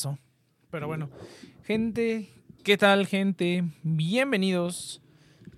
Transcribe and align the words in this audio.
pasó? 0.00 0.18
Pero 0.70 0.86
bueno, 0.86 1.10
gente, 1.64 2.30
¿qué 2.64 2.78
tal, 2.78 3.06
gente? 3.06 3.64
Bienvenidos 3.82 5.02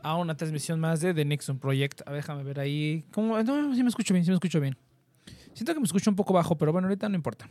a 0.02 0.16
una 0.16 0.36
transmisión 0.36 0.80
más 0.80 1.00
de 1.00 1.14
The 1.14 1.24
Nexon 1.24 1.60
Project. 1.60 2.00
A 2.06 2.10
ver, 2.10 2.22
déjame 2.22 2.42
ver 2.42 2.58
ahí. 2.58 3.04
¿Cómo? 3.12 3.40
No, 3.40 3.72
sí 3.72 3.84
me 3.84 3.88
escucho 3.88 4.12
bien, 4.12 4.24
sí 4.24 4.32
me 4.32 4.34
escucho 4.34 4.60
bien. 4.60 4.76
Siento 5.54 5.74
que 5.74 5.78
me 5.78 5.86
escucho 5.86 6.10
un 6.10 6.16
poco 6.16 6.32
bajo, 6.32 6.58
pero 6.58 6.72
bueno, 6.72 6.88
ahorita 6.88 7.08
no 7.08 7.14
importa. 7.14 7.48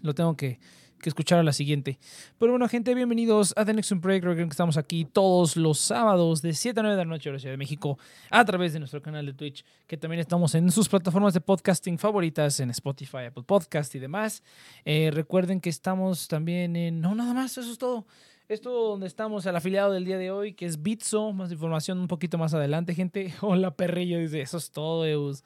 Lo 0.00 0.14
tengo 0.14 0.34
que, 0.34 0.58
que 0.98 1.08
escuchar 1.08 1.44
la 1.44 1.52
siguiente. 1.52 1.98
Pero 2.38 2.52
bueno, 2.52 2.68
gente, 2.68 2.94
bienvenidos 2.94 3.54
a 3.56 3.64
The 3.64 3.74
Nexon 3.74 4.00
Project. 4.00 4.24
Recuerden 4.24 4.48
que 4.48 4.52
estamos 4.52 4.76
aquí 4.76 5.04
todos 5.04 5.56
los 5.56 5.78
sábados 5.78 6.42
de 6.42 6.52
7 6.52 6.80
a 6.80 6.82
9 6.82 6.96
de 6.96 7.04
la 7.04 7.08
noche 7.08 7.28
en 7.28 7.34
la 7.34 7.38
Ciudad 7.38 7.52
de 7.52 7.58
México 7.58 7.98
a 8.30 8.44
través 8.44 8.72
de 8.72 8.78
nuestro 8.78 9.00
canal 9.00 9.26
de 9.26 9.32
Twitch, 9.32 9.64
que 9.86 9.96
también 9.96 10.20
estamos 10.20 10.54
en 10.54 10.70
sus 10.70 10.88
plataformas 10.88 11.34
de 11.34 11.40
podcasting 11.40 11.98
favoritas, 11.98 12.60
en 12.60 12.70
Spotify, 12.70 13.26
Apple 13.28 13.44
Podcast 13.44 13.94
y 13.94 13.98
demás. 13.98 14.42
Eh, 14.84 15.10
recuerden 15.12 15.60
que 15.60 15.70
estamos 15.70 16.28
también 16.28 16.76
en... 16.76 17.00
No, 17.00 17.14
nada 17.14 17.34
más, 17.34 17.56
eso 17.56 17.70
es 17.70 17.78
todo. 17.78 18.06
Esto 18.48 18.70
donde 18.70 19.06
estamos, 19.06 19.44
el 19.44 19.54
afiliado 19.54 19.92
del 19.92 20.06
día 20.06 20.16
de 20.16 20.30
hoy, 20.30 20.54
que 20.54 20.64
es 20.64 20.82
Bitso. 20.82 21.34
Más 21.34 21.52
información 21.52 21.98
un 21.98 22.08
poquito 22.08 22.38
más 22.38 22.54
adelante, 22.54 22.94
gente. 22.94 23.34
Hola, 23.42 23.74
perrillo. 23.74 24.18
Eso 24.18 24.56
es 24.56 24.70
todo, 24.70 25.04
Eus. 25.04 25.44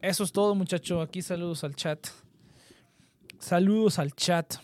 Eso 0.00 0.22
es 0.22 0.30
todo, 0.30 0.54
muchacho. 0.54 1.00
Aquí 1.00 1.22
saludos 1.22 1.64
al 1.64 1.74
chat. 1.74 2.23
Saludos 3.44 3.98
al 3.98 4.14
chat. 4.14 4.54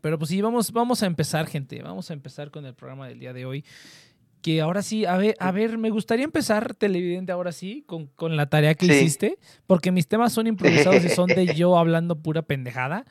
Pero 0.00 0.18
pues 0.18 0.30
sí, 0.30 0.40
vamos, 0.42 0.72
vamos 0.72 1.04
a 1.04 1.06
empezar, 1.06 1.46
gente. 1.46 1.80
Vamos 1.82 2.10
a 2.10 2.14
empezar 2.14 2.50
con 2.50 2.66
el 2.66 2.74
programa 2.74 3.06
del 3.06 3.20
día 3.20 3.32
de 3.32 3.46
hoy. 3.46 3.64
Que 4.42 4.60
ahora 4.60 4.82
sí, 4.82 5.04
a 5.04 5.16
ver, 5.16 5.36
a 5.38 5.52
ver, 5.52 5.78
me 5.78 5.90
gustaría 5.90 6.24
empezar, 6.24 6.74
televidente, 6.74 7.30
ahora 7.30 7.52
sí, 7.52 7.84
con, 7.86 8.06
con 8.08 8.36
la 8.36 8.46
tarea 8.48 8.74
que 8.74 8.86
Sí. 8.86 8.92
hiciste, 8.92 9.38
porque 9.68 9.92
mis 9.92 10.08
temas 10.08 10.32
son 10.32 10.48
improvisados 10.48 11.04
y 11.04 11.08
son 11.10 11.28
de 11.28 11.46
yo 11.54 11.78
hablando 11.78 12.16
pura 12.20 12.42
pendejada. 12.42 13.04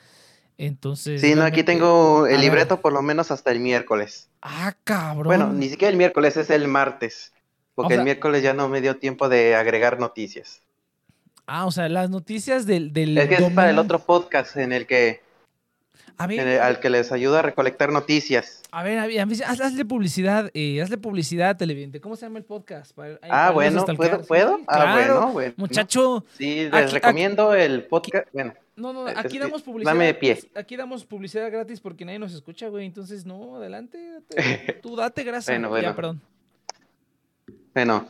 Entonces. 0.58 1.22
Sí, 1.22 1.36
no, 1.36 1.44
aquí 1.44 1.64
tengo 1.64 2.28
el 2.28 2.42
libreto 2.42 2.82
por 2.82 2.92
lo 2.92 3.02
menos 3.02 3.32
hasta 3.32 3.52
el 3.52 3.62
miércoles. 3.62 4.30
Ah, 4.42 4.76
cabrón. 4.84 5.26
Bueno, 5.28 5.54
ni 5.54 5.70
siquiera 5.70 5.90
el 5.92 5.98
miércoles, 5.98 6.36
es 6.38 6.50
el 6.50 6.68
martes. 6.68 7.32
Porque 7.76 7.88
O 7.88 7.90
sea- 7.90 7.98
el 8.00 8.04
miércoles 8.04 8.44
ya 8.44 8.54
no 8.54 8.68
me 8.68 8.82
dio 8.82 8.98
tiempo 8.98 9.30
de 9.30 9.56
agregar 9.56 10.00
noticias. 10.00 10.62
Ah, 11.48 11.66
o 11.66 11.72
sea, 11.72 11.88
las 11.90 12.10
noticias 12.10 12.66
del. 12.66 12.92
del 12.94 13.18
Es 13.18 13.28
que 13.30 13.36
es 13.36 13.52
para 13.54 13.70
el 13.70 13.78
otro 13.80 14.00
podcast 14.00 14.58
en 14.58 14.72
el 14.74 14.88
que 14.88 15.22
A 16.18 16.26
ver, 16.28 16.40
en 16.40 16.48
el- 16.48 16.60
al 16.60 16.80
que 16.80 16.90
les 16.90 17.12
ayuda 17.12 17.40
a 17.40 17.42
recolectar 17.44 17.92
noticias. 17.92 18.64
a 18.72 18.84
ver, 18.84 18.98
a 19.00 19.06
ver, 19.08 19.20
haz- 19.20 19.62
hazle 19.62 19.86
publicidad, 19.86 20.50
eh, 20.54 20.82
hazle 20.82 20.98
publicidad, 20.98 21.56
televidente. 21.58 22.02
¿Cómo 22.02 22.16
se 22.16 22.26
llama 22.26 22.40
el 22.40 22.46
podcast? 22.46 22.94
Para- 22.94 23.20
Ah, 23.30 23.52
bueno. 23.52 23.86
¿puedo? 23.96 24.22
¿Puedo? 24.24 24.60
Ah, 24.68 24.76
claro. 24.76 25.14
bueno, 25.18 25.32
bueno. 25.34 25.54
Muchacho, 25.58 26.26
Sí, 26.38 26.64
les 26.64 26.74
Aquí- 26.74 26.94
recomiendo 26.94 27.54
el 27.54 27.84
podcast. 27.84 28.28
Bueno, 28.34 28.54
no, 28.76 28.92
no, 28.92 29.06
aquí 29.08 29.38
damos 29.38 29.62
publicidad. 29.62 29.94
dame 29.94 30.14
pie. 30.16 30.40
Aquí 30.56 30.76
damos 30.76 31.06
publicidad 31.06 31.52
gratis 31.52 31.80
porque 31.80 32.06
nadie 32.06 32.20
nos 32.20 32.34
escucha, 32.34 32.68
güey. 32.70 32.86
Entonces, 32.88 33.26
no, 33.26 33.58
adelante. 33.58 33.98
date- 34.12 34.36
tú 34.82 34.96
date 34.96 35.24
grasa. 35.24 35.52
Bueno, 35.52 35.68
Ya, 35.68 35.70
bueno. 35.70 35.96
perdón. 35.96 36.22
bueno, 37.74 38.08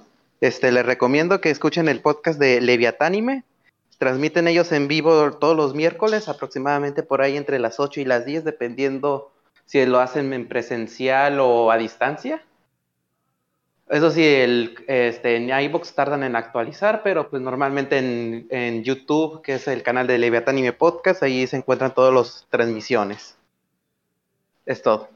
este, 0.48 0.72
les 0.72 0.86
recomiendo 0.86 1.42
que 1.42 1.50
escuchen 1.50 1.88
el 1.88 2.02
podcast 2.02 2.40
de 2.40 2.62
Leviatánime. 2.62 3.44
Transmiten 3.98 4.48
ellos 4.48 4.72
en 4.72 4.88
vivo 4.88 5.34
todos 5.34 5.56
los 5.56 5.74
miércoles, 5.74 6.28
aproximadamente 6.28 7.04
por 7.04 7.22
ahí 7.22 7.38
entre 7.38 7.60
las 7.60 7.80
8 7.80 8.02
y 8.02 8.06
las 8.06 8.26
10, 8.26 8.44
dependiendo 8.44 9.32
si 9.66 9.86
lo 9.86 10.00
hacen 10.00 10.34
en 10.34 10.48
presencial 10.48 11.40
o 11.40 11.72
a 11.72 11.78
distancia. 11.78 12.44
Eso 13.88 14.12
sí, 14.12 14.24
el, 14.26 14.84
este, 14.88 15.38
en 15.38 15.50
iVoox 15.50 15.94
tardan 15.94 16.24
en 16.24 16.36
actualizar, 16.36 17.04
pero 17.04 17.30
pues 17.30 17.42
normalmente 17.42 17.98
en, 17.98 18.48
en 18.50 18.84
YouTube, 18.84 19.42
que 19.42 19.56
es 19.56 19.68
el 19.68 19.84
canal 19.84 20.08
de 20.08 20.18
Leviatánime 20.18 20.74
Podcast, 20.74 21.22
ahí 21.24 21.46
se 21.48 21.58
encuentran 21.58 21.94
todas 21.94 22.14
las 22.14 22.48
transmisiones. 22.50 23.38
Es 24.66 24.82
todo. 24.82 25.10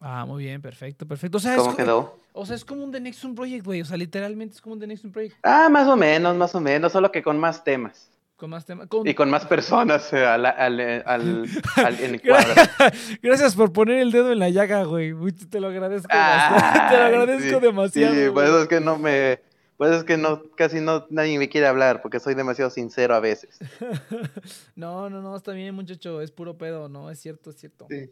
Ah, 0.00 0.24
muy 0.26 0.44
bien, 0.44 0.60
perfecto, 0.60 1.06
perfecto. 1.06 1.38
O 1.38 1.40
sea, 1.40 1.54
es, 1.54 1.58
¿Cómo 1.58 1.76
quedó? 1.76 2.19
O 2.32 2.46
sea, 2.46 2.56
es 2.56 2.64
como 2.64 2.84
un 2.84 2.92
The 2.92 3.00
Nexus 3.00 3.34
Project, 3.34 3.64
güey. 3.64 3.80
O 3.82 3.84
sea, 3.84 3.96
literalmente 3.96 4.54
es 4.54 4.60
como 4.60 4.74
un 4.74 4.80
The 4.80 4.86
Nexus 4.86 5.10
Project. 5.10 5.36
Ah, 5.42 5.68
más 5.70 5.86
o 5.88 5.96
menos, 5.96 6.36
más 6.36 6.54
o 6.54 6.60
menos, 6.60 6.92
solo 6.92 7.10
que 7.12 7.22
con 7.22 7.38
más 7.38 7.62
temas. 7.64 8.10
Con 8.36 8.48
más 8.50 8.64
temas. 8.64 8.88
Con... 8.88 9.06
Y 9.06 9.12
con 9.14 9.28
más 9.30 9.44
personas 9.44 10.10
eh, 10.14 10.24
al, 10.24 10.46
al, 10.46 10.80
al- 10.80 11.46
al- 11.76 12.00
en 12.00 12.14
el 12.14 12.22
cuadro. 12.22 12.54
Gracias 13.22 13.54
por 13.54 13.72
poner 13.72 13.98
el 13.98 14.12
dedo 14.12 14.32
en 14.32 14.38
la 14.38 14.48
llaga, 14.48 14.84
güey. 14.84 15.12
Te 15.50 15.60
lo 15.60 15.66
agradezco 15.68 16.08
Ah, 16.10 16.50
bastante. 16.54 16.94
Te 16.94 17.00
lo 17.00 17.06
agradezco 17.06 17.60
sí, 17.60 17.66
demasiado. 17.66 18.14
Sí, 18.14 18.20
eso 18.20 18.62
es 18.62 18.68
que 18.68 18.80
no 18.80 18.98
me. 18.98 19.40
Pues 19.76 19.92
es 19.92 20.04
que 20.04 20.16
no, 20.18 20.42
casi 20.56 20.78
no 20.80 21.06
nadie 21.08 21.38
me 21.38 21.48
quiere 21.48 21.66
hablar, 21.66 22.02
porque 22.02 22.20
soy 22.20 22.34
demasiado 22.34 22.70
sincero 22.70 23.14
a 23.14 23.20
veces. 23.20 23.58
No, 24.74 25.10
no, 25.10 25.20
no, 25.22 25.36
está 25.36 25.52
bien, 25.52 25.74
muchacho. 25.74 26.20
Es 26.20 26.30
puro 26.30 26.56
pedo, 26.56 26.88
¿no? 26.88 27.10
Es 27.10 27.18
cierto, 27.20 27.50
es 27.50 27.56
cierto. 27.56 27.86
Sí. 27.90 28.10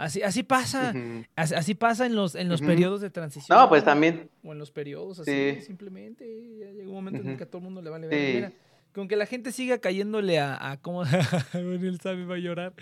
Así, 0.00 0.22
así 0.22 0.42
pasa. 0.42 0.94
Así, 1.36 1.54
así 1.54 1.74
pasa 1.74 2.06
en 2.06 2.14
los, 2.14 2.34
en 2.34 2.48
los 2.48 2.60
periodos 2.62 3.00
de 3.00 3.10
transición. 3.10 3.56
No, 3.58 3.68
pues 3.68 3.84
también. 3.84 4.28
O 4.42 4.52
en 4.52 4.58
los 4.58 4.70
periodos, 4.70 5.20
así, 5.20 5.30
Sí. 5.56 5.62
simplemente. 5.62 6.24
Ya 6.58 6.70
llega 6.70 6.88
un 6.88 6.94
momento 6.94 7.20
en 7.22 7.28
el 7.28 7.36
que 7.36 7.44
a 7.44 7.46
todo 7.46 7.58
el 7.58 7.64
mundo 7.64 7.82
le 7.82 7.90
vale 7.90 8.08
Sí. 8.08 8.14
ver. 8.14 8.34
Mira, 8.34 8.52
con 8.92 9.06
que 9.08 9.14
la 9.16 9.26
gente 9.26 9.52
siga 9.52 9.78
cayéndole 9.78 10.38
a, 10.40 10.70
a 10.72 10.76
cómo. 10.80 11.04
bueno, 11.52 11.86
él 11.88 12.00
sabe, 12.00 12.24
va 12.24 12.34
a 12.34 12.38
llorar. 12.38 12.72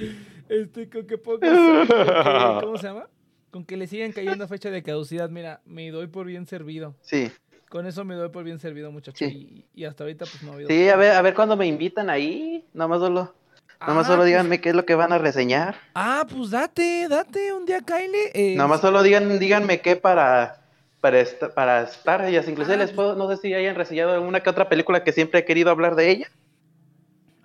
Este, 0.49 0.89
con 0.89 1.07
que 1.07 1.17
que- 1.19 2.61
¿Cómo 2.63 2.77
se 2.79 2.87
llama? 2.87 3.09
Con 3.51 3.65
que 3.65 3.77
le 3.77 3.87
sigan 3.87 4.13
cayendo 4.13 4.45
a 4.45 4.49
fecha 4.49 4.71
de 4.71 4.83
caducidad. 4.83 5.29
Mira, 5.31 5.61
me 5.65 5.91
doy 5.91 6.07
por 6.07 6.27
bien 6.27 6.47
servido. 6.47 6.95
Sí. 7.03 7.31
Con 7.69 7.87
eso 7.87 8.05
me 8.05 8.15
doy 8.15 8.31
por 8.31 8.45
bien 8.45 8.59
servido, 8.59 8.91
muchacho. 8.93 9.19
Sí. 9.19 9.65
Y, 9.75 9.83
y 9.83 9.85
hasta 9.85 10.05
ahorita, 10.05 10.25
pues 10.25 10.43
no 10.43 10.53
ha 10.53 10.55
habido. 10.55 10.69
Sí, 10.69 10.89
a 10.89 10.97
ver, 10.97 11.13
a 11.13 11.23
ver 11.23 11.35
cuándo 11.35 11.57
me 11.57 11.67
invitan 11.67 12.09
ahí. 12.11 12.65
Nomás 12.73 13.01
solo, 13.01 13.35
nomás 13.87 14.05
Ah, 14.05 14.09
solo 14.09 14.19
pues- 14.19 14.27
díganme 14.29 14.61
qué 14.61 14.71
es 14.71 14.75
lo 14.75 14.85
que 14.85 14.95
van 14.95 15.13
a 15.13 15.19
reseñar. 15.19 15.77
Ah, 15.95 16.27
pues 16.29 16.51
date, 16.51 17.07
date 17.09 17.53
un 17.53 17.65
día, 17.67 17.81
Kyle. 17.81 18.15
Eh, 18.35 18.55
Nomás 18.57 18.81
solo 18.81 19.03
digan, 19.03 19.39
díganme 19.39 19.81
qué 19.81 19.97
para, 19.97 20.61
para, 21.01 21.21
esta- 21.21 21.55
para 21.55 21.83
estar 21.83 22.25
ellas. 22.25 22.49
Inclusive 22.49 22.75
Ah, 22.75 22.79
les 22.79 22.93
puedo, 22.93 23.15
no 23.15 23.29
sé 23.31 23.37
si 23.37 23.55
hayan 23.55 23.77
reseñado 23.77 24.13
alguna 24.15 24.43
que 24.43 24.51
otra 24.51 24.69
película 24.69 25.05
que 25.05 25.13
siempre 25.13 25.41
he 25.41 25.45
querido 25.45 25.71
hablar 25.71 25.95
de 25.95 26.11
ella. 26.11 26.27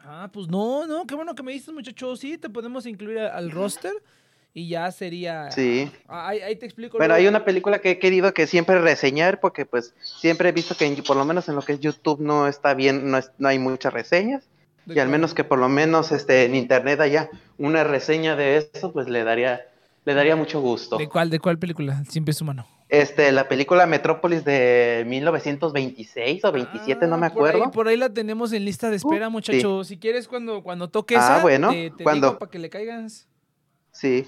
Ah, 0.05 0.29
pues 0.31 0.47
no, 0.47 0.85
no, 0.87 1.05
qué 1.05 1.15
bueno 1.15 1.35
que 1.35 1.43
me 1.43 1.51
dices, 1.51 1.73
muchacho. 1.73 2.15
Sí, 2.15 2.37
te 2.37 2.49
podemos 2.49 2.85
incluir 2.85 3.19
al 3.19 3.51
roster 3.51 3.93
y 4.53 4.69
ya 4.69 4.91
sería. 4.91 5.51
Sí. 5.51 5.91
Ah, 6.07 6.29
ahí, 6.29 6.39
ahí 6.41 6.55
te 6.55 6.65
explico. 6.65 6.97
Bueno, 6.97 7.13
luego. 7.13 7.21
hay 7.23 7.27
una 7.27 7.43
película 7.45 7.79
que 7.79 7.91
he 7.91 7.99
querido 7.99 8.33
que 8.33 8.47
siempre 8.47 8.79
reseñar 8.79 9.39
porque 9.39 9.65
pues 9.65 9.93
siempre 10.01 10.49
he 10.49 10.51
visto 10.51 10.75
que 10.75 10.85
en- 10.85 11.03
por 11.03 11.17
lo 11.17 11.25
menos 11.25 11.49
en 11.49 11.55
lo 11.55 11.61
que 11.61 11.73
es 11.73 11.79
YouTube 11.79 12.19
no 12.21 12.47
está 12.47 12.73
bien, 12.73 13.09
no, 13.11 13.17
es- 13.17 13.31
no 13.37 13.47
hay 13.49 13.59
muchas 13.59 13.91
reseñas 13.93 14.43
¿De 14.43 14.52
y 14.87 14.99
al 14.99 15.09
menos 15.09 15.33
que 15.33 15.43
por 15.43 15.59
lo 15.59 15.69
menos 15.69 16.11
este 16.11 16.45
en 16.45 16.55
internet 16.55 16.99
haya 16.99 17.29
una 17.57 17.83
reseña 17.83 18.35
de 18.35 18.57
eso 18.73 18.91
pues 18.91 19.07
le 19.09 19.23
daría 19.23 19.61
le 20.05 20.13
daría 20.13 20.35
mucho 20.35 20.59
gusto. 20.61 20.97
¿De 20.97 21.07
cuál, 21.07 21.29
de 21.29 21.39
cuál 21.39 21.57
película? 21.57 22.03
Siempre 22.09 22.31
es 22.31 22.41
humano. 22.41 22.67
Este 22.89 23.31
la 23.31 23.47
película 23.47 23.85
Metrópolis 23.85 24.43
de 24.43 25.03
1926 25.07 26.43
o 26.45 26.51
27 26.51 27.07
no 27.07 27.17
me 27.17 27.27
Ah, 27.27 27.33
por 27.33 27.43
ahí- 27.47 27.49
acuerdo. 27.55 27.71
Por 27.71 27.87
ahí, 27.87 27.97
la 27.97 28.09
tenemos 28.09 28.51
en 28.53 28.65
lista 28.65 28.89
de 28.89 28.97
espera, 28.97 29.27
Uh, 29.27 29.31
muchacho. 29.31 29.83
Si 29.83 29.97
quieres, 29.97 30.27
cuando, 30.27 30.61
cuando 30.61 30.89
toque 30.89 31.15
Ah, 31.15 31.19
esa, 31.19 31.41
bueno, 31.41 31.69
te, 31.69 31.91
te 31.91 32.03
¿cuándo? 32.03 32.27
digo 32.27 32.39
para 32.39 32.51
que 32.51 32.59
le 32.59 32.69
caigas. 32.69 33.27
Sí. 33.91 34.27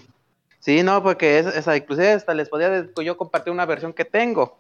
Sí, 0.60 0.82
no, 0.82 1.04
porque 1.04 1.38
es, 1.40 1.46
esa, 1.48 1.78
inclusive 1.78 2.12
hasta 2.14 2.34
les 2.34 2.50
podía 2.50 2.88
yo 3.04 3.18
compartir 3.18 3.54
una 3.54 3.66
versión 3.66 3.94
que 3.94 4.06
tengo, 4.06 4.58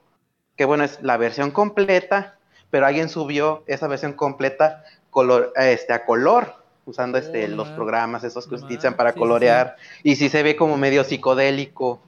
que 0.55 0.65
bueno, 0.65 0.83
es 0.83 0.99
la 1.01 1.17
versión 1.17 1.49
completa, 1.49 2.37
pero 2.69 2.85
alguien 2.85 3.09
subió 3.09 3.63
esa 3.65 3.87
versión 3.87 4.13
completa 4.13 4.83
color, 5.15 5.53
este, 5.55 5.93
a 5.93 6.05
color, 6.05 6.53
usando 6.85 7.17
este, 7.17 7.45
Oh, 7.45 7.55
los 7.55 7.69
ma- 7.69 7.75
programas 7.75 8.23
esos 8.25 8.45
que 8.45 8.55
utilizan 8.55 8.95
para 8.95 9.11
sí, 9.11 9.13
sí, 9.15 9.19
colorear, 9.19 9.75
y 10.03 10.15
sí 10.17 10.27
se 10.29 10.43
ve 10.43 10.55
como 10.57 10.77
medio 10.77 11.03
psicodélico. 11.05 12.01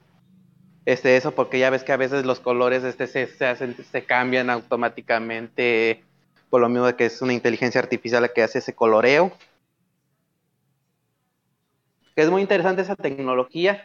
Este, 0.85 1.15
eso 1.17 1.31
porque 1.31 1.57
ya 1.57 1.69
ves 1.69 1.83
que 1.83 1.93
a 1.93 1.97
veces 1.97 2.25
los 2.25 2.39
colores 2.41 2.83
este, 2.83 3.07
se, 3.07 3.27
se 3.27 3.45
hacen, 3.45 3.75
se 3.91 4.03
cambian 4.03 4.49
automáticamente, 4.49 6.03
por 6.49 6.59
lo 6.61 6.67
mismo 6.69 6.85
de 6.85 6.95
que 6.95 7.05
es 7.05 7.21
una 7.21 7.33
inteligencia 7.33 7.79
artificial 7.81 8.21
la 8.21 8.27
que 8.33 8.43
hace 8.43 8.59
ese 8.59 8.75
coloreo. 8.75 9.31
Es 12.15 12.29
muy 12.29 12.41
interesante 12.41 12.81
esa 12.81 12.95
tecnología. 12.95 13.83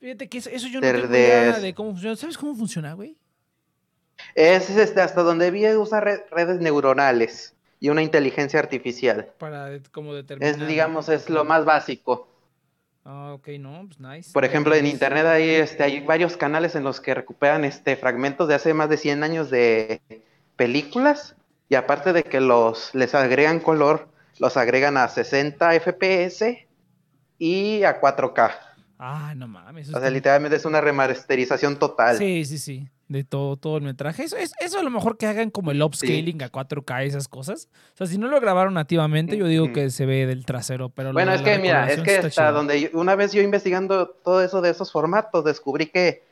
Fíjate 0.00 0.28
que 0.28 0.38
eso, 0.38 0.50
eso 0.50 0.68
yo 0.68 0.80
no 0.80 0.86
tengo 0.86 1.08
de- 1.08 1.18
idea 1.20 1.58
de 1.60 1.74
cómo 1.74 1.90
funciona. 1.92 2.16
¿Sabes 2.16 2.36
cómo 2.38 2.54
funciona, 2.54 2.92
güey? 2.94 3.16
Es 4.34 4.70
este, 4.70 5.00
hasta 5.00 5.22
donde 5.22 5.50
vi 5.50 5.66
usa 5.74 6.00
re- 6.00 6.24
redes 6.30 6.60
neuronales 6.60 7.54
y 7.80 7.88
una 7.90 8.02
inteligencia 8.02 8.60
artificial. 8.60 9.30
Para 9.38 9.68
como 9.92 10.14
determinar. 10.14 10.54
Es, 10.54 10.66
digamos, 10.66 11.08
es 11.08 11.28
lo 11.28 11.44
más 11.44 11.64
básico. 11.64 12.28
Ah, 13.04 13.34
ok, 13.34 13.48
no, 13.58 13.84
pues 13.86 14.00
nice. 14.00 14.32
Por 14.32 14.44
ejemplo, 14.46 14.74
en 14.74 14.86
internet 14.86 15.26
hay, 15.26 15.50
este, 15.50 15.82
hay 15.82 16.00
varios 16.00 16.38
canales 16.38 16.74
en 16.74 16.84
los 16.84 17.00
que 17.02 17.12
recuperan 17.14 17.64
este, 17.64 17.96
fragmentos 17.96 18.48
de 18.48 18.54
hace 18.54 18.72
más 18.72 18.88
de 18.88 18.96
100 18.96 19.22
años 19.22 19.50
de 19.50 20.00
películas 20.56 21.36
y 21.68 21.74
aparte 21.74 22.12
de 22.12 22.22
que 22.22 22.40
los 22.40 22.94
les 22.94 23.14
agregan 23.14 23.60
color, 23.60 24.08
los 24.38 24.56
agregan 24.56 24.96
a 24.96 25.08
60 25.08 25.74
FPS 25.74 26.66
y 27.38 27.82
a 27.84 28.00
4K. 28.00 28.52
Ah, 28.98 29.34
no 29.36 29.48
mames. 29.48 29.92
O 29.92 30.00
sea, 30.00 30.08
literalmente 30.08 30.56
es 30.56 30.64
una 30.64 30.80
remasterización 30.80 31.78
total. 31.78 32.16
Sí, 32.16 32.44
sí, 32.44 32.58
sí. 32.58 32.88
De 33.08 33.22
todo, 33.24 33.56
todo 33.56 33.76
el 33.76 33.82
metraje. 33.82 34.24
Eso, 34.24 34.36
es, 34.36 34.52
eso 34.60 34.78
a 34.78 34.82
lo 34.82 34.90
mejor 34.90 35.18
que 35.18 35.26
hagan 35.26 35.50
como 35.50 35.70
el 35.70 35.82
upscaling 35.82 36.42
a 36.42 36.50
4K, 36.50 37.04
esas 37.04 37.28
cosas. 37.28 37.68
O 37.92 37.96
sea, 37.98 38.06
si 38.06 38.16
no 38.18 38.28
lo 38.28 38.40
grabaron 38.40 38.74
nativamente, 38.74 39.36
yo 39.36 39.46
digo 39.46 39.72
que 39.72 39.90
se 39.90 40.06
ve 40.06 40.26
del 40.26 40.44
trasero. 40.46 40.88
Pero 40.88 41.12
Bueno, 41.12 41.30
la- 41.32 41.36
es 41.36 41.42
que 41.42 41.58
mira, 41.58 41.90
es 41.90 42.00
que 42.02 42.16
hasta 42.18 42.50
donde 42.50 42.80
yo- 42.80 42.88
una 42.94 43.14
vez 43.14 43.32
yo 43.32 43.42
investigando 43.42 44.08
todo 44.08 44.42
eso 44.42 44.60
de 44.60 44.70
esos 44.70 44.90
formatos, 44.90 45.44
descubrí 45.44 45.86
que 45.86 46.22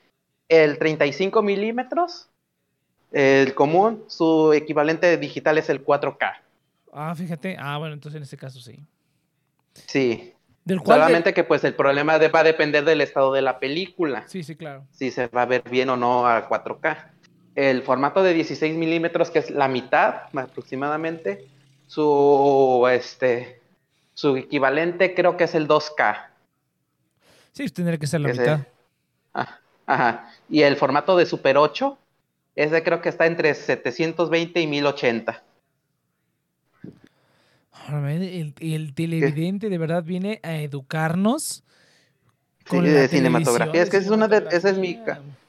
el 0.48 0.78
35 0.78 1.42
milímetros, 1.42 2.28
el 3.12 3.54
común, 3.54 4.04
su 4.08 4.52
equivalente 4.54 5.16
digital 5.18 5.58
es 5.58 5.68
el 5.68 5.82
4K. 5.84 6.42
Ah, 6.92 7.14
fíjate. 7.14 7.56
Ah, 7.58 7.76
bueno, 7.78 7.94
entonces 7.94 8.16
en 8.16 8.22
este 8.22 8.36
caso 8.36 8.60
sí. 8.60 8.78
Sí. 9.86 10.31
Del 10.64 10.80
cual. 10.80 10.98
de- 11.00 11.04
Solamente 11.06 11.34
que 11.34 11.44
pues 11.44 11.64
el 11.64 11.74
problema 11.74 12.18
de- 12.18 12.28
va 12.28 12.40
a 12.40 12.44
depender 12.44 12.84
del 12.84 13.00
estado 13.00 13.32
de 13.32 13.42
la 13.42 13.58
película, 13.58 14.24
Sí, 14.28 14.42
sí, 14.44 14.54
claro. 14.56 14.84
si 14.92 15.10
se 15.10 15.26
va 15.28 15.42
a 15.42 15.46
ver 15.46 15.62
bien 15.68 15.90
o 15.90 15.96
no 15.96 16.26
a 16.26 16.48
4K. 16.48 17.10
El 17.54 17.82
formato 17.82 18.22
de 18.22 18.32
16 18.32 18.74
milímetros, 18.76 19.30
que 19.30 19.40
es 19.40 19.50
la 19.50 19.68
mitad 19.68 20.22
aproximadamente, 20.34 21.46
su 21.86 22.86
este 22.90 23.60
su 24.14 24.36
equivalente 24.36 25.14
creo 25.14 25.36
que 25.36 25.44
es 25.44 25.54
el 25.54 25.66
2K. 25.66 26.30
Sí, 27.52 27.68
tendría 27.70 27.98
que 27.98 28.06
ser 28.06 28.20
la 28.20 28.28
mitad. 28.28 28.60
Ah, 29.34 29.58
Ajá. 29.86 30.30
Y 30.48 30.62
el 30.62 30.76
formato 30.76 31.16
de 31.16 31.26
Super 31.26 31.56
8, 31.58 31.98
ese 32.54 32.82
creo 32.82 33.02
que 33.02 33.08
está 33.08 33.26
entre 33.26 33.52
720 33.54 34.60
y 34.60 34.66
1080. 34.66 35.42
El, 37.88 38.54
el 38.60 38.94
televidente 38.94 39.68
de 39.68 39.78
verdad 39.78 40.02
viene 40.04 40.40
a 40.42 40.56
educarnos. 40.56 41.64
Sí, 42.64 42.64
con 42.76 42.84
de 42.84 42.92
la 43.02 43.08
cinematografía. 43.08 43.82
Es 43.82 43.90
que 43.90 43.96
de 43.98 44.04
esa 44.04 44.10
es 44.12 44.16
una 44.16 44.28
de- 44.28 44.46
esa 44.56 44.70
es 44.70 44.78
mi. 44.78 44.98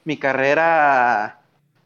Mi 0.04 0.16
carrera, 0.18 1.40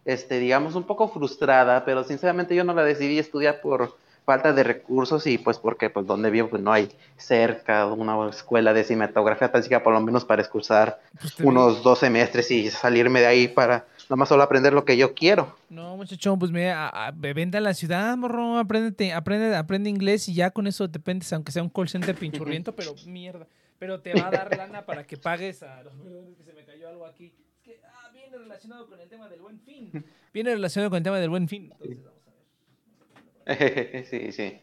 este, 0.04 0.38
digamos, 0.40 0.74
un 0.74 0.84
poco 0.84 1.08
frustrada, 1.08 1.84
pero 1.84 2.02
sinceramente 2.02 2.54
yo 2.54 2.64
no 2.64 2.74
la 2.74 2.82
decidí 2.82 3.18
estudiar 3.18 3.60
por 3.60 3.96
falta 4.26 4.52
de 4.52 4.62
recursos 4.62 5.26
y 5.26 5.38
pues 5.38 5.58
porque 5.58 5.88
pues 5.88 6.04
donde 6.06 6.28
vivo 6.30 6.48
pues 6.48 6.60
no 6.60 6.70
hay 6.72 6.90
cerca 7.16 7.86
una 7.86 8.28
escuela 8.28 8.74
de 8.74 8.84
cinematografía 8.84 9.50
tan 9.50 9.62
siquiera 9.62 9.82
por 9.82 9.94
lo 9.94 10.00
menos 10.02 10.24
para 10.26 10.42
excursar 10.42 11.00
Pues 11.18 11.40
unos 11.40 11.82
dos 11.82 12.00
semestres 12.00 12.50
y 12.50 12.70
salirme 12.70 13.20
de 13.20 13.26
ahí 13.26 13.48
para 13.48 13.86
nomás 14.08 14.28
solo 14.28 14.42
aprender 14.42 14.72
lo 14.72 14.84
que 14.84 14.96
yo 14.96 15.14
quiero. 15.14 15.56
No, 15.68 15.96
muchacho, 15.96 16.36
pues 16.38 16.50
mira, 16.50 16.88
a- 16.88 17.06
a- 17.08 17.10
vente 17.12 17.56
a 17.58 17.60
la 17.60 17.74
ciudad, 17.74 18.16
morro, 18.16 18.58
apréndete, 18.58 19.12
aprende, 19.12 19.54
aprende 19.54 19.90
inglés 19.90 20.28
y 20.28 20.34
ya 20.34 20.50
con 20.50 20.66
eso 20.66 20.88
dependes, 20.88 21.32
aunque 21.32 21.52
sea 21.52 21.62
un 21.62 21.68
call 21.68 21.88
center 21.88 22.14
pinchurriento, 22.16 22.72
pero 22.76 22.94
mierda. 23.06 23.46
Pero 23.78 24.00
te 24.00 24.12
va 24.14 24.26
a 24.28 24.30
dar 24.30 24.56
lana 24.56 24.84
para 24.84 25.04
que 25.06 25.16
pagues 25.16 25.62
a 25.62 25.82
los 25.84 25.92
que 26.36 26.42
se 26.44 26.52
me 26.52 26.64
cayó 26.64 26.88
algo 26.88 27.06
aquí. 27.06 27.32
Es 27.56 27.62
que 27.62 27.80
ah, 27.84 28.10
viene 28.12 28.36
relacionado 28.36 28.88
con 28.88 28.98
el 29.00 29.08
tema 29.08 29.28
del 29.28 29.40
buen 29.40 29.60
fin. 29.60 29.90
Viene 30.34 30.50
relacionado 30.52 30.90
con 30.90 30.96
el 30.98 31.02
tema 31.04 31.18
del 31.18 31.30
buen 31.30 31.48
fin. 31.48 31.70
Entonces, 31.72 31.98
vamos 32.04 32.22
a 33.46 33.54
ver. 33.54 34.06
sí, 34.10 34.32
sí. 34.32 34.58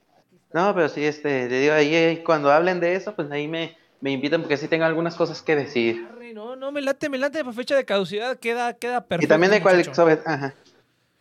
No, 0.53 0.73
pero 0.75 0.89
sí, 0.89 1.03
este, 1.03 1.47
te 1.47 1.59
digo, 1.59 1.73
ahí 1.73 2.21
cuando 2.23 2.51
hablen 2.51 2.79
de 2.79 2.95
eso, 2.95 3.15
pues 3.15 3.29
ahí 3.31 3.47
me, 3.47 3.75
me 3.99 4.11
invitan 4.11 4.41
porque 4.41 4.57
sí 4.57 4.67
tengo 4.67 4.85
algunas 4.85 5.15
cosas 5.15 5.41
que 5.41 5.55
decir. 5.55 6.07
No, 6.36 6.58
no, 6.58 6.70
me 6.74 6.82
late, 6.82 7.08
me 7.08 7.18
late, 7.18 7.46
para 7.46 7.56
fecha 7.56 7.77
de 7.77 7.86
caducidad 7.86 8.38
queda, 8.38 8.74
queda 8.74 9.00
perfecto. 9.00 9.24
Y 9.24 9.30
también 9.30 9.54
de 9.54 9.62
cual, 9.62 9.77
muchacho. 9.77 9.96
sobre, 9.96 10.20
ajá. 10.25 10.54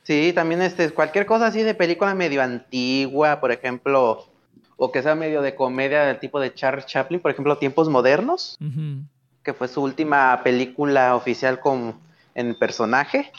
Sí, 0.03 0.33
también 0.35 0.61
este, 0.61 0.91
cualquier 0.91 1.25
cosa 1.25 1.47
así 1.47 1.63
de 1.63 1.73
película 1.73 2.17
medio 2.17 2.43
antigua, 2.43 3.39
por 3.39 3.53
ejemplo, 3.53 4.27
o 4.77 4.91
que 4.91 5.05
sea 5.05 5.15
medio 5.15 5.41
de 5.41 5.55
comedia 5.55 6.03
del 6.03 6.19
tipo 6.19 6.41
de 6.41 6.53
Charles 6.53 6.87
Chaplin, 6.87 7.21
por 7.21 7.31
ejemplo, 7.31 7.57
Tiempos 7.59 7.89
Modernos, 7.89 8.59
que 9.45 9.55
fue 9.55 9.69
su 9.69 9.85
última 9.85 10.43
película 10.43 11.15
oficial 11.15 11.61
con 11.61 12.01
en 12.35 12.59
personaje. 12.59 13.31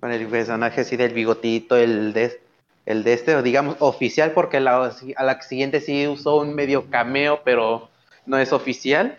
Con 0.00 0.12
el 0.12 0.26
personaje 0.28 0.80
así 0.80 0.96
del 0.96 1.12
bigotito, 1.12 1.76
el 1.76 2.14
de, 2.14 2.40
el 2.86 3.04
de 3.04 3.12
este, 3.12 3.36
o 3.36 3.42
digamos 3.42 3.76
oficial, 3.80 4.32
porque 4.32 4.60
la, 4.60 4.94
a 5.16 5.24
la 5.24 5.42
siguiente 5.42 5.82
sí 5.82 6.08
usó 6.08 6.36
un 6.36 6.54
medio 6.54 6.88
cameo, 6.88 7.42
pero 7.44 7.90
no 8.24 8.38
es 8.38 8.50
oficial. 8.50 9.18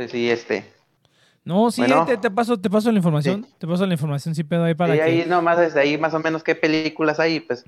Pues 0.00 0.12
sí, 0.12 0.30
este. 0.30 0.64
No, 1.44 1.70
sí, 1.70 1.82
Bueno. 1.82 2.06
te, 2.06 2.16
te 2.16 2.30
paso, 2.30 2.58
te 2.58 2.70
paso 2.70 2.90
la 2.90 2.96
información. 2.96 3.44
Sí. 3.44 3.54
Te 3.58 3.66
paso 3.66 3.84
la 3.84 3.92
información, 3.92 4.34
sí, 4.34 4.44
pedo 4.44 4.64
ahí 4.64 4.72
para 4.72 4.94
y 4.94 4.96
que. 4.96 5.02
ahí 5.02 5.24
nomás 5.28 5.58
desde 5.58 5.78
ahí 5.78 5.98
más 5.98 6.14
o 6.14 6.20
menos 6.20 6.42
qué 6.42 6.54
películas 6.54 7.20
hay, 7.20 7.40
pues 7.40 7.66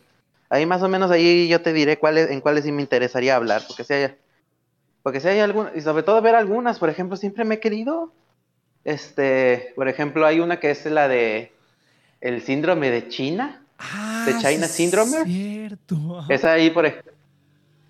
ahí 0.48 0.64
más 0.64 0.82
o 0.82 0.88
menos 0.88 1.10
ahí 1.10 1.46
yo 1.46 1.60
te 1.60 1.74
diré 1.74 1.98
cuáles 1.98 2.30
en 2.30 2.40
cuáles 2.40 2.64
sí 2.64 2.72
me 2.72 2.80
interesaría 2.80 3.36
hablar, 3.36 3.60
porque 3.66 3.84
si 3.84 3.92
hay 3.92 4.14
porque 5.02 5.20
si 5.20 5.28
hay 5.28 5.40
algunas 5.40 5.76
y 5.76 5.82
sobre 5.82 6.04
todo 6.04 6.22
ver 6.22 6.34
algunas, 6.34 6.78
por 6.78 6.88
ejemplo, 6.88 7.18
siempre 7.18 7.44
me 7.44 7.56
he 7.56 7.60
querido 7.60 8.14
este, 8.84 9.74
por 9.76 9.88
ejemplo, 9.88 10.24
hay 10.24 10.40
una 10.40 10.58
que 10.58 10.70
es 10.70 10.86
la 10.86 11.06
de 11.08 11.52
el 12.22 12.40
síndrome 12.40 12.90
de 12.90 13.08
China, 13.08 13.62
Ah, 13.78 14.24
de 14.26 14.32
China 14.38 14.68
sí, 14.68 14.84
Syndrome. 14.84 15.24
Cierto. 15.26 16.24
es 16.30 16.44
ahí 16.46 16.70
por 16.70 16.86
ej- 16.86 17.02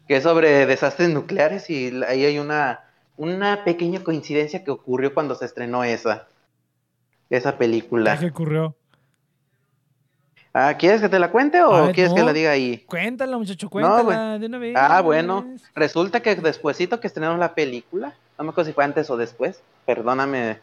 que 0.09 0.17
es 0.17 0.25
sobre 0.25 0.67
desastres 0.67 1.11
nucleares 1.11 1.71
y 1.71 1.93
ahí 2.09 2.25
hay 2.25 2.39
una 2.41 2.81
una 3.23 3.63
pequeña 3.65 4.03
coincidencia 4.03 4.65
que 4.65 4.73
ocurrió 4.73 5.15
cuando 5.15 5.37
se 5.37 5.45
estrenó 5.45 5.85
esa 5.85 6.27
esa 7.31 7.57
película. 7.57 8.19
¿Qué 8.19 8.27
ocurrió? 8.27 8.75
Ah, 10.53 10.75
¿quieres 10.79 11.01
que 11.01 11.09
te 11.09 11.19
la 11.19 11.31
cuente 11.31 11.63
o 11.63 11.87
ver, 11.87 11.95
quieres 11.95 12.13
que 12.13 12.21
no. 12.21 12.27
la 12.27 12.33
diga 12.35 12.51
ahí? 12.51 12.79
Cuéntala, 12.87 13.39
muchacho, 13.39 13.67
No, 13.67 13.71
cuéntala 13.71 14.03
güey. 14.03 14.39
de 14.41 14.47
una 14.47 14.59
vez. 14.59 14.75
Ah, 14.77 15.01
bueno, 15.01 15.47
resulta 15.75 16.21
que 16.21 16.35
despuesito 16.35 17.01
que 17.01 17.07
estrenamos 17.07 17.39
la 17.39 17.55
película, 17.55 18.15
no 18.37 18.45
me 18.45 18.51
acuerdo 18.51 18.69
si 18.69 18.75
fue 18.75 18.85
antes 18.85 19.09
o 19.09 19.17
después, 19.17 19.63
perdóname, 19.87 20.59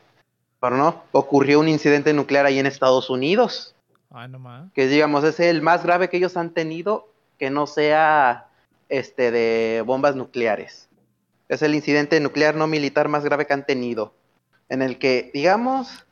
pero 0.59 0.75
no, 0.77 1.01
ocurrió 1.13 1.59
un 1.59 1.69
incidente 1.69 2.13
nuclear 2.13 2.45
ahí 2.45 2.59
en 2.59 2.65
Estados 2.67 3.09
Unidos, 3.09 3.73
Ah, 4.11 4.27
nomás. 4.27 4.69
que 4.73 4.85
digamos 4.87 5.23
es 5.23 5.39
el 5.39 5.61
más 5.63 5.83
grave 5.83 6.09
que 6.09 6.17
ellos 6.17 6.35
han 6.37 6.51
tenido 6.51 7.07
que 7.39 7.49
no 7.49 7.65
sea 7.67 8.47
este 8.89 9.31
de 9.31 9.81
bombas 9.85 10.15
nucleares. 10.15 10.88
Es 11.49 11.61
el 11.61 11.75
incidente 11.75 12.19
nuclear 12.19 12.55
no 12.55 12.67
militar 12.67 13.09
más 13.09 13.25
grave 13.25 13.45
que 13.45 13.53
han 13.53 13.65
tenido, 13.65 14.13
en 14.69 14.81
el 14.81 14.97
que, 14.97 15.31
digamos, 15.33 16.05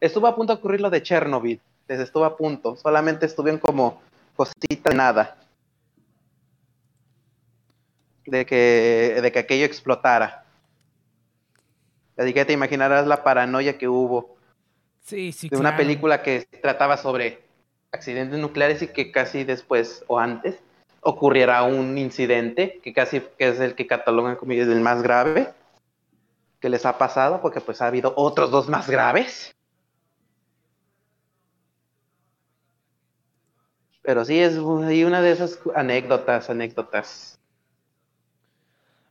estuvo 0.00 0.26
a 0.26 0.36
punto 0.36 0.52
de 0.52 0.58
ocurrir 0.58 0.80
lo 0.80 0.90
de 0.90 1.02
Chernobyl, 1.02 1.60
les 1.88 2.00
estuvo 2.00 2.24
a 2.24 2.36
punto, 2.36 2.76
solamente 2.76 3.24
estuvieron 3.24 3.60
como 3.60 4.02
cositas 4.36 4.92
de 4.92 4.94
nada 4.94 5.38
de 8.26 8.46
que, 8.46 9.18
de 9.22 9.32
que 9.32 9.38
aquello 9.38 9.64
explotara. 9.64 10.44
Así 12.16 12.32
que 12.32 12.44
te 12.44 12.52
imaginarás 12.52 13.06
la 13.06 13.22
paranoia 13.22 13.78
que 13.78 13.88
hubo 13.88 14.36
Sí, 15.00 15.32
sí, 15.32 15.48
de 15.48 15.56
una 15.56 15.70
claro. 15.70 15.82
película 15.82 16.22
que 16.22 16.46
trataba 16.60 16.96
sobre 16.96 17.42
accidentes 17.90 18.38
nucleares 18.38 18.82
y 18.82 18.88
que 18.88 19.10
casi 19.10 19.44
después 19.44 20.04
o 20.06 20.18
antes 20.18 20.60
ocurriera 21.02 21.62
un 21.64 21.98
incidente 21.98 22.80
que 22.82 22.92
casi 22.94 23.20
que 23.36 23.48
es 23.48 23.60
el 23.60 23.74
que 23.74 23.86
catalogan 23.86 24.36
como 24.36 24.52
el 24.52 24.80
más 24.80 25.02
grave 25.02 25.52
que 26.60 26.68
les 26.68 26.86
ha 26.86 26.96
pasado 26.96 27.40
porque 27.42 27.60
pues 27.60 27.82
ha 27.82 27.88
habido 27.88 28.14
otros 28.16 28.50
dos 28.50 28.68
más 28.68 28.88
graves. 28.88 29.54
Pero 34.02 34.24
sí 34.24 34.38
es 34.38 34.56
una 34.56 35.20
de 35.20 35.32
esas 35.32 35.58
anécdotas, 35.74 36.48
anécdotas. 36.50 37.38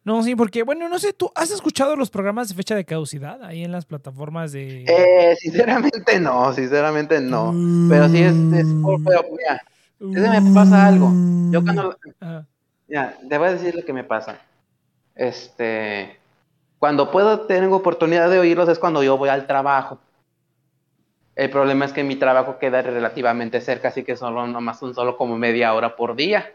No, 0.03 0.23
sí, 0.23 0.35
porque, 0.35 0.63
bueno, 0.63 0.89
no 0.89 0.97
sé, 0.97 1.13
¿tú 1.13 1.31
has 1.35 1.51
escuchado 1.51 1.95
los 1.95 2.09
programas 2.09 2.49
de 2.49 2.55
fecha 2.55 2.75
de 2.75 2.85
caducidad 2.85 3.43
ahí 3.43 3.63
en 3.63 3.71
las 3.71 3.85
plataformas 3.85 4.51
de. 4.51 4.85
Eh, 4.85 5.35
sinceramente 5.39 6.19
no, 6.19 6.51
sinceramente 6.53 7.21
no. 7.21 7.55
Pero 7.87 8.09
sí 8.09 8.17
es, 8.19 8.35
es 8.51 8.73
por- 8.81 8.99
pero 9.03 9.23
mira, 9.29 9.61
es 10.01 10.23
que 10.23 10.29
me 10.29 10.41
pasa 10.51 10.87
algo. 10.87 11.15
Yo 11.51 11.63
cuando, 11.63 11.95
Ah, 12.21 12.43
mira, 12.87 13.17
te 13.27 13.37
voy 13.37 13.47
a 13.47 13.51
decir 13.51 13.75
lo 13.75 13.85
que 13.85 13.93
me 13.93 14.03
pasa. 14.03 14.39
Este, 15.15 16.19
cuando 16.79 17.11
puedo, 17.11 17.41
tengo 17.41 17.75
oportunidad 17.75 18.29
de 18.29 18.39
oírlos 18.39 18.69
es 18.69 18.79
cuando 18.79 19.03
yo 19.03 19.17
voy 19.17 19.29
al 19.29 19.47
trabajo. 19.47 19.99
El 21.35 21.49
problema 21.49 21.85
es 21.85 21.93
que 21.93 22.03
mi 22.03 22.15
trabajo 22.15 22.57
queda 22.59 22.81
relativamente 22.81 23.61
cerca, 23.61 23.89
así 23.89 24.03
que 24.03 24.17
solo 24.17 24.45
nomás 24.47 24.79
son 24.79 24.93
solo 24.93 25.17
como 25.17 25.37
media 25.37 25.73
hora 25.73 25.95
por 25.95 26.15
día. 26.15 26.51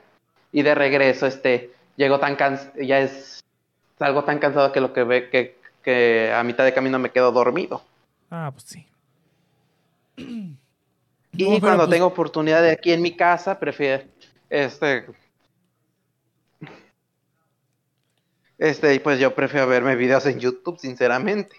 Y 0.52 0.62
de 0.62 0.74
regreso, 0.74 1.26
este, 1.26 1.72
llego 1.96 2.18
tan 2.18 2.36
cansado, 2.36 2.72
ya 2.80 3.00
es 3.00 3.40
algo 3.98 4.24
tan 4.24 4.38
cansado 4.38 4.72
que 4.72 4.80
lo 4.80 4.92
que 4.92 5.04
ve 5.04 5.30
que, 5.30 5.56
que 5.82 6.32
a 6.32 6.42
mitad 6.44 6.64
de 6.64 6.74
camino 6.74 6.98
me 6.98 7.10
quedo 7.10 7.32
dormido. 7.32 7.82
ah, 8.30 8.50
pues 8.52 8.64
sí. 8.64 8.86
Y 11.36 11.44
No, 11.44 11.60
cuando 11.60 11.84
pues, 11.84 11.90
tengo 11.90 12.06
oportunidad 12.06 12.62
de 12.62 12.70
aquí 12.72 12.92
en 12.92 13.02
mi 13.02 13.16
casa, 13.16 13.58
prefiero 13.58 14.04
este 14.48 15.06
este 18.58 18.98
pues 19.00 19.18
yo 19.18 19.34
prefiero 19.34 19.66
verme 19.66 19.96
videos 19.96 20.24
en 20.26 20.38
YouTube, 20.40 20.78
sinceramente. 20.78 21.56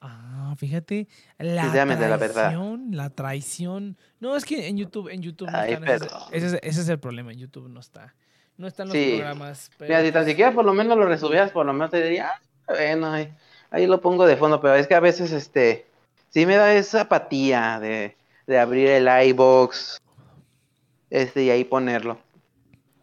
Ah, 0.00 0.54
fíjate. 0.56 1.08
La 1.38 1.62
Sinceramente, 1.62 2.08
la 2.08 2.16
verdad. 2.16 2.34
traición, 2.50 2.88
la 2.92 3.10
traición. 3.10 3.96
No, 4.20 4.36
es 4.36 4.44
que 4.44 4.68
en 4.68 4.76
YouTube, 4.76 5.08
en 5.08 5.22
YouTube 5.22 5.50
no 5.50 5.58
Ay, 5.58 5.72
están. 5.72 5.88
Ese, 5.88 6.06
ese 6.32 6.46
es, 6.46 6.52
ese 6.62 6.80
es 6.82 6.88
el 6.88 6.98
problema, 7.00 7.32
en 7.32 7.38
YouTube 7.38 7.68
no 7.68 7.80
está. 7.80 8.14
No 8.56 8.66
están 8.68 8.86
los 8.88 8.96
Sí. 8.96 9.14
programas. 9.16 9.70
Pero 9.78 9.88
Mira, 9.88 10.02
si 10.04 10.12
tan 10.12 10.22
pues, 10.22 10.30
siquiera 10.30 10.52
por 10.52 10.64
lo 10.64 10.74
menos 10.74 10.96
lo 10.96 11.06
resubieras, 11.06 11.50
por 11.50 11.66
lo 11.66 11.72
menos 11.72 11.90
te 11.90 12.02
diría, 12.02 12.30
ah, 12.30 12.40
Bueno, 12.68 13.10
ahí, 13.12 13.34
ahí 13.70 13.86
lo 13.86 14.00
pongo 14.00 14.26
de 14.26 14.36
fondo, 14.36 14.60
pero 14.60 14.74
es 14.76 14.86
que 14.86 14.94
a 14.94 15.00
veces, 15.00 15.32
este, 15.32 15.86
sí 16.28 16.46
me 16.46 16.56
da 16.56 16.72
esa 16.74 17.02
apatía 17.02 17.80
de, 17.80 18.16
de 18.46 18.58
abrir 18.58 18.88
el 18.88 19.08
iBox, 19.28 20.00
este, 21.10 21.44
y 21.44 21.50
ahí 21.50 21.64
ponerlo. 21.64 22.18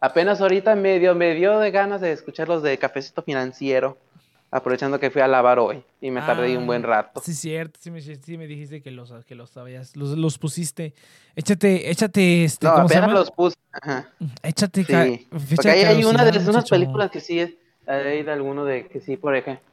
Apenas 0.00 0.40
ahorita 0.40 0.74
me 0.74 0.98
dio, 0.98 1.14
me 1.14 1.34
dio 1.34 1.58
de 1.58 1.70
ganas 1.70 2.00
de 2.00 2.12
escuchar 2.12 2.48
los 2.48 2.62
de 2.62 2.76
Cafecito 2.78 3.22
Financiero, 3.22 3.98
aprovechando 4.50 4.98
que 4.98 5.10
fui 5.10 5.22
a 5.22 5.28
lavar 5.28 5.58
hoy 5.58 5.82
y 6.00 6.10
me 6.10 6.20
tardé 6.20 6.56
un 6.58 6.66
buen 6.66 6.84
Ah, 6.84 6.88
rato. 6.88 7.22
Sí, 7.24 7.32
cierto. 7.34 7.78
Sí 7.80 7.90
me, 7.90 8.00
sí 8.00 8.36
me 8.36 8.46
dijiste 8.46 8.82
que 8.82 8.90
los, 8.90 9.12
que 9.24 9.34
los 9.34 9.50
sabías. 9.50 9.96
Los, 9.96 10.10
los 10.18 10.38
pusiste. 10.38 10.92
Échate, 11.36 11.88
échate, 11.90 12.44
este, 12.44 12.66
No, 12.66 12.74
¿cómo 12.74 12.88
se 12.88 12.94
apenas 12.94 13.08
llama? 13.08 13.20
los 13.20 13.30
puse. 13.30 13.56
Ajá. 13.72 14.10
Échate, 14.42 14.84
ca- 14.84 15.04
Sí, 15.04 15.28
porque 15.30 15.70
ahí 15.70 15.84
hay 15.84 16.04
una 16.04 16.24
de 16.24 16.30
caducidad, 16.32 16.50
unas 16.50 16.68
películas 16.68 17.10
que 17.10 17.20
sí 17.20 17.38
es, 17.40 17.54
hay 17.86 18.22
de 18.24 18.32
alguno 18.32 18.64
de 18.64 18.88
que 18.88 19.00
sí, 19.00 19.16
por 19.16 19.34
ejemplo, 19.36 19.64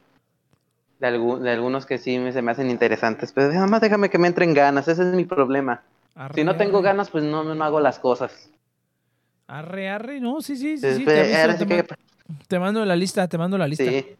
de, 1.00 1.08
algu- 1.08 1.38
de 1.38 1.50
algunos 1.50 1.86
que 1.86 1.98
sí 1.98 2.18
me, 2.18 2.30
se 2.32 2.42
me 2.42 2.52
hacen 2.52 2.70
interesantes, 2.70 3.32
pero 3.32 3.52
nada 3.52 3.66
más 3.66 3.80
déjame 3.80 4.10
que 4.10 4.18
me 4.18 4.28
entren 4.28 4.54
ganas, 4.54 4.86
ese 4.86 5.02
es 5.02 5.14
mi 5.14 5.24
problema. 5.24 5.82
Arre, 6.14 6.34
Si 6.34 6.44
no 6.44 6.56
tengo 6.56 6.78
arre. 6.78 6.84
ganas, 6.88 7.10
pues 7.10 7.24
no, 7.24 7.42
no 7.42 7.64
hago 7.64 7.80
las 7.80 7.98
cosas. 7.98 8.50
Arre, 9.48 9.88
arre, 9.88 10.20
no, 10.20 10.40
sí, 10.42 10.56
sí, 10.56 10.76
sí, 10.78 10.94
sí, 10.94 11.04
Entonces, 11.04 11.14
te, 11.14 11.20
aviso, 11.20 11.40
ahora 11.40 11.52
te 11.54 11.58
sí 11.58 11.66
que- 11.66 11.82
ma- 11.82 12.44
te 12.46 12.58
mando 12.58 12.84
la 12.84 12.94
lista, 12.96 13.26
te 13.26 13.38
mando 13.38 13.58
la 13.58 13.66
lista. 13.66 13.84
sí. 13.84 14.16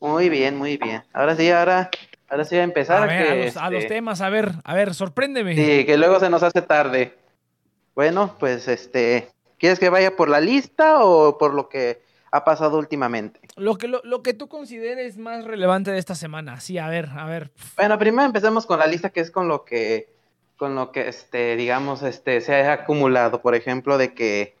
Muy 0.00 0.28
bien, 0.28 0.56
muy 0.56 0.76
bien. 0.76 1.02
Ahora 1.14 1.34
sí, 1.34 1.50
ahora, 1.50 1.90
ahora 2.28 2.44
sí 2.44 2.54
voy 2.56 2.60
a 2.60 2.64
empezar. 2.64 3.02
a 3.02 3.06
ver, 3.06 3.24
que, 3.24 3.30
a, 3.30 3.34
los, 3.46 3.56
a 3.56 3.70
los 3.70 3.82
este, 3.84 3.94
temas, 3.94 4.20
a 4.20 4.28
ver, 4.28 4.52
a 4.62 4.74
ver, 4.74 4.94
sorpréndeme. 4.94 5.54
Sí, 5.54 5.86
que 5.86 5.96
luego 5.96 6.20
se 6.20 6.28
nos 6.28 6.42
hace 6.42 6.60
tarde. 6.62 7.14
Bueno, 7.94 8.36
pues 8.38 8.68
este, 8.68 9.30
¿quieres 9.58 9.78
que 9.78 9.88
vaya 9.88 10.14
por 10.14 10.28
la 10.28 10.40
lista 10.40 11.02
o 11.04 11.38
por 11.38 11.54
lo 11.54 11.68
que 11.70 12.02
ha 12.34 12.42
pasado 12.44 12.78
últimamente? 12.78 13.38
Lo, 13.56 13.76
que, 13.78 13.86
lo, 13.86 14.00
lo 14.02 14.22
que 14.22 14.34
tú 14.34 14.48
consideres 14.48 15.16
más 15.18 15.44
relevante 15.44 15.92
de 15.92 15.98
esta 15.98 16.16
semana. 16.16 16.58
Sí, 16.60 16.78
a 16.78 16.88
ver, 16.88 17.08
a 17.16 17.24
ver. 17.26 17.52
Bueno, 17.76 17.96
primero 17.96 18.24
empecemos 18.24 18.66
con 18.66 18.80
la 18.80 18.86
lista 18.86 19.10
que 19.10 19.20
es 19.20 19.30
con 19.30 19.46
lo 19.46 19.64
que, 19.64 20.12
con 20.56 20.74
lo 20.74 20.90
que, 20.90 21.06
este, 21.08 21.54
digamos, 21.54 22.02
este, 22.02 22.40
se 22.40 22.54
ha 22.56 22.72
acumulado. 22.72 23.40
Por 23.40 23.54
ejemplo, 23.54 23.98
de 23.98 24.14
que, 24.14 24.56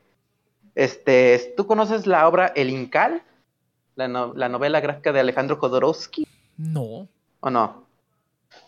este, 0.76 1.52
¿tú 1.56 1.66
conoces 1.66 2.06
la 2.06 2.28
obra 2.28 2.46
El 2.54 2.70
Incal? 2.70 3.22
La, 3.96 4.06
no- 4.08 4.34
la 4.34 4.48
novela 4.48 4.78
gráfica 4.80 5.12
de 5.12 5.20
Alejandro 5.20 5.56
Jodorowsky, 5.56 6.26
No. 6.56 7.08
¿o 7.40 7.50
no? 7.50 7.84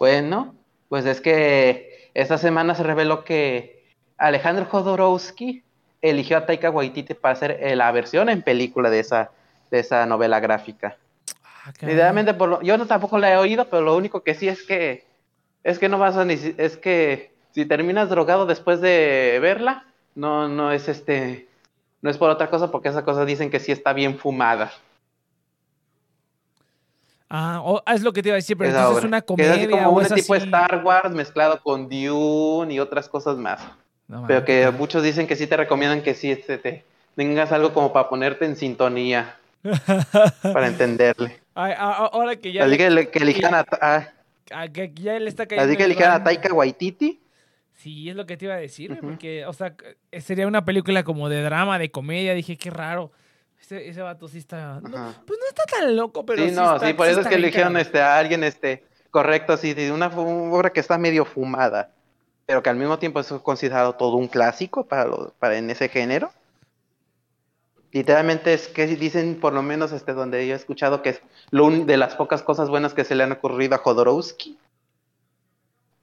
Bueno, 0.01 0.55
pues 0.89 1.07
es 1.07 1.21
que 1.21 2.11
esta 2.15 2.39
semana 2.39 2.75
se 2.75 2.83
reveló 2.83 3.25
que 3.25 3.85
Alejandro 4.19 4.67
Jodorowsky 4.67 5.63
eligió 6.03 6.37
a 6.39 6.47
Taika 6.47 6.71
Waititi 6.71 7.15
para 7.15 7.33
hacer 7.35 7.59
eh, 7.61 7.77
la 7.77 7.91
versión 7.93 8.29
en 8.29 8.43
película 8.43 8.91
de 8.91 9.01
esa, 9.01 9.31
de 9.71 9.79
esa 9.81 10.07
novela 10.07 10.41
gráfica. 10.41 10.97
Ah, 11.65 11.73
caray. 11.79 11.95
Idealmente, 11.95 12.35
por 12.35 12.49
lo- 12.49 12.63
yo 12.63 12.79
no 12.79 12.87
tampoco 12.87 13.19
la 13.19 13.33
he 13.33 13.37
oído, 13.37 13.65
pero 13.69 13.83
lo 13.83 13.97
único 13.97 14.23
que 14.23 14.35
sí 14.35 14.49
es 14.49 14.63
que 14.63 15.05
es 15.65 15.79
que 15.81 15.89
no 15.89 15.99
vas 15.99 16.17
a 16.17 16.25
ni 16.25 16.37
si- 16.37 16.55
es 16.59 16.77
que 16.77 17.35
si 17.53 17.67
terminas 17.67 18.09
drogado 18.09 18.47
después 18.47 18.81
de 18.81 19.39
verla, 19.43 19.85
no 20.15 20.49
no 20.49 20.71
es 20.73 20.89
este 20.89 21.49
no 22.03 22.11
es 22.11 22.19
por 22.19 22.31
otra 22.31 22.49
cosa 22.51 22.71
porque 22.71 22.89
esa 22.89 23.05
cosa 23.05 23.25
dicen 23.25 23.51
que 23.51 23.59
sí 23.59 23.73
está 23.73 23.93
bien 23.93 24.17
fumada. 24.19 24.71
Ah, 27.29 27.61
ah, 27.85 27.95
es 27.95 28.03
lo 28.03 28.13
que 28.13 28.23
te 28.23 28.29
iba 28.29 28.35
a 28.35 28.37
decir, 28.37 28.57
pero 28.57 28.71
esa 28.71 28.79
entonces 28.83 28.99
es 29.05 29.09
una 29.09 29.21
Que 29.21 29.27
es 29.43 29.49
así 29.51 29.59
comedia 29.67 29.71
como 29.71 29.89
o 29.91 29.99
un 29.99 30.03
es 30.05 30.13
tipo 30.15 30.35
así. 30.35 30.45
Star 30.45 30.83
Wars 30.85 31.11
mezclado 31.13 31.61
con 31.61 31.89
Dune 31.89 32.73
y 32.75 32.79
otras 32.79 33.09
cosas 33.09 33.37
más. 33.37 33.61
No, 34.09 34.25
Pero 34.27 34.45
que 34.45 34.71
muchos 34.71 35.03
dicen 35.03 35.27
que 35.27 35.35
sí 35.37 35.47
te 35.47 35.57
recomiendan 35.57 36.03
que 36.03 36.15
sí 36.15 36.31
este, 36.31 36.59
te 36.59 36.85
tengas 37.17 37.51
algo 37.53 37.73
como 37.73 37.93
para 37.93 38.09
ponerte 38.09 38.45
en 38.45 38.55
sintonía 38.57 39.37
para 40.43 40.67
entenderle. 40.69 41.41
Ay, 41.55 41.73
ahora 41.77 42.37
que 42.37 42.53
ya, 42.53 42.65
Así 42.65 42.77
que, 42.77 42.91
le- 42.91 43.09
que 43.11 43.19
elijan 43.19 43.55
a, 43.55 43.65
a- 43.81 44.09
a- 44.53 44.69
que 44.69 44.93
ya 44.95 45.19
le 45.19 45.29
está 45.29 45.47
cayendo. 45.47 45.69
así 45.69 45.77
que 45.77 45.85
el 45.85 45.91
elijan 45.93 46.13
a. 46.13 46.23
Taika 46.25 46.53
Waititi. 46.53 47.21
Sí, 47.75 48.09
es 48.09 48.17
lo 48.17 48.27
que 48.27 48.37
te 48.37 48.47
iba 48.47 48.55
a 48.55 48.59
decir, 48.59 48.93
Ujú. 48.93 49.01
porque, 49.03 49.45
o 49.45 49.53
sea, 49.53 49.75
eh, 50.11 50.21
sería 50.21 50.47
una 50.47 50.65
película 50.65 51.03
como 51.05 51.29
de 51.29 51.43
drama, 51.43 51.79
de 51.79 51.91
comedia. 51.91 52.33
Dije, 52.35 52.57
qué 52.57 52.71
raro. 52.71 53.11
Ese, 53.61 53.89
ese 53.89 54.03
vato 54.03 54.29
sí 54.29 54.39
está. 54.39 54.81
no, 54.81 54.91
pues 55.27 55.39
no 55.41 55.49
está 55.49 55.65
tan 55.79 55.97
loco, 55.97 56.25
pero 56.25 56.43
sí, 56.43 56.51
sí, 56.51 56.55
no, 56.55 56.75
está- 56.77 56.87
sí, 56.87 56.93
por 56.95 57.09
eso 57.09 57.21
es 57.21 57.27
que 57.27 57.35
eligieron 57.35 57.77
este, 57.77 58.01
a 58.01 58.19
alguien 58.19 58.45
este, 58.45 58.85
correcto, 59.11 59.53
así, 59.55 59.75
de 59.75 59.91
una 59.93 60.07
obra 60.09 60.71
que 60.71 60.81
está 60.81 60.97
medio 60.99 61.25
fumada, 61.25 61.91
pero 62.47 62.63
que 62.63 62.71
al 62.71 62.77
mismo 62.77 62.99
tiempo 62.99 63.19
es 63.21 63.27
considerado 63.43 63.95
todo 63.95 64.17
un 64.17 64.29
clásico 64.29 64.85
para, 64.87 65.05
lo- 65.05 65.33
para 65.39 65.59
en 65.59 65.69
ese 65.69 65.89
género. 65.89 66.31
Literalmente 67.93 68.53
es 68.55 68.69
que 68.69 68.87
dicen, 68.87 69.41
por 69.41 69.53
lo 69.53 69.63
menos 69.63 69.91
este, 69.93 70.13
donde 70.13 70.47
yo 70.47 70.55
he 70.55 70.57
escuchado, 70.57 71.03
que 71.03 71.11
es 71.11 71.23
lo 71.51 71.65
un- 71.65 71.87
de 71.87 71.97
las 71.97 72.15
pocas 72.15 72.43
cosas 72.43 72.69
buenas 72.69 72.95
que 72.95 73.05
se 73.05 73.15
le 73.15 73.25
han 73.25 73.33
ocurrido 73.33 73.75
a 73.75 73.79
Jodorowsky. 73.79 74.57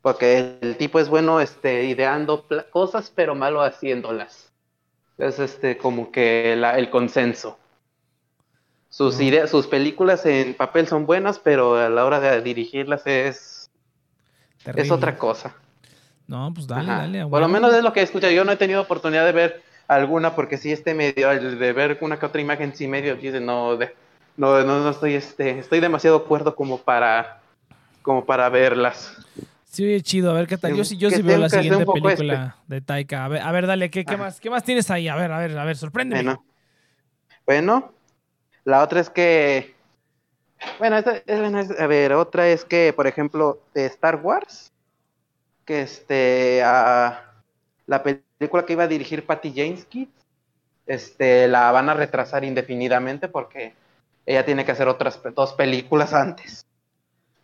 Porque 0.02 0.58
el 0.62 0.76
tipo 0.76 1.00
es 1.00 1.08
bueno 1.08 1.40
este, 1.40 1.86
ideando 1.86 2.46
cosas, 2.72 3.12
pero 3.16 3.36
malo 3.36 3.62
haciéndolas. 3.62 4.52
Es 5.18 5.40
este, 5.40 5.78
como 5.78 6.12
que 6.12 6.56
la- 6.58 6.78
el 6.78 6.90
consenso. 6.90 7.58
Sus, 8.90 9.20
ideas, 9.22 9.50
sus 9.50 9.66
películas 9.68 10.26
en 10.26 10.54
papel 10.56 10.88
son 10.88 11.06
buenas, 11.06 11.40
pero 11.40 11.76
a 11.78 11.90
la 11.90 12.06
hora 12.06 12.20
de 12.20 12.42
dirigirlas 12.42 13.08
es, 13.08 13.72
es 14.66 14.92
otra 14.92 15.18
cosa. 15.18 15.56
No, 16.28 16.52
pues 16.54 16.68
dale, 16.68 16.90
Ajá. 16.90 17.02
dale. 17.02 17.26
Por 17.28 17.42
lo 17.42 17.48
menos 17.48 17.74
es 17.74 17.84
lo 17.84 17.94
que 17.94 18.00
he 18.00 18.04
escuchado. 18.04 18.32
Yo 18.34 18.46
no 18.46 18.52
he 18.52 18.58
tenido 18.58 18.82
oportunidad 18.82 19.26
de 19.26 19.32
ver 19.32 19.62
alguna, 19.88 20.36
porque 20.36 20.58
sí, 20.58 20.72
este 20.72 20.94
medio, 20.94 21.32
el 21.32 21.60
de 21.60 21.74
ver 21.74 21.98
una 22.02 22.18
que 22.18 22.26
otra 22.26 22.42
imagen, 22.42 22.76
sí 22.76 22.88
medio 22.88 23.16
dice, 23.16 23.40
no, 23.40 23.76
de, 23.78 23.94
no, 24.38 24.64
no, 24.64 24.80
no 24.80 24.90
estoy, 24.90 25.16
este, 25.16 25.60
estoy 25.60 25.80
demasiado 25.80 26.26
cuerdo 26.26 26.56
como 26.56 26.78
para, 26.78 27.42
como 28.02 28.26
para 28.26 28.50
verlas. 28.50 29.18
Sí, 29.66 29.84
oye, 29.84 30.02
chido. 30.02 30.32
A 30.32 30.34
ver 30.36 30.48
qué 30.48 30.58
tal. 30.58 30.76
Yo 30.76 30.84
sí, 30.84 30.98
yo 30.98 31.10
sí 31.10 31.22
veo 31.22 31.38
la 31.38 31.50
siguiente 31.50 31.84
poco 31.86 31.98
este. 31.98 32.16
película 32.16 32.58
de 32.68 32.82
Taika. 32.82 33.26
A 33.26 33.28
ver, 33.28 33.42
a 33.42 33.52
ver 33.52 33.68
dale, 33.68 33.90
¿qué, 33.90 34.06
qué 34.06 34.18
más? 34.18 34.40
¿Qué 34.40 34.50
más 34.50 34.64
tienes 34.64 34.92
ahí? 34.92 35.08
A 35.08 35.16
ver, 35.16 35.32
a 35.32 35.40
ver, 35.40 35.58
a 35.58 35.66
ver, 35.66 35.76
sorpréndeme. 35.76 36.24
Bueno, 36.24 36.46
bueno, 37.46 37.94
la 38.66 38.84
otra 38.84 39.00
es 39.00 39.10
que, 39.10 39.76
bueno, 40.80 40.98
esta- 40.98 41.18
es- 41.18 41.80
a 41.80 41.88
ver, 41.88 42.14
otra 42.14 42.48
es 42.50 42.64
que, 42.66 42.94
por 42.94 43.08
ejemplo, 43.08 43.60
de 43.74 43.86
Star 43.88 44.18
Wars, 44.18 44.73
que 45.66 45.82
este, 45.82 46.62
la 46.62 48.04
película 48.04 48.66
que 48.66 48.74
iba 48.74 48.84
a 48.84 48.88
dirigir 48.88 49.26
Patty 49.26 49.52
Jenkins, 49.54 50.10
este, 50.86 51.48
la 51.48 51.72
van 51.72 51.90
a 51.90 51.94
retrasar 51.94 52.44
indefinidamente 52.44 53.28
porque 53.28 53.74
ella 54.26 54.46
tiene 54.46 54.66
que 54.66 54.72
hacer 54.72 54.88
otras 54.88 55.22
dos 55.36 55.54
películas 55.54 56.14
antes. 56.14 56.66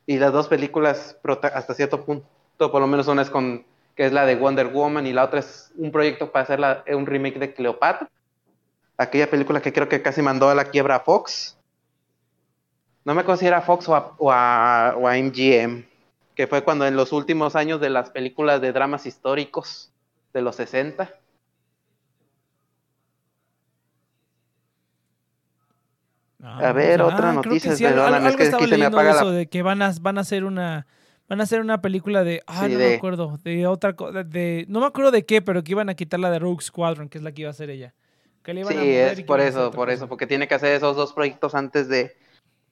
Y 0.05 0.17
las 0.17 0.33
dos 0.33 0.47
películas, 0.47 1.17
hasta 1.53 1.73
cierto 1.73 2.03
punto, 2.03 2.25
por 2.57 2.81
lo 2.81 2.87
menos 2.87 3.07
una 3.07 3.21
es 3.21 3.29
con, 3.29 3.65
que 3.95 4.05
es 4.05 4.11
la 4.13 4.25
de 4.25 4.35
Wonder 4.35 4.67
Woman 4.67 5.07
y 5.07 5.13
la 5.13 5.23
otra 5.25 5.39
es 5.39 5.71
un 5.77 5.91
proyecto 5.91 6.31
para 6.31 6.43
hacer 6.43 6.59
la- 6.59 6.83
un 6.87 7.05
remake 7.05 7.39
de 7.39 7.53
Cleopatra 7.53 8.09
aquella 8.97 9.29
película 9.29 9.61
que 9.61 9.73
creo 9.73 9.89
que 9.89 10.01
casi 10.01 10.21
mandó 10.21 10.49
a 10.49 10.55
la 10.55 10.65
quiebra 10.65 10.97
a 10.97 10.99
Fox. 10.99 11.57
No 13.05 13.15
me 13.15 13.21
acuerdo 13.21 13.39
si 13.39 13.47
era 13.47 13.61
Fox 13.61 13.87
o 13.89 13.95
a, 13.95 14.13
o 14.17 14.31
a- 14.31 14.95
o 14.97 15.07
a 15.07 15.17
MGM, 15.17 15.85
que 16.39 16.47
fue 16.47 16.63
cuando 16.63 16.87
en 16.87 16.95
los 16.95 17.11
últimos 17.11 17.57
años 17.57 17.81
de 17.81 17.89
las 17.89 18.11
películas 18.11 18.61
de 18.61 18.71
dramas 18.71 19.05
históricos 19.05 19.91
de 20.33 20.41
los 20.41 20.55
60. 20.55 21.13
Ah, 26.41 26.69
A 26.69 26.71
ver, 26.71 27.01
otra 27.01 27.31
ah, 27.31 27.41
que 27.41 27.49
noticia, 27.49 27.75
sí, 27.75 27.83
algo- 27.83 27.95
perdóname, 28.05 28.29
es 28.29 28.37
que 28.37 28.43
estaba 28.43 28.63
aquí 28.63 28.69
se 28.69 28.77
me 28.77 28.85
leyendo 28.85 28.97
apaga 28.97 29.09
de 29.09 29.15
la- 29.15 29.21
eso, 29.21 29.31
de 29.31 29.49
que 29.49 29.61
van 29.63 29.81
a, 29.81 29.91
van 29.99 30.17
a 30.17 30.21
hacer 30.21 30.45
una 30.45 30.87
van 31.27 31.41
a 31.41 31.43
hacer 31.43 31.59
una 31.59 31.81
película 31.81 32.23
de 32.23 32.41
ah 32.47 32.67
Sí, 32.67 32.71
no 32.73 32.79
me 32.79 32.95
acuerdo 32.95 33.37
de 33.43 33.67
otra 33.67 33.97
cosa 33.97 34.23
de 34.23 34.63
no 34.69 34.79
me 34.79 34.85
acuerdo 34.85 35.11
de 35.11 35.25
qué 35.25 35.41
pero 35.41 35.61
que 35.61 35.73
iban 35.73 35.89
a 35.89 35.93
quitar 35.95 36.21
la 36.21 36.31
de 36.31 36.39
Rogue 36.39 36.63
Squadron 36.63 37.09
que 37.09 37.17
es 37.17 37.23
la 37.25 37.33
que 37.33 37.41
iba 37.41 37.49
a 37.49 37.51
hacer 37.51 37.69
ella 37.69 37.93
que 38.43 38.53
le 38.53 38.61
iban 38.61 38.77
a 38.77 38.81
Sí, 38.81 38.87
es 38.95 39.21
por 39.23 39.41
eso, 39.41 39.67
otra 39.67 39.75
por 39.75 39.87
cosa. 39.89 39.93
eso, 39.93 40.07
porque 40.07 40.25
tiene 40.25 40.47
que 40.47 40.55
hacer 40.55 40.71
esos 40.73 40.95
dos 40.95 41.11
proyectos 41.11 41.53
antes 41.53 41.89
de, 41.89 42.15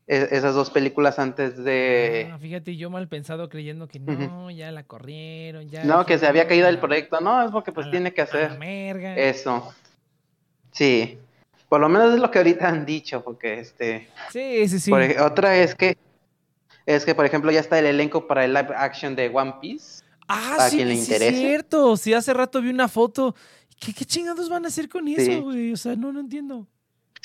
esas 0.07 0.55
dos 0.55 0.69
películas 0.71 1.19
antes 1.19 1.61
de... 1.63 2.29
Ah, 2.31 2.37
fíjate 2.39 2.77
yo 2.77 2.89
mal 2.89 3.07
pensado 3.09 3.49
creyendo 3.49 3.87
que 3.89 3.99
no 3.99 4.49
ya 4.49 4.71
la 4.71 4.83
corrieron 4.83 5.67
ya 5.69 5.83
No, 5.83 6.05
que 6.05 6.17
se 6.17 6.25
había 6.25 6.47
caído 6.47 6.67
el 6.69 6.75
"No, 6.75 6.81
proyecto, 6.81 7.19
no, 7.19 7.43
es 7.43 7.51
porque 7.51 7.71
a 7.71 7.73
pues 7.73 7.87
la- 7.87 7.91
tiene 7.91 8.13
que 8.13 8.21
a 8.21 8.25
la 8.25 8.29
hacer 8.29 8.57
merga". 8.57 9.17
eso. 9.17 9.73
Sí, 10.71 11.17
por 11.69 11.81
lo 11.81 11.89
menos 11.89 12.13
es 12.13 12.19
lo 12.21 12.31
que 12.31 12.37
ahorita 12.37 12.69
han 12.69 12.85
dicho, 12.85 13.21
porque 13.23 13.59
este... 13.59 14.07
sí 14.31 14.67
sí 14.69 14.79
sí 14.79 14.89
Por 14.91 15.01
otra 15.21 15.57
es 15.57 15.75
que 15.75 15.97
es 16.85 17.03
que 17.03 17.13
por 17.13 17.25
ejemplo 17.25 17.51
ya 17.51 17.59
está 17.59 17.77
el 17.79 17.85
elenco 17.85 18.27
para 18.27 18.45
el 18.45 18.53
live 18.53 18.69
action 18.75 19.13
de 19.15 19.27
One 19.33 19.55
Piece. 19.59 20.03
ah 20.29 20.53
para 20.57 20.69
sí 20.69 20.77
quien 20.77 20.87
le 20.87 20.95
sí 20.95 21.13
es 21.13 21.35
cierto 21.35 21.97
sí 21.97 22.13
hace 22.13 22.33
rato 22.33 22.61
vi 22.61 22.69
una 22.69 22.87
foto 22.87 23.35
¿Qué, 23.79 23.93
qué 23.93 24.05
chingados 24.05 24.49
van 24.49 24.65
a 24.65 24.69
hacer 24.69 24.89
con 24.89 25.05
Sí. 25.05 25.15
eso, 25.17 25.43
güey? 25.43 25.71
O 25.71 25.77
sea, 25.77 25.95
no, 25.95 26.11
no 26.11 26.19
entiendo. 26.19 26.65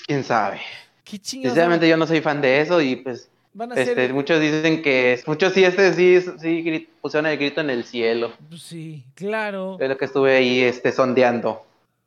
Quién 0.06 0.22
sabe. 0.22 0.60
¿Qué 1.04 1.18
chingados 1.18 1.54
Sinceramente 1.54 1.88
yo 1.88 1.96
no 1.96 2.06
soy 2.06 2.20
fan 2.20 2.40
de 2.40 2.60
eso 2.60 2.80
y 2.80 2.96
pues 2.96 3.28
van 3.54 3.70
a 3.72 3.74
hacer? 3.74 3.98
este, 3.98 4.12
muchos 4.12 4.40
dicen 4.40 4.82
que 4.82 5.20
muchos 5.26 5.52
sí 5.52 5.64
este 5.64 5.92
sí 5.94 6.88
pusieron 7.00 7.26
el 7.26 7.36
grito 7.38 7.60
en 7.60 7.70
el 7.70 7.84
cielo. 7.84 8.32
Pues 8.48 8.62
sí, 8.62 9.04
claro. 9.14 9.76
Es 9.80 9.88
lo 9.88 9.96
que 9.96 10.04
estuve 10.04 10.36
ahí 10.36 10.60
este 10.60 10.92
sondeando. 10.92 11.64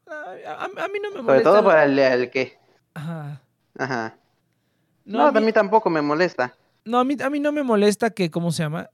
A, 0.08 0.14
a- 0.52 0.86
a 0.86 0.88
mí 0.88 1.00
no 1.02 1.12
me 1.12 1.22
molesta. 1.22 1.24
Sobre 1.24 1.42
todo 1.44 1.64
para 1.64 1.84
el, 1.86 1.98
el 2.00 2.30
que 2.30 2.58
Ajá. 2.94 3.42
ajá. 3.78 4.16
No, 5.04 5.22
a 5.24 5.28
a 5.28 5.32
mí- 5.32 5.42
mí 5.48 5.52
tampoco 5.54 5.90
me 5.90 6.02
molesta. 6.02 6.56
No, 6.86 7.00
a 7.00 7.04
mí, 7.04 7.16
a 7.22 7.30
mí 7.30 7.40
no 7.40 7.52
me 7.52 7.64
molesta 7.64 8.10
que, 8.12 8.30
¿cómo 8.32 8.52
se 8.52 8.64
llama? 8.64 8.90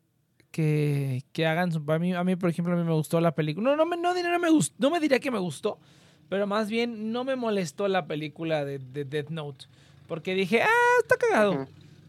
Que, 0.52 1.24
que 1.32 1.46
hagan. 1.46 1.72
A 1.88 2.00
mí, 2.00 2.14
a 2.14 2.24
mí, 2.24 2.36
por 2.36 2.50
ejemplo, 2.50 2.74
a 2.74 2.78
mí 2.78 2.84
me 2.84 2.94
gustó 2.94 3.22
la 3.22 3.34
película. 3.34 3.70
No, 3.70 3.76
no, 3.78 3.86
me, 3.86 3.98
no, 3.98 4.14
no 4.14 4.40
me 4.40 4.50
gustó, 4.50 4.76
no 4.80 4.90
me 4.90 5.00
diría 5.00 5.20
que 5.20 5.32
me 5.32 5.40
gustó, 5.40 5.78
pero 6.28 6.48
más 6.48 6.70
bien 6.70 7.12
no 7.12 7.24
me 7.24 7.36
molestó 7.36 7.88
la 7.88 8.06
película 8.08 8.66
de, 8.66 8.80
de 8.80 9.06
Death 9.06 9.30
Note. 9.30 9.66
Porque 10.08 10.36
dije, 10.36 10.62
ah, 10.62 11.00
está 11.02 11.18
cagado. 11.18 11.68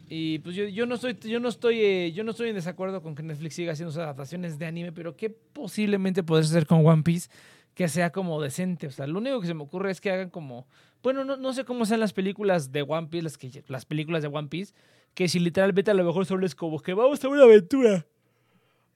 Y 0.09 0.41
pues 0.41 0.55
yo, 0.55 0.65
yo 0.65 0.85
no 0.85 0.97
estoy, 0.97 1.17
yo 1.23 1.41
no 1.41 1.49
estoy, 1.49 1.81
eh, 1.81 2.13
yo 2.13 2.23
no 2.23 2.33
estoy 2.33 2.51
en 2.51 2.55
desacuerdo 2.55 3.03
con 3.03 3.15
que 3.15 3.23
Netflix 3.23 3.55
siga 3.55 3.73
haciendo 3.73 3.93
sus 3.93 4.03
adaptaciones 4.03 4.59
de 4.59 4.67
anime, 4.67 4.93
pero 4.93 5.17
¿qué 5.17 5.31
posiblemente 5.31 6.23
podés 6.23 6.51
hacer 6.51 6.67
con 6.67 6.85
One 6.87 7.03
Piece 7.03 7.31
que 7.75 7.89
sea 7.89 8.11
como 8.11 8.41
decente? 8.43 8.89
O 8.89 8.91
sea, 8.91 9.07
lo 9.07 9.19
único 9.21 9.41
que 9.41 9.47
se 9.47 9.55
me 9.55 9.63
ocurre 9.63 9.91
es 9.91 10.03
que 10.03 10.11
hagan 10.11 10.29
como, 10.29 10.67
bueno, 11.03 11.25
no, 11.25 11.39
no 11.39 11.55
sé 11.55 11.65
cómo 11.65 11.87
sean 11.87 12.01
las 12.01 12.13
películas 12.13 12.73
de 12.73 12.83
One 12.83 13.09
Piece, 13.09 13.25
las, 13.25 13.39
que, 13.39 13.65
las 13.69 13.87
películas 13.87 14.21
de 14.21 14.29
One 14.29 14.49
Piece, 14.49 14.75
que 15.15 15.29
si 15.29 15.39
literalmente 15.39 15.91
a 15.91 15.95
lo 15.95 16.05
mejor 16.05 16.27
solo 16.27 16.45
es 16.45 16.55
como 16.55 16.81
que 16.81 16.93
vamos 16.93 17.25
a 17.25 17.29
una 17.29 17.45
aventura. 17.45 18.05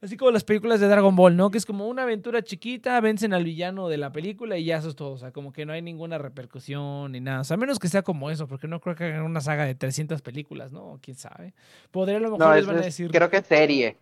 Así 0.03 0.17
como 0.19 0.31
las 0.31 0.45
películas 0.45 0.79
de 0.79 0.89
Dragon 0.89 1.17
Ball, 1.17 1.37
¿no? 1.37 1.51
Que 1.51 1.57
es 1.59 1.65
como 1.65 1.89
una 1.89 2.03
aventura 2.03 2.43
chiquita, 2.43 3.01
vencen 3.01 3.33
al 3.33 3.45
villano 3.45 3.89
de 3.89 3.97
la 3.97 4.13
película 4.13 4.59
y 4.59 4.67
ya 4.67 4.77
eso 4.77 4.91
es 4.91 4.95
todo. 4.97 5.13
O 5.13 5.19
sea, 5.19 5.33
como 5.33 5.53
que 5.53 5.65
no 5.65 5.73
hay 5.73 5.81
ninguna 5.81 6.19
repercusión 6.19 7.13
ni 7.13 7.21
nada. 7.21 7.41
O 7.41 7.45
sea, 7.45 7.55
a 7.55 7.59
menos 7.59 7.79
que 7.79 7.89
sea 7.89 8.03
como 8.03 8.31
eso, 8.31 8.47
porque 8.47 8.69
no 8.69 8.79
creo 8.81 8.95
que 8.95 9.05
hagan 9.05 9.23
una 9.23 9.41
saga 9.41 9.65
de 9.65 9.75
300 9.75 10.21
películas, 10.21 10.71
¿no? 10.71 10.99
¿Quién 11.03 11.17
sabe? 11.17 11.55
Podría 11.91 12.19
a 12.19 12.21
lo 12.21 12.31
mejor 12.33 12.47
No, 12.47 12.53
les 12.53 12.61
es- 12.61 12.67
van 12.67 12.77
a 12.77 12.81
es- 12.81 12.85
decir... 12.87 13.11
creo 13.11 13.31
que 13.31 13.39
es 13.39 13.47
serie, 13.47 13.97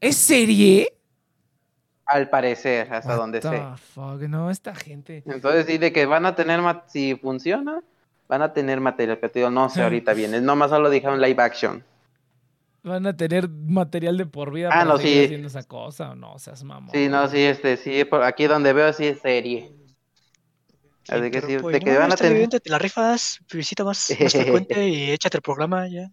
¿Es 0.00 0.16
serie? 0.16 0.92
al 2.06 2.28
parecer, 2.28 2.92
hasta 2.92 3.10
What 3.10 3.16
donde 3.18 3.40
sé. 3.42 3.62
fuck? 3.94 4.20
No, 4.22 4.50
esta 4.50 4.74
gente... 4.74 5.22
Entonces, 5.26 5.66
sí, 5.66 5.78
de 5.78 5.92
que 5.92 6.06
van 6.06 6.26
a 6.26 6.34
tener, 6.34 6.60
si 6.88 7.14
funciona, 7.14 7.80
van 8.26 8.42
a 8.42 8.52
tener 8.52 8.80
material, 8.80 9.18
pero 9.18 9.30
te 9.32 9.38
digo, 9.38 9.50
no 9.50 9.68
sé 9.70 9.80
ahorita 9.84 10.12
bien. 10.14 10.34
Es 10.34 10.42
nomás 10.42 10.70
solo 10.70 10.90
dijeron 10.90 11.20
live 11.20 11.40
action. 11.40 11.84
Van 12.82 13.06
a 13.06 13.14
tener 13.16 13.48
material 13.48 14.16
de 14.16 14.26
por 14.26 14.52
vida 14.52 14.68
Ah, 14.68 14.78
para 14.78 14.84
no, 14.86 14.96
seguir 14.98 15.18
sí. 15.18 15.24
haciendo 15.24 15.48
esa 15.48 15.62
cosa, 15.64 16.10
¿o 16.12 16.14
no? 16.14 16.38
Seas 16.38 16.64
mamón. 16.64 16.90
Sí, 16.94 17.08
no, 17.08 17.28
sí, 17.28 17.38
este, 17.38 17.76
sí, 17.76 18.04
por 18.04 18.22
aquí 18.22 18.46
donde 18.46 18.72
veo 18.72 18.92
sí 18.92 19.06
es 19.06 19.20
serie. 19.20 19.70
Así 21.08 21.30
que 21.30 21.40
sí, 21.40 21.52
Interrumpo, 21.54 21.70
de 21.70 21.76
y 21.76 21.80
que 21.80 21.92
no, 21.92 21.98
van 21.98 22.12
a 22.12 22.16
tener- 22.16 22.38
bien, 22.38 22.50
te 22.50 22.70
la 22.70 22.78
rifas, 22.78 23.40
visita 23.52 23.84
más, 23.84 24.10
más 24.20 24.32
frecuente 24.32 24.88
y 24.88 25.10
échate 25.10 25.38
el 25.38 25.42
programa 25.42 25.88
ya. 25.88 26.10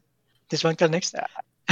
Desbanca 0.50 0.86
el 0.86 0.92
next. 0.92 1.16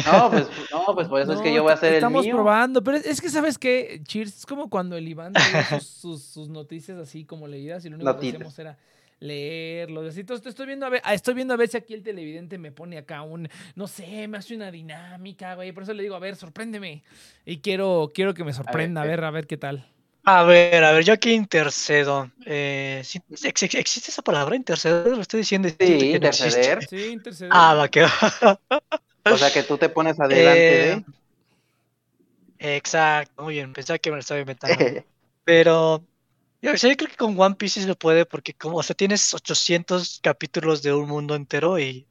No, 0.06 0.30
pues, 0.30 0.48
no, 0.72 0.94
pues 0.94 1.08
por 1.08 1.22
eso 1.22 1.34
es 1.34 1.40
que 1.42 1.54
yo 1.54 1.64
voy 1.64 1.72
a 1.72 1.76
hacer 1.76 1.90
el 1.92 1.96
Estamos 1.96 2.26
mío. 2.26 2.36
probando, 2.36 2.84
pero 2.84 2.98
es, 2.98 3.06
es 3.06 3.22
que, 3.22 3.30
¿sabes 3.30 3.58
qué? 3.58 4.02
Cheers, 4.06 4.38
es 4.40 4.46
como 4.46 4.70
cuando 4.70 4.96
el 4.98 5.08
Iván 5.08 5.34
sus, 5.34 5.84
sus, 6.02 6.24
sus 6.24 6.50
noticias 6.50 6.98
así 7.00 7.26
como 7.26 7.48
leídas 7.48 7.84
y 7.86 7.90
lo 7.90 7.96
único 7.96 8.18
que 8.20 8.28
hacíamos 8.28 8.60
era 8.60 8.78
leerlos. 9.20 10.08
Así, 10.10 10.22
entonces 10.22 10.46
estoy 10.48 10.68
viendo, 10.68 10.86
a 10.86 10.90
ver, 10.90 11.02
ah, 11.04 11.14
estoy 11.14 11.34
viendo 11.34 11.54
a 11.54 11.58
ver 11.58 11.68
si 11.70 11.78
aquí 11.78 11.94
el 11.94 12.04
televidente 12.04 12.58
me 12.58 12.72
pone 12.72 12.98
acá 12.98 13.22
un, 13.24 13.50
no 13.76 13.88
sé, 13.88 14.28
me 14.28 14.38
hace 14.38 14.56
una 14.56 14.72
dinámica, 14.72 15.56
güey. 15.56 15.72
Por 15.72 15.84
eso 15.84 15.94
le 15.94 16.04
digo, 16.04 16.16
a 16.16 16.20
ver, 16.20 16.36
sorpréndeme. 16.36 17.04
Y 17.46 17.60
quiero, 17.60 18.12
quiero 18.14 18.34
que 18.34 18.44
me 18.44 18.54
sorprenda, 18.54 19.02
a 19.02 19.06
¿qué? 19.06 19.10
ver, 19.10 19.24
a 19.24 19.32
ver 19.32 19.48
qué 19.48 19.58
tal. 19.58 19.86
A 20.28 20.44
ver, 20.44 20.84
a 20.84 20.92
ver, 20.92 21.04
yo 21.04 21.14
aquí 21.14 21.32
intercedo. 21.34 22.32
Eh, 22.46 23.02
¿sí- 23.04 23.22
ex- 23.30 23.64
ex- 23.64 23.76
¿Existe 23.76 24.10
esa 24.12 24.24
palabra, 24.24 24.56
interceder? 24.56 25.08
Lo 25.16 25.22
estoy 25.22 25.40
diciendo. 25.42 25.70
Sí, 25.80 26.18
no 26.20 26.28
interceder. 26.28 26.80
Sí, 26.88 27.08
interceder. 27.12 27.52
Ah, 27.52 27.76
va, 27.76 27.88
que 27.90 28.02
va. 28.04 28.10
O 29.28 29.38
sea 29.38 29.52
que 29.52 29.64
tú 29.64 29.78
te 29.78 29.90
pones 29.90 30.20
adelante 30.20 30.74
Eh, 30.84 31.04
Exacto, 32.60 33.44
muy 33.44 33.56
bien, 33.56 33.74
pensaba 33.74 34.00
que 34.00 34.10
me 34.10 34.16
lo 34.18 34.22
estaba 34.22 34.40
inventando. 34.40 34.90
Pero 35.44 36.06
yo, 36.66 36.74
o 36.74 36.78
sea, 36.78 36.90
yo 36.90 36.98
creo 36.98 37.10
que 37.10 37.16
con 37.18 37.40
One 37.40 37.56
Piece 37.56 37.82
sí 37.82 37.86
se 37.88 37.96
puede 37.96 38.26
porque 38.26 38.54
como, 38.54 38.78
o 38.78 38.84
sea, 38.84 38.96
tienes 38.96 39.34
800 39.34 40.20
capítulos 40.22 40.82
de 40.82 40.94
un 40.94 41.08
mundo 41.10 41.36
entero 41.36 41.80
y 41.80 42.08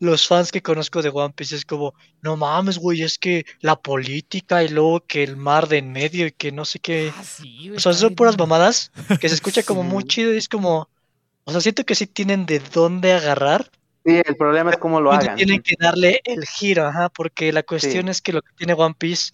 los 0.00 0.26
fans 0.28 0.52
que 0.52 0.62
conozco 0.62 1.02
de 1.02 1.10
One 1.10 1.34
Piece 1.34 1.56
es 1.56 1.64
como, 1.66 1.94
no 2.22 2.36
mames, 2.36 2.78
güey, 2.78 3.02
es 3.02 3.18
que 3.18 3.44
la 3.60 3.80
política 3.80 4.64
y 4.64 4.68
luego 4.70 5.06
que 5.06 5.22
el 5.24 5.36
mar 5.36 5.68
de 5.68 5.78
en 5.78 5.92
medio 5.92 6.26
y 6.26 6.32
que 6.32 6.52
no 6.52 6.64
sé 6.66 6.80
qué. 6.80 7.16
Ah, 7.16 7.24
sí, 7.24 7.70
O 7.76 7.80
sea, 7.80 7.92
son 7.94 8.14
puras 8.14 8.38
mamadas 8.38 8.92
que 9.18 9.28
se 9.28 9.34
escucha 9.36 9.64
como 9.64 9.84
muy 9.84 10.04
Ujú. 10.04 10.08
chido 10.08 10.34
y 10.34 10.38
es 10.38 10.48
como, 10.48 10.90
o 11.44 11.52
sea, 11.52 11.60
siento 11.62 11.84
que 11.84 11.94
sí 11.96 12.06
tienen 12.08 12.46
de 12.46 12.60
dónde 12.60 13.12
agarrar, 13.14 13.70
Sí, 14.04 14.20
el 14.24 14.36
problema 14.36 14.70
es 14.70 14.76
cómo 14.78 15.00
lo 15.00 15.12
hagan. 15.12 15.34
tienen 15.34 15.60
que 15.62 15.74
darle 15.78 16.20
el 16.24 16.44
giro, 16.46 16.86
ajá, 16.86 17.08
porque 17.10 17.52
la 17.52 17.62
cuestión 17.62 18.08
es 18.08 18.20
que 18.22 18.32
lo 18.32 18.42
que 18.42 18.52
tiene 18.56 18.74
One 18.74 18.94
Piece 18.98 19.30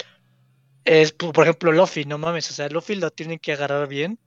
es, 0.85 1.13
por 1.13 1.33
por 1.35 1.45
ejemplo, 1.45 1.73
Luffy, 1.73 2.05
no 2.05 2.19
mames, 2.19 2.51
o 2.51 2.55
sea, 2.55 2.69
Luffy 2.71 2.97
lo 2.97 3.11
tienen 3.11 3.39
que 3.39 3.53
agarrar 3.53 3.89
bien, 3.89 4.21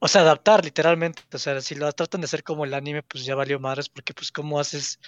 o 0.00 0.08
sea, 0.08 0.22
adaptar 0.22 0.64
literalmente, 0.64 1.22
o 1.32 1.38
sea, 1.38 1.60
si 1.60 1.74
lo 1.74 1.92
tratan 1.92 2.20
de 2.22 2.24
hacer 2.26 2.42
como 2.42 2.64
el 2.64 2.74
anime, 2.74 3.02
pues 3.02 3.24
ya 3.24 3.34
valió 3.34 3.60
madres, 3.60 3.88
porque 3.88 4.14
pues 4.14 4.32
cómo 4.32 4.58
haces 4.58 4.98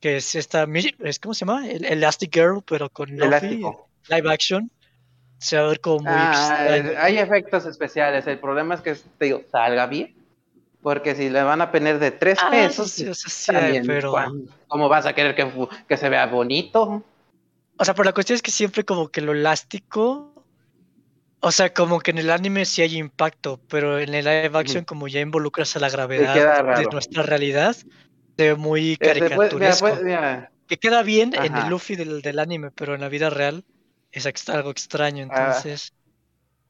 que 0.00 0.16
es 0.16 0.34
esta, 0.34 0.66
es, 1.00 1.18
¿cómo 1.20 1.34
se 1.34 1.44
llama? 1.44 1.68
El 1.68 1.84
Elastic 1.84 2.34
Girl, 2.34 2.62
pero 2.66 2.90
con 2.90 3.10
Luffy, 3.10 3.60
live 4.08 4.32
action, 4.32 4.70
se 5.38 5.56
va 5.58 5.64
a 5.64 5.68
ver 5.68 5.80
como 5.80 6.00
muy 6.00 6.22
Ah, 6.22 6.66
extraño. 6.66 6.98
hay 6.98 7.18
efectos 7.18 7.66
especiales. 7.66 8.26
El 8.26 8.38
problema 8.38 8.74
es 8.74 8.80
que 8.80 8.94
te 8.94 9.24
digo, 9.26 9.42
salga 9.50 9.86
bien. 9.86 10.14
Porque 10.82 11.14
si 11.14 11.30
le 11.30 11.42
van 11.44 11.60
a 11.60 11.70
poner 11.70 12.00
de 12.00 12.10
tres 12.10 12.40
Ah, 12.42 12.50
pesos, 12.50 12.90
sí, 12.90 13.06
o 13.06 13.14
sea, 13.14 13.30
sí, 13.30 13.52
también, 13.52 13.86
pero... 13.86 14.10
¿cuán- 14.10 14.48
¿cómo 14.66 14.88
vas 14.88 15.06
a 15.06 15.14
querer 15.14 15.36
que, 15.36 15.48
que 15.88 15.96
se 15.96 16.08
vea 16.08 16.26
bonito? 16.26 17.04
O 17.78 17.84
sea, 17.84 17.94
pero 17.94 18.04
la 18.04 18.12
cuestión 18.12 18.34
es 18.36 18.42
que 18.42 18.50
siempre 18.50 18.84
como 18.84 19.08
que 19.08 19.20
lo 19.20 19.32
elástico, 19.32 20.31
o 21.42 21.52
sea, 21.52 21.74
como 21.74 22.00
que 22.00 22.12
en 22.12 22.18
el 22.18 22.30
anime 22.30 22.64
sí 22.66 22.82
hay 22.82 22.96
impacto, 22.98 23.62
pero 23.68 23.98
en 24.00 24.14
el 24.14 24.24
live 24.26 24.58
action 24.58 24.84
como 24.84 25.08
ya 25.08 25.20
involucras 25.20 25.76
a 25.76 25.80
la 25.80 25.90
gravedad 25.90 26.46
de 26.70 26.88
nuestra 26.88 27.22
realidad, 27.24 27.74
se 27.76 27.84
ve 28.38 28.56
muy 28.56 28.98
mira, 29.58 29.76
caricaturesco. 29.78 29.78
pues, 29.78 30.02
mira, 30.02 30.52
Que 30.68 30.78
queda 30.78 31.02
bien 31.04 31.34
en 31.40 31.58
el 31.58 31.68
Luffy 31.68 31.96
del, 31.96 32.22
del 32.22 32.38
anime, 32.40 32.70
pero 32.72 32.94
en 32.94 33.02
la 33.02 33.08
vida 33.10 33.30
real 33.30 33.64
es 34.12 34.26
algo 34.50 34.70
extraño, 34.72 35.22
Ah, 35.28 35.64
entonces 35.64 35.92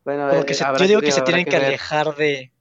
bueno, 0.04 0.28
como 0.28 0.44
eh, 0.44 0.54
se- 0.54 0.66
yo 0.74 0.86
digo 0.86 1.02
que 1.02 1.12
se 1.12 1.22
tienen 1.22 1.46
que 1.46 1.56
alejar 1.56 2.14
de, 2.16 2.52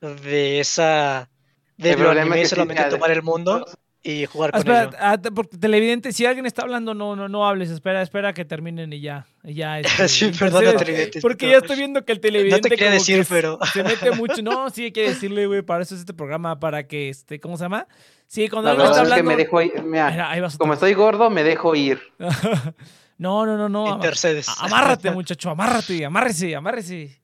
de 0.00 0.60
esa... 0.60 1.30
de 1.78 1.94
El 1.94 1.98
lo 1.98 2.10
anime 2.10 2.44
sí, 2.46 2.46
solamente 2.46 2.86
tomar 2.86 3.10
el 3.12 3.22
mundo 3.22 3.64
y 4.02 4.24
jugar 4.26 4.50
Ah, 4.50 4.52
con 4.52 4.60
espera, 4.60 4.82
ello. 4.84 4.96
ah, 4.98 5.18
te- 5.20 5.30
porque 5.30 5.56
televidente, 5.58 6.12
si 6.12 6.24
alguien 6.24 6.46
está 6.46 6.62
hablando, 6.62 6.94
no, 6.94 7.16
no, 7.16 7.28
no 7.28 7.46
hables, 7.46 7.68
espera, 7.70 8.00
espera 8.02 8.32
que 8.32 8.44
terminen 8.46 8.92
y 8.92 9.00
ya. 9.00 9.26
y 9.44 9.54
ya 9.54 9.78
este, 9.80 10.08
Sí, 10.08 10.26
perdona, 10.38 10.70
intercedes. 10.70 10.78
televidente, 10.78 11.20
Porque 11.20 11.48
ya 11.50 11.58
estoy 11.58 11.76
viendo 11.76 12.04
que 12.04 12.12
el 12.12 12.20
televidente. 12.20 12.68
quería 12.70 12.86
como 12.86 12.98
decir, 12.98 13.26
pero- 13.28 13.58
Se 13.72 13.82
mete 13.84 14.10
mucho. 14.12 14.40
No, 14.42 14.70
sí 14.70 14.84
hay 14.84 14.92
que 14.92 15.02
decirle, 15.08 15.46
güey, 15.46 15.62
para 15.62 15.82
eso 15.82 15.94
es 15.94 16.00
este 16.00 16.14
programa, 16.14 16.58
para 16.58 16.86
que, 16.86 17.08
este, 17.10 17.38
¿cómo 17.40 17.56
se 17.58 17.64
llama? 17.64 17.86
Sí, 18.26 18.48
cuando 18.48 18.68
La 18.68 18.70
alguien 18.72 18.86
está 18.90 19.02
verdad 19.02 19.18
es 19.18 19.22
que 19.24 19.28
hablando. 19.30 19.36
me 19.36 19.44
dejo 19.44 19.62
ir. 19.80 19.84
Mira, 19.84 20.10
Mira, 20.10 20.30
ahí 20.30 20.40
vas 20.40 20.54
otra 20.54 20.62
como 20.62 20.72
estoy 20.74 20.94
gordo, 20.94 21.28
me 21.30 21.42
dejo 21.44 21.74
ir. 21.74 22.00
no, 23.18 23.44
no, 23.44 23.56
no, 23.56 23.68
no. 23.68 23.86
Intercedes. 23.94 24.48
Amárrate, 24.60 25.10
muchacho, 25.10 25.50
amárrate, 25.50 26.04
amárrese, 26.04 26.54
amárrese. 26.56 27.19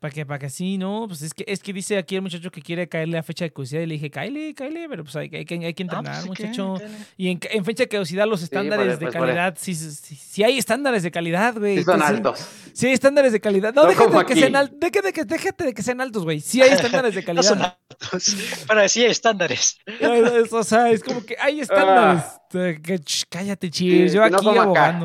Para 0.00 0.10
que, 0.14 0.24
para 0.24 0.38
que 0.38 0.48
sí, 0.48 0.78
¿no? 0.78 1.04
Pues 1.06 1.20
es 1.20 1.34
que, 1.34 1.44
es 1.46 1.60
que 1.62 1.74
dice 1.74 1.98
aquí 1.98 2.16
el 2.16 2.22
muchacho 2.22 2.50
que 2.50 2.62
quiere 2.62 2.88
caerle 2.88 3.18
a 3.18 3.22
fecha 3.22 3.44
de 3.44 3.52
caducidad 3.52 3.82
y 3.82 3.86
le 3.86 3.94
dije, 3.96 4.10
cáele, 4.10 4.54
cáele, 4.54 4.88
pero 4.88 5.04
pues 5.04 5.14
hay, 5.14 5.28
hay 5.30 5.44
que, 5.44 5.54
hay 5.62 5.74
que 5.74 5.82
Ah, 5.82 5.84
entrenar, 5.84 6.04
pues, 6.04 6.16
sí 6.22 6.30
que- 6.42 6.48
muchacho. 6.48 6.74
que- 6.78 6.88
Y 7.18 7.28
en, 7.28 7.38
en 7.50 7.64
fecha 7.66 7.82
de 7.82 7.88
caducidad 7.90 8.26
los 8.26 8.42
estándares 8.42 8.98
de 8.98 9.06
pues, 9.06 9.12
calidad, 9.14 9.58
sí, 9.60 9.74
sí, 9.74 9.90
sí, 9.90 10.16
sí 10.16 10.42
hay 10.42 10.56
estándares 10.56 11.02
de 11.02 11.10
calidad, 11.10 11.54
güey. 11.54 11.76
Sí, 11.76 11.84
son 11.84 11.96
Entonces, 12.00 12.16
altos. 12.16 12.46
Sí 12.72 12.86
hay 12.86 12.92
estándares 12.94 13.32
de 13.32 13.40
calidad. 13.42 13.74
No, 13.74 13.82
No 13.82 13.88
déjate 13.90 14.16
de 14.16 14.24
que 14.24 14.34
sean 14.36 14.56
altos. 14.56 14.80
Déjate, 14.80 15.12
que- 15.12 15.24
déjate 15.26 15.64
de 15.64 15.74
que 15.74 15.82
sean 15.82 16.00
altos, 16.00 16.24
güey. 16.24 16.40
Sí 16.40 16.62
hay 16.62 16.70
estándares 16.70 17.14
de 17.14 17.20
No 17.34 17.42
son 17.42 17.58
calidad. 17.58 17.78
altos, 17.90 18.36
pero 18.66 18.88
sí 18.88 19.04
hay 19.04 19.10
estándares. 19.10 19.76
Es- 19.84 20.52
o 20.54 20.64
sea, 20.64 20.90
es 20.90 21.04
como 21.04 21.22
que 21.26 21.36
hay 21.38 21.60
estándares. 21.60 22.22
Que, 22.50 22.98
ch, 23.00 23.26
cállate, 23.28 23.68
chis. 23.70 24.12
Sí, 24.12 24.16
Yo 24.16 24.26
no 24.26 24.34
aquí 24.38 24.46
como 24.46 24.62
acá. 24.62 24.98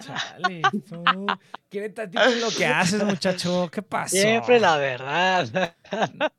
Chale, 0.00 0.62
no. 0.90 1.26
¿Qué 1.68 1.88
tantito 1.90 2.24
en 2.24 2.40
lo 2.40 2.50
que 2.50 2.66
haces, 2.66 3.04
muchacho? 3.04 3.68
¿Qué 3.70 3.82
pasó? 3.82 4.16
Siempre 4.16 4.58
la 4.60 4.76
verdad. 4.76 5.74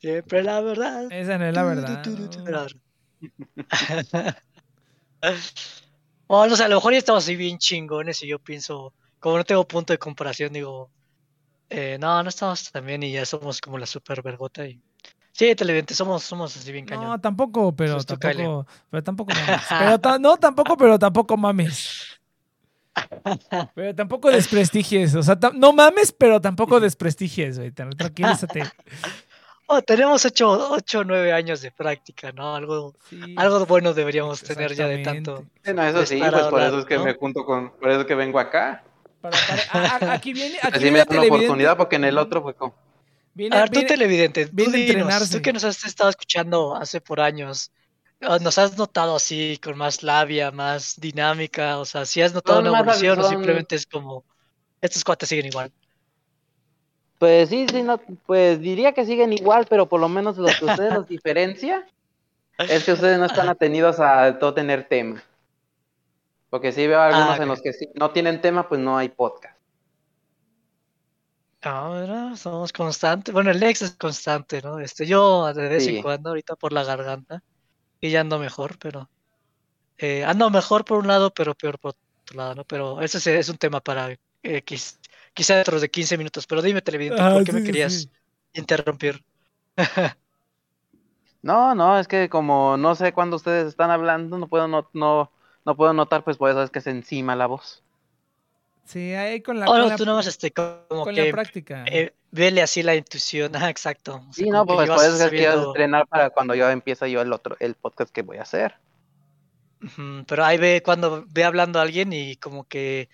Siempre 0.00 0.42
la 0.44 0.60
verdad. 0.60 1.10
Esa 1.10 1.38
no 1.38 1.46
es 1.46 1.54
la 1.54 1.62
verdad. 1.64 2.68
Bueno, 6.28 6.52
o 6.52 6.56
sea, 6.56 6.66
a 6.66 6.68
lo 6.68 6.74
mejor 6.76 6.92
ya 6.92 6.98
estamos 6.98 7.24
así 7.24 7.36
bien 7.36 7.56
chingones 7.56 8.22
y 8.22 8.28
yo 8.28 8.38
pienso, 8.38 8.92
como 9.18 9.38
no 9.38 9.44
tengo 9.44 9.66
punto 9.66 9.94
de 9.94 9.98
comparación, 9.98 10.52
digo, 10.52 10.90
eh, 11.70 11.96
no, 11.98 12.22
no 12.22 12.28
estamos 12.28 12.70
tan 12.70 12.84
bien 12.84 13.02
y 13.02 13.12
ya 13.12 13.24
somos 13.24 13.62
como 13.62 13.78
la 13.78 13.86
super 13.86 14.22
vergota 14.22 14.66
y... 14.66 14.78
Sí, 15.32 15.54
televidente, 15.54 15.94
somos, 15.94 16.24
somos 16.24 16.54
así 16.56 16.70
bien 16.70 16.84
cañón. 16.84 17.06
No, 17.10 17.20
tampoco, 17.20 17.74
pero 17.74 17.94
Justo, 17.94 18.18
tampoco. 18.18 18.66
Pero 18.90 19.02
tampoco 19.04 19.32
mames. 19.32 19.62
Pero 19.78 19.98
ta- 20.00 20.18
no, 20.18 20.36
tampoco, 20.36 20.76
pero 20.76 20.98
tampoco 20.98 21.36
mames. 21.36 22.17
Pero 23.74 23.94
tampoco 23.94 24.30
desprestigies. 24.30 25.14
O 25.14 25.22
sea, 25.22 25.38
no 25.54 25.72
mames, 25.72 26.12
pero 26.12 26.40
tampoco 26.40 26.80
desprestigies, 26.80 27.58
güey. 27.58 27.70
Tra- 27.72 27.96
Tranquilízate. 27.96 28.62
Oh, 29.70 29.82
tenemos 29.82 30.24
ocho, 30.24 30.70
ocho 30.70 31.00
o 31.00 31.04
nueve 31.04 31.30
años 31.30 31.60
de 31.60 31.70
práctica, 31.70 32.32
¿no? 32.32 32.54
Algo, 32.56 32.94
Sí, 33.10 33.34
algo 33.36 33.66
bueno 33.66 33.92
deberíamos 33.92 34.40
tener 34.42 34.74
ya 34.74 34.88
de 34.88 35.02
tanto. 35.02 35.44
Bueno, 35.62 35.82
eso 35.86 36.06
sí, 36.06 36.18
pues 36.18 36.44
por 36.46 36.62
eso 36.62 36.78
es 36.78 36.84
que 36.86 36.96
¿no? 36.96 37.04
me 37.04 37.12
junto 37.12 37.44
con, 37.44 37.72
por 37.78 37.90
eso 37.90 38.06
que 38.06 38.14
vengo 38.14 38.38
acá. 38.38 38.82
Para- 39.20 39.36
para- 39.70 39.84
a- 40.06 40.06
a- 40.10 40.12
aquí 40.14 40.32
viene, 40.32 40.56
aquí 40.62 40.68
Así 40.68 40.78
viene 40.84 40.92
me 40.92 40.98
una 41.02 41.04
televidente. 41.04 41.36
oportunidad 41.44 41.76
porque 41.76 41.96
en 41.96 42.04
el 42.04 42.16
otro 42.16 42.40
fue 42.42 42.54
como. 42.54 42.74
Viene, 43.34 43.56
A 43.56 43.60
ver, 43.60 43.68
tú 43.68 43.82
televidente, 43.84 44.46
tú, 44.46 44.52
viene 44.54 44.78
a 44.78 44.86
dinos, 44.86 45.30
tú 45.30 45.42
que 45.42 45.52
nos 45.52 45.64
has 45.64 45.84
estado 45.84 46.08
escuchando 46.08 46.74
hace 46.74 47.02
por 47.02 47.20
años, 47.20 47.70
ah, 47.70 47.77
¿nos 48.20 48.58
has 48.58 48.76
notado 48.76 49.16
así, 49.16 49.58
con 49.62 49.76
más 49.76 50.02
labia, 50.02 50.50
más 50.50 50.98
dinámica? 51.00 51.78
O 51.78 51.84
sea, 51.84 52.04
si 52.04 52.20
has 52.22 52.34
notado 52.34 52.58
Son 52.58 52.68
una 52.68 52.80
evolución 52.80 53.18
o 53.20 53.28
simplemente 53.28 53.76
es 53.76 53.86
como, 53.86 54.24
estos 54.80 55.04
cuates 55.04 55.28
siguen 55.28 55.46
igual. 55.46 55.72
Pues 57.18 57.48
sí, 57.48 57.66
sí, 57.68 57.82
no, 57.82 57.98
pues 58.26 58.60
diría 58.60 58.92
que 58.92 59.04
siguen 59.04 59.32
igual, 59.32 59.66
pero 59.68 59.86
por 59.88 60.00
lo 60.00 60.08
menos 60.08 60.38
lo 60.38 60.46
que 60.46 60.64
ustedes 60.64 60.94
los 60.94 61.08
diferencia 61.08 61.86
es 62.58 62.84
que 62.84 62.92
ustedes 62.92 63.18
no 63.18 63.26
están 63.26 63.48
atenidos 63.48 63.98
a 64.00 64.38
todo 64.38 64.54
tener 64.54 64.88
tema. 64.88 65.22
Porque 66.50 66.72
sí 66.72 66.86
veo 66.86 67.00
algunos 67.00 67.38
Ah, 67.38 67.42
en 67.42 67.48
los 67.48 67.60
que 67.60 67.72
sí, 67.72 67.88
no 67.94 68.10
tienen 68.10 68.40
tema, 68.40 68.68
pues 68.68 68.80
no 68.80 68.96
hay 68.96 69.08
podcast. 69.10 69.58
Ahora 71.60 72.36
somos 72.36 72.72
constantes. 72.72 73.34
Bueno, 73.34 73.50
el 73.50 73.62
ex 73.62 73.82
es 73.82 73.96
constante, 73.96 74.62
¿no? 74.62 74.78
Este, 74.78 75.06
yo 75.06 75.52
de 75.52 75.68
vez 75.68 75.84
Sí. 75.84 75.96
en 75.96 76.02
cuando, 76.02 76.30
ahorita 76.30 76.54
por 76.56 76.72
la 76.72 76.84
garganta, 76.84 77.42
y 78.00 78.10
ya 78.10 78.20
ando 78.20 78.38
mejor, 78.38 78.78
pero 78.78 79.10
eh, 79.98 80.24
ando 80.24 80.50
mejor 80.50 80.84
por 80.84 80.98
un 80.98 81.08
lado, 81.08 81.32
pero 81.34 81.54
peor 81.54 81.78
por 81.78 81.90
otro 82.24 82.36
lado, 82.36 82.54
¿no? 82.56 82.64
Pero 82.66 83.00
ese 83.02 83.18
es, 83.18 83.26
es 83.28 83.48
un 83.48 83.58
tema 83.58 83.80
para 83.80 84.12
eh, 84.12 84.64
quiz- 84.64 84.98
quizá 85.34 85.56
dentro 85.56 85.80
de 85.80 85.90
15 85.90 86.18
minutos. 86.18 86.46
Pero 86.46 86.62
dime, 86.62 86.82
televidente, 86.82 87.24
Ah, 87.24 87.30
¿por 87.32 87.44
qué 87.44 87.52
sí, 87.52 87.54
me 87.54 87.62
querías 87.62 88.10
sí. 88.10 88.10
interrumpir? 88.54 89.24
No, 91.42 91.74
no, 91.74 91.98
es 91.98 92.08
que 92.08 92.28
como 92.28 92.76
no 92.76 92.94
sé 92.94 93.12
cuándo 93.12 93.36
ustedes 93.36 93.66
están 93.68 93.90
hablando, 93.90 94.38
no 94.38 94.48
puedo 94.48 94.68
no, 94.68 94.88
no, 94.92 95.32
no 95.64 95.76
puedo 95.76 95.92
notar, 95.92 96.24
pues 96.24 96.36
por 96.36 96.50
eso 96.50 96.62
es 96.62 96.70
que 96.70 96.80
se 96.80 96.90
encima 96.90 97.36
la 97.36 97.46
voz. 97.46 97.84
Sí, 98.88 99.12
ahí 99.12 99.42
con 99.42 99.60
la, 99.60 99.66
Oh, 99.66 99.76
no, 99.76 99.88
la- 99.88 99.96
tú 99.96 100.06
nomás 100.06 100.26
este, 100.26 100.50
como 100.50 100.78
con 101.04 101.14
la 101.14 101.24
que 101.24 101.30
práctica. 101.30 101.84
eh, 101.86 102.14
vele 102.30 102.62
así 102.62 102.82
la 102.82 102.94
intuición. 102.94 103.52
Ah, 103.66 103.68
exacto. 103.70 104.16
O 104.16 104.32
sea, 104.32 104.44
Sí, 104.44 104.48
no, 104.50 104.64
pues 104.64 104.80
llevas 104.80 104.98
por 105.02 105.06
eso 105.14 105.24
es 105.24 105.30
que 105.30 105.36
quiero 105.36 105.52
sabiendo- 105.52 105.70
entrenar 105.74 106.06
para 106.06 106.30
cuando 106.30 106.54
yo 106.54 106.70
empiece 106.70 107.10
yo 107.10 107.20
el 107.20 107.32
otro, 107.32 107.56
el 107.60 107.74
podcast 107.74 108.10
que 108.10 108.22
voy 108.22 108.38
a 108.38 108.42
hacer. 108.42 108.74
Pero 110.26 110.44
ahí 110.44 110.58
ve 110.58 110.82
cuando 110.84 111.24
ve 111.28 111.44
hablando 111.44 111.78
a 111.78 111.82
alguien 111.82 112.12
y 112.12 112.36
como 112.36 112.66
que 112.66 113.08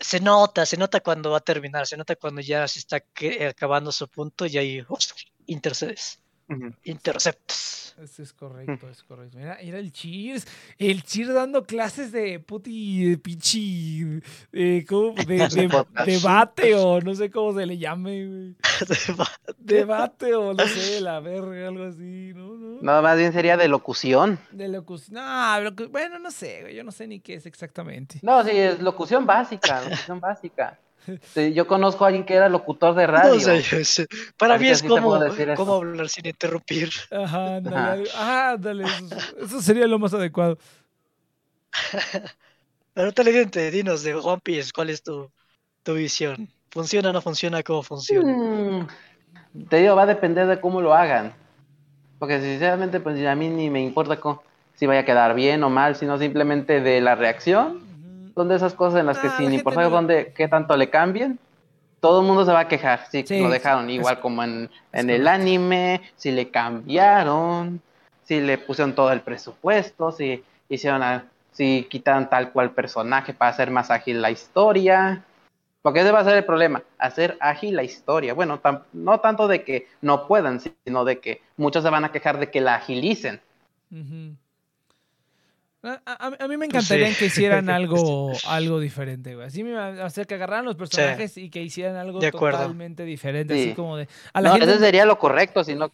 se 0.00 0.20
nota, 0.20 0.66
se 0.66 0.76
nota 0.76 1.00
cuando 1.00 1.30
va 1.30 1.38
a 1.38 1.40
terminar, 1.40 1.86
se 1.86 1.96
nota 1.96 2.16
cuando 2.16 2.40
ya 2.42 2.66
se 2.68 2.78
está 2.80 3.02
acabando 3.48 3.90
su 3.92 4.08
punto 4.08 4.44
y 4.46 4.58
ahí 4.58 4.84
intercedes, 5.46 6.20
Ujú. 6.48 6.72
interceptas. 6.84 7.94
Eso 8.02 8.22
es 8.24 8.32
correcto, 8.32 8.88
es 8.90 9.04
correcto. 9.04 9.38
Mira, 9.38 9.56
mira 9.62 9.78
el 9.78 9.92
Cheers. 9.92 10.46
El 10.78 11.04
Cheers 11.04 11.32
dando 11.32 11.64
clases 11.64 12.10
de 12.10 12.40
puti, 12.40 13.04
de 13.10 13.18
pinche, 13.18 14.20
¿cómo? 14.88 15.14
De, 15.26 15.48
debate 16.04 16.74
o 16.74 17.00
no 17.00 17.14
sé 17.14 17.30
cómo 17.30 17.56
se 17.56 17.64
le 17.66 17.78
llame, 17.78 18.26
güey. 18.26 18.56
Debate 19.58 20.34
o 20.34 20.52
no 20.54 20.66
sé, 20.66 21.00
la 21.00 21.20
verga, 21.20 21.68
algo 21.68 21.84
así, 21.84 22.32
¿no? 22.34 22.54
¿No? 22.56 22.80
No, 22.82 23.02
más 23.02 23.16
bien 23.16 23.32
sería 23.32 23.56
de 23.56 23.68
locución. 23.68 24.38
De 24.50 24.68
locución. 24.68 25.14
No, 25.14 25.22
locu- 25.70 25.88
bueno, 25.88 26.18
no 26.18 26.30
sé, 26.30 26.62
güey. 26.62 26.74
Yo 26.74 26.82
no 26.84 26.90
sé 26.92 27.06
ni 27.06 27.20
qué 27.20 27.34
es 27.34 27.46
exactamente. 27.46 28.18
No, 28.22 28.42
sí, 28.44 28.50
es 28.52 28.80
locución 28.80 29.24
básica, 29.24 29.82
locución 29.82 30.20
básica. 30.20 30.78
Sí, 31.34 31.52
yo 31.52 31.66
conozco 31.66 32.04
a 32.04 32.08
alguien 32.08 32.24
que 32.24 32.34
era 32.34 32.48
locutor 32.48 32.94
de 32.94 33.06
radio. 33.06 33.34
No 33.34 33.40
sé, 33.40 33.62
yo 33.62 33.84
sé. 33.84 34.06
Para 34.36 34.56
mí 34.58 34.68
es 34.68 34.78
sí 34.78 34.86
como, 34.88 35.10
como 35.56 35.74
hablar 35.74 36.08
sin 36.08 36.26
interrumpir. 36.26 36.90
Ajá, 37.10 37.56
ándale. 37.56 37.76
Ajá. 37.76 37.92
algo- 37.92 38.10
Ajá, 38.14 38.50
ándale. 38.52 38.84
Eso, 38.84 39.38
eso 39.42 39.62
sería 39.62 39.86
lo 39.86 39.98
más 39.98 40.14
adecuado. 40.14 40.58
Pero 42.94 43.12
televidente, 43.12 43.70
dinos 43.70 44.02
de 44.02 44.14
One 44.14 44.40
Piece, 44.42 44.70
¿cuál 44.74 44.90
es 44.90 45.02
tu, 45.02 45.30
tu 45.82 45.94
visión? 45.94 46.48
¿Funciona 46.70 47.10
o 47.10 47.12
no 47.12 47.20
funciona? 47.20 47.62
¿Cómo 47.62 47.82
funciona? 47.82 48.32
Mm, 48.32 48.86
te 49.68 49.76
digo, 49.78 49.96
va 49.96 50.02
a 50.02 50.06
depender 50.06 50.46
de 50.46 50.60
cómo 50.60 50.80
lo 50.80 50.94
hagan. 50.94 51.32
Porque 52.18 52.40
sinceramente, 52.40 53.00
pues 53.00 53.24
a 53.26 53.34
mí 53.34 53.48
ni 53.48 53.70
me 53.70 53.82
importa 53.82 54.18
cómo- 54.18 54.42
si 54.76 54.86
vaya 54.86 55.00
a 55.00 55.04
quedar 55.04 55.34
bien 55.34 55.62
o 55.64 55.70
mal, 55.70 55.94
sino 55.96 56.18
simplemente 56.18 56.80
de 56.80 57.00
la 57.00 57.14
reacción. 57.14 57.80
Son 58.34 58.48
de 58.48 58.56
esas 58.56 58.74
cosas 58.74 59.00
en 59.00 59.06
las 59.06 59.18
que 59.18 59.28
Ah, 59.28 59.34
sin 59.36 59.52
importar 59.52 59.84
no- 59.84 59.90
dónde, 59.90 60.32
qué 60.36 60.48
tanto 60.48 60.76
le 60.76 60.90
cambien, 60.90 61.38
todo 62.00 62.20
el 62.20 62.26
mundo 62.26 62.44
se 62.44 62.52
va 62.52 62.60
a 62.60 62.68
quejar. 62.68 63.06
Si 63.10 63.24
Sí, 63.26 63.40
lo 63.40 63.48
dejaron 63.48 63.88
es- 63.88 63.96
igual 63.96 64.20
como 64.20 64.42
en, 64.42 64.70
en 64.92 65.10
el 65.10 65.22
correcto. 65.22 65.30
anime, 65.30 66.02
si 66.16 66.32
le 66.32 66.50
cambiaron, 66.50 67.80
si 68.24 68.40
le 68.40 68.58
pusieron 68.58 68.94
todo 68.94 69.12
el 69.12 69.20
presupuesto, 69.20 70.10
si 70.12 70.42
hicieron 70.68 71.02
a- 71.02 71.24
si 71.52 71.86
quitaron 71.88 72.28
tal 72.28 72.50
cual 72.50 72.72
personaje 72.72 73.32
para 73.32 73.52
hacer 73.52 73.70
más 73.70 73.90
ágil 73.90 74.20
la 74.20 74.30
historia. 74.30 75.22
Porque 75.82 76.00
ese 76.00 76.10
va 76.10 76.20
a 76.20 76.24
ser 76.24 76.36
el 76.38 76.44
problema, 76.44 76.82
hacer 76.98 77.36
ágil 77.40 77.76
la 77.76 77.82
historia. 77.84 78.32
Bueno, 78.34 78.60
tam- 78.60 78.82
no 78.94 79.20
tanto 79.20 79.46
de 79.46 79.62
que 79.62 79.86
no 80.00 80.26
puedan, 80.26 80.58
sino 80.60 81.04
de 81.04 81.20
que 81.20 81.42
muchos 81.58 81.84
se 81.84 81.90
van 81.90 82.04
a 82.06 82.10
quejar 82.10 82.38
de 82.38 82.50
que 82.50 82.60
la 82.62 82.76
agilicen. 82.76 83.40
Ujú. 83.92 84.34
A, 85.84 86.00
a- 86.06 86.44
a 86.44 86.48
mí 86.48 86.56
me 86.56 86.66
encantaría 86.66 87.08
sí. 87.10 87.16
que 87.16 87.26
hicieran 87.26 87.68
algo, 87.70 88.32
algo 88.48 88.80
diferente, 88.80 89.34
güey. 89.34 89.46
Así 89.46 89.62
me, 89.62 89.76
o 89.78 90.10
sea, 90.10 90.24
que 90.24 90.34
agarraran 90.34 90.64
los 90.64 90.76
personajes 90.76 91.36
y 91.36 91.50
que 91.50 91.62
hicieran 91.62 91.96
algo 91.96 92.20
totalmente 92.20 93.04
diferente. 93.04 93.54
Sí. 93.54 93.60
Así 93.68 93.74
como 93.74 93.96
de. 93.98 94.08
A 94.32 94.40
la, 94.40 94.48
No, 94.50 94.54
gente, 94.56 94.70
ese 94.70 94.78
sería 94.80 95.04
lo 95.04 95.18
correcto, 95.18 95.62
sino 95.62 95.92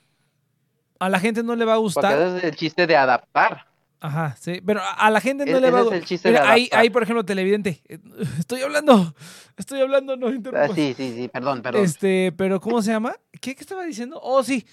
a 0.98 1.09
la 1.09 1.18
gente 1.18 1.42
no 1.42 1.57
le 1.57 1.64
va 1.64 1.72
a 1.72 1.76
porque 1.76 1.83
gustar. 1.94 2.18
ese 2.20 2.38
es 2.38 2.44
el 2.44 2.57
chiste 2.57 2.87
de 2.87 2.96
adaptar. 2.96 3.66
Ajá, 4.03 4.35
sí. 4.40 4.62
Pero 4.64 4.81
a 4.81 4.92
a 4.92 5.11
la 5.11 5.20
gente 5.20 5.44
no 5.44 5.59
E- 5.59 5.61
le 5.61 5.70
va 5.70 5.79
a 5.81 5.83
gustar. 5.83 5.98
el 5.98 6.05
chiste 6.07 6.29
de 6.29 6.35
Mira, 6.38 6.50
ahí, 6.50 6.62
adaptar. 6.62 6.81
ahí, 6.81 6.90
por 6.90 7.03
ejemplo, 7.03 7.24
televidente. 7.24 7.83
eh, 7.88 7.98
Estoy 8.38 8.62
hablando. 8.62 9.14
Estoy 9.57 9.81
hablando, 9.81 10.16
no 10.16 10.29
Ah, 10.29 10.33
interrumpas. 10.35 10.74
sí, 10.74 10.94
sí, 10.96 11.12
sí, 11.16 11.29
perdón, 11.29 11.61
perdón. 11.62 11.85
Este, 11.85 12.33
pero 12.37 12.61
¿cómo 12.61 12.81
se 12.81 12.92
llama? 12.92 13.14
¿Qué, 13.40 13.55
qué 13.55 13.61
estaba 13.61 13.85
diciendo? 13.85 14.18
Oh, 14.22 14.42
sí. 14.42 14.64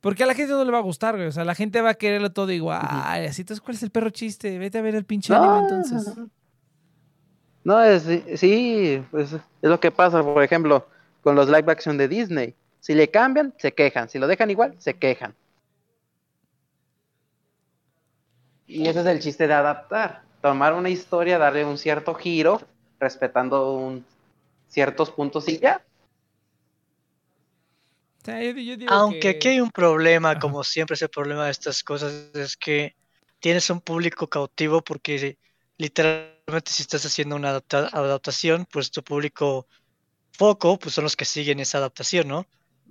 Porque 0.00 0.22
a 0.22 0.26
la 0.26 0.34
gente 0.34 0.52
no 0.52 0.64
le 0.64 0.70
va 0.70 0.78
a 0.78 0.82
gustar, 0.82 1.16
güey. 1.16 1.26
O 1.28 1.32
sea, 1.32 1.44
la 1.44 1.54
gente 1.54 1.80
va 1.80 1.90
a 1.90 1.94
quererlo 1.94 2.30
todo 2.30 2.52
igual. 2.52 2.80
Así, 3.28 3.42
entonces, 3.42 3.60
¿cuál 3.60 3.76
es 3.76 3.82
el 3.82 3.90
perro 3.90 4.10
chiste? 4.10 4.58
Vete 4.58 4.78
a 4.78 4.82
ver 4.82 4.94
el 4.94 5.04
pinche 5.04 5.34
anime 5.34 5.58
entonces. 5.58 6.14
No, 7.64 7.82
es, 7.82 8.04
sí, 8.38 9.02
pues 9.10 9.32
es 9.32 9.40
lo 9.62 9.80
que 9.80 9.90
pasa, 9.90 10.22
por 10.22 10.42
ejemplo, 10.42 10.86
con 11.22 11.34
los 11.34 11.48
live 11.48 11.64
action 11.72 11.96
de 11.98 12.06
Disney. 12.06 12.54
Si 12.78 12.94
le 12.94 13.10
cambian, 13.10 13.52
se 13.58 13.72
quejan. 13.72 14.08
Si 14.08 14.18
lo 14.20 14.28
dejan 14.28 14.50
igual, 14.50 14.76
se 14.78 14.94
quejan. 14.94 15.34
Y 18.68 18.86
ese 18.88 19.00
es 19.00 19.06
el 19.06 19.20
chiste 19.20 19.46
de 19.46 19.54
adaptar. 19.54 20.22
Tomar 20.42 20.74
una 20.74 20.88
historia, 20.90 21.38
darle 21.38 21.64
un 21.64 21.78
cierto 21.78 22.14
giro, 22.14 22.60
respetando 23.00 23.72
un- 23.74 24.04
ciertos 24.68 25.10
puntos 25.10 25.48
y 25.48 25.58
ya. 25.58 25.80
O 28.26 28.28
sea, 28.28 28.42
yo, 28.42 28.50
yo 28.58 28.76
digo 28.76 28.90
Aunque 28.90 29.20
que- 29.20 29.30
aquí 29.30 29.48
hay 29.48 29.60
un 29.60 29.70
problema, 29.70 30.30
Ajá. 30.32 30.40
como 30.40 30.64
siempre 30.64 30.94
es 30.94 31.02
el 31.02 31.08
problema 31.10 31.44
de 31.46 31.50
estas 31.52 31.82
cosas, 31.82 32.30
es 32.34 32.56
que 32.56 32.96
tienes 33.40 33.68
un 33.70 33.80
público 33.80 34.28
cautivo 34.28 34.82
porque 34.82 35.38
literalmente 35.78 36.72
si 36.72 36.82
estás 36.82 37.04
haciendo 37.06 37.36
una 37.36 37.50
adapta- 37.50 37.88
adaptación, 37.92 38.66
pues 38.70 38.90
tu 38.90 39.02
público 39.02 39.66
foco, 40.32 40.78
pues 40.78 40.94
son 40.94 41.04
los 41.04 41.16
que 41.16 41.24
siguen 41.24 41.60
esa 41.60 41.78
adaptación, 41.78 42.28
¿no? 42.28 42.48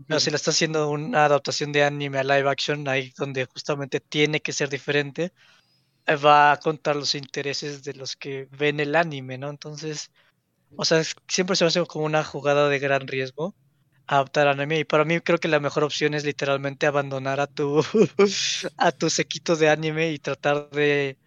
Pero 0.07 0.19
si 0.19 0.31
la 0.31 0.37
estás 0.37 0.55
haciendo 0.55 0.89
una 0.89 1.25
adaptación 1.25 1.71
de 1.73 1.83
anime 1.83 2.19
a 2.19 2.23
live 2.23 2.49
action, 2.49 2.87
ahí 2.87 3.13
donde 3.17 3.45
justamente 3.45 3.99
tiene 4.01 4.41
que 4.41 4.53
ser 4.53 4.69
diferente, 4.69 5.33
va 6.23 6.51
a 6.51 6.57
contar 6.59 6.95
los 6.95 7.15
intereses 7.15 7.83
de 7.83 7.93
los 7.93 8.15
que 8.15 8.47
ven 8.51 8.79
el 8.79 8.95
anime, 8.95 9.37
¿no? 9.37 9.49
Entonces, 9.49 10.09
o 10.75 10.85
sea, 10.85 11.03
siempre 11.29 11.55
se 11.55 11.65
me 11.65 11.69
hace 11.69 11.85
como 11.87 12.05
una 12.05 12.23
jugada 12.23 12.69
de 12.69 12.79
gran 12.79 13.07
riesgo 13.07 13.55
adaptar 14.07 14.47
anime. 14.47 14.79
Y 14.79 14.83
para 14.83 15.05
mí 15.05 15.19
creo 15.21 15.39
que 15.39 15.47
la 15.47 15.59
mejor 15.59 15.83
opción 15.83 16.13
es 16.13 16.23
literalmente 16.25 16.85
abandonar 16.87 17.39
a 17.39 17.47
tu 17.47 17.83
a 18.77 18.91
tu 18.91 19.09
sequito 19.09 19.55
de 19.55 19.69
anime 19.69 20.11
y 20.11 20.19
tratar 20.19 20.69
de, 20.71 21.17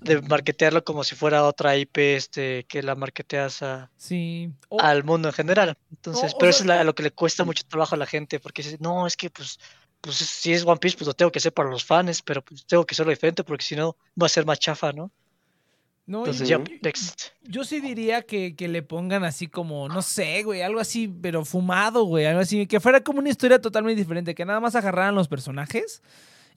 de 0.00 0.20
marketearlo 0.22 0.84
como 0.84 1.04
si 1.04 1.14
fuera 1.14 1.44
otra 1.44 1.76
IP 1.76 1.98
este, 2.16 2.64
que 2.68 2.82
la 2.82 2.94
marketeas 2.94 3.62
a, 3.62 3.90
Sí. 3.96 4.50
O- 4.68 4.80
al 4.80 5.04
mundo 5.04 5.28
en 5.28 5.34
general. 5.34 5.76
Entonces, 5.90 6.34
o 6.34 6.38
pero 6.38 6.52
sea- 6.52 6.56
eso 6.56 6.62
es 6.64 6.66
la- 6.78 6.84
lo 6.84 6.94
que 6.94 7.02
le 7.04 7.10
cuesta 7.12 7.44
mucho 7.44 7.64
trabajo 7.68 7.94
a 7.94 7.98
la 7.98 8.06
gente, 8.06 8.40
porque 8.40 8.62
dice, 8.62 8.76
no, 8.80 9.06
es 9.06 9.16
que 9.16 9.30
pues, 9.30 9.58
pues 10.00 10.16
si 10.16 10.52
es 10.52 10.64
One 10.66 10.78
Piece, 10.78 10.96
pues 10.98 11.06
lo 11.08 11.14
tengo 11.14 11.32
que 11.32 11.38
hacer 11.38 11.52
para 11.54 11.70
los 11.70 11.84
fans, 11.84 12.20
pero 12.22 12.42
pues 12.44 12.66
tengo 12.66 12.84
que 12.84 12.94
hacerlo 12.94 13.10
diferente 13.10 13.44
porque 13.44 13.64
si 13.64 13.74
no 13.76 13.96
va 14.20 14.26
a 14.26 14.28
ser 14.28 14.44
más 14.44 14.58
chafa, 14.58 14.92
¿no? 14.92 15.10
No, 16.06 16.26
Entonces, 16.26 16.58
next. 16.82 17.30
Yo 17.42 17.64
sí 17.64 17.80
diría 17.80 18.22
que, 18.22 18.54
que 18.54 18.68
le 18.68 18.82
pongan 18.82 19.24
así 19.24 19.48
como, 19.48 19.88
no 19.88 20.02
sé, 20.02 20.42
güey, 20.42 20.60
algo 20.60 20.78
así, 20.78 21.08
pero 21.08 21.46
fumado, 21.46 22.04
güey, 22.04 22.26
algo 22.26 22.40
así, 22.40 22.66
que 22.66 22.78
fuera 22.78 23.02
como 23.02 23.20
una 23.20 23.30
historia 23.30 23.58
totalmente 23.58 24.02
diferente, 24.02 24.34
que 24.34 24.44
nada 24.44 24.60
más 24.60 24.74
agarraran 24.74 25.14
los 25.14 25.28
personajes 25.28 26.02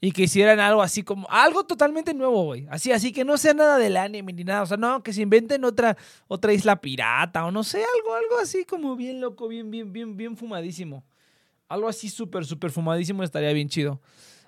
y 0.02 0.12
que 0.12 0.24
hicieran 0.24 0.60
algo 0.60 0.82
así 0.82 1.02
como, 1.02 1.26
algo 1.30 1.64
totalmente 1.64 2.12
nuevo, 2.12 2.44
güey, 2.44 2.66
así, 2.70 2.92
así 2.92 3.10
que 3.10 3.24
no 3.24 3.38
sea 3.38 3.54
nada 3.54 3.78
del 3.78 3.96
anime 3.96 4.34
ni 4.34 4.44
nada, 4.44 4.62
o 4.62 4.66
sea, 4.66 4.76
no, 4.76 5.02
que 5.02 5.14
se 5.14 5.22
inventen 5.22 5.64
otra, 5.64 5.96
otra 6.28 6.52
isla 6.52 6.78
pirata 6.78 7.46
o 7.46 7.50
no 7.50 7.64
sé, 7.64 7.78
algo, 7.78 8.14
algo 8.14 8.38
así 8.42 8.66
como 8.66 8.96
bien 8.96 9.22
loco, 9.22 9.48
bien, 9.48 9.70
bien, 9.70 9.92
bien, 9.92 10.14
bien 10.16 10.36
fumadísimo. 10.36 11.04
Algo 11.70 11.88
así 11.88 12.08
súper, 12.08 12.44
súper 12.46 12.70
fumadísimo 12.70 13.22
estaría 13.22 13.52
bien 13.52 13.68
chido. 13.68 14.00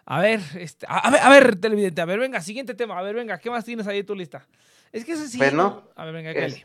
A 0.07 0.21
ver, 0.21 0.41
este, 0.59 0.87
a, 0.89 0.99
a 0.99 1.11
ver, 1.11 1.21
a 1.21 1.29
ver, 1.31 1.57
televidente, 1.57 2.01
a 2.01 2.05
ver, 2.05 2.19
venga, 2.19 2.41
siguiente 2.43 2.75
tema, 2.75 2.99
a 2.99 3.03
ver, 3.03 3.15
venga, 3.15 3.39
¿qué 3.39 3.51
más 3.51 3.65
tienes 3.65 3.87
ahí 3.87 3.99
en 3.99 4.07
tu 4.07 4.15
lista? 4.15 4.47
Es 4.93 5.05
que 5.05 5.13
eso 5.13 5.27
sí. 5.27 5.39
No. 5.53 5.85
A 5.95 6.05
ver, 6.05 6.15
venga, 6.15 6.31
es-. 6.33 6.63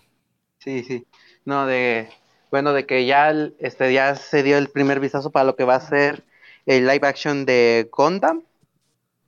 Sí, 0.59 0.83
sí. 0.83 1.05
No, 1.45 1.65
de. 1.65 2.09
Bueno, 2.51 2.73
de 2.73 2.85
que 2.85 3.05
ya, 3.05 3.29
el- 3.29 3.55
este, 3.59 3.91
ya 3.93 4.15
se 4.15 4.43
dio 4.43 4.57
el 4.57 4.69
primer 4.69 4.99
vistazo 4.99 5.29
para 5.31 5.45
lo 5.45 5.55
que 5.55 5.63
va 5.65 5.75
a 5.75 5.81
ser 5.81 6.23
el 6.65 6.87
live 6.87 7.07
action 7.07 7.45
de 7.45 7.89
Gundam, 7.91 8.43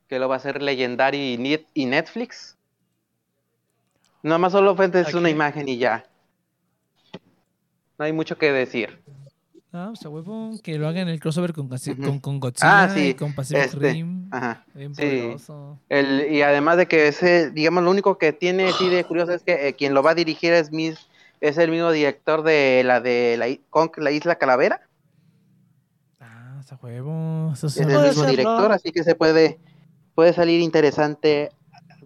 que 0.07 0.17
lo 0.19 0.29
va 0.29 0.35
a 0.35 0.37
hacer 0.37 0.61
Legendary 0.61 1.33
y 1.33 1.37
Net- 1.37 1.67
y 1.73 1.85
Netflix. 1.85 2.57
Nada 4.23 4.37
más 4.37 4.51
solo 4.53 4.75
es 4.81 5.13
una 5.13 5.29
imagen 5.29 5.67
y 5.69 5.77
ya. 5.77 6.05
No 7.99 8.05
hay 8.05 8.13
mucho 8.13 8.37
que 8.37 8.51
decir. 8.51 8.99
Ah, 9.73 9.87
pues 9.89 10.05
a 10.05 10.09
huevo, 10.09 10.51
que 10.63 10.77
lo 10.77 10.87
hagan 10.87 11.09
el 11.09 11.19
crossover 11.19 11.51
con, 11.51 11.67
con, 11.67 12.19
con 12.19 12.39
Godzilla 12.39 12.83
Ah, 12.83 12.89
sí, 12.89 13.09
y 13.09 13.13
con 13.15 13.33
Pacific 13.33 13.65
este, 13.65 13.77
Rim. 13.77 14.29
Ajá. 14.31 14.65
Bien 14.73 14.95
sí. 14.95 15.35
El, 15.89 16.31
y 16.31 16.41
además 16.41 16.77
de 16.77 16.87
que 16.87 17.07
ese, 17.09 17.51
digamos, 17.51 17.83
lo 17.83 17.91
único 17.91 18.17
que 18.17 18.31
tiene 18.31 18.69
así 18.69 18.87
de 18.87 19.03
curioso 19.03 19.33
es 19.33 19.43
que 19.43 19.67
eh, 19.67 19.73
quien 19.73 19.93
lo 19.93 20.01
va 20.01 20.11
a 20.11 20.15
dirigir 20.15 20.53
es, 20.53 20.71
mis, 20.71 21.07
es 21.41 21.57
el 21.57 21.69
mismo 21.69 21.91
director 21.91 22.43
de 22.43 22.83
la 22.85 23.01
de 23.01 23.35
la, 23.37 23.47
Kong, 23.69 23.91
la 23.97 24.11
Isla 24.11 24.35
Calavera. 24.37 24.87
Ah, 26.21 26.61
a 26.69 26.75
huevo. 26.81 27.51
Eso 27.51 27.67
Es 27.67 27.77
el 27.77 27.87
mismo 27.87 28.03
ser, 28.03 28.15
¿no? 28.15 28.25
director, 28.25 28.71
así 28.71 28.93
que 28.93 29.03
se 29.03 29.15
puede, 29.15 29.59
puede 30.15 30.31
salir 30.31 30.61
interesante, 30.61 31.51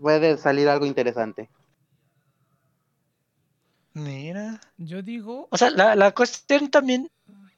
puede 0.02 0.38
salir 0.38 0.68
algo 0.68 0.88
interesante. 0.88 1.48
Mira. 3.94 4.60
Yo 4.78 5.02
digo. 5.02 5.48
O 5.52 5.58
sea, 5.58 5.70
la, 5.70 5.96
la 5.96 6.12
cuestión 6.12 6.72
también. 6.72 7.10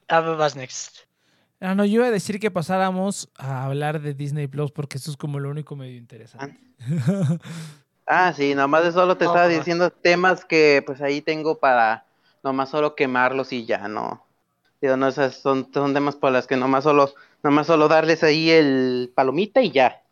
Ah, 0.08 0.20
vas 0.20 0.56
next. 0.56 0.98
Ah, 1.60 1.74
no, 1.74 1.84
yo 1.84 1.94
iba 1.94 2.06
a 2.06 2.10
decir 2.10 2.38
que 2.40 2.50
pasáramos 2.50 3.30
a 3.36 3.64
hablar 3.64 4.00
de 4.00 4.12
Disney 4.14 4.46
Plus 4.48 4.70
porque 4.70 4.98
eso 4.98 5.10
es 5.10 5.16
como 5.16 5.38
lo 5.38 5.48
único 5.50 5.76
medio 5.76 5.96
interesante. 5.96 6.60
Ah, 8.06 8.32
sí, 8.36 8.54
nomás 8.54 8.84
de 8.84 8.92
solo 8.92 9.16
te 9.16 9.24
estaba 9.24 9.46
Ajá. 9.46 9.48
diciendo 9.48 9.90
temas 9.90 10.44
que 10.44 10.82
pues 10.84 11.00
ahí 11.00 11.22
tengo 11.22 11.58
para 11.58 12.04
nomás 12.42 12.68
solo 12.70 12.94
quemarlos 12.94 13.52
y 13.52 13.64
ya, 13.64 13.88
no. 13.88 14.26
Digo, 14.80 14.96
no, 14.96 15.08
esas 15.08 15.36
son, 15.36 15.70
son 15.72 15.94
temas 15.94 16.16
por 16.16 16.32
las 16.32 16.46
que 16.46 16.56
nomás 16.56 16.84
solo, 16.84 17.14
nomás 17.42 17.66
solo 17.66 17.88
darles 17.88 18.22
ahí 18.22 18.50
el 18.50 19.10
palomita 19.14 19.62
y 19.62 19.70
ya. 19.70 20.02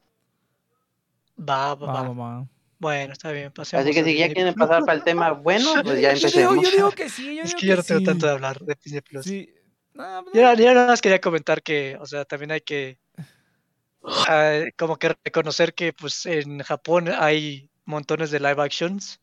Va, 1.49 1.75
va, 1.75 1.87
Va, 1.87 2.03
va. 2.05 2.13
va. 2.15 2.47
Bueno, 2.79 3.13
está 3.13 3.31
bien. 3.33 3.53
Pasemos 3.53 3.85
Así 3.85 3.95
que 3.95 4.03
si 4.05 4.17
ya 4.17 4.29
Disney 4.29 4.35
quieren 4.35 4.55
Plus. 4.55 4.67
pasar 4.69 4.81
para 4.85 4.95
el 4.95 5.05
tema 5.05 5.33
bueno, 5.33 5.71
pues 5.83 6.01
ya 6.01 6.15
Yo 6.15 6.29
digo, 6.31 6.55
empecemos. 6.55 6.65
yo 6.65 6.71
digo 6.71 6.91
que 6.93 7.09
sí, 7.09 7.37
yo 7.37 7.43
Es 7.43 7.51
digo 7.51 7.61
que 7.61 7.67
yo 7.67 7.77
no 7.77 7.83
tengo 7.83 8.01
sí. 8.01 8.05
tanto 8.07 8.27
de 8.27 8.33
hablar 8.33 8.59
de 8.61 8.77
Disney 8.83 9.01
Plus. 9.03 9.25
Sí. 9.25 9.55
No, 9.95 10.23
pues 10.25 10.35
Yo, 10.35 10.43
no. 10.43 10.55
yo 10.55 10.75
nada 10.75 10.87
más 10.87 11.03
quería 11.03 11.21
comentar 11.21 11.63
que, 11.63 11.97
o 12.01 12.07
sea, 12.07 12.25
también 12.25 12.51
hay 12.53 12.61
que 12.61 12.99
ah, 14.29 14.63
como 14.77 14.97
que 14.97 15.15
reconocer 15.25 15.75
que 15.75 15.93
pues 15.93 16.27
en 16.27 16.61
Japón 16.61 17.09
hay 17.09 17.69
montones 17.85 18.31
de 18.31 18.41
live 18.41 18.63
actions 18.63 19.21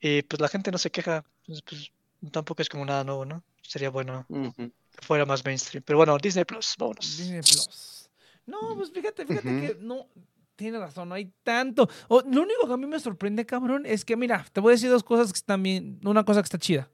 y 0.00 0.22
pues 0.22 0.40
la 0.40 0.48
gente 0.48 0.70
no 0.70 0.78
se 0.78 0.90
queja. 0.90 1.24
Pues 1.46 1.92
tampoco 2.30 2.62
es 2.62 2.68
como 2.68 2.84
nada 2.84 3.04
nuevo, 3.04 3.24
¿no? 3.24 3.42
Sería 3.62 3.90
bueno 3.90 4.26
que 4.28 5.06
fuera 5.06 5.26
más 5.26 5.44
mainstream. 5.44 5.82
Pero 5.84 5.98
bueno, 5.98 6.16
Disney 6.18 6.44
Plus, 6.44 6.74
vámonos. 6.78 7.16
Disney 7.16 7.40
Plus. 7.40 8.10
No, 8.46 8.74
pues 8.76 8.90
fíjate, 8.90 9.26
fíjate 9.26 9.48
que 9.48 9.76
no. 9.80 10.06
Tiene 10.56 10.78
razón, 10.78 11.08
no 11.08 11.14
hay 11.14 11.32
tanto. 11.42 11.88
Lo 12.10 12.42
único 12.42 12.66
que 12.66 12.72
a 12.72 12.76
mí 12.76 12.86
me 12.86 13.00
sorprende, 13.00 13.46
cabrón, 13.46 13.86
es 13.86 14.04
que, 14.04 14.14
mira, 14.14 14.44
te 14.52 14.60
voy 14.60 14.72
a 14.72 14.74
decir 14.74 14.90
dos 14.90 15.02
cosas 15.02 15.32
que 15.32 15.38
están 15.38 15.62
bien. 15.62 15.98
Una 16.04 16.24
cosa 16.24 16.42
que 16.42 16.46
está 16.46 16.58
chida. 16.58 16.90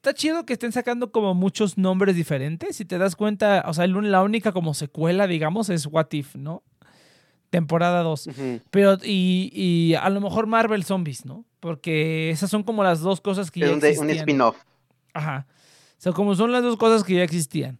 Está 0.00 0.14
chido 0.14 0.46
que 0.46 0.54
estén 0.54 0.72
sacando 0.72 1.12
como 1.12 1.34
muchos 1.34 1.76
nombres 1.76 2.16
diferentes. 2.16 2.74
Si 2.76 2.86
te 2.86 2.96
das 2.96 3.16
cuenta, 3.16 3.64
o 3.66 3.74
sea, 3.74 3.86
la 3.86 4.22
única 4.22 4.50
como 4.52 4.72
secuela, 4.72 5.26
digamos, 5.26 5.68
es 5.68 5.86
What 5.86 6.06
If, 6.12 6.36
¿no? 6.36 6.62
Temporada 7.50 8.02
2. 8.02 8.28
Ujú. 8.28 8.60
Pero, 8.70 8.96
y, 9.04 9.50
y 9.52 9.94
a 9.96 10.08
lo 10.08 10.22
mejor 10.22 10.46
Marvel 10.46 10.84
Zombies, 10.84 11.26
¿no? 11.26 11.44
Porque 11.60 12.30
esas 12.30 12.48
son 12.48 12.62
como 12.62 12.82
las 12.82 13.00
dos 13.00 13.20
cosas 13.20 13.50
que 13.50 13.60
Es 13.60 13.66
ya 13.68 13.74
un, 13.74 13.80
de- 13.80 13.86
un 13.88 13.92
existían. 13.92 14.18
spin-off. 14.20 14.56
Ajá. 15.12 15.46
O 15.98 16.00
sea, 16.00 16.12
como 16.12 16.34
son 16.34 16.50
las 16.52 16.62
dos 16.62 16.78
cosas 16.78 17.04
que 17.04 17.16
ya 17.16 17.22
existían. 17.22 17.78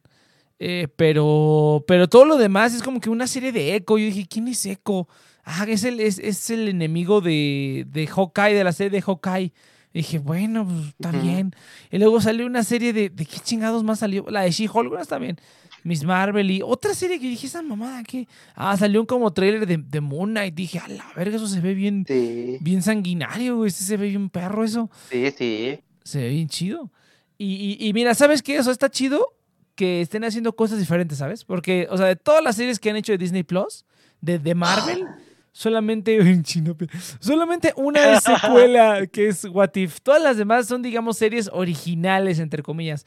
Eh, 0.59 0.89
pero, 0.97 1.85
pero 1.87 2.07
todo 2.07 2.27
lo 2.27 2.37
demás 2.37 2.75
es 2.75 2.83
como 2.83 3.01
que 3.01 3.09
una 3.09 3.27
serie 3.29 3.51
de 3.53 3.77
Echo. 3.77 3.97
Yo 3.97 4.05
dije, 4.05 4.27
¿quién 4.29 4.47
es 4.49 4.67
Echo? 4.67 5.09
Ah, 5.45 5.65
es 5.67 5.85
el, 5.85 6.01
es, 6.01 6.19
es 6.19 6.51
el 6.51 6.69
enemigo 6.69 7.23
de, 7.23 7.87
de 7.89 8.07
Hawkeye, 8.07 8.53
de 8.55 8.65
la 8.65 8.73
serie 8.73 8.91
de 8.91 9.01
Hawkeye. 9.01 9.53
Y 9.93 9.99
dije, 10.01 10.19
bueno, 10.19 10.65
pues 10.67 10.87
está 10.89 11.11
bien. 11.11 11.55
Y 11.91 11.99
luego 11.99 12.21
salió 12.21 12.47
una 12.47 12.63
serie 12.63 12.93
de. 12.93 13.09
¿De 13.11 13.27
qué 13.27 13.39
chingados 13.41 13.83
más 13.83 13.99
salió? 13.99 14.25
La 14.31 14.43
de 14.43 14.51
She-Hulk, 14.53 14.99
está 15.01 15.19
bien. 15.19 15.37
Miss 15.83 16.05
Marvel 16.05 16.51
y 16.51 16.61
otra 16.63 16.93
serie 16.95 17.19
que 17.19 17.27
dije, 17.27 17.47
esa 17.47 17.63
mamada, 17.63 18.03
¿qué? 18.05 18.29
Ah, 18.55 18.77
salió 18.77 19.01
un 19.01 19.07
como 19.07 19.33
trailer 19.33 19.67
de, 19.67 19.79
de 19.79 20.01
Moon 20.01 20.31
Knight. 20.31 20.55
Dije, 20.55 20.79
a 20.79 20.87
la 20.89 21.07
verga, 21.17 21.37
eso 21.37 21.49
se 21.49 21.61
ve 21.61 21.75
bien, 21.75 22.05
Sí, 22.07 22.59
bien 22.61 22.83
sanguinario, 22.83 23.57
güey. 23.57 23.69
Ese 23.69 23.83
se 23.85 23.97
ve 23.97 24.09
bien 24.09 24.29
perro, 24.29 24.63
eso 24.63 24.91
sí, 25.11 25.31
sí. 25.37 25.79
se 26.05 26.19
ve 26.21 26.29
bien 26.29 26.49
chido. 26.49 26.91
Y, 27.39 27.77
y- 27.81 27.89
y 27.89 27.93
mira, 27.95 28.15
¿sabes 28.15 28.43
qué? 28.43 28.61
O 28.61 28.63
sea, 28.63 28.73
está 28.73 28.91
chido 28.91 29.27
que 29.75 30.03
estén 30.03 30.23
haciendo 30.25 30.55
cosas 30.55 30.79
diferentes, 30.79 31.17
¿sabes? 31.17 31.45
Porque, 31.45 31.89
o 31.91 31.97
sea, 31.97 32.07
de 32.07 32.17
todas 32.17 32.45
las 32.45 32.57
series 32.57 32.79
que 32.79 32.91
han 32.91 32.97
hecho 32.97 33.13
de 33.13 33.19
Disney 33.19 33.43
Plus, 33.43 33.87
de, 34.21 34.39
de 34.39 34.55
Marvel, 34.55 35.07
solamente, 35.53 36.17
en 36.21 36.43
chino, 36.43 36.77
solamente 37.21 37.73
una 37.77 38.15
es 38.15 38.23
secuela, 38.23 39.07
que 39.13 39.29
es 39.29 39.45
What 39.45 39.75
If. 39.75 40.01
Todas 40.01 40.23
las 40.23 40.37
demás 40.37 40.67
son, 40.67 40.83
digamos, 40.83 41.19
series 41.19 41.51
originales, 41.53 42.39
entre 42.39 42.63
comillas. 42.63 43.07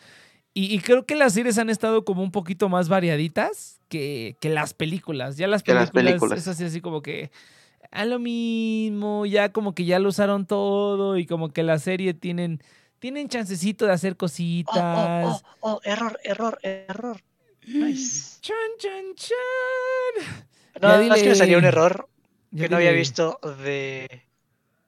Y, 0.53 0.73
y 0.73 0.79
creo 0.79 1.05
que 1.05 1.15
las 1.15 1.33
series 1.33 1.57
han 1.57 1.69
estado 1.69 2.05
como 2.05 2.21
un 2.21 2.31
poquito 2.31 2.69
más 2.69 2.87
variaditas 2.87 3.79
que, 3.89 4.37
que 4.39 4.49
las 4.49 4.73
películas. 4.73 5.37
Ya 5.37 5.47
las 5.47 5.67
las 5.67 5.89
películas, 5.91 5.91
películas. 5.91 6.39
es 6.39 6.47
así, 6.47 6.63
así 6.63 6.79
como 6.79 7.01
que 7.01 7.31
a 7.91 8.05
lo 8.05 8.19
mismo, 8.19 9.25
ya 9.25 9.51
como 9.51 9.73
que 9.73 9.85
ya 9.85 9.99
lo 9.99 10.09
usaron 10.09 10.45
todo 10.45 11.17
y 11.17 11.25
como 11.25 11.49
que 11.49 11.63
la 11.63 11.79
serie 11.79 12.13
tienen, 12.13 12.61
tienen 12.99 13.29
chancecito 13.29 13.85
de 13.85 13.93
hacer 13.93 14.13
Oh, 14.13 14.15
oh, 14.15 14.17
cositas. 14.17 15.25
oh, 15.25 15.41
oh, 15.61 15.81
error, 15.83 16.19
error, 16.23 16.59
error. 16.61 17.21
Nice. 17.65 18.39
Chan, 18.41 18.55
chan, 18.77 19.15
chan. 19.15 20.45
No, 20.81 21.15
es 21.15 21.21
que 21.21 21.29
me 21.29 21.35
salió 21.35 21.57
un 21.57 21.65
error 21.65 22.09
que 22.55 22.69
no 22.69 22.77
había 22.77 22.91
visto 22.91 23.39
de, 23.63 24.23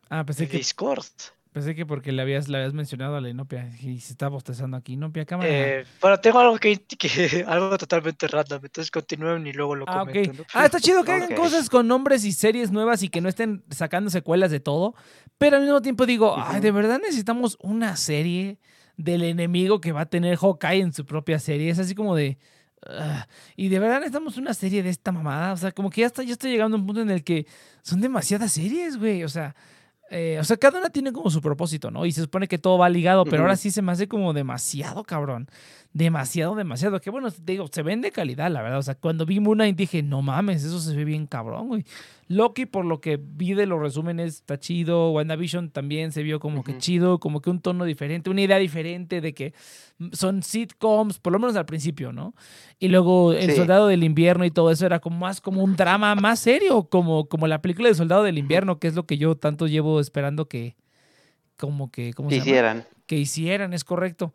Ah, 0.10 0.24
pensé 0.26 0.44
de 0.44 0.50
que, 0.50 0.58
Discord. 0.58 1.06
pensé 1.52 1.74
que 1.74 1.86
porque 1.86 2.12
le 2.12 2.22
habías, 2.22 2.48
le 2.48 2.58
habías 2.58 2.74
mencionado 2.74 3.16
a 3.16 3.22
la 3.22 3.30
Inopia 3.30 3.70
y 3.82 4.00
se 4.00 4.14
está 4.14 4.28
bostezando 4.28 4.78
aquí. 4.78 4.94
Inopia, 4.94 5.26
cámara. 5.26 5.50
Eh, 5.50 5.86
bueno, 6.02 6.20
tengo 6.20 6.40
algo 6.40 6.58
que, 6.58 6.78
que- 7.00 7.44
algo 7.48 7.78
totalmente 7.78 8.28
random, 8.28 8.60
entonces 8.64 8.92
continúen 8.92 9.48
y 9.48 9.54
luego 9.54 9.76
lo 9.76 9.86
Ah, 9.88 10.02
comento. 10.06 10.34
¿no? 10.34 10.44
Ah, 10.54 10.66
está 10.66 10.80
chido 10.80 11.04
que 11.04 11.12
hagan 11.12 11.34
cosas 11.36 11.70
con 11.70 11.88
nombres 11.88 12.24
y 12.26 12.32
series 12.34 12.72
nuevas 12.72 13.02
y 13.04 13.10
que 13.10 13.22
no 13.22 13.30
estén 13.30 13.64
sacando 13.70 14.10
secuelas 14.10 14.52
de 14.52 14.60
todo. 14.60 14.96
Pero 15.38 15.58
al 15.58 15.64
mismo 15.64 15.82
tiempo 15.82 16.06
digo, 16.06 16.36
ay, 16.38 16.62
de 16.62 16.72
verdad 16.72 17.00
necesitamos 17.00 17.58
una 17.62 17.96
serie 17.98 18.60
del 18.98 19.24
enemigo 19.24 19.82
que 19.82 19.92
va 19.92 20.02
a 20.02 20.06
tener 20.06 20.38
Hawkeye 20.38 20.82
en 20.82 20.94
su 20.94 21.06
propia 21.06 21.40
serie. 21.40 21.70
Es 21.70 21.80
así 21.80 21.96
como 21.96 22.16
de. 22.16 22.38
"Ugh". 22.86 23.26
y 23.56 23.70
de 23.70 23.80
verdad 23.80 23.96
necesitamos 24.00 24.38
una 24.38 24.54
serie 24.54 24.84
de 24.84 24.90
esta 24.90 25.12
mamada. 25.12 25.54
O 25.54 25.58
sea, 25.58 25.72
como 25.72 25.90
que 25.90 26.02
ya 26.02 26.08
está, 26.08 26.24
ya 26.24 26.34
estoy 26.34 26.52
llegando 26.52 26.78
a 26.78 26.80
un 26.80 26.86
punto 26.86 27.02
en 27.02 27.10
el 27.12 27.24
que 27.24 27.48
son 27.82 28.02
demasiadas 28.02 28.52
series, 28.54 28.98
güey. 28.98 29.24
O 29.24 29.30
sea. 29.30 29.56
eh, 30.12 30.38
o 30.40 30.44
sea, 30.44 30.56
cada 30.58 30.78
una 30.80 30.90
tiene 30.92 31.12
como 31.12 31.32
su 31.32 31.42
propósito, 31.42 31.90
¿no? 31.90 32.06
Y 32.06 32.12
se 32.12 32.22
supone 32.22 32.48
que 32.48 32.60
todo 32.60 32.78
va 32.78 32.88
ligado, 32.90 33.26
pero 33.26 33.42
ahora 33.42 33.56
sí 33.56 33.72
se 33.72 33.82
me 33.82 33.92
hace 33.92 34.08
como 34.08 34.34
demasiado, 34.34 35.04
cabrón. 35.04 35.48
Demasiado, 35.94 36.54
demasiado. 36.56 37.00
Que 37.02 37.10
bueno, 37.10 37.32
te 37.32 37.54
digo, 37.54 37.68
se 37.72 37.82
ven 37.82 38.02
de 38.02 38.12
calidad, 38.12 38.52
la 38.52 38.62
verdad. 38.62 38.80
O 38.80 38.84
sea, 38.84 38.96
cuando 38.96 39.26
vi 39.26 39.40
Moon 39.40 39.58
Knight 39.58 39.76
dije, 39.78 40.04
no 40.04 40.22
mames, 40.22 40.64
eso 40.64 40.80
se 40.80 40.96
ve 40.96 41.06
bien 41.06 41.26
cabrón, 41.26 41.70
güey. 41.70 41.86
Loki, 42.28 42.66
por 42.66 42.86
lo 42.86 43.02
que 43.02 43.20
vi 43.22 43.54
de 43.54 43.68
los 43.68 43.80
resúmenes, 43.80 44.36
está 44.38 44.58
chido. 44.60 45.12
WandaVision 45.12 45.70
también 45.70 46.12
se 46.12 46.24
vio 46.24 46.40
como 46.40 46.64
que 46.64 46.78
chido, 46.80 47.20
como 47.20 47.40
que 47.40 47.52
un 47.52 47.60
tono 47.62 47.86
diferente, 47.86 48.30
una 48.32 48.42
idea 48.42 48.58
diferente 48.58 49.22
de 49.22 49.34
que 49.36 49.54
son 50.12 50.42
sitcoms, 50.42 51.20
por 51.20 51.34
lo 51.34 51.40
menos 51.40 51.56
al 51.56 51.66
principio, 51.68 52.12
¿no? 52.12 52.34
Y 52.80 52.88
luego 52.88 53.32
El 53.34 53.52
Sí. 53.52 53.58
Soldado 53.58 53.88
del 53.88 54.04
Invierno 54.04 54.44
y 54.44 54.50
todo 54.52 54.72
eso 54.72 54.86
era 54.88 55.00
como 55.00 55.20
más 55.20 55.40
como 55.40 55.64
un 55.64 55.76
drama 55.76 56.16
más 56.16 56.40
serio, 56.40 56.86
como, 56.90 57.28
como 57.30 57.46
la 57.48 57.62
película 57.62 57.90
de 57.90 57.96
Soldado 57.96 58.24
del 58.24 58.38
Invierno, 58.40 58.80
que 58.80 58.88
es 58.88 58.96
lo 58.96 59.06
que 59.06 59.18
yo 59.18 59.36
tanto 59.36 59.68
llevo 59.68 60.00
esperando 60.00 60.48
que, 60.48 60.76
como 61.58 61.92
que, 61.92 62.14
¿cómo 62.14 62.30
se 62.32 62.38
llama? 62.38 62.46
Hicieran. 62.48 62.86
que 63.06 63.18
hicieran, 63.18 63.74
es 63.74 63.84
correcto. 63.84 64.34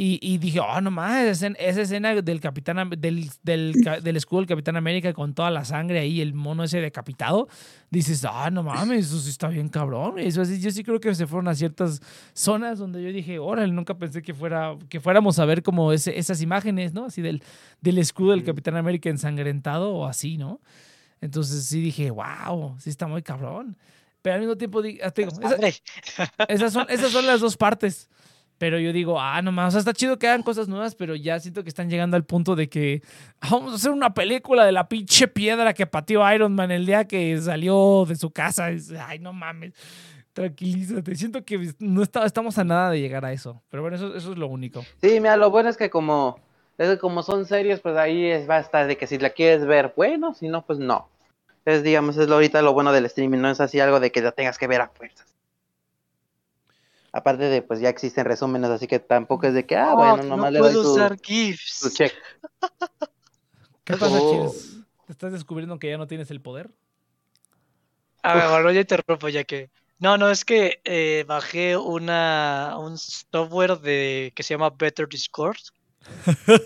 Y, 0.00 0.20
y 0.22 0.38
dije, 0.38 0.60
oh, 0.60 0.80
no 0.80 0.92
más, 0.92 1.42
esa, 1.42 1.48
escena 1.48 2.14
del 2.14 2.40
capitán 2.40 2.88
del, 2.98 3.28
del, 3.42 3.72
del 4.00 4.16
escudo 4.16 4.42
del 4.42 4.48
Capitán 4.48 4.76
América 4.76 5.12
con 5.12 5.34
toda 5.34 5.50
la 5.50 5.64
sangre 5.64 5.98
ahí, 5.98 6.20
el 6.20 6.34
mono 6.34 6.62
ese 6.62 6.80
decapitado, 6.80 7.48
dices, 7.90 8.24
ah, 8.24 8.48
no 8.48 8.62
mames, 8.62 9.06
eso 9.06 9.18
sí 9.18 9.30
está 9.30 9.48
bien 9.48 9.68
cabrón. 9.68 10.20
Eso 10.20 10.42
así, 10.42 10.60
yo 10.60 10.70
sí 10.70 10.84
creo 10.84 11.00
que 11.00 11.12
se 11.16 11.26
fueron 11.26 11.48
a 11.48 11.54
ciertas 11.56 12.00
zonas 12.32 12.78
donde 12.78 13.02
yo 13.02 13.10
dije, 13.10 13.40
órale, 13.40 13.72
nunca 13.72 13.98
pensé 13.98 14.22
que 14.22 14.34
fuera, 14.34 14.76
que 14.88 15.00
fuéramos 15.00 15.40
a 15.40 15.44
ver 15.46 15.64
como 15.64 15.92
ese, 15.92 16.16
esas 16.16 16.42
imágenes, 16.42 16.94
¿no? 16.94 17.06
Así 17.06 17.20
del, 17.20 17.42
del 17.80 17.98
escudo 17.98 18.30
del. 18.30 18.44
Capitán 18.44 18.76
América 18.76 19.10
ensangrentado 19.10 19.92
o 19.92 20.06
así, 20.06 20.38
¿no? 20.38 20.60
Entonces 21.20 21.64
sí 21.64 21.80
dije, 21.80 22.12
wow, 22.12 22.76
sí 22.78 22.88
está 22.88 23.08
muy 23.08 23.22
cabrón. 23.24 23.76
Pero 24.22 24.34
al 24.34 24.40
mismo 24.42 24.56
tiempo, 24.56 24.78
ah, 24.78 25.12
digo, 25.16 25.30
esas 26.48 26.72
son, 26.72 26.86
esas 26.88 27.10
son 27.10 27.26
las 27.26 27.40
dos 27.40 27.56
partes. 27.56 28.08
Pero 28.58 28.78
yo 28.80 28.92
digo, 28.92 29.20
ah, 29.20 29.40
no 29.40 29.52
más, 29.52 29.68
o 29.68 29.70
sea, 29.70 29.78
está 29.78 29.92
chido 29.92 30.18
que 30.18 30.26
hagan 30.26 30.42
cosas 30.42 30.68
nuevas, 30.68 30.94
pero 30.96 31.14
ya 31.14 31.38
siento 31.38 31.62
que 31.62 31.68
están 31.68 31.88
llegando 31.88 32.16
al 32.16 32.24
punto 32.24 32.56
de 32.56 32.68
que 32.68 33.02
"Ah, 33.40 33.48
vamos 33.52 33.72
a 33.72 33.76
hacer 33.76 33.92
una 33.92 34.12
película 34.12 34.66
de 34.66 34.72
la 34.72 34.88
pinche 34.88 35.28
piedra 35.28 35.72
que 35.74 35.86
pateó 35.86 36.30
Iron 36.34 36.54
Man 36.54 36.70
el 36.72 36.84
día 36.84 37.06
que 37.06 37.38
salió 37.40 38.04
de 38.06 38.16
su 38.16 38.30
casa. 38.30 38.66
Ay, 39.06 39.20
no 39.20 39.32
mames. 39.32 39.72
Tranquilízate. 40.32 41.14
Siento 41.16 41.44
que 41.44 41.72
no 41.78 42.02
está, 42.02 42.24
estamos 42.24 42.58
a 42.58 42.64
nada 42.64 42.90
de 42.90 43.00
llegar 43.00 43.24
a 43.24 43.32
eso. 43.32 43.62
Pero 43.70 43.82
bueno, 43.82 43.96
eso, 43.96 44.14
eso 44.14 44.32
es 44.32 44.38
lo 44.38 44.46
único. 44.48 44.84
Sí, 45.00 45.20
mira, 45.20 45.36
lo 45.36 45.50
bueno 45.50 45.68
es 45.68 45.76
que 45.76 45.90
como, 45.90 46.38
es 46.78 46.98
como 46.98 47.22
son 47.22 47.46
series, 47.46 47.80
pues 47.80 47.96
ahí 47.96 48.26
es 48.26 48.46
basta 48.46 48.86
de 48.86 48.96
que 48.96 49.06
si 49.06 49.18
la 49.18 49.30
quieres 49.30 49.66
ver, 49.66 49.92
bueno, 49.96 50.34
si 50.34 50.48
no, 50.48 50.64
pues 50.64 50.78
no. 50.78 51.08
Es, 51.64 51.82
digamos, 51.82 52.16
es 52.16 52.28
lo, 52.28 52.34
ahorita 52.36 52.62
lo 52.62 52.72
bueno 52.72 52.92
del 52.92 53.06
streaming, 53.06 53.38
no 53.38 53.50
es 53.50 53.60
así 53.60 53.78
algo 53.80 54.00
de 54.00 54.10
que 54.10 54.20
lo 54.22 54.32
tengas 54.32 54.58
que 54.58 54.66
ver 54.66 54.80
a 54.80 54.88
fuerzas. 54.88 55.27
Aparte 57.12 57.44
de, 57.44 57.62
pues 57.62 57.80
ya 57.80 57.88
existen 57.88 58.24
resúmenes, 58.24 58.70
así 58.70 58.86
que 58.86 58.98
tampoco 58.98 59.46
es 59.46 59.54
de 59.54 59.64
que, 59.66 59.76
ah, 59.76 59.90
No, 59.90 59.96
bueno, 59.96 60.22
nomás 60.24 60.46
no 60.46 60.50
le 60.50 60.58
doy 60.58 60.72
puedo 60.72 60.84
su, 60.84 60.92
usar 60.92 61.16
su 61.16 61.24
GIFs. 61.24 61.94
check. 61.94 62.14
¿Qué 63.84 63.96
pasa, 63.96 64.18
Oh. 64.20 64.54
¿Te 65.06 65.12
estás 65.12 65.32
descubriendo 65.32 65.78
que 65.78 65.88
ya 65.88 65.96
no 65.96 66.06
tienes 66.06 66.30
el 66.30 66.42
poder? 66.42 66.70
A 68.22 68.34
ver, 68.34 68.50
bueno, 68.50 68.70
ya 68.72 68.80
interrumpo 68.80 69.28
ya 69.30 69.44
que. 69.44 69.70
No, 69.98 70.18
no, 70.18 70.30
es 70.30 70.44
que 70.44 70.80
eh, 70.84 71.24
bajé 71.26 71.76
una, 71.78 72.76
un 72.78 72.98
software 72.98 73.78
de, 73.78 74.32
que 74.36 74.42
se 74.42 74.52
llama 74.54 74.70
Better 74.70 75.08
Discord, 75.08 75.56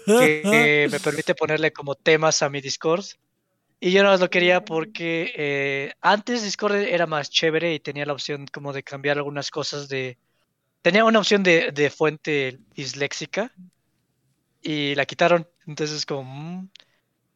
que 0.06 0.42
eh, 0.44 0.88
me 0.90 0.98
permite 0.98 1.34
ponerle 1.36 1.72
como 1.72 1.94
temas 1.94 2.42
a 2.42 2.50
mi 2.50 2.60
Discord. 2.60 3.04
Y 3.78 3.90
yo 3.92 4.02
no 4.02 4.10
más 4.10 4.20
lo 4.20 4.28
quería 4.28 4.64
porque 4.64 5.32
eh, 5.36 5.92
antes 6.00 6.42
Discord 6.42 6.74
era 6.74 7.06
más 7.06 7.30
chévere 7.30 7.74
y 7.74 7.80
tenía 7.80 8.06
la 8.06 8.12
opción 8.12 8.46
como 8.52 8.72
de 8.72 8.82
cambiar 8.82 9.18
algunas 9.18 9.50
cosas 9.50 9.88
de... 9.88 10.18
Tenía 10.82 11.04
una 11.04 11.18
opción 11.20 11.42
de, 11.42 11.72
de 11.72 11.90
fuente 11.90 12.60
disléxica 12.74 13.52
y 14.60 14.94
la 14.94 15.06
quitaron. 15.06 15.48
Entonces 15.66 16.06
como... 16.06 16.24
mm, 16.62 16.68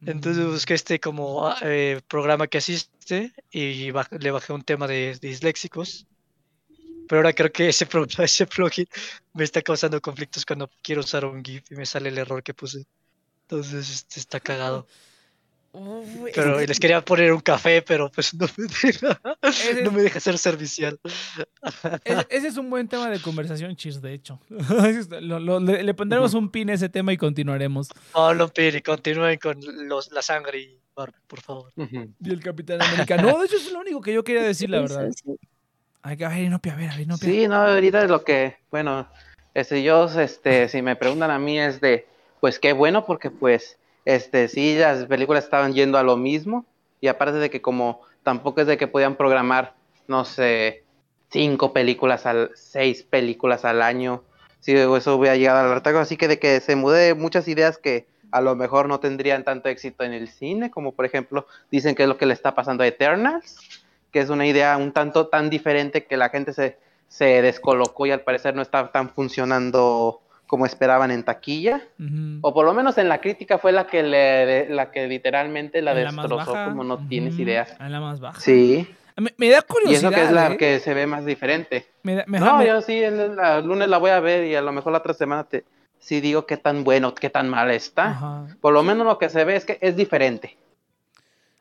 entonces 0.06 0.46
Mm. 0.46 0.52
busqué 0.52 0.74
este 0.74 1.00
como 1.00 1.52
eh, 1.62 2.00
programa 2.08 2.48
que 2.48 2.58
asiste 2.58 3.34
y 3.50 3.90
baj- 3.90 4.18
le 4.20 4.30
bajé 4.32 4.52
un 4.54 4.62
tema 4.64 4.86
de, 4.88 5.18
de 5.20 5.28
disléxicos. 5.28 6.08
Pero 7.08 7.20
ahora 7.20 7.32
creo 7.32 7.52
que 7.52 7.68
ese, 7.68 7.86
pro- 7.86 8.06
ese 8.18 8.46
plugin 8.46 8.86
me 9.34 9.44
está 9.44 9.62
causando 9.62 10.00
conflictos 10.00 10.44
cuando 10.46 10.70
quiero 10.82 11.00
usar 11.02 11.24
un 11.24 11.44
GIF 11.44 11.70
y 11.72 11.76
me 11.76 11.86
sale 11.86 12.08
el 12.10 12.18
error 12.18 12.42
que 12.42 12.54
puse. 12.54 12.86
Entonces 13.42 13.90
este, 13.90 14.20
está 14.20 14.40
cagado. 14.40 14.88
Uy, 15.78 16.30
Pero 16.34 16.58
es 16.58 16.68
les 16.68 16.80
quería 16.80 17.02
poner 17.04 17.32
un 17.34 17.40
café, 17.40 17.82
pero 17.82 18.10
pues 18.10 18.32
no 18.34 18.46
me 18.56 18.64
deja, 18.66 19.20
Ese 19.42 19.82
no 19.82 19.90
es- 19.90 19.92
me 19.92 20.02
deja 20.02 20.20
ser 20.20 20.38
servicial. 20.38 20.98
Ese, 22.04 22.26
ese 22.30 22.48
es 22.48 22.56
un 22.56 22.70
buen 22.70 22.88
tema 22.88 23.10
de 23.10 23.20
conversación, 23.20 23.76
Cheers, 23.76 24.00
de 24.00 24.14
hecho. 24.14 24.40
Lo- 25.20 25.38
lo- 25.38 25.60
le, 25.60 25.82
le 25.82 25.94
pondremos 25.94 26.32
un 26.34 26.50
pin 26.50 26.70
a 26.70 26.74
ese 26.74 26.88
tema 26.88 27.12
y 27.12 27.16
continuaremos. 27.18 27.88
Pablo 28.12 28.48
Piri, 28.48 28.80
continúen 28.80 29.38
con 29.38 29.58
los, 29.88 30.10
la 30.12 30.22
sangre 30.22 30.60
y 30.60 30.80
barba, 30.94 31.18
por 31.26 31.40
favor. 31.42 31.72
Y 31.76 32.30
el 32.30 32.40
Capitán 32.42 32.80
América. 32.80 33.16
No, 33.18 33.38
de 33.38 33.44
hecho 33.46 33.56
es 33.56 33.70
lo 33.70 33.80
único 33.80 34.00
que 34.00 34.14
yo 34.14 34.24
quería 34.24 34.42
decir, 34.42 34.70
la 34.70 34.80
verdad. 34.80 35.10
Ay, 36.02 36.22
a 36.22 36.28
ver, 36.28 36.38
Inopia, 36.44 36.72
a 36.72 36.76
ver, 36.76 36.88
a 36.90 36.92
ver, 36.92 37.02
Inopia. 37.02 37.28
Sí, 37.28 37.48
no, 37.48 37.56
ahorita 37.56 38.02
es 38.04 38.08
lo 38.08 38.24
que, 38.24 38.56
bueno, 38.70 39.06
este, 39.52 39.82
yo, 39.82 40.06
este, 40.20 40.68
si 40.68 40.80
me 40.80 40.96
preguntan 40.96 41.30
a 41.30 41.38
mí 41.38 41.58
es 41.58 41.80
de, 41.80 42.06
pues 42.40 42.58
qué 42.58 42.72
bueno, 42.72 43.04
porque 43.04 43.30
pues, 43.30 43.76
este, 44.06 44.48
sí, 44.48 44.76
las 44.78 45.04
películas 45.04 45.44
estaban 45.44 45.74
yendo 45.74 45.98
a 45.98 46.04
lo 46.04 46.16
mismo, 46.16 46.64
y 47.00 47.08
aparte 47.08 47.38
de 47.38 47.50
que 47.50 47.60
como 47.60 48.00
tampoco 48.22 48.62
es 48.62 48.66
de 48.66 48.78
que 48.78 48.86
podían 48.86 49.16
programar, 49.16 49.74
no 50.06 50.24
sé, 50.24 50.84
cinco 51.28 51.72
películas 51.72 52.24
al, 52.24 52.52
seis 52.54 53.02
películas 53.02 53.64
al 53.64 53.82
año, 53.82 54.22
sí, 54.60 54.74
eso 54.74 55.16
hubiera 55.16 55.36
llegado 55.36 55.58
al 55.58 55.72
hartazgo, 55.72 55.98
así 55.98 56.16
que 56.16 56.28
de 56.28 56.38
que 56.38 56.60
se 56.60 56.76
mudé 56.76 57.14
muchas 57.14 57.48
ideas 57.48 57.78
que 57.78 58.06
a 58.30 58.40
lo 58.40 58.54
mejor 58.54 58.88
no 58.88 59.00
tendrían 59.00 59.42
tanto 59.42 59.68
éxito 59.68 60.04
en 60.04 60.12
el 60.12 60.28
cine, 60.28 60.70
como 60.70 60.92
por 60.92 61.04
ejemplo, 61.04 61.46
dicen 61.72 61.96
que 61.96 62.04
es 62.04 62.08
lo 62.08 62.16
que 62.16 62.26
le 62.26 62.34
está 62.34 62.54
pasando 62.54 62.84
a 62.84 62.86
Eternals, 62.86 63.82
que 64.12 64.20
es 64.20 64.30
una 64.30 64.46
idea 64.46 64.76
un 64.76 64.92
tanto 64.92 65.26
tan 65.26 65.50
diferente 65.50 66.06
que 66.06 66.16
la 66.16 66.28
gente 66.28 66.52
se, 66.52 66.78
se 67.08 67.42
descolocó 67.42 68.06
y 68.06 68.12
al 68.12 68.20
parecer 68.20 68.54
no 68.54 68.62
está 68.62 68.92
tan 68.92 69.10
funcionando 69.10 70.22
como 70.46 70.64
esperaban 70.66 71.10
en 71.10 71.24
taquilla. 71.24 71.82
O 72.40 72.54
por 72.54 72.64
lo 72.64 72.72
menos 72.74 72.98
en 72.98 73.08
la 73.08 73.20
crítica 73.20 73.58
fue 73.58 73.72
la 73.72 73.86
que 73.86 74.02
le 74.02 74.68
la 74.70 74.90
que 74.90 75.06
literalmente 75.08 75.82
la 75.82 75.92
En 75.98 76.06
destrozó 76.14 76.52
como 76.52 76.84
no 76.84 77.06
tienes 77.08 77.38
idea. 77.38 77.66
En 77.80 77.92
la 77.92 78.00
más 78.00 78.20
baja. 78.20 78.40
Sí. 78.40 78.86
Me, 79.16 79.32
me 79.38 79.48
da 79.48 79.58
Y 79.58 79.62
curiosidad. 79.72 80.10
eso 80.10 80.10
que 80.10 80.24
es 80.26 80.30
la 80.32 80.52
¿eh? 80.52 80.56
que 80.58 80.78
se 80.78 80.92
ve 80.94 81.06
más 81.06 81.24
diferente. 81.24 81.86
Me 82.02 82.16
da- 82.16 82.24
me- 82.26 82.38
No, 82.38 82.62
yo 82.62 82.80
sí, 82.82 83.02
el, 83.02 83.34
lunes 83.64 83.88
la 83.88 83.96
voy 83.98 84.10
a 84.10 84.20
ver 84.20 84.44
y 84.44 84.54
a 84.54 84.60
lo 84.60 84.72
mejor 84.72 84.92
la 84.92 84.98
otra 84.98 85.14
semana 85.14 85.44
te 85.44 85.64
sí 85.98 86.20
digo 86.20 86.44
qué 86.46 86.58
tan 86.58 86.84
bueno, 86.84 87.14
qué 87.14 87.30
tan 87.30 87.48
mal 87.48 87.70
está. 87.70 88.10
Ajá. 88.10 88.46
Por 88.60 88.74
lo 88.74 88.82
menos 88.82 89.06
lo 89.06 89.18
que 89.18 89.30
se 89.30 89.42
ve 89.44 89.56
es 89.56 89.64
que 89.64 89.78
es 89.80 89.96
diferente. 89.96 90.56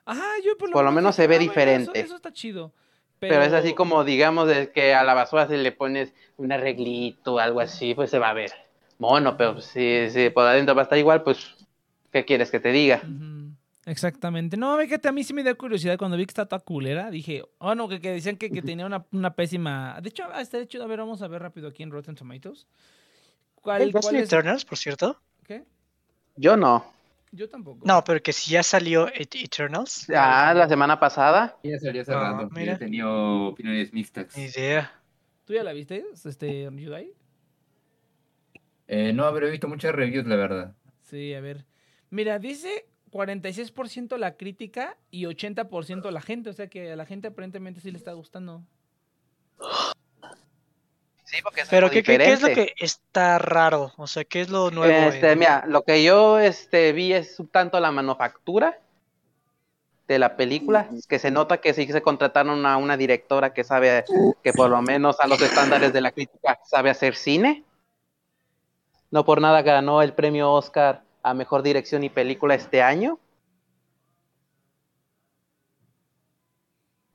Ajá, 0.05 0.23
yo 0.43 0.57
por 0.57 0.69
lo, 0.69 0.73
Por 0.73 0.83
lo 0.85 0.91
menos 0.91 1.15
se 1.15 1.27
ve 1.27 1.37
ah, 1.37 1.39
diferente. 1.39 1.91
Eso, 1.97 2.05
eso 2.07 2.15
está 2.17 2.31
chido. 2.31 2.71
Pero... 3.17 3.41
es 3.41 3.53
así 3.53 3.73
como, 3.73 4.03
digamos, 4.03 4.47
de 4.47 4.69
que 4.71 4.93
a 4.93 5.03
la 5.03 5.13
basura 5.13 5.47
si 5.47 5.55
le 5.57 5.71
pones 5.71 6.13
un 6.37 6.51
arreglito 6.51 7.35
o 7.35 7.39
algo 7.39 7.61
así, 7.61 7.95
pues 7.95 8.11
se 8.11 8.19
va 8.19 8.29
a 8.29 8.33
ver 8.33 8.51
mono, 8.99 9.37
pero 9.37 9.61
si, 9.61 10.09
si 10.09 10.29
por 10.29 10.45
adentro 10.45 10.75
va 10.75 10.81
a 10.81 10.83
estar 10.83 10.97
igual, 10.97 11.23
pues, 11.23 11.55
¿qué 12.11 12.25
quieres 12.25 12.51
que 12.51 12.59
te 12.59 12.71
diga? 12.71 13.01
Exactamente. 13.85 14.57
No, 14.57 14.77
fíjate, 14.79 15.07
a 15.07 15.11
mí 15.11 15.23
sí 15.23 15.33
me 15.33 15.43
da 15.43 15.53
curiosidad 15.53 15.97
cuando 15.97 16.17
vi 16.17 16.25
que 16.25 16.31
está 16.31 16.47
toda 16.47 16.59
culera. 16.59 17.11
Dije, 17.11 17.43
oh 17.59 17.75
no, 17.75 17.87
que, 17.87 18.01
que 18.01 18.11
decían 18.11 18.35
que, 18.35 18.49
que 18.49 18.61
tenía 18.63 18.85
una, 18.85 19.05
una 19.11 19.35
pésima. 19.35 19.99
De 20.01 20.09
hecho, 20.09 20.23
ah, 20.33 20.41
está 20.41 20.57
hecho. 20.57 20.81
A 20.81 20.87
ver, 20.87 20.99
vamos 20.99 21.21
a 21.21 21.27
ver 21.27 21.41
rápido 21.41 21.67
aquí 21.67 21.83
en 21.83 21.91
Rotten 21.91 22.15
Tomatoes. 22.15 22.65
¿Cuál, 23.61 23.85
¿Ya 23.87 23.91
cuál 23.91 24.03
salió 24.03 24.19
es? 24.21 24.25
Eternals, 24.27 24.65
por 24.65 24.77
cierto? 24.77 25.21
¿Qué? 25.45 25.63
Yo 26.35 26.57
no. 26.57 26.91
Yo 27.31 27.47
tampoco. 27.49 27.85
No, 27.85 28.03
pero 28.03 28.21
que 28.23 28.33
si 28.33 28.51
ya 28.51 28.63
salió 28.63 29.07
Et- 29.13 29.35
Eternals. 29.35 30.07
Ah, 30.09 30.53
la 30.55 30.67
semana 30.67 30.99
pasada. 30.99 31.55
Ya 31.63 31.77
salió 31.77 32.01
hace 32.01 32.13
Ah, 32.13 32.31
rato. 32.33 32.49
mira. 32.51 32.73
He 32.73 32.77
tenido 32.77 33.47
opiniones 33.49 33.93
mixtas. 33.93 34.35
Ni 34.35 34.45
idea. 34.45 34.91
¿Tú 35.45 35.53
ya 35.53 35.63
la 35.63 35.73
viste, 35.73 36.03
este, 36.25 36.69
Yudai? 36.71 37.11
Eh, 38.87 39.13
no 39.13 39.25
habré 39.25 39.49
visto 39.49 39.67
muchas 39.67 39.93
reviews, 39.93 40.25
la 40.27 40.35
verdad. 40.35 40.75
Sí, 41.01 41.33
a 41.33 41.41
ver. 41.41 41.65
Mira, 42.09 42.39
dice 42.39 42.87
46% 43.11 44.17
la 44.17 44.35
crítica 44.35 44.97
y 45.11 45.25
80% 45.25 46.11
la 46.11 46.21
gente. 46.21 46.49
O 46.49 46.53
sea 46.53 46.67
que 46.67 46.91
a 46.91 46.95
la 46.95 47.05
gente 47.05 47.29
aparentemente 47.29 47.81
sí 47.81 47.91
le 47.91 47.97
está 47.97 48.13
gustando. 48.13 48.63
Sí, 51.23 51.37
porque 51.41 51.61
es 51.61 51.69
Pero 51.69 51.87
algo 51.87 51.93
¿qué, 51.93 52.03
qué, 52.03 52.17
qué 52.17 52.33
es 52.33 52.41
lo 52.41 52.49
que 52.49 52.73
está 52.77 53.39
raro? 53.39 53.93
O 53.97 54.05
sea, 54.05 54.23
¿qué 54.23 54.41
es 54.41 54.49
lo 54.49 54.69
nuevo? 54.69 55.09
Este, 55.09 55.35
mira, 55.35 55.63
lo 55.67 55.83
que 55.83 56.03
yo 56.03 56.39
este, 56.39 56.93
vi 56.93 57.13
es 57.13 57.39
un 57.39 57.47
tanto 57.47 57.79
la 57.79 57.91
manufactura 57.91 58.79
de 60.07 60.19
la 60.19 60.37
película, 60.37 60.87
que 61.09 61.17
se 61.17 61.31
nota 61.31 61.57
que 61.57 61.73
sí 61.73 61.87
se 61.87 62.01
contrataron 62.01 62.65
a 62.65 62.77
una 62.77 62.95
directora 62.95 63.53
que 63.53 63.63
sabe, 63.63 64.03
que 64.43 64.53
por 64.53 64.69
lo 64.69 64.81
menos 64.81 65.19
a 65.19 65.27
los 65.27 65.41
estándares 65.41 65.93
de 65.93 66.01
la 66.01 66.11
crítica 66.11 66.59
sabe 66.63 66.91
hacer 66.91 67.15
cine. 67.15 67.63
No 69.15 69.23
por 69.23 69.39
nada 69.39 69.61
ganó 69.61 70.01
el 70.01 70.11
premio 70.11 70.51
Oscar 70.51 71.01
a 71.23 71.33
Mejor 71.33 71.63
Dirección 71.63 72.03
y 72.03 72.09
Película 72.09 72.53
este 72.53 72.81
año. 72.81 73.17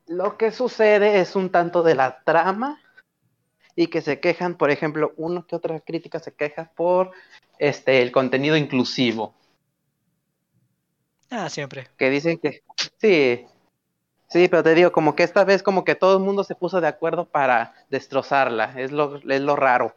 Lo 0.07 0.35
que 0.35 0.51
sucede 0.51 1.19
es 1.19 1.35
un 1.35 1.51
tanto 1.51 1.83
de 1.83 1.93
la 1.93 2.23
trama 2.23 2.81
y 3.75 3.85
que 3.85 4.01
se 4.01 4.19
quejan, 4.19 4.55
por 4.55 4.71
ejemplo, 4.71 5.13
uno 5.15 5.45
que 5.45 5.55
otra 5.55 5.79
crítica 5.79 6.17
se 6.17 6.33
queja 6.33 6.71
por 6.75 7.11
este 7.59 8.01
el 8.01 8.11
contenido 8.11 8.57
inclusivo, 8.57 9.35
Ah, 11.29 11.49
siempre. 11.49 11.87
que 11.97 12.09
dicen 12.09 12.39
que 12.39 12.63
sí, 12.97 13.45
sí, 14.27 14.47
pero 14.47 14.63
te 14.63 14.73
digo 14.73 14.91
como 14.91 15.15
que 15.15 15.21
esta 15.21 15.43
vez 15.43 15.61
como 15.61 15.83
que 15.85 15.93
todo 15.93 16.17
el 16.17 16.23
mundo 16.23 16.43
se 16.43 16.55
puso 16.55 16.81
de 16.81 16.87
acuerdo 16.87 17.25
para 17.25 17.75
destrozarla, 17.91 18.73
es 18.81 18.91
lo 18.91 19.17
es 19.17 19.41
lo 19.41 19.55
raro. 19.55 19.93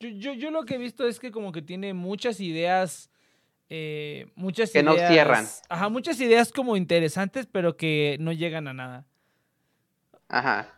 Yo, 0.00 0.08
yo, 0.08 0.32
yo 0.34 0.50
lo 0.50 0.64
que 0.64 0.74
he 0.74 0.78
visto 0.78 1.06
es 1.06 1.20
que 1.20 1.30
como 1.30 1.52
que 1.52 1.62
tiene 1.62 1.94
muchas 1.94 2.40
ideas. 2.40 3.10
eh, 3.70 4.30
muchas 4.36 4.70
Que 4.72 4.82
no 4.82 4.94
ideas. 4.94 5.10
cierran. 5.12 5.46
Ajá, 5.68 5.88
muchas 5.90 6.20
ideas 6.20 6.52
como 6.52 6.76
interesantes, 6.76 7.46
pero 7.46 7.76
que 7.76 8.16
no 8.20 8.32
llegan 8.32 8.68
a 8.68 8.74
nada. 8.74 9.06
Ajá. 10.28 10.68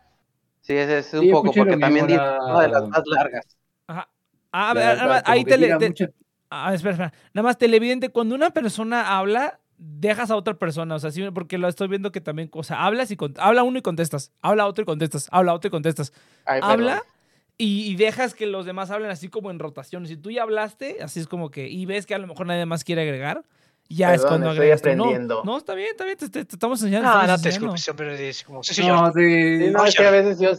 Sí, 0.61 0.73
es, 0.73 0.89
es 0.89 1.13
un 1.13 1.21
Sí, 1.21 1.31
poco 1.31 1.51
porque 1.53 1.77
también 1.77 2.07
dice 2.07 2.19
una 2.21 2.61
de 2.61 2.67
las 2.69 2.87
más 2.89 3.03
largas. 3.05 3.45
Ajá. 3.87 4.09
Ah, 4.51 4.69
a 4.69 4.73
ver, 4.73 4.97
verdad, 4.97 5.23
ahí 5.25 5.43
que 5.43 5.51
te, 5.51 5.57
le- 5.57 5.75
te- 5.77 5.89
mucha- 5.89 6.09
Ah, 6.49 6.73
espera, 6.73 6.91
espera. 6.93 7.13
Nada 7.33 7.43
más 7.47 7.57
televidente, 7.57 8.09
cuando 8.09 8.35
una 8.35 8.51
persona 8.51 9.17
habla, 9.17 9.59
dejas 9.77 10.29
a 10.31 10.35
otra 10.35 10.53
persona. 10.53 10.95
O 10.95 10.99
sea, 10.99 11.11
sí, 11.11 11.23
porque 11.33 11.57
lo 11.57 11.67
estoy 11.67 11.87
viendo 11.87 12.11
que 12.11 12.21
también, 12.21 12.49
o 12.53 12.63
sea, 12.63 12.85
hablas 12.85 13.09
y 13.11 13.17
cont- 13.17 13.37
habla 13.39 13.63
uno 13.63 13.79
y 13.79 13.81
contestas, 13.81 14.31
habla 14.41 14.67
otro 14.67 14.83
y 14.83 14.85
contestas, 14.85 15.27
habla 15.31 15.53
otro 15.53 15.67
y 15.69 15.71
contestas. 15.71 16.13
Ay, 16.45 16.61
habla 16.61 16.75
perdón. 16.95 17.12
Y, 17.57 17.91
y 17.91 17.95
dejas 17.95 18.33
que 18.33 18.45
los 18.45 18.65
demás 18.65 18.89
hablen 18.91 19.11
así 19.11 19.27
como 19.29 19.51
en 19.51 19.59
rotación. 19.59 20.07
Si 20.07 20.17
tú 20.17 20.31
ya 20.31 20.43
hablaste, 20.43 20.97
así 21.03 21.19
es 21.19 21.27
como 21.27 21.51
que, 21.51 21.67
y 21.69 21.85
ves 21.85 22.05
que 22.05 22.15
a 22.15 22.17
lo 22.17 22.27
mejor 22.27 22.47
nadie 22.47 22.65
más 22.65 22.83
quiere 22.83 23.03
agregar, 23.03 23.43
ya 23.89 24.13
es 24.15 24.21
cuando 24.25 24.49
estoy 24.49 24.71
agregas 24.71 24.81
tú. 24.81 24.87
No, 24.95 25.03
aprendiendo. 25.03 25.41
No, 25.45 25.57
está 25.57 25.75
bien, 25.75 25.89
está 25.91 26.05
bien, 26.05 26.17
te, 26.17 26.29
te- 26.29 26.45
te 26.45 26.55
estamos 26.55 26.81
enseñando. 26.81 27.09
No, 27.09 27.21
estamos 27.21 27.37
no 27.39 27.43
te 27.43 27.49
disculpes, 27.49 27.81
siempre 27.83 28.29
es 28.29 28.43
como, 28.43 28.63
sí, 28.63 28.73
sí, 28.73 28.81
No, 28.81 29.05
yo. 29.07 29.13
sí. 29.13 29.69
No, 29.71 29.85
es 29.85 29.95
que 29.95 30.05
a 30.07 30.09
veces 30.11 30.39
yo, 30.39 30.51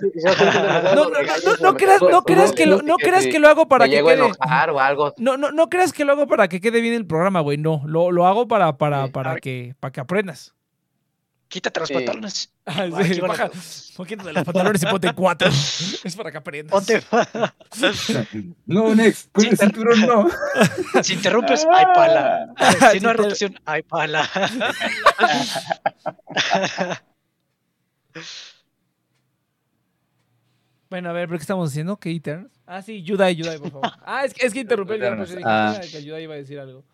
No, 0.95 1.11
no, 1.61 1.75
creas, 1.75 2.01
no 2.03 2.23
creas 2.23 2.53
que 2.53 2.67
lo, 2.67 2.83
no 2.83 2.97
creas 2.97 3.27
que 3.27 3.39
lo 3.39 3.49
hago 3.49 3.67
para 3.67 3.87
que 3.89 4.03
quede. 4.03 4.15
enojar 4.15 4.71
o 4.71 4.79
algo. 4.81 5.15
No, 5.19 5.37
no, 5.37 5.51
no 5.51 5.69
creas 5.69 5.93
que 5.93 6.05
lo 6.05 6.13
hago 6.13 6.27
para 6.27 6.49
que 6.49 6.61
quede 6.61 6.81
bien 6.81 6.95
el 6.95 7.07
programa, 7.07 7.41
güey. 7.41 7.59
No, 7.59 7.83
lo, 7.87 8.13
lo 8.13 8.27
hago 8.27 8.47
para, 8.47 8.77
para, 8.77 9.09
para, 9.09 9.37
que, 9.41 9.75
para 9.81 9.91
que 9.93 10.01
aprendas. 10.01 10.54
Quítate 11.49 11.79
los 11.81 11.89
Sí. 11.89 11.95
pantalones. 11.95 12.51
Ah, 12.67 12.89
sí, 13.05 13.21
baja, 13.21 13.49
los- 13.49 13.93
poquito 13.97 14.25
de 14.25 14.33
los 14.33 14.43
pantalones 14.45 14.83
y 14.83 14.87
ponte 14.87 15.13
cuatro. 15.13 15.49
Es 16.05 16.17
para 16.17 16.33
que 16.33 16.39
aprendas. 16.39 16.73
Ponte. 16.73 17.03
No, 18.67 18.95
Next, 18.95 19.31
con 19.33 19.43
Sí, 19.45 19.51
el 19.51 19.59
te- 19.59 19.65
cinturón 19.67 20.01
no. 20.01 20.29
Si 21.03 21.13
interrumpes, 21.15 21.67
hay 21.71 21.85
pala. 21.95 22.55
Si 22.93 23.01
no 23.01 23.11
hay 23.11 23.17
rotación, 23.17 23.61
hay 23.67 23.83
pala. 23.83 24.29
Bueno, 30.91 31.11
a 31.11 31.13
ver, 31.13 31.27
¿pero 31.29 31.39
qué 31.39 31.43
estamos 31.43 31.71
haciendo? 31.71 31.97
¿Qué 31.97 32.11
Eternals? 32.13 32.53
Ah, 32.67 32.81
sí, 32.83 33.03
Yudai, 33.03 33.35
Yudai, 33.35 33.59
por 33.59 33.71
favor. 33.71 33.91
Ah, 34.05 34.25
es 34.25 34.33
que, 34.35 34.47
es 34.47 34.53
que 34.53 34.61
interrumpí 34.61 34.95
el 34.95 35.01
guion, 35.01 35.27
ah. 35.45 35.75
"Ah, 35.77 35.81
que 35.81 36.03
Yudai 36.05 36.23
iba 36.23 36.35
a 36.35 36.37
decir 36.37 36.59
algo. 36.59 36.85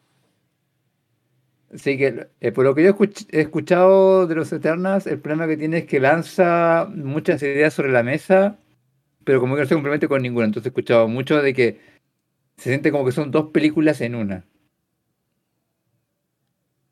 Sí, 1.75 1.97
que 1.97 2.27
eh, 2.41 2.53
por 2.53 2.65
lo 2.65 2.75
que 2.75 2.83
yo 2.83 2.97
he 3.31 3.41
escuchado 3.41 4.27
de 4.27 4.35
los 4.35 4.53
Eternals, 4.53 5.07
el 5.07 5.21
problema 5.21 5.47
que 5.47 5.57
tiene 5.57 5.79
es 5.79 5.87
que 5.87 6.01
lanza 6.01 6.89
muchas 6.93 7.43
ideas 7.43 7.73
sobre 7.75 7.93
la 7.93 8.03
mesa, 8.03 8.59
pero 9.25 9.41
como 9.41 9.55
que 9.55 9.63
no 9.63 9.69
se 9.69 9.75
compromete 9.75 10.09
con 10.09 10.23
ninguna. 10.23 10.47
Entonces 10.47 10.67
he 10.67 10.71
escuchado 10.71 11.07
mucho 11.07 11.41
de 11.41 11.55
que 11.55 11.81
se 12.57 12.71
siente 12.71 12.91
como 12.91 13.05
que 13.05 13.13
son 13.13 13.31
dos 13.31 13.51
películas 13.51 14.01
en 14.01 14.17
una. 14.17 14.45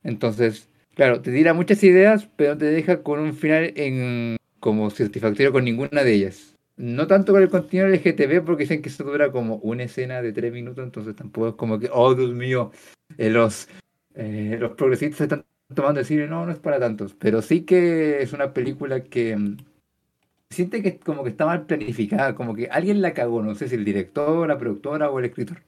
Entonces, 0.04 0.68
claro, 0.94 1.20
te 1.22 1.32
tira 1.32 1.54
muchas 1.54 1.82
ideas, 1.82 2.28
pero 2.36 2.56
te 2.56 2.66
deja 2.66 3.02
con 3.02 3.18
un 3.18 3.34
final 3.34 3.72
en, 3.76 4.36
como 4.60 4.90
satisfactorio 4.90 5.52
con 5.52 5.64
ninguna 5.64 6.04
de 6.04 6.14
ellas. 6.14 6.54
No 6.76 7.08
tanto 7.08 7.32
con 7.32 7.42
el 7.42 7.50
contenido 7.50 7.88
LGTB, 7.88 8.44
porque 8.44 8.62
dicen 8.62 8.82
que 8.82 8.88
eso 8.90 9.02
dura 9.02 9.32
como 9.32 9.56
una 9.56 9.82
escena 9.82 10.22
de 10.22 10.32
tres 10.32 10.52
minutos, 10.52 10.84
entonces 10.84 11.16
tampoco 11.16 11.48
es 11.48 11.54
como 11.54 11.80
que, 11.80 11.90
oh 11.92 12.14
Dios 12.14 12.32
mío, 12.32 12.70
eh, 13.18 13.30
los, 13.30 13.68
eh, 14.18 14.58
los 14.60 14.72
progresistas 14.72 15.22
están 15.22 15.46
tomando 15.74 16.00
el 16.00 16.06
cine, 16.06 16.26
no, 16.28 16.46
no 16.46 16.52
es 16.52 16.60
para 16.60 16.80
tantos, 16.80 17.14
pero 17.14 17.42
sí 17.42 17.64
que 17.64 18.22
es 18.22 18.32
una 18.34 18.52
película 18.54 19.04
que 19.04 19.36
mm, 19.36 19.56
siente 20.50 20.82
que 20.82 20.98
como 21.00 21.24
que 21.24 21.30
está 21.30 21.46
mal 21.46 21.66
planificada, 21.66 22.34
como 22.34 22.54
que 22.54 22.68
alguien 22.68 23.02
la 23.02 23.14
cagó, 23.14 23.42
no 23.42 23.54
sé 23.56 23.68
si 23.68 23.76
el 23.76 23.84
director, 23.86 24.48
la 24.48 24.58
productora 24.58 25.10
o 25.10 25.18
el 25.20 25.26
escritor. 25.26 25.62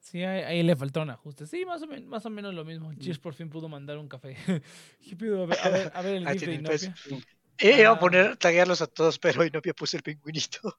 Sí, 0.00 0.22
ahí, 0.22 0.42
ahí 0.42 0.62
le 0.62 0.76
faltó 0.76 1.02
un 1.02 1.10
ajuste. 1.10 1.46
Sí, 1.46 1.64
más 1.64 1.82
o, 1.82 1.86
men- 1.86 2.06
más 2.06 2.24
o 2.26 2.30
menos 2.30 2.54
lo 2.54 2.64
mismo. 2.64 2.92
Cheers 2.94 3.18
por 3.18 3.34
fin 3.34 3.48
pudo 3.48 3.68
mandar 3.68 3.98
un 3.98 4.08
café. 4.08 4.36
¿Qué 5.00 5.16
pido? 5.16 5.44
A 5.44 5.46
ver, 5.46 5.58
a 5.62 5.68
ver, 5.70 5.92
a 5.94 6.02
ver 6.02 6.14
el 6.16 6.26
Ahí 6.26 6.38
GIF 6.38 6.46
de 6.46 6.46
tienen, 6.46 6.64
pues. 6.64 6.82
Inopia. 6.84 7.24
Eh, 7.58 7.80
iba 7.80 7.90
Ah. 7.90 7.92
a 7.94 7.98
poner, 7.98 8.36
taguearlos 8.36 8.82
a 8.82 8.86
todos, 8.86 9.18
pero 9.18 9.44
Inopia 9.44 9.72
puso 9.74 9.96
el 9.96 10.02
pingüinito. 10.02 10.76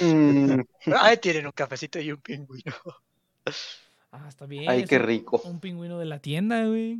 Mm, 0.00 0.60
Ahí 1.00 1.16
tienen 1.18 1.46
un 1.46 1.52
cafecito 1.52 2.00
y 2.00 2.12
un 2.12 2.20
pingüino. 2.20 2.74
Ah, 4.12 4.26
está 4.28 4.46
bien. 4.46 4.68
ay, 4.68 4.84
qué 4.84 4.98
rico. 4.98 5.40
Un 5.44 5.58
pingüino 5.58 5.98
de 5.98 6.04
la 6.04 6.18
tienda, 6.18 6.64
güey. 6.66 6.98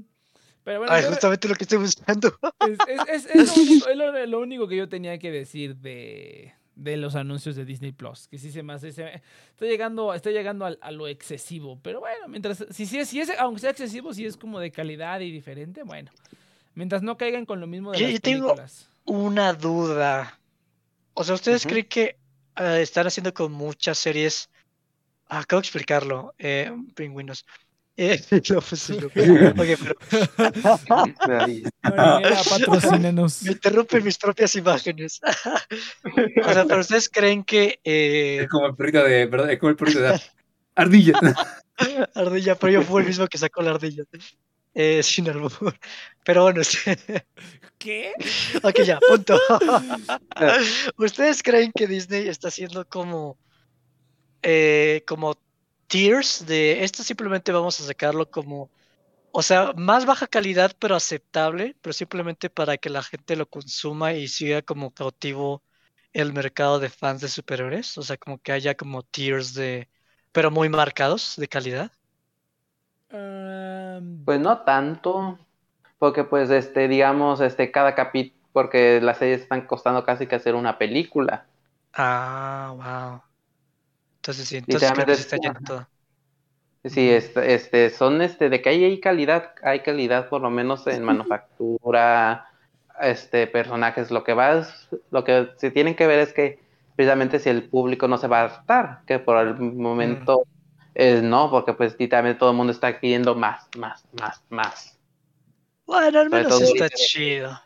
Pero 0.65 0.79
bueno, 0.79 0.93
Ay, 0.95 1.03
yo- 1.03 1.09
justamente 1.11 1.49
lo 1.49 1.55
que 1.55 1.65
estoy 1.65 1.79
buscando. 1.79 2.29
es, 2.67 2.79
es- 3.09 3.27
es- 3.27 3.35
es 3.35 3.57
lo, 3.57 3.63
único, 3.63 3.89
es 3.89 3.97
lo- 3.97 4.27
lo 4.27 4.41
único 4.41 4.69
que 4.69 4.77
yo 4.77 4.89
tenía 4.89 5.19
que 5.19 5.31
decir 5.31 5.77
de, 5.77 6.53
de 6.77 6.97
los 6.97 7.15
anuncios 7.17 7.57
de 7.57 7.65
Disney 7.65 7.93
Plus. 7.93 8.29
Que 8.29 8.39
sí 8.39 8.51
se 8.53 8.63
me 8.63 8.73
hace. 8.73 8.93
se 8.93 9.05
me- 9.05 9.15
está 9.51 9.67
llegando, 9.67 10.15
está 10.15 10.31
llegando 10.31 10.65
a, 10.67 10.91
lo 10.93 11.07
excesivo. 11.09 11.79
Pero 11.83 12.01
bueno, 12.01 12.29
mientras. 12.29 12.65
Si, 12.71 12.87
si, 12.87 12.99
es, 12.99 13.09
si 13.09 13.21
es, 13.21 13.31
aunque 13.39 13.61
sea 13.61 13.71
excesivo, 13.71 14.15
si 14.15 14.25
es 14.25 14.37
como 14.37 14.59
de 14.61 14.71
calidad 14.71 15.21
y 15.21 15.31
diferente, 15.33 15.83
bueno. 15.83 16.11
Mientras 16.75 17.03
no 17.03 17.19
caigan 17.19 17.45
con 17.45 17.61
lo 17.61 17.67
mismo 17.67 17.91
de 17.93 17.99
Yo- 17.99 18.05
las 18.07 18.15
yo 18.15 18.21
tengo- 18.21 18.47
películas. 18.47 18.89
Una 19.05 19.53
duda. 19.53 20.39
O 21.15 21.25
sea, 21.25 21.35
¿ustedes 21.35 21.67
creen 21.67 21.87
que 21.87 22.17
eh, 22.57 22.79
están 22.81 23.07
haciendo 23.07 23.35
con 23.35 23.51
muchas 23.53 23.99
series? 23.99 24.49
Ah, 25.33 25.39
acabo 25.39 25.63
de 25.63 25.67
explicarlo. 25.67 26.35
Eh, 26.39 26.71
pingüinos. 26.95 27.47
Eh, 27.95 28.19
no, 28.49 28.61
pues 28.63 28.81
sí, 28.81 28.97
no. 28.99 29.09
Oye, 29.63 29.77
pero 29.77 29.95
Ay, 31.29 31.63
Marinera, 31.83 32.41
patrocínenos. 32.49 33.43
me 33.43 33.53
interrumpen 33.53 34.03
mis 34.03 34.17
propias 34.17 34.57
imágenes. 34.57 35.21
o 36.43 36.53
sea, 36.55 36.65
pero 36.65 36.81
ustedes 36.81 37.11
creen 37.11 37.45
que 37.45 37.79
eh, 37.85 38.39
Es 38.45 38.49
como 38.49 38.67
el 38.69 38.75
perrito 38.75 39.05
de, 39.05 39.29
perdón, 39.29 39.51
es 39.51 39.59
como 39.59 39.71
el 39.71 39.77
perrito 39.77 40.01
de 40.01 40.19
ardilla. 40.75 41.21
Ardilla, 42.15 42.55
pero 42.55 42.73
yo 42.73 42.83
fue 42.83 43.03
el 43.03 43.09
mismo 43.09 43.27
que 43.27 43.37
sacó 43.37 43.61
la 43.61 43.73
ardilla. 43.73 44.05
Eh, 44.73 45.03
sin 45.03 45.29
albur. 45.29 45.77
Pero 46.25 46.45
bueno, 46.45 46.63
este- 46.63 47.27
¿Qué? 47.77 48.15
ok, 48.63 48.81
ya, 48.85 48.99
punto. 49.07 49.39
¿Ustedes 50.97 51.43
creen 51.43 51.73
que 51.75 51.87
Disney 51.87 52.27
está 52.27 52.49
haciendo 52.49 52.87
como, 52.89 53.37
eh, 54.43 55.05
como 55.07 55.35
tiers 55.87 56.47
de 56.47 56.85
esto 56.85 57.03
simplemente 57.03 57.53
vamos 57.53 57.81
a 57.81 57.85
sacarlo 57.85 58.31
como, 58.31 58.73
o 59.33 59.43
sea, 59.43 59.73
más 59.77 60.07
baja 60.07 60.27
calidad 60.29 60.77
pero 60.79 60.97
aceptable, 60.97 61.77
pero 61.83 61.93
simplemente 61.95 62.51
para 62.51 62.79
que 62.79 62.91
la 62.91 63.03
gente 63.03 63.37
lo 63.37 63.49
consuma 63.49 64.15
y 64.15 64.29
siga 64.29 64.63
como 64.63 64.93
cautivo 64.95 65.65
el 66.13 66.33
mercado 66.33 66.81
de 66.81 66.91
fans 66.91 67.21
de 67.23 67.29
superhéroes? 67.29 67.99
O 67.99 68.03
sea, 68.03 68.17
como 68.19 68.39
que 68.41 68.53
haya 68.53 68.77
como 68.77 69.03
tiers 69.05 69.55
de, 69.55 69.91
pero 70.33 70.51
muy 70.51 70.69
marcados 70.71 71.37
de 71.37 71.49
calidad. 71.49 71.93
Am, 73.11 74.09
Pues 74.25 74.41
no 74.41 74.63
tanto, 74.65 75.39
porque 75.99 76.25
pues 76.25 76.51
este, 76.51 76.89
digamos, 76.89 77.41
este, 77.41 77.71
cada 77.73 77.95
capítulo, 77.95 78.41
porque 78.53 79.01
las 79.01 79.19
series 79.19 79.43
están 79.43 79.67
costando 79.67 80.05
casi 80.05 80.27
que 80.27 80.37
hacer 80.37 80.55
una 80.55 80.79
película. 80.79 81.47
Ah, 81.95 82.73
wow. 82.77 83.23
Entonces 84.23 84.49
sí, 84.49 84.57
entonces 84.57 84.93
creo 84.93 85.07
que 85.07 85.21
está 85.21 85.37
es- 85.37 85.43
yendo 85.43 85.61
todo. 85.61 85.89
Sí, 86.85 87.11
este, 87.11 87.55
este, 87.55 87.91
son 87.91 88.23
este, 88.23 88.49
de 88.51 88.61
que 88.61 88.71
hay, 88.71 88.83
hay 88.85 89.01
calidad, 89.01 89.53
hay 89.63 89.81
calidad 89.81 90.29
por 90.29 90.41
lo 90.43 90.51
menos 90.51 90.85
en 90.89 91.05
manufactura, 91.05 92.49
este, 93.01 93.47
personajes, 93.47 94.11
lo 94.11 94.25
que 94.25 94.35
va 94.35 94.55
es- 94.59 94.89
lo 95.11 95.23
que 95.25 95.51
se 95.59 95.71
tienen 95.71 95.95
que 95.95 96.09
ver 96.09 96.19
es 96.19 96.33
que 96.33 96.59
precisamente 96.97 97.39
si 97.39 97.51
el 97.51 97.69
público 97.71 98.09
no 98.09 98.19
se 98.19 98.27
va 98.27 98.41
a 98.41 98.45
hartar, 98.45 99.03
que 99.07 99.19
por 99.21 99.37
el 99.47 99.55
momento 99.61 100.47
eh, 100.95 101.21
no, 101.23 101.51
porque 101.51 101.73
pues 101.75 101.97
literalmente 101.99 102.39
todo 102.41 102.51
el 102.51 102.57
mundo 102.57 102.73
está 102.73 102.99
pidiendo 103.01 103.35
más, 103.37 103.69
más, 103.79 104.05
más, 104.21 104.43
más. 104.51 104.99
Bueno, 105.87 106.19
al 106.21 106.29
menos 106.31 106.61
está 106.61 106.91
chido. 106.91 107.57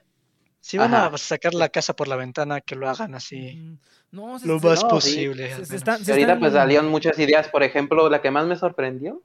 Si 0.66 0.78
van 0.78 0.92
a 0.94 1.16
sacar 1.16 1.54
la 1.54 1.68
casa 1.68 1.94
por 1.94 2.08
la 2.08 2.16
ventana, 2.16 2.60
que 2.60 2.74
lo 2.74 2.88
hagan 2.88 3.14
así. 3.14 3.78
No, 4.10 4.36
se- 4.40 4.48
Lo 4.48 4.58
se- 4.58 4.66
más 4.66 4.82
no, 4.82 4.88
sí, 5.00 5.10
posible. 5.14 5.64
se- 5.64 5.76
están- 5.76 5.94
ahorita 6.00 6.16
están- 6.18 6.40
pues 6.40 6.52
salieron 6.54 6.88
muchas 6.88 7.16
ideas, 7.20 7.48
por 7.48 7.62
ejemplo, 7.62 8.10
la 8.10 8.20
que 8.20 8.32
más 8.32 8.46
me 8.48 8.56
sorprendió 8.56 9.22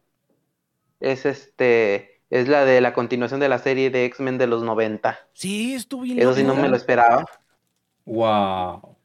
es 0.99 1.25
este, 1.25 2.21
es 2.29 2.47
la 2.47 2.63
de 2.63 2.79
la 2.79 2.93
continuación 2.93 3.39
de 3.39 3.49
la 3.49 3.57
serie 3.57 3.89
de 3.89 4.05
X-Men 4.05 4.37
de 4.37 4.45
los 4.45 4.61
90. 4.61 5.19
Sí, 5.33 5.73
estuvo 5.73 6.03
bien 6.03 6.19
Eso 6.19 6.35
sí 6.35 6.43
no 6.43 6.53
me 6.55 6.69
lo 6.69 6.75
esperaba. 6.75 7.25
wow. 8.05 8.97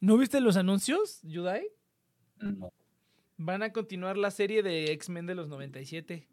¿No 0.00 0.16
viste 0.16 0.40
los 0.40 0.56
anuncios, 0.56 1.20
Yudai? 1.22 1.68
No. 2.40 2.72
Van 3.36 3.62
a 3.62 3.72
continuar 3.72 4.16
la 4.16 4.32
serie 4.32 4.64
de 4.64 4.90
X-Men 4.90 5.26
de 5.26 5.36
los 5.36 5.46
97. 5.46 6.26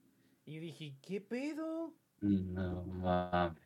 Y 0.47 0.57
dije, 0.57 0.93
¿qué 1.03 1.21
pedo? 1.21 1.93
No 2.21 2.83
mames. 2.85 3.61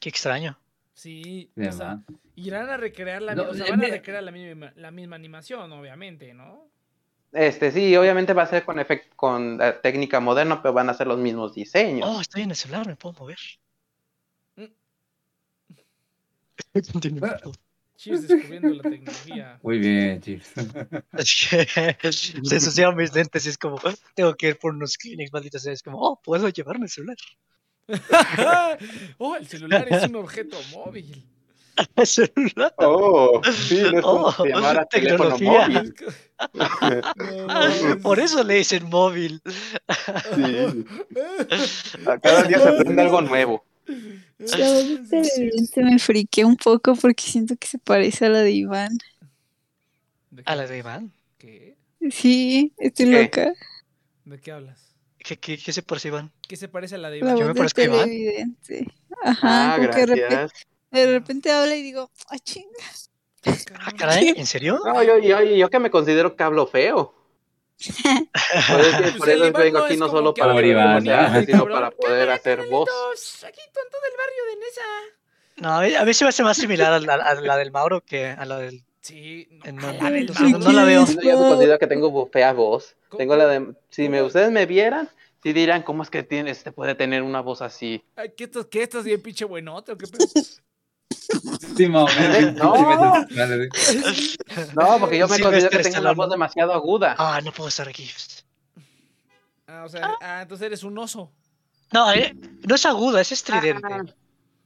Qué 0.00 0.08
extraño. 0.08 0.58
Sí, 0.94 1.50
o 1.56 1.72
sea, 1.72 1.96
más. 1.96 2.04
irán 2.36 2.68
a 2.68 2.76
recrear 2.76 3.22
la, 3.22 3.34
mi- 3.34 3.42
No, 3.42 3.50
o 3.50 3.54
sea, 3.54 3.66
van 3.70 3.84
a 3.84 3.88
recrear 3.88 4.22
la 4.22 4.30
misma, 4.30 4.72
la 4.76 4.90
misma 4.90 5.16
animación, 5.16 5.72
obviamente, 5.72 6.34
¿no? 6.34 6.70
Este, 7.32 7.70
sí, 7.72 7.96
obviamente 7.96 8.34
va 8.34 8.42
a 8.42 8.46
ser 8.46 8.64
con 8.64 8.76
efect- 8.76 9.08
con 9.16 9.58
técnica 9.82 10.20
moderna, 10.20 10.60
pero 10.60 10.74
van 10.74 10.90
a 10.90 10.94
ser 10.94 11.06
los 11.06 11.18
mismos 11.18 11.54
diseños. 11.54 12.06
Oh, 12.10 12.20
estoy 12.20 12.42
en 12.42 12.50
el 12.50 12.56
celular, 12.56 12.86
me 12.86 12.94
puedo 12.96 13.14
mover. 13.20 13.38
Mm. 14.56 14.64
Continúa. 16.92 17.40
Cheers 17.96 18.26
descubriendo 18.28 18.68
la 18.70 18.82
tecnología. 18.82 19.58
Muy 19.62 19.78
bien, 19.78 20.20
Chips. 20.20 20.52
Se 21.24 22.54
ensuciaron 22.56 22.96
mis 22.96 23.14
lentes 23.14 23.46
y 23.46 23.48
es 23.48 23.56
como, 23.58 23.78
tengo 24.14 24.34
que 24.34 24.48
ir 24.48 24.58
por 24.58 24.74
unos 24.74 24.96
clinics, 24.96 25.32
maldita 25.32 25.58
sea. 25.58 25.72
Es 25.72 25.82
como, 25.82 25.98
oh, 26.00 26.20
puedo 26.20 26.48
llevarme 26.48 26.86
el 26.86 26.90
celular. 26.90 27.16
oh, 29.18 29.36
el 29.36 29.46
celular 29.46 29.86
es 29.90 30.04
un 30.08 30.16
objeto 30.16 30.56
móvil. 30.72 31.24
El 31.96 32.06
celular. 32.06 32.74
Oh, 32.76 33.40
sí, 33.50 33.80
no 33.80 33.98
es 33.98 34.02
como 34.02 34.26
Oh, 34.26 34.32
se 34.32 34.48
llamara 34.50 34.84
teléfono 34.90 35.38
móvil. 35.38 35.94
Por 38.02 38.20
eso 38.20 38.44
le 38.44 38.54
dicen 38.56 38.90
móvil. 38.90 39.40
Sí. 40.34 40.84
Cada 42.22 42.42
día 42.42 42.58
se 42.58 42.68
aprende 42.68 43.02
algo 43.02 43.22
nuevo. 43.22 43.64
La 43.86 44.56
voz 44.70 45.08
de 45.10 45.22
televidente 45.22 45.82
me 45.82 45.98
friqué 45.98 46.44
un 46.44 46.56
poco 46.56 46.94
porque 46.94 47.22
siento 47.24 47.56
que 47.56 47.66
se 47.66 47.78
parece 47.78 48.26
a 48.26 48.28
la 48.28 48.40
de 48.40 48.52
Iván. 48.52 48.98
¿De 50.30 50.42
A 50.44 50.54
la 50.56 50.66
de? 50.66 50.78
Iván. 50.78 51.10
¿Qué? 51.38 51.76
Sí, 52.10 52.72
estoy 52.76 53.06
¿Qué? 53.06 53.22
loca. 53.22 53.52
¿De 54.24 54.38
qué 54.40 54.52
hablas? 54.52 54.91
¿Qué, 55.22 55.38
qué, 55.38 55.58
qué 55.58 55.72
se 55.72 55.82
parece 55.82 56.08
Iván? 56.08 56.32
¿Qué 56.48 56.56
se 56.56 56.68
parece 56.68 56.96
a 56.96 56.98
la 56.98 57.10
de 57.10 57.20
La 57.20 57.26
Iván? 57.26 57.36
Yo 57.38 57.46
me 57.46 57.54
parezco 57.54 57.80
a 57.80 57.84
Iván. 57.84 58.56
Ajá, 59.24 59.74
Ah, 59.74 59.78
de 59.78 59.86
repente, 60.06 60.48
de 60.90 61.06
repente 61.06 61.50
habla 61.52 61.76
y 61.76 61.82
digo, 61.82 62.10
ah, 62.28 62.38
chinga. 62.38 62.68
Ah, 63.80 63.92
caray, 63.96 64.34
¿en 64.36 64.46
serio? 64.46 64.80
No, 64.84 65.02
yo, 65.02 65.18
yo, 65.18 65.42
yo 65.42 65.70
que 65.70 65.78
me 65.78 65.90
considero 65.90 66.36
que 66.36 66.42
hablo 66.42 66.66
feo. 66.66 67.14
Por 68.68 68.80
eso, 68.80 68.98
Pues 69.00 69.12
por 69.16 69.28
eso 69.28 69.52
vengo 69.52 69.78
no 69.78 69.84
aquí 69.84 69.94
es 69.94 70.00
no 70.00 70.08
solo 70.08 70.34
para 70.34 70.66
Iván, 70.66 71.02
sino 71.46 71.66
para 71.66 71.90
poder 71.90 72.30
hacer 72.30 72.66
voz. 72.68 72.88
Aquí 73.44 73.60
con 73.74 73.84
todo 73.90 74.02
el 74.10 74.16
barrio 74.16 74.44
de 74.50 74.56
Nesa. 74.56 74.82
No, 75.56 75.78
a 75.78 75.82
mí, 75.82 75.94
a 75.94 76.04
mí 76.04 76.14
se 76.14 76.24
me 76.24 76.28
hace 76.30 76.42
más 76.42 76.56
similar 76.56 76.92
a 76.92 77.00
la, 77.00 77.14
a 77.14 77.34
la 77.34 77.56
del 77.56 77.70
Mauro 77.70 78.00
que 78.00 78.26
a 78.26 78.44
la 78.44 78.58
del. 78.58 78.84
Sí, 79.02 79.48
no, 79.72 79.92
la 79.92 80.10
del 80.10 80.32
no, 80.60 80.72
la 80.72 80.84
veo. 80.84 81.04
Yo 81.06 81.36
considero 81.36 81.78
que 81.78 81.88
tengo 81.88 82.28
fea 82.32 82.52
voz. 82.52 82.94
¿Cómo? 83.08 83.18
Tengo 83.18 83.36
la 83.36 83.46
de. 83.48 83.74
Si 83.90 84.08
me, 84.08 84.22
ustedes 84.22 84.52
me 84.52 84.64
vieran, 84.64 85.08
sí 85.42 85.52
dirán, 85.52 85.82
¿cómo 85.82 86.04
es 86.04 86.10
que 86.10 86.22
tienes, 86.22 86.58
este 86.58 86.70
puede 86.70 86.94
tener 86.94 87.22
una 87.22 87.40
voz 87.40 87.62
así? 87.62 88.04
Ay, 88.14 88.32
¿Qué 88.36 88.44
estás, 88.44 88.66
qué 88.66 88.84
estás 88.84 89.02
bien 89.04 89.20
pinche 89.20 89.44
buenote 89.44 89.92
o 89.92 89.98
qué? 89.98 90.06
Sí. 90.06 91.88
No. 91.88 92.06
No, 94.74 94.98
porque 95.00 95.18
yo 95.18 95.28
me 95.28 95.36
Sí, 95.36 95.42
considero 95.42 95.70
que 95.70 95.78
tengo 95.78 96.00
una 96.00 96.12
voz 96.12 96.30
demasiado 96.30 96.72
aguda. 96.72 97.16
Ah, 97.18 97.40
no 97.42 97.52
puedo 97.52 97.68
estar 97.68 97.88
aquí. 97.88 98.08
Ah, 99.66 99.84
o 99.84 99.88
sea, 99.88 100.16
ah, 100.20 100.42
entonces 100.42 100.66
eres 100.66 100.82
un 100.84 100.96
oso. 100.98 101.32
No, 101.92 102.12
eh, 102.12 102.34
no 102.66 102.74
es 102.74 102.86
aguda, 102.86 103.20
es 103.20 103.32
estridente. 103.32 104.14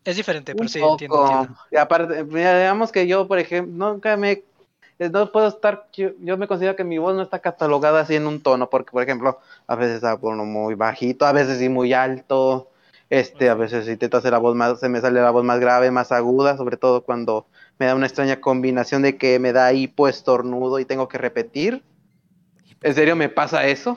Es 0.07 0.17
diferente, 0.17 0.55
pero 0.55 0.69
sí, 0.69 0.79
entiendo, 0.79 1.19
poco. 1.19 1.33
entiendo. 1.33 1.61
Y 1.71 1.77
aparte, 1.77 2.25
mira, 2.25 2.59
digamos 2.59 2.93
que 2.93 3.07
yo, 3.07 3.27
por 3.27 3.39
ejemplo, 3.39 3.93
nunca 3.93 4.17
me. 4.17 4.45
eh, 4.99 5.11
No 5.11 5.31
puedo 5.33 5.49
estar. 5.49 5.89
Yo, 5.93 6.11
yo 6.21 6.39
me 6.39 6.47
considero 6.47 6.77
que 6.77 6.85
mi 6.85 6.99
voz 6.99 7.15
no 7.15 7.23
está 7.23 7.41
catalogada 7.41 8.01
así 8.01 8.15
en 8.15 8.27
un 8.27 8.41
tono, 8.41 8.71
porque, 8.71 8.93
por 8.93 9.03
ejemplo, 9.03 9.41
a 9.67 9.75
veces 9.75 10.05
hablo 10.05 10.45
muy 10.45 10.75
bajito, 10.75 11.27
a 11.27 11.33
veces 11.33 11.59
sí 11.59 11.69
muy 11.69 11.93
alto. 11.93 12.71
Este, 13.09 13.49
a 13.49 13.55
veces 13.55 13.87
intento 13.87 14.17
hacer 14.17 14.33
la 14.33 14.39
voz 14.39 14.57
más, 14.57 14.81
se 14.81 14.89
me 14.89 15.01
sale 15.01 15.21
la 15.21 15.31
voz 15.31 15.45
más 15.45 15.61
grave, 15.61 15.93
más 15.93 16.11
aguda, 16.11 16.57
sobre 16.57 16.77
todo 16.77 17.03
cuando 17.03 17.47
me 17.79 17.87
da 17.87 17.95
una 17.95 18.07
extraña 18.07 18.41
combinación 18.41 19.03
de 19.03 19.17
que 19.17 19.39
me 19.39 19.53
da 19.53 19.73
hipo, 19.73 20.09
estornudo 20.09 20.81
y 20.81 20.85
tengo 20.87 21.07
que 21.07 21.19
repetir. 21.19 21.85
¿En 22.83 22.95
serio 22.95 23.15
me 23.15 23.29
pasa 23.29 23.65
eso? 23.67 23.97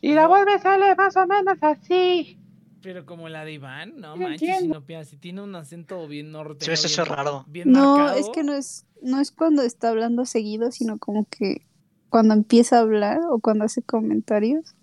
Y 0.00 0.14
la 0.14 0.28
voz 0.28 0.44
me 0.46 0.58
sale 0.60 0.94
más 0.94 1.16
o 1.16 1.26
menos 1.26 1.58
así. 1.60 2.38
Pero 2.84 3.04
como 3.06 3.28
la 3.28 3.44
de 3.44 3.54
Iván, 3.54 3.94
no 3.96 4.14
No 4.14 4.16
manches, 4.18 4.40
si 4.40 4.46
entiendo. 4.52 4.74
no 4.78 4.86
piensas, 4.86 5.08
si 5.08 5.16
tiene 5.16 5.40
un 5.42 5.54
acento 5.56 6.06
bien 6.06 6.30
norteño. 6.30 6.66
Sí, 6.66 6.72
eso 6.72 6.86
es 6.86 6.96
bien- 6.96 7.16
raro. 7.16 7.44
Bien 7.48 7.72
No, 7.72 7.96
marcado. 7.96 8.18
es 8.20 8.28
que 8.28 8.44
no 8.44 8.52
es, 8.54 8.84
no 9.02 9.20
es 9.20 9.32
cuando 9.32 9.62
está 9.62 9.88
hablando 9.88 10.24
seguido, 10.26 10.70
sino 10.70 10.98
como 10.98 11.24
que 11.24 11.66
cuando 12.10 12.34
empieza 12.34 12.76
a 12.76 12.80
hablar 12.82 13.18
o 13.30 13.40
cuando 13.40 13.64
hace 13.64 13.82
comentarios. 13.82 14.76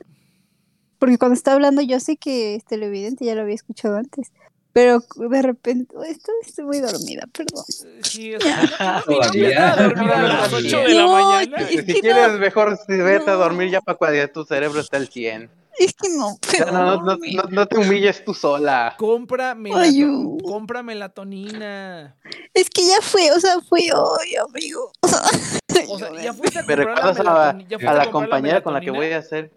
Porque 0.97 1.17
cuando 1.17 1.35
está 1.35 1.53
hablando 1.53 1.81
yo 1.81 1.99
sé 1.99 2.17
que 2.17 2.55
es 2.55 2.65
televidente, 2.65 3.23
ya 3.25 3.35
lo 3.35 3.41
había 3.41 3.55
escuchado 3.55 3.95
antes. 3.95 4.31
Pero 4.73 5.03
de 5.15 5.41
repente, 5.41 5.93
estoy, 6.07 6.35
estoy 6.45 6.63
muy 6.65 6.79
dormida, 6.79 7.27
perdón. 7.33 7.63
Sí, 8.03 8.35
o 8.35 8.39
sea, 8.39 8.61
no, 9.07 9.13
Todavía. 9.15 9.75
dormida 9.75 10.15
a 10.19 10.21
las 10.23 10.53
8 10.53 10.77
de 10.79 10.93
la 10.93 11.03
No, 11.03 11.39
es 11.57 11.67
Si 11.69 11.85
que 11.85 11.93
quieres, 11.99 12.31
no. 12.33 12.37
mejor 12.39 12.77
si 12.87 12.95
vete 12.97 13.29
a 13.29 13.33
No. 13.33 13.39
dormir 13.39 13.69
ya 13.69 13.81
para 13.81 13.97
cuando 13.97 14.17
ya 14.17 14.27
tu 14.31 14.45
cerebro 14.45 14.79
está 14.79 14.97
al 14.97 15.07
100. 15.09 15.49
Es 15.79 15.93
que 15.93 16.09
no, 16.09 16.37
puedo 16.37 16.65
no, 16.71 16.71
no, 16.71 16.95
no, 17.01 17.05
dormir. 17.11 17.35
no- 17.35 17.43
no 17.49 17.65
te 17.65 17.77
humilles 17.79 18.23
tú 18.23 18.33
sola. 18.33 18.93
Compra, 18.97 19.51
Ay, 19.51 19.57
melato- 19.57 20.07
uh. 20.09 20.37
compra 20.43 20.83
melatonina. 20.83 22.15
Es 22.53 22.69
que 22.69 22.85
ya 22.85 23.01
fue, 23.01 23.31
o 23.31 23.39
sea, 23.39 23.59
fue 23.61 23.89
hoy, 23.93 24.35
amigo. 24.35 24.91
O 25.89 25.97
sea, 25.97 26.09
ya 26.21 26.33
fuiste 26.33 26.59
a 26.59 26.63
¿Me 26.63 26.75
comprar 26.75 26.77
la 26.77 26.93
recuerdas 26.95 27.19
a 27.19 27.23
la, 27.23 27.31
melatonina. 27.33 27.69
¿Ya 27.69 27.77
fuiste 27.79 27.87
a 27.87 28.05
la 28.05 28.11
compañera 28.11 28.61
con 28.63 28.73
la 28.73 28.81
que 28.81 28.91
voy 28.91 29.11
a 29.13 29.17
hacer? 29.17 29.51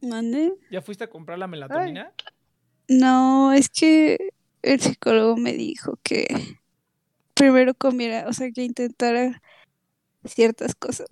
¿Mande? 0.00 0.52
¿Ya 0.70 0.82
fuiste 0.82 1.04
a 1.04 1.10
comprar 1.10 1.38
la 1.38 1.46
melatonina? 1.46 2.12
No, 2.88 3.52
es 3.52 3.68
que 3.68 4.30
el 4.62 4.80
psicólogo 4.80 5.36
me 5.36 5.52
dijo 5.54 5.98
que 6.02 6.26
primero 7.34 7.74
comiera, 7.74 8.26
o 8.28 8.32
sea, 8.32 8.50
que 8.50 8.62
intentara 8.64 9.42
ciertas 10.24 10.74
cosas 10.74 11.06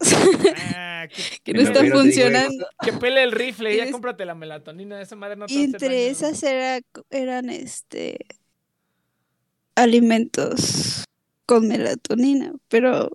Ah, 0.74 1.06
que, 1.44 1.52
no 1.52 1.60
están 1.60 1.90
funcionando. 1.90 2.66
que 2.82 2.92
pele 2.94 3.22
el 3.22 3.32
rifle, 3.32 3.76
ya 3.76 3.90
cómprate 3.90 4.24
la 4.24 4.34
melatonina, 4.34 5.00
esa 5.00 5.16
madre 5.16 5.36
no 5.36 5.46
te 5.46 5.54
Y 5.54 5.64
entre 5.64 5.88
daño. 5.88 5.98
esas 5.98 6.42
era, 6.42 6.80
eran 7.10 7.50
este 7.50 8.18
alimentos 9.74 11.04
con 11.46 11.68
melatonina, 11.68 12.52
pero 12.68 13.10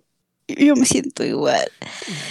yo 0.46 0.76
me 0.76 0.86
siento 0.86 1.24
igual. 1.24 1.68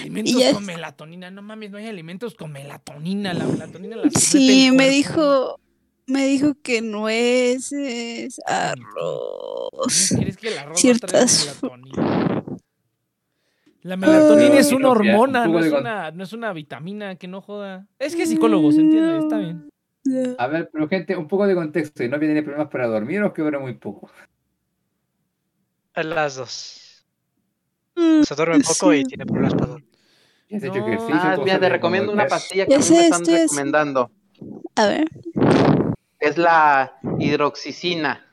Alimentos 0.01 0.37
ya 0.37 0.53
con 0.53 0.65
melatonina, 0.65 1.31
no 1.31 1.41
mames, 1.41 1.71
no 1.71 1.77
hay 1.77 1.87
alimentos 1.87 2.35
con 2.35 2.51
melatonina, 2.51 3.33
la 3.33 3.45
melatonina 3.45 3.95
la 3.95 4.09
Sí, 4.11 4.71
me 4.73 4.89
dijo, 4.89 5.59
me 6.07 6.25
dijo 6.25 6.53
que 6.63 6.81
nueces, 6.81 8.39
arroz. 8.45 10.13
¿Quieres 10.15 10.37
que 10.37 10.47
el 10.49 10.57
arroz 10.57 10.71
no 10.71 10.77
ciertas 10.77 11.11
traiga 11.11 11.53
melatonina? 11.61 12.43
La 13.83 13.95
melatonina 13.97 14.55
Ah. 14.55 14.59
es 14.59 14.71
una 14.71 14.89
hormona, 14.89 15.47
no 15.47 15.59
es 15.59 15.71
una, 15.71 16.11
no 16.11 16.23
es 16.23 16.33
una 16.33 16.51
vitamina, 16.53 17.15
que 17.15 17.27
no 17.27 17.41
joda. 17.41 17.87
Es 17.99 18.15
que 18.15 18.23
es 18.23 18.29
psicólogo, 18.29 18.71
se 18.71 18.81
entiende, 18.81 19.17
está 19.19 19.37
bien. 19.37 19.69
A 20.37 20.47
ver, 20.47 20.69
pero 20.71 20.87
gente, 20.87 21.15
un 21.17 21.27
poco 21.27 21.45
de 21.47 21.55
contexto. 21.55 22.03
¿Y 22.03 22.07
no 22.09 22.17
tiene 22.17 22.41
problemas 22.41 22.69
para 22.69 22.87
dormir 22.87 23.21
o 23.23 23.33
que 23.33 23.41
duerme 23.41 23.59
muy 23.59 23.73
poco? 23.73 24.09
Las 25.95 26.35
dos. 26.35 27.05
Mm, 27.95 28.23
Se 28.23 28.35
duerme 28.35 28.59
poco 28.61 28.93
y 28.93 29.03
tiene 29.03 29.25
problemas 29.25 29.53
para 29.55 29.67
dormir. 29.67 29.89
¿Ya 30.49 30.57
has 30.57 30.63
hecho 30.63 30.75
No. 30.79 30.87
ejercicio? 30.87 31.15
Ah, 31.21 31.37
mira, 31.43 31.59
te 31.59 31.69
recomiendo 31.69 32.11
una 32.13 32.27
pastilla 32.27 32.65
que 32.65 32.71
Ya 32.71 32.77
a 32.77 32.79
me 32.79 32.85
están 32.85 33.21
estoy 33.21 33.35
así. 33.35 33.43
recomendando. 33.43 34.11
A 34.75 34.85
ver. 34.87 35.07
Es 36.19 36.37
la 36.37 36.97
hidroxicina. 37.19 38.25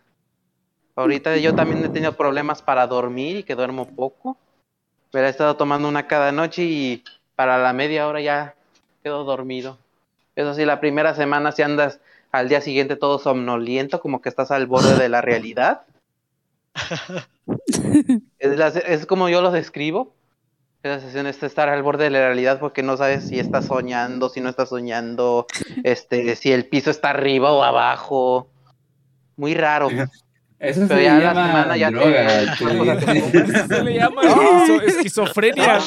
Ahorita 0.97 1.37
yo 1.37 1.55
también 1.55 1.85
he 1.85 1.89
tenido 1.89 2.17
problemas 2.17 2.63
para 2.63 2.87
dormir 2.87 3.37
y 3.39 3.43
que 3.43 3.55
duermo 3.55 3.87
poco. 3.95 4.37
Pero 5.11 5.27
he 5.27 5.31
estado 5.31 5.57
tomando 5.57 5.89
una 5.89 6.07
cada 6.07 6.33
noche 6.33 6.63
y 6.65 7.05
para 7.37 7.59
la 7.59 7.73
media 7.73 8.07
hora 8.09 8.21
ya 8.21 8.55
quedo 9.03 9.25
dormido. 9.25 9.79
Eso 10.37 10.55
sí, 10.55 10.65
la 10.65 10.81
primera 10.81 11.15
semana 11.15 11.53
si 11.53 11.63
andas 11.63 12.01
al 12.33 12.49
día 12.49 12.61
siguiente 12.61 12.97
todo 12.97 13.19
somnoliento, 13.19 14.01
como 14.01 14.21
que 14.21 14.29
estás 14.29 14.51
al 14.51 14.67
borde 14.67 14.97
de 14.97 15.09
la 15.09 15.21
realidad. 15.21 15.83
Es, 18.39 18.57
la- 18.59 18.69
es 18.69 19.07
como 19.07 19.29
yo 19.29 19.41
lo 19.41 19.51
describo. 19.51 20.13
Esa 20.85 20.97
sensación 21.01 21.27
es 21.27 21.43
estar 21.43 21.71
al 21.71 21.83
borde 21.83 22.05
de 22.05 22.11
la 22.11 22.19
realidad 22.27 22.61
porque 22.61 22.83
no 22.83 22.99
sabes 22.99 23.27
si 23.29 23.39
estás 23.41 23.65
soñando, 23.69 24.29
si 24.29 24.43
no 24.43 24.51
estás 24.51 24.69
soñando, 24.69 25.47
este, 25.83 26.37
si 26.37 26.53
el 26.53 26.67
piso 26.69 26.91
está 26.91 27.09
arriba 27.11 27.53
o 27.53 27.63
abajo. 27.63 28.49
Muy 29.37 29.55
raro. 29.55 29.89
Eso 30.59 30.83
se 30.83 30.87
Pero 30.87 31.01
ya 31.01 31.15
la 31.15 31.21
llama 31.33 31.47
semana 31.47 31.77
ya 31.79 31.89
te- 31.89 31.95
droga. 31.95 32.27
te- 32.29 32.57
Chuy. 32.59 32.89
Eso 33.55 33.67
se 33.67 33.83
le 33.83 33.95
llama 33.95 34.23
esquizo- 34.23 34.83
esquizofrenia. 34.83 35.79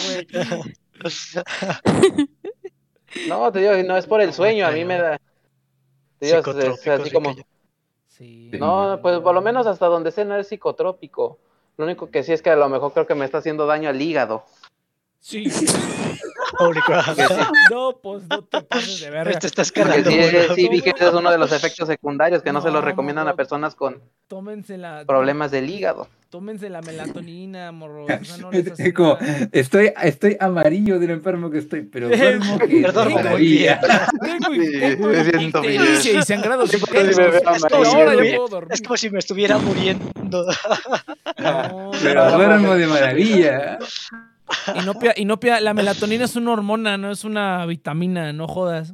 No, 3.27 3.51
te 3.51 3.59
digo, 3.59 3.71
no 3.87 3.97
es 3.97 4.05
por 4.07 4.21
el 4.21 4.33
sueño, 4.33 4.65
a 4.67 4.71
mí 4.71 4.83
me 4.83 4.97
da. 4.97 5.19
Te 6.19 6.25
digo, 6.25 6.39
es- 6.39 6.87
así 6.87 7.03
sí 7.05 7.11
como. 7.11 7.35
Sí. 8.07 8.49
No, 8.59 8.97
pues 9.01 9.19
por 9.19 9.35
lo 9.35 9.41
menos 9.41 9.67
hasta 9.67 9.85
donde 9.85 10.11
sé 10.11 10.25
no 10.25 10.35
es 10.37 10.47
psicotrópico. 10.47 11.37
Lo 11.77 11.85
único 11.85 12.09
que 12.09 12.23
sí 12.23 12.33
es 12.33 12.41
que 12.41 12.49
a 12.49 12.55
lo 12.55 12.67
mejor 12.67 12.91
creo 12.93 13.05
que 13.05 13.13
me 13.13 13.25
está 13.25 13.37
haciendo 13.37 13.67
daño 13.67 13.89
al 13.89 14.01
hígado. 14.01 14.43
Sí. 15.19 15.45
No, 17.69 17.99
pues 18.01 18.23
no 18.29 18.43
te 18.43 18.61
pases 18.61 19.01
de 19.01 19.09
verga. 19.11 19.31
Esto 19.31 19.47
está 19.47 19.63
Porque 19.63 19.79
escalando. 19.99 20.09
sí, 20.09 20.17
sí, 20.55 20.55
sí 20.63 20.69
vi 20.69 20.81
que 20.81 20.89
ese 20.91 21.07
es 21.07 21.13
uno 21.13 21.29
de 21.29 21.37
los 21.37 21.51
efectos 21.51 21.87
secundarios 21.87 22.41
que 22.41 22.51
no, 22.51 22.61
se 22.61 22.67
los 22.71 22.81
No, 22.81 22.81
recomiendan 22.81 23.25
morro. 23.25 23.33
a 23.33 23.37
personas 23.37 23.75
con 23.75 24.01
Tómense 24.27 24.77
la, 24.77 25.03
problemas 25.05 25.51
del 25.51 25.69
hígado. 25.69 26.07
tómense 26.29 26.69
la 26.69 26.81
melatonina, 26.81 27.71
morro. 27.71 28.05
O 28.05 28.07
sea, 28.23 28.37
no 28.39 28.49
les 28.51 28.79
Es 28.79 28.93
como, 28.93 29.17
estoy, 29.51 29.93
estoy 30.01 30.37
amarillo 30.39 30.97
de 30.99 31.07
lo 31.07 31.13
enfermo 31.13 31.51
que 31.51 31.59
estoy, 31.59 31.81
pero 31.83 32.07
duermo 32.17 32.57
que 32.59 32.77
ictericia 32.77 33.77
y 34.09 34.33
veo 37.15 37.31
Es 37.51 37.63
como 37.65 37.85
si 37.85 37.95
Ahora 37.95 38.11
me 38.11 38.15
ya 38.17 38.21
vi- 38.23 38.35
puedo 38.35 38.47
dormir. 38.47 38.73
Es 38.73 38.81
como 38.81 38.97
si 38.97 39.09
me 39.09 39.19
estuviera 39.19 39.57
muriendo. 39.59 40.47
No, 41.37 41.91
Pero 42.01 42.25
no. 42.29 42.37
duermo 42.37 42.73
de 42.75 42.87
maravilla. 42.87 43.77
Inopia, 44.75 45.13
Inopia, 45.17 45.59
la 45.61 45.73
melatonina 45.73 46.25
es 46.25 46.35
una 46.35 46.51
hormona, 46.51 46.97
no 46.97 47.11
es 47.11 47.23
una 47.23 47.65
vitamina, 47.65 48.33
no 48.33 48.47
jodas. 48.47 48.93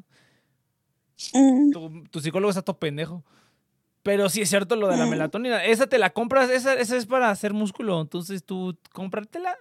Mm, 1.33 1.71
Tu, 1.71 2.03
tu 2.09 2.19
psicólogo 2.19 2.49
está 2.49 2.61
todo 2.61 2.77
pendejo. 2.79 3.23
Pero 4.01 4.27
sí 4.29 4.41
es 4.41 4.49
cierto 4.49 4.75
lo 4.75 4.89
de 4.89 4.97
la 4.97 5.05
melatonina. 5.05 5.63
Esa 5.63 5.87
te 5.87 5.97
la 5.97 6.09
compras, 6.09 6.49
esa, 6.49 6.73
esa 6.73 6.97
es 6.97 7.05
para 7.05 7.29
hacer 7.29 7.53
músculo. 7.53 8.01
Entonces 8.01 8.43
tú 8.43 8.77
cómpratela 8.91 9.55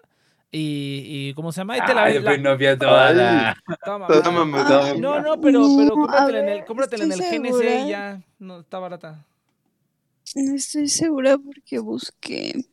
y, 0.51 1.29
y 1.29 1.35
¿cómo 1.35 1.53
se 1.53 1.61
llama? 1.61 1.75
Ahí 1.75 1.81
te 1.87 1.95
la, 1.95 2.05
Ay, 2.05 2.15
la- 2.19 2.31
pues 2.31 2.43
no 2.43 2.59
toda 2.79 3.13
la... 3.13 3.57
toma, 3.85 4.09
toma. 4.09 4.95
No, 4.99 5.21
no, 5.21 5.41
pero, 5.41 5.63
pero 5.77 5.91
No, 5.91 5.95
cómpratela 5.95 6.41
en 6.41 6.49
el, 6.49 6.65
cómpratela 6.65 7.05
en 7.05 7.13
el 7.13 7.21
GNC 7.21 7.87
y 7.87 7.89
ya. 7.89 8.21
No, 8.41 8.61
está 8.61 8.81
barata. 8.81 9.25
No 10.35 10.55
estoy 10.57 10.89
segura 10.89 11.39
porque 11.39 11.79
busqué 11.79 12.65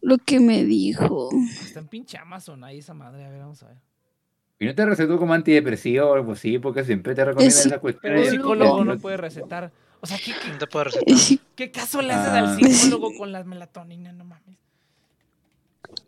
lo 0.00 0.18
que 0.18 0.40
me 0.40 0.64
dijo. 0.64 1.28
Está 1.62 1.80
en 1.80 1.88
pinche 1.88 2.18
Amazon 2.18 2.64
ahí 2.64 2.78
esa 2.78 2.94
madre. 2.94 3.24
A 3.24 3.30
ver, 3.30 3.40
vamos 3.40 3.62
a 3.62 3.68
ver. 3.68 3.76
¿Y 4.60 4.66
no 4.66 4.74
te 4.74 4.84
recetó 4.86 5.18
como 5.18 5.34
antidepresivo 5.34 6.06
o 6.08 6.14
algo 6.14 6.32
así? 6.32 6.58
Porque 6.58 6.84
siempre 6.84 7.14
te 7.14 7.24
recomiendan 7.24 7.52
sí, 7.56 7.68
esa 7.68 7.68
Pero 7.70 7.80
cuestión. 7.80 8.16
el 8.16 8.30
psicólogo 8.30 8.84
no- 8.84 8.98
puede 8.98 9.16
recetar. 9.16 9.70
O 10.00 10.06
sea, 10.06 10.16
¿qué, 10.18 10.32
qué, 10.42 10.48
No 10.52 10.58
te 10.58 10.66
puedo 10.66 10.84
recetar. 10.84 11.16
Qué 11.54 11.70
caso 11.70 12.02
le 12.02 12.12
haces 12.12 12.32
Ah. 12.32 12.38
al 12.38 12.56
psicólogo 12.56 13.16
con 13.16 13.32
la 13.32 13.44
melatonina? 13.44 14.12
No 14.12 14.24
mames. 14.24 14.56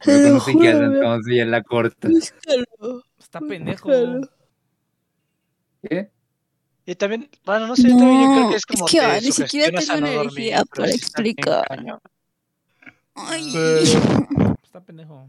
Pero 0.05 0.29
lo 0.35 0.39
con 0.39 0.53
psiquiatra, 0.53 0.87
juro, 0.87 0.95
entonces 0.97 1.37
ya 1.37 1.43
en 1.43 1.51
la 1.51 1.63
corta. 1.63 2.09
búscalo. 2.09 3.03
Está 3.19 3.41
pendejo. 3.41 3.89
Búscalo. 3.89 4.29
¿Qué? 5.83 6.11
Y 6.87 6.95
también, 6.97 7.29
bueno, 7.45 7.67
no 7.69 7.77
sé, 7.77 7.89
yo 7.89 7.97
también 7.97 8.21
yo 8.23 8.35
creo 8.37 8.51
que 8.51 8.57
es 8.57 8.67
como 8.67 8.87
es 8.87 8.93
que 8.93 8.99
te 8.99 9.05
ah, 9.05 9.19
ni 9.23 9.33
siquiera 9.33 9.79
tengo 9.81 9.93
energía 10.07 10.57
dormir, 10.59 10.71
para 10.75 10.91
explicar. 10.91 12.01
Ay. 13.15 13.53
Está 14.63 14.81
pendejo. 14.85 15.29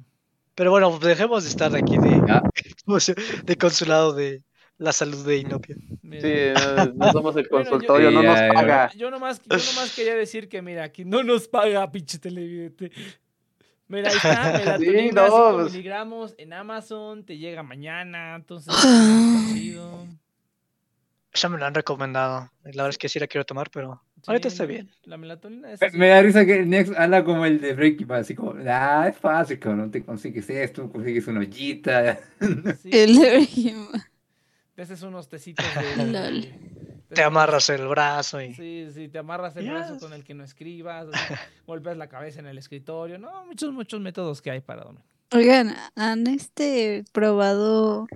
Pero 0.56 0.72
bueno, 0.72 0.98
dejemos 1.00 1.44
de 1.44 1.50
estar 1.50 1.76
aquí 1.76 1.98
de, 1.98 2.22
Ah, 2.30 2.44
de 3.46 3.56
consulado 3.58 4.14
de 4.14 4.44
la 4.78 4.92
salud 4.92 5.26
de 5.26 5.38
Inopia. 5.38 5.76
Sí, 5.76 6.66
no, 6.76 6.86
no 7.06 7.12
somos 7.12 7.36
el 7.38 7.48
Bueno, 7.50 7.66
yo- 7.66 7.72
consultorio, 7.72 8.12
no 8.12 8.22
Sí, 8.22 8.28
nos 8.28 8.54
paga. 8.54 8.92
Yo 8.96 9.10
nomás, 9.12 9.42
yo 9.44 9.58
nomás 9.58 9.94
quería 9.96 10.16
decir 10.16 10.50
que, 10.50 10.62
mira, 10.62 10.84
aquí 10.84 11.06
no 11.06 11.24
nos 11.24 11.48
paga, 11.48 11.90
pinche 11.92 12.20
televidente. 12.20 12.92
Mira, 13.88 14.10
ahí 14.10 14.16
está, 14.16 14.52
melatonina, 14.80 15.22
no, 15.22 15.28
5 15.28 15.52
pues. 15.54 15.72
miligramos 15.74 16.36
en 16.38 16.54
Amazon, 16.54 17.26
te 17.26 17.38
llega 17.38 17.62
mañana, 17.64 18.36
entonces 18.36 18.74
Ah. 18.78 19.54
Ya 21.34 21.48
me 21.50 21.58
lo 21.58 21.66
han 21.66 21.74
recomendado. 21.74 22.52
La 22.64 22.72
verdad 22.72 22.90
es 22.90 22.98
que 22.98 23.08
sí 23.10 23.18
la 23.20 23.28
quiero 23.28 23.46
tomar, 23.46 23.70
pero 23.72 24.02
ahorita 24.28 24.48
está 24.50 24.66
no, 24.66 24.68
bien. 24.68 24.92
La 25.04 25.18
melatonina 25.18 25.72
es 25.72 25.82
Me, 25.82 25.88
así. 25.88 25.98
me 25.98 26.08
da 26.10 26.22
risa 26.22 26.46
que 26.46 26.60
el 26.60 26.70
Nex 26.70 26.92
habla 26.98 27.24
como 27.24 27.46
el 27.46 27.60
de 27.62 27.74
Breaking 27.74 28.08
Bad, 28.08 28.20
así 28.22 28.36
como, 28.36 28.56
ah, 28.68 29.08
es 29.10 29.18
fácil, 29.18 29.60
cabrón, 29.60 29.92
te 29.92 30.04
consigues 30.04 30.50
esto, 30.50 30.90
consigues 30.92 31.28
una 31.28 31.42
ollita. 31.42 32.20
Sí, 32.82 32.90
El 32.92 33.20
régimen. 33.22 33.88
te 34.76 34.82
haces 34.84 35.02
unos 35.04 35.30
tecitos 35.30 35.66
de... 35.76 35.98
Lol. 36.12 36.48
Te 37.14 37.24
amarras 37.24 37.70
el 37.70 37.88
brazo 37.88 38.42
y... 38.42 38.54
Sí, 38.54 38.88
sí, 38.94 39.10
te 39.10 39.18
amarras 39.20 39.56
el 39.58 39.70
brazo 39.70 40.00
con 40.00 40.14
el 40.14 40.24
que 40.24 40.34
no 40.34 40.44
escribas, 40.46 41.08
así, 41.12 41.34
golpeas 41.68 41.98
la 41.98 42.08
cabeza 42.08 42.40
en 42.40 42.48
el 42.48 42.58
escritorio, 42.58 43.18
no, 43.20 43.46
muchos, 43.46 43.74
muchos 43.74 44.00
métodos 44.00 44.42
que 44.42 44.52
hay 44.52 44.62
para 44.62 44.84
dormir. 44.84 45.04
Oigan, 45.34 45.76
¿han 45.96 46.28
este 46.28 47.04
probado 47.14 48.08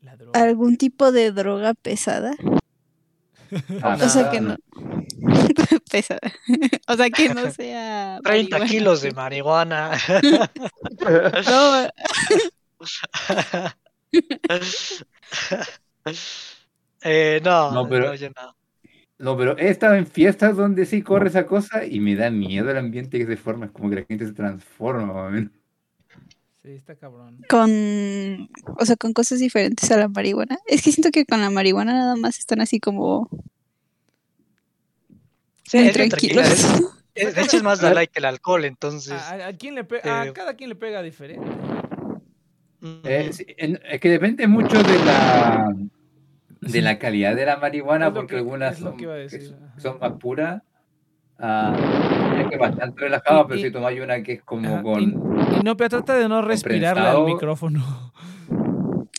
La 0.00 0.16
droga. 0.16 0.40
algún 0.42 0.76
tipo 0.78 1.12
de 1.12 1.32
droga 1.32 1.74
pesada? 1.74 2.32
Ah, 3.82 3.98
O 4.02 4.08
sea 4.08 4.30
que 4.30 4.40
no. 4.40 4.56
pesada. 5.90 6.20
O 6.88 6.94
sea 6.96 7.10
que 7.10 7.28
no 7.34 7.50
sea. 7.52 8.20
30 8.24 8.58
marihuana. 8.58 8.66
kilos 8.66 9.02
de 9.02 9.12
marihuana. 9.12 9.90
No, 11.48 11.88
eh, 17.02 17.40
no, 17.44 17.70
No, 17.72 17.82
no, 17.82 17.88
pero- 17.88 18.14
yo 18.14 18.28
no. 18.30 18.56
No, 19.18 19.34
pero 19.36 19.56
he 19.56 19.70
estado 19.70 19.94
en 19.94 20.06
fiestas 20.06 20.56
donde 20.56 20.84
sí 20.84 21.00
corre 21.00 21.28
esa 21.28 21.46
cosa 21.46 21.86
y 21.86 22.00
me 22.00 22.14
da 22.16 22.28
miedo 22.30 22.70
el 22.70 22.76
ambiente 22.76 23.16
que 23.18 23.24
se 23.24 23.38
forma, 23.38 23.64
es 23.66 23.72
como 23.72 23.88
que 23.88 23.96
la 23.96 24.04
gente 24.04 24.26
se 24.26 24.34
transforma, 24.34 25.30
man. 25.30 25.52
Sí, 26.66 26.72
está 26.72 26.96
cabrón. 26.96 27.38
con. 27.48 28.48
O 28.76 28.84
sea, 28.84 28.96
con 28.96 29.12
cosas 29.12 29.38
diferentes 29.38 29.88
a 29.92 29.96
la 29.98 30.08
marihuana. 30.08 30.58
Es 30.66 30.82
que 30.82 30.90
siento 30.90 31.12
que 31.12 31.24
con 31.24 31.40
la 31.40 31.48
marihuana 31.48 31.92
nada 31.92 32.16
más 32.16 32.40
están 32.40 32.60
así 32.60 32.80
como. 32.80 33.28
Sí, 35.62 35.78
muy 35.78 35.86
es 35.86 35.92
tranquilos. 35.92 36.44
es- 36.50 36.82
es- 37.14 37.34
de 37.36 37.42
hecho 37.42 37.56
es 37.58 37.62
más 37.62 37.80
de 37.80 37.94
like 37.94 38.12
que 38.12 38.18
el 38.18 38.24
alcohol, 38.24 38.64
entonces... 38.64 39.12
¿A, 39.12 39.30
a- 39.34 39.46
a 39.48 39.52
quién 39.52 39.76
le 39.76 39.84
pega? 39.84 40.22
A 40.22 40.26
eh, 40.26 40.32
cada 40.32 40.54
quien 40.54 40.70
le 40.70 40.74
pega 40.74 41.02
diferente. 41.02 41.46
mm, 42.80 42.94
Eh, 43.04 43.32
sí, 43.32 43.46
en- 43.58 43.80
es 43.88 44.00
que 44.00 44.08
depende 44.10 44.48
mucho 44.48 44.82
de 44.82 44.98
la 45.04 45.72
de 46.62 46.82
la 46.82 46.98
calidad 46.98 47.36
de 47.36 47.46
la 47.46 47.58
marihuana, 47.58 48.08
Es 48.08 48.12
porque 48.12 48.30
que- 48.34 48.36
algunas 48.38 48.72
es 48.74 48.80
son, 48.80 48.96
son 49.78 49.98
más 50.00 50.12
puras. 50.18 50.62
Ah, 51.38 51.74
es 52.40 52.48
que 52.48 52.56
bastante 52.56 53.00
relajado, 53.00 53.42
Y- 53.42 53.44
pero 53.48 53.60
y- 53.60 53.62
si 53.64 53.70
tomas 53.70 53.94
una 53.94 54.22
que 54.22 54.32
es 54.34 54.42
como 54.42 54.74
Ajá, 54.74 54.82
con. 54.82 55.00
Y, 55.02 55.06
y 55.06 55.62
no, 55.62 55.76
pero 55.76 55.90
trata 55.90 56.14
de 56.14 56.28
no 56.28 56.40
respirarle 56.42 57.06
al 57.06 57.24
micrófono. 57.24 58.12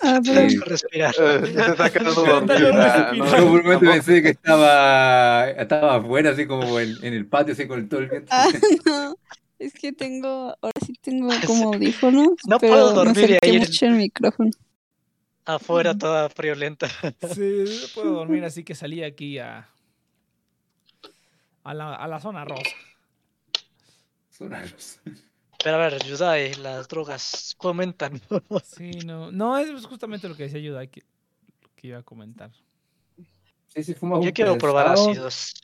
Ah, 0.01 0.19
Sí. 0.23 0.31
pero. 0.33 0.47
Tengo 0.47 0.63
que 0.63 0.69
respirar. 0.69 1.15
Eh, 1.19 1.45
se 1.45 1.75
respirar. 1.75 3.15
¿no? 3.17 3.25
Yo 3.25 3.47
por 3.47 3.59
un 3.59 3.63
momento 3.63 3.79
pensé 3.91 4.21
que 4.21 4.29
estaba, 4.29 5.49
estaba 5.49 5.95
afuera, 5.95 6.31
así 6.31 6.45
como 6.45 6.79
en, 6.79 6.95
en 7.03 7.13
el 7.13 7.25
patio, 7.27 7.53
así 7.53 7.67
con 7.67 7.87
todo 7.89 7.99
el 8.01 8.07
viento. 8.09 8.27
Ah, 8.31 8.47
no. 8.85 9.15
Es 9.59 9.73
que 9.73 9.91
tengo. 9.91 10.55
Ahora 10.61 10.73
sí 10.85 10.93
tengo 11.01 11.29
como 11.47 11.73
audífonos. 11.73 12.27
No 12.47 12.59
pero 12.59 12.73
puedo 12.73 12.89
me 12.89 12.93
dormir 12.95 13.17
y 13.17 13.23
acerqué 13.23 13.49
ahí 13.49 13.59
mucho 13.59 13.85
el 13.87 13.91
micrófono. 13.93 14.51
Afuera 15.45 15.97
toda 15.97 16.29
friolenta. 16.29 16.87
Sí, 17.33 17.63
no 17.65 17.87
puedo 17.95 18.13
dormir, 18.15 18.43
así 18.43 18.63
que 18.63 18.75
salí 18.75 19.03
aquí 19.03 19.39
a. 19.39 19.67
A 21.67 21.73
la, 21.73 21.95
a 21.95 22.07
la 22.07 22.17
zona 22.21 22.45
rosa. 22.45 22.63
Son 24.29 24.49
raros. 24.49 25.01
Pero 25.61 25.75
a 25.75 25.79
ver, 25.79 26.01
Yudai, 26.01 26.53
las 26.55 26.87
drogas 26.87 27.55
comentan. 27.57 28.21
Sí, 28.63 28.91
no. 29.05 29.33
No, 29.33 29.57
es 29.57 29.85
justamente 29.85 30.29
lo 30.29 30.35
que 30.37 30.43
decía 30.43 30.61
Yudai 30.61 30.87
que, 30.87 31.03
lo 31.61 31.69
que 31.75 31.87
iba 31.87 31.99
a 31.99 32.03
comentar. 32.03 32.51
Sí, 33.67 33.83
sí, 33.83 33.93
fumas 33.95 34.23
Yo 34.23 34.31
quiero 34.31 34.57
probar 34.57 34.87
ácidos. 34.87 35.55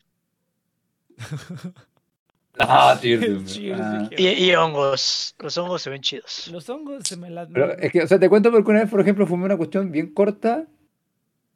Ah. 2.59 2.99
Cheers, 3.01 3.57
Ah. 3.79 4.09
Y, 4.11 4.27
y 4.27 4.55
hongos. 4.55 5.35
Los 5.39 5.57
hongos 5.57 5.83
se 5.83 5.89
ven 5.89 6.01
chidos. 6.01 6.49
Los 6.49 6.67
hongos 6.67 7.03
se 7.07 7.15
me 7.15 7.29
la. 7.29 7.47
Pero 7.47 7.77
es 7.77 7.91
que, 7.93 8.01
o 8.01 8.07
sea, 8.07 8.19
te 8.19 8.27
cuento 8.27 8.51
porque 8.51 8.71
una 8.71 8.81
vez, 8.81 8.89
por 8.89 8.99
ejemplo, 8.99 9.25
fumé 9.25 9.45
una 9.45 9.55
cuestión 9.55 9.89
bien 9.89 10.13
corta 10.13 10.67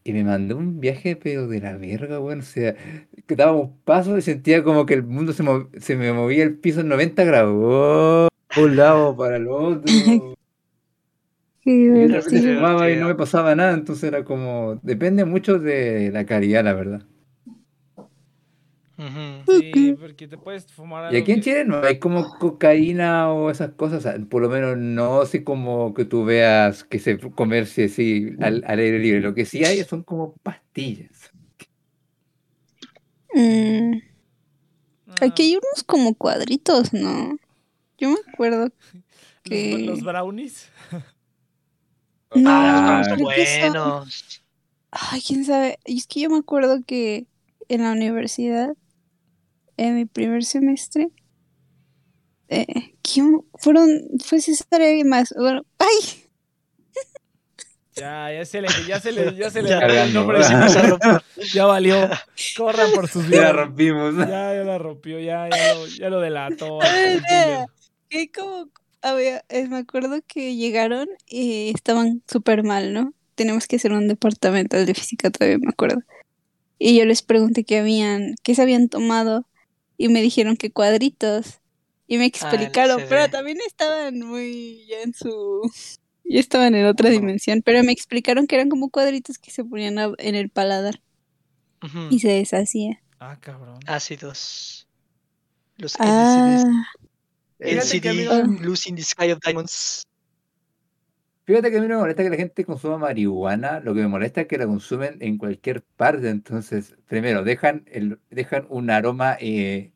y 0.09 0.13
me 0.13 0.23
mandó 0.23 0.57
un 0.57 0.79
viaje, 0.79 1.15
pero 1.17 1.47
de 1.47 1.59
la 1.61 1.77
verga, 1.77 2.19
weón. 2.19 2.39
O 2.39 2.43
sea, 2.43 2.75
que 3.25 3.35
dábamos 3.35 3.71
pasos 3.85 4.17
y 4.17 4.21
sentía 4.21 4.63
como 4.63 4.85
que 4.85 4.93
el 4.95 5.03
mundo 5.03 5.33
se, 5.33 5.43
mov- 5.43 5.69
se 5.79 5.95
me 5.97 6.13
movía 6.13 6.43
el 6.43 6.55
piso 6.57 6.81
en 6.81 6.87
90 6.89 7.23
grados. 7.25 7.53
Oh, 7.55 8.27
un 8.61 8.75
lado 8.77 9.15
para 9.17 9.37
el 9.37 9.47
otro. 9.49 9.83
Y 11.91 11.99
de 11.99 12.07
divertido. 12.07 12.21
repente 12.21 12.55
fumaba 12.55 12.89
y 12.89 12.95
no 12.97 13.07
me 13.07 13.15
pasaba 13.15 13.53
nada, 13.55 13.73
entonces 13.73 14.05
era 14.05 14.23
como. 14.23 14.79
Depende 14.83 15.25
mucho 15.25 15.59
de 15.59 16.11
la 16.11 16.25
calidad, 16.25 16.63
la 16.63 16.73
verdad. 16.73 17.05
Ujú. 19.07 19.59
Sí, 19.59 19.95
porque 19.99 20.27
te 20.27 20.37
puedes 20.37 20.65
fumar 20.71 21.13
Y 21.13 21.17
aquí 21.17 21.31
en 21.31 21.41
Chile 21.41 21.65
no 21.65 21.81
hay 21.83 21.99
como 21.99 22.37
cocaína 22.37 23.31
o 23.31 23.49
esas 23.49 23.71
cosas, 23.71 24.03
sea, 24.03 24.17
por 24.29 24.41
lo 24.41 24.49
menos 24.49 24.77
no 24.77 25.21
así 25.21 25.43
como 25.43 25.93
que 25.93 26.05
tú 26.05 26.25
veas 26.25 26.83
que 26.83 26.99
se 26.99 27.17
comerse 27.31 27.85
así 27.85 28.31
al, 28.39 28.63
al 28.67 28.79
aire 28.79 28.99
libre. 28.99 29.21
Lo 29.21 29.33
que 29.33 29.45
sí 29.45 29.63
hay 29.63 29.83
son 29.83 30.03
como 30.03 30.33
pastillas. 30.43 31.31
Mm, 33.33 33.99
Ah, 35.09 35.25
aquí 35.25 35.43
hay 35.43 35.51
unos 35.55 35.83
como 35.85 36.13
cuadritos, 36.15 36.93
¿no? 36.93 37.37
Yo 37.97 38.09
me 38.09 38.17
acuerdo. 38.31 38.65
los, 38.93 39.03
que- 39.43 39.85
los 39.85 40.03
brownies. 40.03 40.67
No, 42.35 42.49
Ah, 42.51 42.99
Ah, 42.99 43.03
que 43.03 43.09
son- 43.09 43.23
buenos. 43.23 44.43
Ay, 44.91 45.21
quién 45.25 45.45
sabe. 45.45 45.79
Y 45.85 45.97
es 45.97 46.07
que 46.07 46.21
yo 46.21 46.29
me 46.29 46.37
acuerdo 46.37 46.79
que 46.85 47.27
en 47.69 47.83
la 47.83 47.91
universidad, 47.91 48.75
en 49.77 49.95
mi 49.95 50.05
primer 50.05 50.43
semestre, 50.43 51.09
eh, 52.49 52.65
¿quién 53.01 53.41
fueron? 53.55 53.87
Fue 54.23 54.41
César 54.41 54.81
y 54.81 55.03
más. 55.03 55.33
Bueno, 55.37 55.63
¡ay! 55.79 56.23
Ya, 57.95 58.31
ya 58.31 58.45
se 58.45 58.61
le, 58.61 58.67
ya 58.87 58.99
se 58.99 59.11
le, 59.11 59.35
ya 59.35 59.49
se 59.49 59.61
le 59.63 59.69
Ya. 59.73 59.79
cayó 59.79 60.03
el 60.03 60.13
nombre. 60.13 60.43
Se 60.43 60.49
Ya, 60.53 60.81
rompió. 60.83 61.21
ya 61.53 61.65
valió. 61.65 62.09
Corran 62.55 62.91
por 62.93 63.07
sus 63.07 63.23
Ya 63.29 63.29
vidas. 63.29 63.43
la 63.45 63.53
rompimos. 63.53 64.15
Ya, 64.17 64.53
ya 64.53 64.63
la 64.63 64.77
rompió, 64.77 65.19
ya, 65.19 65.49
ya 65.49 65.73
lo, 65.73 65.87
ya 65.87 66.09
lo 66.09 66.19
delató. 66.19 66.79
Que 68.09 68.31
como 68.31 68.69
había, 69.01 69.43
eh, 69.49 69.67
me 69.67 69.77
acuerdo 69.77 70.19
que 70.27 70.55
llegaron 70.55 71.07
y 71.27 71.71
estaban 71.73 72.21
súper 72.27 72.63
mal, 72.63 72.93
¿no? 72.93 73.13
Tenemos 73.35 73.67
que 73.67 73.75
hacer 73.77 73.91
un 73.93 74.07
departamento 74.07 74.77
de 74.77 74.93
física 74.93 75.29
todavía, 75.31 75.57
me 75.59 75.69
acuerdo. 75.69 76.01
Y 76.79 76.97
yo 76.97 77.05
les 77.05 77.23
pregunté 77.23 77.63
qué 77.63 77.79
habían, 77.79 78.35
qué 78.43 78.53
se 78.55 78.61
habían 78.61 78.89
tomado 78.89 79.47
y 79.97 80.09
me 80.09 80.21
dijeron 80.21 80.55
que 80.57 80.71
cuadritos. 80.71 81.59
Y 82.07 82.17
me 82.17 82.25
explicaron, 82.25 83.01
pero 83.09 83.29
también 83.29 83.57
estaban 83.67 84.19
muy 84.19 84.85
ya 84.87 85.01
en 85.01 85.13
su 85.13 85.61
ya 86.23 86.39
estaban 86.39 86.73
en 86.75 86.85
otra 86.85 87.09
dimensión, 87.09 87.61
pero 87.63 87.83
me 87.83 87.91
explicaron 87.91 88.47
que 88.47 88.55
eran 88.55 88.69
como 88.69 88.89
cuadritos 88.89 89.37
que 89.37 89.51
se 89.51 89.65
ponían 89.65 89.99
a- 89.99 90.13
en 90.17 90.35
el 90.35 90.49
paladar 90.49 91.01
y 92.09 92.19
se 92.19 92.29
deshacía. 92.29 93.03
Ah, 93.19 93.37
cabrón. 93.39 93.79
Ácidos. 93.85 94.87
Los 95.77 95.95
Ah, 95.99 96.05
LCDs. 96.07 96.87
LCD, 97.59 98.25
no- 98.25 98.61
Lucy 98.63 98.89
in 98.89 98.95
the 98.95 99.03
Sky 99.03 99.31
of 99.31 99.39
Diamonds. 99.45 100.03
Fíjate 101.47 101.71
que 101.71 101.77
a 101.77 101.81
mí 101.81 101.87
no 101.87 101.95
me 101.95 102.01
molesta 102.01 102.23
que 102.23 102.29
la 102.29 102.35
gente 102.35 102.65
consuma 102.65 102.97
marihuana, 102.97 103.79
lo 103.79 103.93
que 103.93 104.01
me 104.01 104.09
molesta 104.09 104.41
es 104.41 104.47
que 104.47 104.57
la 104.57 104.65
consumen 104.65 105.15
en 105.21 105.37
cualquier 105.37 105.81
parte. 105.81 106.27
Entonces, 106.29 106.93
primero, 107.07 107.43
dejan, 107.45 107.85
el, 107.89 108.19
dejan 108.29 108.65
un 108.67 108.89
aroma 108.89 109.37
eh, 109.39 109.93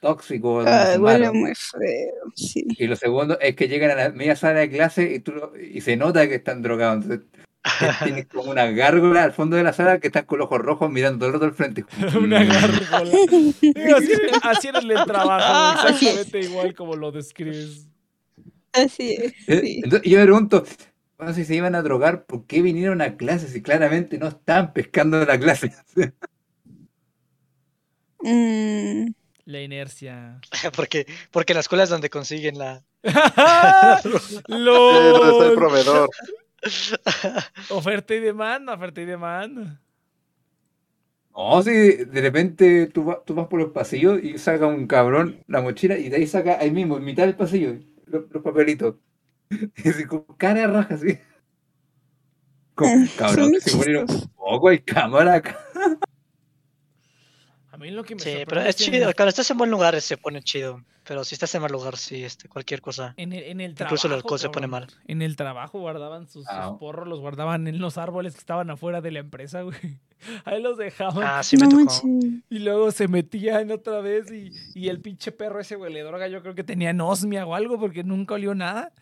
tóxico. 0.00 0.60
ah, 0.64 0.94
huele 1.00 1.32
muy 1.32 1.52
feo, 1.56 2.14
sí. 2.36 2.64
Y 2.78 2.86
lo 2.86 2.94
segundo 2.94 3.36
es 3.40 3.56
que 3.56 3.66
llegan 3.66 3.90
a 3.90 3.96
la 3.96 4.10
media 4.10 4.36
sala 4.36 4.60
de 4.60 4.70
clase 4.70 5.12
y, 5.12 5.18
tú 5.18 5.32
lo- 5.32 5.52
y 5.60 5.80
se 5.80 5.96
nota 5.96 6.28
que 6.28 6.36
están 6.36 6.62
drogados. 6.62 7.02
Entonces, 7.04 7.26
Tienes 8.04 8.26
como 8.26 8.50
una 8.52 8.66
gárgola 8.70 9.24
al 9.24 9.32
fondo 9.32 9.56
de 9.56 9.64
la 9.64 9.72
sala 9.72 9.98
que 9.98 10.06
están 10.06 10.24
con 10.24 10.38
los 10.38 10.46
ojos 10.46 10.60
rojos 10.60 10.88
mirando 10.90 11.26
todo 11.32 11.44
el 11.44 11.50
al 11.50 11.54
frente. 11.54 11.84
Una 12.16 12.44
gárgola. 12.44 13.10
Digo, 13.60 13.96
así, 13.96 14.12
así 14.42 14.68
era 14.68 14.78
el 14.78 15.04
trabajo, 15.04 15.88
exactamente 15.88 16.40
igual 16.40 16.74
como 16.74 16.94
lo 16.94 17.10
describes. 17.10 17.88
Así 18.72 19.14
es. 19.14 19.32
Eh, 19.48 19.60
Sí. 19.60 19.80
Entonces, 19.84 20.10
yo 20.10 20.18
me 20.18 20.24
pregunto, 20.24 20.64
bueno, 21.22 21.36
si 21.36 21.44
se 21.44 21.54
iban 21.54 21.76
a 21.76 21.82
drogar, 21.82 22.24
¿por 22.26 22.46
qué 22.48 22.62
vinieron 22.62 23.00
a 23.00 23.16
clase 23.16 23.46
si 23.46 23.62
claramente 23.62 24.18
no 24.18 24.26
estaban 24.26 24.72
pescando 24.72 25.24
la 25.24 25.38
clase? 25.38 25.72
Mm, 28.24 29.12
La 29.46 29.60
inercia. 29.60 30.40
porque, 30.76 31.06
porque 31.32 31.54
la 31.54 31.60
escuela 31.60 31.82
es 31.84 31.90
donde 31.90 32.08
consiguen 32.10 32.56
la. 32.58 32.84
El 33.02 33.12
proveedor. 35.54 36.08
Oferta 37.70 38.14
y 38.14 38.20
demanda, 38.20 38.74
oferta 38.74 39.00
y 39.00 39.04
demanda. 39.06 39.80
No, 41.34 41.62
si 41.62 41.70
de 41.72 42.20
repente 42.20 42.86
tú, 42.88 43.06
va- 43.06 43.22
tú 43.24 43.34
vas 43.34 43.48
por 43.48 43.58
los 43.60 43.72
pasillos 43.72 44.22
y 44.22 44.36
saca 44.38 44.66
un 44.66 44.86
cabrón 44.86 45.42
la 45.48 45.62
mochila 45.62 45.96
y 45.98 46.08
de 46.10 46.16
ahí 46.16 46.26
saca 46.26 46.58
ahí 46.60 46.70
mismo, 46.70 46.98
en 46.98 47.04
mitad 47.04 47.24
del 47.26 47.36
pasillo, 47.36 47.74
los, 48.06 48.24
los 48.30 48.42
papelitos. 48.42 48.96
Y 49.76 49.88
así, 49.88 50.04
con 50.06 50.24
cara 50.36 50.66
raja, 50.66 50.94
así. 50.94 51.18
Como, 52.74 53.04
Eh, 53.04 53.08
cabrón, 53.16 53.52
se 53.60 53.76
murieron 53.76 54.06
chistoso. 54.06 54.26
un 54.26 54.32
poco, 54.36 54.68
hay 54.68 54.78
cámara 54.80 55.34
acá. 55.34 55.58
A 57.70 57.78
mí 57.78 57.90
lo 57.90 58.04
que 58.04 58.14
me 58.14 58.20
Sí, 58.20 58.30
pero 58.46 58.60
es 58.60 58.76
que 58.76 58.84
en 58.84 58.92
chido. 58.92 59.08
el- 59.08 59.14
Cuando 59.14 59.30
estás 59.30 59.50
en 59.50 59.56
buen 59.58 59.70
lugar 59.70 59.98
se 60.00 60.16
pone 60.18 60.42
chido. 60.42 60.82
Pero 61.04 61.24
si 61.24 61.34
estás 61.34 61.52
en 61.56 61.62
mal 61.62 61.72
lugar, 61.72 61.96
sí, 61.96 62.22
este, 62.22 62.48
cualquier 62.48 62.80
cosa. 62.80 63.12
En 63.16 63.32
el, 63.32 63.42
en 63.42 63.60
el 63.60 63.74
trabajo. 63.74 63.94
Incluso 63.94 64.06
el 64.06 64.12
alcohol 64.14 64.38
se 64.38 64.50
pone 64.50 64.68
mal. 64.68 64.86
En 65.08 65.20
el 65.20 65.34
trabajo 65.34 65.80
guardaban 65.80 66.28
sus, 66.28 66.44
sus 66.44 66.54
Ah. 66.54 66.76
porros, 66.78 67.08
los 67.08 67.18
guardaban 67.18 67.66
en 67.66 67.80
los 67.80 67.98
árboles 67.98 68.34
que 68.34 68.38
estaban 68.38 68.70
afuera 68.70 69.00
de 69.00 69.10
la 69.10 69.18
empresa, 69.18 69.62
güey. 69.62 69.76
Ahí 70.44 70.62
los 70.62 70.76
dejaban. 70.78 71.24
Ah, 71.26 71.42
sí 71.42 71.56
no 71.56 71.66
me 71.66 71.70
tocó. 71.86 72.06
manches. 72.06 72.42
Y 72.50 72.58
luego 72.60 72.92
se 72.92 73.08
metían 73.08 73.70
otra 73.72 74.00
vez 74.00 74.30
y, 74.30 74.52
y 74.74 74.88
el 74.90 75.00
pinche 75.00 75.32
perro 75.32 75.58
ese 75.58 75.74
güey 75.74 75.92
le 75.92 76.02
droga, 76.02 76.28
yo 76.28 76.40
creo 76.40 76.54
que 76.54 76.62
tenía 76.62 76.90
anosmia 76.90 77.44
o 77.46 77.54
algo 77.56 77.80
porque 77.80 78.04
nunca 78.04 78.34
olió 78.34 78.54
nada. 78.54 78.92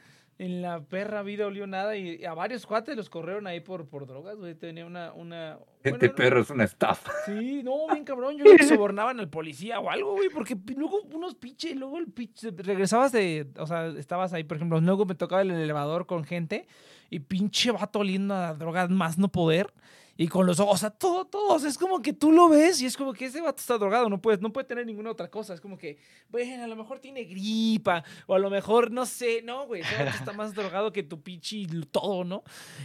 En 0.42 0.62
la 0.62 0.80
perra 0.80 1.22
vida 1.22 1.46
olió 1.46 1.66
nada 1.66 1.98
y 1.98 2.24
a 2.24 2.32
varios 2.32 2.64
cuates 2.64 2.96
los 2.96 3.10
corrieron 3.10 3.46
ahí 3.46 3.60
por, 3.60 3.86
por 3.90 4.06
drogas, 4.06 4.36
güey. 4.38 4.54
Tenía 4.54 4.86
una... 4.86 5.12
una 5.12 5.58
Este 5.82 5.90
bueno, 5.90 6.06
no- 6.06 6.14
perro 6.14 6.40
es 6.40 6.48
una 6.48 6.64
estafa. 6.64 7.12
Sí, 7.26 7.62
no, 7.62 7.88
bien 7.92 8.04
cabrón. 8.04 8.38
Yo 8.38 8.44
creo 8.44 8.56
que 8.56 8.64
sobornaban 8.66 9.20
al 9.20 9.28
policía 9.28 9.80
o 9.80 9.90
algo, 9.90 10.14
güey, 10.14 10.30
porque 10.30 10.56
luego 10.74 11.02
unos 11.12 11.34
pinches, 11.34 11.76
luego 11.76 11.98
el 11.98 12.06
pinche, 12.10 12.52
regresabas 12.56 13.12
de, 13.12 13.48
o 13.58 13.66
sea, 13.66 13.88
estabas 13.88 14.32
ahí, 14.32 14.44
por 14.44 14.56
ejemplo, 14.56 14.80
luego 14.80 15.04
me 15.04 15.14
tocaba 15.14 15.42
el 15.42 15.50
elevador 15.50 16.06
con 16.06 16.24
gente 16.24 16.66
y 17.10 17.18
pinche 17.20 17.70
vato 17.70 17.98
oliendo 17.98 18.32
a 18.34 18.54
drogas 18.54 18.88
más 18.88 19.18
no 19.18 19.28
poder. 19.28 19.74
Y 20.20 20.28
con 20.28 20.44
los 20.44 20.60
ojos, 20.60 20.74
o 20.74 20.76
sea, 20.76 20.90
todo, 20.90 21.24
todo, 21.24 21.54
o 21.54 21.58
sea, 21.58 21.70
es 21.70 21.78
como 21.78 22.02
que 22.02 22.12
tú 22.12 22.30
lo 22.30 22.50
ves 22.50 22.82
y 22.82 22.84
es 22.84 22.94
como 22.94 23.14
que 23.14 23.24
ese 23.24 23.40
vato 23.40 23.58
está 23.58 23.78
drogado, 23.78 24.10
no 24.10 24.20
puede, 24.20 24.36
no 24.36 24.52
puede 24.52 24.66
tener 24.66 24.84
ninguna 24.84 25.10
otra 25.10 25.30
cosa. 25.30 25.54
Es 25.54 25.62
como 25.62 25.78
que, 25.78 25.96
bueno, 26.28 26.62
a 26.62 26.66
lo 26.66 26.76
mejor 26.76 26.98
tiene 26.98 27.24
gripa, 27.24 28.04
o 28.26 28.34
a 28.34 28.38
lo 28.38 28.50
mejor, 28.50 28.90
no 28.90 29.06
sé, 29.06 29.40
no, 29.40 29.66
güey, 29.66 29.80
ese 29.80 29.96
vato 29.96 30.18
está 30.18 30.34
más 30.34 30.52
drogado 30.52 30.92
que 30.92 31.02
tu 31.02 31.22
pinche 31.22 31.66
todo, 31.90 32.24
¿no? 32.24 32.44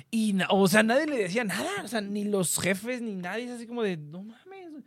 Y, 0.10 0.34
o 0.50 0.66
sea, 0.70 0.82
nadie 0.82 1.08
le 1.08 1.18
decía 1.18 1.44
nada, 1.44 1.84
o 1.84 1.90
sea, 1.90 2.00
ni 2.00 2.24
los 2.24 2.58
jefes, 2.58 3.02
ni 3.02 3.16
nadie, 3.16 3.48
es 3.48 3.52
así 3.52 3.68
como 3.68 3.84
de, 3.84 3.98
no 3.98 4.24
mames. 4.24 4.72
güey". 4.72 4.84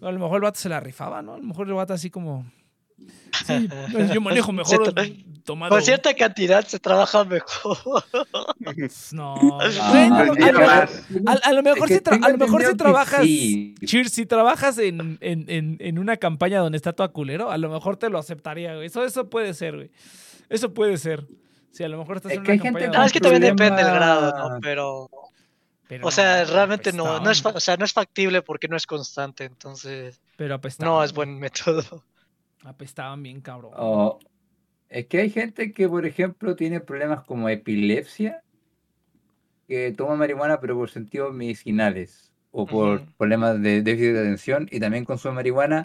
A 0.00 0.10
lo 0.10 0.18
mejor 0.18 0.38
el 0.38 0.42
vato 0.42 0.58
se 0.58 0.68
la 0.68 0.80
rifaba, 0.80 1.22
¿no? 1.22 1.34
A 1.34 1.38
lo 1.38 1.44
mejor 1.44 1.68
el 1.68 1.74
vato 1.74 1.92
así 1.92 2.10
como, 2.10 2.44
sí, 2.98 3.68
pues, 3.92 4.10
yo 4.12 4.20
manejo 4.20 4.52
mejor 4.52 4.92
Sí, 5.04 5.24
tomado. 5.44 5.70
Con 5.70 5.82
cierta 5.82 6.14
cantidad 6.14 6.64
se 6.66 6.78
trabaja 6.78 7.24
mejor. 7.24 7.76
No, 9.12 9.34
Ah, 9.60 11.38
a, 11.42 11.52
lo- 11.52 11.62
mejor 11.62 11.88
si 11.88 12.00
a 12.22 12.28
lo 12.30 12.38
mejor 12.38 12.64
si 12.64 12.76
trabajas, 12.76 13.22
sí. 13.22 13.74
Cheers, 13.84 14.12
si 14.12 14.26
trabajas 14.26 14.78
en, 14.78 15.18
en, 15.20 15.44
en, 15.48 15.76
en 15.80 15.98
una 15.98 16.16
campaña 16.16 16.60
donde 16.60 16.76
está 16.76 16.92
todo 16.92 17.12
culero, 17.12 17.50
a 17.50 17.58
lo 17.58 17.68
mejor 17.70 17.96
te 17.96 18.08
lo 18.10 18.18
aceptaría, 18.18 18.74
güey. 18.74 18.86
Eso, 18.86 19.04
eso 19.04 19.28
puede 19.28 19.54
ser, 19.54 19.76
güey. 19.76 19.90
Eso 20.48 20.72
puede 20.72 20.96
ser. 20.98 21.26
Si 21.72 21.82
a 21.84 21.88
lo 21.88 21.98
mejor 21.98 22.16
estás 22.18 22.32
Es 22.32 22.38
en 22.38 22.44
que 22.44 22.52
una 22.52 22.52
hay 22.52 22.58
gente 22.60 22.80
campaña 22.80 22.86
con 22.86 22.92
No, 22.92 22.98
donde- 22.98 23.06
es 23.06 23.12
que 23.12 23.20
también 23.20 23.42
problema- 23.42 23.76
depende 23.76 23.84
del 23.84 23.94
grado, 23.94 24.48
¿no? 24.50 24.60
Pero, 24.60 25.10
pero 25.88 26.06
o 26.06 26.10
sea, 26.10 26.44
no, 26.44 26.52
realmente 26.52 26.92
no, 26.92 27.20
no 27.20 27.30
es, 27.30 27.44
o 27.44 27.60
sea, 27.60 27.76
no 27.76 27.84
es 27.84 27.92
factible 27.92 28.42
porque 28.42 28.68
no 28.68 28.76
es 28.76 28.86
constante, 28.86 29.44
entonces 29.44 30.20
Pero 30.36 30.54
apestaban. 30.54 30.92
no 30.94 31.04
es 31.04 31.12
buen 31.12 31.38
método. 31.38 32.04
Apestaban 32.64 33.22
bien, 33.22 33.40
cabrón. 33.40 33.72
O- 33.76 34.18
es 34.88 35.06
que 35.08 35.18
hay 35.20 35.30
gente 35.30 35.72
que, 35.72 35.88
por 35.88 36.06
ejemplo, 36.06 36.56
tiene 36.56 36.80
problemas 36.80 37.24
como 37.24 37.48
epilepsia, 37.48 38.44
que 39.66 39.92
toma 39.92 40.16
marihuana 40.16 40.60
pero 40.60 40.76
por 40.76 40.90
sentidos 40.90 41.32
medicinales 41.34 42.32
o 42.50 42.66
por 42.66 43.06
problemas 43.16 43.60
de 43.62 43.82
déficit 43.82 44.12
de 44.12 44.20
atención 44.20 44.68
y 44.70 44.80
también 44.80 45.04
consume 45.04 45.36
marihuana 45.36 45.84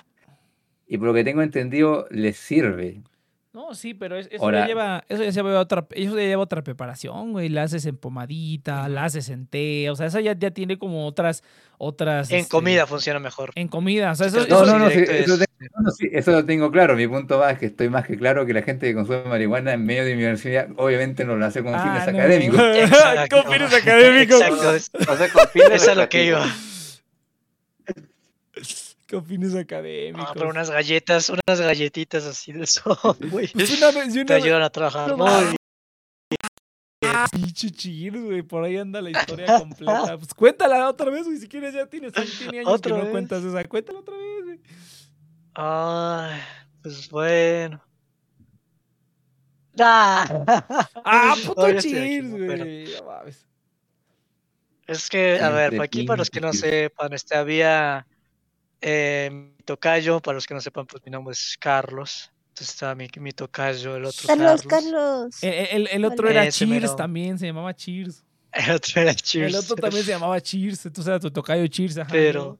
y 0.87 0.97
por 0.97 1.07
lo 1.09 1.13
que 1.13 1.23
tengo 1.23 1.41
entendido 1.41 2.07
les 2.11 2.37
sirve. 2.37 3.03
No, 3.51 3.73
sí, 3.73 3.95
pero 3.95 4.15
es- 4.15 4.27
eso 4.31 4.43
Ahora- 4.43 4.59
ya 4.61 4.67
lleva, 4.67 5.03
eso 5.09 5.23
ya 5.23 5.31
lleva 5.31 5.59
otra, 5.59 5.87
eso 5.91 6.15
ya 6.15 6.21
lleva 6.23 6.43
otra 6.43 6.63
preparación, 6.63 7.31
güey. 7.31 7.49
La 7.49 7.63
haces 7.63 7.83
en 7.87 7.97
pomadita, 7.97 8.87
la 8.89 9.05
haces 9.05 9.27
en 9.29 9.47
té, 9.47 9.89
o 9.89 9.95
sea, 9.95 10.05
eso 10.05 10.19
ya, 10.19 10.33
ya 10.37 10.51
tiene 10.51 10.77
como 10.77 11.07
otras, 11.07 11.43
otras. 11.79 12.29
En 12.29 12.37
este, 12.41 12.51
comida 12.51 12.85
funciona 12.85 13.19
mejor. 13.19 13.51
En 13.55 13.67
comida, 13.67 14.11
o 14.11 14.15
sea, 14.15 14.27
eso, 14.27 14.37
No, 14.37 14.43
eso- 14.43 14.65
no, 14.67 14.77
no, 14.77 14.89
sí, 14.89 14.97
directo 15.01 15.13
eso, 15.13 15.33
es- 15.33 15.39
tengo, 15.57 15.71
no, 15.77 15.81
no, 15.81 15.89
sí, 15.91 16.07
eso 16.11 16.31
lo 16.31 16.45
tengo 16.45 16.69
claro. 16.71 16.95
Mi 16.95 17.07
punto 17.07 17.39
va 17.39 17.49
es 17.49 17.57
que 17.57 17.65
estoy 17.65 17.89
más 17.89 18.05
que 18.05 18.17
claro 18.19 18.45
que 18.45 18.53
la 18.53 18.61
gente 18.61 18.85
que 18.85 18.93
consume 18.93 19.23
marihuana 19.23 19.73
en 19.73 19.83
medio 19.83 20.03
de 20.05 20.11
mi 20.15 20.21
universidad 20.21 20.67
obviamente 20.77 21.25
no 21.25 21.35
lo 21.35 21.43
hace 21.43 21.63
con 21.63 21.73
Ah, 21.73 21.81
fines 21.83 22.13
no. 22.13 22.19
académicos. 22.19 22.59
Exacto. 22.77 23.35
Con 23.43 23.51
fines 23.51 23.73
académicos. 23.73 24.41
Exacto, 24.41 25.11
O 25.11 25.17
sea, 25.17 25.29
con 25.33 25.47
fines 25.51 25.71
es 25.81 25.87
a 25.87 25.95
lo 25.95 26.07
que 26.07 26.25
iba. 26.25 26.45
Con 29.09 29.25
fines 29.25 29.55
académicos. 29.55 30.27
Ah, 30.29 30.33
pero 30.35 30.49
unas 30.49 30.69
galletas, 30.69 31.29
unas 31.29 31.59
galletitas 31.59 32.25
así 32.25 32.51
de 32.51 32.63
eso, 32.63 32.97
güey. 33.31 33.47
Pues 33.47 33.77
una 33.77 33.91
vez, 33.91 34.13
yo 34.13 34.25
Te 34.25 34.35
vez- 34.35 34.43
ayudan 34.43 34.61
a 34.61 34.69
trabajar 34.69 35.09
No 35.09 35.17
muy 35.17 35.29
bien. 35.45 35.55
Pinche 37.31 37.71
Cheers, 37.71 38.21
güey, 38.23 38.41
por 38.43 38.63
ahí 38.63 38.77
anda 38.77 39.01
la 39.01 39.09
historia 39.09 39.45
completa. 39.59 40.17
Pues 40.17 40.33
cuéntala 40.33 40.87
otra 40.89 41.09
vez, 41.09 41.25
güey, 41.25 41.37
si 41.37 41.47
quieres 41.47 41.73
ya 41.73 41.85
tienes, 41.87 42.13
tiene 42.13 42.59
años 42.59 42.67
que 42.67 42.69
¿Otra 42.69 42.95
no 42.97 43.01
vez? 43.03 43.11
cuentas 43.11 43.43
esa. 43.43 43.63
Cuéntala 43.65 43.99
otra 43.99 44.15
vez, 44.15 44.43
güey. 44.45 44.59
Ay, 45.55 46.39
pues 46.83 47.09
bueno. 47.09 47.83
¡Ah! 49.79 50.65
Ah, 51.05 51.35
puto 51.45 51.67
No, 51.67 51.73
no, 51.73 51.79
pero- 52.47 52.63
güey. 52.63 52.85
no 52.95 53.03
mames. 53.05 53.45
Es 54.87 55.09
que, 55.09 55.39
a 55.39 55.49
ver, 55.49 55.71
para 55.71 55.83
aquí, 55.83 56.03
para 56.03 56.17
los 56.17 56.29
que 56.29 56.41
no 56.41 56.51
sepan, 56.51 57.13
este, 57.13 57.35
había 57.35 58.07
eh, 58.81 59.29
mi 59.31 59.63
tocayo, 59.63 60.19
para 60.19 60.35
los 60.35 60.45
que 60.47 60.53
no 60.53 60.61
sepan, 60.61 60.85
pues 60.85 61.03
mi 61.05 61.11
nombre 61.11 61.33
es 61.33 61.57
Carlos. 61.59 62.31
Entonces 62.49 62.73
estaba 62.75 62.95
mi, 62.95 63.07
mi 63.19 63.31
tocayo, 63.31 63.95
el 63.95 64.05
otro 64.05 64.27
Carlos, 64.27 64.61
Carlos. 64.63 64.91
Carlos. 64.91 65.43
El, 65.43 65.53
el- 65.71 65.87
el 65.87 66.05
otro 66.05 66.27
Hola. 66.27 66.31
era 66.41 66.43
Ese 66.47 66.65
Cheers 66.65 66.81
mero. 66.83 66.95
también, 66.95 67.39
se 67.39 67.45
llamaba 67.45 67.73
Cheers. 67.73 68.23
El 68.51 68.71
otro 68.71 69.01
era 69.01 69.13
Cheers. 69.13 69.53
El 69.53 69.59
otro 69.59 69.75
también 69.75 70.03
se 70.03 70.11
llamaba 70.11 70.41
Cheers, 70.41 70.85
entonces 70.85 71.09
era 71.09 71.19
tu 71.19 71.31
tocayo 71.31 71.65
Cheers, 71.67 71.97
ajá. 71.99 72.09
Pero, 72.11 72.57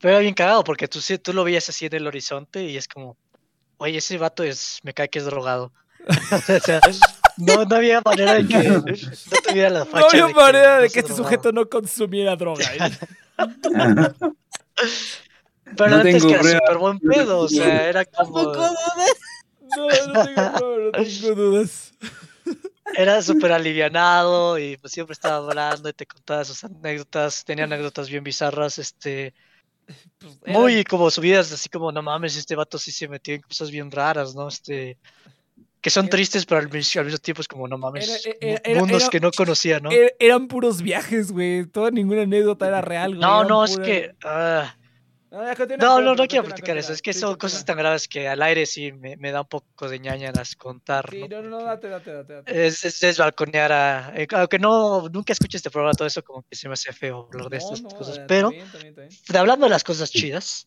pero 0.00 0.12
era 0.14 0.20
bien 0.20 0.34
cagado 0.34 0.62
porque 0.62 0.86
tú, 0.86 1.00
lo 1.32 1.42
veías 1.44 1.68
así 1.68 1.86
en 1.86 1.94
el 1.94 2.06
horizonte 2.06 2.64
y 2.64 2.76
es 2.76 2.86
como, 2.86 3.16
oye, 3.78 3.98
ese 3.98 4.16
vato 4.18 4.42
es, 4.44 4.78
me 4.82 4.92
cae 4.94 5.08
que 5.08 5.18
es 5.18 5.24
drogado. 5.24 5.72
o 6.08 6.60
sea, 6.60 6.80
no, 7.36 7.64
no 7.64 7.76
había 7.76 8.00
manera 8.02 8.34
de 8.34 8.46
que 8.46 8.58
no 8.68 8.82
tuviera 9.46 9.70
la 9.70 9.84
facha. 9.86 10.00
No 10.00 10.06
había 10.08 10.26
de 10.26 10.34
manera 10.34 10.78
de 10.80 10.90
que 10.90 11.00
este 11.00 11.12
drogado. 11.14 11.24
sujeto 11.24 11.52
no 11.52 11.68
consumiera 11.68 12.36
droga. 12.36 12.64
¿eh? 12.74 12.90
Pero 15.76 15.90
No 15.90 15.96
antes 15.96 16.22
tengo 16.22 16.28
que 16.28 16.48
era 16.48 16.58
súper 16.60 16.78
buen 16.78 16.98
pedo, 17.00 17.40
o 17.40 17.48
sea, 17.48 17.84
era 17.88 18.04
como. 18.04 18.52
Tampoco 18.52 18.68
dudas. 18.68 19.16
No, 19.76 19.86
no 19.86 20.24
tengo, 20.24 20.78
no 20.78 20.92
tengo 20.92 21.34
dudas. 21.34 21.92
Era 22.94 23.20
súper 23.22 23.52
alivianado 23.52 24.58
y 24.58 24.76
pues 24.78 24.92
siempre 24.94 25.12
estaba 25.12 25.36
hablando 25.36 25.88
y 25.90 25.92
te 25.92 26.06
contaba 26.06 26.44
sus 26.44 26.64
anécdotas, 26.64 27.44
tenía 27.44 27.64
anécdotas 27.64 28.08
bien 28.08 28.24
bizarras, 28.24 28.78
este, 28.78 29.34
Pues, 30.18 30.38
era- 30.44 30.58
muy 30.58 30.84
como 30.84 31.10
subidas 31.10 31.52
así 31.52 31.68
como, 31.68 31.92
no 31.92 32.02
mames, 32.02 32.36
este 32.36 32.56
vato 32.56 32.78
sí 32.78 32.90
se 32.90 33.06
metió 33.08 33.34
en 33.34 33.42
cosas 33.42 33.70
bien 33.70 33.90
raras, 33.90 34.34
¿no? 34.34 34.48
Este, 34.48 34.96
que 35.80 35.90
son 35.90 36.08
tristes, 36.08 36.44
pero 36.44 36.60
al 36.60 36.68
mismo, 36.70 36.98
al 37.00 37.04
mismo 37.06 37.18
tiempo 37.18 37.40
es 37.42 37.48
como, 37.48 37.68
no 37.68 37.78
mames, 37.78 38.24
Era- 38.26 38.36
era- 38.40 38.60
era- 38.64 38.80
mundos 38.80 39.02
era- 39.02 39.10
que 39.10 39.20
no 39.20 39.30
conocía, 39.30 39.78
¿no? 39.80 39.90
er- 39.90 40.14
eran 40.18 40.48
puros 40.48 40.82
viajes, 40.82 41.30
güey. 41.32 41.66
Toda 41.66 41.90
ninguna 41.90 42.22
anécdota 42.22 42.66
era 42.66 42.80
real, 42.80 43.10
güey. 43.16 43.20
No, 43.20 43.44
no, 43.44 43.64
es 43.64 43.72
puras- 43.72 43.86
que... 43.86 44.14
ah, 44.24 44.74
No, 45.30 45.42
No, 45.78 46.00
no, 46.00 46.14
no 46.14 46.26
quiero 46.26 46.44
platicar 46.46 46.78
eso. 46.78 46.90
Es 46.90 47.02
que 47.02 47.12
Sí, 47.12 47.20
son 47.20 47.36
cosas 47.36 47.62
tan 47.62 47.76
graves 47.76 48.08
que 48.08 48.26
al 48.26 48.40
aire 48.40 48.64
sí 48.64 48.92
me, 48.92 49.14
me 49.18 49.30
da 49.30 49.42
un 49.42 49.46
poco 49.46 49.86
de 49.86 49.98
ñañaras 49.98 50.56
contar, 50.56 51.10
Sí, 51.10 51.28
¿no? 51.28 51.42
no, 51.42 51.50
no, 51.50 51.62
date, 51.64 51.86
date, 51.90 52.10
date. 52.12 52.32
date. 52.32 52.66
Es, 52.66 52.82
es 52.86 52.98
desbalconear 53.00 53.70
a... 53.70 54.12
eh, 54.16 54.26
aunque 54.32 54.58
no, 54.58 55.06
nunca 55.10 55.34
escuché 55.34 55.58
este 55.58 55.70
programa, 55.70 55.92
todo 55.92 56.08
eso 56.08 56.22
como 56.24 56.44
que 56.48 56.56
se 56.56 56.66
me 56.66 56.72
hace 56.72 56.94
feo 56.94 57.28
hablar 57.30 57.50
de 57.50 57.58
estas 57.58 57.82
cosas. 57.82 58.20
Pero, 58.26 58.48
bien, 58.50 58.64
está 58.64 58.78
bien. 59.02 59.36
hablando 59.36 59.66
de 59.66 59.70
las 59.70 59.84
cosas 59.84 60.10
chidas, 60.10 60.66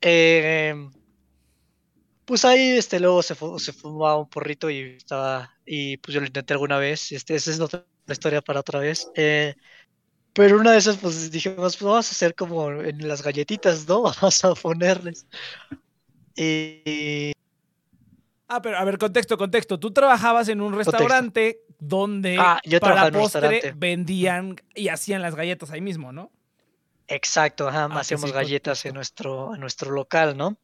eh, 0.00 0.74
pues 2.28 2.44
ahí 2.44 2.78
este 2.78 3.00
luego 3.00 3.22
se, 3.22 3.34
fu- 3.34 3.58
se 3.58 3.72
fumaba 3.72 4.18
un 4.18 4.28
porrito 4.28 4.70
y 4.70 4.96
estaba... 4.96 5.52
Y 5.66 5.96
pues 5.98 6.14
yo 6.14 6.20
lo 6.20 6.26
intenté 6.26 6.52
alguna 6.54 6.78
vez. 6.78 7.12
Este, 7.12 7.34
ese 7.36 7.50
es 7.52 7.60
otro 7.60 7.86
la 8.06 8.12
historia 8.14 8.40
para 8.42 8.60
otra 8.60 8.80
vez. 8.80 9.10
Eh, 9.16 9.54
pero 10.34 10.58
una 10.60 10.72
de 10.72 10.78
esas, 10.78 10.98
pues 10.98 11.30
dijimos, 11.30 11.76
pues 11.76 11.82
vamos 11.82 12.08
a 12.08 12.12
hacer 12.12 12.34
como 12.34 12.70
en 12.72 13.08
las 13.08 13.22
galletitas, 13.22 13.86
¿no? 13.88 14.02
Vamos 14.22 14.44
a 14.44 14.54
ponerles. 14.54 15.26
Y. 16.36 17.32
Ah, 18.48 18.62
pero 18.62 18.78
a 18.78 18.84
ver, 18.84 18.96
contexto, 18.98 19.36
contexto. 19.36 19.78
Tú 19.78 19.90
trabajabas 19.92 20.48
en 20.48 20.60
un 20.62 20.72
restaurante 20.74 21.60
donde 21.78 22.38
Ah, 22.38 22.60
yo 22.64 22.80
para 22.80 23.06
en 23.08 23.16
un 23.16 23.22
postre 23.22 23.48
restaurante. 23.50 23.72
vendían 23.76 24.56
y 24.74 24.88
hacían 24.88 25.20
las 25.22 25.34
galletas 25.34 25.70
ahí 25.70 25.80
mismo, 25.82 26.12
¿no? 26.12 26.32
Exacto, 27.08 27.68
ajá, 27.68 27.88
Ah, 27.90 28.00
hacíamos 28.00 28.30
sí, 28.30 28.34
galletas 28.34 28.84
contexto. 28.84 28.88
en 28.88 28.94
nuestro, 28.94 29.54
en 29.54 29.60
nuestro 29.60 29.90
local, 29.90 30.36
¿no? 30.36 30.58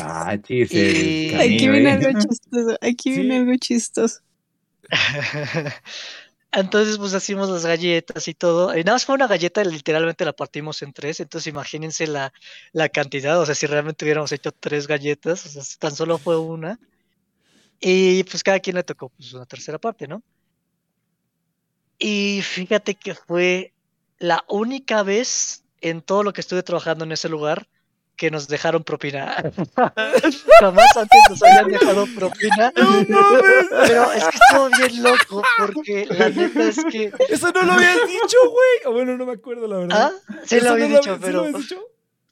Ah, 0.00 0.36
chis, 0.40 0.72
Y- 0.72 1.34
Aquí 1.34 1.68
viene 1.68 1.90
algo 1.92 2.18
chistoso. 2.20 2.78
Aquí 2.80 3.10
viene 3.10 3.34
Sí. 3.34 3.40
algo 3.40 3.56
chistoso. 3.56 4.20
Entonces, 6.54 6.98
pues 6.98 7.14
hacíamos 7.14 7.48
las 7.48 7.64
galletas 7.64 8.28
y 8.28 8.34
todo. 8.34 8.76
Y 8.76 8.84
nada 8.84 8.96
más 8.96 9.06
fue 9.06 9.14
una 9.14 9.26
galleta, 9.26 9.64
literalmente 9.64 10.24
la 10.24 10.34
partimos 10.34 10.82
en 10.82 10.92
tres. 10.92 11.18
Entonces, 11.20 11.46
imagínense 11.50 12.06
la, 12.06 12.32
la 12.72 12.90
cantidad. 12.90 13.40
O 13.40 13.46
sea, 13.46 13.54
si 13.54 13.66
realmente 13.66 14.04
hubiéramos 14.04 14.32
hecho 14.32 14.52
tres 14.52 14.86
galletas, 14.86 15.46
o 15.46 15.48
sea, 15.48 15.62
si 15.62 15.78
tan 15.78 15.92
solo 15.96 16.18
fue 16.18 16.38
una. 16.38 16.78
Y 17.80 18.22
pues 18.24 18.42
cada 18.44 18.60
quien 18.60 18.76
le 18.76 18.82
tocó 18.84 19.08
pues, 19.08 19.32
una 19.32 19.46
tercera 19.46 19.78
parte, 19.78 20.06
¿no? 20.06 20.22
Y 21.98 22.42
fíjate 22.42 22.94
que 22.96 23.14
fue 23.14 23.72
la 24.18 24.44
única 24.48 25.02
vez 25.02 25.64
en 25.80 26.02
todo 26.02 26.22
lo 26.22 26.32
que 26.32 26.42
estuve 26.42 26.62
trabajando 26.62 27.04
en 27.04 27.12
ese 27.12 27.28
lugar 27.28 27.66
que 28.16 28.30
nos 28.30 28.48
dejaron 28.48 28.84
propina. 28.84 29.36
Jamás 30.60 30.96
antes 30.96 31.20
nos 31.30 31.42
habían 31.42 31.68
dejado 31.68 32.06
propina. 32.14 32.72
Pero 32.74 34.12
es 34.12 34.24
que 34.24 34.38
estuvo 34.38 34.68
bien 34.76 35.02
loco 35.02 35.42
porque 35.58 36.06
la 36.06 36.28
neta 36.28 36.64
es 36.64 36.84
que. 36.90 37.12
Eso 37.28 37.50
no 37.52 37.62
lo 37.62 37.72
habías 37.72 38.06
dicho, 38.06 38.38
güey. 38.48 38.86
O 38.86 38.92
bueno, 38.92 39.16
no 39.16 39.26
me 39.26 39.32
acuerdo, 39.32 39.66
la 39.66 39.78
verdad. 39.78 40.12
Ah, 40.28 40.36
sí 40.44 40.60
lo 40.60 40.70
había 40.70 40.88
no 40.88 40.98
dicho, 40.98 41.14
¿sí 41.14 41.20
lo 41.20 41.20
pero 41.20 41.40
habías 41.40 41.60
dicho? 41.62 41.82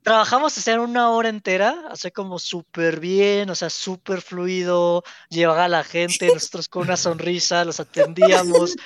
trabajamos 0.02 0.56
o 0.56 0.60
sea, 0.60 0.74
en 0.74 0.80
una 0.80 1.10
hora 1.10 1.28
entera, 1.28 1.88
o 1.90 1.96
sea, 1.96 2.10
como 2.10 2.38
súper 2.38 3.00
bien, 3.00 3.50
o 3.50 3.54
sea, 3.54 3.70
súper 3.70 4.22
fluido, 4.22 5.02
llevaba 5.28 5.64
a 5.64 5.68
la 5.68 5.84
gente, 5.84 6.28
nosotros 6.32 6.68
con 6.68 6.82
una 6.82 6.96
sonrisa, 6.96 7.64
los 7.64 7.80
atendíamos, 7.80 8.76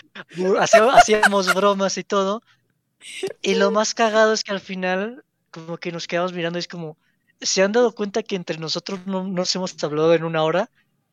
hacíamos 0.93 1.55
bromas 1.55 1.99
y 1.99 2.05
todo. 2.05 2.43
Y 3.43 3.55
lo 3.55 3.71
más 3.71 3.95
cagado 3.95 4.33
es 4.33 4.45
que 4.45 4.53
al 4.53 4.61
final, 4.61 5.25
como 5.55 5.79
que 5.79 5.93
nos 5.93 6.07
quedamos 6.09 6.33
mirando, 6.35 6.59
y 6.59 6.61
es 6.61 6.69
como, 6.69 6.99
¿se 7.41 7.63
han 7.63 7.73
dado 7.73 7.95
cuenta 7.95 8.23
que 8.25 8.37
entre 8.37 8.59
nosotros 8.59 9.07
no 9.07 9.25
nos 9.29 9.55
hemos 9.57 9.75
hablado 9.85 10.15
en 10.15 10.25
una 10.25 10.45
hora? 10.45 10.71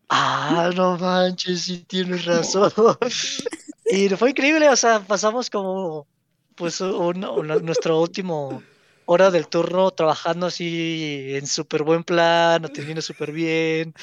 Ah, 0.10 0.72
no 0.76 0.98
manches, 0.98 1.64
sí 1.66 1.86
tienes 1.86 2.26
razón. 2.26 2.72
Y 3.88 4.10
fue 4.12 4.32
increíble, 4.32 4.70
o 4.70 4.76
sea, 4.78 5.02
pasamos 5.06 5.50
como, 5.50 6.08
pues, 6.56 6.82
un- 6.82 7.26
un- 7.26 7.66
nuestro 7.66 8.00
último 8.02 8.66
hora 9.06 9.32
del 9.32 9.50
turno 9.50 9.92
trabajando 9.92 10.48
así 10.48 11.36
en 11.36 11.48
súper 11.48 11.84
buen 11.84 12.04
plan, 12.04 12.66
atendiendo 12.66 13.02
súper 13.02 13.32
bien, 13.34 13.94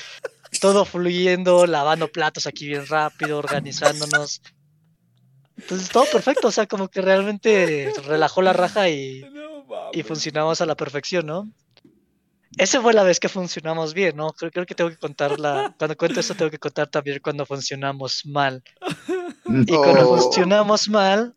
todo 0.61 0.85
fluyendo, 0.87 1.67
lavando 1.67 2.09
platos 2.11 2.47
aquí 2.47 2.67
bien 2.69 2.87
rápido, 2.87 3.39
organizándonos. 3.39 4.43
Entonces 5.57 5.91
todo 5.91 6.09
perfecto, 6.09 6.49
o 6.49 6.51
sea, 6.53 6.67
como 6.67 6.89
que 6.89 7.01
realmente 7.03 7.93
relajó 8.05 8.43
la 8.43 8.53
raja 8.53 8.89
y, 8.89 9.29
No, 9.69 9.91
y 9.93 9.99
mames. 9.99 10.07
funcionamos 10.07 10.61
a 10.61 10.67
la 10.67 10.77
perfección, 10.77 11.27
¿no? 11.27 11.49
Esa 12.57 12.81
fue 12.81 12.95
la 12.95 13.03
vez 13.03 13.21
que 13.21 13.29
funcionamos 13.29 13.93
bien, 13.93 14.17
¿no? 14.17 14.33
Creo, 14.33 14.51
creo 14.51 14.67
que 14.67 14.75
tengo 14.75 14.91
que 14.91 14.97
contar 14.97 15.39
la... 15.39 15.75
Cuando 15.79 15.97
cuento 15.97 16.21
eso 16.21 16.35
tengo 16.35 16.51
que 16.51 16.59
contar 16.59 16.89
también 16.89 17.21
cuando 17.23 17.45
funcionamos 17.45 18.25
mal. 18.25 18.63
Y 19.47 19.75
cuando 19.77 20.19
funcionamos 20.19 20.89
mal, 20.89 21.35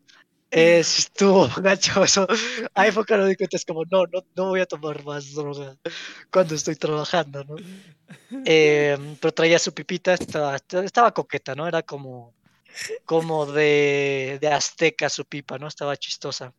sí 0.52 1.02
estuvo 1.02 1.48
gacho 1.56 2.04
eso. 2.04 2.26
Ahí 2.74 2.90
fue 2.92 3.06
cuando 3.06 3.26
di 3.26 3.36
cuenta, 3.36 3.56
es 3.56 3.64
como, 3.64 3.84
no, 3.84 4.04
no, 4.06 4.24
no 4.34 4.48
voy 4.48 4.60
a 4.60 4.66
tomar 4.66 5.04
más 5.04 5.34
droga 5.34 5.76
cuando 6.30 6.54
estoy 6.54 6.76
trabajando, 6.76 7.44
¿no? 7.44 7.56
Eh, 8.44 9.16
pero 9.20 9.32
traía 9.32 9.58
su 9.58 9.72
pipita, 9.72 10.14
estaba, 10.14 10.56
estaba 10.56 11.12
coqueta, 11.12 11.54
¿no? 11.54 11.66
Era 11.66 11.82
como, 11.82 12.34
como 13.04 13.46
de, 13.46 14.38
de 14.40 14.48
azteca 14.48 15.08
su 15.08 15.24
pipa, 15.24 15.58
¿no? 15.58 15.68
Estaba 15.68 15.96
chistosa. 15.96 16.52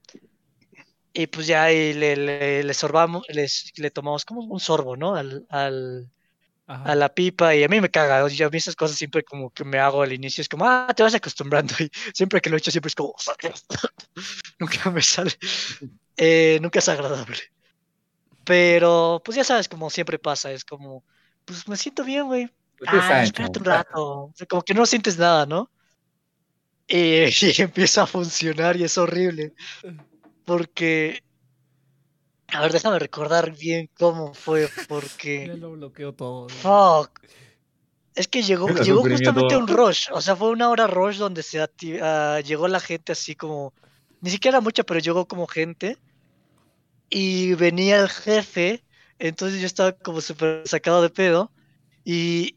Y 1.13 1.27
pues 1.27 1.47
ya 1.47 1.63
ahí 1.65 1.93
le, 1.93 2.15
le, 2.15 2.63
le 2.63 2.73
sorbamos, 2.73 3.23
les, 3.29 3.71
le 3.77 3.91
tomamos 3.91 4.25
como 4.25 4.41
un 4.41 4.59
sorbo, 4.59 4.97
¿no? 4.97 5.15
Al, 5.15 5.45
al, 5.49 6.09
a 6.67 6.95
la 6.95 7.13
pipa 7.13 7.55
y 7.55 7.63
a 7.63 7.67
mí 7.69 7.81
me 7.81 7.91
caga, 7.91 8.27
yo 8.29 8.47
a 8.47 8.49
mí 8.49 8.57
esas 8.57 8.75
cosas 8.75 8.97
siempre 8.97 9.23
como 9.23 9.51
que 9.51 9.63
me 9.65 9.79
hago 9.79 10.01
al 10.03 10.13
inicio, 10.13 10.41
es 10.41 10.49
como, 10.49 10.65
ah, 10.67 10.93
te 10.95 11.03
vas 11.03 11.15
acostumbrando 11.15 11.73
y 11.79 11.91
siempre 12.13 12.41
que 12.41 12.49
lo 12.49 12.57
he 12.57 12.59
hecho 12.59 12.71
siempre 12.71 12.89
es 12.89 12.95
como, 12.95 13.15
nunca 14.59 14.91
me 14.91 15.01
sale, 15.01 15.31
Eh, 16.17 16.59
nunca 16.61 16.79
es 16.79 16.89
agradable. 16.89 17.37
Pero, 18.43 19.21
pues 19.23 19.37
ya 19.37 19.43
sabes, 19.43 19.69
como 19.69 19.89
siempre 19.89 20.19
pasa, 20.19 20.51
es 20.51 20.65
como, 20.65 21.05
pues 21.45 21.67
me 21.67 21.77
siento 21.77 22.03
bien, 22.03 22.25
güey. 22.27 22.49
Ustedes 22.79 23.03
Ah, 23.09 23.23
espérate 23.23 23.59
un 23.59 23.65
rato. 23.65 24.01
O 24.25 24.33
sea, 24.35 24.47
como 24.47 24.63
que 24.63 24.73
no 24.73 24.85
sientes 24.85 25.17
nada, 25.17 25.45
¿no? 25.45 25.71
Y, 26.87 27.25
y 27.57 27.61
empieza 27.61 28.03
a 28.03 28.07
funcionar 28.07 28.77
y 28.77 28.83
es 28.83 28.97
horrible. 28.97 29.53
Porque, 30.45 31.23
a 32.47 32.61
ver, 32.61 32.71
déjame 32.71 32.99
recordar 32.99 33.55
bien 33.55 33.89
cómo 33.97 34.33
fue, 34.33 34.69
porque... 34.87 35.47
Ya 35.47 35.55
lo 35.55 35.71
bloqueo 35.71 36.13
todo. 36.13 36.49
Fuck. 36.49 37.21
Es 38.15 38.27
que 38.27 38.43
llegó, 38.43 38.67
llegó 38.69 39.01
justamente 39.01 39.55
todo. 39.55 39.59
un 39.59 39.67
rush. 39.67 40.09
O 40.11 40.21
sea, 40.21 40.35
fue 40.35 40.49
una 40.49 40.69
hora 40.69 40.87
rush 40.87 41.17
donde 41.17 41.41
se 41.41 41.59
ah, 42.01 42.39
llegó 42.45 42.67
la 42.67 42.79
gente 42.79 43.11
así 43.11 43.35
como. 43.35 43.73
Ni 44.21 44.29
siquiera 44.29 44.61
mucha, 44.61 44.83
pero 44.83 44.99
llegó 44.99 45.27
como 45.27 45.47
gente. 45.47 45.97
Y 47.09 47.55
venía 47.55 47.99
el 47.99 48.09
jefe. 48.09 48.83
Entonces 49.17 49.59
yo 49.59 49.65
estaba 49.65 49.93
como 49.93 50.21
súper 50.21 50.67
sacado 50.67 51.01
de 51.01 51.09
pedo. 51.09 51.51
Y. 52.03 52.55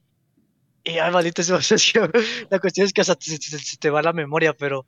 Y 0.85 0.99
ay, 0.99 1.11
maldita 1.11 1.43
La 2.51 2.59
cuestión 2.61 2.87
es 2.87 2.93
que 2.93 3.01
hasta 3.01 3.17
se, 3.19 3.39
se- 3.39 3.59
se 3.59 3.77
te 3.79 3.91
va 3.91 4.03
la 4.03 4.13
memoria, 4.13 4.53
pero. 4.53 4.87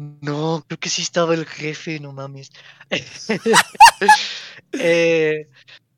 No, 0.00 0.64
creo 0.66 0.78
que 0.78 0.88
sí 0.88 1.02
estaba 1.02 1.34
el 1.34 1.44
jefe, 1.44 2.00
no 2.00 2.12
mames. 2.12 2.50
Eh, 4.72 5.48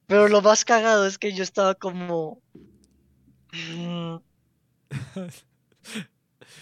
pero 0.07 0.29
lo 0.29 0.41
más 0.41 0.65
cagado 0.65 1.07
es 1.07 1.19
que 1.19 1.33
yo 1.35 1.43
estaba 1.43 1.75
como. 1.75 2.41
mm, 3.53 4.17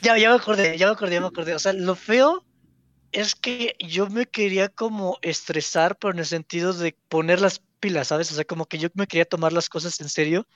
Ya, 0.03 0.19
ya 0.19 0.31
me 0.31 0.37
acordé, 0.37 0.77
ya 0.77 0.87
me 0.87 0.93
acordé, 0.93 1.15
ya 1.15 1.21
me 1.21 1.27
acordé. 1.29 1.55
O 1.55 1.59
sea, 1.59 1.73
lo 1.73 1.95
feo 1.95 2.45
es 3.13 3.35
que 3.35 3.77
yo 3.79 4.09
me 4.09 4.27
quería 4.27 4.69
como 4.69 5.19
estresar, 5.23 5.97
pero 5.99 6.13
en 6.13 6.19
el 6.19 6.27
sentido 6.27 6.73
de 6.73 6.97
poner 7.09 7.41
las 7.41 7.63
pilas, 7.79 8.09
¿sabes? 8.09 8.31
O 8.33 8.35
sea, 8.35 8.45
como 8.45 8.67
que 8.67 8.79
yo 8.79 8.89
me 8.95 9.07
quería 9.07 9.25
tomar 9.25 9.53
las 9.53 9.69
cosas 9.69 10.01
en 10.01 10.09
serio, 10.09 10.47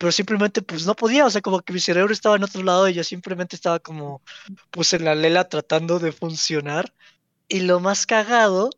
pero 0.00 0.12
simplemente 0.12 0.62
pues 0.62 0.86
no 0.86 0.96
podía, 0.96 1.26
o 1.26 1.30
sea, 1.30 1.42
como 1.42 1.60
que 1.60 1.74
mi 1.74 1.78
cerebro 1.78 2.10
estaba 2.10 2.36
en 2.36 2.42
otro 2.42 2.62
lado 2.62 2.88
y 2.88 2.94
yo 2.94 3.04
simplemente 3.04 3.54
estaba 3.54 3.80
como 3.80 4.22
pues 4.70 4.94
en 4.94 5.04
la 5.04 5.14
lela 5.14 5.46
tratando 5.46 5.98
de 5.98 6.10
funcionar. 6.10 6.94
Y 7.48 7.60
lo 7.60 7.80
más 7.80 8.06
cagado 8.06 8.70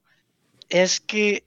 es 0.69 0.99
que 0.99 1.45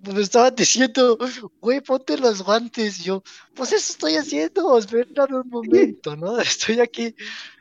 pues, 0.00 0.14
me 0.14 0.22
estaban 0.22 0.54
diciendo, 0.54 1.18
güey, 1.60 1.80
ponte 1.80 2.16
los 2.18 2.42
guantes. 2.42 3.00
Y 3.00 3.02
yo, 3.02 3.24
pues 3.56 3.72
eso 3.72 3.94
estoy 3.94 4.14
haciendo, 4.14 4.78
espérame 4.78 5.40
un 5.42 5.50
momento, 5.50 6.14
¿no? 6.14 6.38
Estoy 6.38 6.78
aquí. 6.78 7.16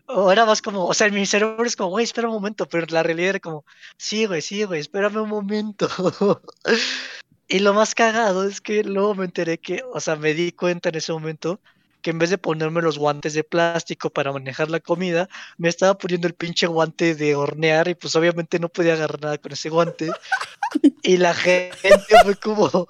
O 0.05 0.31
era 0.31 0.45
más 0.45 0.61
como, 0.61 0.85
o 0.85 0.93
sea, 0.93 1.09
mi 1.09 1.25
cerebro 1.25 1.65
es 1.65 1.75
como, 1.75 1.89
güey, 1.89 2.03
espera 2.03 2.27
un 2.27 2.35
momento, 2.35 2.67
pero 2.67 2.85
la 2.91 3.01
realidad 3.01 3.29
era 3.29 3.39
como, 3.39 3.65
sí, 3.97 4.27
güey, 4.27 4.43
sí, 4.43 4.65
güey, 4.65 4.81
espérame 4.81 5.23
un 5.23 5.29
momento. 5.29 5.89
Y 7.47 7.59
lo 7.59 7.73
más 7.73 7.93
cagado 7.93 8.47
es 8.47 8.59
que 8.59 8.83
luego 8.83 9.15
me 9.15 9.25
enteré 9.25 9.57
que, 9.59 9.83
o 9.93 9.99
sea, 9.99 10.15
me 10.15 10.33
di 10.33 10.51
cuenta 10.51 10.89
en 10.89 10.95
ese 10.95 11.13
momento 11.13 11.59
que 12.01 12.11
en 12.11 12.19
vez 12.19 12.29
de 12.29 12.37
ponerme 12.37 12.83
los 12.83 12.99
guantes 12.99 13.33
de 13.33 13.43
plástico 13.43 14.11
para 14.11 14.31
manejar 14.31 14.69
la 14.69 14.79
comida, 14.79 15.27
me 15.57 15.69
estaba 15.69 15.97
poniendo 15.97 16.27
el 16.27 16.35
pinche 16.35 16.67
guante 16.67 17.15
de 17.15 17.33
hornear 17.35 17.87
y 17.87 17.95
pues 17.95 18.15
obviamente 18.15 18.59
no 18.59 18.69
podía 18.69 18.93
agarrar 18.93 19.21
nada 19.21 19.37
con 19.39 19.51
ese 19.51 19.69
guante. 19.69 20.11
Y 21.01 21.17
la 21.17 21.33
gente 21.33 21.89
fue 22.23 22.35
como, 22.35 22.87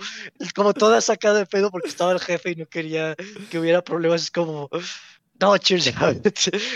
como 0.54 0.74
toda 0.74 1.00
sacada 1.00 1.40
de 1.40 1.46
pedo 1.46 1.72
porque 1.72 1.88
estaba 1.88 2.12
el 2.12 2.20
jefe 2.20 2.52
y 2.52 2.56
no 2.56 2.66
quería 2.66 3.16
que 3.50 3.60
hubiera 3.60 3.82
problemas. 3.82 4.24
Es 4.24 4.32
como, 4.32 4.70
no, 5.40 5.58
cheers, 5.58 5.94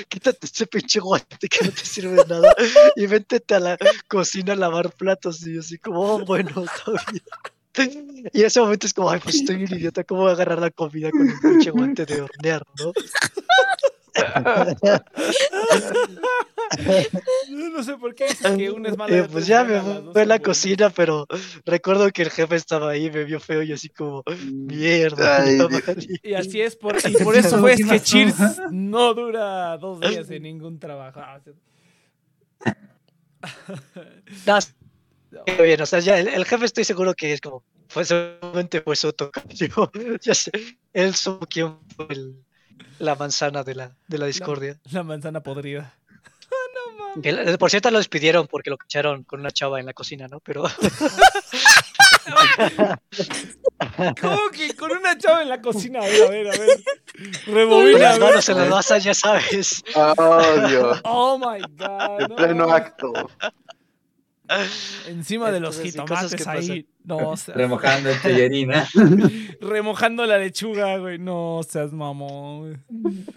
quítate 0.07 0.45
ese 0.45 0.67
pinche 0.67 0.99
guante 0.99 1.47
que 1.49 1.65
no 1.65 1.71
te 1.71 1.84
sirve 1.84 2.23
de 2.23 2.25
nada 2.25 2.55
y 2.95 3.05
véntete 3.05 3.55
a 3.55 3.59
la 3.59 3.77
cocina 4.07 4.53
a 4.53 4.55
lavar 4.55 4.91
platos. 4.93 5.45
Y 5.45 5.55
yo 5.55 5.59
así 5.59 5.77
como, 5.77 5.99
oh, 6.01 6.25
bueno, 6.25 6.49
está 6.63 6.91
bien. 7.11 7.23
Y 8.34 8.41
en 8.41 8.45
ese 8.45 8.59
momento 8.59 8.88
es 8.88 8.93
como, 8.93 9.09
ay, 9.09 9.20
pues 9.24 9.36
estoy 9.36 9.63
un 9.63 9.74
idiota, 9.74 10.03
¿cómo 10.03 10.22
voy 10.22 10.32
a 10.32 10.34
agarrar 10.34 10.59
la 10.59 10.72
comida 10.72 11.09
con 11.11 11.22
un 11.22 11.39
pinche 11.39 11.72
guante 11.72 12.05
de 12.05 12.22
hornear, 12.22 12.63
no? 12.80 12.91
No, 17.49 17.70
no 17.70 17.84
sé 17.84 17.97
por 17.97 18.15
qué 18.15 18.26
que 18.57 18.70
una 18.70 18.89
es 18.89 18.97
mala. 18.97 19.17
Eh, 19.17 19.28
pues 19.32 19.43
es 19.43 19.47
ya 19.47 19.63
me 19.63 19.80
fue 20.11 20.22
a 20.24 20.26
la 20.26 20.39
cocina, 20.39 20.89
pero 20.89 21.26
recuerdo 21.65 22.09
que 22.11 22.24
el 22.24 22.30
jefe 22.30 22.55
estaba 22.55 22.91
ahí, 22.91 23.09
me 23.09 23.24
vio 23.24 23.39
feo 23.39 23.63
y 23.63 23.72
así 23.72 23.89
como, 23.89 24.24
mierda. 24.51 25.43
Ay, 25.43 25.55
Dios. 25.55 25.86
valí". 25.86 26.20
Y 26.24 26.34
así 26.34 26.61
es 26.61 26.76
por, 26.76 26.97
y 27.09 27.24
por 27.24 27.36
eso 27.36 27.59
fue 27.59 27.76
¿Qué 27.76 27.84
que? 27.86 27.99
Cheers 28.01 28.36
no 28.72 29.13
dura 29.13 29.78
dos 29.78 29.99
días 30.01 30.30
en 30.30 30.43
ningún 30.43 30.80
trabajo. 30.80 31.22
Ah. 31.22 31.39
No, 34.45 34.59
qué 34.59 34.74
bien, 35.61 35.82
o 35.82 35.86
sea, 35.86 35.99
ya 35.99 36.17
el, 36.19 36.27
el 36.27 36.45
jefe 36.45 36.65
estoy 36.65 36.84
seguro 36.84 37.13
que 37.13 37.34
es 37.34 37.41
como, 37.41 37.63
fue 37.88 38.05
seguramente 38.05 38.82
fue 38.82 38.95
su 38.95 39.11
tocayo. 39.13 39.91
Ya 40.21 40.34
sé, 40.34 40.51
él 40.93 41.15
supo 41.15 41.45
quién 41.47 41.77
fue 41.95 42.07
el- 42.09 42.36
la 42.99 43.15
manzana 43.15 43.63
de 43.63 43.75
la, 43.75 43.95
de 44.07 44.17
la 44.17 44.25
discordia. 44.25 44.80
La 44.91 45.03
manzana 45.03 45.41
podrida. 45.41 45.93
Que 47.23 47.32
la- 47.32 47.57
por 47.57 47.71
cierto, 47.71 47.89
lo 47.89 47.97
despidieron 47.97 48.45
porque 48.47 48.69
lo 48.69 48.77
cacharon 48.77 49.23
con 49.23 49.39
una 49.39 49.49
chava 49.49 49.80
en 49.80 49.88
la 49.88 49.93
cocina, 49.93 50.27
¿no? 50.27 50.39
Pero 50.41 50.63
¿Cómo 54.21 54.49
que 54.51 54.75
con 54.75 54.91
una 54.91 55.17
chava 55.17 55.41
en 55.41 55.49
la 55.49 55.61
cocina? 55.61 55.99
A 56.01 56.03
ver, 56.05 56.23
a 56.23 56.30
ver, 56.30 56.47
a 56.47 56.51
ver. 56.51 56.84
Rebobina, 57.47 57.97
las 57.99 58.19
manos 58.19 58.47
en 58.49 58.57
las 58.57 58.69
masas, 58.69 59.03
ya 59.03 59.13
sabes. 59.13 59.84
Oh, 59.95 60.67
Dios. 60.67 61.01
Oh 61.03 61.38
my 61.38 61.59
god. 61.77 62.21
En 62.21 62.27
no. 62.30 62.36
pleno 62.36 62.71
acto. 62.71 63.11
Encima 65.07 65.51
de 65.51 65.59
los 65.59 65.75
Entonces, 65.77 65.93
jitomates 66.01 66.35
que 66.43 66.49
ahí. 66.49 66.87
No, 67.03 67.35
seas- 67.37 67.55
Remojando 67.57 68.09
el 68.09 68.19
tallarina, 68.21 68.87
remojando 69.61 70.25
la 70.25 70.37
lechuga, 70.37 70.97
güey. 70.97 71.17
No 71.19 71.61
seas 71.67 71.91
mamón. 71.93 72.83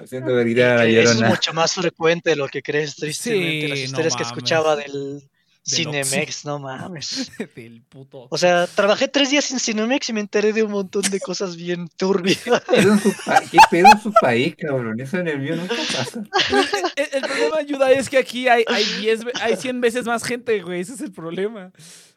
haciendo 0.03 0.35
gritar 0.37 0.73
a 0.73 0.77
la 0.79 0.85
Que 0.85 1.01
eso 1.03 1.11
es 1.11 1.17
llorona. 1.17 1.29
mucho 1.35 1.53
más 1.53 1.75
frecuente 1.75 2.31
de 2.31 2.37
lo 2.37 2.49
que 2.49 2.63
crees, 2.63 2.97
tristemente. 2.97 3.69
las 3.69 3.79
Sí, 3.79 3.85
no 3.85 3.87
historias 3.89 4.17
que 4.17 4.23
mames. 4.25 4.37
escuchaba 4.37 4.77
del 4.77 5.23
Cinemex, 5.65 6.45
no 6.45 6.59
mames. 6.59 7.31
Del 7.57 7.83
puto. 7.83 8.27
O 8.31 8.37
sea, 8.39 8.67
trabajé 8.67 9.07
tres 9.09 9.31
días 9.31 9.51
en 9.53 9.61
Cinemex 9.61 10.09
y 10.09 10.13
me 10.13 10.21
enteré 10.21 10.53
de 10.53 10.63
un 10.65 10.73
montón 10.73 11.03
de 11.03 11.21
cosas 11.21 11.57
bien 11.57 11.89
turbias. 11.97 12.39
¿Qué 12.43 12.51
pedo 12.69 12.93
en 12.93 13.01
su 13.01 13.13
pa- 13.25 13.41
¿Qué 13.51 13.59
pedo 13.71 13.87
en 13.93 14.01
su 14.03 14.13
país, 14.21 14.55
cabrón? 14.57 15.01
Eso 15.01 15.19
en 15.19 15.29
el 15.29 15.39
mío 15.39 15.55
nunca 15.57 15.75
pasa. 15.77 16.21
el, 16.97 17.09
el 17.13 17.23
problema, 17.23 17.57
ayuda, 17.59 17.93
es 17.93 18.09
que 18.11 18.19
aquí 18.19 18.49
hay, 18.49 18.65
hay, 18.67 18.85
10 19.01 19.25
ve- 19.25 19.33
hay 19.41 19.57
100 19.57 19.81
veces 19.81 20.05
más 20.05 20.25
gente, 20.25 20.61
güey. 20.63 20.81
Ese 20.81 20.95
es 20.95 21.01
el 21.01 21.13
problema. 21.13 21.71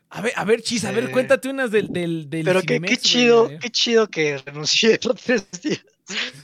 A 0.10 0.22
ver, 0.22 0.34
a 0.36 0.46
ver, 0.46 0.62
Chis, 0.62 0.86
a 0.86 0.92
ver, 0.92 1.12
cuéntate 1.12 1.50
unas 1.50 1.72
del, 1.72 1.92
del, 1.92 2.30
del 2.30 2.46
Pero 2.46 2.62
qué, 2.62 2.80
chido, 2.98 3.50
qué 3.60 3.70
chido 3.70 4.08
que 4.08 4.38
renuncié 4.46 5.00
los 5.04 5.16
tres 5.22 5.46
días. 5.62 5.82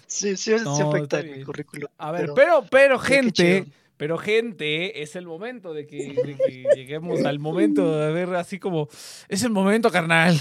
Sí, 0.08 0.36
sí, 0.36 0.52
No, 0.64 0.76
sí 0.76 0.82
afecta 0.82 1.22
mi 1.24 1.44
currículum. 1.44 1.88
A 1.98 2.12
ver, 2.12 2.32
pero- 2.36 2.66
pero, 2.70 3.00
gente. 3.00 3.66
Pero 4.02 4.18
gente, 4.18 5.04
es 5.04 5.16
el 5.16 5.28
momento 5.28 5.76
de 5.76 5.86
que, 5.86 5.98
de 5.98 6.36
que 6.36 6.66
lleguemos 6.76 7.24
al 7.24 7.38
momento 7.38 8.00
de 8.00 8.12
ver 8.12 8.34
así 8.34 8.58
como, 8.58 8.90
es 9.30 9.44
el 9.44 9.52
momento, 9.52 9.92
carnal. 9.92 10.36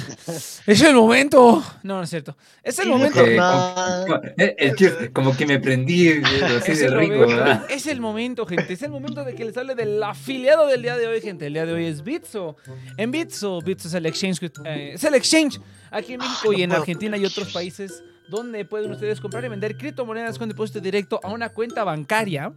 Es 0.66 0.80
el 0.80 0.94
momento. 0.94 1.62
No, 1.82 1.98
no 1.98 2.04
es 2.04 2.08
cierto. 2.08 2.34
Es 2.62 2.78
el 2.78 2.88
momento. 2.88 3.20
Como- 3.20 4.20
el, 4.38 5.36
que 5.36 5.46
me 5.46 5.58
prendí 5.58 6.08
eh, 6.08 6.22
así 6.56 6.72
Es 6.72 6.80
de 6.80 6.88
rico, 6.88 7.16
momento, 7.16 7.66
es 7.68 7.86
el 7.86 8.00
momento, 8.00 8.46
gente. 8.46 8.72
Es 8.72 8.82
el 8.82 8.90
momento 8.92 9.24
de 9.24 9.34
que 9.34 9.44
les 9.44 9.54
hable 9.58 9.74
del 9.74 10.02
afiliado 10.02 10.66
del 10.66 10.80
día 10.80 10.96
de 10.96 11.06
hoy, 11.06 11.20
gente. 11.20 11.48
El 11.48 11.52
día 11.52 11.66
de 11.66 11.74
hoy 11.74 11.84
es 11.84 12.02
Bitso. 12.02 12.56
En 12.96 13.10
Bitso, 13.10 13.60
Bitso 13.60 13.88
es 13.88 13.94
el 13.94 14.06
exchange, 14.06 14.42
eh, 14.64 14.92
es 14.94 15.04
el 15.04 15.12
exchange 15.12 15.60
aquí 15.90 16.14
en 16.14 16.20
México 16.20 16.44
Ay, 16.44 16.50
no 16.50 16.58
y 16.58 16.62
en 16.62 16.72
Argentina 16.72 17.18
y 17.18 17.26
otros 17.26 17.52
países 17.52 18.02
donde 18.30 18.64
pueden 18.64 18.90
ustedes 18.90 19.20
comprar 19.20 19.44
y 19.44 19.48
vender 19.48 19.76
criptomonedas 19.76 20.38
con 20.38 20.48
depósito 20.48 20.80
directo 20.80 21.20
a 21.22 21.32
una 21.32 21.50
cuenta 21.50 21.84
bancaria. 21.84 22.52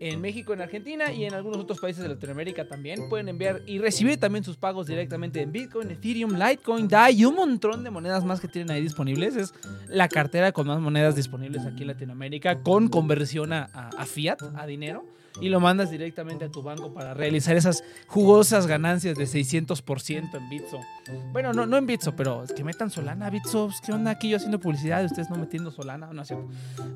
En 0.00 0.20
México, 0.20 0.52
en 0.52 0.60
Argentina 0.60 1.12
y 1.12 1.24
en 1.24 1.34
algunos 1.34 1.58
otros 1.58 1.80
países 1.80 2.02
de 2.02 2.08
Latinoamérica 2.08 2.66
también 2.66 3.08
pueden 3.08 3.28
enviar 3.28 3.62
y 3.66 3.78
recibir 3.78 4.18
también 4.18 4.44
sus 4.44 4.56
pagos 4.56 4.86
directamente 4.86 5.42
en 5.42 5.52
Bitcoin, 5.52 5.90
Ethereum, 5.90 6.32
Litecoin, 6.34 6.88
DAI 6.88 7.20
y 7.20 7.24
un 7.24 7.34
montón 7.34 7.84
de 7.84 7.90
monedas 7.90 8.24
más 8.24 8.40
que 8.40 8.48
tienen 8.48 8.70
ahí 8.70 8.80
disponibles. 8.80 9.36
Es 9.36 9.54
la 9.88 10.08
cartera 10.08 10.52
con 10.52 10.66
más 10.66 10.80
monedas 10.80 11.16
disponibles 11.16 11.66
aquí 11.66 11.82
en 11.82 11.88
Latinoamérica 11.88 12.62
con 12.62 12.88
conversión 12.88 13.52
a, 13.52 13.68
fiat, 14.06 14.38
a 14.56 14.66
dinero. 14.66 15.04
Y 15.40 15.48
lo 15.48 15.60
mandas 15.60 15.90
directamente 15.90 16.46
a 16.46 16.50
tu 16.50 16.62
banco 16.62 16.92
para 16.92 17.14
realizar 17.14 17.56
esas 17.56 17.84
jugosas 18.06 18.66
ganancias 18.66 19.16
de 19.16 19.24
600% 19.24 20.34
en 20.34 20.48
Bitso. 20.48 20.80
Bueno, 21.32 21.52
no, 21.52 21.66
no 21.66 21.76
en 21.76 21.86
Bitso, 21.86 22.14
pero 22.16 22.44
que 22.54 22.64
metan 22.64 22.90
Solana, 22.90 23.30
Bitso. 23.30 23.66
pues, 23.66 23.80
¿Qué 23.80 23.92
onda 23.92 24.10
aquí 24.10 24.30
yo 24.30 24.36
haciendo 24.36 24.58
publicidad 24.58 25.02
y 25.02 25.06
ustedes 25.06 25.30
no 25.30 25.36
metiendo 25.36 25.70
Solana? 25.70 26.12
No 26.12 26.22
es 26.22 26.28
cierto. 26.28 26.48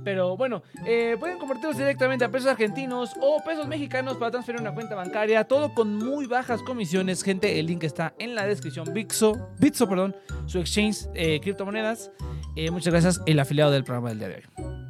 Pero 0.04 0.36
bueno, 0.36 0.62
eh, 0.86 1.16
pueden 1.18 1.38
convertirlos 1.38 1.76
directamente 1.76 2.24
a 2.24 2.30
pesos 2.30 2.48
argentinos 2.48 3.10
o 3.20 3.42
pesos 3.44 3.66
mexicanos 3.66 4.16
para 4.16 4.30
transferir 4.30 4.60
una 4.60 4.74
cuenta 4.74 4.94
bancaria. 4.94 5.44
Todo 5.44 5.72
con 5.74 5.96
muy 5.96 6.26
bajas 6.26 6.62
comisiones, 6.62 7.22
gente. 7.22 7.58
El 7.58 7.66
link 7.66 7.84
está 7.84 8.14
en 8.18 8.34
la 8.34 8.46
descripción. 8.46 8.92
Bitso, 8.92 9.50
Bitso, 9.58 9.88
perdón, 9.88 10.16
su 10.46 10.58
exchange 10.58 11.08
eh, 11.14 11.40
criptomonedas. 11.40 12.10
Eh, 12.56 12.70
muchas 12.70 12.92
gracias, 12.92 13.20
el 13.26 13.38
afiliado 13.38 13.70
del 13.70 13.84
programa 13.84 14.10
del 14.10 14.18
día 14.18 14.28
de 14.28 14.34
hoy. 14.36 14.81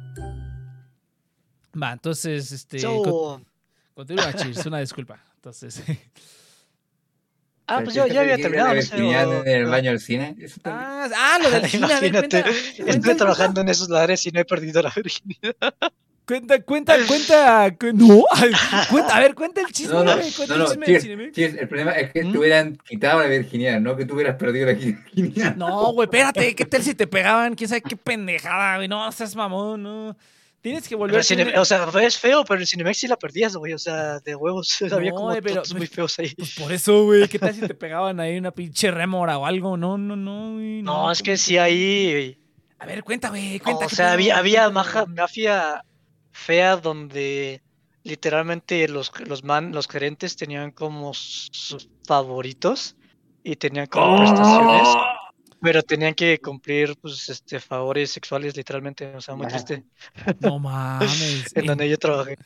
Va, 1.81 1.93
entonces, 1.93 2.51
este. 2.51 2.81
con- 2.81 3.03
So, 3.03 3.41
continúa, 3.93 4.33
Cheers, 4.33 4.65
una 4.65 4.79
disculpa. 4.79 5.19
Entonces. 5.35 5.81
ah, 7.67 7.81
pues 7.83 7.95
yo 7.95 8.05
ya 8.07 8.21
había 8.21 8.37
terminado, 8.37 8.73
no 8.75 8.81
sé. 8.81 8.95
o- 9.01 9.45
en 9.45 9.47
el 9.47 9.65
baño 9.65 9.91
del 9.91 9.99
cine. 9.99 10.35
Ah, 10.63 11.07
ah, 11.15 11.39
lo 11.41 11.49
del 11.49 11.65
cine. 11.69 11.87
Imagínate, 11.87 12.43
estoy 12.87 13.15
trabajando 13.15 13.61
en 13.61 13.69
esos 13.69 13.89
lares 13.89 14.25
y 14.25 14.31
no 14.31 14.39
he 14.41 14.45
perdido 14.45 14.81
la 14.81 14.91
virginidad. 14.95 15.55
cuenta, 16.25 16.61
cuenta, 16.61 16.95
cuenta. 17.07 17.75
cu- 17.79 17.91
No, 17.93 18.23
cuenta, 18.89 19.15
a 19.15 19.19
ver, 19.19 19.33
cuenta 19.35 19.61
el 19.61 19.67
chisme, 19.67 19.93
No, 19.93 20.03
no, 20.03 20.15
güey, 20.15 20.31
cuenta 20.31 20.55
no, 20.55 20.63
el 20.63 20.69
chisme 20.69 20.85
del 20.85 21.01
Cheers. 21.01 21.35
Cheers, 21.35 21.55
el 21.57 21.67
problema 21.67 21.91
es 21.93 22.11
que 22.11 22.23
¿Mm? 22.23 22.31
te 22.31 22.37
hubieran 22.37 22.77
quitado 22.87 23.19
la 23.21 23.27
virginidad, 23.27 23.79
no 23.81 23.95
que 23.95 24.05
tú 24.05 24.13
hubieras 24.13 24.35
perdido 24.37 24.67
la 24.67 24.73
virginidad. 24.73 25.55
No, 25.55 25.91
güey, 25.93 26.05
espérate, 26.05 26.55
¿qué 26.55 26.65
tal 26.65 26.83
si 26.83 26.93
te 26.95 27.07
pegaban? 27.07 27.55
¿Quién 27.55 27.67
sabe 27.69 27.81
qué 27.81 27.97
pendejada, 27.97 28.77
güey? 28.77 28.87
No, 28.87 29.11
seas 29.11 29.35
mamón, 29.35 29.81
no. 29.83 30.15
Tienes 30.63 30.87
que 30.87 30.95
volver 30.95 31.23
Cine- 31.25 31.57
o 31.59 31.65
sea, 31.65 31.85
es 32.01 32.17
feo, 32.17 32.43
pero 32.45 32.61
en 32.61 32.65
Cinemex 32.65 32.97
sí 32.97 33.07
la 33.07 33.17
perdías, 33.17 33.55
güey. 33.55 33.73
O 33.73 33.77
sea, 33.77 34.19
de 34.21 34.33
huevos. 34.33 34.81
Había 34.91 35.11
No, 35.11 35.17
como 35.17 35.33
eh, 35.33 35.41
pero- 35.41 35.55
totos 35.55 35.75
muy 35.75 35.87
feos 35.87 36.17
ahí. 36.19 36.33
Pues 36.35 36.55
por 36.55 36.71
eso, 36.71 37.03
güey, 37.03 37.27
¿qué 37.27 37.37
tal 37.37 37.53
si 37.53 37.59
te 37.61 37.73
pegaban 37.75 38.19
ahí 38.21 38.37
una 38.37 38.51
pinche 38.51 38.89
rémora 38.89 39.37
o 39.37 39.45
algo? 39.45 39.75
No, 39.77 39.97
no, 39.97 40.15
no, 40.15 40.53
güey. 40.53 40.81
No, 40.81 41.11
es 41.11 41.21
que 41.21 41.35
sí 41.37 41.57
ahí. 41.57 42.39
A 42.79 42.85
ver, 42.85 43.03
cuenta, 43.03 43.29
güey, 43.29 43.59
cuenta. 43.59 43.85
O 43.85 43.89
sea, 43.89 44.13
había, 44.13 44.37
había 44.37 44.69
maja- 44.69 45.05
mafia 45.05 45.83
fea 46.31 46.77
donde 46.77 47.61
literalmente 48.03 48.87
los, 48.87 49.11
los, 49.27 49.43
man, 49.43 49.71
los 49.73 49.87
gerentes 49.87 50.35
tenían 50.37 50.71
como 50.71 51.13
sus 51.13 51.89
favoritos 52.07 52.95
y 53.43 53.55
tenían 53.57 53.87
como 53.87 54.17
prestaciones, 54.17 54.87
pero 55.63 55.81
tenían 55.81 56.13
que 56.13 56.37
cumplir 56.39 56.95
pues 57.01 57.27
este 57.29 57.59
favores 57.59 58.11
sexuales 58.11 58.55
literalmente, 58.55 59.07
o 59.15 59.21
sea, 59.21 59.33
muy 59.35 59.47
triste. 59.47 59.83
No 60.41 60.59
mames. 60.59 61.51
En 61.55 61.61
en- 61.61 61.65
donde 61.65 61.89
yo 61.89 61.97
trabajé. 61.97 62.37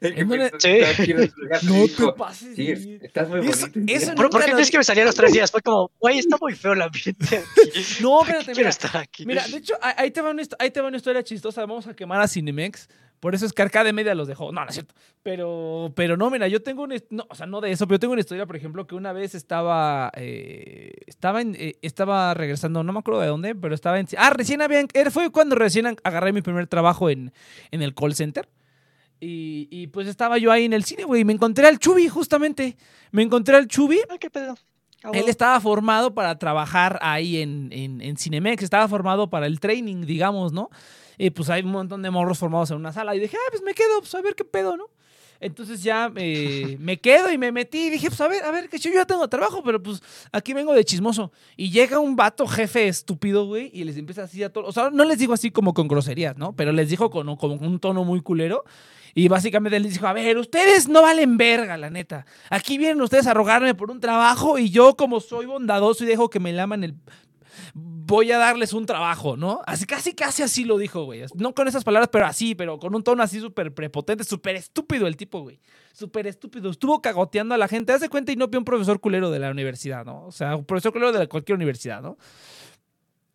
¿En 0.00 0.28
dónde- 0.28 0.52
Sí. 0.58 1.14
No 1.64 1.86
te 1.88 2.12
pases. 2.16 2.54
Sí, 2.56 2.98
estás 3.02 3.28
muy 3.28 3.40
Eso- 3.46 3.66
bonito. 3.68 3.92
eso 3.92 4.14
¿Por, 4.14 4.30
por 4.30 4.44
qué 4.44 4.52
crees 4.52 4.70
que 4.70 4.78
me 4.78 4.84
salía 4.84 5.04
los 5.04 5.14
tres 5.20 5.32
días? 5.32 5.50
Fue 5.50 5.60
como, 5.60 5.90
güey, 5.98 6.18
está 6.18 6.36
muy 6.40 6.54
feo 6.54 6.72
el 6.72 6.82
ambiente 6.82 7.26
aquí. 7.38 7.80
No, 8.00 8.18
¿Por 8.18 8.26
qué 8.26 8.32
espérate, 8.38 8.54
mira. 8.60 8.70
estar 8.70 8.96
aquí? 8.96 9.26
Mira, 9.26 9.46
de 9.46 9.56
hecho, 9.58 9.74
ahí 9.82 10.10
te, 10.10 10.20
va 10.20 10.30
una, 10.30 10.42
ahí 10.58 10.70
te 10.70 10.80
va 10.80 10.88
una 10.88 10.96
historia 10.96 11.22
chistosa. 11.24 11.60
Vamos 11.62 11.86
a 11.88 11.94
quemar 11.94 12.20
a 12.20 12.28
Cinemex. 12.28 12.88
Por 13.20 13.34
eso 13.34 13.46
es 13.46 13.52
que 13.52 13.62
Arcade 13.62 13.92
Media 13.92 14.14
los 14.14 14.28
dejó. 14.28 14.52
No, 14.52 14.62
no 14.62 14.68
es 14.68 14.74
cierto. 14.74 14.94
Pero, 15.22 15.92
pero 15.96 16.16
no, 16.16 16.30
mira, 16.30 16.46
yo 16.48 16.62
tengo 16.62 16.84
una... 16.84 16.94
No, 17.10 17.26
o 17.28 17.34
sea, 17.34 17.46
no 17.46 17.60
de 17.60 17.72
eso, 17.72 17.86
pero 17.86 17.96
yo 17.96 18.00
tengo 18.00 18.12
una 18.12 18.20
historia, 18.20 18.46
por 18.46 18.54
ejemplo, 18.56 18.86
que 18.86 18.94
una 18.94 19.12
vez 19.12 19.34
estaba... 19.34 20.10
eh, 20.14 20.92
estaba, 21.06 21.40
en- 21.40 21.56
eh, 21.58 21.76
estaba 21.82 22.32
regresando, 22.34 22.82
no 22.84 22.92
me 22.92 23.00
acuerdo 23.00 23.20
de 23.20 23.26
dónde, 23.26 23.54
pero 23.54 23.74
estaba 23.74 23.98
en... 23.98 24.06
Ah, 24.16 24.30
recién 24.30 24.62
habían... 24.62 24.86
Fue 25.10 25.30
cuando 25.30 25.56
recién 25.56 25.86
ag- 25.86 26.00
agarré 26.04 26.32
mi 26.32 26.42
primer 26.42 26.66
trabajo 26.68 27.10
en, 27.10 27.32
en 27.70 27.82
el 27.82 27.94
call 27.94 28.14
center. 28.14 28.48
Y, 29.20 29.66
y, 29.72 29.88
pues 29.88 30.06
estaba 30.06 30.38
yo 30.38 30.52
ahí 30.52 30.64
en 30.64 30.72
el 30.72 30.84
cine, 30.84 31.02
güey, 31.02 31.22
y 31.22 31.24
me 31.24 31.32
encontré 31.32 31.66
al 31.66 31.80
Chubi, 31.80 32.06
justamente. 32.08 32.76
Me 33.10 33.22
encontré 33.22 33.56
al 33.56 33.66
Chubi 33.66 33.98
Ah, 34.08 34.16
qué 34.20 34.30
pedo. 34.30 34.54
Ah, 35.02 35.10
él 35.12 35.28
estaba 35.28 35.60
formado 35.60 36.14
para 36.14 36.38
trabajar 36.38 36.98
ahí 37.02 37.38
en, 37.38 37.68
en, 37.72 38.00
en 38.00 38.16
Cinemex, 38.16 38.62
estaba 38.62 38.86
formado 38.86 39.28
para 39.28 39.46
el 39.46 39.58
training, 39.58 40.02
digamos, 40.06 40.52
¿no? 40.52 40.70
Y 41.18 41.30
pues 41.30 41.50
hay 41.50 41.62
un 41.62 41.72
montón 41.72 42.00
de 42.02 42.10
morros 42.10 42.38
formados 42.38 42.70
en 42.70 42.76
una 42.76 42.92
sala 42.92 43.14
y 43.14 43.20
dije, 43.20 43.36
ah, 43.36 43.48
pues 43.50 43.62
me 43.62 43.74
quedo, 43.74 43.98
pues 43.98 44.14
a 44.14 44.22
ver 44.22 44.34
qué 44.34 44.44
pedo, 44.44 44.76
¿no? 44.76 44.86
Entonces 45.40 45.82
ya 45.82 46.10
eh, 46.16 46.76
me 46.80 46.98
quedo 46.98 47.30
y 47.30 47.38
me 47.38 47.52
metí 47.52 47.86
y 47.86 47.90
dije, 47.90 48.08
pues 48.08 48.20
a 48.20 48.28
ver, 48.28 48.44
a 48.44 48.50
ver, 48.50 48.68
que 48.68 48.78
yo 48.78 48.90
ya 48.92 49.04
tengo 49.04 49.28
trabajo, 49.28 49.62
pero 49.62 49.82
pues 49.82 50.02
aquí 50.32 50.52
vengo 50.52 50.72
de 50.74 50.84
chismoso. 50.84 51.32
Y 51.56 51.70
llega 51.70 51.98
un 51.98 52.16
vato 52.16 52.46
jefe 52.46 52.88
estúpido, 52.88 53.46
güey, 53.46 53.70
y 53.72 53.84
les 53.84 53.96
empieza 53.96 54.24
así 54.24 54.42
a 54.42 54.52
todos, 54.52 54.68
o 54.68 54.72
sea, 54.72 54.90
no 54.90 55.04
les 55.04 55.18
digo 55.18 55.32
así 55.32 55.50
como 55.50 55.74
con 55.74 55.88
groserías, 55.88 56.36
¿no? 56.36 56.54
Pero 56.54 56.72
les 56.72 56.88
dijo 56.88 57.10
con, 57.10 57.36
como 57.36 57.54
un 57.54 57.78
tono 57.80 58.04
muy 58.04 58.20
culero. 58.20 58.64
Y 59.14 59.26
básicamente 59.26 59.80
les 59.80 59.94
dijo, 59.94 60.06
a 60.06 60.12
ver, 60.12 60.38
ustedes 60.38 60.86
no 60.86 61.02
valen 61.02 61.38
verga, 61.38 61.76
la 61.76 61.90
neta. 61.90 62.26
Aquí 62.50 62.78
vienen 62.78 63.00
ustedes 63.00 63.26
a 63.26 63.34
rogarme 63.34 63.74
por 63.74 63.90
un 63.90 63.98
trabajo 63.98 64.58
y 64.58 64.70
yo 64.70 64.96
como 64.96 65.18
soy 65.18 65.46
bondadoso 65.46 66.04
y 66.04 66.06
dejo 66.06 66.30
que 66.30 66.38
me 66.38 66.52
laman 66.52 66.84
el... 66.84 66.94
Voy 68.08 68.32
a 68.32 68.38
darles 68.38 68.72
un 68.72 68.86
trabajo, 68.86 69.36
¿no? 69.36 69.60
Así 69.66 69.84
casi, 69.84 70.14
casi 70.14 70.42
así 70.42 70.64
lo 70.64 70.78
dijo, 70.78 71.04
güey. 71.04 71.24
No 71.34 71.54
con 71.54 71.68
esas 71.68 71.84
palabras, 71.84 72.08
pero 72.10 72.24
así, 72.24 72.54
pero 72.54 72.78
con 72.78 72.94
un 72.94 73.02
tono 73.04 73.22
así 73.22 73.38
súper 73.38 73.74
prepotente, 73.74 74.24
súper 74.24 74.56
estúpido 74.56 75.06
el 75.06 75.14
tipo, 75.14 75.42
güey. 75.42 75.60
Súper 75.92 76.26
estúpido. 76.26 76.70
Estuvo 76.70 77.02
cagoteando 77.02 77.54
a 77.54 77.58
la 77.58 77.68
gente. 77.68 77.92
Haz 77.92 78.00
de 78.00 78.08
cuenta 78.08 78.32
y 78.32 78.36
no 78.36 78.48
un 78.50 78.64
profesor 78.64 78.98
culero 78.98 79.30
de 79.30 79.38
la 79.38 79.50
universidad, 79.50 80.06
¿no? 80.06 80.24
O 80.24 80.32
sea, 80.32 80.56
un 80.56 80.64
profesor 80.64 80.90
culero 80.90 81.12
de 81.12 81.28
cualquier 81.28 81.56
universidad, 81.56 82.00
¿no? 82.00 82.16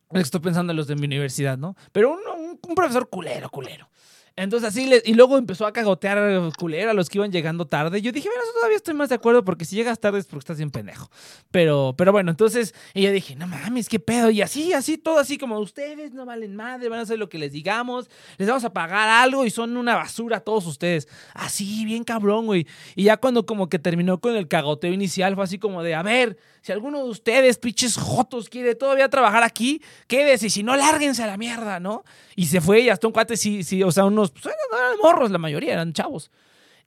Estoy 0.09 0.41
pensando 0.41 0.73
en 0.73 0.77
los 0.77 0.87
de 0.87 0.95
mi 0.95 1.05
universidad, 1.05 1.55
¿no? 1.55 1.75
Pero 1.91 2.17
un 2.59 2.75
profesor 2.75 3.07
culero, 3.09 3.51
culero. 3.51 3.87
Entonces 4.35 4.67
así, 4.69 4.87
le- 4.87 5.03
y 5.05 5.13
luego 5.13 5.37
empezó 5.37 5.67
a 5.67 5.73
cagotear 5.73 6.51
culero 6.57 6.89
a 6.89 6.93
los 6.95 7.07
que 7.07 7.19
iban 7.19 7.31
llegando 7.31 7.67
tarde. 7.67 8.01
Yo 8.01 8.11
dije, 8.11 8.27
bueno, 8.29 8.41
eso 8.43 8.53
todavía 8.55 8.77
estoy 8.77 8.95
más 8.95 9.09
de 9.09 9.15
acuerdo 9.15 9.45
porque 9.45 9.63
si 9.63 9.75
llegas 9.75 9.99
tarde 9.99 10.17
es 10.17 10.25
porque 10.25 10.39
estás 10.39 10.57
bien 10.57 10.71
pendejo. 10.71 11.11
Pero, 11.51 11.93
pero 11.95 12.11
bueno, 12.11 12.31
entonces, 12.31 12.73
yo 12.95 13.11
dije, 13.11 13.35
no 13.35 13.45
mames, 13.45 13.87
qué 13.89 13.99
pedo. 13.99 14.31
Y 14.31 14.41
así, 14.41 14.73
así, 14.73 14.97
todo 14.97 15.19
así 15.19 15.37
como 15.37 15.59
ustedes 15.59 16.13
no 16.13 16.25
valen 16.25 16.55
madre, 16.55 16.89
van 16.89 16.99
a 16.99 17.01
hacer 17.03 17.19
lo 17.19 17.29
que 17.29 17.37
les 17.37 17.51
digamos, 17.51 18.09
les 18.39 18.47
vamos 18.47 18.63
a 18.63 18.73
pagar 18.73 19.07
algo 19.07 19.45
y 19.45 19.51
son 19.51 19.77
una 19.77 19.95
basura 19.95 20.39
todos 20.39 20.65
ustedes. 20.65 21.07
Así, 21.35 21.85
bien 21.85 22.03
cabrón, 22.03 22.47
güey. 22.47 22.65
Y 22.95 23.03
ya 23.03 23.17
cuando 23.17 23.45
como 23.45 23.69
que 23.69 23.77
terminó 23.77 24.19
con 24.19 24.35
el 24.35 24.47
cagoteo 24.47 24.91
inicial, 24.91 25.35
fue 25.35 25.43
así 25.43 25.59
como 25.59 25.83
de, 25.83 25.93
a 25.93 26.01
ver, 26.01 26.37
si 26.61 26.71
alguno 26.71 27.03
de 27.03 27.09
ustedes, 27.09 27.57
pinches 27.59 27.97
jotos, 27.97 28.49
quiere 28.49 28.73
todavía 28.73 29.09
trabajar 29.09 29.43
aquí, 29.43 29.81
quédese, 30.07 30.49
si 30.49 30.63
no, 30.63 30.75
lárguense 30.75 31.21
a 31.21 31.27
la 31.27 31.37
mierda, 31.37 31.79
¿no? 31.79 32.03
Y 32.35 32.45
se 32.47 32.61
fue 32.61 32.79
y 32.79 32.89
hasta 32.89 33.05
un 33.05 33.13
cuate 33.13 33.37
sí, 33.37 33.63
sí, 33.63 33.83
o 33.83 33.91
sea, 33.91 34.05
unos, 34.23 34.31
pues 34.31 34.45
eran, 34.45 34.85
eran 34.85 34.97
morros, 35.01 35.31
la 35.31 35.37
mayoría 35.37 35.73
eran 35.73 35.93
chavos. 35.93 36.31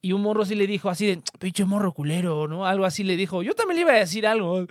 Y 0.03 0.13
un 0.13 0.21
morro 0.21 0.45
sí 0.45 0.55
le 0.55 0.67
dijo 0.67 0.91
así 0.91 1.07
de, 1.07 1.23
pinche 1.39 1.65
morro 1.65 1.91
culero, 1.93 2.47
¿no? 2.47 2.67
Algo 2.67 2.85
así 2.85 3.03
le 3.03 3.17
dijo. 3.17 3.43
Yo 3.43 3.55
también 3.55 3.77
le 3.77 3.81
iba 3.81 3.93
a 3.93 3.97
decir 3.97 4.27
algo. 4.27 4.67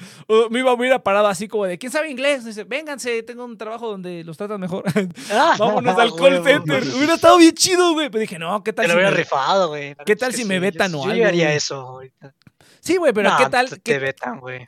Me 0.51 0.59
iba 0.59 0.71
a 0.71 0.75
hubiera 0.75 0.99
parado 1.03 1.27
así 1.27 1.47
como 1.47 1.65
de, 1.65 1.77
¿quién 1.79 1.91
sabe 1.91 2.09
inglés? 2.11 2.45
Dice, 2.45 2.63
vénganse, 2.63 3.21
tengo 3.23 3.43
un 3.43 3.57
trabajo 3.57 3.89
donde 3.89 4.23
los 4.23 4.37
tratan 4.37 4.61
mejor. 4.61 4.83
Ah, 5.31 5.55
Vámonos 5.57 5.97
al 5.99 6.15
call 6.15 6.43
center. 6.43 6.83
Hubiera 6.95 7.15
estado 7.15 7.37
bien 7.39 7.53
chido, 7.55 7.93
güey. 7.93 8.09
Pero 8.09 8.21
dije, 8.21 8.37
no, 8.39 8.63
¿qué 8.63 8.71
tal 8.71 8.83
Te 8.83 8.87
lo 8.89 8.93
si 8.93 8.97
hubiera 8.97 9.11
me- 9.11 9.17
rifado, 9.17 9.67
güey. 9.69 9.95
¿Qué 10.05 10.15
tal 10.15 10.33
si 10.33 10.45
me 10.45 10.59
vetan 10.59 10.91
yo, 10.91 10.99
o 10.99 11.05
yo 11.05 11.11
algo, 11.11 11.25
haría 11.25 11.45
güey? 11.47 11.57
eso 11.57 11.75
ahorita. 11.75 12.33
Sí, 12.79 12.97
güey, 12.97 13.11
pero 13.11 13.31
No, 13.31 13.37
¿qué 13.37 13.49
tal? 13.49 13.69
Te 13.69 13.79
¿Qué, 13.81 13.99
vetan, 13.99 14.39
güey. 14.39 14.67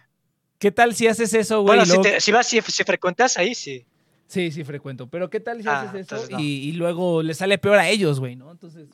qué 0.58 0.72
tal 0.72 0.96
si 0.96 1.08
haces 1.08 1.34
eso, 1.36 1.62
güey? 1.62 1.78
Bueno, 1.78 2.02
te- 2.02 2.20
si 2.20 2.32
vas, 2.32 2.48
si, 2.48 2.60
si 2.62 2.84
frecuentas 2.84 3.38
ahí, 3.38 3.54
sí. 3.54 3.86
Sí, 4.28 4.52
sí, 4.52 4.64
frecuento. 4.64 5.08
Pero 5.08 5.30
¿qué 5.30 5.40
tal 5.40 5.62
si 5.62 5.68
Ah, 5.68 5.82
haces 5.82 5.90
eso 6.02 6.16
entonces 6.16 6.30
no. 6.32 6.40
y, 6.40 6.44
y 6.44 6.72
luego 6.74 7.24
le 7.24 7.34
sale 7.34 7.58
peor 7.58 7.78
a 7.80 7.90
ellos, 7.90 8.20
güey, 8.20 8.36
¿no? 8.36 8.52
Entonces, 8.52 8.88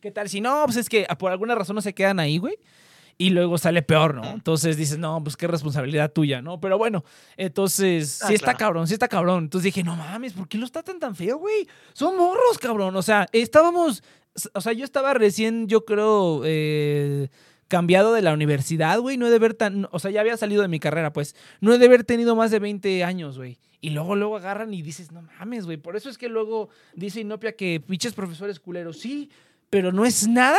¿qué 0.00 0.10
tal 0.10 0.28
si 0.28 0.40
no? 0.40 0.62
Pues 0.64 0.76
es 0.76 0.88
que 0.88 1.06
por 1.18 1.32
alguna 1.32 1.54
razón 1.54 1.74
no 1.76 1.82
se 1.82 1.92
quedan 1.94 2.20
ahí, 2.20 2.38
güey. 2.38 2.56
Y 3.18 3.30
luego 3.30 3.56
sale 3.56 3.80
peor, 3.82 4.14
¿no? 4.14 4.24
Entonces 4.24 4.76
dices, 4.76 4.98
no, 4.98 5.24
pues 5.24 5.36
qué 5.38 5.46
responsabilidad 5.46 6.12
tuya, 6.12 6.42
¿no? 6.42 6.60
Pero 6.60 6.76
bueno, 6.76 7.02
entonces, 7.38 8.20
Ah, 8.22 8.26
sí 8.28 8.34
está 8.34 8.54
cabrón, 8.54 8.86
sí 8.86 8.92
está 8.92 9.08
cabrón. 9.08 9.44
Entonces 9.44 9.64
dije, 9.64 9.82
no 9.82 9.96
mames, 9.96 10.34
¿por 10.34 10.46
qué 10.48 10.58
los 10.58 10.70
tratan 10.70 10.98
tan 10.98 11.16
feo, 11.16 11.38
güey? 11.38 11.66
Son 11.94 12.16
morros, 12.16 12.58
cabrón. 12.60 12.94
O 12.94 13.00
sea, 13.02 13.26
estábamos, 13.32 14.02
o 14.52 14.60
sea, 14.60 14.72
yo 14.74 14.84
estaba 14.84 15.14
recién, 15.14 15.66
yo 15.66 15.86
creo, 15.86 16.42
eh, 16.44 17.28
cambiado 17.68 18.12
de 18.12 18.20
la 18.20 18.34
universidad, 18.34 19.00
güey. 19.00 19.16
No 19.16 19.26
he 19.26 19.30
de 19.30 19.36
haber 19.36 19.54
tan, 19.54 19.88
o 19.92 19.98
sea, 19.98 20.10
ya 20.10 20.20
había 20.20 20.36
salido 20.36 20.60
de 20.60 20.68
mi 20.68 20.78
carrera, 20.78 21.12
pues. 21.14 21.34
No 21.62 21.72
he 21.72 21.78
de 21.78 21.86
haber 21.86 22.04
tenido 22.04 22.36
más 22.36 22.50
de 22.50 22.58
20 22.58 23.02
años, 23.02 23.38
güey. 23.38 23.58
Y 23.80 23.90
luego, 23.90 24.16
luego 24.16 24.36
agarran 24.36 24.72
y 24.72 24.82
dices, 24.82 25.12
no 25.12 25.22
mames, 25.22 25.66
güey. 25.66 25.76
Por 25.76 25.96
eso 25.96 26.08
es 26.08 26.18
que 26.18 26.28
luego 26.28 26.68
dice 26.94 27.20
Inopia 27.20 27.56
que 27.56 27.80
pinches 27.80 28.14
profesores 28.14 28.60
culeros, 28.60 28.98
sí, 28.98 29.30
pero 29.70 29.92
no 29.92 30.04
es 30.04 30.26
nada 30.26 30.58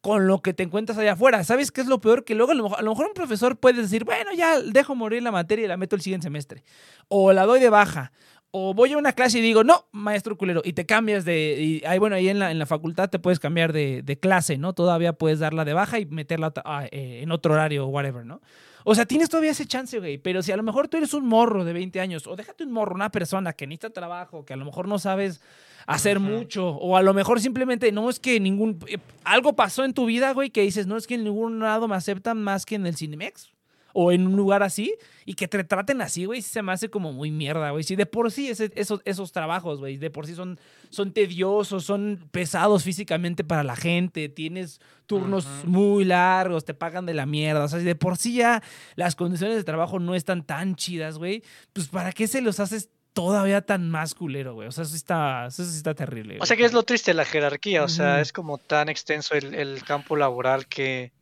con 0.00 0.26
lo 0.26 0.40
que 0.40 0.54
te 0.54 0.62
encuentras 0.62 0.98
allá 0.98 1.12
afuera. 1.12 1.44
¿Sabes 1.44 1.70
qué 1.70 1.80
es 1.80 1.86
lo 1.86 2.00
peor? 2.00 2.24
Que 2.24 2.34
luego 2.34 2.52
a 2.52 2.54
lo, 2.54 2.90
mejor, 2.90 3.06
un 3.06 3.14
profesor 3.14 3.56
puede 3.56 3.82
decir, 3.82 4.04
bueno, 4.04 4.32
ya 4.34 4.60
dejo 4.60 4.94
morir 4.94 5.22
la 5.22 5.32
materia 5.32 5.64
y 5.64 5.68
la 5.68 5.76
meto 5.76 5.96
el 5.96 6.02
siguiente 6.02 6.24
semestre. 6.24 6.64
O 7.08 7.32
la 7.32 7.44
doy 7.44 7.60
de 7.60 7.70
baja. 7.70 8.12
O 8.52 8.74
voy 8.74 8.92
a 8.92 8.98
una 8.98 9.12
clase 9.12 9.38
y 9.38 9.42
digo, 9.42 9.62
no, 9.62 9.86
maestro 9.92 10.36
culero, 10.36 10.60
y 10.64 10.72
te 10.72 10.84
cambias 10.84 11.24
de. 11.24 11.56
Y 11.60 11.84
ahí, 11.86 12.00
bueno, 12.00 12.16
ahí 12.16 12.28
en 12.28 12.40
la, 12.40 12.50
en 12.50 12.58
la 12.58 12.66
facultad 12.66 13.08
te 13.08 13.20
puedes 13.20 13.38
cambiar 13.38 13.72
de, 13.72 14.18
clase, 14.20 14.58
¿no? 14.58 14.72
Todavía 14.72 15.12
puedes 15.12 15.38
darla 15.38 15.64
de 15.64 15.72
baja 15.72 16.00
y 16.00 16.06
meterla 16.06 16.52
eh, 16.90 17.20
en 17.22 17.30
otro 17.30 17.54
horario 17.54 17.86
o 17.86 17.88
whatever, 17.88 18.26
¿no? 18.26 18.40
O 18.84 18.94
sea, 18.94 19.06
tienes 19.06 19.28
todavía 19.28 19.50
ese 19.50 19.66
chance, 19.66 19.98
güey. 19.98 20.18
Pero 20.18 20.42
si 20.42 20.52
a 20.52 20.56
lo 20.56 20.62
mejor 20.62 20.88
tú 20.88 20.96
eres 20.96 21.14
un 21.14 21.26
morro 21.26 21.64
de 21.64 21.72
20 21.72 22.00
años, 22.00 22.26
o 22.26 22.36
déjate 22.36 22.64
un 22.64 22.72
morro, 22.72 22.94
una 22.94 23.10
persona 23.10 23.52
que 23.52 23.66
necesita 23.66 23.90
trabajo, 23.90 24.44
que 24.44 24.54
a 24.54 24.56
lo 24.56 24.64
mejor 24.64 24.88
no 24.88 24.98
sabes 24.98 25.40
hacer 25.86 26.20
mucho, 26.20 26.68
o 26.68 26.96
a 26.96 27.02
lo 27.02 27.14
mejor 27.14 27.40
simplemente 27.40 27.90
no 27.92 28.08
es 28.10 28.20
que 28.20 28.38
ningún. 28.40 28.78
eh, 28.86 28.98
algo 29.24 29.54
pasó 29.54 29.84
en 29.84 29.94
tu 29.94 30.06
vida, 30.06 30.32
güey, 30.32 30.50
que 30.50 30.62
dices, 30.62 30.86
no 30.86 30.96
es 30.96 31.06
que 31.06 31.14
en 31.14 31.24
ningún 31.24 31.58
lado 31.60 31.88
me 31.88 31.96
aceptan 31.96 32.42
más 32.42 32.66
que 32.66 32.76
en 32.76 32.86
el 32.86 32.96
Cinemex. 32.96 33.50
O 33.92 34.12
en 34.12 34.26
un 34.26 34.36
lugar 34.36 34.62
así, 34.62 34.94
y 35.24 35.34
que 35.34 35.48
te 35.48 35.62
traten 35.64 36.00
así, 36.02 36.24
güey, 36.24 36.42
se 36.42 36.62
me 36.62 36.72
hace 36.72 36.90
como 36.90 37.12
muy 37.12 37.30
mierda, 37.30 37.70
güey. 37.70 37.82
Si 37.84 37.96
de 37.96 38.06
por 38.06 38.30
sí 38.30 38.48
ese- 38.48 38.70
esos, 38.74 39.00
esos 39.04 39.32
trabajos, 39.32 39.78
güey, 39.80 39.96
de 39.96 40.10
por 40.10 40.26
sí 40.26 40.34
son, 40.34 40.58
son 40.90 41.12
tediosos, 41.12 41.84
son 41.84 42.28
pesados 42.30 42.84
físicamente 42.84 43.44
para 43.44 43.62
la 43.64 43.76
gente, 43.76 44.28
tienes 44.28 44.80
turnos 45.06 45.46
muy 45.64 46.04
largos, 46.04 46.64
te 46.64 46.74
pagan 46.74 47.06
de 47.06 47.14
la 47.14 47.26
mierda. 47.26 47.64
O 47.64 47.68
sea, 47.68 47.80
si 47.80 47.84
de 47.84 47.94
por 47.96 48.16
sí 48.16 48.34
ya 48.34 48.62
las 48.96 49.16
condiciones 49.16 49.56
de 49.56 49.64
trabajo 49.64 49.98
no 49.98 50.14
están 50.14 50.44
tan 50.44 50.76
chidas, 50.76 51.18
güey, 51.18 51.42
pues 51.72 51.88
¿para 51.88 52.12
qué 52.12 52.26
se 52.28 52.40
los 52.40 52.60
haces 52.60 52.90
todavía 53.12 53.60
tan 53.62 53.90
más 53.90 54.14
culero, 54.14 54.54
güey? 54.54 54.68
O 54.68 54.72
sea, 54.72 54.82
eso 54.82 54.92
sí 54.92 54.96
está, 54.98 55.46
eso 55.46 55.64
está 55.64 55.94
terrible. 55.94 56.34
O 56.34 56.38
güey. 56.38 56.46
sea 56.46 56.56
que 56.56 56.64
es 56.64 56.72
lo 56.72 56.84
triste 56.84 57.12
la 57.12 57.24
jerarquía, 57.24 57.82
o 57.82 57.88
sea, 57.88 58.20
es 58.20 58.32
como 58.32 58.58
tan 58.58 58.88
extenso 58.88 59.34
el, 59.34 59.52
el 59.54 59.82
campo 59.82 60.14
laboral 60.16 60.66
que 60.68 61.12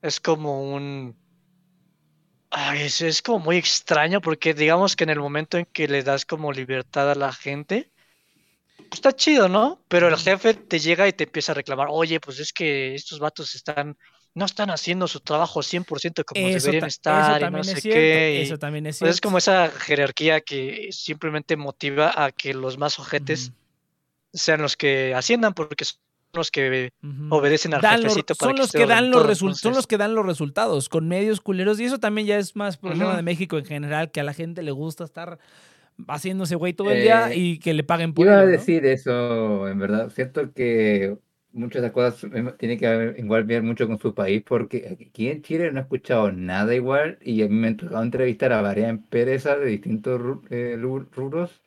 es 0.00 0.18
como 0.18 0.74
un... 0.74 1.14
Ay, 2.58 2.82
es, 2.84 3.02
es 3.02 3.20
como 3.20 3.38
muy 3.40 3.56
extraño 3.58 4.20
porque 4.22 4.54
digamos 4.54 4.96
que 4.96 5.04
en 5.04 5.10
el 5.10 5.20
momento 5.20 5.58
en 5.58 5.66
que 5.66 5.88
le 5.88 6.02
das 6.02 6.24
como 6.24 6.52
libertad 6.52 7.10
a 7.10 7.14
la 7.14 7.30
gente, 7.32 7.90
pues 8.76 8.92
está 8.94 9.12
chido, 9.12 9.48
¿no? 9.48 9.82
Pero 9.88 10.08
el 10.08 10.16
jefe 10.16 10.54
te 10.54 10.78
llega 10.78 11.06
y 11.06 11.12
te 11.12 11.24
empieza 11.24 11.52
a 11.52 11.54
reclamar, 11.54 11.88
oye, 11.90 12.18
pues 12.20 12.40
es 12.40 12.52
que 12.52 12.94
estos 12.94 13.18
vatos 13.18 13.54
están, 13.54 13.96
no 14.34 14.44
están 14.46 14.70
haciendo 14.70 15.06
su 15.06 15.20
trabajo 15.20 15.62
100% 15.62 16.24
como 16.24 16.48
Eso 16.48 16.60
deberían 16.60 16.82
ta- 16.82 16.86
estar 16.88 17.42
eso 17.42 17.46
y 17.46 17.50
no 17.50 17.64
sé 17.64 17.82
cierto, 17.82 17.92
qué. 17.92 18.38
y- 18.38 18.42
Eso 18.42 18.58
también 18.58 18.86
es 18.86 18.96
pues 18.98 19.10
es 19.10 19.20
cierto. 19.20 19.28
como 19.28 19.38
esa 19.38 19.70
jerarquía 19.70 20.40
que 20.40 20.88
simplemente 20.92 21.56
motiva 21.56 22.12
a 22.24 22.32
que 22.32 22.54
los 22.54 22.78
más 22.78 22.98
ojetes 22.98 23.52
sean 24.32 24.62
los 24.62 24.76
que 24.76 25.14
asciendan 25.14 25.54
porque 25.54 25.84
son 25.84 25.98
los 26.36 26.50
que 26.50 26.90
obedecen 27.30 27.74
al 27.74 27.80
Dan 27.82 28.02
jefecito 28.02 28.34
para 28.34 28.50
son 28.50 28.54
que 28.54 28.60
los 28.62 28.72
que 28.72 28.86
dan 28.86 29.10
los 29.10 29.22
todo, 29.22 29.32
resul- 29.32 29.54
son 29.54 29.74
los 29.74 29.86
que 29.86 29.96
dan 29.98 30.14
los 30.14 30.24
resultados 30.26 30.88
con 30.88 31.08
medios 31.08 31.40
culeros 31.40 31.80
y 31.80 31.84
eso 31.84 31.98
también 31.98 32.26
ya 32.26 32.38
es 32.38 32.54
más 32.56 32.76
problema 32.76 33.08
Ujú. 33.10 33.16
de 33.16 33.22
México 33.22 33.58
en 33.58 33.64
general 33.64 34.10
que 34.10 34.20
a 34.20 34.24
la 34.24 34.32
gente 34.34 34.62
le 34.62 34.70
gusta 34.72 35.04
estar 35.04 35.38
haciéndose 36.08 36.54
güey 36.56 36.72
todo 36.74 36.90
el 36.92 37.02
día 37.02 37.32
Eh, 37.32 37.38
y 37.38 37.58
que 37.58 37.72
le 37.74 37.82
paguen 37.84 38.12
por 38.12 38.26
Iba 38.26 38.34
a 38.34 38.42
ello, 38.42 38.46
¿no? 38.46 38.52
decir 38.52 38.84
eso, 38.86 39.68
en 39.68 39.78
verdad. 39.78 40.10
Siento 40.10 40.52
que 40.52 41.16
muchas 41.52 41.80
de 41.82 41.88
esas 41.88 41.94
cosas 41.94 42.24
em, 42.34 42.54
tienen 42.58 42.78
que 42.78 42.86
ver, 42.86 43.18
igual 43.18 43.44
ver 43.44 43.62
mucho 43.62 43.86
con 43.86 43.98
su 43.98 44.14
país, 44.14 44.42
porque 44.46 44.98
aquí 45.08 45.28
en 45.30 45.42
Chile 45.42 45.72
no 45.72 45.78
he 45.80 45.82
escuchado 45.82 46.30
nada 46.32 46.74
igual 46.74 47.18
y 47.22 47.42
a 47.42 47.48
mí 47.48 47.54
me 47.54 47.68
ha 47.68 47.76
tocado 47.76 48.02
entrevistar 48.02 48.52
a 48.52 48.60
varias 48.62 48.90
empresas 48.90 49.58
de 49.58 49.66
distintos 49.66 50.20
eh, 50.50 50.76
rubros 50.78 51.62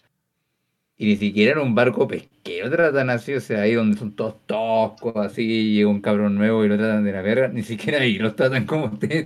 y 1.02 1.06
ni 1.06 1.16
siquiera 1.16 1.54
en 1.54 1.66
un 1.66 1.74
barco 1.76 2.08
pesquero 2.10 2.70
tratan 2.70 3.10
así, 3.10 3.34
o 3.34 3.40
sea, 3.40 3.62
ahí 3.62 3.74
donde 3.74 3.98
son 3.98 4.12
todos 4.18 4.46
toscos, 4.46 5.16
así 5.16 5.74
llega 5.74 5.88
un 5.90 6.02
cabrón 6.02 6.36
nuevo 6.36 6.66
y 6.66 6.68
lo 6.68 6.78
tratan 6.78 7.06
de 7.06 7.14
la 7.14 7.22
verga, 7.22 7.48
ni 7.48 7.64
siquiera 7.64 8.00
ahí 8.02 8.18
los 8.18 8.36
tratan 8.36 8.66
como 8.66 8.86
ustedes. 8.94 9.26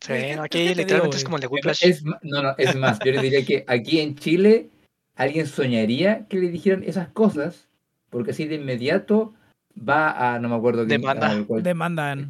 Sí, 0.00 0.12
no, 0.36 0.42
aquí 0.42 0.58
digo, 0.58 0.74
literalmente 0.74 1.16
es 1.18 1.24
como 1.24 1.36
el 1.36 1.40
de 1.42 1.46
Whiplash. 1.46 1.84
Es, 1.84 2.04
no, 2.04 2.18
no, 2.22 2.54
es 2.58 2.74
más, 2.76 2.98
yo 3.04 3.12
les 3.12 3.22
diría 3.22 3.44
que 3.44 3.64
aquí 3.68 4.00
en 4.00 4.16
Chile 4.16 4.70
alguien 5.14 5.46
soñaría 5.46 6.26
que 6.28 6.38
le 6.38 6.48
dijeran 6.50 6.82
esas 6.82 7.08
cosas, 7.08 7.68
porque 8.10 8.32
así 8.32 8.46
de 8.46 8.56
inmediato 8.56 9.34
va 9.76 10.34
a, 10.34 10.40
no 10.40 10.48
me 10.48 10.56
acuerdo 10.56 10.84
quién, 10.84 11.00
Demanda. 11.00 11.30
al 11.30 11.46
cual- 11.46 11.62
Demandan. 11.62 12.28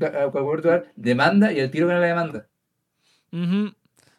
demanda 0.94 1.52
y 1.52 1.58
el 1.60 1.70
tiro 1.70 1.86
gana 1.86 2.00
la 2.00 2.06
demanda. 2.06 2.46
Ujú. 3.32 3.72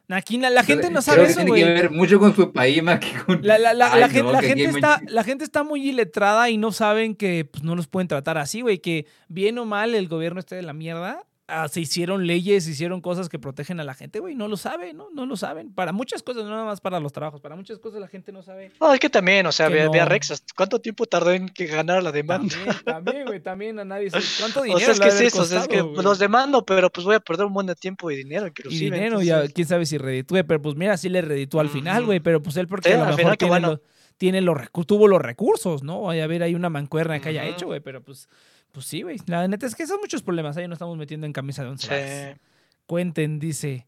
Aquí 0.09 0.37
la, 0.37 0.49
la 0.49 0.63
gente 0.63 0.89
no 0.89 1.01
sabe 1.01 1.17
creo 1.17 1.27
eso, 1.29 1.35
tiene 1.37 1.49
güey. 1.51 1.63
que 1.63 1.69
ver 1.69 1.91
mucho 1.91 2.17
con 2.19 2.33
su 2.33 2.53
país 2.53 2.81
más 2.83 2.99
que 2.99 3.11
con... 3.25 3.39
La, 3.43 3.57
la- 3.57 3.73
la- 3.73 3.91
Ay, 3.93 3.99
la 3.99 4.07
no, 4.07 4.39
gente 4.39 4.63
en 4.63 4.69
está, 4.75 5.01
la 5.07 5.23
gente 5.23 5.43
está 5.43 5.63
muy 5.63 5.89
iletrada 5.89 6.49
y 6.49 6.57
no 6.57 6.71
saben 6.71 7.13
que 7.15 7.43
pues, 7.51 7.63
no 7.63 7.75
los 7.75 7.87
pueden 7.87 8.07
tratar 8.07 8.37
así, 8.37 8.61
güey. 8.61 8.79
Que 8.79 9.05
bien 9.27 9.57
o 9.57 9.65
mal 9.65 9.95
el 9.95 10.07
gobierno 10.07 10.39
esté 10.39 10.55
de 10.55 10.61
la 10.63 10.71
mierda. 10.73 11.23
Ah, 11.47 11.67
se 11.67 11.79
hicieron 11.81 12.27
leyes, 12.27 12.65
se 12.65 12.71
hicieron 12.71 13.01
cosas 13.01 13.29
que 13.29 13.39
protegen 13.39 13.79
a 13.79 13.83
la 13.83 13.93
gente, 13.93 14.19
güey. 14.19 14.35
No 14.35 14.47
lo 14.47 14.57
saben, 14.57 14.97
¿no? 14.97 15.07
No 15.13 15.25
lo 15.25 15.35
saben. 15.37 15.73
Para 15.73 15.91
muchas 15.91 16.21
cosas, 16.23 16.43
no 16.43 16.49
nada 16.51 16.65
más 16.65 16.81
para 16.81 16.99
los 16.99 17.13
trabajos. 17.13 17.41
Para 17.41 17.55
muchas 17.55 17.79
cosas 17.79 17.99
la 18.01 18.07
gente 18.07 18.31
no 18.31 18.41
sabe. 18.43 18.71
No, 18.79 18.93
es 18.93 18.99
que 18.99 19.09
también, 19.09 19.45
o 19.45 19.51
sea, 19.51 19.67
Que 19.67 19.73
ve, 19.75 19.89
ve 19.89 19.99
a 19.99 20.03
no. 20.03 20.09
Rex, 20.09 20.31
¿hasta 20.31 20.53
¿cuánto 20.55 20.79
tiempo 20.79 21.05
tardó 21.05 21.31
en 21.31 21.49
que 21.49 21.65
ganara 21.65 22.01
la 22.01 22.11
demanda? 22.11 22.53
También, 22.55 22.83
también, 22.85 23.25
güey. 23.25 23.39
También 23.39 23.79
a 23.79 23.85
nadie 23.85 24.09
se... 24.09 24.19
¿Cuánto 24.39 24.59
O 24.61 24.63
dinero 24.63 24.79
sea, 24.79 24.91
es 24.93 24.99
que 24.99 25.07
es 25.07 25.21
eso, 25.33 25.41
o 25.41 25.45
sea, 25.45 25.61
es 25.61 25.67
que 25.67 25.81
los 25.81 26.19
demando, 26.19 26.65
pero 26.65 26.89
pues 26.89 27.05
voy 27.05 27.15
a 27.15 27.19
perder 27.19 27.45
un 27.45 27.53
buen 27.53 27.67
de 27.67 27.75
tiempo 27.75 28.11
y 28.11 28.17
dinero, 28.17 28.47
Y 28.69 28.77
dinero, 28.77 29.21
ya 29.21 29.47
quién 29.47 29.67
sabe 29.67 29.85
si 29.85 29.97
reditúe, 29.97 30.43
pero 30.47 30.61
pues 30.61 30.75
mira, 30.75 30.97
sí 30.97 31.09
le 31.09 31.21
reditúe 31.21 31.59
al 31.59 31.69
final, 31.69 32.05
güey, 32.05 32.19
pero 32.19 32.41
pues 32.41 32.57
él 32.57 32.67
porque 32.67 32.89
Sí, 32.89 32.95
a 32.95 32.99
lo 32.99 33.05
mejor 33.05 33.19
final, 33.19 33.37
tiene, 33.37 33.49
bueno. 33.49 33.67
los- 33.71 33.79
tiene 34.17 34.41
los 34.41 34.57
tuvo 34.87 35.07
los 35.07 35.21
recursos, 35.21 35.83
¿no? 35.83 36.01
Vaya 36.01 36.23
a 36.23 36.27
ver, 36.27 36.41
hay 36.43 36.55
una 36.55 36.69
mancuerna 36.69 37.19
que 37.19 37.29
haya 37.29 37.45
hecho, 37.45 37.67
güey, 37.67 37.79
pero 37.79 38.01
pues, 38.01 38.27
pues 38.71 38.85
sí, 38.85 39.01
güey. 39.01 39.17
La 39.25 39.47
neta 39.47 39.65
es 39.65 39.75
que 39.75 39.87
son 39.87 39.99
muchos 39.99 40.21
problemas, 40.21 40.57
ahí 40.57 40.67
nos 40.67 40.75
estamos 40.75 40.97
metiendo 40.97 41.25
en 41.25 41.33
camisa 41.33 41.63
de 41.63 41.69
once. 41.69 42.33
Sí. 42.33 42.39
Cuenten, 42.85 43.39
dice. 43.39 43.87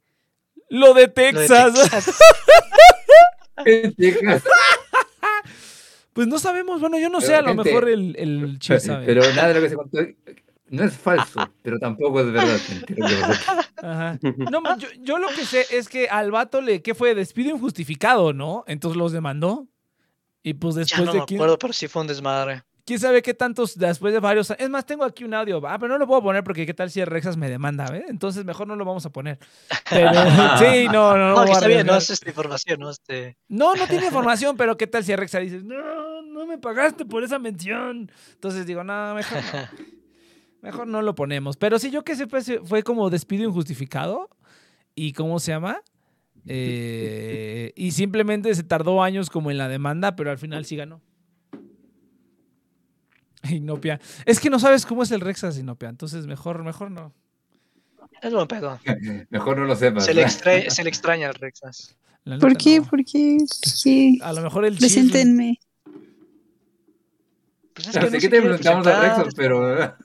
Lo 0.69 0.93
de 0.93 0.93
Lo 0.93 0.93
de 0.93 1.07
Texas. 1.07 1.73
Texas. 1.73 2.17
Texas. 3.97 4.43
pues 6.13 6.27
no 6.27 6.39
sabemos, 6.39 6.79
bueno, 6.79 6.99
yo 6.99 7.09
no 7.09 7.21
sé, 7.21 7.35
a 7.35 7.41
lo 7.41 7.53
mejor 7.55 7.89
el, 7.89 8.15
el 8.17 8.79
sabe. 8.79 9.05
Pero 9.05 9.21
nada 9.33 9.49
de 9.49 9.53
lo 9.55 9.61
que 9.61 9.69
se 9.69 9.75
contó 9.75 9.99
no 10.69 10.83
es 10.83 10.95
falso, 10.95 11.39
pero 11.63 11.79
tampoco 11.79 12.21
es 12.21 12.31
verdad. 12.31 12.59
lo. 12.95 13.87
Ajá. 13.87 14.19
No, 14.51 14.77
yo, 14.77 14.87
yo 14.99 15.17
lo 15.17 15.27
que 15.29 15.45
sé 15.45 15.65
es 15.71 15.89
que 15.89 16.07
al 16.09 16.31
vato 16.31 16.61
le, 16.61 16.81
¿qué 16.81 16.93
fue? 16.93 17.15
Despido 17.15 17.49
injustificado, 17.49 18.33
¿no? 18.33 18.63
Entonces 18.67 18.97
los 18.97 19.11
demandó. 19.11 19.67
Y 20.43 20.53
pues 20.53 20.75
Ya 20.75 20.79
después 20.81 21.05
no 21.05 21.13
de 21.13 21.19
me 21.19 21.25
quién, 21.25 21.39
acuerdo, 21.39 21.59
pero 21.59 21.73
sí 21.73 21.87
fue 21.87 22.01
un 22.01 22.07
desmadre. 22.07 22.63
Quién 22.89 22.99
sabe 22.99 23.21
qué 23.21 23.35
tantos, 23.35 23.77
después 23.77 24.11
de 24.11 24.19
varios 24.19 24.49
Es 24.49 24.67
más, 24.67 24.83
tengo 24.83 25.03
aquí 25.03 25.23
un 25.23 25.35
audio. 25.35 25.61
Ah, 25.67 25.77
pero 25.77 25.93
no 25.93 25.99
lo 25.99 26.07
puedo 26.07 26.23
poner 26.23 26.43
porque 26.43 26.65
qué 26.65 26.73
tal 26.73 26.89
si 26.89 26.99
el 26.99 27.05
Rexas 27.05 27.37
me 27.37 27.47
demanda, 27.47 27.85
¿eh? 27.95 28.05
Entonces 28.07 28.43
mejor 28.43 28.65
no 28.65 28.75
lo 28.75 28.83
vamos 28.83 29.05
a 29.05 29.11
poner. 29.11 29.37
Pero 29.91 30.09
sí, 30.57 30.87
no, 30.87 31.15
no, 31.15 31.29
no. 31.29 31.35
No, 31.35 31.45
que 31.45 31.51
está 31.51 31.67
bien, 31.67 31.85
no 31.85 31.95
es 31.95 32.09
esta 32.09 32.27
información, 32.27 32.79
¿no? 32.79 32.89
Este, 32.89 33.37
No, 33.47 33.75
no 33.75 33.85
tiene 33.85 34.07
información, 34.07 34.57
pero 34.57 34.75
qué 34.75 34.87
tal 34.87 35.03
si 35.03 35.15
Rexa 35.15 35.37
dice, 35.37 35.61
no, 35.63 36.23
no 36.23 36.47
me 36.47 36.57
pagaste 36.57 37.05
por 37.05 37.23
esa 37.23 37.37
mención. 37.37 38.11
Entonces 38.33 38.65
digo, 38.65 38.83
no, 38.83 39.13
mejor 39.13 39.37
no. 39.53 39.59
Mejor 40.61 40.87
no 40.87 41.01
lo 41.03 41.15
ponemos. 41.15 41.55
Pero 41.57 41.77
sí, 41.77 41.89
yo 41.91 42.03
que 42.03 42.15
sé, 42.15 42.25
pues, 42.27 42.51
fue 42.65 42.83
como 42.83 43.09
despido 43.11 43.45
injustificado. 43.45 44.29
¿Y 44.95 45.13
cómo 45.13 45.39
se 45.39 45.51
llama? 45.51 45.81
Eh, 46.47 47.71
y 47.75 47.91
simplemente 47.91 48.53
se 48.55 48.63
tardó 48.63 49.01
años 49.01 49.29
como 49.29 49.51
en 49.51 49.57
la 49.57 49.69
demanda, 49.69 50.17
pero 50.17 50.31
al 50.31 50.37
final 50.37 50.65
sí 50.65 50.75
ganó. 50.75 51.01
Inopia. 53.49 53.99
Es 54.25 54.39
que 54.39 54.49
no 54.49 54.59
sabes 54.59 54.85
cómo 54.85 55.03
es 55.03 55.11
el 55.11 55.21
Rexas, 55.21 55.57
Inopia. 55.57 55.89
Entonces 55.89 56.25
mejor, 56.27 56.63
mejor 56.63 56.91
no. 56.91 57.13
es 58.21 58.33
buen 58.33 58.47
pedo. 58.47 58.79
Mejor 59.29 59.57
no 59.57 59.65
lo 59.65 59.75
sepas. 59.75 60.05
Se 60.05 60.13
le, 60.13 60.23
extra- 60.23 60.69
se 60.69 60.83
le 60.83 60.89
extraña 60.89 61.27
al 61.29 61.35
Rexas. 61.35 61.95
¿Por 62.39 62.57
qué? 62.57 62.79
no. 62.79 62.85
¿Por 62.85 63.03
qué? 63.05 63.37
¿Por 63.39 63.73
qué? 63.83 64.17
A 64.21 64.33
lo 64.33 64.41
mejor 64.41 64.65
el 64.65 64.73
chisme- 64.75 64.79
Preséntenme. 64.79 65.59
Pues 67.73 67.87
es 67.87 67.95
no 67.95 68.11
que 68.11 68.29
te 68.29 68.41
presentamos 68.41 68.87
a 68.87 69.01
Rexos, 69.01 69.33
pero. 69.35 69.95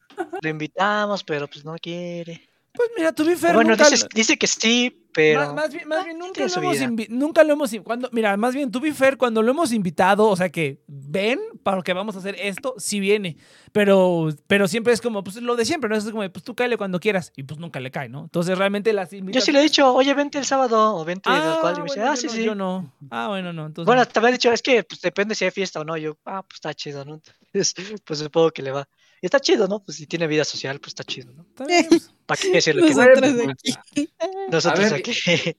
Lo 0.43 0.49
invitamos, 0.49 1.25
pero 1.25 1.49
pues 1.49 1.65
no 1.65 1.75
quiere. 1.77 2.49
Pues 2.73 2.89
mira, 2.97 3.13
tu 3.13 3.25
Fair 3.37 3.55
bueno, 3.55 3.77
dice, 3.77 4.07
dice 4.15 4.37
que 4.37 4.47
sí, 4.47 5.04
pero. 5.15 5.41
Más, 5.41 5.55
más 5.55 5.73
bien, 5.73 5.89
más 5.89 6.05
bien, 6.05 6.19
nunca 6.19 6.45
lo 6.47 6.55
hemos 6.55 7.09
nunca 7.09 7.45
lo 7.45 7.53
hemos 7.55 7.71
cuando 7.83 8.11
mira 8.13 8.37
más 8.37 8.55
bien 8.55 8.71
be 8.71 8.93
fair 8.93 9.17
cuando 9.17 9.43
lo 9.43 9.53
hemos 9.53 9.73
invitado 9.73 10.29
o 10.29 10.37
sea 10.37 10.51
que 10.51 10.83
ven 10.87 11.41
para 11.63 11.81
que 11.83 11.93
vamos 11.93 12.17
a 12.17 12.19
hacer 12.19 12.37
esto 12.39 12.75
sí 12.77 13.01
viene 13.01 13.37
pero 13.73 14.29
pero 14.47 14.69
siempre 14.69 14.93
es 14.93 15.01
como 15.01 15.25
pues 15.25 15.37
lo 15.37 15.57
de 15.57 15.65
siempre 15.65 15.89
no 15.89 15.97
es 15.97 16.05
como 16.05 16.29
pues 16.31 16.45
tú 16.45 16.55
cáele 16.55 16.77
cuando 16.77 17.01
quieras 17.01 17.33
y 17.37 17.45
pues 17.45 17.59
nunca 17.59 17.81
le 17.81 17.91
cae 17.91 18.09
no 18.09 18.25
entonces 18.25 18.59
realmente 18.59 18.93
las 18.93 19.13
Yo 19.13 19.19
invitaciones 19.19 19.45
sí 19.45 19.53
le 19.53 19.61
he 19.61 19.63
dicho, 19.63 19.95
oye, 19.95 20.13
vente 20.15 20.39
el 20.39 20.45
sábado 20.45 20.97
o 20.97 21.05
vente 21.05 21.31
ah, 21.31 21.55
el 21.55 21.61
cual. 21.61 21.75
Y 21.75 21.79
me 21.79 21.85
dice, 21.85 22.01
bueno, 22.01 22.13
ah, 22.13 22.15
yo 22.15 22.21
sí, 22.21 22.27
no, 22.27 22.33
sí. 22.33 22.45
yo 22.45 22.55
no 22.55 22.93
ah 23.11 23.29
bueno 23.29 23.53
no 23.53 23.67
entonces 23.67 23.87
Bueno, 23.87 24.05
te 24.07 24.19
había 24.19 24.33
dicho, 24.33 24.53
es 24.53 24.63
que 24.63 24.85
pues 24.85 25.01
depende 25.01 25.35
si 25.35 25.45
hay 25.45 25.51
fiesta 25.51 25.81
o 25.81 25.85
no. 25.85 25.97
Yo, 25.97 26.17
ah, 26.25 26.43
pues 26.43 26.57
está 26.57 26.75
chido, 26.75 27.05
¿no? 27.05 27.21
Entonces, 27.53 27.75
pues 28.05 28.19
supongo 28.19 28.51
que 28.51 28.63
le 28.63 28.73
va. 28.73 28.89
Y 29.25 29.27
está 29.27 29.41
chido, 29.41 29.67
¿no? 29.67 29.83
Pues 29.83 29.97
si 29.97 30.07
tiene 30.07 30.27
vida 30.27 30.45
social, 30.45 30.79
pues 30.81 30.89
está 30.89 31.03
chido, 31.03 31.33
¿no? 31.33 31.47
pues. 31.55 31.67
¿Para 32.27 32.39
qué 32.39 32.51
decirle 32.51 32.83
que 32.83 32.91
no? 32.91 33.07
Nosotros 33.07 33.35
Bueno, 33.35 33.53
aquí. 33.53 34.11
Nosotros 34.51 34.85
A 34.85 34.85
ver, 34.85 34.95
aquí. 35.01 35.57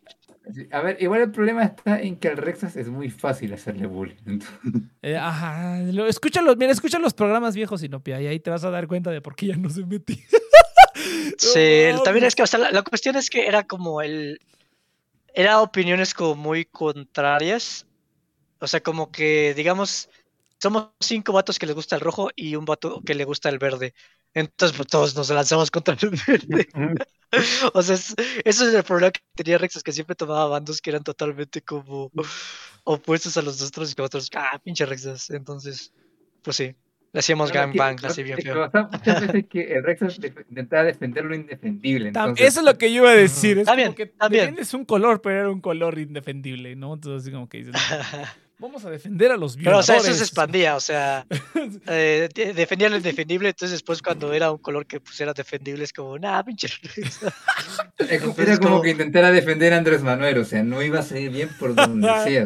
A 0.71 0.81
ver, 0.81 0.97
igual 1.01 1.21
el 1.21 1.31
problema 1.31 1.63
está 1.63 1.99
en 1.99 2.17
que 2.17 2.27
al 2.27 2.37
Rexas 2.37 2.75
es 2.75 2.89
muy 2.89 3.09
fácil 3.09 3.51
hacerle 3.53 3.87
bullying. 3.87 4.39
Eh, 5.01 5.17
ajá 5.17 5.79
lo, 5.79 6.05
escucha 6.05 6.43
los 6.43 6.57
mira 6.57 6.71
escucha 6.71 6.99
los 6.99 7.15
programas 7.15 7.55
viejos 7.55 7.81
Sinopia 7.81 8.21
y 8.21 8.27
ahí 8.27 8.39
te 8.39 8.51
vas 8.51 8.63
a 8.63 8.69
dar 8.69 8.85
cuenta 8.85 9.09
de 9.09 9.21
por 9.21 9.35
qué 9.35 9.47
ya 9.47 9.55
no 9.55 9.71
se 9.71 9.83
metí 9.83 10.23
Sí, 11.39 11.85
No 11.91 12.03
también 12.03 12.25
es 12.25 12.35
que, 12.35 12.43
o 12.43 12.47
sea, 12.47 12.59
la, 12.59 12.69
la 12.69 12.83
cuestión 12.83 13.15
es 13.15 13.31
que 13.31 13.47
era 13.47 13.65
como 13.65 14.03
el. 14.03 14.39
Era 15.33 15.61
opiniones 15.61 16.13
como 16.13 16.35
muy 16.35 16.65
contrarias. 16.65 17.87
O 18.59 18.67
sea, 18.67 18.81
como 18.81 19.11
que, 19.11 19.55
digamos, 19.55 20.07
somos 20.65 20.89
cinco 20.99 21.31
vatos 21.31 21.59
que 21.59 21.67
les 21.67 21.75
gusta 21.75 21.95
el 21.95 22.01
rojo 22.01 22.29
y 22.35 22.55
un 22.55 22.65
vato 22.65 23.01
que 23.05 23.13
le 23.13 23.23
gusta 23.23 23.49
el 23.49 23.59
verde. 23.59 23.93
Entonces, 24.33 24.75
pues 24.75 24.87
todos 24.89 25.15
nos 25.15 25.29
lanzamos 25.29 25.69
contra 25.69 25.95
el 26.01 26.09
verde. 26.09 26.67
O 27.73 27.81
sea, 27.83 27.95
es- 27.95 28.15
eso 28.45 28.67
es 28.67 28.73
el 28.73 28.83
problema 28.83 29.11
que 29.11 29.19
tenía 29.35 29.57
Rex, 29.57 29.75
es 29.75 29.83
que 29.83 29.91
siempre 29.91 30.15
tomaba 30.15 30.47
bandos 30.47 30.79
que 30.81 30.89
eran 30.89 31.03
totalmente 31.03 31.61
como 31.61 32.09
opuestos 32.85 33.35
a 33.37 33.41
los 33.41 33.61
otros 33.61 33.91
y 33.91 33.95
que 33.95 34.01
otros, 34.01 34.29
ah, 34.35 34.57
pinche 34.63 34.85
Rexas. 34.85 35.29
Entonces, 35.31 35.91
pues 36.41 36.55
sí, 36.55 36.75
le 37.11 37.19
hacíamos 37.19 37.51
Claro, 37.51 37.71
que- 37.71 37.77
gangbang 37.79 38.05
así 38.05 38.23
bien 38.23 38.37
es 38.39 38.45
feo. 38.45 38.71
muchas 38.91 39.21
veces 39.21 39.45
que 39.49 39.61
el 39.73 39.83
intentaba 40.49 40.83
defender 40.85 41.25
lo 41.25 41.35
indefendible. 41.35 42.07
Entonces, 42.09 42.47
Eso 42.47 42.59
es 42.61 42.65
lo 42.65 42.77
que 42.77 42.91
yo 42.93 43.01
iba 43.03 43.11
a 43.11 43.15
decir. 43.15 43.57
Es 43.57 43.67
Está 43.67 43.71
como 43.71 43.77
bien, 43.83 43.93
que 43.95 44.03
está 44.03 44.29
bien. 44.29 44.41
defiendes 44.45 44.73
un 44.73 44.85
color, 44.85 45.21
pero 45.21 45.39
era 45.39 45.49
un 45.49 45.61
color 45.61 45.99
indefendible, 45.99 46.75
¿no? 46.77 46.93
Entonces, 46.93 47.23
así 47.23 47.31
como 47.33 47.49
que 47.49 47.57
dices, 47.59 47.73
vamos 48.59 48.83
a 48.85 48.89
defender 48.89 49.31
a 49.31 49.37
los 49.37 49.55
Pero, 49.57 49.69
o 49.77 49.81
violadores. 49.81 49.85
sea, 50.03 50.11
eso 50.11 50.13
se 50.17 50.23
expandía, 50.23 50.75
o 50.75 50.79
sea, 50.79 51.25
eh, 51.87 52.29
de- 52.33 52.53
defendía 52.53 52.89
lo 52.89 52.97
indefendible, 52.97 53.49
entonces 53.49 53.71
después 53.73 54.01
cuando 54.01 54.33
era 54.33 54.51
un 54.51 54.57
color 54.59 54.85
que 54.85 54.99
pues 54.99 55.19
era 55.21 55.33
defendible 55.33 55.83
es 55.83 55.93
como, 55.93 56.17
nah, 56.17 56.41
pinche. 56.43 56.67
Rexas". 56.67 57.23
es 57.99 58.21
como- 58.21 58.31
entonces 58.31 58.47
era 58.47 58.57
como 58.57 58.69
como- 58.69 58.81
que 58.81 58.89
intentara 58.91 59.31
defender 59.31 59.73
a 59.73 59.77
Andrés 59.77 60.01
Manuel, 60.03 60.37
o 60.37 60.45
sea, 60.45 60.63
no 60.63 60.81
iba 60.81 60.99
a 60.99 61.03
salir 61.03 61.29
bien 61.31 61.49
por 61.59 61.75
donde 61.75 62.07
sea. 62.25 62.45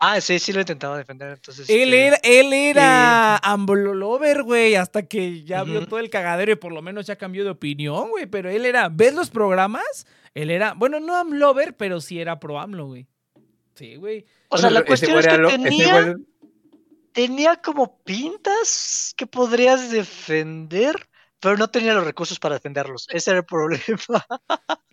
ah, 0.00 0.20
sí, 0.20 0.38
sí 0.38 0.52
lo 0.52 0.60
intentaba 0.60 0.96
defender, 0.98 1.30
entonces. 1.32 1.68
Él 1.70 1.92
este, 1.94 2.06
era, 2.06 2.16
él 2.22 2.52
era 2.52 3.36
Ambulolover, 3.38 4.42
güey, 4.42 4.74
hasta 4.76 5.02
que 5.06 5.42
ya 5.44 5.64
vio 5.64 5.86
todo 5.86 5.98
el 6.00 6.10
cagadero 6.10 6.52
y 6.52 6.56
por 6.56 6.72
lo 6.72 6.82
menos 6.82 7.06
ya 7.06 7.16
cambió 7.16 7.44
de 7.44 7.50
opinión, 7.50 8.10
güey. 8.10 8.26
Pero 8.26 8.50
él 8.50 8.64
era, 8.64 8.88
¿ves 8.88 9.14
los 9.14 9.30
programas? 9.30 10.06
Él 10.34 10.50
era, 10.50 10.74
bueno, 10.74 11.00
no 11.00 11.16
Amlover, 11.16 11.76
pero 11.76 12.00
sí 12.00 12.20
era 12.20 12.38
pro 12.38 12.60
AMLO, 12.60 12.86
güey. 12.86 13.06
Sí, 13.78 13.94
güey. 13.96 14.26
O 14.48 14.58
sea, 14.58 14.70
la 14.70 14.80
Bueno, 14.80 14.86
cuestión 14.88 15.18
es 15.18 15.26
que 15.28 15.38
lo- 15.38 15.48
tenía, 15.48 16.16
tenía 17.12 17.56
como 17.56 17.98
pintas 18.02 19.14
que 19.16 19.26
podrías 19.26 19.90
defender, 19.90 21.08
pero 21.40 21.56
no 21.56 21.68
tenía 21.70 21.94
los 21.94 22.04
recursos 22.04 22.40
para 22.40 22.56
defenderlos. 22.56 23.06
Ese 23.10 23.30
era 23.30 23.38
el 23.40 23.44
problema. 23.46 24.26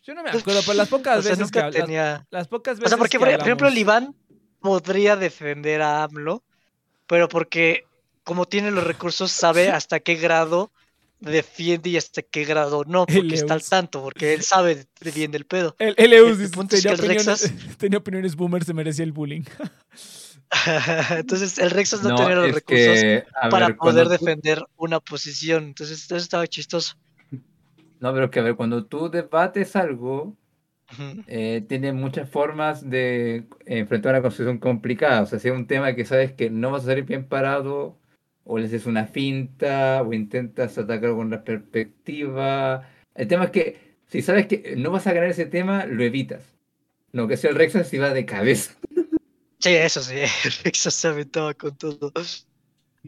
Yo 0.04 0.14
no 0.14 0.22
me 0.22 0.30
acuerdo, 0.30 0.62
pero 0.62 0.74
las 0.76 0.88
pocas 0.90 1.18
O 1.20 1.22
sea, 1.24 1.32
veces 1.32 1.52
que 1.52 1.60
nunca 1.60 1.72
tenía. 1.72 2.28
las 2.30 2.48
pocas 2.48 2.80
O 2.80 2.88
sea, 2.88 2.98
porque, 2.98 3.18
que 3.18 3.20
por 3.20 3.32
por 3.32 3.42
ejemplo, 3.42 3.68
el 3.68 3.78
Iván 3.78 4.16
podría 4.60 5.16
defender 5.16 5.82
a 5.82 6.04
AMLO, 6.04 6.44
pero 7.08 7.28
porque 7.28 7.86
como 8.24 8.46
tiene 8.46 8.70
los 8.72 8.84
recursos, 8.84 9.32
sabe 9.32 9.70
hasta 9.72 10.00
qué 10.00 10.16
grado 10.16 10.72
defiende 11.20 11.90
y 11.90 11.98
hasta 11.98 12.22
qué 12.22 12.46
grado 12.46 12.84
no, 12.86 13.06
El 13.08 13.16
porque 13.16 13.36
está 13.36 13.54
al 13.54 13.64
tanto, 13.64 14.02
porque 14.02 14.34
él 14.34 14.42
sabe 14.44 14.86
bien 15.16 15.32
del 15.32 15.46
pedo. 15.46 15.76
El, 15.80 15.96
el 15.98 16.14
Eus 16.14 16.32
El 16.32 16.38
dice, 16.40 16.52
punto 16.52 16.76
es 16.76 16.84
tenía, 16.84 16.96
que 16.98 17.02
el 17.06 17.12
opiniones, 17.12 17.52
Rexas- 17.52 17.76
tenía 17.78 17.98
opiniones 18.00 18.36
boomer, 18.36 18.64
se 18.64 18.74
merecía 18.74 19.06
el 19.06 19.12
bullying. 19.12 19.44
Entonces, 21.10 21.58
el 21.58 21.72
Rexas 21.72 22.04
no, 22.04 22.10
No, 22.10 22.16
tenía 22.18 22.36
los 22.36 22.52
recursos 22.52 22.94
que, 23.02 23.26
para 23.50 23.68
ver, 23.68 23.78
poder 23.78 24.06
cuando 24.08 24.10
defender 24.10 24.64
una 24.78 25.00
posición. 25.00 25.66
Entonces, 25.66 26.04
eso 26.04 26.16
estaba 26.16 26.48
chistoso. 26.48 26.96
No, 28.00 28.14
pero 28.14 28.30
que 28.30 28.40
a 28.40 28.44
ver, 28.44 28.56
cuando 28.56 28.86
tú 28.86 29.10
debates 29.10 29.76
algo, 29.76 30.36
eh, 31.28 31.66
tiene 31.68 31.94
muchas 31.94 32.30
formas 32.30 32.88
de 32.88 33.48
enfrentar 33.66 34.12
una 34.12 34.22
conversación 34.22 34.60
complicada. 34.60 35.22
O 35.22 35.26
sea, 35.26 35.40
si 35.40 35.48
es 35.48 35.54
un 35.54 35.66
tema 35.66 35.96
que 35.96 36.06
sabes 36.06 36.32
que 36.34 36.50
no 36.50 36.72
vas 36.72 36.84
a 36.84 36.88
salir 36.88 37.06
bien 37.06 37.26
parado, 37.28 37.98
o 38.46 38.58
le 38.58 38.68
haces 38.68 38.86
una 38.86 39.08
finta, 39.08 40.02
o 40.04 40.14
intentas 40.14 40.78
atacar 40.78 41.12
con 41.12 41.30
la 41.30 41.44
perspectiva. 41.44 42.88
El 43.14 43.28
tema 43.28 43.46
es 43.46 43.52
que 43.52 43.98
si 44.08 44.22
sabes 44.22 44.48
que 44.48 44.76
no 44.78 44.92
vas 44.92 45.08
a 45.08 45.14
ganar 45.14 45.30
ese 45.30 45.46
tema, 45.46 45.86
lo 45.86 46.04
evitas. 46.04 46.44
No, 47.12 47.28
que 47.28 47.38
sea 47.38 47.50
el 47.50 47.56
Rexas 47.56 47.88
si 47.88 47.98
va 47.98 48.12
de 48.12 48.26
cabeza. 48.26 48.74
Sí, 49.58 49.74
eso 49.74 50.04
sí, 50.04 50.14
el 50.18 50.52
Rexas 50.64 50.94
se 50.94 51.08
aventaba 51.08 51.52
con 51.56 51.76
todo. 51.76 52.12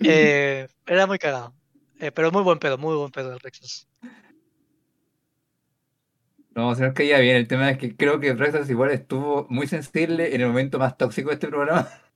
Eh, 0.01 0.67
era 0.87 1.05
muy 1.05 1.19
cagado. 1.19 1.53
Eh, 1.99 2.11
pero 2.11 2.31
muy 2.31 2.41
buen 2.41 2.57
pedo, 2.57 2.79
muy 2.79 2.95
buen 2.95 3.11
pedo 3.11 3.33
el 3.33 3.39
Rexas. 3.39 3.87
No, 6.55 6.73
se 6.73 6.81
nos 6.81 6.93
caía 6.93 7.19
bien. 7.19 7.35
El 7.35 7.47
tema 7.47 7.69
es 7.69 7.77
que 7.77 7.95
creo 7.95 8.19
que 8.19 8.33
Rexas 8.33 8.67
igual 8.71 8.89
estuvo 8.89 9.45
muy 9.49 9.67
sensible 9.67 10.33
en 10.33 10.41
el 10.41 10.47
momento 10.47 10.79
más 10.79 10.97
tóxico 10.97 11.29
de 11.29 11.35
este 11.35 11.47
programa. 11.49 11.87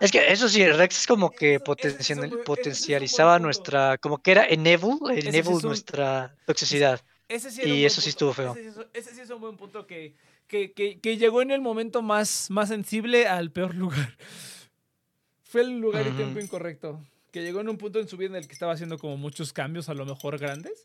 Es 0.00 0.10
que 0.10 0.32
eso 0.32 0.48
sí, 0.48 0.66
Rex 0.66 1.00
es 1.00 1.06
como 1.06 1.30
que 1.30 1.60
potencializaba 1.60 3.38
nuestra, 3.38 3.98
como 3.98 4.18
que 4.22 4.30
era 4.32 4.46
enable, 4.46 5.20
sí 5.20 5.28
enable 5.28 5.48
un- 5.54 5.62
nuestra 5.62 6.34
toxicidad. 6.46 7.00
Ese 7.28 7.50
sí 7.50 7.62
Y 7.64 7.84
eso 7.84 8.00
sí 8.00 8.08
estuvo 8.08 8.32
feo. 8.32 8.52
Ese, 8.54 8.72
sí 8.72 8.80
es- 8.80 8.86
ese 9.06 9.14
sí 9.14 9.20
es 9.20 9.30
un 9.30 9.40
buen 9.40 9.56
punto 9.56 9.86
que, 9.86 10.14
que, 10.48 10.72
que, 10.72 10.98
que 10.98 11.16
llegó 11.16 11.42
en 11.42 11.50
el 11.50 11.60
momento 11.60 12.02
más, 12.02 12.50
más 12.50 12.68
sensible 12.70 13.28
al 13.28 13.52
peor 13.52 13.74
lugar. 13.74 14.16
Fue 15.44 15.60
el 15.60 15.78
lugar 15.80 16.06
y 16.06 16.08
Ujú. 16.08 16.16
tiempo 16.16 16.40
incorrecto. 16.40 17.04
Que 17.30 17.42
llegó 17.42 17.60
en 17.60 17.68
un 17.68 17.76
punto 17.78 18.00
en 18.00 18.08
su 18.08 18.16
vida 18.16 18.30
en 18.30 18.36
el 18.36 18.46
que 18.48 18.52
estaba 18.54 18.72
haciendo 18.72 18.98
como 18.98 19.16
muchos 19.16 19.52
cambios, 19.52 19.88
a 19.88 19.94
lo 19.94 20.04
mejor 20.06 20.38
grandes. 20.38 20.82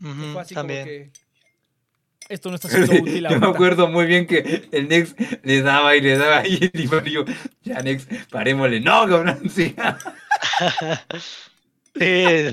fue 0.00 0.40
así 0.40 0.54
también. 0.54 0.80
como 0.80 0.90
que. 0.90 1.27
Esto 2.28 2.50
no 2.50 2.56
está 2.56 2.68
siendo 2.68 2.92
útil 3.02 3.26
Yo 3.28 3.38
me 3.40 3.46
acuerdo 3.46 3.88
muy 3.88 4.06
bien 4.06 4.26
que 4.26 4.68
el 4.72 4.88
Nex 4.88 5.14
le 5.42 5.62
daba 5.62 5.96
y 5.96 6.00
le 6.00 6.16
daba 6.18 6.46
y 6.46 6.70
el 6.72 6.80
Iván 6.80 7.04
dijo, 7.04 7.24
ya 7.62 7.80
Nex, 7.80 8.06
parémosle. 8.30 8.80
No, 8.80 9.06
cabrón, 9.08 9.40
sí. 9.50 9.74
Sí, 11.94 12.04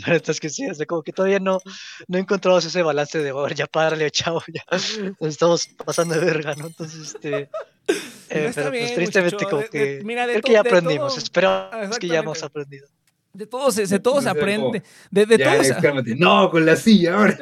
la 0.07 0.15
es 0.15 0.39
que 0.39 0.49
sí, 0.49 0.65
como 0.87 1.03
que 1.03 1.11
todavía 1.11 1.39
no, 1.39 1.59
no 2.07 2.17
encontramos 2.17 2.65
ese 2.65 2.81
balance 2.81 3.19
de, 3.19 3.31
"Bueno, 3.31 3.53
ya 3.53 3.67
párale, 3.67 4.09
chavo, 4.09 4.41
ya 4.51 4.63
nos 4.71 5.29
estamos 5.29 5.67
pasando 5.85 6.15
de 6.15 6.25
verga, 6.25 6.55
¿no? 6.55 6.65
Entonces, 6.67 7.13
este, 7.13 7.37
eh, 7.87 7.97
Pero 8.29 8.49
está 8.49 8.61
pero 8.61 8.69
pues 8.71 8.81
bien, 8.81 8.95
tristemente 8.95 9.35
muchacho, 9.35 9.49
como 9.49 9.61
de- 9.61 9.69
que, 9.69 9.79
de- 9.97 10.03
mira, 10.03 10.25
de 10.25 10.33
creo 10.33 10.41
que 10.43 10.51
ya 10.53 10.61
aprendimos, 10.61 11.13
todo- 11.13 11.23
espero 11.23 11.49
Ah, 11.49 11.89
que 11.99 12.07
ya 12.07 12.19
hemos 12.19 12.41
aprendido. 12.41 12.87
De 13.33 13.45
todo 13.45 13.69
se, 13.71 13.85
de 13.85 13.99
todo 13.99 14.21
se 14.21 14.29
aprende. 14.29 14.81
De, 15.11 15.25
de 15.25 15.37
ya, 15.37 15.53
todo 15.53 15.63
se. 15.63 16.15
No, 16.15 16.49
con 16.49 16.65
la 16.65 16.75
silla 16.75 17.15
ahora. 17.15 17.37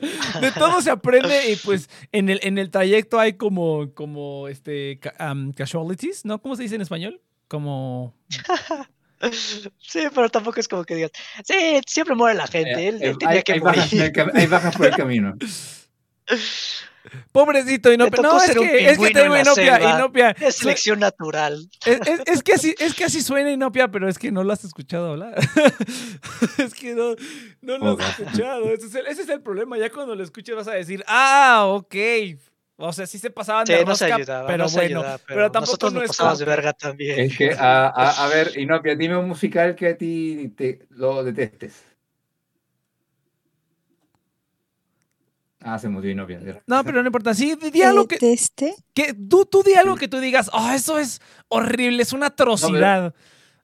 de 0.40 0.52
todo 0.52 0.80
se 0.80 0.90
aprende 0.90 1.50
y 1.50 1.56
pues 1.56 1.88
en 2.12 2.28
el, 2.28 2.40
en 2.42 2.58
el 2.58 2.70
trayecto 2.70 3.18
hay 3.18 3.34
como, 3.34 3.92
como 3.94 4.48
este, 4.48 5.00
am, 5.18 5.52
casualties, 5.52 6.24
¿no? 6.24 6.40
¿Cómo 6.40 6.56
se 6.56 6.62
dice 6.62 6.76
en 6.76 6.82
español? 6.82 7.20
como... 7.52 8.14
Sí, 9.78 10.00
pero 10.14 10.30
tampoco 10.30 10.58
es 10.58 10.66
como 10.66 10.84
que 10.84 10.96
digas, 10.96 11.12
sí, 11.44 11.80
siempre 11.86 12.16
muere 12.16 12.36
la 12.36 12.46
gente, 12.46 12.88
él, 12.88 12.98
Eh, 13.02 13.14
tenía 13.20 13.42
que 13.42 13.60
morir. 13.60 14.12
hay 14.34 14.46
bajas 14.46 14.74
por 14.74 14.86
el 14.86 14.96
camino. 14.96 15.34
Pobrecito 17.32 17.92
Inopia. 17.92 18.22
No, 18.22 18.36
es 18.42 18.54
que, 18.56 18.86
es 18.90 18.98
que 18.98 19.06
pingüino 19.08 19.12
te 19.12 19.22
digo 19.22 19.24
en 19.24 19.32
la 19.32 19.40
Inopia, 19.42 19.74
selva. 19.76 19.98
Inopia. 19.98 20.30
Es 20.40 20.54
selección 20.56 21.00
natural. 21.00 21.68
Es, 21.84 22.00
es- 22.06 22.20
es 22.26 22.42
que 22.42 22.52
así, 22.54 22.74
es 22.78 22.94
que 22.94 23.04
así 23.04 23.22
suena 23.22 23.50
Inopia, 23.50 23.88
pero 23.88 24.08
es 24.08 24.18
que 24.18 24.30
no 24.30 24.44
lo 24.44 24.52
has 24.52 24.64
escuchado 24.64 25.12
hablar. 25.12 25.34
es 26.58 26.74
que 26.74 26.94
no, 26.94 27.14
no 27.60 27.78
lo 27.78 27.98
has 28.00 28.18
escuchado. 28.20 28.68
Ese 28.72 28.86
es, 28.86 28.94
el, 28.94 29.06
ese 29.06 29.22
es 29.22 29.28
el 29.28 29.40
problema. 29.42 29.78
Ya 29.78 29.90
cuando 29.90 30.14
lo 30.14 30.22
escuches 30.22 30.54
vas 30.54 30.68
a 30.68 30.72
decir, 30.72 31.02
ah, 31.06 31.64
ok. 31.68 31.94
O 32.76 32.92
sea, 32.92 33.06
sí 33.06 33.18
se 33.18 33.30
pasaban 33.30 33.66
Sí, 33.66 33.74
de 33.74 33.84
rosca, 33.84 34.06
ayudaba, 34.14 34.46
pero 34.46 34.66
bueno. 34.68 35.00
ayudaba, 35.00 35.18
pero 35.26 35.52
tampoco 35.52 35.60
nosotros 35.60 35.92
no 35.92 36.00
pasamos 36.00 36.38
de 36.38 36.44
verga 36.44 36.72
también. 36.72 37.20
Es 37.20 37.36
que, 37.36 37.52
a, 37.52 37.86
a, 37.86 38.24
a 38.24 38.28
ver, 38.28 38.58
Inopia, 38.58 38.96
dime 38.96 39.16
un 39.16 39.28
musical 39.28 39.76
que 39.76 39.88
a 39.88 39.96
ti 39.96 40.52
te, 40.56 40.86
lo 40.90 41.22
detestes. 41.22 41.84
Ah, 45.64 45.78
se 45.78 45.88
murió 45.88 46.10
Inopia. 46.10 46.62
No, 46.66 46.82
pero 46.84 47.02
no 47.02 47.08
importa. 47.08 47.34
Sí, 47.34 47.54
di, 47.72 47.82
algo 47.82 48.06
que, 48.08 48.16
Deteste. 48.16 48.74
que 48.94 49.14
tú, 49.14 49.46
tú 49.46 49.62
di 49.62 49.74
algo 49.74 49.96
que 49.96 50.08
tú 50.08 50.18
digas, 50.18 50.50
oh, 50.52 50.70
eso 50.72 50.98
es 50.98 51.20
horrible, 51.48 52.02
es 52.02 52.12
una 52.12 52.26
atrocidad. 52.26 53.14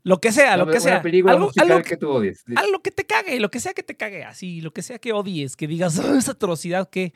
lo 0.05 0.21
que 0.21 0.31
sea, 0.33 0.57
No, 0.57 0.65
lo 0.65 0.73
que 0.73 0.81
sea. 0.81 1.03
Algo, 1.27 1.51
algo 1.57 1.83
que 1.83 1.97
tú 1.97 2.09
odies. 2.11 2.45
algo 2.57 2.81
que 2.83 2.91
te 2.93 3.05
cague, 3.05 3.39
lo 3.41 3.51
que 3.51 3.61
sea 3.61 3.75
que 3.75 3.83
te 3.83 3.97
cague, 3.97 4.25
así, 4.25 4.61
lo 4.61 4.73
que 4.73 4.83
sea 4.83 4.99
que 4.99 5.13
odies, 5.13 5.57
que 5.57 5.67
digas, 5.67 5.99
"Oh, 5.99 6.15
esa 6.15 6.33
atrocidad 6.33 6.89
que, 6.89 7.13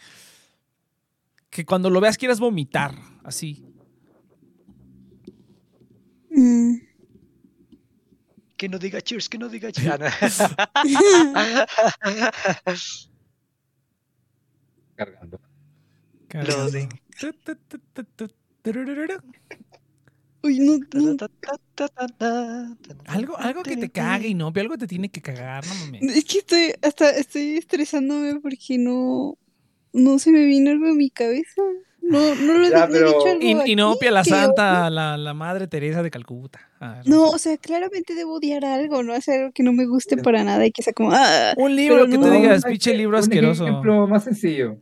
que 1.49 1.65
cuando 1.65 1.89
lo 1.89 2.01
veas 2.01 2.19
quieras 2.19 2.41
vomitar, 2.41 2.93
así. 3.25 3.65
Mm. 6.31 6.75
Que 8.57 8.69
no 8.69 8.79
diga 8.79 9.01
cheers, 9.01 9.29
que 9.29 9.39
no 9.39 9.49
diga 9.49 9.71
cheers. 9.77 10.43
Cargando. 15.07 15.41
Uy, 20.45 20.59
no, 20.59 20.79
no. 20.95 21.17
Algo, 23.07 23.39
algo 23.39 23.63
que 23.63 23.77
te 23.77 23.91
cague 23.91 24.29
y 24.29 24.35
no, 24.35 24.53
algo 24.55 24.77
te 24.77 24.87
tiene 24.89 25.09
que 25.09 25.21
cagar, 25.21 25.65
no 25.67 25.75
mames. 25.75 26.03
Es 26.17 26.25
que 26.25 26.39
estoy 26.39 26.73
hasta 26.83 27.11
estoy 27.11 27.59
estresándome 27.59 28.41
porque 28.41 28.77
no 28.79 29.39
no 29.93 30.19
se 30.19 30.31
me 30.33 30.45
vino 30.45 30.71
algo 30.71 30.87
en 30.89 30.97
mi 30.97 31.11
cabeza. 31.11 31.63
No, 32.01 32.35
no 32.35 32.59
lo 32.59 32.67
he, 32.67 32.71
Ya, 32.71 32.85
he 32.85 32.89
dicho 32.89 32.93
pero- 32.93 33.27
algo 33.27 33.41
Y, 33.41 33.53
aquí 33.53 33.73
y 33.73 33.77
no, 33.77 33.95
Pia, 33.97 34.11
la 34.11 34.25
santa, 34.25 34.91
la, 34.91 35.17
la 35.17 35.35
madre 35.35 35.69
Teresa 35.69 36.03
de 36.03 36.11
Calcuta. 36.11 36.59
A 36.81 36.95
ver. 36.95 37.09
No, 37.09 37.29
o 37.31 37.39
sea, 37.39 37.57
claramente 37.59 38.17
debo 38.17 38.35
odiar 38.39 38.65
algo, 38.65 39.05
no 39.05 39.13
hacer 39.13 39.39
algo 39.43 39.53
que 39.53 39.63
no 39.63 39.73
me 39.73 39.87
guste 39.87 40.17
para 40.17 40.43
nada 40.43 40.67
y 40.67 40.73
que 40.73 40.83
sea 40.83 40.93
como 40.93 41.11
ah, 41.13 41.53
Un 41.57 41.77
libro 41.77 41.99
pero 42.01 42.11
que 42.11 42.19
no. 42.19 42.27
tú 42.27 42.33
digas, 42.33 42.65
un 42.65 42.71
pinche 42.73 42.97
libro 42.97 43.17
un 43.19 43.23
asqueroso. 43.23 43.67
ejemplo 43.69 44.09
más 44.09 44.25
sencillo. 44.25 44.79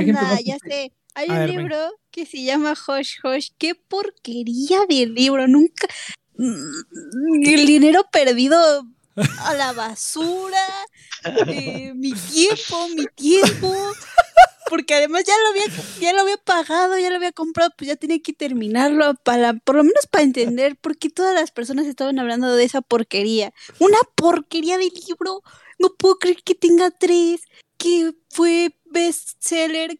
Ejemplo 0.00 0.22
más 0.26 0.44
ya 0.44 0.56
sé. 0.58 0.92
Hay 1.14 1.28
un 1.30 1.36
ver, 1.36 1.48
ven. 1.48 1.58
libro 1.58 1.78
que 2.10 2.26
se 2.26 2.42
llama 2.42 2.72
Hush 2.72 3.16
Hush. 3.24 3.48
Qué 3.58 3.74
porquería 3.74 4.80
de 4.88 5.06
libro. 5.06 5.46
Nunca. 5.48 5.88
Mm, 6.36 7.42
El 7.46 7.66
dinero 7.66 8.04
perdido 8.12 8.84
a 9.40 9.54
la 9.54 9.72
basura. 9.72 10.60
eh, 11.48 11.92
mi 11.94 12.12
tiempo, 12.12 12.88
mi 12.94 13.06
tiempo. 13.14 13.74
Porque 14.68 14.94
además 14.94 15.22
ya 15.24 15.32
lo 15.42 15.48
había, 15.50 15.64
ya 16.00 16.12
lo 16.12 16.22
había 16.22 16.36
pagado, 16.38 16.98
ya 16.98 17.08
lo 17.08 17.16
había 17.16 17.30
comprado, 17.30 17.70
pues 17.78 17.86
ya 17.86 17.94
tenía 17.94 18.18
que 18.18 18.32
terminarlo 18.32 19.14
para, 19.14 19.54
por 19.54 19.76
lo 19.76 19.84
menos 19.84 20.06
para 20.10 20.24
entender 20.24 20.74
por 20.76 20.98
qué 20.98 21.08
todas 21.08 21.34
las 21.36 21.52
personas 21.52 21.86
estaban 21.86 22.18
hablando 22.18 22.52
de 22.52 22.64
esa 22.64 22.82
porquería. 22.82 23.54
Una 23.78 23.98
porquería 24.16 24.76
de 24.76 24.90
libro. 25.06 25.42
No 25.78 25.94
puedo 25.96 26.16
creer 26.18 26.42
que 26.42 26.54
tenga 26.56 26.90
tres, 26.90 27.42
que 27.78 28.12
fue 28.28 28.74
bestseller. 29.00 29.98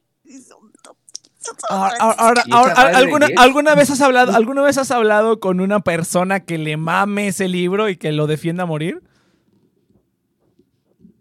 Ahora, 1.69 1.95
ahora, 2.01 2.17
ahora, 2.21 2.43
¿Y 2.45 2.51
esa 2.51 2.59
ahora, 2.59 2.99
¿alguna, 2.99 3.27
es? 3.27 3.33
¿alguna 3.37 3.75
vez 3.77 3.91
has 3.91 4.01
hablado, 4.01 4.35
alguna 4.35 4.63
vez 4.63 4.79
has 4.79 4.91
hablado 4.91 5.39
con 5.39 5.61
una 5.61 5.79
persona 5.81 6.41
que 6.41 6.59
le 6.59 6.77
mame 6.77 7.29
ese 7.29 7.47
libro 7.49 7.89
y 7.89 7.97
que 7.97 8.11
lo 8.11 8.27
defienda 8.27 8.65
a 8.65 8.67
morir? 8.67 9.01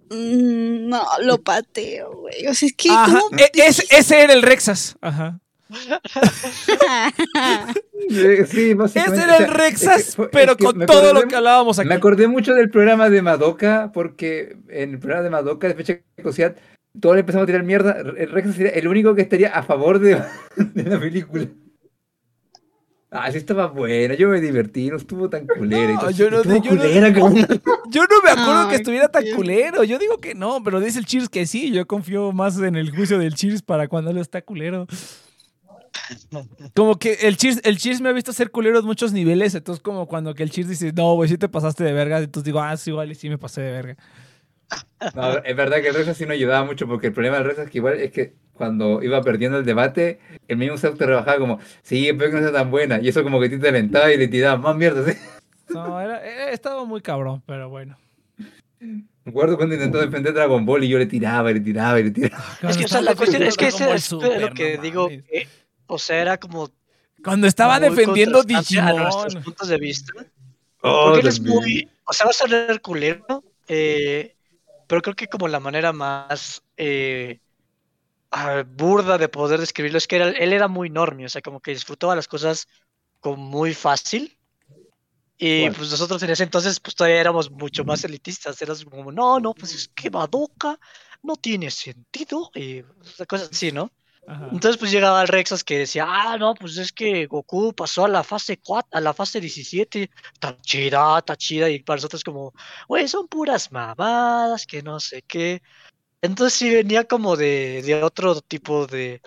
Mm, 0.09 0.87
No, 0.89 1.03
lo 1.21 1.41
pateo, 1.41 2.11
güey. 2.21 2.47
O 2.47 2.53
sea, 2.53 2.67
es 2.67 2.73
que. 2.75 2.89
Ajá, 2.89 3.19
¿cómo 3.19 3.37
e- 3.37 3.51
ese, 3.53 3.83
ese 3.89 4.21
era 4.23 4.33
el 4.33 4.41
Rexas. 4.41 4.95
Ajá. 5.01 5.39
Eh, 8.09 8.45
Sí, 8.49 8.73
básicamente. 8.75 9.15
Ese 9.17 9.23
era 9.23 9.37
el 9.37 9.51
Rexas, 9.53 9.99
es 9.99 10.05
que 10.07 10.11
fue- 10.13 10.29
pero 10.29 10.51
es 10.51 10.57
que 10.57 10.63
con 10.65 10.85
todo 10.85 11.13
lo 11.13 11.23
que 11.27 11.35
hablábamos 11.35 11.79
aquí. 11.79 11.87
Me 11.89 11.95
acordé 11.95 12.27
mucho 12.27 12.53
del 12.53 12.69
programa 12.69 13.09
de 13.09 13.21
Madoka, 13.21 13.91
porque 13.93 14.57
en 14.69 14.91
el 14.93 14.99
programa 14.99 15.23
de 15.23 15.29
Madoka 15.31 15.67
de 15.67 15.73
fecha 15.75 15.99
Cosiat, 16.21 16.57
todos 16.99 17.15
le 17.15 17.21
empezamos 17.21 17.43
a 17.43 17.47
tirar 17.47 17.63
mierda. 17.63 17.97
El 18.17 18.29
Rex 18.31 18.55
sería 18.55 18.71
el 18.71 18.87
único 18.87 19.15
que 19.15 19.21
estaría 19.21 19.49
a 19.49 19.63
favor 19.63 19.99
de, 19.99 20.21
de 20.55 20.83
la 20.83 20.99
película. 20.99 21.47
Ah, 23.11 23.31
sí 23.31 23.37
estaba 23.37 23.67
buena, 23.67 24.13
yo 24.15 24.27
me 24.27 24.41
divertí, 24.41 24.89
no 24.89 24.97
estuvo 24.97 25.29
tan 25.29 25.47
culera. 25.47 25.93
No, 25.93 26.11
yo 26.11 26.29
no- 26.29 26.37
Estuvo 26.41 26.61
yo 26.61 26.71
no- 26.71 26.81
culera, 26.81 27.13
como- 27.13 27.35
Yo 27.89 28.01
no 28.03 28.21
me 28.25 28.31
acuerdo 28.31 28.67
que 28.67 28.75
estuviera 28.75 29.07
tan 29.07 29.23
Dios. 29.23 29.37
culero. 29.37 29.83
Yo 29.85 29.97
digo 29.99 30.17
que 30.19 30.35
no, 30.35 30.61
pero 30.63 30.81
dice 30.81 30.99
el 30.99 31.05
Cheers 31.05 31.29
que 31.29 31.45
sí. 31.45 31.71
Yo 31.71 31.87
confío 31.87 32.33
más 32.33 32.57
en 32.59 32.75
el 32.75 32.91
juicio 32.93 33.17
del 33.17 33.33
Cheers 33.35 33.61
para 33.61 33.87
cuando 33.87 34.11
lo 34.11 34.19
está 34.19 34.41
culero. 34.41 34.85
Como 36.75 36.99
que 36.99 37.13
el 37.21 37.37
Cheers, 37.37 37.61
el 37.63 37.77
Cheers 37.77 38.01
me 38.01 38.09
ha 38.09 38.11
visto 38.11 38.33
ser 38.33 38.51
culero 38.51 38.79
en 38.79 38.85
muchos 38.85 39.13
niveles. 39.13 39.55
Entonces, 39.55 39.81
como 39.81 40.07
cuando 40.07 40.33
que 40.33 40.43
el 40.43 40.49
Cheers 40.51 40.67
dice, 40.67 40.91
no, 40.93 41.13
güey, 41.15 41.29
sí 41.29 41.37
te 41.37 41.47
pasaste 41.47 41.85
de 41.85 41.93
verga. 41.93 42.19
Entonces 42.19 42.43
digo, 42.43 42.59
ah, 42.59 42.75
sí, 42.75 42.89
igual, 42.89 43.11
y 43.11 43.15
sí 43.15 43.29
me 43.29 43.37
pasé 43.37 43.61
de 43.61 43.71
verga. 43.71 43.97
No, 45.13 45.37
es 45.37 45.55
verdad 45.55 45.81
que 45.81 45.89
el 45.89 45.93
Rex 45.95 46.17
sí 46.17 46.25
no 46.25 46.33
ayudaba 46.33 46.65
mucho, 46.65 46.87
porque 46.87 47.07
el 47.07 47.13
problema 47.13 47.37
del 47.37 47.45
Rex 47.45 47.59
es 47.59 47.69
que 47.69 47.77
igual 47.77 47.95
es 48.01 48.11
que 48.11 48.33
cuando 48.53 49.03
iba 49.03 49.21
perdiendo 49.21 49.57
el 49.59 49.65
debate, 49.65 50.19
el 50.47 50.57
mismo 50.57 50.77
se 50.77 50.89
te 50.91 51.05
rebajaba 51.05 51.37
como, 51.37 51.59
sí, 51.83 52.07
espero 52.07 52.31
que 52.31 52.37
no 52.37 52.43
sea 52.43 52.51
tan 52.53 52.71
buena. 52.71 52.99
Y 53.01 53.09
eso 53.09 53.21
como 53.23 53.39
que 53.39 53.49
te 53.49 53.67
alentaba 53.69 54.11
y 54.11 54.17
le 54.17 54.27
tiraba 54.27 54.57
más 54.57 54.75
mierda. 54.75 55.05
¿sí? 55.11 55.17
No, 55.69 55.99
era, 55.99 56.25
era- 56.25 56.51
estaba 56.51 56.85
muy 56.85 57.01
cabrón, 57.01 57.43
pero 57.45 57.69
bueno. 57.69 57.97
Me 58.79 59.03
acuerdo 59.31 59.57
cuando 59.57 59.75
intentó 59.75 59.99
defender 59.99 60.33
Dragon 60.33 60.65
Ball 60.65 60.83
y 60.83 60.89
yo 60.89 60.97
le 60.99 61.05
tiraba 61.07 61.49
y 61.51 61.55
le 61.55 61.59
tiraba 61.59 61.99
y 61.99 62.03
le 62.03 62.11
tiraba. 62.11 62.43
Es 62.61 62.77
que, 62.77 62.85
o 62.85 62.87
sea, 62.87 63.01
la 63.01 63.15
cuestión 63.15 63.43
es 63.43 63.57
que 63.57 63.67
ese 63.67 63.91
es 63.93 64.03
Super, 64.03 64.39
lo 64.41 64.49
que 64.51 64.77
no 64.77 64.81
digo. 64.83 65.09
o 65.87 65.97
sea, 65.99 66.21
era 66.21 66.37
como. 66.37 66.69
Cuando 67.23 67.47
estaba 67.47 67.79
defendiendo 67.79 68.39
contrastante 68.39 68.79
A 68.91 68.93
nuestros 69.03 69.25
Digimon. 69.25 69.43
puntos 69.43 69.67
de 69.67 69.77
vista. 69.79 70.13
Oh, 70.81 71.05
Porque 71.07 71.21
él 71.21 71.27
es 71.27 71.41
muy. 71.41 71.89
O 72.05 72.13
sea, 72.13 72.25
va 72.27 72.29
a 72.29 72.33
sonar 72.33 72.81
culero. 72.81 73.43
eh, 73.67 74.34
pero 74.87 75.01
creo 75.01 75.15
que 75.15 75.27
como 75.27 75.47
la 75.47 75.59
manera 75.59 75.93
más. 75.93 76.63
eh, 76.77 77.39
ah, 78.31 78.63
burda 78.67 79.17
de 79.17 79.29
poder 79.29 79.59
describirlo 79.59 79.97
es 79.97 80.07
que 80.07 80.17
era- 80.17 80.29
él 80.29 80.53
era 80.53 80.67
muy 80.67 80.89
normie. 80.89 81.25
O 81.25 81.29
sea, 81.29 81.41
como 81.41 81.61
que 81.61 81.71
disfrutaba 81.71 82.15
las 82.15 82.27
cosas 82.27 82.67
con 83.21 83.39
muy 83.39 83.73
fácil. 83.73 84.37
Y 85.37 85.69
pues 85.71 85.91
nosotros 85.91 86.23
en 86.23 86.29
ese 86.29 86.43
entonces 86.43 86.79
pues 86.79 86.95
todavía 86.95 87.19
éramos 87.19 87.51
mucho 87.51 87.83
más 87.85 88.03
elitistas. 88.05 88.61
Eras 88.61 88.85
como, 88.85 89.11
no, 89.11 89.39
no, 89.39 89.53
pues 89.53 89.73
es 89.75 89.89
que 89.89 90.09
Madoka 90.09 90.79
no 91.23 91.35
tiene 91.35 91.71
sentido. 91.71 92.51
Y 92.55 92.83
cosas 93.27 93.49
así, 93.51 93.71
¿no? 93.71 93.91
Entonces 94.49 94.77
pues 94.79 94.91
llegaba 94.91 95.21
el 95.21 95.27
Rexas 95.27 95.63
que 95.63 95.79
decía, 95.79 96.05
ah, 96.07 96.37
no, 96.37 96.53
pues 96.55 96.77
es 96.77 96.91
que 96.93 97.25
Goku 97.25 97.73
pasó 97.73 98.05
a 98.05 98.07
la 98.09 98.23
fase 98.23 98.57
4, 98.61 98.89
a 98.97 99.01
la 99.01 99.13
fase 99.13 99.41
17, 99.41 100.09
tan 100.39 100.61
chida, 100.61 101.21
tan 101.23 101.35
chida, 101.37 101.69
y 101.69 101.79
para 101.83 101.97
nosotros 101.97 102.23
como, 102.23 102.53
güey, 102.87 103.07
son 103.07 103.27
puras 103.27 103.71
mamadas, 103.71 104.65
que 104.67 104.83
no 104.83 104.99
sé 104.99 105.23
qué. 105.23 105.61
Entonces 106.21 106.57
sí 106.59 106.69
venía 106.73 107.05
como 107.05 107.37
de, 107.37 107.81
de 107.83 108.03
otro 108.03 108.41
tipo 108.41 108.87
de, 108.87 109.21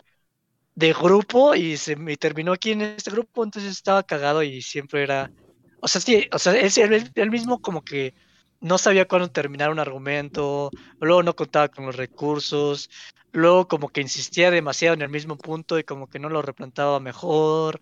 de 0.74 0.92
grupo 0.92 1.54
y 1.54 1.76
se 1.76 1.96
y 2.08 2.16
terminó 2.16 2.52
aquí 2.52 2.72
en 2.72 2.82
este 2.82 3.10
grupo, 3.10 3.44
entonces 3.44 3.72
estaba 3.72 4.02
cagado 4.04 4.42
y 4.42 4.62
siempre 4.62 5.02
era, 5.02 5.32
o 5.80 5.88
sea, 5.88 6.00
sí, 6.00 6.28
o 6.32 6.38
sea, 6.38 6.54
él, 6.58 6.70
él- 6.94 7.10
él 7.14 7.30
mismo 7.30 7.60
como 7.60 7.82
que 7.82 8.14
no 8.60 8.78
sabía 8.78 9.06
cuándo 9.08 9.30
terminar 9.30 9.70
un 9.70 9.78
argumento, 9.80 10.74
luego 11.00 11.22
no 11.22 11.34
contaba 11.36 11.68
con 11.68 11.86
los 11.86 11.96
recursos, 11.96 12.88
luego 13.32 13.68
como 13.68 13.88
que 13.88 14.00
insistía 14.00 14.50
demasiado 14.50 14.94
en 14.94 15.02
el 15.02 15.08
mismo 15.08 15.36
punto 15.36 15.78
y 15.78 15.84
como 15.84 16.08
que 16.08 16.18
no 16.18 16.28
lo 16.28 16.42
replantaba 16.42 17.00
mejor. 17.00 17.80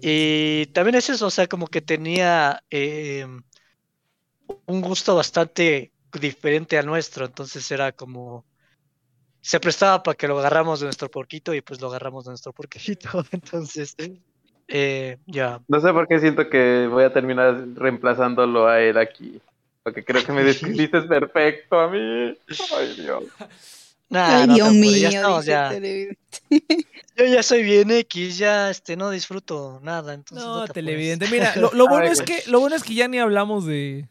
Y 0.00 0.66
también 0.66 0.96
es 0.96 1.10
eso, 1.10 1.26
o 1.26 1.30
sea, 1.30 1.46
como 1.46 1.66
que 1.66 1.82
tenía 1.82 2.62
eh, 2.70 3.26
un 4.66 4.80
gusto 4.80 5.14
bastante 5.14 5.92
diferente 6.18 6.78
al 6.78 6.86
nuestro, 6.86 7.26
entonces 7.26 7.70
era 7.70 7.92
como... 7.92 8.44
Se 9.42 9.58
prestaba 9.58 10.02
para 10.02 10.16
que 10.16 10.28
lo 10.28 10.38
agarramos 10.38 10.80
de 10.80 10.86
nuestro 10.86 11.10
porquito 11.10 11.54
y 11.54 11.62
pues 11.62 11.80
lo 11.80 11.88
agarramos 11.88 12.24
de 12.24 12.30
nuestro 12.30 12.52
porquito, 12.52 13.24
entonces... 13.32 13.94
eh, 14.68 15.18
ya. 15.26 15.60
No 15.68 15.80
sé 15.80 15.92
por 15.92 16.06
qué 16.08 16.18
siento 16.18 16.48
que 16.48 16.86
voy 16.90 17.04
a 17.04 17.12
terminar 17.12 17.66
reemplazándolo 17.74 18.68
a 18.68 18.80
él 18.80 18.96
aquí. 18.98 19.40
Porque 19.82 20.04
creo 20.04 20.24
que 20.24 20.32
me 20.32 20.44
describiste 20.44 21.02
perfecto 21.02 21.78
a 21.78 21.90
mí. 21.90 21.98
Ay, 22.76 22.94
Dios. 22.96 23.24
Nah, 24.10 24.40
Ay, 24.40 24.46
no 24.48 24.54
Dios 24.54 24.72
mío, 24.72 24.96
ya 24.96 25.08
estamos, 25.08 25.38
dice 25.44 25.50
ya. 25.52 25.68
televidente. 25.70 26.18
Yo 27.16 27.24
ya 27.26 27.42
soy 27.44 27.62
bien 27.62 27.90
X, 27.92 28.38
ya 28.38 28.68
este, 28.70 28.96
no 28.96 29.08
disfruto 29.10 29.78
nada. 29.82 30.14
Entonces 30.14 30.44
no, 30.44 30.52
No, 30.52 30.58
te 30.64 30.70
apures. 30.70 30.74
televidente. 30.74 31.28
Mira, 31.30 31.54
lo, 31.56 31.70
lo 31.72 31.86
bueno 31.86 32.06
es 32.06 32.20
que 32.22 32.42
lo 32.48 32.58
bueno 32.60 32.74
es 32.76 32.82
que 32.82 32.94
ya 32.94 33.06
ni 33.08 33.18
hablamos 33.18 33.66
de 33.66 34.08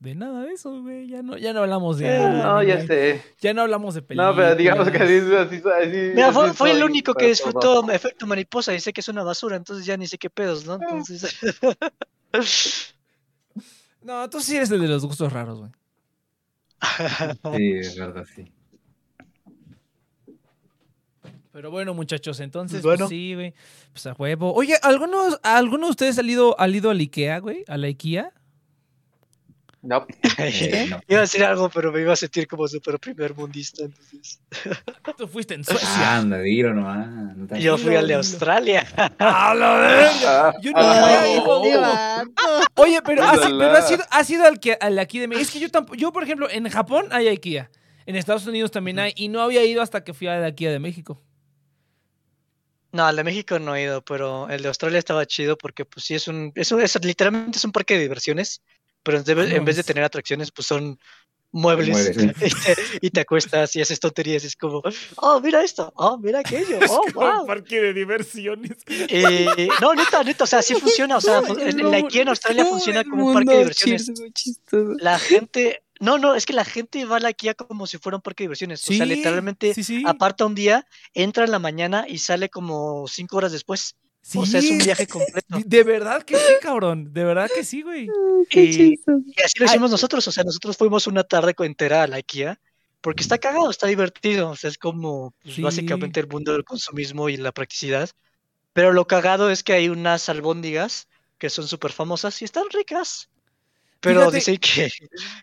de 0.00 0.14
nada 0.16 0.42
de 0.42 0.52
eso, 0.52 0.82
güey. 0.82 1.06
Ya 1.08 1.22
no, 1.22 1.38
ya 1.38 1.52
no 1.52 1.60
hablamos 1.60 1.96
de 1.98 2.14
Eh, 2.14 2.18
no, 2.42 2.62
ya 2.62 2.84
sé. 2.86 3.22
ya 3.40 3.54
no 3.54 3.62
hablamos 3.62 3.94
de 3.94 4.02
películas. 4.02 4.30
No, 4.34 4.36
pero 4.42 4.54
digamos 4.56 4.90
que 4.90 4.98
así, 4.98 5.18
así, 5.34 5.62
así, 5.80 5.96
Mira, 6.14 6.32
fue, 6.32 6.48
así 6.48 6.56
fue 6.56 6.70
el 6.72 6.82
único 6.84 7.14
que 7.14 7.28
disfrutó 7.28 7.60
todo. 7.82 7.90
efecto 7.92 8.26
mariposa 8.26 8.74
y 8.74 8.80
sé 8.80 8.92
que 8.92 9.00
es 9.00 9.08
una 9.08 9.22
basura, 9.22 9.56
entonces 9.56 9.86
ya 9.86 9.96
ni 9.96 10.06
sé 10.08 10.18
qué 10.18 10.28
pedos, 10.28 10.66
¿no? 10.66 10.74
Entonces. 10.74 11.36
No, 14.02 14.28
tú 14.28 14.40
sí 14.40 14.56
eres 14.56 14.68
el 14.72 14.80
de 14.80 14.88
los 14.88 15.06
gustos 15.06 15.32
raros, 15.32 15.60
güey. 15.60 15.70
Sí, 17.56 17.72
es 17.78 17.96
verdad, 17.96 18.26
sí. 18.34 18.52
Pero 21.52 21.70
bueno, 21.70 21.92
muchachos, 21.94 22.40
entonces, 22.40 22.82
Bueno. 22.82 23.04
pues 23.06 23.10
sí, 23.10 23.34
güey. 23.34 23.52
Pues 23.92 24.06
a 24.06 24.14
huevo. 24.14 24.54
Oye, 24.54 24.74
¿algunos, 24.82 25.38
¿alguno 25.42 25.86
de 25.86 25.90
ustedes 25.90 26.18
ha 26.18 26.22
ido, 26.22 26.58
ha 26.58 26.66
ido 26.68 26.90
al 26.90 26.98
Ikea, 26.98 27.38
güey? 27.40 27.64
¿A 27.68 27.76
la 27.76 27.88
Ikea? 27.88 28.30
No, 29.82 30.06
Eh, 30.38 30.86
no. 30.88 31.00
Iba 31.08 31.18
a 31.18 31.22
decir 31.22 31.42
algo, 31.44 31.68
pero 31.68 31.90
me 31.90 32.00
iba 32.00 32.12
a 32.12 32.16
sentir 32.16 32.46
como 32.46 32.68
súper 32.68 32.98
primer 33.00 33.34
mundista, 33.34 33.82
entonces. 33.84 34.40
Tú 35.18 35.26
fuiste 35.26 35.54
en 35.54 35.64
Suecia. 35.64 36.16
Anda, 36.18 36.38
dilo 36.38 36.72
nomás. 36.72 37.08
no 37.36 37.46
te- 37.48 37.60
Yo 37.60 37.76
fui 37.76 37.96
al 37.96 38.06
de. 38.06 38.14
Australia. 38.14 38.86
¡A 39.18 39.54
la 39.54 39.74
verga! 39.74 40.48
Ah, 40.48 40.54
Yo 40.62 40.70
no 40.70 40.78
ah, 40.78 41.04
había 41.04 41.20
Ay, 41.22 41.32
ido. 41.36 41.64
este 41.64 41.76
vato. 41.78 42.30
Oye, 42.76 43.02
pero, 43.04 43.24
has, 43.24 43.40
pero 43.40 43.72
has 43.72 43.90
ido, 43.90 44.04
has 44.10 44.30
ido 44.30 44.44
al, 44.44 44.60
que, 44.60 44.78
al 44.80 44.98
aquí 45.00 45.18
de 45.18 45.26
México. 45.26 45.42
Es 45.42 45.50
que 45.50 45.58
yo 45.60 45.68
tampoco. 45.68 45.96
Yo, 45.96 46.12
por 46.12 46.22
ejemplo, 46.22 46.48
en 46.48 46.68
Japón 46.70 47.06
hay 47.10 47.26
IKEA. 47.28 47.68
En 48.06 48.14
Estados 48.16 48.46
Unidos 48.46 48.70
también 48.70 49.00
hay. 49.00 49.12
Y 49.16 49.28
no 49.28 49.40
había 49.42 49.64
ido 49.64 49.82
hasta 49.82 50.04
que 50.04 50.14
fui 50.14 50.28
al 50.28 50.44
IKEA 50.44 50.70
de 50.70 50.78
México. 50.78 51.20
No, 52.92 53.06
al 53.06 53.16
de 53.16 53.24
México 53.24 53.58
no 53.58 53.74
he 53.74 53.82
ido, 53.84 54.02
pero 54.04 54.48
el 54.50 54.62
de 54.62 54.68
Australia 54.68 54.98
estaba 54.98 55.24
chido 55.26 55.56
porque, 55.56 55.84
pues 55.84 56.04
sí, 56.04 56.14
es 56.14 56.28
un. 56.28 56.52
Es, 56.54 56.70
un- 56.72 56.80
es- 56.82 57.02
literalmente 57.04 57.58
es 57.58 57.64
un 57.64 57.72
parque 57.72 57.94
de 57.94 58.00
diversiones, 58.02 58.62
pero 59.02 59.18
en 59.18 59.24
vez, 59.24 59.52
en 59.52 59.64
vez 59.64 59.76
de 59.76 59.82
tener 59.84 60.04
atracciones, 60.04 60.50
pues 60.50 60.66
son 60.66 60.98
muebles. 61.50 62.12
Y, 62.16 62.50
te, 62.50 62.76
y 63.02 63.10
te 63.10 63.20
acuestas 63.20 63.74
y 63.76 63.80
haces 63.82 63.98
tonterías. 64.00 64.44
y 64.44 64.46
Es 64.48 64.56
como, 64.56 64.82
oh, 65.16 65.40
mira 65.40 65.62
esto, 65.62 65.92
oh, 65.96 66.18
mira 66.18 66.40
aquello, 66.44 66.78
oh, 66.88 67.02
wow. 67.14 67.46
parque 67.46 67.80
de 67.80 67.92
diversiones. 67.92 68.78
Eh, 68.86 69.68
no, 69.80 69.94
neta, 69.94 70.22
neta, 70.22 70.44
o 70.44 70.46
sea, 70.46 70.62
sí 70.62 70.74
funciona. 70.74 71.16
O 71.16 71.20
sea, 71.20 71.38
Ay, 71.46 71.54
en- 71.70 71.76
no, 71.78 71.90
la 71.90 71.96
IKEA 71.98 72.22
en 72.22 72.28
Australia 72.28 72.64
no, 72.64 72.70
funciona 72.70 73.00
el 73.00 73.08
como 73.08 73.26
un 73.26 73.32
parque 73.34 73.50
de 73.52 73.58
diversiones. 73.58 74.12
La 74.98 75.18
gente, 75.18 75.82
no, 76.02 76.18
no, 76.18 76.34
es 76.34 76.44
que 76.46 76.52
la 76.52 76.64
gente 76.64 77.04
va 77.04 77.16
a 77.16 77.20
la 77.20 77.28
IKEA 77.28 77.54
como 77.54 77.86
si 77.86 77.96
fuera 77.98 78.16
un 78.16 78.22
parque 78.22 78.42
de 78.42 78.46
diversiones. 78.48 78.82
o 78.88 78.92
sea, 78.92 79.06
literalmente 79.06 79.72
Sí, 79.74 79.84
sí. 79.84 80.02
aparta 80.06 80.44
un 80.44 80.54
día, 80.54 80.86
entra 81.14 81.44
en 81.44 81.50
la 81.52 81.58
mañana 81.58 82.04
y 82.08 82.18
sale 82.18 82.48
como 82.50 83.06
cinco 83.08 83.36
horas 83.38 83.52
después. 83.52 83.96
O 84.34 84.46
sea, 84.46 84.60
es 84.60 84.70
un 84.70 84.78
viaje 84.78 85.06
completo. 85.08 85.58
De 85.64 85.82
verdad 85.82 86.22
que 86.22 86.36
sí, 86.36 86.52
cabrón. 86.60 87.12
De 87.12 87.24
verdad 87.24 87.48
que 87.52 87.64
sí, 87.64 87.82
güey. 87.82 88.08
Y-. 88.50 88.94
Y 89.00 89.42
así 89.44 89.58
lo 89.58 89.66
Ay. 89.66 89.70
hicimos 89.70 89.90
nosotros. 89.90 90.26
O 90.28 90.32
sea, 90.32 90.44
nosotros 90.44 90.76
fuimos 90.76 91.06
una 91.06 91.24
tarde 91.24 91.54
entera 91.58 92.02
a 92.04 92.06
la 92.06 92.16
IKEA 92.16 92.60
porque 93.00 93.22
está 93.24 93.38
cagado, 93.38 93.68
está 93.70 93.88
divertido. 93.88 94.50
O 94.50 94.56
sea, 94.56 94.70
es 94.70 94.78
como 94.78 95.34
pues, 95.42 95.56
Sí. 95.56 95.62
básicamente 95.62 96.20
el 96.20 96.28
mundo 96.28 96.52
del 96.52 96.64
consumismo 96.64 97.28
y 97.28 97.36
la 97.36 97.50
practicidad. 97.52 98.10
Pero 98.72 98.92
lo 98.92 99.06
cagado 99.08 99.50
es 99.50 99.64
que 99.64 99.72
hay 99.72 99.88
unas 99.88 100.28
albóndigas 100.28 101.08
que 101.38 101.50
son 101.50 101.66
súper 101.66 101.90
famosas 101.92 102.40
y 102.42 102.44
están 102.44 102.64
ricas. 102.72 103.28
Pero 104.02 104.20
Fíjate- 104.30 104.36
dicen 104.36 104.56
que, 104.58 104.90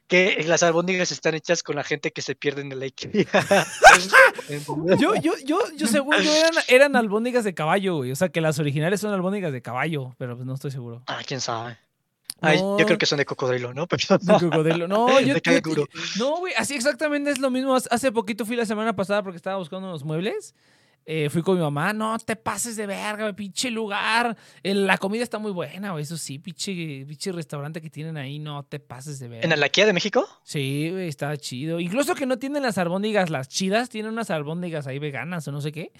que 0.07 0.43
las 0.45 0.61
albóndigas 0.63 1.11
están 1.11 1.33
hechas 1.33 1.63
con 1.63 1.75
la 1.77 1.83
gente 1.83 2.11
que 2.11 2.21
se 2.21 2.35
pierde 2.35 2.61
en 2.61 2.77
la 2.77 2.85
IKEA. 2.85 3.09
Yo, 4.99 5.15
yo, 5.15 5.33
yo, 5.45 5.59
yo 5.75 5.87
según 5.87 6.15
yo 6.17 6.31
eran, 6.33 6.51
eran 6.67 6.95
albóndigas 6.95 7.43
de 7.43 7.53
caballo, 7.53 7.97
güey. 7.97 8.11
O 8.11 8.15
sea, 8.15 8.29
que 8.29 8.41
las 8.41 8.59
originales 8.59 8.99
son 9.01 9.13
albóndigas 9.13 9.51
de 9.53 9.61
caballo, 9.61 10.15
pero 10.17 10.35
pues 10.35 10.45
no 10.45 10.53
estoy 10.55 10.71
seguro. 10.71 11.03
Ah, 11.07 11.19
quién 11.25 11.39
sabe. 11.41 11.77
Ay, 12.41 12.57
No. 12.61 12.77
yo 12.79 12.85
creo 12.85 12.97
que 12.97 13.05
son 13.05 13.17
de 13.17 13.25
cocodrilo, 13.25 13.73
¿no? 13.73 13.87
Pero- 13.87 14.17
De 14.17 14.39
cocodrilo. 14.49 14.87
No, 14.89 15.19
yo, 15.19 15.33
De 15.35 15.41
yo- 15.41 15.85
no, 16.17 16.37
güey, 16.39 16.53
así 16.57 16.75
exactamente 16.75 17.31
es 17.31 17.39
lo 17.39 17.49
mismo. 17.51 17.75
Hace 17.75 18.11
poquito 18.11 18.45
fui 18.45 18.55
la 18.55 18.65
semana 18.65 18.95
pasada 18.95 19.23
porque 19.23 19.37
estaba 19.37 19.57
buscando 19.57 19.87
unos 19.87 20.03
muebles. 20.03 20.53
Eh, 21.11 21.27
fui 21.31 21.41
con 21.41 21.55
mi 21.55 21.61
mamá, 21.61 21.91
no 21.91 22.19
te 22.19 22.35
pases 22.35 22.75
de 22.75 22.85
verga, 22.85 23.33
pinche 23.33 23.71
lugar. 23.71 24.37
El- 24.61 24.85
la 24.85 24.99
comida 24.99 25.23
está 25.23 25.39
muy 25.39 25.51
buena, 25.51 25.91
güey. 25.93 26.03
Eso 26.03 26.17
sí, 26.17 26.37
pinche, 26.37 26.71
pinche 27.07 27.31
restaurante 27.31 27.81
que 27.81 27.89
tienen 27.89 28.15
ahí, 28.15 28.37
no 28.37 28.61
te 28.61 28.79
pases 28.79 29.17
de 29.17 29.27
verga. 29.27 29.51
¿En 29.51 29.59
la 29.59 29.65
IKEA 29.65 29.87
de 29.87 29.93
México? 29.93 30.27
Sí, 30.43 30.89
güey, 30.91 31.07
está 31.07 31.35
chido. 31.37 31.79
Incluso 31.79 32.13
que 32.13 32.27
no 32.27 32.37
tienen 32.37 32.61
las 32.61 32.77
albóndigas 32.77 33.31
las 33.31 33.47
chidas, 33.47 33.89
tienen 33.89 34.11
unas 34.13 34.29
albóndigas 34.29 34.85
ahí 34.85 34.99
veganas 34.99 35.47
o 35.47 35.51
no 35.51 35.61
sé 35.61 35.71
qué. 35.71 35.91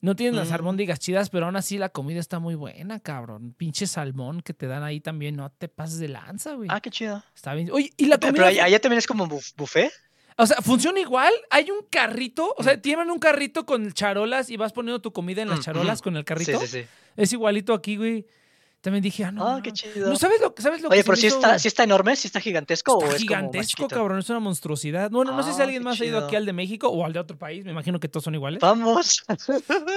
No 0.00 0.16
tienen 0.16 0.36
las 0.36 0.48
Mm. 0.50 0.54
albóndigas 0.54 1.00
chidas, 1.00 1.28
pero 1.28 1.44
aún 1.44 1.56
así 1.56 1.76
la 1.76 1.90
comida 1.90 2.20
está 2.20 2.38
muy 2.38 2.54
buena, 2.54 2.98
cabrón. 3.00 3.52
Pinche 3.58 3.86
salmón 3.86 4.40
que 4.40 4.54
te 4.54 4.66
dan 4.66 4.82
ahí 4.84 5.00
también, 5.00 5.36
no 5.36 5.50
te 5.50 5.68
pases 5.68 5.98
de 5.98 6.08
lanza, 6.08 6.54
güey. 6.54 6.68
Ah, 6.72 6.80
qué 6.80 6.88
chido. 6.88 7.22
Está 7.34 7.52
bien. 7.52 7.70
Oye, 7.72 7.90
¿y 7.98 8.06
la 8.06 8.16
Pero 8.18 8.32
comida? 8.32 8.46
allá, 8.48 8.64
allá 8.64 8.80
también 8.80 8.98
es 8.98 9.06
como 9.06 9.26
buf- 9.26 9.52
buffet. 9.54 9.90
O 10.38 10.46
sea, 10.46 10.56
funciona 10.58 11.00
igual. 11.00 11.32
Hay 11.50 11.70
un 11.70 11.78
carrito, 11.90 12.54
o 12.56 12.60
Mm. 12.60 12.64
sea, 12.64 12.80
tienen 12.82 13.10
un 13.10 13.18
carrito 13.18 13.64
con 13.64 13.92
charolas 13.92 14.50
y 14.50 14.56
vas 14.56 14.72
poniendo 14.72 15.00
tu 15.00 15.12
comida 15.12 15.42
en 15.42 15.48
las 15.48 15.60
Mm, 15.60 15.62
charolas 15.62 16.02
con 16.02 16.14
el 16.16 16.20
Sí, 16.22 16.24
carrito. 16.26 16.60
sí, 16.60 16.66
sí. 16.66 16.84
Es 17.16 17.32
igualito 17.32 17.72
aquí, 17.72 17.96
güey. 17.96 18.26
También 18.82 19.02
dije, 19.02 19.24
ah, 19.24 19.32
no. 19.32 19.44
Ah, 19.48 19.60
qué 19.64 19.72
chido. 19.72 20.08
¿No 20.10 20.14
sabes 20.16 20.40
lo, 20.40 20.54
sabes 20.58 20.80
lo 20.82 20.88
Oye, 20.90 20.98
que 20.98 21.04
pero 21.04 21.16
sí 21.16 21.26
hizo? 21.26 21.36
está, 21.36 21.58
sí 21.58 21.66
está 21.66 21.82
enorme, 21.82 22.14
sí 22.14 22.28
está 22.28 22.38
gigantesco 22.40 22.92
o 22.92 22.98
es 22.98 23.00
como 23.04 23.12
más 23.14 23.20
gigantesco, 23.20 23.88
cabrón. 23.88 24.18
Es 24.20 24.30
una 24.30 24.38
monstruosidad. 24.38 25.10
Bueno, 25.10 25.32
no 25.34 25.42
sé 25.42 25.54
si 25.54 25.60
Ah, 25.60 25.64
alguien 25.64 25.82
más 25.82 26.00
ha 26.00 26.04
ido 26.04 26.18
aquí 26.18 26.36
al 26.36 26.46
de 26.46 26.52
México 26.52 26.88
o 26.88 27.04
al 27.04 27.12
de 27.12 27.18
otro 27.18 27.36
país. 27.36 27.64
Me 27.64 27.72
imagino 27.72 27.98
que 27.98 28.06
todos 28.08 28.22
son 28.24 28.34
iguales. 28.36 28.60
Vamos. 28.60 29.24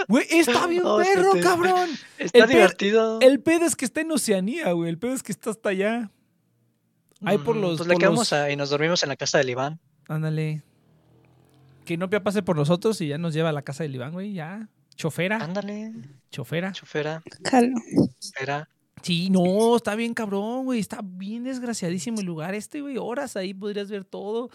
Güey, 0.08 0.26
está 0.32 0.66
bien 0.66 0.82
Oh, 0.86 0.98
perro, 0.98 1.34
cabrón. 1.44 1.88
Está 2.18 2.40
El 2.46 2.50
divertido. 2.50 3.20
El 3.22 3.42
pedo 3.42 3.66
es 3.66 3.76
que 3.76 3.86
está 3.86 4.02
en 4.02 4.12
Oceanía, 4.12 4.72
güey. 4.72 4.90
El 4.90 4.98
pedo 4.98 5.14
es 5.14 5.22
que 5.22 5.34
está 5.34 5.52
hasta 5.52 5.70
allá. 5.70 6.10
Ahí 7.26 7.38
por 7.38 7.58
los- 7.58 7.78
Pues 7.78 7.90
le 7.90 7.98
quedamos 7.98 8.32
los- 8.32 8.50
y 8.52 8.56
nos 8.56 8.70
dormimos 8.72 9.04
en 9.04 9.10
la 9.10 9.18
casa 9.18 9.38
del 9.38 9.50
Iván. 9.50 9.80
Ándale. 10.10 10.64
Que 11.86 11.96
Nopia 11.96 12.22
pase 12.22 12.44
por 12.44 12.56
nosotros 12.58 13.00
y 13.00 13.08
ya 13.08 13.18
nos 13.18 13.34
lleva 13.34 13.50
a 13.50 13.54
la 13.54 13.62
casa 13.62 13.84
del 13.84 13.96
Iván, 13.96 14.12
güey. 14.12 14.34
Ya. 14.34 14.68
Chofera. 14.96 15.38
Ándale, 15.38 15.94
Chofera. 16.30 16.74
chofera, 16.74 17.24
Jalo. 17.50 17.76
espera. 18.20 18.68
Sí, 19.02 19.30
no, 19.30 19.78
está 19.78 19.96
bien 19.96 20.14
cabrón, 20.14 20.66
güey. 20.66 20.82
Está 20.82 21.00
bien 21.02 21.46
desgraciadísimo 21.46 22.20
el 22.20 22.26
lugar 22.26 22.54
este, 22.54 22.82
güey. 22.82 22.98
Horas 22.98 23.38
ahí 23.38 23.54
podrías 23.54 23.90
ver 23.90 24.04
todo. 24.04 24.50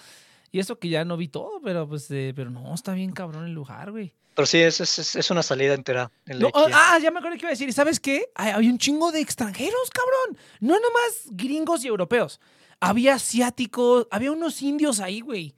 Y 0.52 0.58
eso 0.58 0.78
que 0.78 0.90
ya 0.90 1.04
no 1.06 1.16
vi 1.16 1.28
todo, 1.28 1.60
pero 1.64 1.88
pues, 1.88 2.10
eh, 2.10 2.32
pero 2.36 2.50
no, 2.50 2.74
está 2.74 2.92
bien 2.92 3.12
cabrón 3.12 3.46
el 3.46 3.52
lugar, 3.54 3.90
güey. 3.90 4.12
Pero 4.36 4.44
sí, 4.46 4.58
es, 4.58 4.80
es, 4.80 5.14
es- 5.16 5.30
una 5.30 5.42
salida 5.42 5.72
entera. 5.74 6.10
En 6.26 6.40
la 6.40 6.44
No, 6.44 6.50
ah, 6.54 6.66
ah, 6.94 6.98
ya 7.00 7.10
me 7.10 7.18
acuerdo 7.20 7.36
que 7.38 7.42
iba 7.44 7.48
a 7.48 7.52
decir. 7.52 7.68
¿Y 7.68 7.72
sabes 7.72 7.98
qué? 7.98 8.26
Hay, 8.34 8.50
había 8.50 8.70
un 8.70 8.78
chingo 8.78 9.12
de 9.12 9.20
extranjeros, 9.20 9.90
cabrón. 9.90 10.38
No 10.60 10.74
nomás 10.74 11.28
gringos 11.30 11.84
y 11.84 11.88
europeos. 11.88 12.40
Había 12.80 13.14
asiáticos, 13.14 14.06
había 14.10 14.32
unos 14.32 14.60
indios 14.62 15.00
ahí, 15.00 15.20
güey. 15.20 15.54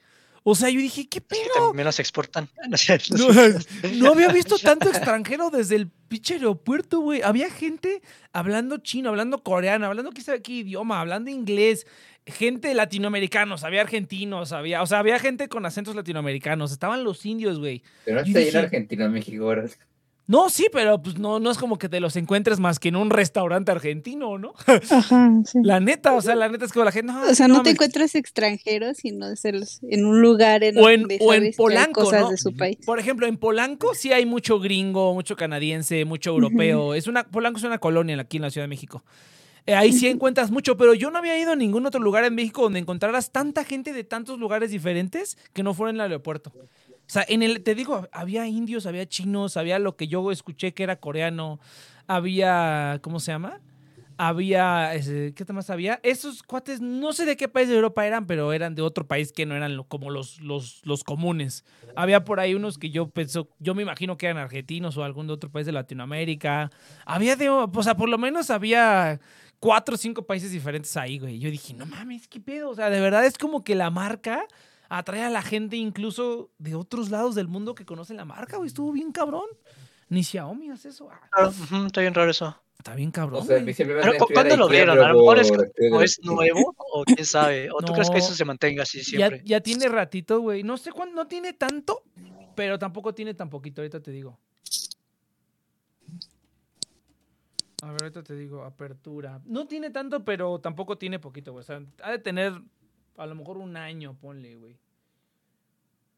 O 0.49 0.55
sea, 0.55 0.71
yo 0.71 0.79
dije, 0.79 1.09
¿qué 1.09 1.19
Es 1.19 1.25
que 1.39 1.45
pedo? 1.45 1.69
también 1.69 1.87
los 1.87 1.99
exportan. 1.99 2.49
No 3.95 4.11
había 4.13 4.29
visto 4.29 4.59
tanto 4.59 4.89
extranjero 4.89 5.51
desde 5.51 5.75
el 5.75 5.89
pinche 5.89 6.35
aeropuerto, 6.35 7.01
güey. 7.01 7.21
Había 7.23 7.51
gente 7.51 8.01
hablando 8.33 8.79
chino, 8.79 9.09
hablando 9.09 9.43
coreano, 9.43 9.87
hablando 9.87 10.13
qué 10.13 10.21
sabe 10.23 10.43
qué 10.43 10.53
idioma, 10.53 11.01
hablando 11.01 11.31
inglés. 11.31 11.85
Gente 12.27 12.73
latinoamericanos, 12.75 13.65
había 13.65 13.81
argentinos, 13.81 14.53
había, 14.53 14.83
o 14.83 14.87
sea, 14.87 15.01
había 15.01 15.19
gente 15.19 15.49
con 15.49 15.67
acentos 15.67 15.97
latinoamericanos. 15.97 16.71
Estaban 16.71 17.03
los 17.03 17.27
indios, 17.27 17.59
güey. 17.59 17.83
Pero 18.05 18.21
no 18.21 18.27
está 18.27 18.39
ahí 18.39 18.49
en 18.49 18.57
Argentina, 18.57 19.09
México 19.09 19.45
ahora. 19.47 19.65
No, 20.28 20.51
sí, 20.51 20.66
pero 20.73 21.01
pues 21.01 21.19
no, 21.19 21.39
no 21.39 21.51
es 21.51 21.59
como 21.59 21.78
que 21.78 21.89
te 21.89 22.01
los 22.01 22.16
encuentres 22.16 22.59
más 22.59 22.81
que 22.81 22.89
en 22.89 22.97
un 22.97 23.11
restaurante 23.11 23.70
argentino, 23.70 24.39
¿no? 24.39 24.55
Ajá, 24.90 25.31
sí. 25.44 25.59
La 25.62 25.78
neta, 25.78 26.15
o 26.15 26.20
sea, 26.20 26.35
la 26.35 26.48
neta 26.48 26.65
es 26.65 26.73
como 26.73 26.85
la 26.85 26.93
gente. 26.93 27.12
No, 27.12 27.23
O 27.23 27.35
sea, 27.35 27.47
no 27.47 27.55
te 27.55 27.59
mames. 27.59 27.73
encuentras 27.74 28.15
extranjeros, 28.16 28.97
sino 28.97 29.28
de 29.28 29.36
serlos 29.36 29.81
en 29.82 30.05
un 30.05 30.20
lugar 30.20 30.65
en 30.65 30.78
O 30.78 30.90
en, 30.90 31.03
donde 31.03 31.19
o 31.20 31.32
en 31.32 31.43
que 31.44 31.53
Polanco, 31.57 32.03
cosas 32.05 32.23
¿no? 32.23 32.31
de 32.31 32.39
su 32.39 32.57
país. 32.57 32.78
Por 32.85 32.98
ejemplo, 32.98 33.27
en 33.27 33.36
Polanco 33.36 33.94
sí 33.94 34.12
hay 34.12 34.27
mucho 34.27 34.59
gringo, 34.59 35.15
mucho 35.15 35.36
canadiense, 35.36 36.05
mucho 36.05 36.31
europeo. 36.31 36.94
Es 36.94 37.07
una, 37.07 37.24
Polanco 37.24 37.59
es 37.59 37.65
una 37.65 37.78
colonia 37.78 38.20
aquí 38.20 38.39
en 38.39 38.43
la 38.43 38.51
Ciudad 38.51 38.65
de 38.65 38.69
México. 38.69 39.05
Eh, 39.66 39.74
ahí 39.74 39.93
sí 39.93 40.07
encuentras 40.07 40.53
mucho, 40.53 40.77
pero 40.77 40.94
yo 40.94 41.11
no 41.11 41.19
había 41.19 41.36
ido 41.39 41.53
a 41.53 41.57
ningún 41.57 41.86
otro 41.86 42.01
lugar 42.01 42.24
en 42.24 42.35
México 42.36 42.62
donde 42.62 42.78
encontraras 42.78 43.32
tanta 43.32 43.65
gente 43.65 43.93
de 43.93 44.05
tantos 44.05 44.39
lugares 44.39 44.70
diferentes 44.70 45.36
que 45.53 45.65
no 45.65 45.74
fuera 45.74 45.90
en 45.90 45.97
el 45.97 46.03
aeropuerto. 46.03 46.53
O 47.07 47.11
sea, 47.11 47.24
en 47.28 47.43
el, 47.43 47.62
te 47.62 47.74
digo, 47.74 48.09
había 48.11 48.49
indios, 48.49 48.85
había 48.87 49.07
chinos, 49.07 49.57
había 49.57 49.78
lo 49.78 49.97
que 49.97 50.09
yo 50.09 50.33
escuché 50.33 50.74
que 50.74 50.83
era 50.83 50.97
coreano, 50.97 51.61
había, 52.09 52.99
¿cómo 53.03 53.20
se 53.20 53.31
llama? 53.31 53.61
Había, 54.19 54.93
¿qué 55.35 55.45
más 55.53 55.69
había? 55.69 56.01
Esos 56.03 56.43
cuates, 56.43 56.81
no 56.81 57.12
sé 57.12 57.27
de 57.27 57.37
qué 57.37 57.49
país 57.49 57.69
de 57.69 57.77
Europa 57.77 58.07
eran, 58.07 58.27
pero 58.27 58.53
eran 58.53 58.74
de 58.74 58.83
otro 58.83 59.07
país 59.07 59.31
que 59.31 59.45
no 59.45 59.55
eran 59.55 59.83
como 59.85 60.11
los, 60.11 60.41
los, 60.41 60.81
los 60.85 61.05
comunes. 61.05 61.65
Había 61.95 62.24
por 62.24 62.41
ahí 62.41 62.55
unos 62.55 62.78
que 62.78 62.91
yo 62.91 63.11
pensó, 63.11 63.51
yo 63.59 63.74
me 63.74 63.83
imagino 63.83 64.16
que 64.16 64.27
eran 64.27 64.39
argentinos 64.39 64.97
o 64.97 65.05
algún 65.05 65.28
otro 65.31 65.51
país 65.51 65.66
de 65.66 65.73
Latinoamérica. 65.73 66.73
Había 67.05 67.37
de, 67.37 67.51
o 67.51 67.83
sea, 67.83 67.97
por 67.97 68.09
lo 68.09 68.16
menos 68.16 68.49
había 68.49 69.20
cuatro 69.61 69.95
o 69.95 69.99
cinco 69.99 70.23
países 70.23 70.51
diferentes 70.51 70.97
ahí, 70.97 71.19
güey. 71.19 71.39
Yo 71.39 71.51
dije, 71.51 71.74
no 71.74 71.85
mames, 71.85 72.27
qué 72.27 72.41
pedo. 72.41 72.70
O 72.70 72.74
sea, 72.74 72.89
de 72.89 73.01
verdad 73.01 73.27
es 73.27 73.37
como 73.37 73.65
que 73.65 73.74
la 73.74 73.91
marca 73.91 74.47
atrae 74.89 75.23
a 75.25 75.31
la 75.31 75.43
gente 75.43 75.77
incluso 75.77 76.51
de 76.59 76.75
otros 76.75 77.11
lados 77.11 77.35
del 77.35 77.49
mundo 77.49 77.75
que 77.75 77.85
conocen 77.85 78.17
la 78.17 78.25
marca, 78.25 78.57
güey. 78.57 78.69
Estuvo 78.69 78.93
bien 78.93 79.13
cabrón. 79.13 79.47
Ni 80.09 80.23
Xiaomi 80.23 80.71
hace 80.71 80.91
eso. 80.91 81.09
Ah, 81.33 81.51
está 81.87 82.01
bien 82.01 82.15
raro 82.15 82.31
eso. 82.31 82.57
está 82.79 82.95
bien 82.95 83.11
cabrón, 83.11 83.41
O 83.43 83.45
sea, 83.45 83.57
a 83.57 83.59
güey. 83.59 83.67
mí 83.67 83.75
siempre 83.75 83.97
me 83.97 84.03
Pero, 84.03 84.13
hacen 84.13 84.19
¿cu- 84.21 84.25
estudiar 84.27 84.47
¿Cuándo 84.47 84.65
lo 84.65 84.69
vieron? 84.71 84.99
A 85.01 85.09
lo 85.09 85.15
mejor 85.19 85.39
es, 85.41 85.51
o 85.93 86.03
es 86.03 86.21
nuevo, 86.23 86.75
o 86.93 87.05
quién 87.05 87.25
sabe. 87.27 87.69
¿O 87.73 87.79
tú 87.79 87.93
crees 87.93 88.11
que 88.11 88.19
eso 88.19 88.33
se 88.35 88.45
mantenga 88.45 88.85
así 88.85 88.99
ya, 88.99 89.05
siempre? 89.05 89.43
ya 89.45 89.61
tiene 89.61 89.89
ratito, 89.89 90.39
güey. 90.41 90.63
No 90.63 90.77
sé 90.77 90.93
cuándo, 90.93 91.17
no 91.17 91.27
tiene 91.27 91.53
tanto, 91.55 92.03
pero 92.55 92.79
tampoco 92.79 93.13
tiene 93.15 93.35
tan 93.35 93.51
poquito. 93.51 93.81
Ahorita 93.81 94.01
te 94.01 94.13
digo. 94.13 94.39
A 97.83 97.93
ver, 97.93 98.03
ahorita 98.05 98.23
te 98.23 98.35
digo, 98.35 98.63
apertura. 98.65 99.41
No 99.45 99.67
tiene 99.67 99.91
tanto, 99.91 100.25
pero 100.25 100.59
tampoco 100.61 100.97
tiene 100.99 101.19
poquito, 101.19 101.53
güey. 101.53 101.63
O 101.63 101.67
sea, 101.67 101.83
ha 102.03 102.11
de 102.11 102.19
tener 102.19 102.55
a 103.17 103.27
lo 103.27 103.35
mejor 103.35 103.59
un 103.59 103.77
año, 103.77 104.15
ponle, 104.21 104.55
güey. 104.57 104.77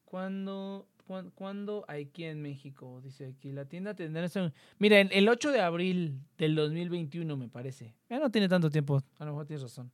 ¿Cuándo, 0.05 0.87
cuán- 1.07 1.31
¿Cuándo 1.35 1.85
aquí 1.89 2.25
en 2.25 2.41
México? 2.41 3.01
Dice 3.03 3.27
aquí, 3.27 3.53
la 3.53 3.65
tienda 3.67 3.95
tendrá... 3.95 4.25
ese- 4.25 4.53
Mira, 4.79 5.01
el, 5.01 5.11
el 5.13 5.29
8 5.29 5.53
de 5.53 5.61
abril 5.61 6.19
del 6.39 6.55
2021, 6.55 7.37
me 7.37 7.49
parece. 7.49 7.95
Ya 8.09 8.19
no 8.19 8.31
tiene 8.31 8.49
tanto 8.49 8.71
tiempo, 8.71 9.03
a 9.19 9.25
lo 9.25 9.33
mejor 9.33 9.47
tienes 9.47 9.63
razón. 9.63 9.91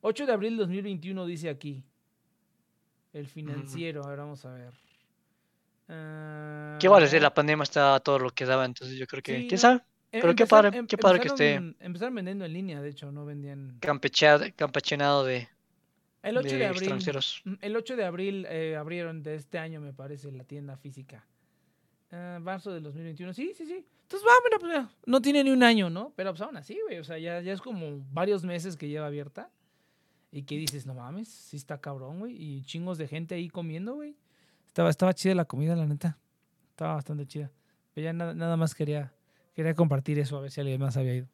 8 0.00 0.26
de 0.26 0.32
abril 0.32 0.50
del 0.56 0.66
2021 0.66 1.26
dice 1.26 1.48
aquí. 1.50 1.84
El 3.12 3.26
financiero, 3.26 4.04
a 4.04 4.08
ver, 4.08 4.18
vamos 4.20 4.44
a 4.46 4.52
ver. 4.54 4.72
Ah, 5.88 6.78
¿Qué 6.80 6.88
vale? 6.88 7.20
La 7.20 7.34
pandemia 7.34 7.62
está 7.64 8.00
todo 8.00 8.18
lo 8.18 8.30
que 8.30 8.46
daba, 8.46 8.64
entonces 8.64 8.96
yo 8.96 9.06
creo 9.06 9.22
que. 9.22 9.36
Sí, 9.42 9.48
¿Quién 9.48 9.58
sabe? 9.58 9.82
em- 10.12 10.20
pero 10.22 10.34
qué 10.34 10.46
padre, 10.46 10.78
em- 10.78 10.86
qué 10.86 10.96
padre 10.96 11.20
que 11.20 11.28
empezaron- 11.28 11.76
Empezaron 11.80 12.14
vendiendo 12.14 12.44
en 12.46 12.52
línea, 12.54 12.80
de 12.80 12.88
hecho, 12.88 13.12
no 13.12 13.26
vendían. 13.26 13.76
Campecheado, 13.80 14.46
campechenado 14.56 15.24
de, 15.24 15.48
El 16.22 16.36
8 16.36 16.48
de, 16.48 16.56
de 16.58 16.66
abril. 16.66 16.82
extranjeros. 16.82 17.42
mm, 17.44 17.54
El 17.60 17.76
8 17.76 17.96
de 17.96 18.04
abril 18.04 18.46
eh, 18.48 18.76
abrieron 18.76 19.22
de 19.22 19.34
este 19.34 19.58
año, 19.58 19.80
me 19.80 19.92
parece, 19.92 20.30
la 20.32 20.44
tienda 20.44 20.76
física. 20.76 21.26
Ah, 22.10 22.38
marzo 22.40 22.72
del 22.72 22.82
2021. 22.82 23.32
Sí, 23.32 23.52
sí, 23.56 23.66
sí. 23.66 23.84
Entonces, 24.02 24.28
va, 24.28 24.32
mira, 24.44 24.58
pues, 24.84 24.96
no 25.06 25.20
tiene 25.22 25.42
ni 25.42 25.50
un 25.50 25.62
año, 25.62 25.88
¿no? 25.88 26.12
Pero 26.14 26.32
pues 26.32 26.42
aún 26.42 26.56
así, 26.56 26.78
güey. 26.86 26.98
O 26.98 27.04
sea, 27.04 27.18
ya, 27.18 27.40
ya 27.40 27.52
es 27.52 27.60
como 27.60 28.04
varios 28.12 28.44
meses 28.44 28.76
que 28.76 28.88
lleva 28.88 29.06
abierta. 29.06 29.50
Y 30.30 30.44
que 30.44 30.56
dices, 30.56 30.86
no 30.86 30.94
mames, 30.94 31.28
sí 31.28 31.56
está 31.56 31.78
cabrón, 31.80 32.20
güey. 32.20 32.34
Y 32.40 32.62
chingos 32.64 32.98
de 32.98 33.08
gente 33.08 33.34
ahí 33.34 33.48
comiendo, 33.48 33.94
güey. 33.94 34.16
Estaba, 34.66 34.88
estaba 34.90 35.12
chida 35.14 35.34
la 35.34 35.44
comida, 35.44 35.76
la 35.76 35.86
neta. 35.86 36.18
Estaba 36.70 36.94
bastante 36.94 37.26
chida. 37.26 37.50
Pero 37.94 38.04
ya 38.06 38.12
nada, 38.14 38.32
nada 38.34 38.56
más 38.56 38.74
quería, 38.74 39.12
quería 39.54 39.74
compartir 39.74 40.18
eso, 40.18 40.36
a 40.38 40.40
ver 40.40 40.50
si 40.50 40.60
alguien 40.60 40.80
más 40.80 40.96
había 40.96 41.14
ido. 41.16 41.28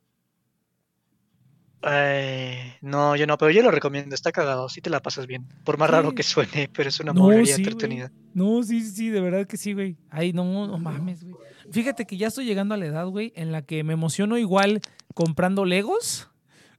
Eh, 1.82 2.76
no, 2.80 3.14
yo 3.14 3.26
no, 3.26 3.38
pero 3.38 3.50
yo 3.50 3.62
lo 3.62 3.70
recomiendo, 3.70 4.14
está 4.14 4.32
cagado, 4.32 4.68
sí 4.68 4.80
te 4.80 4.90
la 4.90 5.00
pasas 5.00 5.26
bien. 5.26 5.46
Por 5.64 5.78
más 5.78 5.88
raro 5.90 6.12
que 6.12 6.22
suene, 6.22 6.68
pero 6.74 6.88
es 6.88 6.98
una 7.00 7.12
No, 7.12 7.30
sí, 7.44 7.52
entretenida. 7.52 8.10
No, 8.34 8.62
sí, 8.62 8.80
sí, 8.82 8.90
sí, 8.90 9.08
de 9.10 9.20
verdad 9.20 9.46
que 9.46 9.56
sí, 9.56 9.72
güey. 9.74 9.96
Ay, 10.10 10.32
no, 10.32 10.66
no 10.66 10.78
mames, 10.78 11.22
güey. 11.24 11.36
Fíjate 11.70 12.06
que 12.06 12.16
ya 12.16 12.28
estoy 12.28 12.46
llegando 12.46 12.74
a 12.74 12.78
la 12.78 12.86
edad, 12.86 13.06
güey, 13.06 13.32
en 13.36 13.52
la 13.52 13.62
que 13.62 13.84
me 13.84 13.92
emociono 13.92 14.38
igual 14.38 14.80
comprando 15.14 15.64
Legos, 15.64 16.28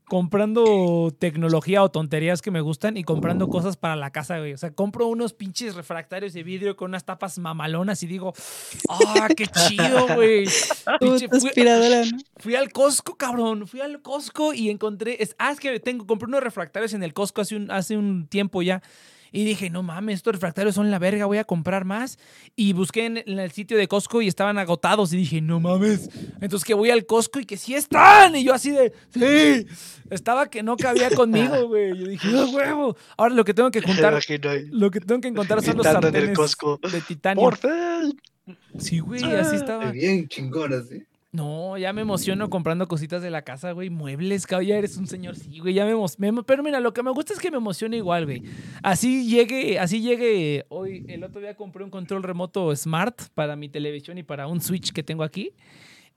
comprando 0.10 1.16
tecnología 1.18 1.82
o 1.84 1.90
tonterías 1.90 2.42
que 2.42 2.52
me 2.52 2.60
gustan 2.60 2.98
y 2.98 3.04
comprando 3.04 3.48
cosas 3.48 3.78
para 3.78 3.96
la 3.96 4.12
casa, 4.12 4.40
güey. 4.40 4.54
O 4.54 4.58
sea, 4.58 4.72
compro 4.72 5.08
unos 5.08 5.34
pinches 5.34 5.76
refractarios 5.76 6.34
de 6.34 6.44
vidrio 6.44 6.76
con 6.76 6.92
unas 6.92 7.06
tapas 7.06 7.40
mamalonas 7.40 8.04
y 8.04 8.08
digo, 8.08 8.34
¡ah, 8.90 9.30
qué 9.38 9.48
chido, 9.48 10.08
güey! 10.16 10.46
Pinche, 11.00 11.30
fui- 11.30 11.50
aspiradora, 11.50 12.04
¿no? 12.06 12.18
Fui 12.38 12.56
al 12.56 12.72
Costco, 12.74 13.16
cabrón. 13.16 13.68
Fui 13.68 13.80
al 13.80 14.02
Costco 14.02 14.54
y 14.54 14.70
encontré. 14.70 15.22
Es, 15.22 15.36
ah, 15.40 15.52
es 15.52 15.60
que 15.60 15.80
tengo, 15.80 16.06
compré 16.06 16.28
unos 16.28 16.44
refractarios 16.44 16.94
en 16.94 17.04
el 17.04 17.14
Costco 17.14 17.42
hace 17.42 17.56
un, 17.56 17.72
hace 17.72 17.96
un 17.96 18.28
tiempo 18.28 18.62
ya. 18.62 18.82
Y 19.32 19.46
dije, 19.46 19.70
no 19.70 19.84
mames, 19.84 20.16
estos 20.16 20.34
refractarios 20.34 20.76
son 20.76 20.90
la 20.92 21.00
verga, 21.00 21.26
voy 21.26 21.38
a 21.38 21.44
comprar 21.44 21.86
más. 21.86 22.18
Y 22.56 22.74
busqué 22.74 23.06
en, 23.06 23.18
en 23.18 23.40
el 23.40 23.52
sitio 23.52 23.78
de 23.78 23.88
Costco 23.88 24.22
y 24.22 24.28
estaban 24.28 24.58
agotados. 24.58 25.14
Y 25.14 25.18
dije, 25.18 25.42
no 25.42 25.60
mames. 25.60 26.10
Entonces 26.42 26.66
que 26.66 26.74
voy 26.74 26.90
al 26.90 27.06
Costco 27.06 27.40
y 27.40 27.46
que 27.46 27.58
sí 27.58 27.76
están. 27.76 28.36
Y 28.36 28.44
yo 28.44 28.54
así 28.54 28.72
de, 28.72 28.94
sí. 29.14 29.68
Estaba 30.10 30.50
que 30.50 30.64
no 30.64 30.76
cabía 30.78 31.10
conmigo, 31.16 31.68
güey. 31.68 31.98
Yo 31.98 32.08
dije, 32.08 32.28
no, 32.30 32.50
huevo. 32.50 32.98
Ahora 33.18 33.36
lo 33.36 33.46
que 33.46 33.54
tengo 33.54 33.70
que 33.72 33.82
Me 33.82 33.88
juntar, 33.88 34.14
imagino 34.14 34.50
ahí, 34.50 34.66
lo 34.72 34.90
que 34.92 35.00
tengo 35.02 35.22
que 35.22 35.28
encontrar 35.28 35.62
son 35.62 35.78
los 35.78 35.86
sartenes 35.86 36.36
Costco. 36.36 36.80
de 36.92 37.02
titanio. 37.02 37.44
¡Por 37.44 37.58
fin! 37.58 38.20
Sí, 38.80 39.00
güey, 39.00 39.24
así 39.36 39.58
estaba. 39.58 39.92
Bien 39.92 40.28
chingón 40.28 40.74
así. 40.74 41.04
No, 41.32 41.78
ya 41.78 41.94
me 41.94 42.02
emociono 42.02 42.50
comprando 42.50 42.88
cositas 42.88 43.22
de 43.22 43.30
la 43.30 43.44
casa, 43.44 43.72
güey. 43.74 43.92
Muebles, 43.92 44.48
cabrón, 44.48 44.68
ya 44.68 44.78
eres 44.78 44.98
un 44.98 45.06
señor, 45.06 45.36
sí, 45.36 45.60
güey. 45.60 45.76
Ya 45.76 45.86
me, 45.86 45.94
emo- 45.94 46.12
me 46.18 46.32
emo- 46.32 46.44
Pero 46.44 46.64
mira, 46.64 46.80
lo 46.80 46.92
que 46.92 47.04
me 47.04 47.12
gusta 47.12 47.34
es 47.34 47.40
que 47.40 47.52
me 47.52 47.58
emociona 47.58 47.96
igual, 47.96 48.26
güey. 48.26 48.42
Así 48.82 49.30
llegue, 49.30 49.78
así 49.78 50.02
llegue. 50.02 50.66
Hoy, 50.70 51.06
el 51.08 51.24
otro 51.24 51.40
día 51.40 51.56
compré 51.56 51.84
un 51.84 51.92
control 51.92 52.24
remoto 52.24 52.76
smart 52.76 53.22
para 53.36 53.56
mi 53.56 53.70
televisión 53.70 54.18
y 54.18 54.24
para 54.24 54.48
un 54.48 54.60
Switch 54.60 54.92
que 54.92 55.04
tengo 55.04 55.22
aquí. 55.24 55.52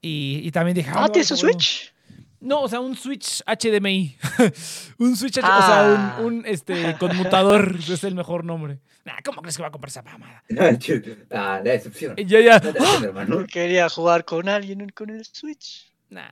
Y, 0.01 0.41
y 0.45 0.51
también 0.51 0.75
dije, 0.77 0.91
Ah, 0.95 1.03
no, 1.03 1.09
¿tienes 1.11 1.31
un. 1.31 1.37
Switch? 1.37 1.93
No, 2.43 2.63
o 2.63 2.69
sea, 2.69 2.81
un 2.81 2.97
Switch 2.97 3.43
HDMI. 3.47 4.17
un 4.99 5.17
Switch, 5.17 5.39
H- 5.39 5.47
o 5.47 5.51
Ah. 5.51 6.15
sea, 6.17 6.25
un, 6.25 6.35
un, 6.39 6.47
este, 6.47 6.97
conmutador 6.99 7.77
es 7.89 8.03
el 8.05 8.15
mejor 8.17 8.45
nombre. 8.45 8.79
Nah, 9.05 9.15
¿cómo 9.25 9.41
crees 9.43 9.57
que 9.57 9.63
va 9.63 9.69
a 9.69 9.71
comprar 9.71 9.89
esa 9.91 10.03
mamada? 10.03 10.43
Ah, 11.31 11.61
la 11.65 11.73
decepción. 11.73 12.17
Ya, 12.17 12.41
ya. 12.41 12.55
La 12.55 12.59
decepción, 12.61 13.05
hermano. 13.05 13.47
Quería 13.47 13.89
jugar 13.89 14.25
con 14.25 14.49
alguien 14.49 14.89
con 14.91 15.11
el 15.11 15.25
Switch. 15.25 15.91
Nah. 16.11 16.31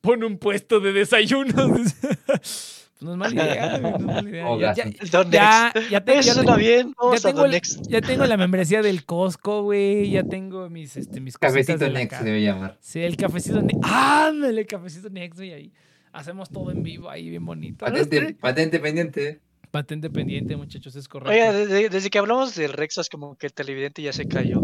Pon 0.00 0.22
un 0.24 0.38
puesto 0.38 0.78
de 0.80 0.92
desayunos. 0.92 1.94
Pues 2.98 3.02
no 3.02 3.12
es 3.12 3.18
mala 3.18 3.44
idea, 3.44 3.78
güey, 3.78 3.92
no 3.92 3.96
es 3.98 4.02
mala 4.02 4.28
idea. 4.30 4.46
Oh, 4.48 4.58
Ya, 4.60 4.74
ya, 4.74 4.84
Don 5.10 5.30
ya, 5.30 5.72
Next. 5.74 5.90
ya 5.90 6.00
te- 6.04 6.18
Eso 6.18 6.56
bien. 6.56 6.88
ya 6.88 6.94
Vamos 6.98 7.24
a 7.24 7.28
tengo, 7.28 7.46
Next. 7.48 7.86
ya 7.88 8.00
tengo 8.00 8.24
la 8.26 8.36
membresía 8.36 8.82
del 8.82 9.04
Costco, 9.04 9.62
güey. 9.62 10.10
Ya 10.10 10.22
tengo 10.24 10.68
mis, 10.70 10.96
este, 10.96 11.20
mis 11.20 11.36
cositas 11.38 11.52
Cafecito 11.64 11.84
de 11.84 11.90
Next 11.90 12.20
debe 12.22 12.42
llamar. 12.42 12.76
Sí, 12.80 13.00
el 13.00 13.16
cafecito 13.16 13.60
Next. 13.62 13.82
¡Ándale, 13.84 14.60
el 14.62 14.66
cafecito 14.66 15.10
Next, 15.10 15.36
güey! 15.38 15.52
Ahí. 15.52 15.72
Hacemos 16.12 16.48
todo 16.48 16.70
en 16.70 16.82
vivo 16.82 17.10
ahí, 17.10 17.28
bien 17.28 17.44
bonito. 17.44 17.84
Patente, 17.84 18.34
patente 18.40 18.78
pendiente. 18.80 19.40
Patente 19.76 20.08
pendiente, 20.08 20.56
muchachos, 20.56 20.96
es 20.96 21.06
correcto. 21.06 21.32
Oiga, 21.32 21.52
desde, 21.52 21.90
desde 21.90 22.08
que 22.08 22.18
hablamos 22.18 22.54
del 22.54 22.72
Rexas, 22.72 23.10
como 23.10 23.36
que 23.36 23.48
el 23.48 23.52
televidente 23.52 24.00
ya 24.00 24.10
se 24.10 24.26
cayó. 24.26 24.62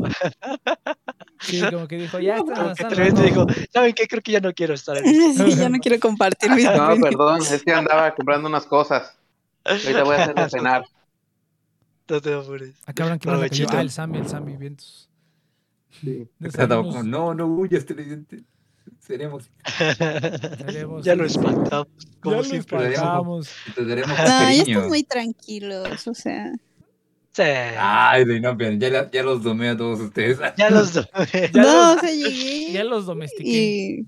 Sí, 1.38 1.60
como 1.70 1.86
que 1.86 1.98
dijo, 1.98 2.18
ya 2.18 2.36
está. 2.38 2.54
Como 2.54 2.74
que 2.74 2.82
el 2.82 2.88
televidente 2.88 3.22
dijo. 3.24 3.46
¿saben 3.70 3.92
qué? 3.92 4.08
Creo 4.08 4.22
que 4.22 4.32
ya 4.32 4.40
no 4.40 4.54
quiero 4.54 4.72
estar 4.72 4.96
en 4.96 5.04
esto. 5.04 5.44
Sí, 5.50 5.56
ya 5.56 5.68
no 5.68 5.78
quiero 5.80 6.00
compartir 6.00 6.50
mis 6.54 6.64
No, 6.64 6.96
perdón, 6.96 7.42
es 7.42 7.62
que 7.62 7.72
andaba 7.72 8.14
comprando 8.14 8.48
unas 8.48 8.64
cosas. 8.64 9.14
Ahorita 9.64 10.02
voy 10.02 10.16
a 10.16 10.22
hacer 10.22 10.34
de 10.34 10.48
cenar. 10.48 10.84
No 12.08 12.20
te 12.22 12.32
apures. 12.32 12.74
Ah, 12.86 12.94
cabrón, 12.94 13.18
¿quién 13.18 13.34
más 13.34 13.42
la 13.42 13.48
cayó? 13.50 13.66
Provechito. 13.66 13.76
Ah, 13.76 13.82
el 13.82 13.90
Sammy, 13.90 14.16
el 14.16 14.28
Sammy, 14.28 14.56
vientos. 14.56 15.10
Sí. 16.00 16.26
No, 17.04 17.34
no 17.34 17.46
huyas, 17.48 17.84
televidente. 17.84 18.44
Seremos, 19.00 19.50
ya 21.02 21.14
lo 21.14 21.24
espantamos, 21.26 21.88
como 22.20 22.36
ya 22.36 22.42
lo 22.42 22.44
siempre. 22.44 22.92
espantamos. 22.92 23.48
espantamos. 23.48 23.74
te 23.74 23.84
daremos 23.84 24.10
No, 24.10 24.24
ya 24.26 24.52
están 24.52 24.88
muy 24.88 25.02
tranquilos, 25.02 26.06
o 26.06 26.14
sea. 26.14 26.52
Sí, 27.32 27.42
Ay, 27.42 28.24
de 28.26 28.40
no, 28.40 28.56
ya, 28.58 28.90
la- 28.90 29.10
ya 29.10 29.22
los 29.22 29.42
domé 29.42 29.70
a 29.70 29.76
todos 29.76 30.00
ustedes. 30.00 30.38
ya 30.56 30.70
los 30.70 30.92
dos. 30.94 31.08
Ya 31.32 31.62
no, 31.62 31.94
los- 31.94 31.96
o 31.96 32.00
sea, 32.00 32.10
llegué 32.10 32.72
Ya 32.72 32.84
los 32.84 33.06
domestiqué. 33.06 33.48
y. 33.48 34.06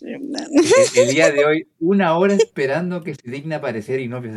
El, 0.00 0.34
el 0.96 1.08
día 1.10 1.32
de 1.32 1.44
hoy, 1.44 1.68
una 1.80 2.16
hora 2.16 2.34
esperando 2.34 3.02
que 3.02 3.14
se 3.14 3.30
digna 3.30 3.56
aparecer 3.56 4.00
y 4.00 4.08
no 4.08 4.20
pues, 4.20 4.34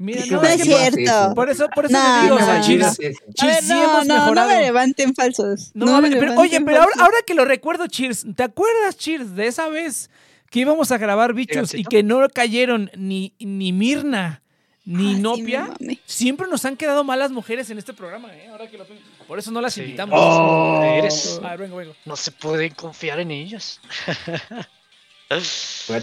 Mira, 0.00 0.22
¿Qué 0.22 0.30
no, 0.30 0.40
No 0.40 0.46
es 0.48 0.62
cierto. 0.62 1.34
por 1.34 1.50
eso, 1.50 1.68
por 1.74 1.86
eso 1.86 1.92
No, 1.98 2.16
le 2.16 2.22
digo, 2.22 2.36
o 2.36 2.38
no, 2.38 2.44
sea, 2.46 2.58
no. 2.58 2.64
Cheers, 2.64 2.84
A 2.86 2.92
Cheers, 2.94 3.16
ver, 3.42 3.62
sí 3.64 3.68
no, 3.70 3.82
hemos 3.82 4.06
no, 4.06 4.14
no 4.14 4.20
mejorado. 4.22 4.48
me 4.50 4.60
levanten 4.62 5.14
falsos. 5.14 5.70
No, 5.74 5.86
me 6.00 6.08
pero, 6.08 6.20
levanten 6.20 6.38
oye, 6.38 6.60
pero 6.60 6.82
ahora, 6.82 7.16
que 7.26 7.34
lo 7.34 7.44
recuerdo, 7.44 7.86
Cheers, 7.88 8.24
¿te 8.36 8.44
acuerdas, 8.44 8.96
Cheers, 8.96 9.34
de 9.34 9.48
esa 9.48 9.68
vez 9.68 10.08
que 10.50 10.60
íbamos 10.60 10.92
a 10.92 10.98
grabar 10.98 11.34
bichos 11.34 11.74
y 11.74 11.82
que 11.84 12.02
no 12.04 12.28
cayeron 12.28 12.90
ni, 12.96 13.34
ni 13.40 13.72
Mirna 13.72 14.40
ni 14.84 15.16
Ah, 15.16 15.18
Nopia? 15.18 15.70
Siempre 16.06 16.46
nos 16.48 16.64
han 16.64 16.76
quedado 16.76 17.02
malas 17.02 17.32
mujeres 17.32 17.68
en 17.70 17.78
este 17.78 17.92
programa, 17.92 18.32
¿eh? 18.36 18.46
Ahora 18.50 18.70
que 18.70 18.78
lo. 18.78 18.86
Por 19.26 19.38
eso 19.40 19.50
no 19.50 19.60
las 19.60 19.74
Sí. 19.74 19.80
invitamos. 19.82 20.16
Oh. 20.22 20.80
Eres- 20.82 21.40
A 21.42 21.50
ver, 21.50 21.58
vengo, 21.58 21.76
vengo. 21.76 21.94
No 22.06 22.14
se 22.14 22.30
pueden 22.30 22.72
confiar 22.72 23.18
en 23.20 23.32
ellos. 23.32 23.80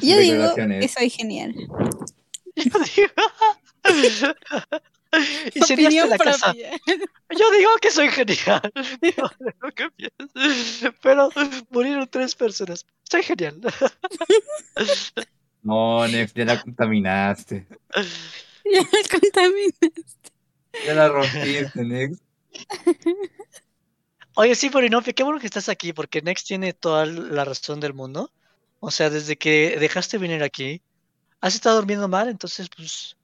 Yo 0.02 0.18
digo 0.20 0.54
que 0.56 0.88
soy 0.90 1.10
genial. 1.10 1.56
Yo 2.56 2.64
digo. 2.96 3.12
Y 5.54 5.64
Opinión 5.64 6.10
de 6.10 6.18
la 6.18 6.18
casa. 6.18 6.54
Yo 6.54 7.52
digo 7.52 7.70
que 7.82 7.92
soy 7.92 8.10
genial. 8.10 8.62
No 9.62 9.72
que. 9.72 9.90
Pero 11.02 11.30
murieron 11.70 12.08
tres 12.10 12.36
personas. 12.36 12.86
Soy 13.10 13.24
genial. 13.24 13.60
No, 15.64 16.08
Nex, 16.08 16.34
ya 16.34 16.46
la 16.46 16.62
contaminaste. 16.62 17.68
Ya 18.66 18.82
me 18.82 19.20
contaminé. 19.20 19.74
Ya 20.86 20.94
la 20.94 21.08
rompiste, 21.10 21.84
Nex. 21.84 22.20
Oye, 24.36 24.56
sí, 24.56 24.70
Porinopia, 24.70 25.14
qué 25.14 25.24
bueno 25.24 25.40
que 25.40 25.46
estás 25.46 25.70
aquí, 25.70 25.94
porque 25.94 26.22
Next 26.22 26.48
tiene 26.48 26.74
toda 26.74 27.06
la 27.06 27.46
razón 27.46 27.80
del 27.80 27.94
mundo. 27.94 28.32
O 28.80 28.92
sea, 28.92 29.10
desde 29.10 29.38
que 29.38 29.78
dejaste 29.80 30.18
venir 30.18 30.44
aquí, 30.44 30.82
has 31.42 31.56
estado 31.56 31.78
durmiendo 31.78 32.08
mal, 32.08 32.28
entonces 32.28 32.70
pues 32.76 33.16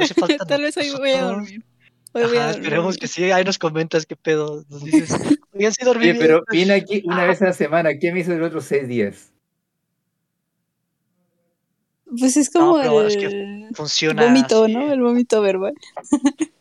te 0.00 0.04
hace 0.12 0.14
falta 0.14 0.44
Tal 0.46 0.62
vez 0.62 0.76
hoy 0.76 0.90
voy 0.90 1.10
a 1.10 1.20
nocturno". 1.22 1.36
dormir. 1.36 1.64
Hoy 2.12 2.24
voy 2.24 2.36
a 2.36 2.40
Ajá, 2.40 2.46
dormir. 2.48 2.62
esperemos 2.64 2.96
que 2.98 3.06
sí, 3.06 3.30
ahí 3.30 3.44
nos 3.44 3.58
comentas 3.58 4.04
qué 4.06 4.16
pedo, 4.16 4.64
nos 4.68 4.82
dices, 4.84 5.10
oigan, 5.52 5.72
sí 5.72 5.84
dormí 5.84 6.04
Oye, 6.04 6.12
bien". 6.14 6.18
pero 6.26 6.44
viene 6.50 6.74
aquí 6.74 7.02
una 7.04 7.24
vez 7.24 7.40
a 7.42 7.46
la 7.46 7.52
semana. 7.52 7.98
¿Qué 7.98 8.12
me 8.12 8.20
hizo 8.20 8.32
el 8.32 8.42
otro 8.42 8.60
seis 8.60 8.88
días? 8.88 9.32
Pues 12.18 12.36
es 12.36 12.50
No, 12.52 12.72
como 12.72 13.02
es 13.02 13.16
que 13.16 13.26
el 13.26 13.70
funciona 13.74 14.26
vómito, 14.26 14.64
así, 14.64 14.72
¿no? 14.74 14.92
El 14.92 15.00
vómito 15.00 15.40
verbal. 15.40 15.74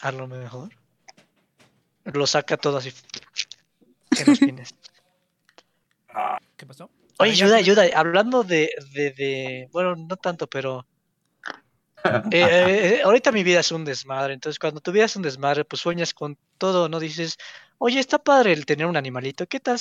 a 0.00 0.12
lo 0.12 0.26
mejor. 0.28 0.68
Lo 2.04 2.26
saca 2.26 2.58
todo 2.58 2.76
así 2.76 2.92
en 4.20 4.26
los 4.26 4.38
fines. 4.38 4.74
¿Qué 6.56 6.66
pasó? 6.66 6.90
Oye, 7.18 7.30
Ah, 7.30 7.34
ayuda, 7.34 7.56
ayuda. 7.56 7.84
Hablando 7.94 8.42
de, 8.44 8.68
de, 8.92 9.10
de- 9.12 9.68
bueno, 9.72 9.96
no 9.96 10.16
tanto, 10.16 10.46
pero 10.46 10.86
eh, 12.04 12.20
eh, 12.30 13.00
ahorita 13.04 13.32
mi 13.32 13.42
vida 13.42 13.60
es 13.60 13.72
un 13.72 13.84
desmadre. 13.84 14.34
Entonces, 14.34 14.58
cuando 14.58 14.80
tu 14.80 14.92
vida 14.92 15.04
es 15.06 15.16
un 15.16 15.22
desmadre, 15.22 15.64
pues 15.64 15.80
sueñas 15.82 16.12
con 16.14 16.36
todo, 16.58 16.88
¿no? 16.88 17.00
Dices, 17.00 17.36
oye, 17.78 17.98
está 18.00 18.18
padre 18.18 18.52
el 18.52 18.66
tener 18.66 18.86
un 18.86 18.96
animalito. 18.96 19.46
¿Qué 19.46 19.60
tal? 19.60 19.78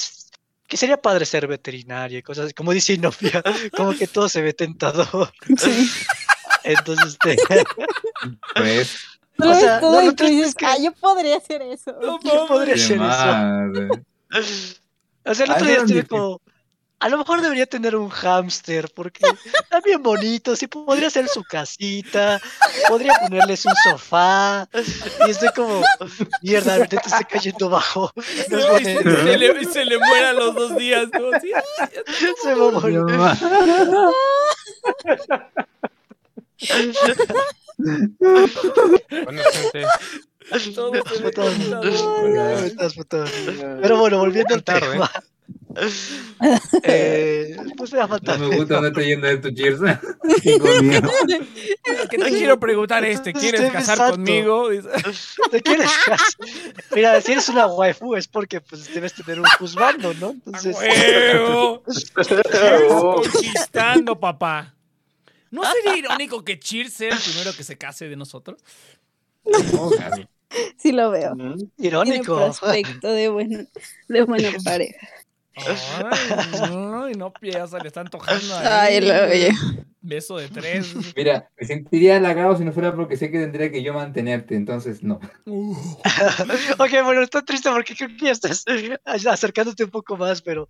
Que 0.67 0.77
sería 0.77 0.97
padre 1.01 1.25
ser 1.25 1.47
veterinario 1.47 2.17
y 2.17 2.23
cosas 2.23 2.45
así. 2.45 2.53
Como 2.53 2.71
dice 2.71 2.93
Inopia, 2.93 3.43
como 3.75 3.93
que 3.93 4.07
todo 4.07 4.29
se 4.29 4.41
ve 4.41 4.53
tentador. 4.53 5.31
Sí. 5.57 5.89
Entonces, 6.63 7.17
este, 7.25 7.37
Pues, 8.55 8.95
O 9.39 9.53
sea, 9.53 9.81
y 10.03 10.15
tú 10.15 10.25
dices, 10.25 10.55
que- 10.55 10.65
ah, 10.65 10.77
yo 10.81 10.93
podría 10.93 11.37
hacer 11.37 11.61
eso. 11.63 11.91
No 12.01 12.19
¿quién 12.19 12.47
podría 12.47 12.75
hacer 12.75 12.87
qué 12.87 12.93
eso? 12.93 13.03
madre. 13.03 13.89
O 15.25 15.33
sea, 15.33 15.45
el 15.45 15.51
otro 15.51 15.65
día 15.65 15.77
estuve 15.77 16.05
como, 16.05 16.41
a 17.03 17.09
lo 17.09 17.17
mejor 17.17 17.41
debería 17.41 17.65
tener 17.65 17.97
un 17.97 18.07
hámster 18.07 18.89
porque 18.95 19.25
está 19.53 19.81
bien 19.81 20.01
bonito, 20.01 20.55
sí 20.55 20.67
podría 20.67 21.09
ser 21.09 21.27
su 21.27 21.43
casita, 21.43 22.39
podría 22.87 23.13
ponerles 23.15 23.65
un 23.65 23.73
sofá 23.83 24.69
y 25.27 25.31
estoy 25.31 25.49
como, 25.53 25.83
mierda, 26.41 26.77
neta 26.77 27.01
estoy 27.05 27.25
cayendo 27.25 27.69
bajo. 27.69 28.09
No 28.49 28.79
Y 28.79 28.85
se, 28.85 29.03
le, 29.37 29.61
y 29.61 29.65
se 29.65 29.83
le 29.83 29.97
muere 29.97 30.27
a 30.27 30.33
los 30.33 30.55
dos 30.55 30.77
días, 30.77 31.09
¿no? 31.11 31.37
Sí, 31.41 31.51
Se 32.41 32.55
va 32.55 32.69
a 32.69 32.71
morir. 32.71 33.01
Bueno, 39.25 39.41
gente. 39.51 39.85
Pero 43.81 43.97
bueno, 43.97 44.19
volviendo 44.19 44.55
al 44.55 44.63
Tarde. 44.63 44.97
Tema. 45.73 46.59
Eh, 46.83 47.55
pues. 47.77 47.93
No 47.93 48.49
me 48.49 48.57
gusta 48.57 48.75
dónde 48.75 48.89
está 48.89 49.01
yendo 49.01 49.27
esto, 49.27 49.49
Cheers. 49.51 49.79
Tengo 50.43 50.81
miedo. 50.81 51.09
Es 51.83 52.09
que 52.09 52.17
te 52.17 52.29
quiero 52.29 52.59
preguntar 52.59 53.05
este, 53.05 53.31
¿quieres 53.31 53.61
Estoy 53.61 53.73
casar 53.73 53.97
pensando. 53.97 54.15
conmigo? 54.15 54.69
¿Te 55.51 55.61
quieres 55.61 55.89
casar? 56.05 56.27
Mira, 56.93 57.21
si 57.21 57.31
eres 57.31 57.47
una 57.49 57.67
waifu 57.67 58.15
es 58.15 58.27
porque 58.27 58.59
pues 58.59 58.93
debes 58.93 59.13
tener 59.13 59.39
un 59.39 59.45
juzgando, 59.57 60.13
¿no? 60.15 60.35
¡A 60.51 60.59
Entonces, 60.59 60.75
conquistando, 62.89 64.19
papá. 64.19 64.75
¿No 65.49 65.63
sería 65.71 65.97
irónico 65.97 66.43
que 66.43 66.59
Cheers 66.59 66.93
sea 66.93 67.13
el 67.13 67.19
primero 67.19 67.53
que 67.55 67.63
se 67.63 67.77
case 67.77 68.09
de 68.09 68.15
nosotros? 68.15 68.59
Sí 70.77 70.91
lo 70.91 71.09
veo. 71.11 71.35
Tiene 71.35 71.57
irónico. 71.77 72.35
prospecto 72.35 73.11
de 73.11 73.29
buena, 73.29 73.65
de 74.07 74.21
buena 74.23 74.49
pareja. 74.63 75.07
Ay, 75.55 76.69
no, 76.71 77.09
no, 77.09 77.33
ya 77.41 77.67
se 77.67 77.79
le 77.79 77.87
está 77.87 78.01
antojando 78.01 78.55
ahí. 78.55 78.65
Ay, 78.67 79.01
lo 79.01 79.13
oye. 79.13 79.51
Beso 80.01 80.37
de 80.37 80.49
tres. 80.49 80.93
Mira, 81.15 81.49
me 81.57 81.65
sentiría 81.65 82.17
halagado 82.17 82.57
si 82.57 82.65
no 82.65 82.73
fuera 82.73 82.93
porque 82.93 83.15
sé 83.15 83.31
que 83.31 83.39
tendría 83.39 83.71
que 83.71 83.83
yo 83.83 83.93
mantenerte, 83.93 84.55
entonces 84.55 85.01
no. 85.01 85.19
Uh, 85.45 85.71
ok, 86.77 86.91
bueno, 87.03 87.21
está 87.21 87.41
triste 87.41 87.69
porque 87.69 87.95
creo 87.95 88.09
que 88.09 88.25
ya 88.25 88.31
estás 88.31 88.65
acercándote 89.25 89.85
un 89.85 89.91
poco 89.91 90.17
más, 90.17 90.41
pero 90.41 90.67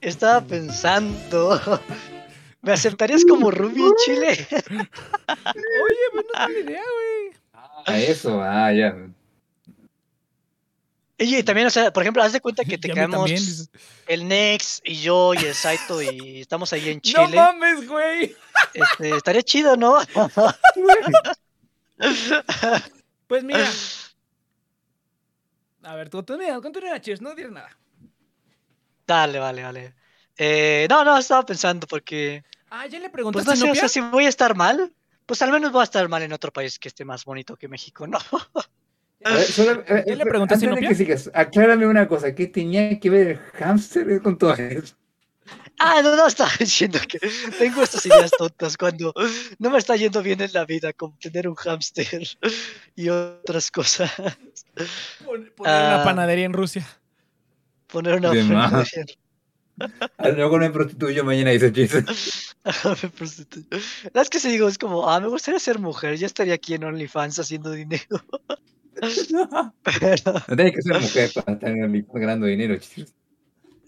estaba 0.00 0.40
pensando. 0.42 1.60
¿Me 2.62 2.72
aceptarías 2.72 3.24
como 3.24 3.50
Ruby 3.50 3.80
en 3.80 3.92
Chile? 4.04 4.46
Oye, 4.50 6.04
pues 6.12 6.26
no 6.32 6.46
tengo 6.46 6.60
idea, 6.60 6.82
güey. 6.82 7.32
A 7.86 7.98
eso, 8.00 8.40
ah, 8.42 8.72
ya. 8.72 8.96
Oye, 11.18 11.38
y 11.38 11.42
también, 11.42 11.66
o 11.66 11.70
sea, 11.70 11.92
por 11.92 12.02
ejemplo, 12.02 12.22
haz 12.22 12.32
de 12.32 12.40
cuenta 12.40 12.64
que 12.64 12.78
te 12.78 12.90
quedamos 12.90 13.30
el 14.06 14.28
Nex 14.28 14.82
y 14.84 14.96
yo 15.00 15.32
y 15.34 15.38
el 15.38 15.54
Saito 15.54 16.02
y 16.02 16.40
estamos 16.42 16.72
ahí 16.72 16.90
en 16.90 16.96
No 16.96 17.26
Chile. 17.26 17.36
mames, 17.36 17.88
güey. 17.88 18.36
Este, 18.74 19.16
estaría 19.16 19.42
chido, 19.42 19.76
¿no? 19.76 19.98
Pues 23.26 23.42
mira. 23.42 23.68
A 25.82 25.94
ver, 25.96 26.08
tú 26.10 26.18
continúa, 26.18 26.60
continúa, 26.60 27.00
Cheers, 27.00 27.20
no 27.20 27.34
diré 27.34 27.50
nada. 27.50 27.76
Dale, 29.06 29.38
vale, 29.38 29.62
vale. 29.62 29.94
Eh, 30.36 30.86
no, 30.90 31.04
no, 31.04 31.16
estaba 31.16 31.44
pensando 31.44 31.86
porque, 31.86 32.44
Ah, 32.70 32.86
¿ya 32.86 32.98
le 32.98 33.08
pues 33.08 33.12
preguntaste 33.12 33.50
no 33.50 33.56
sé, 33.56 33.70
o 33.70 33.74
sea, 33.74 33.88
si 33.88 34.00
voy 34.00 34.26
a 34.26 34.28
estar 34.28 34.54
mal, 34.54 34.92
pues 35.24 35.40
al 35.42 35.50
menos 35.52 35.72
voy 35.72 35.80
a 35.80 35.84
estar 35.84 36.08
mal 36.08 36.22
en 36.22 36.32
otro 36.32 36.52
país 36.52 36.78
que 36.78 36.88
esté 36.88 37.04
más 37.04 37.24
bonito 37.24 37.56
que 37.56 37.68
México, 37.68 38.06
¿no? 38.06 38.18
Ver, 39.34 39.42
solo- 39.44 39.84
eh, 39.88 40.04
¿Ya 40.06 40.14
le 40.16 40.22
eh, 40.22 40.26
preguntaste, 40.26 40.38
antes 40.42 40.60
de 40.60 40.66
Inopia? 40.66 40.88
que 40.88 40.94
sigas, 40.94 41.30
aclárame 41.34 41.86
una 41.86 42.06
cosa, 42.08 42.34
¿qué 42.34 42.46
tenía 42.46 42.98
que 43.00 43.10
ver 43.10 43.26
el 43.28 43.38
hámster 43.38 44.20
con 44.22 44.36
todo 44.38 44.54
eso? 44.54 44.94
Ah, 45.78 46.00
no, 46.02 46.16
no, 46.16 46.26
estaba 46.26 46.50
diciendo 46.58 46.98
que 47.06 47.18
tengo 47.58 47.82
estas 47.82 48.04
ideas 48.06 48.30
tontas 48.36 48.76
cuando 48.76 49.12
no 49.58 49.70
me 49.70 49.78
está 49.78 49.94
yendo 49.96 50.22
bien 50.22 50.40
en 50.40 50.52
la 50.52 50.64
vida, 50.64 50.92
como 50.92 51.16
tener 51.20 51.48
un 51.48 51.54
hámster 51.54 52.26
y 52.96 53.08
otras 53.10 53.70
cosas. 53.70 54.10
Pon- 55.24 55.52
Poner 55.56 55.74
una 55.74 56.00
Ah. 56.00 56.04
panadería 56.04 56.46
en 56.46 56.52
Rusia. 56.52 56.86
Poner 57.88 58.16
una 58.16 58.30
De 58.30 58.42
más. 58.44 58.72
ofrenda. 58.72 59.12
Ah, 60.16 60.30
Luego 60.30 60.56
me 60.58 60.70
prostituyo 60.70 61.22
mañana, 61.24 61.50
dice 61.50 61.70
Chis. 61.72 61.92
Me 63.02 63.08
prostituyo. 63.10 63.66
La 63.70 63.78
verdad 64.04 64.22
es 64.22 64.30
que 64.30 64.40
si 64.40 64.48
digo, 64.50 64.66
es 64.68 64.78
como, 64.78 65.08
ah, 65.10 65.20
me 65.20 65.28
gustaría 65.28 65.60
ser 65.60 65.78
mujer, 65.78 66.16
ya 66.16 66.26
estaría 66.26 66.54
aquí 66.54 66.74
en 66.74 66.84
OnlyFans 66.84 67.38
haciendo 67.38 67.70
dinero. 67.70 68.04
No 70.48 70.56
tienes 70.56 70.74
que 70.74 70.82
ser 70.82 71.00
mujer 71.00 71.30
para 71.34 71.52
estar 71.54 71.74
ganando 72.20 72.46
dinero, 72.46 72.76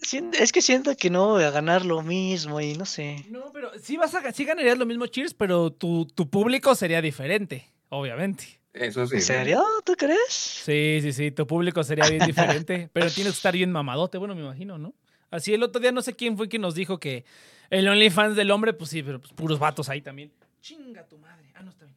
sien- 0.01 0.33
es 0.39 0.51
que 0.51 0.61
siento 0.61 0.95
que 0.95 1.09
no 1.09 1.29
voy 1.29 1.43
a 1.43 1.51
ganar 1.51 1.85
lo 1.85 2.01
mismo 2.01 2.61
y 2.61 2.73
no 2.75 2.85
sé. 2.85 3.25
No, 3.29 3.51
pero 3.51 3.71
sí 3.81 3.97
vas 3.97 4.13
a 4.15 4.31
sí 4.31 4.45
ganarías 4.45 4.77
lo 4.77 4.85
mismo 4.85 5.05
Cheers, 5.07 5.33
pero 5.33 5.71
tu, 5.71 6.05
tu 6.05 6.29
público 6.29 6.75
sería 6.75 7.01
diferente, 7.01 7.65
obviamente. 7.89 8.59
Eso 8.73 9.05
sí. 9.07 9.15
¿En 9.15 9.21
serio? 9.21 9.63
¿Tú 9.83 9.93
crees? 9.97 10.29
Sí, 10.29 10.99
sí, 11.01 11.11
sí, 11.11 11.31
tu 11.31 11.45
público 11.47 11.83
sería 11.83 12.07
bien 12.07 12.25
diferente, 12.25 12.89
pero 12.93 13.09
tienes 13.09 13.33
que 13.33 13.37
estar 13.37 13.53
bien 13.53 13.71
mamadote, 13.71 14.17
bueno, 14.17 14.35
me 14.35 14.41
imagino, 14.41 14.77
¿no? 14.77 14.93
Así 15.31 15.53
el 15.53 15.61
otro 15.63 15.79
día 15.81 15.91
no 15.91 16.01
sé 16.01 16.13
quién 16.15 16.37
fue 16.37 16.47
quien 16.47 16.61
nos 16.61 16.75
dijo 16.75 16.99
que 16.99 17.23
el 17.69 17.87
OnlyFans 17.87 18.35
del 18.35 18.49
hombre, 18.51 18.73
pues 18.73 18.89
sí, 18.89 19.03
pero 19.03 19.19
pues 19.19 19.31
puros 19.33 19.59
vatos 19.59 19.89
ahí 19.89 20.01
también. 20.01 20.31
Chinga 20.61 21.07
tu 21.07 21.17
madre. 21.17 21.51
Ah, 21.55 21.61
no 21.61 21.69
está 21.69 21.85
bien. 21.85 21.95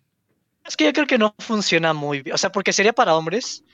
Es 0.65 0.77
que 0.77 0.85
yo 0.85 0.93
creo 0.93 1.07
que 1.07 1.19
no 1.19 1.35
funciona 1.39 1.93
muy 1.93 2.23
bien. 2.23 2.35
O 2.35 2.39
sea, 2.39 2.51
porque 2.53 2.73
sería 2.73 2.93
para 2.93 3.15
hombres, 3.17 3.65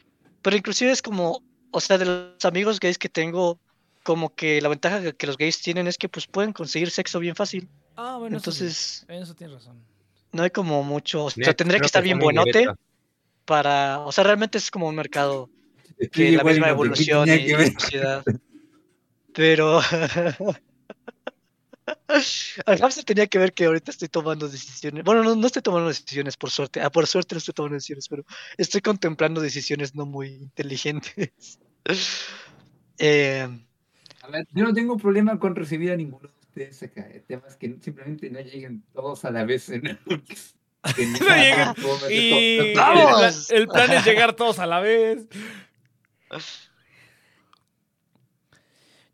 pero 0.42 0.56
inclusive 0.56 0.90
es 0.90 1.02
como, 1.02 1.42
o 1.70 1.80
sea, 1.80 1.98
de 1.98 2.06
los 2.06 2.44
amigos 2.44 2.80
gays 2.80 2.98
que 2.98 3.08
tengo, 3.08 3.58
como 4.02 4.34
que 4.34 4.60
la 4.60 4.68
ventaja 4.68 5.12
que- 5.12 5.26
los 5.26 5.36
gays 5.36 5.60
tienen 5.60 5.86
es 5.86 5.98
que 5.98 6.08
pues 6.08 6.26
pueden 6.26 6.52
conseguir 6.52 6.90
sexo 6.90 7.18
bien 7.18 7.34
fácil. 7.34 7.68
Ah, 7.96 8.16
bueno, 8.18 8.38
eso 8.38 8.50
sí. 8.52 8.64
Entonces, 8.64 9.04
En 9.08 9.22
eso 9.22 9.34
tienes 9.34 9.54
razón. 9.56 9.76
no 10.32 10.42
hay 10.42 10.50
como 10.50 10.82
mucho, 10.82 11.24
o 11.24 11.30
sea, 11.30 11.48
Net, 11.48 11.56
tendría 11.56 11.80
que 11.80 11.86
estar 11.86 12.02
bien 12.02 12.18
buenote 12.18 12.66
para, 13.44 14.00
o 14.00 14.12
sea, 14.12 14.24
realmente 14.24 14.58
es 14.58 14.70
como 14.70 14.86
un 14.88 14.94
mercado 14.94 15.50
Sí, 16.00 16.08
que 16.10 16.22
la 16.24 16.38
igual 16.38 16.54
misma 16.54 16.68
y 16.68 16.70
no, 16.70 16.76
¿qué 16.76 16.84
evolución 16.84 17.28
y 17.28 17.70
sociedad. 17.80 18.24
Pero 19.34 19.80
al 22.66 22.78
hamster 22.78 23.04
tenía 23.04 23.26
que 23.26 23.38
ver 23.38 23.52
que 23.52 23.66
ahorita 23.66 23.90
estoy 23.90 24.08
tomando 24.08 24.48
decisiones. 24.48 25.04
Bueno, 25.04 25.22
no, 25.22 25.34
no 25.34 25.46
estoy 25.46 25.62
tomando 25.62 25.88
decisiones 25.88 26.36
por 26.36 26.50
suerte. 26.50 26.80
Ah, 26.80 26.90
por 26.90 27.06
suerte 27.06 27.34
no 27.34 27.38
estoy 27.38 27.54
tomando 27.54 27.74
decisiones, 27.74 28.08
pero 28.08 28.24
estoy 28.56 28.80
contemplando 28.80 29.40
decisiones 29.40 29.94
no 29.94 30.06
muy 30.06 30.28
inteligentes. 30.28 31.32
Eh, 33.00 33.48
A 34.22 34.28
ver, 34.28 34.48
yo 34.50 34.64
no 34.64 34.74
tengo 34.74 34.96
problema 34.96 35.38
con 35.38 35.54
recibir 35.54 35.92
a 35.92 35.96
ninguno 35.96 36.28
de 36.28 36.34
ustedes 36.40 36.82
acá. 36.82 37.08
El 37.14 37.22
tema 37.22 37.44
es 37.46 37.54
que 37.54 37.76
simplemente 37.80 38.28
no 38.28 38.40
lleguen 38.40 38.82
todos 38.92 39.24
a 39.24 39.30
la 39.30 39.44
vez. 39.44 39.68
En 39.68 39.86
el... 39.86 39.98
no 40.06 42.10
Y 42.10 42.58
el, 42.58 42.72
plan, 42.72 43.32
el 43.50 43.68
plan 43.68 43.92
es 43.92 44.04
llegar 44.04 44.34
todos 44.34 44.58
a 44.58 44.66
la 44.66 44.80
vez. 44.80 45.28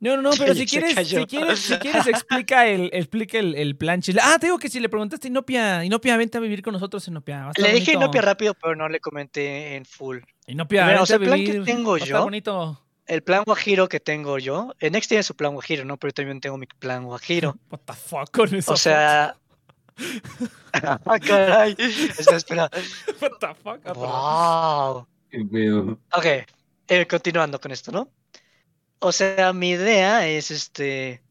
No, 0.04 0.16
no, 0.16 0.22
no, 0.22 0.30
pero 0.36 0.54
si 0.54 0.66
quieres, 0.66 1.08
si 1.08 1.24
quieres, 1.26 1.58
si 1.60 1.76
quieres, 1.78 2.06
explica 2.06 2.66
el, 2.66 2.90
explica 2.92 3.38
el, 3.38 3.54
el 3.54 3.74
plan 3.76 4.02
chile. 4.02 4.20
Ah, 4.22 4.36
te 4.38 4.46
digo 4.46 4.58
que 4.58 4.68
si 4.68 4.78
le 4.80 4.88
preguntaste 4.90 5.28
a 5.28 5.30
Inopia, 5.30 5.84
Inopia, 5.84 6.16
vente 6.18 6.36
a 6.36 6.40
vivir 6.40 6.60
con 6.62 6.72
nosotros, 6.74 7.08
Inopia. 7.08 7.50
le 7.56 7.72
dije 7.72 7.92
bonito. 7.92 8.04
Inopia 8.04 8.20
rápido, 8.22 8.54
pero 8.54 8.76
no 8.76 8.88
le 8.88 9.00
comenté 9.00 9.76
en 9.76 9.84
full. 9.86 10.18
Inopia, 10.46 10.84
Mira, 10.86 11.02
o 11.02 11.06
sea, 11.06 11.16
el 11.16 11.22
plan 11.22 11.42
que 11.44 11.60
tengo 11.60 11.96
yo- 11.96 12.22
bonito. 12.22 12.80
El 13.06 13.22
plan 13.22 13.44
guajiro 13.44 13.88
que 13.88 14.00
tengo 14.00 14.38
yo, 14.38 14.74
en 14.80 14.92
Next 14.92 15.08
tiene 15.08 15.22
su 15.22 15.34
plan 15.36 15.52
guajiro, 15.52 15.84
¿no? 15.84 15.98
Pero 15.98 16.10
yo 16.10 16.14
también 16.14 16.40
tengo 16.40 16.56
mi 16.58 16.66
plan 16.66 17.04
guajiro. 17.04 17.56
What 17.70 17.80
the 17.86 17.92
fuck 17.92 18.30
con 18.30 18.54
eso. 18.54 18.72
O 18.72 18.76
sea, 18.76 19.36
Ah, 20.72 21.18
caray. 21.26 21.76
Espera, 21.78 22.36
espera. 22.36 22.70
What 23.20 23.30
the 23.40 23.54
fuck? 23.62 23.94
Wow. 23.96 25.06
Qué 25.30 25.44
pedo. 25.50 25.98
Ok, 26.12 26.26
eh, 26.88 27.06
continuando 27.06 27.60
con 27.60 27.72
esto, 27.72 27.92
¿no? 27.92 28.08
O 29.06 29.12
sea, 29.12 29.52
mi 29.52 29.68
idea 29.72 30.26
es 30.26 30.50
este. 30.50 31.22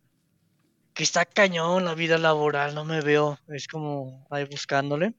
Que 0.94 1.02
está 1.02 1.26
cañón 1.26 1.86
la 1.86 1.96
vida 1.96 2.20
laboral, 2.20 2.76
no 2.76 2.86
me 2.86 3.02
veo. 3.02 3.40
Es 3.48 3.68
como 3.68 4.28
ahí 4.30 4.46
buscándole. 4.46 5.16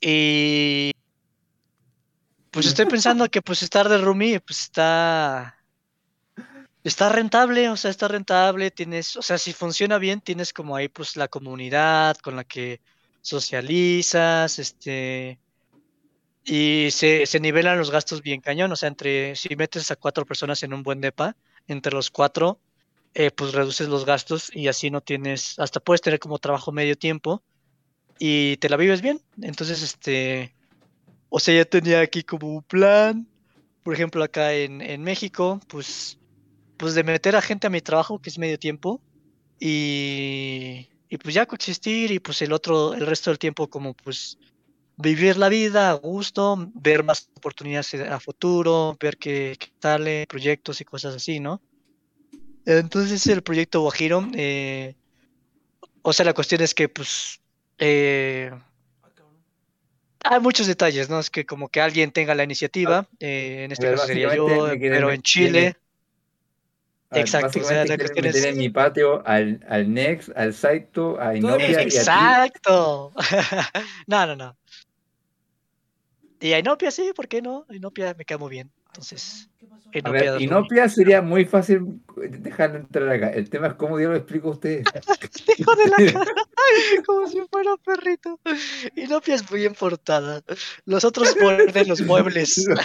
Y. 0.00 0.92
Pues 2.52 2.66
estoy 2.66 2.86
pensando 2.86 3.28
que 3.28 3.42
pues 3.42 3.64
estar 3.64 3.88
de 3.88 3.98
roomie, 3.98 4.38
pues 4.38 4.60
está. 4.60 5.56
Está 6.84 7.08
rentable, 7.08 7.68
o 7.68 7.76
sea, 7.76 7.90
está 7.90 8.06
rentable, 8.06 8.70
tienes, 8.70 9.16
o 9.16 9.22
sea, 9.22 9.36
si 9.36 9.52
funciona 9.52 9.98
bien, 9.98 10.20
tienes 10.20 10.52
como 10.52 10.76
ahí 10.76 10.88
pues 10.88 11.16
la 11.16 11.26
comunidad 11.26 12.16
con 12.18 12.36
la 12.36 12.44
que 12.44 12.80
socializas, 13.22 14.58
este, 14.60 15.40
y 16.44 16.88
se, 16.90 17.26
se 17.26 17.40
nivelan 17.40 17.78
los 17.78 17.90
gastos 17.90 18.22
bien 18.22 18.40
cañón, 18.40 18.72
o 18.72 18.76
sea, 18.76 18.88
entre, 18.88 19.36
si 19.36 19.54
metes 19.56 19.90
a 19.90 19.96
cuatro 19.96 20.24
personas 20.26 20.62
en 20.62 20.72
un 20.74 20.82
buen 20.82 21.00
depa, 21.00 21.36
entre 21.66 21.92
los 21.92 22.10
cuatro, 22.10 22.58
eh, 23.14 23.30
pues 23.30 23.52
reduces 23.52 23.88
los 23.88 24.04
gastos 24.04 24.50
y 24.54 24.68
así 24.68 24.90
no 24.90 25.00
tienes, 25.00 25.58
hasta 25.58 25.80
puedes 25.80 26.00
tener 26.00 26.18
como 26.18 26.38
trabajo 26.38 26.72
medio 26.72 26.96
tiempo 26.96 27.42
y 28.18 28.56
te 28.58 28.68
la 28.68 28.76
vives 28.76 29.02
bien, 29.02 29.20
entonces, 29.42 29.82
este, 29.82 30.54
o 31.28 31.40
sea, 31.40 31.54
ya 31.54 31.64
tenía 31.64 32.00
aquí 32.00 32.22
como 32.22 32.48
un 32.48 32.62
plan, 32.62 33.26
por 33.82 33.94
ejemplo, 33.94 34.22
acá 34.22 34.52
en, 34.54 34.80
en 34.80 35.02
México, 35.02 35.60
pues 35.68 36.20
pues 36.80 36.94
de 36.94 37.04
meter 37.04 37.36
a 37.36 37.42
gente 37.42 37.66
a 37.66 37.70
mi 37.70 37.82
trabajo, 37.82 38.20
que 38.20 38.30
es 38.30 38.38
medio 38.38 38.58
tiempo, 38.58 39.02
y, 39.58 40.88
y 41.10 41.18
pues 41.18 41.34
ya 41.34 41.44
coexistir, 41.44 42.10
y 42.10 42.20
pues 42.20 42.40
el 42.40 42.54
otro, 42.54 42.94
el 42.94 43.06
resto 43.06 43.30
del 43.30 43.38
tiempo 43.38 43.68
como 43.68 43.92
pues 43.92 44.38
vivir 45.00 45.36
la 45.36 45.48
vida 45.48 45.90
a 45.90 45.94
gusto, 45.94 46.56
ver 46.74 47.04
más 47.04 47.28
oportunidades 47.36 47.94
a 47.94 48.20
futuro, 48.20 48.96
ver 49.00 49.16
qué, 49.16 49.56
qué 49.58 49.68
sale, 49.80 50.26
proyectos 50.28 50.80
y 50.80 50.84
cosas 50.84 51.14
así, 51.14 51.40
¿no? 51.40 51.62
Entonces 52.64 53.26
el 53.26 53.42
proyecto 53.42 53.80
Guajiro, 53.80 54.26
eh, 54.34 54.94
o 56.02 56.12
sea, 56.12 56.24
la 56.24 56.34
cuestión 56.34 56.60
es 56.60 56.74
que 56.74 56.88
pues 56.88 57.40
eh, 57.78 58.50
hay 60.24 60.40
muchos 60.40 60.66
detalles, 60.66 61.08
¿no? 61.08 61.18
Es 61.18 61.30
que 61.30 61.46
como 61.46 61.68
que 61.68 61.80
alguien 61.80 62.12
tenga 62.12 62.34
la 62.34 62.44
iniciativa, 62.44 63.08
eh, 63.18 63.64
en 63.64 63.72
este 63.72 63.86
ver, 63.86 63.96
caso 63.96 64.06
sería 64.06 64.34
yo, 64.34 64.46
pero 64.78 65.10
en 65.10 65.22
Chile. 65.22 65.60
Ver, 65.60 65.76
Exacto, 67.12 67.58
o 67.58 67.64
sea, 67.64 67.84
la 67.84 67.96
cuestión 67.96 68.26
meter 68.26 68.36
es- 68.36 68.46
en 68.46 68.58
mi 68.58 68.68
patio 68.68 69.26
al, 69.26 69.64
al 69.68 69.92
Next, 69.92 70.30
al 70.36 70.54
Saito, 70.54 71.20
a 71.20 71.34
Inopia 71.34 71.68
y 71.70 71.74
a 71.74 71.84
ti. 71.84 71.98
Exacto. 71.98 73.12
No, 74.06 74.26
no, 74.26 74.36
no. 74.36 74.56
Y 76.40 76.52
a 76.52 76.58
Inopia 76.58 76.90
sí, 76.90 77.12
¿por 77.14 77.28
qué 77.28 77.42
no? 77.42 77.66
Inopia 77.70 78.14
me 78.16 78.24
cae 78.24 78.38
muy 78.38 78.50
bien. 78.50 78.70
Entonces, 78.86 79.48
A 79.92 79.98
Inopia 79.98 80.32
ver. 80.32 80.40
Inopia 80.42 80.88
sería 80.88 81.22
muy 81.22 81.44
fácil 81.44 82.00
dejarlo 82.16 82.78
entrar 82.78 83.08
acá. 83.10 83.28
El 83.30 83.48
tema 83.50 83.68
es 83.68 83.74
cómo 83.74 84.00
yo 84.00 84.08
lo 84.10 84.16
explico 84.16 84.48
a 84.48 84.52
ustedes. 84.52 84.84
Hijo 85.58 85.74
de 85.76 85.86
la 85.86 85.96
cara. 86.12 86.32
Como 87.06 87.28
si 87.28 87.40
fuera 87.50 87.76
perrito. 87.84 88.40
Inopia 88.96 89.34
es 89.36 89.48
muy 89.50 89.64
importada. 89.64 90.42
Los 90.86 91.04
otros 91.04 91.36
muerden 91.40 91.88
los 91.88 92.00
muebles. 92.02 92.66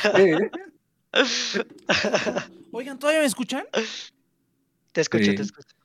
Oigan, 2.72 3.00
¿todavía 3.00 3.22
me 3.22 3.28
escuchan? 3.28 3.66
Te 4.92 5.02
escucho, 5.02 5.26
Sí. 5.26 5.36
te 5.36 5.42
escucho. 5.44 5.76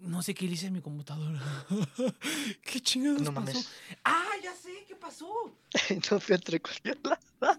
No 0.00 0.22
sé 0.22 0.34
qué 0.34 0.46
le 0.46 0.52
hice 0.52 0.68
a 0.68 0.70
mi 0.70 0.80
computadora. 0.80 1.40
¿Qué 2.62 2.80
chingados 2.80 3.22
No 3.22 3.34
pasó? 3.34 3.46
mames. 3.46 3.68
Ah, 4.04 4.30
ya 4.42 4.54
sé, 4.54 4.70
¿qué 4.86 4.94
pasó? 4.94 5.26
Inopia 5.90 6.36
entre 6.36 6.60
cualquier 6.60 6.98
lado. 7.02 7.58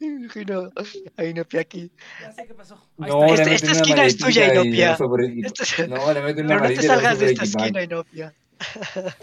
Me 0.00 0.06
imagino 0.06 0.70
a 1.16 1.24
Inopia 1.24 1.62
aquí. 1.62 1.90
Ya 2.20 2.32
sé 2.32 2.46
qué 2.46 2.52
pasó. 2.54 2.74
Ahí 2.98 3.10
No, 3.10 3.24
Esta- 3.24 3.50
esta 3.52 3.72
esquina 3.72 4.04
es 4.04 4.16
tuya, 4.18 4.52
Inopia. 4.52 4.96
Este 5.42 5.62
es- 5.62 5.88
No, 5.88 6.12
le 6.12 6.20
meten 6.20 6.44
una 6.46 6.56
Pero 6.60 6.68
no 6.68 6.74
te 6.80 6.86
salgas 6.86 7.18
de 7.18 7.26
esta 7.32 7.44
esquina, 7.44 7.82
Inopia. 7.82 8.34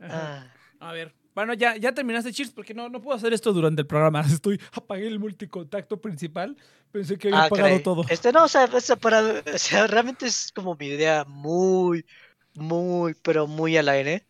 Ah. 0.00 0.46
A 0.80 0.92
ver. 0.92 1.12
Bueno, 1.34 1.52
ya, 1.54 1.76
ya 1.76 1.92
terminaste, 1.92 2.32
Cheers, 2.32 2.52
porque 2.52 2.74
no, 2.74 2.88
no 2.88 3.00
puedo 3.02 3.16
hacer 3.16 3.32
esto 3.32 3.52
durante 3.52 3.82
el 3.82 3.86
programa. 3.88 4.20
Estoy, 4.26 4.60
apagué 4.72 5.06
el 5.08 5.18
multicontacto 5.18 6.00
principal. 6.00 6.56
Pensé 6.92 7.18
que 7.18 7.28
había 7.28 7.42
Ah, 7.42 7.44
apagado 7.46 7.68
caray. 7.70 7.82
todo. 7.82 8.04
Este 8.08 8.32
no, 8.32 8.44
o 8.44 8.48
sea, 8.48 8.66
o 8.72 8.80
sea, 8.80 8.96
para, 8.96 9.42
o 9.52 9.58
sea, 9.58 9.86
realmente 9.88 10.26
es 10.26 10.52
como 10.54 10.76
mi 10.76 10.86
idea 10.86 11.24
muy, 11.26 12.06
muy, 12.54 13.14
pero 13.22 13.46
muy 13.48 13.76
al 13.76 13.88
aire. 13.88 14.26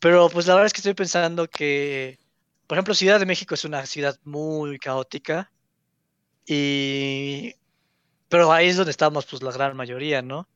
Pero 0.00 0.28
pues 0.28 0.46
la 0.46 0.54
verdad 0.54 0.66
es 0.66 0.72
que 0.72 0.78
estoy 0.80 0.94
pensando 0.94 1.48
que, 1.48 2.18
por 2.66 2.76
ejemplo, 2.78 2.94
Ciudad 2.94 3.20
de 3.20 3.26
México 3.26 3.54
es 3.54 3.64
una 3.64 3.86
ciudad 3.86 4.18
muy 4.24 4.78
caótica. 4.78 5.52
Y, 6.46 7.54
pero 8.28 8.52
ahí 8.52 8.68
es 8.68 8.76
donde 8.76 8.90
estamos, 8.92 9.26
pues 9.26 9.42
la 9.42 9.52
gran 9.52 9.76
mayoría, 9.76 10.22
¿no? 10.22 10.48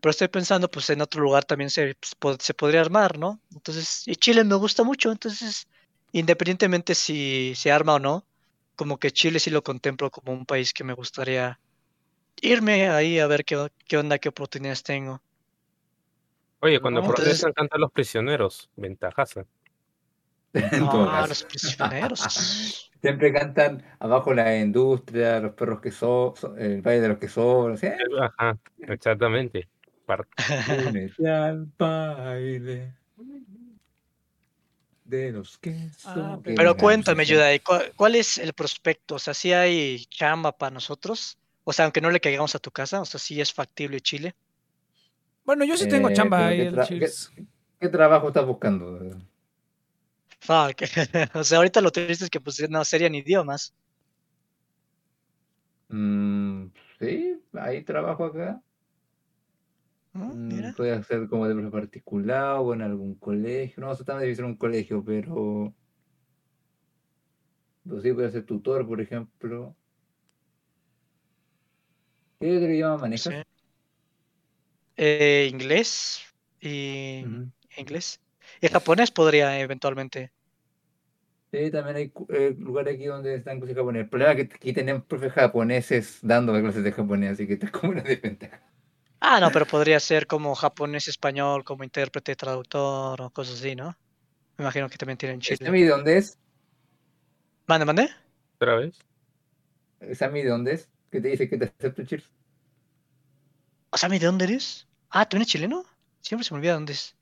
Pero 0.00 0.10
estoy 0.10 0.28
pensando, 0.28 0.70
pues 0.70 0.88
en 0.90 1.00
otro 1.00 1.22
lugar 1.22 1.44
también 1.44 1.70
se, 1.70 1.96
pues, 2.18 2.36
se 2.40 2.54
podría 2.54 2.80
armar, 2.80 3.18
¿no? 3.18 3.40
Entonces, 3.54 4.02
y 4.06 4.14
Chile 4.16 4.44
me 4.44 4.54
gusta 4.54 4.84
mucho, 4.84 5.10
entonces, 5.10 5.66
independientemente 6.12 6.94
si 6.94 7.54
se 7.56 7.72
arma 7.72 7.94
o 7.94 7.98
no, 7.98 8.24
como 8.76 8.98
que 8.98 9.10
Chile 9.10 9.40
sí 9.40 9.50
lo 9.50 9.62
contemplo 9.62 10.10
como 10.10 10.32
un 10.32 10.44
país 10.46 10.72
que 10.72 10.84
me 10.84 10.92
gustaría 10.92 11.58
irme 12.42 12.88
ahí 12.90 13.18
a 13.18 13.26
ver 13.26 13.44
qué, 13.44 13.68
qué 13.86 13.96
onda, 13.96 14.18
qué 14.18 14.28
oportunidades 14.28 14.82
tengo. 14.82 15.22
Oye, 16.60 16.80
cuando 16.80 17.00
No, 17.00 17.06
entonces- 17.06 17.24
protestan 17.24 17.52
cantan 17.52 17.80
los 17.80 17.92
prisioneros. 17.92 18.70
Ventajaza. 18.76 19.46
Ah, 20.54 20.54
caso. 20.70 21.28
los 21.28 21.42
prisioneros. 21.44 22.20
Siempre 23.02 23.32
cantan 23.32 23.84
abajo 23.98 24.34
la 24.34 24.56
industria, 24.56 25.38
los 25.40 25.52
perros 25.52 25.80
que 25.80 25.90
son, 25.90 26.34
el 26.58 26.82
baile 26.82 27.02
de 27.02 27.08
los 27.08 27.18
que 27.18 27.26
o 27.40 27.76
sea, 27.76 27.96
Ajá, 28.20 28.58
exactamente. 28.78 29.68
Par- 30.06 30.26
Únete 30.88 31.28
al 31.28 31.66
baile 31.76 32.94
de 35.04 35.32
los 35.32 35.58
que 35.58 35.90
Ah, 36.04 36.14
son. 36.14 36.42
pero- 36.42 36.76
cuéntame, 36.76 37.24
Yudai, 37.26 37.60
¿cuál, 37.60 37.92
cuál 37.96 38.14
es 38.14 38.38
el 38.38 38.52
prospecto? 38.52 39.16
O 39.16 39.18
sea, 39.18 39.34
si 39.34 39.52
hay 39.52 40.04
chamba 40.06 40.52
para 40.56 40.70
nosotros? 40.74 41.38
O 41.64 41.72
sea, 41.72 41.84
aunque 41.86 42.00
no 42.00 42.10
le 42.10 42.20
caigamos 42.20 42.54
a 42.54 42.58
tu 42.60 42.70
casa, 42.70 43.00
o 43.00 43.04
sea, 43.04 43.18
si 43.20 43.40
es 43.40 43.52
factible 43.52 44.00
Chile. 44.00 44.34
Bueno, 45.44 45.64
yo 45.64 45.76
sí 45.76 45.88
tengo 45.88 46.08
Eh, 46.08 46.14
chamba 46.14 46.38
pero 46.38 46.48
ahí, 46.50 46.56
¿qué 46.58 46.66
el 46.68 46.74
tra- 46.74 46.86
Cheers. 46.86 47.32
¿Qué 47.80 47.88
trabajo 47.88 48.28
estás 48.28 48.46
buscando? 48.46 48.98
Fuck. 50.40 50.80
O 51.34 51.44
sea, 51.44 51.58
ahorita 51.58 51.80
lo 51.80 51.90
triste 51.90 52.24
es 52.24 52.30
que 52.30 52.40
pues 52.40 52.68
no 52.70 52.84
serían 52.84 53.14
idiomas. 53.14 53.74
Mm, 55.88 56.66
sí, 57.00 57.40
hay 57.52 57.82
trabajo 57.82 58.24
acá. 58.26 58.60
¿No? 60.16 60.26
Mm, 60.26 60.48
Mira. 60.48 60.74
Puede 60.76 61.02
ser 61.04 61.28
como 61.28 61.46
de 61.46 61.54
profesor 61.54 61.80
particular 61.80 62.56
o 62.58 62.74
en 62.74 62.82
algún 62.82 63.14
colegio. 63.16 63.80
No, 63.80 63.92
eso 63.92 64.02
está 64.02 64.18
difícil 64.18 64.44
en 64.44 64.50
un 64.52 64.56
colegio, 64.56 65.04
pero. 65.04 65.74
Pero 67.84 68.00
sí, 68.00 68.12
puede 68.12 68.30
ser 68.30 68.44
tutor, 68.44 68.86
por 68.86 69.00
ejemplo. 69.00 69.76
¿Qué 72.40 72.56
otro 72.56 72.68
idioma 72.68 72.98
manejas? 72.98 73.32
Sí. 73.32 73.42
Eh, 74.96 75.48
inglés 75.50 76.22
y 76.60 77.24
inglés. 77.76 78.20
Y 78.60 78.68
japonés 78.68 79.10
podría 79.10 79.58
eventualmente. 79.60 80.32
Sí, 81.52 81.70
también 81.70 81.96
hay 81.96 82.12
eh, 82.30 82.54
lugares 82.58 82.94
aquí 82.94 83.06
donde 83.06 83.36
están 83.36 83.58
clases 83.58 83.76
japonés. 83.76 84.02
El 84.02 84.08
problema 84.08 84.32
es 84.32 84.48
que 84.48 84.54
aquí 84.54 84.72
tenemos 84.72 85.04
profes 85.04 85.32
japoneses 85.32 86.18
dando 86.22 86.52
clases 86.52 86.82
de 86.82 86.92
japonés, 86.92 87.32
así 87.32 87.46
que 87.46 87.54
está 87.54 87.70
como 87.72 87.92
una 87.92 88.02
desventaja. 88.02 88.62
Ah, 89.20 89.40
no, 89.40 89.50
pero 89.50 89.66
podría 89.66 89.98
ser 89.98 90.26
como 90.26 90.54
japonés 90.54 91.08
español, 91.08 91.64
como 91.64 91.84
intérprete, 91.84 92.36
traductor 92.36 93.20
o 93.20 93.30
cosas 93.30 93.58
así, 93.58 93.74
¿no? 93.74 93.96
Me 94.56 94.64
imagino 94.64 94.88
que 94.88 94.96
también 94.96 95.18
tienen 95.18 95.40
Chile. 95.40 95.64
¿Sammy 95.64 95.82
de 95.82 95.88
dónde 95.88 96.18
es? 96.18 96.38
Mande, 97.66 97.84
mande. 97.84 98.10
¿Otra 98.56 98.76
vez? 98.76 98.98
¿Sammy 100.14 100.42
de 100.42 100.50
dónde 100.50 100.74
es? 100.74 100.88
¿Qué 101.10 101.20
te 101.20 101.28
dice 101.28 101.48
que 101.48 101.56
te 101.56 101.64
acepto, 101.66 102.04
Cheers? 102.04 102.30
O 103.90 103.98
sea, 103.98 104.08
¿de 104.08 104.18
dónde 104.18 104.44
eres? 104.44 104.86
Ah, 105.10 105.28
¿tú 105.28 105.36
eres 105.36 105.48
chileno? 105.48 105.84
Siempre 106.20 106.44
se 106.44 106.52
me 106.52 106.58
olvida 106.58 106.74
dónde 106.74 106.92
es. 106.92 107.16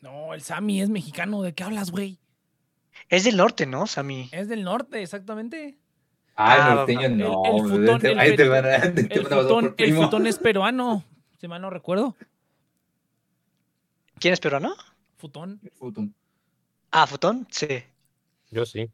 No, 0.00 0.34
el 0.34 0.42
Sammy 0.42 0.80
es 0.80 0.88
mexicano. 0.88 1.42
¿De 1.42 1.54
qué 1.54 1.62
hablas, 1.62 1.90
güey? 1.90 2.18
Es 3.08 3.24
del 3.24 3.36
norte, 3.36 3.66
¿no, 3.66 3.86
Sammy? 3.86 4.28
Es 4.32 4.48
del 4.48 4.64
norte, 4.64 5.02
exactamente. 5.02 5.78
Ah, 6.36 6.68
el 6.70 6.74
norteño 6.76 7.08
no. 7.10 7.42
el 7.44 7.62
futón- 7.70 8.00
te- 8.00 8.12
el 8.12 8.18
ahí 8.18 8.30
te 8.30 8.36
pe- 8.44 8.48
van 8.48 8.64
a. 8.66 8.80
te 8.80 8.86
El 8.88 8.94
van 8.94 9.02
a 9.02 9.22
matar 9.22 9.28
por 9.30 9.42
futón, 9.42 9.64
el 9.66 9.74
primo. 9.74 10.02
futón 10.02 10.26
es 10.26 10.38
peruano, 10.38 11.04
si 11.40 11.48
mal 11.48 11.60
no 11.62 11.70
recuerdo. 11.70 12.16
¿Quién 14.18 14.32
es 14.34 14.40
peruano? 14.40 14.74
Futón. 15.18 15.60
Futón. 15.74 16.14
Ah, 16.90 17.06
Futón, 17.06 17.46
sí. 17.50 17.66
Yo 18.50 18.64
sí. 18.66 18.88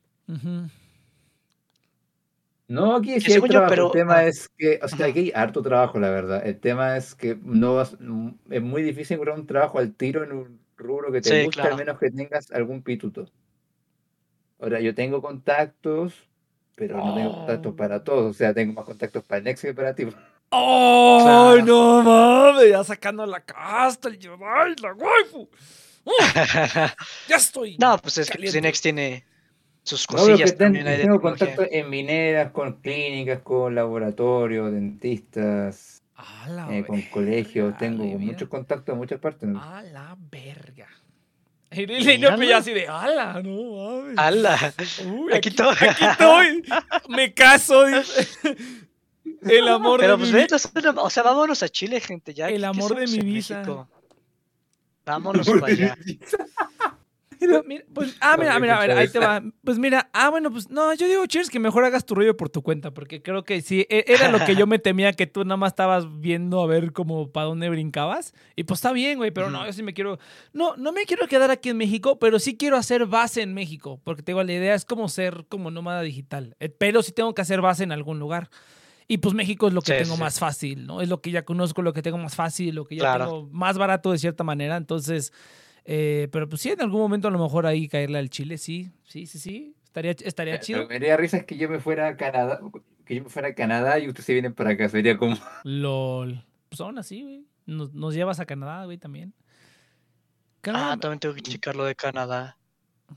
No, 2.66 2.96
aquí 2.96 3.18
sí 3.20 3.32
hay 3.32 3.40
yo, 3.40 3.46
trabajo. 3.46 3.70
pero- 3.70 3.86
el 3.86 3.92
tema 3.92 4.16
ah. 4.16 4.26
es 4.26 4.48
que, 4.50 4.78
o 4.82 4.88
sea, 4.88 5.06
aquí 5.06 5.18
hay 5.20 5.32
harto 5.34 5.62
trabajo, 5.62 5.98
la 5.98 6.10
verdad. 6.10 6.46
El 6.46 6.58
tema 6.60 6.96
es 6.96 7.14
que 7.14 7.38
no 7.42 7.76
vas- 7.76 7.96
mm, 7.98 8.28
es 8.50 8.62
muy 8.62 8.82
difícil 8.82 9.14
encontrar 9.14 9.38
un 9.38 9.46
trabajo 9.46 9.78
al 9.78 9.94
tiro 9.94 10.22
en 10.22 10.32
un 10.32 10.60
rubro 10.76 11.10
que 11.10 11.22
te 11.22 11.30
Sí, 11.30 11.44
guste, 11.46 11.60
claro. 11.62 11.76
al 11.76 11.78
menos 11.78 11.98
que 11.98 12.10
tengas 12.10 12.50
algún 12.52 12.82
pituto. 12.82 13.26
Ahora, 14.60 14.80
yo 14.80 14.94
tengo 14.94 15.22
contactos, 15.22 16.27
pero 16.78 16.96
no 16.96 17.14
tengo 17.14 17.32
contactos 17.38 17.72
Oh. 17.72 17.76
para 17.76 18.04
todos. 18.04 18.30
O 18.30 18.32
sea, 18.38 18.54
tengo 18.54 18.72
más 18.74 18.84
contactos 18.84 19.24
para 19.24 19.38
el 19.38 19.44
Nexo 19.44 19.66
que 19.66 19.74
para 19.74 19.94
ti. 19.94 20.06
¡Oh, 20.50 21.20
Claro. 21.22 21.66
no 21.66 22.02
mames! 22.02 22.70
Ya 22.70 22.84
sacando 22.84 23.26
la 23.26 23.40
casta, 23.40 24.08
el 24.08 24.18
Jedi, 24.18 24.36
la 24.82 24.94
waifu. 24.94 25.48
Ya 27.28 27.36
estoy. 27.36 27.76
no, 27.78 27.98
pues 27.98 28.18
es 28.18 28.28
que 28.28 28.34
Caliente. 28.34 28.58
Cinex 28.58 28.80
tiene 28.80 29.24
sus 29.82 30.08
No, 30.10 30.16
que 30.16 30.22
cosillas 30.32 30.56
ten- 30.56 30.72
tengo 30.72 30.84
tecnología. 30.84 31.20
contactos 31.20 31.66
en 31.70 31.90
mineras, 31.90 32.50
con 32.52 32.74
clínicas, 32.80 33.40
con 33.40 33.74
laboratorios, 33.74 34.72
dentistas, 34.72 36.02
eh, 36.70 36.84
con 36.86 37.02
colegios. 37.02 37.76
Tengo 37.76 38.04
muchos 38.04 38.48
contactos 38.48 38.92
en 38.92 38.98
muchas 38.98 39.20
partes. 39.20 39.48
A 39.54 39.82
la 39.82 40.16
verga. 40.30 40.88
Y 41.70 41.86
le 41.86 42.18
no 42.18 42.36
pilla 42.38 42.58
así 42.58 42.72
de 42.72 42.88
ala, 42.88 43.42
no 43.42 44.00
mames. 44.00 44.18
¡Hala! 44.18 44.74
Uy, 45.06 45.32
Aquí 45.34 45.50
estoy. 45.50 45.74
Aquí 45.88 46.04
estoy. 46.04 46.62
Me 47.08 47.34
caso. 47.34 47.84
El 49.42 49.68
amor 49.68 50.00
Pero 50.00 50.12
de 50.12 50.18
pues 50.18 50.32
mi 50.32 50.88
una- 50.88 51.02
o 51.02 51.10
sea, 51.10 51.22
vámonos 51.22 51.62
a 51.62 51.68
Chile, 51.68 52.00
gente. 52.00 52.32
Ya, 52.34 52.48
El 52.48 52.54
¿qué- 52.54 52.60
qué 52.60 52.66
amor 52.66 52.94
de 52.96 53.06
mi 53.06 53.18
vida. 53.20 53.58
México? 53.58 53.88
Vámonos 55.04 55.48
para 55.48 55.66
allá. 55.72 55.96
Pues 57.38 57.62
mira, 57.66 57.84
pues, 57.94 58.16
ah, 58.20 58.36
mira, 58.38 58.58
mira, 58.58 58.76
a 58.76 58.80
ver, 58.80 58.90
ahí 58.98 59.08
te 59.08 59.18
va. 59.18 59.42
Pues 59.64 59.78
mira, 59.78 60.10
ah, 60.12 60.28
bueno, 60.30 60.50
pues 60.50 60.68
no, 60.70 60.92
yo 60.94 61.06
digo, 61.06 61.24
Cheers, 61.26 61.50
que 61.50 61.58
mejor 61.58 61.84
hagas 61.84 62.04
tu 62.04 62.14
rollo 62.14 62.36
por 62.36 62.48
tu 62.48 62.62
cuenta, 62.62 62.92
porque 62.92 63.22
creo 63.22 63.44
que 63.44 63.60
sí, 63.60 63.86
e- 63.88 64.04
era 64.08 64.28
lo 64.30 64.38
que 64.44 64.56
yo 64.56 64.66
me 64.66 64.78
temía, 64.78 65.12
que 65.12 65.26
tú 65.26 65.44
nada 65.44 65.56
más 65.56 65.72
estabas 65.72 66.06
viendo 66.20 66.60
a 66.62 66.66
ver 66.66 66.92
como 66.92 67.30
para 67.30 67.46
dónde 67.46 67.68
brincabas. 67.70 68.34
Y 68.56 68.64
pues 68.64 68.78
está 68.78 68.92
bien, 68.92 69.18
güey, 69.18 69.30
pero 69.30 69.50
no, 69.50 69.64
yo 69.66 69.72
sí 69.72 69.82
me 69.82 69.94
quiero, 69.94 70.18
no, 70.52 70.76
no 70.76 70.92
me 70.92 71.04
quiero 71.04 71.26
quedar 71.28 71.50
aquí 71.50 71.68
en 71.68 71.76
México, 71.76 72.18
pero 72.18 72.38
sí 72.38 72.56
quiero 72.56 72.76
hacer 72.76 73.06
base 73.06 73.42
en 73.42 73.54
México, 73.54 74.00
porque 74.04 74.22
te 74.22 74.32
digo, 74.32 74.42
la 74.42 74.52
idea 74.52 74.74
es 74.74 74.84
como 74.84 75.08
ser 75.08 75.44
como 75.48 75.70
nómada 75.70 76.02
digital, 76.02 76.56
eh, 76.60 76.68
pero 76.68 77.02
sí 77.02 77.12
tengo 77.12 77.34
que 77.34 77.42
hacer 77.42 77.60
base 77.60 77.84
en 77.84 77.92
algún 77.92 78.18
lugar. 78.18 78.50
Y 79.10 79.18
pues 79.18 79.34
México 79.34 79.68
es 79.68 79.72
lo 79.72 79.80
que 79.80 79.92
Sí, 79.96 80.02
tengo 80.04 80.16
sí. 80.16 80.20
más 80.20 80.38
fácil, 80.38 80.86
¿no? 80.86 81.00
Es 81.00 81.08
lo 81.08 81.22
que 81.22 81.30
ya 81.30 81.42
conozco, 81.46 81.80
lo 81.80 81.94
que 81.94 82.02
tengo 82.02 82.18
más 82.18 82.34
fácil, 82.34 82.74
lo 82.74 82.84
que 82.84 82.96
ya 82.96 83.04
Claro. 83.04 83.24
tengo 83.24 83.48
más 83.52 83.78
barato 83.78 84.12
de 84.12 84.18
cierta 84.18 84.44
manera. 84.44 84.76
Entonces, 84.76 85.32
eh, 85.90 86.28
pero 86.30 86.46
pues 86.48 86.60
sí, 86.60 86.68
en 86.70 86.82
algún 86.82 87.00
momento 87.00 87.28
a 87.28 87.30
lo 87.30 87.38
mejor 87.38 87.64
ahí 87.66 87.88
caerle 87.88 88.18
al 88.18 88.28
Chile, 88.28 88.58
sí, 88.58 88.90
sí, 89.04 89.26
sí, 89.26 89.38
sí. 89.38 89.74
Estaría, 89.84 90.10
estaría 90.12 90.54
Lo 90.56 90.60
chido. 90.60 90.80
que 90.82 90.94
me 90.94 91.00
daría 91.00 91.16
risa 91.16 91.38
es 91.38 91.44
que 91.46 91.56
yo 91.56 91.68
me 91.70 91.80
fuera 91.80 92.08
a 92.08 92.16
Canadá, 92.16 92.60
que 93.06 93.14
yo 93.16 93.24
me 93.24 93.30
fuera 93.30 93.48
a 93.48 93.54
Canadá 93.54 93.98
y 93.98 94.06
ustedes 94.06 94.26
se 94.26 94.32
vienen 94.34 94.52
para 94.52 94.70
acá. 94.72 94.88
Sería 94.90 95.16
como. 95.16 95.36
LOL. 95.64 96.44
Pues 96.68 96.80
aún 96.82 96.98
así, 96.98 97.22
güey. 97.22 97.46
Nos, 97.64 97.94
nos 97.94 98.14
llevas 98.14 98.38
a 98.38 98.44
Canadá, 98.46 98.84
güey, 98.84 98.98
también. 98.98 99.32
Canadá, 100.60 100.92
Ah, 100.92 100.96
también 100.98 101.20
tengo 101.20 101.34
que 101.34 101.40
checar 101.42 101.74
lo 101.74 101.84
de 101.84 101.94
Canadá. 101.94 102.58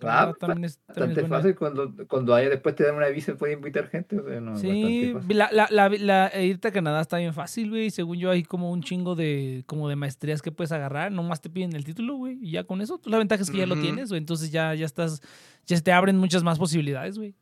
Ah, 0.04 0.34
también 0.40 0.64
es, 0.66 0.80
también 0.88 1.12
es 1.12 1.16
Bastante 1.18 1.28
fácil 1.28 1.56
cuando, 1.56 2.08
cuando 2.08 2.34
haya 2.34 2.50
después 2.50 2.76
te 2.76 2.84
dan 2.86 2.96
una 2.96 3.08
visa 3.10 3.36
puede 3.36 3.54
invitar 3.54 3.90
gente. 3.90 4.18
o 4.18 4.24
sea, 4.26 4.40
no, 4.40 4.54
es 4.56 4.62
Sí, 4.62 5.14
la, 5.30 5.50
la, 5.52 5.68
la, 5.70 5.90
la- 5.90 6.42
irte 6.42 6.70
a 6.70 6.72
Canadá 6.72 7.02
está 7.02 7.18
bien 7.18 7.34
fácil, 7.34 7.70
güey. 7.70 7.92
Según 7.92 8.18
yo, 8.18 8.32
hay 8.32 8.44
como 8.44 8.72
un 8.72 8.82
chingo 8.84 9.16
de, 9.16 9.64
como 9.68 9.90
de 9.90 9.96
maestrías 9.98 10.42
que 10.42 10.52
puedes 10.52 10.72
agarrar. 10.72 11.12
Nomás 11.12 11.42
te 11.42 11.50
piden 11.50 11.76
el 11.76 11.84
título, 11.84 12.16
güey. 12.16 12.38
Y 12.42 12.52
ya 12.52 12.64
con 12.64 12.82
eso, 12.82 13.00
tú 13.00 13.10
la 13.10 13.18
ventaja 13.18 13.44
es 13.44 13.52
que 13.52 13.58
ya 13.58 13.68
lo 13.68 13.76
tienes, 13.80 14.10
güey. 14.10 14.20
Entonces 14.20 14.50
ya, 14.52 14.74
ya 14.76 14.86
estás, 14.86 15.22
ya 15.66 15.80
te 15.82 15.92
abren 15.92 16.18
muchas 16.18 16.42
más 16.44 16.58
posibilidades, 16.58 17.18
güey. 17.18 17.36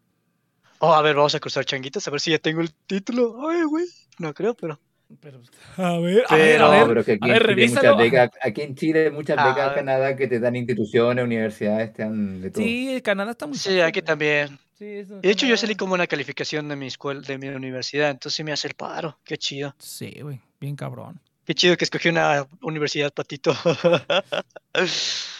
Oh, 0.80 0.94
a 0.94 1.02
ver, 1.02 1.16
vamos 1.16 1.36
a 1.36 1.40
cruzar 1.40 1.66
changuitos 1.66 2.08
a 2.08 2.12
ver 2.12 2.20
si 2.20 2.32
ya 2.32 2.40
tengo 2.40 2.62
el 2.62 2.74
título. 2.74 3.48
Ay, 3.48 3.64
güey. 3.64 3.86
No 4.18 4.34
creo, 4.34 4.54
pero. 4.56 4.80
Pero, 5.22 5.42
a 5.78 5.98
ver, 5.98 6.24
a 6.30 6.36
ver, 6.36 6.62
a 6.62 6.70
Pero- 6.70 6.72
ver. 6.72 6.88
Pero 6.88 7.04
que 7.06 7.12
aquí, 7.14 7.30
a 7.32 7.34
en 7.36 7.40
ver, 7.40 7.42
Chile 7.42 7.62
hay 7.64 7.68
muchas 7.70 7.84
revísalo. 7.84 7.98
becas, 7.98 8.30
aquí 8.44 8.62
en 8.62 8.76
Chile 8.76 9.04
hay 9.06 9.12
muchas 9.12 9.38
becas 9.38 9.72
a. 9.72 9.74
Canadá 9.76 10.16
que 10.16 10.28
te 10.28 10.40
dan 10.40 10.56
instituciones, 10.56 11.24
universidades, 11.26 11.94
te 11.94 12.04
dan 12.04 12.42
de 12.42 12.52
todo. 12.52 12.64
Sí, 12.64 13.02
Canadá 13.04 13.32
está 13.32 13.48
muy 13.48 13.58
Sí, 13.58 13.82
aquí 13.82 14.02
también. 14.02 14.60
Sí, 14.78 14.86
eso, 14.86 15.20
De 15.20 15.30
hecho, 15.32 15.46
yo 15.48 15.58
salí 15.58 15.76
como 15.76 15.94
una 15.96 16.08
calificación 16.08 16.70
de 16.70 16.76
mi 16.76 16.88
escuela, 16.88 17.22
de 17.22 17.38
mi 17.38 17.48
universidad, 17.50 18.12
entonces 18.12 18.46
me 18.46 18.52
hace 18.52 18.68
el 18.70 18.76
paro. 18.76 19.18
Qué 19.26 19.38
chido. 19.38 19.76
Sí, 19.80 20.16
güey, 20.22 20.40
bien 20.60 20.76
cabrón. 20.76 21.20
Qué 21.44 21.56
chido 21.56 21.76
que 21.76 21.84
escogí 21.86 22.10
una 22.10 22.46
universidad, 22.62 23.12
patito. 23.12 23.54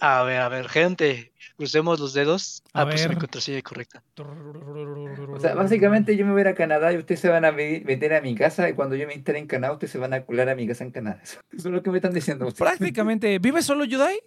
a 0.00 0.22
ver, 0.22 0.40
a 0.40 0.48
ver, 0.48 0.68
gente. 0.68 1.32
Crucemos 1.56 1.98
los 1.98 2.12
dedos. 2.12 2.62
A 2.72 2.82
Ah, 2.82 2.84
pues 2.86 3.02
mi 3.02 3.08
ver. 3.08 3.18
contraseña 3.18 3.62
correcta. 3.62 4.02
O 4.16 5.40
sea, 5.40 5.54
básicamente 5.54 6.16
yo 6.16 6.24
me 6.24 6.30
voy 6.32 6.40
a 6.40 6.42
ir 6.42 6.48
a 6.48 6.54
Canadá 6.54 6.92
y 6.92 6.96
ustedes 6.98 7.20
se 7.20 7.28
van 7.28 7.44
a 7.44 7.50
meter 7.52 8.14
a 8.14 8.20
mi 8.20 8.36
casa 8.36 8.68
y 8.68 8.74
cuando 8.74 8.94
yo 8.94 9.06
me 9.08 9.14
instale 9.14 9.40
en 9.40 9.46
Canadá 9.48 9.72
ustedes 9.72 9.90
se 9.90 9.98
van 9.98 10.12
a 10.14 10.24
colar 10.24 10.48
a 10.48 10.54
mi 10.54 10.68
casa 10.68 10.84
en 10.84 10.92
Canadá. 10.92 11.20
Eso 11.24 11.40
es 11.52 11.64
lo 11.64 11.82
que 11.82 11.90
me 11.90 11.98
están 11.98 12.12
diciendo. 12.14 12.46
ustedes. 12.46 12.58
Prácticamente, 12.78 13.38
¿vives 13.40 13.64
solo, 13.64 13.84
Yudai? 13.84 14.20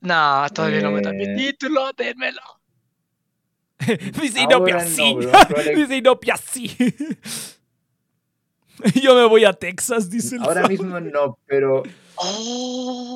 No, 0.00 0.46
todavía 0.54 0.80
no 0.82 0.90
me 0.92 1.00
dan 1.02 1.16
mi 1.16 1.24
Eh. 1.24 1.34
título, 1.36 1.92
dénmelo. 1.92 2.40
Dice 4.22 4.40
Inopia, 4.40 4.76
no, 4.76 4.80
sí. 4.82 5.16
Dice 5.74 5.96
Inopia, 5.96 6.36
sí. 6.36 6.74
Yo 9.02 9.14
me 9.14 9.24
voy 9.26 9.44
a 9.44 9.52
Texas, 9.52 10.10
dice 10.10 10.36
el 10.36 10.42
Ahora 10.42 10.66
mismo 10.68 10.98
no, 11.00 11.38
pero 11.46 11.82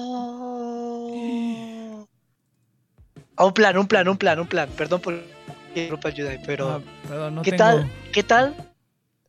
Oh. 0.01 2.07
Ah, 3.37 3.45
un 3.45 3.53
plan, 3.53 3.77
un 3.79 3.87
plan, 3.87 4.09
un 4.09 4.17
plan, 4.19 4.41
un 4.41 4.47
plan. 4.49 4.69
Perdón 4.77 5.01
por 5.01 5.15
interrumpir, 5.69 6.15
Yudai, 6.15 6.41
pero 6.45 6.83
perdón, 7.07 7.37
no 7.37 7.43
¿qué 7.43 7.53
tengo- 7.53 7.65
tal? 7.65 7.91
¿Qué 8.13 8.23
tal? 8.23 8.65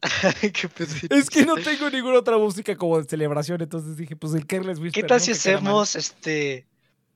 Es 1.09 1.29
que 1.29 1.45
no 1.45 1.55
tengo 1.55 1.89
ninguna 1.89 2.19
otra 2.19 2.37
música 2.37 2.73
como 2.77 2.97
de 3.01 3.07
celebración, 3.07 3.61
entonces 3.61 3.97
dije, 3.97 4.15
pues 4.15 4.33
el 4.33 4.47
Careless 4.47 4.79
Whisper. 4.79 5.03
¿Qué 5.03 5.07
tal 5.07 5.19
si 5.19 5.31
hacemos 5.31 5.95
este 5.97 6.65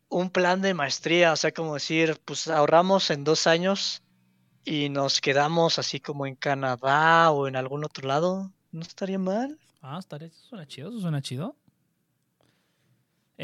un 0.09 0.29
plan 0.29 0.61
de 0.61 0.73
maestría? 0.73 1.31
O 1.31 1.37
sea, 1.37 1.53
como 1.53 1.75
decir, 1.75 2.19
pues 2.25 2.47
ahorramos 2.49 3.09
en 3.09 3.23
dos 3.23 3.47
años 3.47 4.01
y 4.65 4.89
nos 4.89 5.21
quedamos 5.21 5.79
así 5.79 6.01
como 6.01 6.27
en 6.27 6.35
Canadá 6.35 7.31
o 7.31 7.47
en 7.47 7.55
algún 7.55 7.85
otro 7.85 8.05
lado. 8.07 8.51
¿No 8.73 8.81
estaría 8.81 9.17
mal? 9.17 9.57
Ah, 9.81 9.97
estaría, 9.99 10.27
eso 10.27 10.41
suena 10.49 10.67
chido, 10.67 10.89
eso 10.89 10.99
suena 10.99 11.21
chido. 11.21 11.55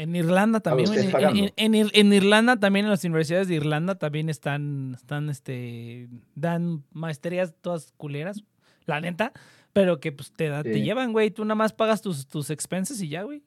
En 0.02 0.16
Irlanda 0.16 0.60
también, 0.60 0.88
en, 0.94 1.10
en- 1.36 1.52
en 1.56 1.72
Ir- 1.74 1.90
en 1.92 2.12
Irlanda 2.12 2.58
también, 2.58 2.86
en 2.86 2.90
las 2.90 3.04
universidades 3.04 3.48
de 3.48 3.54
Irlanda 3.56 3.96
también 3.96 4.28
están, 4.30 4.94
están, 4.94 5.28
este, 5.28 6.08
dan 6.34 6.84
maestrías 6.92 7.54
todas 7.60 7.92
culeras, 7.96 8.42
la 8.86 9.00
neta, 9.00 9.32
pero 9.72 10.00
que 10.00 10.12
pues 10.12 10.32
te, 10.32 10.48
da- 10.48 10.62
te 10.62 10.80
llevan, 10.80 11.12
güey, 11.12 11.30
tú 11.30 11.44
nada 11.44 11.54
más 11.56 11.72
pagas 11.72 12.00
tus, 12.02 12.26
tus 12.26 12.50
expenses 12.50 13.00
y 13.02 13.08
ya, 13.08 13.22
güey. 13.24 13.42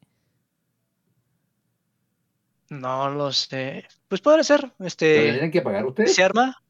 No 2.70 3.10
lo 3.10 3.32
sé. 3.32 3.86
Pues 4.08 4.22
podría 4.22 4.44
ser. 4.44 4.72
¿lo 4.80 4.86
Este, 4.86 5.32
tienen 5.32 5.52
que 5.52 5.62
pagar 5.62 5.86
ustedes. 5.86 6.16
¿se 6.16 6.24
arma? 6.24 6.62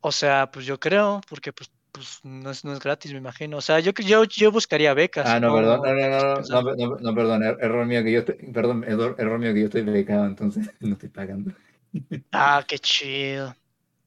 O 0.00 0.12
sea, 0.12 0.50
pues 0.50 0.64
yo 0.64 0.78
creo, 0.78 1.20
porque 1.28 1.52
pues, 1.52 1.70
pues 1.98 2.20
no 2.24 2.50
es, 2.50 2.64
no 2.64 2.72
es 2.72 2.80
gratis, 2.80 3.12
me 3.12 3.18
imagino. 3.18 3.58
O 3.58 3.60
sea, 3.60 3.80
yo, 3.80 3.92
yo, 3.92 4.24
yo 4.24 4.50
buscaría 4.52 4.94
becas. 4.94 5.26
Ah, 5.28 5.40
no, 5.40 5.54
perdón, 5.54 5.80
no, 5.82 5.94
no, 5.94 6.08
no, 6.10 6.28
no, 6.28 6.34
pensar. 6.36 6.64
no, 6.64 6.76
no, 6.76 6.96
no, 7.00 7.14
perdón, 7.14 7.42
er- 7.42 7.58
error 7.60 7.86
mío 7.86 8.02
que 8.02 8.12
yo 8.12 8.18
estoy, 8.20 8.36
perdón, 8.52 8.84
error, 8.84 9.14
error 9.18 9.38
mío 9.38 9.52
que 9.52 9.60
yo 9.60 9.66
estoy 9.66 9.82
becado, 9.82 10.26
entonces 10.26 10.70
no 10.80 10.94
estoy 10.94 11.08
pagando. 11.10 11.52
Ah, 12.32 12.64
qué 12.66 12.78
chido. 12.78 13.54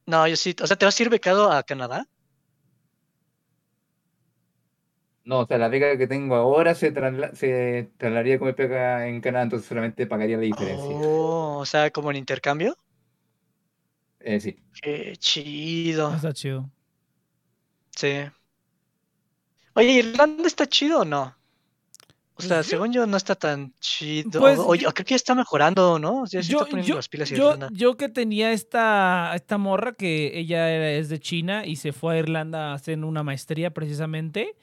No, 0.06 0.26
yo 0.28 0.36
sí. 0.36 0.54
O 0.62 0.66
sea, 0.66 0.76
¿te 0.76 0.84
vas 0.86 0.98
a 0.98 1.02
ir 1.04 1.10
becado 1.10 1.52
a 1.52 1.62
Canadá? 1.64 2.06
No, 5.24 5.40
o 5.40 5.46
sea, 5.46 5.56
la 5.56 5.68
beca 5.68 5.96
que 5.96 6.08
tengo 6.08 6.34
ahora 6.34 6.74
se, 6.74 6.92
trasla- 6.92 7.32
se 7.34 7.92
trasladaría 7.96 8.38
como 8.40 8.52
beca 8.54 9.06
en 9.06 9.20
Canadá, 9.20 9.44
entonces 9.44 9.68
solamente 9.68 10.06
pagaría 10.06 10.36
la 10.36 10.42
diferencia. 10.42 10.96
Oh, 10.98 11.58
o 11.60 11.64
sea, 11.66 11.90
como 11.90 12.10
en 12.10 12.16
intercambio. 12.16 12.76
Eh, 14.20 14.40
sí. 14.40 14.56
Qué 14.80 15.14
chido. 15.16 16.14
Está 16.14 16.32
chido. 16.32 16.70
Sí. 17.96 18.12
Oye, 19.74 19.92
¿Irlanda 19.92 20.46
está 20.46 20.66
chido 20.66 21.00
o 21.00 21.04
no? 21.04 21.22
O 22.34 22.36
Pues 22.36 22.48
sea, 22.48 22.58
yo- 22.58 22.62
según 22.64 22.92
yo 22.92 23.06
no 23.06 23.16
está 23.16 23.34
tan 23.34 23.72
chido. 23.80 24.40
Pues 24.40 24.58
O- 24.58 24.66
Oye, 24.66 24.82
creo 24.92 25.04
que 25.04 25.04
ya 25.10 25.16
está 25.16 25.34
mejorando, 25.34 25.98
¿no? 25.98 26.24
Ya 26.26 26.42
se 26.42 26.48
Yo, 26.50 26.58
está 26.58 26.70
poniendo 26.70 26.88
yo, 26.88 26.96
las 26.96 27.08
pilas 27.08 27.30
yo, 27.30 27.56
yo 27.70 27.96
que 27.96 28.08
tenía 28.08 28.52
esta, 28.52 29.32
esta 29.34 29.58
morra 29.58 29.92
que 29.92 30.38
ella 30.38 30.70
era- 30.70 30.92
es 30.92 31.08
de 31.08 31.18
China 31.20 31.66
y 31.66 31.76
se 31.76 31.92
fue 31.92 32.14
a 32.14 32.18
Irlanda 32.18 32.70
a 32.72 32.74
hacer 32.74 32.98
una 33.04 33.22
maestría 33.22 33.70
precisamente. 33.72 34.56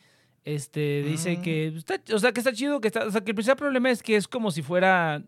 Este 0.45 1.03
dice 1.03 1.37
Mm. 1.37 1.41
que 1.43 1.67
está, 1.67 2.01
o 2.13 2.17
sea 2.19 2.31
que 2.31 2.39
está 2.39 2.53
chido, 2.53 2.81
que 2.81 2.87
está, 2.87 3.05
o 3.05 3.11
sea 3.11 3.21
que 3.21 3.31
el 3.31 3.35
principal 3.35 3.57
problema 3.57 3.91
es 3.91 4.01
que 4.01 4.15
es 4.15 4.27
como 4.27 4.51
si 4.51 4.61
fuera 4.63 5.21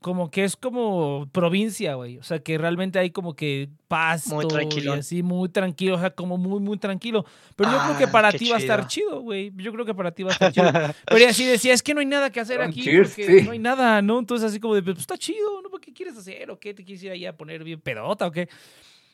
como 0.00 0.30
que 0.30 0.44
es 0.44 0.56
como 0.56 1.28
provincia, 1.30 1.94
güey. 1.94 2.16
O 2.18 2.22
sea 2.22 2.38
que 2.38 2.56
realmente 2.56 2.98
hay 2.98 3.10
como 3.10 3.34
que 3.36 3.68
pasto 3.86 4.42
y 4.42 4.48
tranquilón. 4.48 5.00
así, 5.00 5.22
muy 5.22 5.48
tranquilo, 5.50 5.96
o 5.96 6.00
sea, 6.00 6.10
como 6.10 6.38
muy, 6.38 6.58
muy 6.60 6.78
tranquilo. 6.78 7.24
Pero 7.56 7.70
yo 7.70 7.78
creo 7.84 7.98
que 7.98 8.04
Ah, 8.04 8.10
para 8.12 8.32
ti 8.32 8.48
va 8.48 8.56
a 8.56 8.60
estar 8.60 8.86
chido. 8.86 9.20
güey. 9.20 9.52
Yo 9.56 9.72
creo 9.72 9.84
que 9.84 9.94
para 9.94 10.10
ti 10.12 10.22
va 10.22 10.30
a 10.30 10.32
estar 10.32 10.52
chido. 10.52 10.70
Pero 11.06 11.16
ella 11.18 11.30
así 11.30 11.44
decía, 11.44 11.74
es 11.74 11.82
que 11.82 11.92
no 11.92 12.00
hay 12.00 12.06
nada 12.06 12.30
que 12.30 12.40
hacer 12.40 12.58
Con 12.58 12.68
aquí 12.68 12.82
porque 12.96 13.40
sí. 13.40 13.44
no 13.44 13.50
hay 13.52 13.58
nada, 13.58 14.00
¿no? 14.00 14.18
Entonces 14.18 14.48
así 14.50 14.58
como 14.58 14.74
de, 14.74 14.82
pues 14.82 14.98
está 14.98 15.18
chido, 15.18 15.60
¿no? 15.62 15.68
¿Para 15.68 15.82
qué 15.82 15.92
quieres 15.92 16.16
hacer? 16.16 16.50
¿O 16.50 16.58
qué? 16.58 16.72
¿Te 16.72 16.82
quieres 16.84 17.02
ir 17.04 17.10
ahí 17.10 17.26
a 17.26 17.36
poner 17.36 17.62
bien 17.62 17.80
pedota 17.80 18.26
o 18.26 18.30
qué? 18.32 18.48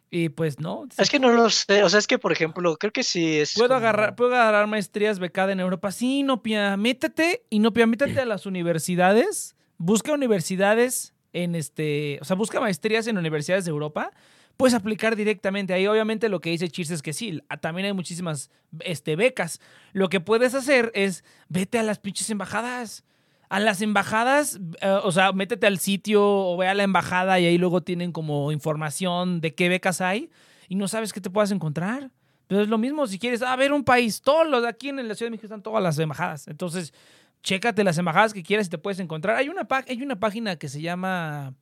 Y 0.08 0.28
pues 0.28 0.60
no. 0.60 0.84
Es 0.96 1.10
que 1.10 1.18
no 1.18 1.30
lo 1.32 1.50
sé. 1.50 1.82
O 1.82 1.88
sea, 1.88 1.98
es 1.98 2.06
que, 2.06 2.16
por 2.16 2.30
ejemplo, 2.30 2.76
creo 2.76 2.92
que 2.92 3.02
sí 3.02 3.38
es. 3.38 3.54
Puedo 3.54 3.70
como- 3.70 3.78
agarrar, 3.78 4.14
puedo 4.14 4.36
agarrar 4.36 4.68
maestrías 4.68 5.18
becadas 5.18 5.52
en 5.52 5.58
Europa. 5.58 5.90
Sí, 5.90 6.22
Nopia, 6.22 6.76
métete 6.76 7.42
y 7.50 7.58
Nopia, 7.58 7.88
métete 7.88 8.20
a 8.20 8.24
las 8.24 8.46
universidades. 8.46 9.55
Busca 9.78 10.12
universidades 10.12 11.14
en 11.32 11.54
este, 11.54 12.18
o 12.22 12.24
sea, 12.24 12.34
busca 12.36 12.60
maestrías 12.60 13.06
en 13.06 13.18
universidades 13.18 13.64
de 13.66 13.70
Europa. 13.70 14.10
Puedes 14.56 14.74
aplicar 14.74 15.16
directamente 15.16 15.74
ahí. 15.74 15.86
Obviamente 15.86 16.30
lo 16.30 16.40
que 16.40 16.50
dice 16.50 16.68
Cheers 16.68 16.90
es 16.90 17.02
que 17.02 17.12
sí, 17.12 17.42
también 17.60 17.86
hay 17.86 17.92
muchísimas 17.92 18.50
este, 18.80 19.16
becas. 19.16 19.60
Lo 19.92 20.08
que 20.08 20.20
puedes 20.20 20.54
hacer 20.54 20.90
es 20.94 21.24
vete 21.48 21.78
a 21.78 21.82
las 21.82 21.98
pinches 21.98 22.30
embajadas. 22.30 23.04
A 23.48 23.60
las 23.60 23.80
embajadas, 23.82 24.58
eh, 24.80 24.88
o 25.04 25.12
sea, 25.12 25.32
métete 25.32 25.66
al 25.66 25.78
sitio 25.78 26.24
o 26.24 26.56
ve 26.56 26.66
a 26.68 26.74
la 26.74 26.82
embajada 26.82 27.38
y 27.38 27.46
ahí 27.46 27.58
luego 27.58 27.82
tienen 27.82 28.12
como 28.12 28.50
información 28.50 29.40
de 29.40 29.54
qué 29.54 29.68
becas 29.68 30.00
hay 30.00 30.30
y 30.68 30.74
no 30.74 30.88
sabes 30.88 31.12
qué 31.12 31.20
te 31.20 31.30
puedas 31.30 31.50
encontrar. 31.50 32.10
Pero 32.48 32.62
es 32.62 32.68
lo 32.68 32.78
mismo 32.78 33.06
si 33.06 33.18
quieres, 33.18 33.42
a 33.42 33.54
ver, 33.56 33.72
un 33.72 33.84
país, 33.84 34.22
todos 34.22 34.46
los 34.48 34.64
aquí 34.64 34.88
en 34.88 34.96
la 35.08 35.14
Ciudad 35.14 35.26
de 35.26 35.30
México 35.32 35.46
están 35.46 35.62
todas 35.62 35.82
las 35.82 35.98
embajadas. 35.98 36.46
Entonces, 36.48 36.92
chécate 37.42 37.84
las 37.84 37.98
embajadas 37.98 38.32
que 38.34 38.42
quieras 38.42 38.66
y 38.66 38.70
te 38.70 38.78
puedes 38.78 38.98
encontrar. 39.00 39.36
Hay 39.36 39.48
una, 39.48 39.66
hay 39.88 40.02
una 40.02 40.18
página 40.18 40.56
que 40.56 40.68
se 40.68 40.80
llama. 40.80 41.54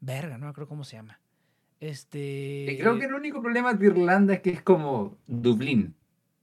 Verga, 0.00 0.36
no 0.38 0.44
me 0.46 0.50
acuerdo 0.50 0.68
cómo 0.68 0.84
se 0.84 0.96
llama. 0.96 1.20
Este. 1.80 2.66
Y 2.70 2.78
creo 2.78 2.98
que 2.98 3.06
el 3.06 3.14
único 3.14 3.40
problema 3.42 3.74
de 3.74 3.86
Irlanda 3.86 4.34
es 4.34 4.40
que 4.40 4.50
es 4.50 4.62
como 4.62 5.18
Dublín. 5.26 5.94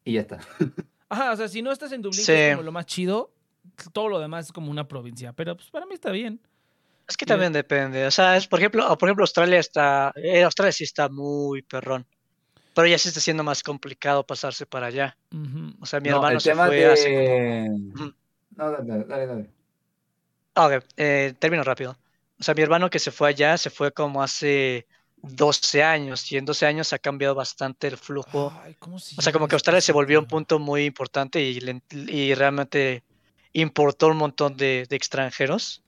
Y 0.03 0.13
ya 0.13 0.21
está. 0.21 0.39
Ajá, 1.09 1.31
o 1.33 1.35
sea, 1.35 1.47
si 1.47 1.61
no 1.61 1.71
estás 1.71 1.91
en 1.91 2.01
Dublín, 2.01 2.21
Sí. 2.23 2.31
que 2.31 2.49
es 2.49 2.55
como 2.55 2.63
lo 2.65 2.71
más 2.71 2.85
chido, 2.85 3.33
todo 3.93 4.07
lo 4.09 4.19
demás 4.19 4.47
es 4.47 4.51
como 4.51 4.71
una 4.71 4.87
provincia. 4.87 5.33
Pero 5.33 5.55
pues 5.55 5.69
para 5.69 5.85
mí 5.85 5.93
está 5.93 6.11
bien. 6.11 6.39
Es 7.07 7.17
que 7.17 7.25
también 7.25 7.51
depende. 7.51 8.05
O 8.05 8.11
sea, 8.11 8.37
es, 8.37 8.47
por 8.47 8.59
ejemplo, 8.59 8.97
por 8.97 9.09
ejemplo, 9.09 9.23
Australia 9.23 9.59
está. 9.59 10.13
eh, 10.15 10.43
Australia 10.43 10.71
sí 10.71 10.83
está 10.85 11.09
muy 11.09 11.61
perrón. 11.61 12.05
Pero 12.73 12.87
ya 12.87 12.97
se 12.97 13.09
está 13.09 13.19
haciendo 13.19 13.43
más 13.43 13.63
complicado 13.63 14.25
pasarse 14.25 14.65
para 14.65 14.87
allá. 14.87 15.17
O 15.81 15.85
sea, 15.85 15.99
mi 15.99 16.07
No, 16.09 16.15
hermano 16.17 16.35
el 16.35 16.41
se 16.41 16.49
tema 16.51 16.67
fue 16.67 16.75
de... 16.77 16.85
hace 16.85 17.67
como. 17.67 18.13
No, 18.57 18.71
dale, 18.71 19.03
dale, 19.05 19.25
dale. 19.27 19.49
Ah, 20.55 20.67
Ok, 20.67 20.83
eh, 20.97 21.33
término 21.39 21.63
rápido. 21.63 21.97
O 22.39 22.43
sea, 22.43 22.53
mi 22.53 22.61
hermano 22.61 22.89
que 22.89 22.99
se 22.99 23.11
fue 23.11 23.29
allá 23.29 23.57
se 23.57 23.69
fue 23.69 23.91
como 23.91 24.21
hace 24.23 24.87
12 25.15 25.83
años 25.83 26.29
y 26.31 26.37
en 26.37 26.45
12 26.45 26.65
años 26.65 26.91
ha 26.93 26.99
cambiado 26.99 27.35
bastante 27.35 27.87
el 27.87 27.97
flujo. 27.97 28.51
Ay, 28.63 28.75
¿cómo 28.79 28.99
se 28.99 29.15
O 29.19 29.21
sea, 29.21 29.31
como 29.31 29.47
que 29.47 29.55
este 29.55 29.55
Australia 29.55 29.81
se 29.81 29.93
volvió 29.93 30.19
un 30.19 30.25
punto 30.27 30.59
muy 30.59 30.85
importante 30.85 31.41
y, 31.41 31.59
le- 31.61 31.81
y 31.91 32.33
realmente 32.33 33.03
importó 33.53 34.07
un 34.07 34.17
montón 34.17 34.57
de, 34.57 34.85
de 34.89 34.95
extranjeros. 34.95 35.83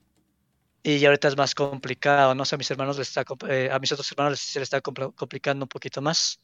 Y 0.82 1.04
ahorita 1.04 1.28
es 1.28 1.36
más 1.36 1.54
complicado, 1.54 2.34
¿no? 2.34 2.42
O 2.42 2.46
sea, 2.46 2.56
a 2.56 2.58
mis 2.58 2.70
hermanos 2.70 2.98
les 2.98 3.08
está, 3.08 3.24
eh, 3.48 3.70
a 3.72 3.78
mis 3.78 3.92
otros 3.92 4.10
hermanos 4.12 4.32
les, 4.32 4.40
se 4.40 4.60
les 4.60 4.66
está 4.66 4.82
compl- 4.82 5.14
complicando 5.14 5.64
un 5.64 5.68
poquito 5.68 6.02
más. 6.02 6.40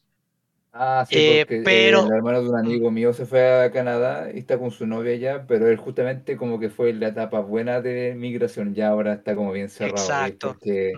Ah, 0.73 1.05
sí, 1.09 1.15
Eh, 1.17 1.45
porque 1.45 1.57
eh, 1.57 1.61
pero- 1.65 2.05
el 2.05 2.13
hermano 2.13 2.41
de 2.41 2.49
un 2.49 2.57
amigo 2.57 2.91
mío 2.91 3.11
se 3.13 3.25
fue 3.25 3.63
a 3.63 3.71
Canadá 3.71 4.29
y 4.33 4.39
está 4.39 4.57
con 4.57 4.71
su 4.71 4.87
novia 4.87 5.11
allá, 5.13 5.45
pero 5.45 5.67
él 5.67 5.75
justamente 5.77 6.37
como 6.37 6.59
que 6.59 6.69
fue 6.69 6.93
la 6.93 7.09
etapa 7.09 7.41
buena 7.41 7.81
de 7.81 8.15
migración, 8.15 8.73
ya 8.73 8.87
ahora 8.87 9.13
está 9.13 9.35
como 9.35 9.51
bien 9.51 9.69
cerrado. 9.69 9.97
Exacto. 9.97 10.53
Porque, 10.53 10.93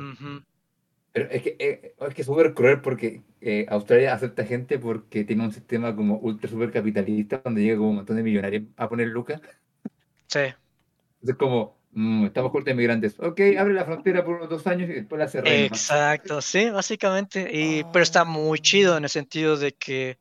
pero 1.12 1.30
es 1.32 1.42
que 1.42 1.56
eh, 1.58 1.96
es 2.08 2.14
que 2.14 2.24
súper 2.24 2.54
cruel 2.54 2.82
porque 2.82 3.22
eh, 3.42 3.66
Australia 3.70 4.14
acepta 4.14 4.46
gente 4.46 4.78
porque 4.78 5.24
tiene 5.24 5.44
un 5.44 5.52
sistema 5.52 5.96
como 5.96 6.18
ultra 6.18 6.50
super 6.50 6.72
capitalista 6.72 7.42
donde 7.44 7.64
llega 7.64 7.78
como 7.78 7.90
un 7.90 7.96
montón 7.98 8.16
de 8.16 8.24
millonarios 8.24 8.64
a 8.78 8.88
poner 8.88 9.08
lucas. 9.08 9.42
Sí. 10.28 10.40
Entonces 11.22 11.36
como, 11.38 11.78
mm, 11.94 12.26
estamos 12.26 12.52
cortos 12.52 12.66
de 12.66 12.72
inmigrantes. 12.72 13.16
Ok, 13.20 13.40
abre 13.58 13.74
la 13.74 13.86
frontera 13.86 14.24
por 14.24 14.36
unos 14.36 14.50
dos 14.50 14.66
años 14.68 14.90
y 14.90 14.94
después 14.94 15.20
la 15.20 15.28
cerramos. 15.28 15.62
Exacto, 15.62 16.42
sí, 16.42 16.70
básicamente. 16.70 17.50
Y, 17.52 17.84
pero 17.92 18.04
está 18.04 18.24
muy 18.26 18.60
chido 18.60 18.98
en 18.98 19.04
el 19.04 19.10
sentido 19.10 19.58
de 19.58 19.74
que, 19.74 20.18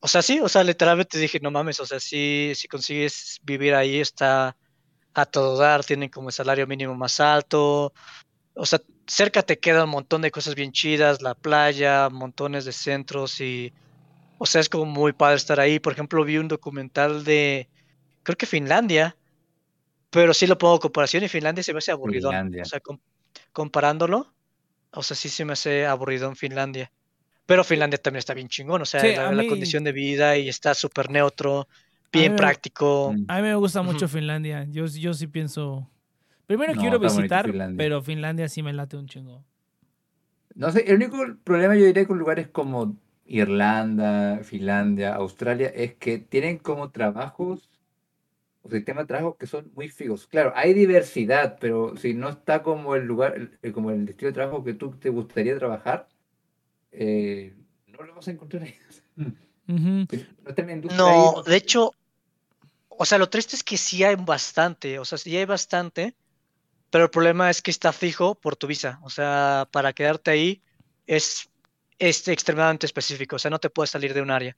o 0.00 0.08
sea, 0.08 0.22
sí, 0.22 0.40
o 0.40 0.48
sea, 0.48 0.62
literalmente 0.64 1.18
dije, 1.18 1.40
no 1.40 1.50
mames, 1.50 1.80
o 1.80 1.86
sea, 1.86 2.00
sí, 2.00 2.52
si 2.54 2.68
consigues 2.68 3.40
vivir 3.42 3.74
ahí 3.74 4.00
está 4.00 4.56
a 5.14 5.24
todo 5.24 5.56
dar, 5.56 5.84
tienen 5.84 6.10
como 6.10 6.28
el 6.28 6.34
salario 6.34 6.66
mínimo 6.66 6.94
más 6.94 7.20
alto, 7.20 7.92
o 8.54 8.66
sea, 8.66 8.80
cerca 9.06 9.42
te 9.42 9.58
queda 9.58 9.84
un 9.84 9.90
montón 9.90 10.22
de 10.22 10.30
cosas 10.30 10.54
bien 10.54 10.72
chidas, 10.72 11.22
la 11.22 11.34
playa, 11.34 12.08
montones 12.10 12.64
de 12.64 12.72
centros 12.72 13.40
y, 13.40 13.72
o 14.38 14.46
sea, 14.46 14.60
es 14.60 14.68
como 14.68 14.84
muy 14.84 15.12
padre 15.12 15.36
estar 15.36 15.60
ahí. 15.60 15.78
Por 15.78 15.92
ejemplo, 15.92 16.24
vi 16.24 16.38
un 16.38 16.48
documental 16.48 17.24
de, 17.24 17.68
creo 18.22 18.36
que 18.36 18.46
Finlandia, 18.46 19.16
pero 20.16 20.32
sí 20.34 20.46
lo 20.46 20.56
pongo 20.56 20.74
en 20.74 20.80
comparación 20.80 21.22
y 21.24 21.28
Finlandia 21.28 21.62
se 21.62 21.72
me 21.74 21.78
hace 21.78 21.92
aburrido. 21.92 22.30
Finlandia. 22.30 22.62
O 22.62 22.64
sea, 22.64 22.80
com- 22.80 22.98
comparándolo, 23.52 24.32
o 24.92 25.02
sea, 25.02 25.16
sí 25.16 25.28
se 25.28 25.44
me 25.44 25.52
hace 25.52 25.86
aburrido 25.86 26.26
en 26.28 26.36
Finlandia. 26.36 26.90
Pero 27.44 27.62
Finlandia 27.64 27.98
también 27.98 28.18
está 28.20 28.34
bien 28.34 28.48
chingón, 28.48 28.82
o 28.82 28.86
sea, 28.86 29.00
Sí, 29.00 29.14
la, 29.14 29.28
a 29.28 29.32
la 29.32 29.42
mí- 29.42 29.48
condición 29.48 29.84
de 29.84 29.92
vida 29.92 30.36
y 30.38 30.48
está 30.48 30.74
súper 30.74 31.10
neutro, 31.10 31.68
mí 32.12 32.20
bien 32.20 32.32
me- 32.32 32.38
práctico. 32.38 33.12
Mm. 33.16 33.24
A 33.28 33.36
mí 33.36 33.42
me 33.42 33.54
gusta 33.56 33.82
mucho 33.82 34.08
Finlandia. 34.08 34.64
Yo, 34.70 34.86
yo 34.86 35.12
sí 35.14 35.26
pienso. 35.26 35.88
Primero 36.46 36.74
No, 36.74 36.80
quiero 36.80 36.98
visitar, 36.98 37.44
Finlandia. 37.46 37.76
pero 37.76 38.02
Finlandia 38.02 38.48
sí 38.48 38.62
me 38.62 38.72
late 38.72 38.96
un 38.96 39.06
chingo. 39.06 39.44
No 40.54 40.70
sé, 40.72 40.84
el 40.88 40.96
único 40.96 41.18
problema 41.44 41.76
yo 41.76 41.84
diría 41.84 42.06
con 42.06 42.18
lugares 42.18 42.48
como 42.48 42.96
Irlanda, 43.26 44.40
Finlandia, 44.42 45.14
Australia, 45.14 45.68
es 45.74 45.94
que 45.96 46.18
tienen 46.18 46.58
como 46.58 46.90
trabajos 46.90 47.68
o 48.66 48.70
sistemas 48.70 49.04
de 49.04 49.08
trabajo 49.08 49.36
que 49.36 49.46
son 49.46 49.70
muy 49.74 49.88
fijos. 49.88 50.26
Claro, 50.26 50.52
hay 50.54 50.74
diversidad, 50.74 51.58
pero 51.60 51.96
si 51.96 52.14
no 52.14 52.28
está 52.28 52.62
como 52.62 52.94
el 52.94 53.04
lugar, 53.04 53.50
como 53.72 53.90
el 53.90 54.08
estilo 54.08 54.30
de 54.30 54.34
trabajo 54.34 54.64
que 54.64 54.74
tú 54.74 54.90
te 54.92 55.08
gustaría 55.08 55.56
trabajar, 55.58 56.08
eh, 56.92 57.54
no 57.86 58.02
lo 58.02 58.14
vas 58.14 58.28
a 58.28 58.30
encontrar 58.32 58.64
ahí. 58.64 58.78
Si 58.90 59.02
No 59.66 60.94
No, 60.96 61.06
ahí, 61.06 61.50
de 61.50 61.56
hecho, 61.56 61.92
o 62.88 63.04
sea, 63.04 63.18
lo 63.18 63.28
triste 63.28 63.56
es 63.56 63.64
que 63.64 63.76
sí 63.76 64.04
hay 64.04 64.16
bastante, 64.16 64.98
o 64.98 65.04
sea, 65.04 65.18
sí 65.18 65.36
hay 65.36 65.44
bastante, 65.44 66.14
pero 66.90 67.04
el 67.04 67.10
problema 67.10 67.50
es 67.50 67.62
que 67.62 67.70
está 67.70 67.92
fijo 67.92 68.34
por 68.34 68.56
tu 68.56 68.66
visa, 68.66 69.00
o 69.02 69.10
sea, 69.10 69.68
para 69.70 69.92
quedarte 69.92 70.30
ahí 70.30 70.62
es, 71.06 71.48
es 71.98 72.26
extremadamente 72.28 72.86
específico, 72.86 73.36
o 73.36 73.38
sea, 73.38 73.50
no 73.50 73.58
te 73.58 73.70
puedes 73.70 73.90
salir 73.90 74.14
de 74.14 74.22
un 74.22 74.30
área. 74.30 74.56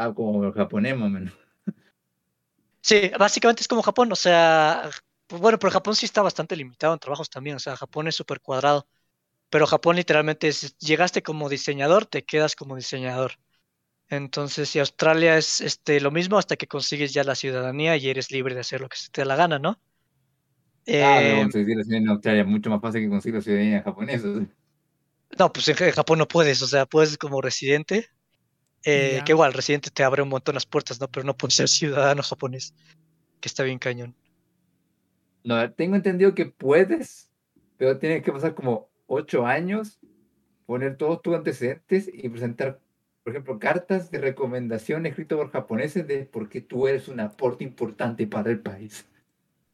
Ah, 0.00 0.12
como 0.14 0.44
el 0.44 0.52
japonés, 0.52 0.96
más 0.96 1.06
o 1.06 1.10
menos. 1.10 1.32
Sí, 2.82 3.10
básicamente 3.18 3.62
es 3.62 3.68
como 3.68 3.82
Japón, 3.82 4.10
o 4.12 4.16
sea, 4.16 4.88
pues 5.26 5.40
bueno, 5.40 5.58
pero 5.58 5.70
Japón 5.70 5.94
sí 5.94 6.06
está 6.06 6.22
bastante 6.22 6.56
limitado 6.56 6.92
en 6.94 6.98
trabajos 6.98 7.28
también, 7.30 7.56
o 7.56 7.58
sea, 7.58 7.76
Japón 7.76 8.08
es 8.08 8.16
súper 8.16 8.40
cuadrado, 8.40 8.88
pero 9.50 9.66
Japón 9.66 9.96
literalmente 9.96 10.48
es, 10.48 10.76
llegaste 10.78 11.22
como 11.22 11.48
diseñador, 11.50 12.06
te 12.06 12.24
quedas 12.24 12.56
como 12.56 12.76
diseñador. 12.76 13.34
Entonces, 14.08 14.68
si 14.70 14.80
Australia 14.80 15.38
es 15.38 15.60
este, 15.62 16.00
lo 16.00 16.10
mismo 16.12 16.38
hasta 16.38 16.56
que 16.56 16.68
consigues 16.68 17.12
ya 17.14 17.24
la 17.24 17.36
ciudadanía 17.36 17.96
y 17.96 18.08
eres 18.10 18.30
libre 18.32 18.54
de 18.54 18.60
hacer 18.62 18.80
lo 18.82 18.88
que 18.88 18.98
se 18.98 19.10
te 19.10 19.22
dé 19.22 19.26
la 19.26 19.36
gana, 19.36 19.58
¿no? 19.58 19.80
Ah, 20.98 21.20
pero 21.22 21.36
Eh, 21.36 21.42
conseguir 21.42 21.76
la 21.76 21.82
ciudadanía 21.84 22.06
en 22.10 22.14
Australia 22.14 22.42
es 22.42 22.48
mucho 22.48 22.70
más 22.70 22.80
fácil 22.80 23.00
que 23.02 23.08
conseguir 23.08 23.34
la 23.36 23.42
ciudadanía 23.42 23.82
japonesa. 23.82 24.28
no, 25.38 25.52
pues 25.52 25.68
en 25.68 25.76
Ja- 25.76 25.92
Japón 25.92 26.18
no 26.18 26.28
puedes, 26.28 26.62
o 26.62 26.66
sea, 26.66 26.86
puedes 26.86 27.16
como 27.18 27.40
residente, 27.40 28.08
eh, 28.84 29.20
que 29.24 29.32
igual, 29.32 29.52
residente 29.52 29.90
te 29.90 30.02
abre 30.04 30.22
un 30.22 30.28
montón 30.28 30.54
las 30.54 30.66
puertas, 30.66 31.00
¿no? 31.00 31.08
Pero 31.08 31.24
no 31.24 31.36
puedes 31.36 31.54
ser 31.54 31.68
ciudadano 31.68 32.22
japonés, 32.22 32.74
que 33.40 33.48
está 33.48 33.62
bien 33.62 33.78
cañón. 33.78 34.14
No, 35.44 35.70
tengo 35.72 35.96
entendido 35.96 36.34
que 36.34 36.46
puedes, 36.46 37.30
pero 37.76 37.98
tienes 37.98 38.22
que 38.22 38.32
pasar 38.32 38.54
como 38.54 38.90
ocho 39.06 39.46
años, 39.46 39.98
poner 40.66 40.96
todos 40.96 41.22
tus 41.22 41.34
antecedentes 41.34 42.10
y 42.12 42.28
presentar, 42.28 42.78
por 43.24 43.32
ejemplo, 43.32 43.58
cartas 43.58 44.10
de 44.10 44.18
recomendación 44.18 45.06
escritas 45.06 45.38
por 45.38 45.50
japoneses 45.50 46.06
de 46.06 46.24
por 46.24 46.48
qué 46.48 46.60
tú 46.60 46.86
eres 46.86 47.08
un 47.08 47.20
aporte 47.20 47.64
importante 47.64 48.26
para 48.26 48.50
el 48.50 48.60
país. 48.60 49.06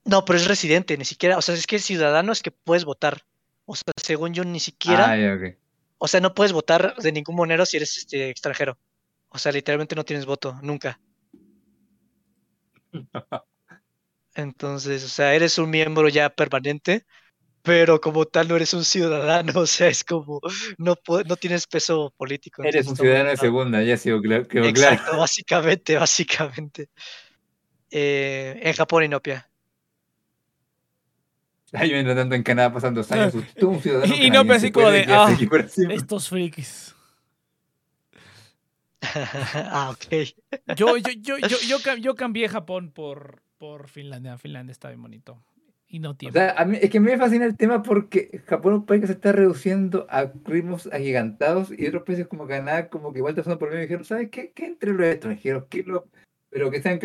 No, 0.05 0.25
pero 0.25 0.39
es 0.39 0.47
residente, 0.47 0.97
ni 0.97 1.05
siquiera, 1.05 1.37
o 1.37 1.43
sea, 1.43 1.55
es 1.55 1.67
que 1.67 1.81
ciudadano 1.81 2.33
es 2.33 2.43
que 2.43 2.53
puedes 2.53 2.85
votar. 2.85 3.23
O 3.65 3.75
sea, 3.75 3.93
según 4.01 4.33
yo, 4.33 4.45
ni 4.45 4.61
siquiera, 4.61 5.13
Ah, 5.13 5.57
o 5.99 6.09
sea, 6.09 6.21
no 6.21 6.35
puedes 6.35 6.53
votar 6.53 6.95
de 6.97 7.13
ningún 7.13 7.37
monero 7.37 7.67
si 7.67 7.79
eres 7.79 7.97
este 7.97 8.31
extranjero. 8.31 8.79
O 9.37 9.39
sea, 9.39 9.53
literalmente 9.53 9.95
no 9.95 10.03
tienes 10.03 10.25
voto, 10.25 10.59
nunca. 10.63 10.99
Entonces, 14.35 15.05
o 15.05 15.09
sea, 15.09 15.35
eres 15.35 15.59
un 15.59 15.69
miembro 15.69 16.09
ya 16.09 16.31
permanente, 16.31 17.05
pero 17.61 18.01
como 18.01 18.25
tal 18.25 18.49
no 18.49 18.57
eres 18.57 18.73
un 18.73 18.83
ciudadano, 18.83 19.53
o 19.61 19.67
sea, 19.67 19.89
es 19.89 20.05
como, 20.05 20.41
no, 20.79 20.95
no 21.27 21.37
tienes 21.37 21.67
peso 21.67 22.15
político. 22.17 22.63
Eres 22.63 22.87
entonces 22.87 23.01
un 23.01 23.05
ciudadano 23.05 23.29
de 23.29 23.37
segunda, 23.37 23.83
ya 23.83 23.99
sí, 23.99 24.11
claro, 24.23 24.49
quedó 24.49 24.73
claro. 24.73 24.95
Exacto, 24.95 25.17
básicamente, 25.19 25.97
básicamente. 25.97 26.89
Eh, 27.91 28.59
en 28.63 28.73
Japón 28.73 29.05
y 29.05 29.09
Nopia. 29.09 29.51
Ay, 31.75 31.91
yo 31.91 31.95
mientras 31.95 32.17
tanto 32.17 32.35
en 32.35 32.43
Canadá 32.43 32.73
pasando 32.73 33.03
dos 33.03 33.13
años, 33.13 33.35
es 33.55 33.63
un 33.63 33.83
ciudadano 33.83 34.15
Y 34.15 34.31
no, 34.31 34.45
pero 34.45 34.55
así 34.55 34.73
como 34.73 34.91
de, 34.91 35.05
ah. 35.11 35.37
Estos 35.91 36.31
frikis. 36.31 36.96
ah, 39.71 39.91
ok. 39.91 40.15
Yo, 40.77 40.97
yo, 40.97 41.11
yo, 41.21 41.39
yo, 41.39 41.59
yo, 41.69 41.97
yo 41.97 42.15
cambié 42.15 42.49
Japón 42.49 42.91
por, 42.93 43.43
por 43.59 43.89
Finlandia. 43.89 44.39
Finlandia 44.39 44.73
está 44.73 44.89
bien 44.89 45.03
bonito. 45.03 45.43
y 45.89 45.99
no 46.01 46.11
O 46.11 46.15
tiempo. 46.17 46.39
sea, 46.39 46.51
a 46.59 46.65
mí, 46.65 46.79
es 46.81 46.91
que 46.91 46.99
a 46.99 47.01
mí 47.01 47.11
me 47.11 47.19
fascina 47.19 47.45
el 47.45 47.57
tema 47.57 47.83
porque 47.83 48.43
Japón 48.47 48.73
es 48.75 48.79
un 48.81 48.87
país 48.87 49.01
que 49.03 49.07
se 49.07 49.13
está 49.15 49.33
reduciendo 49.33 50.07
a 50.11 50.31
ritmos 50.45 50.89
agigantados 50.93 51.71
y 51.77 51.87
otros 51.87 52.03
países 52.03 52.27
como 52.27 52.47
Canadá, 52.47 52.89
como 52.89 53.13
que 53.13 53.19
igual 53.21 53.35
te 53.35 53.43
pasando 53.43 53.59
por 53.59 53.69
medio 53.69 53.83
y 53.83 53.87
dijeron, 53.87 54.05
¿sabes 54.05 54.29
qué? 54.31 54.51
¿Qué 54.53 54.67
entre 54.67 54.93
los 54.93 55.07
extranjeros? 55.07 55.65
¿Qué 55.71 55.83
lo... 55.85 56.09
Pero 56.51 56.71
que 56.71 56.83
sean 56.83 56.99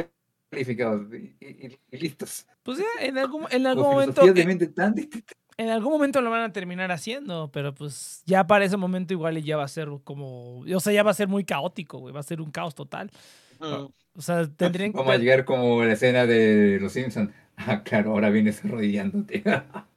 calificados 0.49 1.07
y, 1.13 1.35
y- 1.39 1.79
y 1.91 1.97
listos. 1.97 2.47
pues 2.63 2.77
ya, 2.79 2.85
en 3.05 3.17
algún, 3.17 3.45
en 3.51 3.67
algún 3.67 3.83
momento. 3.83 4.13
filosofías 4.13 4.35
de 4.35 4.45
mente 4.45 4.67
tan 4.67 4.93
distintas. 4.95 5.35
En 5.57 5.69
algún 5.69 5.91
momento 5.91 6.21
lo 6.21 6.29
van 6.29 6.43
a 6.43 6.53
terminar 6.53 6.91
haciendo, 6.91 7.49
pero 7.51 7.73
pues 7.73 8.23
ya 8.25 8.47
para 8.47 8.65
ese 8.65 8.77
momento 8.77 9.13
igual 9.13 9.37
y 9.37 9.43
ya 9.43 9.57
va 9.57 9.63
a 9.63 9.67
ser 9.67 9.89
como, 10.03 10.59
o 10.59 10.79
sea, 10.79 10.93
ya 10.93 11.03
va 11.03 11.11
a 11.11 11.15
ser 11.15 11.27
muy 11.27 11.43
caótico, 11.43 11.99
güey, 11.99 12.13
va 12.13 12.21
a 12.21 12.23
ser 12.23 12.41
un 12.41 12.51
caos 12.51 12.73
total. 12.73 13.11
Mm. 13.59 13.87
O 14.17 14.21
sea, 14.21 14.47
tendrían 14.47 14.91
Vamos 14.91 15.13
a 15.13 15.17
llegar 15.17 15.45
como 15.45 15.83
la 15.83 15.93
escena 15.93 16.25
de 16.25 16.79
Los 16.79 16.93
Simpsons. 16.93 17.31
Ah, 17.63 17.83
claro, 17.83 18.11
ahora 18.11 18.31
vienes 18.31 18.65
arrodillándote. 18.65 19.43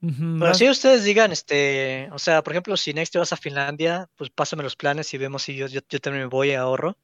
Pero 0.00 0.54
si 0.54 0.68
ustedes 0.68 1.04
digan, 1.04 1.32
este, 1.32 2.10
o 2.12 2.18
sea, 2.18 2.42
por 2.42 2.52
ejemplo, 2.52 2.76
si 2.76 2.92
next 2.92 3.14
te 3.14 3.18
vas 3.18 3.32
a 3.32 3.36
Finlandia, 3.38 4.10
pues 4.16 4.28
pásame 4.28 4.62
los 4.62 4.76
planes 4.76 5.12
y 5.14 5.18
vemos 5.18 5.42
si 5.42 5.56
yo, 5.56 5.68
yo, 5.68 5.80
yo 5.88 6.00
también 6.00 6.24
me 6.24 6.28
voy 6.28 6.52
a 6.52 6.60
ahorro. 6.60 6.98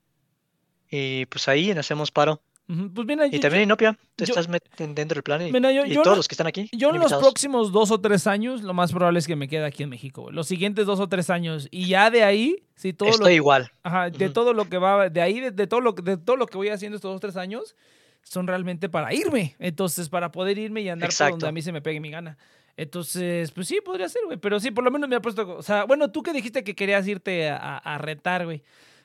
Y 0.90 1.24
pues 1.26 1.48
ahí 1.48 1.70
hacemos 1.70 2.10
paro. 2.10 2.42
Pues 2.66 3.06
mira, 3.06 3.26
Y 3.26 3.32
yo, 3.32 3.40
también 3.40 3.64
Inopia, 3.64 3.98
yo- 4.16 4.24
estás 4.24 4.48
met- 4.48 4.62
dentro 4.78 5.16
del 5.16 5.22
plan 5.22 5.46
y, 5.46 5.52
Mira, 5.52 5.72
yo- 5.72 5.84
y 5.84 5.90
yo 5.90 6.02
todos 6.02 6.14
no- 6.14 6.16
los 6.16 6.28
que 6.28 6.34
están 6.34 6.46
aquí. 6.46 6.70
yo 6.72 6.90
en 6.90 7.00
los 7.00 7.12
próximos 7.12 7.70
dos 7.72 7.90
o 7.90 8.00
tres 8.00 8.26
años, 8.26 8.62
lo 8.62 8.72
más 8.72 8.92
probable 8.92 9.18
es 9.18 9.26
que 9.26 9.36
me 9.36 9.48
quede 9.48 9.64
aquí 9.66 9.82
en 9.82 9.90
México. 9.90 10.30
Los 10.30 10.46
siguientes 10.46 10.86
dos 10.86 11.00
o 11.00 11.08
tres 11.08 11.28
años. 11.28 11.68
Y 11.70 11.86
ya 11.88 12.08
de 12.10 12.22
ahí, 12.22 12.64
si 12.76 12.92
todo 12.92 13.08
lo 13.10 13.14
Estoy 13.16 13.34
igual. 13.34 13.70
Ajá, 13.82 14.08
de 14.10 14.30
todo 14.30 14.54
lo 14.54 14.68
que 14.70 14.78
va, 14.78 15.08
de 15.10 15.20
ahí, 15.20 15.40
de, 15.40 15.50
de 15.50 15.66
todo 15.66 15.80
lo, 15.80 15.92
de 15.92 16.16
todo 16.16 16.36
lo 16.36 16.46
que 16.46 16.56
voy 16.56 16.68
haciendo 16.68 16.96
estos 16.96 17.10
dos, 17.12 17.20
tres 17.20 17.36
años, 17.36 17.76
son 18.22 18.46
realmente 18.46 18.88
para 18.88 19.12
irme. 19.12 19.54
Entonces, 19.58 20.08
para 20.08 20.30
poder 20.30 20.56
irme 20.56 20.80
y 20.82 20.88
andar 20.88 21.08
por 21.10 21.18
donde 21.18 21.30
Exacto. 21.32 21.46
a 21.48 21.52
mí 21.52 21.60
se 21.60 21.72
me 21.72 21.82
pegue 21.82 22.00
mi 22.00 22.10
gana. 22.10 22.38
Entonces, 22.76 23.50
pues 23.50 23.68
sí, 23.68 23.80
podría 23.84 24.08
ser, 24.08 24.22
güey. 24.24 24.38
Pero 24.38 24.58
sí, 24.60 24.70
por 24.70 24.82
lo 24.84 24.90
menos 24.90 25.08
me 25.10 25.16
ha 25.16 25.20
puesto. 25.20 25.56
O 25.58 25.62
sea, 25.62 25.84
bueno, 25.84 26.10
tú 26.10 26.22
que 26.22 26.32
dijiste 26.32 26.64
que 26.64 26.74
querías 26.74 27.06
irte 27.06 27.50
a, 27.50 27.56
a, 27.58 27.78
a 27.78 27.98
rentar, 27.98 28.44
güey. 28.46 28.62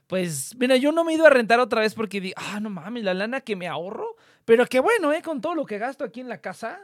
Pues, 0.08 0.56
mira, 0.58 0.78
yo 0.78 0.92
no 0.92 1.04
me 1.04 1.12
he 1.12 1.16
ido 1.16 1.26
a 1.26 1.30
rentar 1.30 1.60
otra 1.60 1.82
vez 1.82 1.94
porque 1.94 2.22
di, 2.22 2.34
ah, 2.38 2.60
no 2.62 2.70
mames, 2.70 3.04
la 3.04 3.14
lana 3.14 3.42
que 3.42 3.56
me 3.56 3.68
ahorro. 3.68 4.16
Pero 4.46 4.66
que 4.66 4.80
bueno, 4.80 5.12
¿eh? 5.12 5.22
Con 5.22 5.42
todo 5.42 5.54
lo 5.56 5.66
que 5.66 5.78
gasto 5.78 6.06
aquí 6.06 6.22
en 6.22 6.30
la 6.30 6.40
casa, 6.40 6.80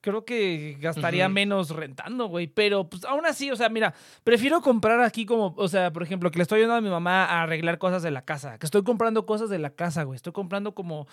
creo 0.00 0.24
que 0.24 0.76
gastaría 0.80 1.28
menos 1.28 1.70
rentando, 1.70 2.26
güey. 2.28 2.46
Pero, 2.46 2.88
pues, 2.88 3.04
aún 3.04 3.26
así, 3.26 3.50
o 3.50 3.56
sea, 3.56 3.68
mira, 3.68 3.92
prefiero 4.22 4.60
comprar 4.60 5.00
aquí 5.00 5.26
como, 5.26 5.52
o 5.56 5.66
sea, 5.68 5.92
por 5.92 6.04
ejemplo, 6.04 6.30
que 6.30 6.38
le 6.38 6.42
estoy 6.42 6.60
ayudando 6.60 6.76
a 6.78 6.80
mi 6.80 6.90
mamá 6.90 7.24
a 7.24 7.42
arreglar 7.42 7.78
cosas 7.78 8.04
de 8.04 8.12
la 8.12 8.24
casa. 8.24 8.56
Que 8.58 8.66
estoy 8.66 8.84
comprando 8.84 9.26
cosas 9.26 9.50
de 9.50 9.58
la 9.58 9.70
casa, 9.70 10.04
güey. 10.04 10.14
Estoy 10.14 10.32
comprando 10.32 10.72
como 10.74 11.08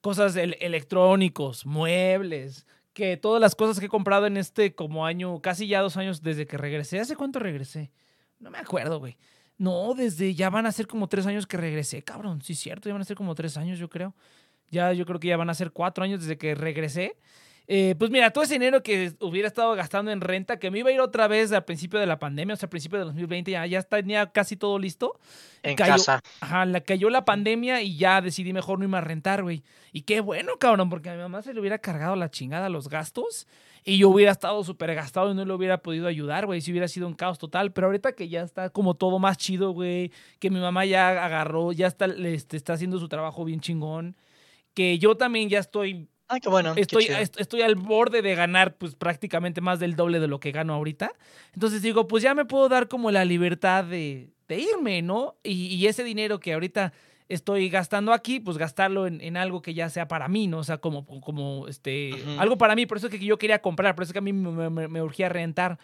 cosas 0.00 0.34
el- 0.36 0.56
electrónicos, 0.60 1.66
muebles. 1.66 2.66
Que 2.94 3.18
todas 3.18 3.40
las 3.40 3.54
cosas 3.54 3.78
que 3.80 3.86
he 3.86 3.90
comprado 3.90 4.26
en 4.26 4.38
este 4.38 4.74
como 4.74 5.04
año, 5.06 5.40
casi 5.42 5.66
ya 5.66 5.80
dos 5.82 5.96
años 5.98 6.22
desde 6.22 6.46
que 6.46 6.56
regresé. 6.56 7.00
¿Hace 7.00 7.16
cuánto 7.16 7.38
regresé? 7.38 7.90
No 8.38 8.50
me 8.50 8.58
acuerdo, 8.58 8.98
güey. 8.98 9.16
No, 9.58 9.94
desde 9.94 10.34
ya 10.34 10.50
van 10.50 10.66
a 10.66 10.72
ser 10.72 10.86
como 10.86 11.08
tres 11.08 11.26
años 11.26 11.46
que 11.46 11.56
regresé, 11.56 12.02
cabrón. 12.02 12.42
Sí, 12.42 12.54
cierto, 12.54 12.88
ya 12.88 12.94
van 12.94 13.02
a 13.02 13.04
ser 13.04 13.16
como 13.16 13.34
tres 13.34 13.56
años, 13.56 13.78
yo 13.78 13.88
creo. 13.88 14.14
Ya, 14.70 14.92
yo 14.92 15.04
creo 15.06 15.20
que 15.20 15.28
ya 15.28 15.36
van 15.36 15.50
a 15.50 15.54
ser 15.54 15.70
cuatro 15.70 16.02
años 16.02 16.20
desde 16.20 16.38
que 16.38 16.54
regresé. 16.54 17.16
Eh, 17.68 17.94
pues 17.96 18.10
mira, 18.10 18.30
todo 18.30 18.42
ese 18.42 18.54
dinero 18.54 18.82
que 18.82 19.12
hubiera 19.20 19.46
estado 19.46 19.72
gastando 19.76 20.10
en 20.10 20.20
renta, 20.20 20.58
que 20.58 20.70
me 20.70 20.80
iba 20.80 20.88
a 20.90 20.92
ir 20.92 21.00
otra 21.00 21.28
vez 21.28 21.52
al 21.52 21.64
principio 21.64 22.00
de 22.00 22.06
la 22.06 22.18
pandemia, 22.18 22.54
o 22.54 22.56
sea, 22.56 22.66
al 22.66 22.70
principio 22.70 22.98
de 22.98 23.04
2020, 23.04 23.52
ya, 23.52 23.64
ya 23.66 23.82
tenía 23.82 24.26
casi 24.32 24.56
todo 24.56 24.78
listo. 24.80 25.20
En 25.62 25.76
Cayó- 25.76 25.92
casa. 25.92 26.20
Ajá, 26.40 26.64
la 26.66 26.80
cayó 26.80 27.08
la 27.08 27.24
pandemia 27.24 27.80
y 27.82 27.96
ya 27.96 28.20
decidí 28.20 28.52
mejor 28.52 28.78
no 28.78 28.84
irme 28.86 28.98
a 28.98 29.00
rentar, 29.02 29.42
güey. 29.44 29.62
Y 29.92 30.02
qué 30.02 30.20
bueno, 30.20 30.56
cabrón, 30.58 30.90
porque 30.90 31.10
a 31.10 31.12
mi 31.14 31.20
mamá 31.20 31.40
se 31.42 31.54
le 31.54 31.60
hubiera 31.60 31.78
cargado 31.78 32.16
la 32.16 32.30
chingada 32.30 32.68
los 32.68 32.88
gastos 32.88 33.46
y 33.84 33.98
yo 33.98 34.08
hubiera 34.10 34.32
estado 34.32 34.62
súper 34.64 34.94
gastado 34.94 35.32
y 35.32 35.34
no 35.34 35.44
le 35.44 35.52
hubiera 35.52 35.78
podido 35.78 36.06
ayudar, 36.06 36.46
güey. 36.46 36.60
Si 36.60 36.70
hubiera 36.70 36.88
sido 36.88 37.06
un 37.06 37.14
caos 37.14 37.38
total. 37.38 37.72
Pero 37.72 37.88
ahorita 37.88 38.12
que 38.12 38.28
ya 38.28 38.42
está 38.42 38.70
como 38.70 38.94
todo 38.94 39.18
más 39.18 39.38
chido, 39.38 39.72
güey, 39.72 40.12
que 40.38 40.50
mi 40.50 40.60
mamá 40.60 40.84
ya 40.84 41.24
agarró, 41.24 41.72
ya 41.72 41.86
está, 41.88 42.06
este, 42.06 42.56
está 42.56 42.74
haciendo 42.74 42.98
su 42.98 43.08
trabajo 43.08 43.44
bien 43.44 43.60
chingón, 43.60 44.16
que 44.74 44.98
yo 44.98 45.16
también 45.16 45.48
ya 45.48 45.58
estoy 45.58 46.08
Ay, 46.28 46.40
qué 46.40 46.48
bueno. 46.48 46.72
estoy, 46.76 47.04
est- 47.06 47.38
estoy 47.38 47.60
al 47.62 47.74
borde 47.74 48.22
de 48.22 48.34
ganar 48.34 48.76
pues 48.78 48.94
prácticamente 48.94 49.60
más 49.60 49.80
del 49.80 49.96
doble 49.96 50.18
de 50.20 50.28
lo 50.28 50.40
que 50.40 50.50
gano 50.52 50.72
ahorita. 50.74 51.12
Entonces 51.52 51.82
digo, 51.82 52.06
pues 52.06 52.22
ya 52.22 52.34
me 52.34 52.44
puedo 52.46 52.68
dar 52.70 52.88
como 52.88 53.10
la 53.10 53.24
libertad 53.26 53.84
de, 53.84 54.30
de 54.48 54.58
irme, 54.58 55.02
¿no? 55.02 55.34
Y, 55.42 55.66
y 55.74 55.86
ese 55.88 56.04
dinero 56.04 56.40
que 56.40 56.54
ahorita 56.54 56.92
estoy 57.32 57.68
gastando 57.68 58.12
aquí, 58.12 58.40
pues 58.40 58.58
gastarlo 58.58 59.06
en, 59.06 59.20
en 59.20 59.36
algo 59.36 59.62
que 59.62 59.74
ya 59.74 59.88
sea 59.90 60.08
para 60.08 60.28
mí, 60.28 60.46
¿no? 60.46 60.58
O 60.58 60.64
sea, 60.64 60.78
como, 60.78 61.04
como 61.20 61.66
este, 61.68 62.12
Ujú. 62.14 62.40
algo 62.40 62.58
para 62.58 62.74
mí, 62.74 62.86
por 62.86 62.98
eso 62.98 63.06
es 63.08 63.12
que 63.12 63.24
yo 63.24 63.38
quería 63.38 63.60
comprar, 63.60 63.94
por 63.94 64.02
eso 64.04 64.10
es 64.10 64.12
que 64.12 64.18
a 64.18 64.22
mí 64.22 64.32
me, 64.32 64.70
me- 64.70 64.88
me 64.88 65.02
urgía 65.02 65.28
rentar, 65.28 65.78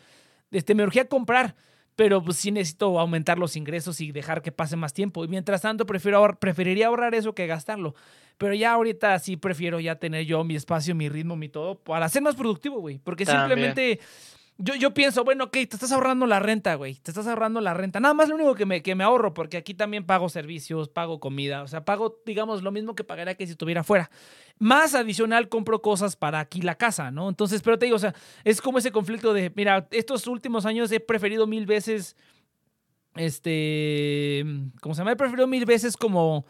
este, 0.50 0.74
me 0.74 0.82
urgía 0.82 1.08
comprar. 1.08 1.54
Pero 1.96 2.22
pues 2.22 2.36
sí 2.36 2.52
necesito 2.52 3.00
aumentar 3.00 3.40
los 3.40 3.56
ingresos 3.56 4.00
y 4.00 4.12
dejar 4.12 4.40
que 4.40 4.52
pase 4.52 4.76
más 4.76 4.92
tiempo. 4.92 5.24
Y 5.24 5.28
mientras 5.28 5.62
tanto, 5.62 5.84
prefiero 5.84 6.18
ahor- 6.24 6.38
preferiría 6.38 6.86
ahorrar 6.86 7.12
eso 7.16 7.34
que 7.34 7.48
gastarlo. 7.48 7.96
Pero 8.36 8.54
ya 8.54 8.72
ahorita 8.74 9.18
sí 9.18 9.36
prefiero 9.36 9.80
ya 9.80 9.96
tener 9.96 10.24
yo 10.24 10.44
mi 10.44 10.54
espacio, 10.54 10.94
mi 10.94 11.08
ritmo, 11.08 11.34
mi 11.34 11.48
todo, 11.48 11.74
para 11.74 12.08
ser 12.08 12.22
más 12.22 12.36
productivo, 12.36 12.78
güey. 12.78 12.98
Porque 13.00 13.24
También. 13.24 13.48
simplemente 13.48 13.98
yo, 14.60 14.74
yo 14.74 14.92
pienso, 14.92 15.22
bueno, 15.22 15.44
ok, 15.44 15.52
te 15.52 15.76
estás 15.76 15.92
ahorrando 15.92 16.26
la 16.26 16.40
renta, 16.40 16.74
güey. 16.74 16.96
Te 16.96 17.12
estás 17.12 17.28
ahorrando 17.28 17.60
la 17.60 17.74
renta. 17.74 18.00
Nada 18.00 18.12
más 18.12 18.28
lo 18.28 18.34
único 18.34 18.56
que 18.56 18.66
me, 18.66 18.82
que 18.82 18.96
me 18.96 19.04
ahorro, 19.04 19.32
porque 19.32 19.56
aquí 19.56 19.72
también 19.72 20.04
pago 20.04 20.28
servicios, 20.28 20.88
pago 20.88 21.20
comida. 21.20 21.62
O 21.62 21.68
sea, 21.68 21.84
pago, 21.84 22.20
digamos, 22.26 22.64
lo 22.64 22.72
mismo 22.72 22.96
que 22.96 23.04
pagaría 23.04 23.36
que 23.36 23.46
si 23.46 23.52
estuviera 23.52 23.84
fuera. 23.84 24.10
Más 24.58 24.96
adicional, 24.96 25.48
compro 25.48 25.80
cosas 25.80 26.16
para 26.16 26.40
aquí 26.40 26.60
la 26.60 26.74
casa, 26.74 27.12
¿no? 27.12 27.28
Entonces, 27.28 27.62
pero 27.62 27.78
te 27.78 27.86
digo, 27.86 27.96
o 27.96 28.00
sea, 28.00 28.16
es 28.42 28.60
como 28.60 28.78
ese 28.78 28.90
conflicto 28.90 29.32
de, 29.32 29.52
mira, 29.54 29.86
estos 29.92 30.26
últimos 30.26 30.66
años 30.66 30.90
he 30.90 30.98
preferido 30.98 31.46
mil 31.46 31.64
veces, 31.64 32.16
este, 33.14 34.44
¿cómo 34.80 34.96
se 34.96 35.02
llama? 35.02 35.12
He 35.12 35.16
preferido 35.16 35.46
mil 35.46 35.66
veces 35.66 35.96
como 35.96 36.46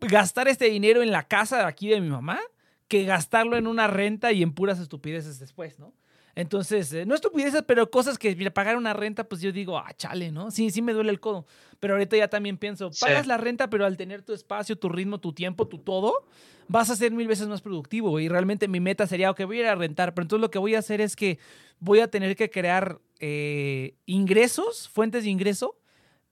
gastar 0.00 0.48
este 0.48 0.64
dinero 0.64 1.02
en 1.02 1.12
la 1.12 1.28
casa 1.28 1.58
de 1.58 1.64
aquí 1.64 1.88
de 1.88 2.00
mi 2.00 2.08
mamá 2.08 2.40
que 2.88 3.04
gastarlo 3.04 3.56
en 3.56 3.68
una 3.68 3.86
renta 3.86 4.32
y 4.32 4.42
en 4.42 4.52
puras 4.52 4.80
estupideces 4.80 5.38
después, 5.38 5.78
¿no? 5.78 5.92
Entonces, 6.38 6.92
eh, 6.92 7.04
no 7.04 7.16
estupideces, 7.16 7.64
pero 7.66 7.90
cosas 7.90 8.16
que 8.16 8.36
mira, 8.36 8.52
pagar 8.52 8.76
una 8.76 8.92
renta, 8.92 9.24
pues 9.24 9.40
yo 9.40 9.50
digo, 9.50 9.76
ah, 9.76 9.92
chale, 9.96 10.30
¿no? 10.30 10.52
Sí, 10.52 10.70
sí 10.70 10.80
me 10.82 10.92
duele 10.92 11.10
el 11.10 11.18
codo. 11.18 11.46
Pero 11.80 11.94
ahorita 11.94 12.16
ya 12.16 12.28
también 12.28 12.56
pienso, 12.58 12.92
Sí. 12.92 13.00
pagas 13.04 13.26
la 13.26 13.38
renta, 13.38 13.68
pero 13.68 13.84
al 13.84 13.96
tener 13.96 14.22
tu 14.22 14.32
espacio, 14.32 14.76
tu 14.76 14.88
ritmo, 14.88 15.18
tu 15.18 15.32
tiempo, 15.32 15.66
tu 15.66 15.78
todo, 15.78 16.14
vas 16.68 16.90
a 16.90 16.94
ser 16.96 17.10
mil 17.10 17.26
veces 17.26 17.48
más 17.48 17.60
productivo. 17.60 18.20
Y 18.20 18.28
realmente 18.28 18.68
mi 18.68 18.78
meta 18.78 19.08
sería, 19.08 19.32
ok, 19.32 19.42
voy 19.46 19.56
a 19.56 19.60
ir 19.62 19.66
a 19.66 19.74
rentar, 19.74 20.14
pero 20.14 20.26
entonces 20.26 20.40
lo 20.40 20.50
que 20.52 20.60
voy 20.60 20.76
a 20.76 20.78
hacer 20.78 21.00
es 21.00 21.16
que 21.16 21.40
voy 21.80 21.98
a 21.98 22.08
tener 22.08 22.36
que 22.36 22.50
crear 22.50 23.00
eh, 23.18 23.96
ingresos, 24.06 24.88
fuentes 24.88 25.24
de 25.24 25.30
ingreso, 25.30 25.76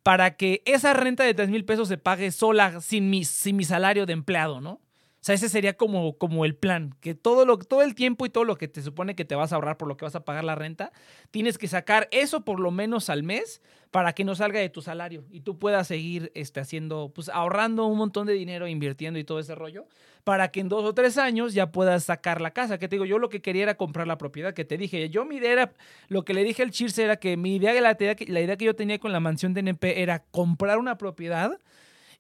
para 0.05 0.37
que 0.37 0.63
esa 0.67 0.93
renta 0.93 1.25
de 1.25 1.35
3 1.35 1.49
mil 1.49 1.65
pesos 1.65 1.89
se 1.89 1.99
pague 1.99 2.31
sola 2.31 2.81
sin 2.81 3.11
mi, 3.11 3.25
sin 3.25 3.57
mi 3.57 3.65
salario 3.65 4.07
de 4.07 4.13
empleado, 4.13 4.61
¿no? 4.61 4.81
Sea, 5.27 5.35
ese 5.35 5.49
sería 5.49 5.77
como, 5.77 6.17
como 6.19 6.45
el 6.45 6.55
plan, 6.55 6.95
que 7.01 7.17
todo, 7.17 7.45
lo, 7.45 7.59
todo 7.59 7.83
el 7.83 7.97
tiempo 7.97 8.27
y 8.27 8.31
todo 8.31 8.45
lo 8.45 8.57
que 8.57 8.69
te 8.69 8.81
supone 8.81 9.17
que 9.17 9.25
te 9.25 9.35
vas 9.35 9.51
a 9.51 9.57
ahorrar 9.57 9.77
por 9.77 9.89
lo 9.89 9.97
que 9.97 10.05
vas 10.05 10.15
a 10.15 10.25
pagar 10.25 10.45
la 10.45 10.55
renta, 10.55 10.93
tienes 11.33 11.59
que 11.59 11.67
sacar 11.67 12.07
eso 12.13 12.45
por 12.45 12.61
lo 12.61 12.71
menos 12.71 13.11
al 13.11 13.25
mes 13.25 13.61
para 13.91 14.13
que 14.13 14.23
no 14.23 14.37
salga 14.37 14.61
de 14.61 14.69
tu 14.69 14.83
salario 14.83 15.25
y 15.29 15.41
tú 15.41 15.59
puedas 15.59 15.89
seguir 15.89 16.31
este, 16.37 16.61
haciendo, 16.61 17.11
pues 17.13 17.29
ahorrando 17.29 17.87
un 17.87 17.99
montón 17.99 18.29
de 18.29 18.35
dinero, 18.35 18.69
invirtiendo 18.69 19.19
y 19.19 19.25
todo 19.25 19.41
ese 19.41 19.57
rollo, 19.57 19.89
para 20.23 20.53
que 20.53 20.61
en 20.61 20.69
dos 20.69 20.85
o 20.85 20.95
tres 20.95 21.19
años 21.19 21.55
ya 21.55 21.73
puedas 21.73 22.05
sacar 22.05 22.41
la 22.41 22.53
casa. 22.53 22.79
Que 22.79 22.87
te 22.87 22.95
digo, 22.95 23.05
yo 23.05 23.19
lo 23.19 23.29
que 23.29 23.43
quería 23.43 23.65
era 23.65 23.77
comprar 23.77 24.07
la 24.07 24.19
propiedad, 24.19 24.55
que 24.55 24.65
te 24.65 24.79
dije, 24.79 25.11
yo 25.11 25.25
mi 25.25 25.39
idea 25.39 25.51
era, 25.51 25.73
lo 26.07 26.25
que 26.25 26.35
le 26.35 26.45
dije 26.45 26.63
al 26.63 26.71
Cheers 26.71 26.97
era 27.01 27.17
que 27.17 27.37
mi 27.37 27.57
idea, 27.57 27.73
la 27.81 27.97
idea, 28.01 28.15
la 28.29 28.41
idea 28.43 28.57
que 28.57 28.65
yo 28.65 28.77
tenía 28.77 29.01
con 29.01 29.11
la 29.11 29.19
mansión 29.19 29.55
de 29.55 29.61
NP 29.63 30.03
era 30.03 30.21
comprar 30.21 30.79
una 30.79 30.99
propiedad 30.99 31.59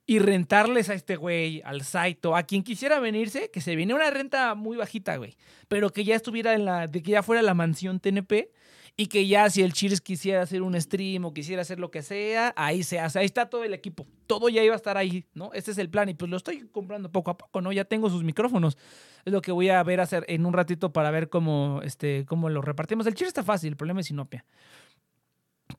y 0.07 0.21
rentarles 0.21 0.89
a 0.89 0.95
este 0.95 1.17
güey, 1.17 1.63
al 1.65 1.83
Saito, 1.83 2.37
a 2.37 2.45
quien 2.45 2.63
quisiera 2.63 3.01
venirse, 3.01 3.51
que 3.51 3.61
se 3.61 3.75
viene 3.75 3.93
una 3.93 4.11
renta 4.11 4.55
muy 4.55 4.77
bajita, 4.77 5.17
güey, 5.17 5.37
pero 5.69 5.91
que 5.91 6.05
ya 6.05 6.15
estuviera 6.15 6.55
en 6.55 6.65
la, 6.65 6.87
de 6.87 7.03
que 7.03 7.13
ya 7.13 7.23
fuera 7.23 7.43
la 7.43 7.55
mansión 7.55 7.99
TNP 7.99 8.51
y 8.97 9.09
que 9.09 9.27
ya 9.27 9.51
si 9.51 9.63
el 9.63 9.73
Cheers 9.73 10.01
quisiera 10.01 10.43
hacer 10.43 10.63
un 10.63 10.81
stream 10.81 11.25
o 11.25 11.35
quisiera 11.35 11.63
hacer 11.63 11.81
lo 11.81 11.91
que 11.91 12.03
sea, 12.03 12.55
ahí 12.57 12.83
se 12.83 13.01
hace, 13.01 13.19
ahí 13.19 13.27
está 13.27 13.51
todo 13.51 13.65
el 13.65 13.75
equipo, 13.75 14.07
todo 14.27 14.49
ya 14.49 14.63
iba 14.63 14.75
a 14.75 14.77
estar 14.77 14.97
ahí, 14.97 15.27
¿no? 15.35 15.51
Este 15.53 15.73
es 15.73 15.79
el 15.79 15.91
plan 15.91 16.09
y 16.09 16.15
pues 16.15 16.31
lo 16.31 16.37
estoy 16.37 16.69
comprando 16.69 17.11
poco 17.11 17.33
a 17.33 17.37
poco, 17.37 17.61
¿no? 17.61 17.73
Ya 17.73 17.85
tengo 17.85 18.09
sus 18.09 18.23
micrófonos, 18.23 18.79
es 19.25 19.33
lo 19.33 19.43
que 19.43 19.53
voy 19.53 19.69
a 19.69 19.83
ver 19.83 20.01
hacer 20.01 20.25
en 20.29 20.47
un 20.47 20.53
ratito 20.53 20.93
para 20.93 21.11
ver 21.11 21.29
cómo, 21.29 21.81
este, 21.83 22.25
cómo 22.27 22.49
lo 22.49 22.63
repartimos. 22.63 23.07
El 23.07 23.15
Cheers 23.15 23.29
está 23.29 23.43
fácil, 23.43 23.71
el 23.71 23.77
problema 23.77 24.01
es 24.01 24.07
Sinopia. 24.07 24.45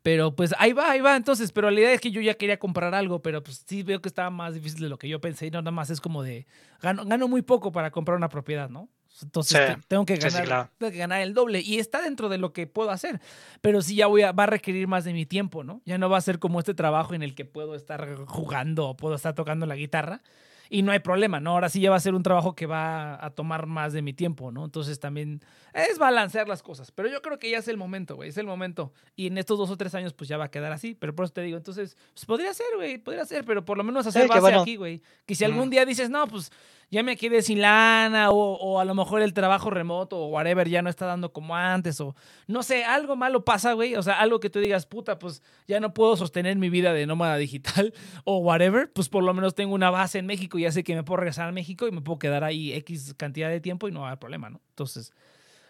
Pero 0.04 0.36
pues 0.36 0.54
ahí 0.58 0.74
va, 0.74 0.92
ahí 0.92 1.02
va. 1.02 1.16
Entonces, 1.16 1.52
pero 1.52 1.70
la 1.72 1.80
idea 1.80 1.94
es 1.94 2.02
que 2.02 2.12
yo 2.12 2.22
ya 2.22 2.34
quería 2.36 2.60
comprar 2.60 2.94
algo, 2.94 3.22
pero 3.22 3.42
pues 3.44 3.64
sí 3.68 3.84
veo 3.84 4.02
que 4.02 4.10
estaba 4.10 4.30
más 4.30 4.54
difícil 4.54 4.82
de 4.82 4.90
lo 4.90 4.98
que 4.98 5.08
yo 5.10 5.20
pensé. 5.22 5.48
Y 5.48 5.52
no, 5.52 5.62
nada 5.62 5.72
más 5.72 5.90
es 5.90 6.02
como 6.02 6.24
de. 6.24 6.46
Gano, 6.82 7.06
gano 7.06 7.28
muy 7.28 7.42
poco 7.42 7.72
para 7.72 7.92
comprar 7.92 8.18
una 8.18 8.30
propiedad, 8.30 8.70
¿no? 8.70 8.90
Entonces 9.22 9.60
Sí, 9.76 9.82
tengo 9.88 10.06
que 10.06 10.16
ganar, 10.18 10.42
sí, 10.42 10.48
claro. 10.48 10.70
tengo 10.78 10.92
que 10.92 10.98
ganar 11.00 11.22
el 11.22 11.34
doble. 11.34 11.62
Y 11.62 11.80
está 11.80 12.02
dentro 12.02 12.30
de 12.30 12.38
lo 12.38 12.54
que 12.54 12.68
puedo 12.68 12.92
hacer. 12.92 13.20
Pero 13.62 13.82
sí 13.82 13.96
ya 13.96 14.08
voy 14.08 14.22
a, 14.22 14.32
va 14.32 14.44
a 14.44 14.48
requerir 14.48 14.88
más 14.88 15.06
de 15.06 15.14
mi 15.14 15.26
tiempo, 15.26 15.64
¿no? 15.64 15.82
Ya 15.86 15.98
no 15.98 16.10
va 16.10 16.18
a 16.18 16.22
ser 16.22 16.38
como 16.40 16.60
este 16.60 16.74
trabajo 16.74 17.14
en 17.16 17.24
el 17.24 17.34
que 17.34 17.46
puedo 17.46 17.74
estar 17.76 18.26
jugando 18.26 18.90
o 18.90 18.98
puedo 18.98 19.16
estar 19.16 19.34
tocando 19.34 19.66
la 19.66 19.76
guitarra. 19.76 20.22
Y 20.70 20.82
no 20.82 20.92
hay 20.92 21.00
problema, 21.00 21.40
¿no? 21.40 21.52
Ahora 21.52 21.70
sí 21.70 21.80
ya 21.82 21.90
va 21.90 21.96
a 21.96 22.00
ser 22.00 22.14
un 22.16 22.24
trabajo 22.24 22.56
que 22.56 22.66
va 22.66 23.24
a 23.24 23.30
tomar 23.32 23.66
más 23.68 23.94
de 23.94 24.02
mi 24.02 24.14
tiempo, 24.14 24.52
¿no? 24.52 24.66
Entonces 24.66 25.00
también 25.00 25.42
es 25.74 25.98
balancear 25.98 26.48
las 26.48 26.64
cosas, 26.64 26.92
pero 26.92 27.10
yo 27.10 27.22
creo 27.22 27.40
que 27.40 27.50
ya 27.50 27.58
es 27.60 27.68
el 27.68 27.78
momento, 27.78 28.16
güey, 28.16 28.30
es 28.30 28.38
el 28.38 28.46
momento. 28.46 28.94
Y 29.16 29.28
en 29.28 29.38
estos 29.38 29.58
dos 29.58 29.70
o 29.70 29.78
tres 29.78 29.94
años 29.96 30.14
pues 30.14 30.28
ya 30.28 30.38
va 30.38 30.46
a 30.46 30.52
quedar 30.52 30.72
así, 30.72 30.96
pero 30.96 31.14
por 31.16 31.26
eso 31.26 31.34
te 31.34 31.42
digo, 31.42 31.58
entonces, 31.58 31.98
pues 32.14 32.26
podría 32.26 32.54
ser, 32.54 32.68
güey, 32.76 32.98
podría 32.98 33.26
ser, 33.26 33.46
pero 33.46 33.64
por 33.66 33.78
lo 33.78 33.84
menos 33.84 34.06
hacer 34.08 34.24
Sí, 34.24 34.28
base 34.28 34.42
bueno. 34.42 34.62
aquí, 34.62 34.76
güey. 34.76 35.02
Que 35.26 35.36
si 35.36 35.44
algún 35.44 35.68
Mm. 35.68 35.72
día 35.72 35.86
dices, 35.86 36.10
no, 36.10 36.28
pues 36.28 36.52
ya 36.90 37.04
me 37.04 37.18
quedé 37.18 37.42
sin 37.42 37.62
lana 37.62 38.32
o, 38.32 38.36
o 38.56 38.80
a 38.80 38.86
lo 38.86 38.96
mejor 38.96 39.22
el 39.22 39.34
trabajo 39.34 39.70
remoto 39.70 40.18
o 40.18 40.28
whatever 40.28 40.70
ya 40.70 40.82
no 40.82 40.90
está 40.90 41.06
dando 41.06 41.34
como 41.34 41.56
antes 41.56 42.00
o 42.00 42.16
no 42.48 42.64
sé, 42.64 42.86
algo 42.86 43.16
malo 43.18 43.44
pasa, 43.44 43.74
güey. 43.74 43.96
O 43.96 44.04
sea, 44.04 44.20
algo 44.22 44.40
que 44.40 44.50
tú 44.50 44.60
digas, 44.60 44.86
puta, 44.86 45.20
pues 45.20 45.44
ya 45.68 45.80
no 45.82 45.94
puedo 45.94 46.16
sostener 46.16 46.56
mi 46.58 46.70
vida 46.70 46.94
de 46.94 47.06
nómada 47.06 47.36
digital 47.38 47.94
o 48.24 48.38
whatever, 48.38 48.90
pues 48.94 49.10
por 49.10 49.24
lo 49.24 49.34
menos 49.34 49.54
tengo 49.54 49.74
una 49.76 49.90
base 49.90 50.20
en 50.20 50.26
México 50.26 50.58
y 50.58 50.62
ya 50.62 50.72
sé 50.72 50.84
que 50.84 50.96
me 50.96 51.04
puedo 51.04 51.18
regresar 51.18 51.50
a 51.50 51.52
México 51.52 51.88
y 51.88 51.92
me 51.92 52.02
puedo 52.02 52.20
quedar 52.20 52.44
ahí 52.46 52.72
X 52.74 53.14
cantidad 53.18 53.50
de 53.50 53.60
tiempo 53.60 53.88
y 53.88 53.92
no 53.92 54.00
va 54.02 54.08
a 54.08 54.10
haber 54.12 54.20
problema, 54.20 54.50
¿no? 54.50 54.62
Entonces, 54.70 55.12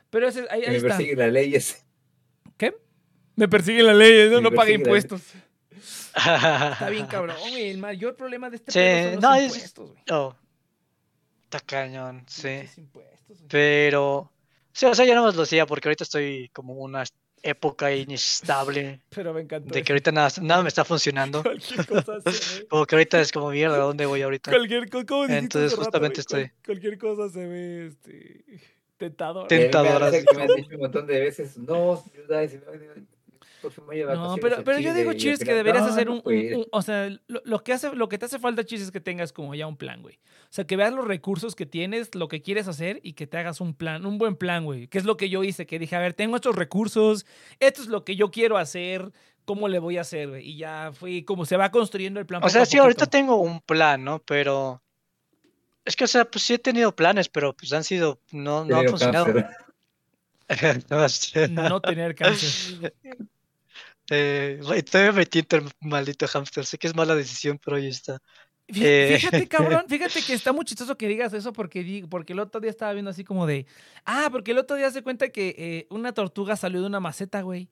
pero 0.10 0.28
ese, 0.28 0.46
ahí, 0.52 0.62
me 0.68 0.76
está. 0.76 0.90
persigue 0.90 1.16
las 1.16 1.32
leyes. 1.32 1.86
¿Qué? 2.58 2.76
Me 3.36 3.48
persigue 3.48 3.84
la 3.84 3.94
ley, 3.94 4.30
no, 4.30 4.42
Me 4.50 4.66
ley. 4.66 4.76
impuestos. 4.76 5.22
Está 6.16 6.90
bien, 6.90 7.06
cabrón, 7.08 7.36
güey. 7.50 7.70
El 7.70 7.78
mayor 7.78 8.16
problema 8.16 8.50
de 8.50 8.56
este 8.58 8.72
Sí, 8.72 9.14
son 9.14 9.22
los 9.22 9.38
es- 9.38 9.44
impuestos, 9.56 9.92
güey. 9.92 10.04
Oh. 10.12 10.36
Está 11.48 11.60
cañón, 11.62 12.24
sí. 12.28 12.60
Pero. 13.48 14.32
Sí, 14.74 14.86
o 14.86 14.94
sea, 14.94 15.06
yo 15.06 15.16
no 15.16 15.24
más 15.24 15.36
lo 15.36 15.44
hacía 15.44 15.66
porque 15.66 15.88
ahorita 15.88 16.04
estoy 16.04 16.50
como 16.54 16.74
una 16.74 17.04
época 17.42 17.92
inestable 17.94 19.00
Pero 19.10 19.34
me 19.34 19.42
encantó. 19.42 19.74
de 19.74 19.82
que 19.84 19.94
ahorita 19.94 20.12
nada, 20.12 20.30
nada 20.42 20.62
me 20.62 20.68
está 20.70 20.84
funcionando. 20.84 21.42
Cualquier 21.44 21.86
cosa 21.88 22.20
se 22.32 22.60
ve. 22.62 22.68
Como 22.68 22.86
que 22.86 22.96
ahorita 22.96 23.22
es 23.22 23.32
como 23.32 23.50
mierda, 23.52 23.76
¿a 23.76 23.80
dónde 23.80 24.06
voy 24.06 24.22
ahorita? 24.22 24.52
Cualquier 24.52 24.90
cosa, 24.90 25.06
como 25.06 25.26
Entonces, 25.26 25.72
rato, 25.72 25.84
justamente 25.84 26.24
cual- 26.26 26.42
estoy- 26.44 26.52
Cualquier 26.66 26.98
cosa 26.98 27.30
se 27.30 27.46
ve 27.48 27.88
este, 27.88 28.44
tentador. 28.98 29.48
Ten- 29.48 29.72
Y 29.72 29.76
a 29.76 29.82
mí 29.84 29.90
me 29.90 30.36
me 30.38 30.42
han 30.44 30.48
dicho 30.58 30.76
un 30.76 30.82
montón 30.82 31.08
de 31.08 31.20
veces, 31.22 31.58
no, 31.58 32.04
ayuda, 32.14 32.42
de 33.62 34.16
No, 34.16 34.36
pero, 34.42 34.64
pero 34.64 34.78
yo 34.80 34.90
Chile", 34.90 34.94
digo, 35.00 35.14
Chis, 35.14 35.40
que 35.40 35.54
deberías 35.54 35.84
"No, 35.86 35.90
hacer 35.92 36.10
un, 36.10 36.22
puedo 36.22 36.38
un- 36.38 36.44
ir". 36.46 36.56
un- 36.58 36.66
O 36.72 36.82
sea, 36.82 37.10
lo, 37.28 37.42
lo 37.44 37.64
que 37.64 37.74
hace, 37.74 37.96
lo 37.96 38.08
que 38.10 38.18
te 38.18 38.26
hace 38.26 38.40
falta, 38.40 38.64
Chis, 38.64 38.82
es 38.82 38.92
que 38.92 39.00
tengas 39.02 39.34
como 39.34 39.56
ya 39.56 39.68
un 39.68 39.78
plan, 39.78 40.02
güey. 40.02 40.16
O 40.44 40.52
sea, 40.52 40.66
que 40.66 40.76
veas 40.78 40.94
los 40.94 41.06
recursos 41.08 41.56
que 41.56 41.66
tienes, 41.66 42.14
lo 42.16 42.28
que 42.28 42.42
quieres 42.42 42.68
hacer 42.68 43.00
y 43.04 43.14
que 43.14 43.28
te 43.28 43.38
hagas 43.38 43.60
un 43.62 43.74
plan, 43.74 44.06
un 44.06 44.18
buen 44.18 44.36
plan, 44.36 44.64
güey. 44.66 44.88
Que 44.88 44.98
es 44.98 45.06
lo 45.06 45.18
que 45.18 45.30
yo 45.30 45.44
hice, 45.44 45.66
que 45.66 45.80
dije, 45.80 45.96
a 45.96 46.00
ver, 46.00 46.14
tengo 46.14 46.36
estos 46.36 46.56
recursos, 46.56 47.26
esto 47.60 47.82
es 47.82 47.88
lo 47.88 48.04
que 48.06 48.16
yo 48.16 48.32
quiero 48.32 48.58
hacer, 48.58 49.12
¿cómo 49.46 49.68
le 49.68 49.80
voy 49.80 49.98
a 49.98 50.02
hacer, 50.02 50.30
güey? 50.30 50.48
Y 50.50 50.58
ya 50.58 50.92
fui, 50.94 51.24
como 51.24 51.46
se 51.46 51.58
va 51.58 51.72
construyendo 51.72 52.20
el 52.20 52.26
plan. 52.26 52.44
O 52.44 52.50
sea, 52.50 52.66
sí, 52.66 52.78
ahorita 52.78 53.06
tengo 53.08 53.36
un 53.38 53.62
plan, 53.62 54.04
¿no? 54.04 54.20
Pero. 54.20 54.82
Es 55.86 55.96
que, 55.96 56.04
o 56.04 56.08
sea, 56.08 56.26
pues 56.26 56.44
sí 56.44 56.54
he 56.54 56.60
tenido 56.60 56.94
planes, 56.94 57.30
pero 57.30 57.54
pues 57.54 57.72
han 57.72 57.84
sido. 57.86 58.20
No, 58.32 58.66
no 58.66 58.78
han 58.78 58.88
funcionado. 58.90 59.34
No 61.50 61.82
tener 61.82 62.16
cáncer. 62.16 62.94
Eh, 64.10 64.60
todavía 64.90 65.12
me 65.12 65.26
tienta 65.26 65.58
el 65.58 65.70
maldito 65.82 66.28
hámster. 66.28 66.66
Sé 66.66 66.78
que 66.78 66.88
es 66.88 66.96
mala 66.96 67.16
decisión, 67.16 67.60
pero 67.64 67.78
ahí 67.78 67.88
está. 67.88 68.20
Eh. 68.68 69.18
Fíjate, 69.20 69.48
cabrón, 69.48 69.86
fíjate 69.88 70.22
que 70.22 70.34
está 70.34 70.52
muy 70.54 70.66
chistoso 70.66 70.98
que 70.98 71.08
digas 71.08 71.34
eso 71.34 71.54
porque, 71.54 72.06
porque 72.10 72.34
el 72.34 72.40
otro 72.40 72.60
día 72.62 72.70
estaba 72.70 72.94
viendo 72.94 73.12
así 73.12 73.24
como 73.24 73.46
de. 73.46 73.66
Ah, 74.06 74.30
porque 74.32 74.52
el 74.52 74.58
otro 74.58 74.76
día 74.76 74.92
se 74.92 75.04
cuenta 75.04 75.30
que 75.30 75.56
eh, 75.58 75.88
una 75.90 76.14
tortuga 76.14 76.56
salió 76.56 76.82
de 76.82 76.88
una 76.88 77.00
maceta, 77.00 77.42
güey. 77.42 77.70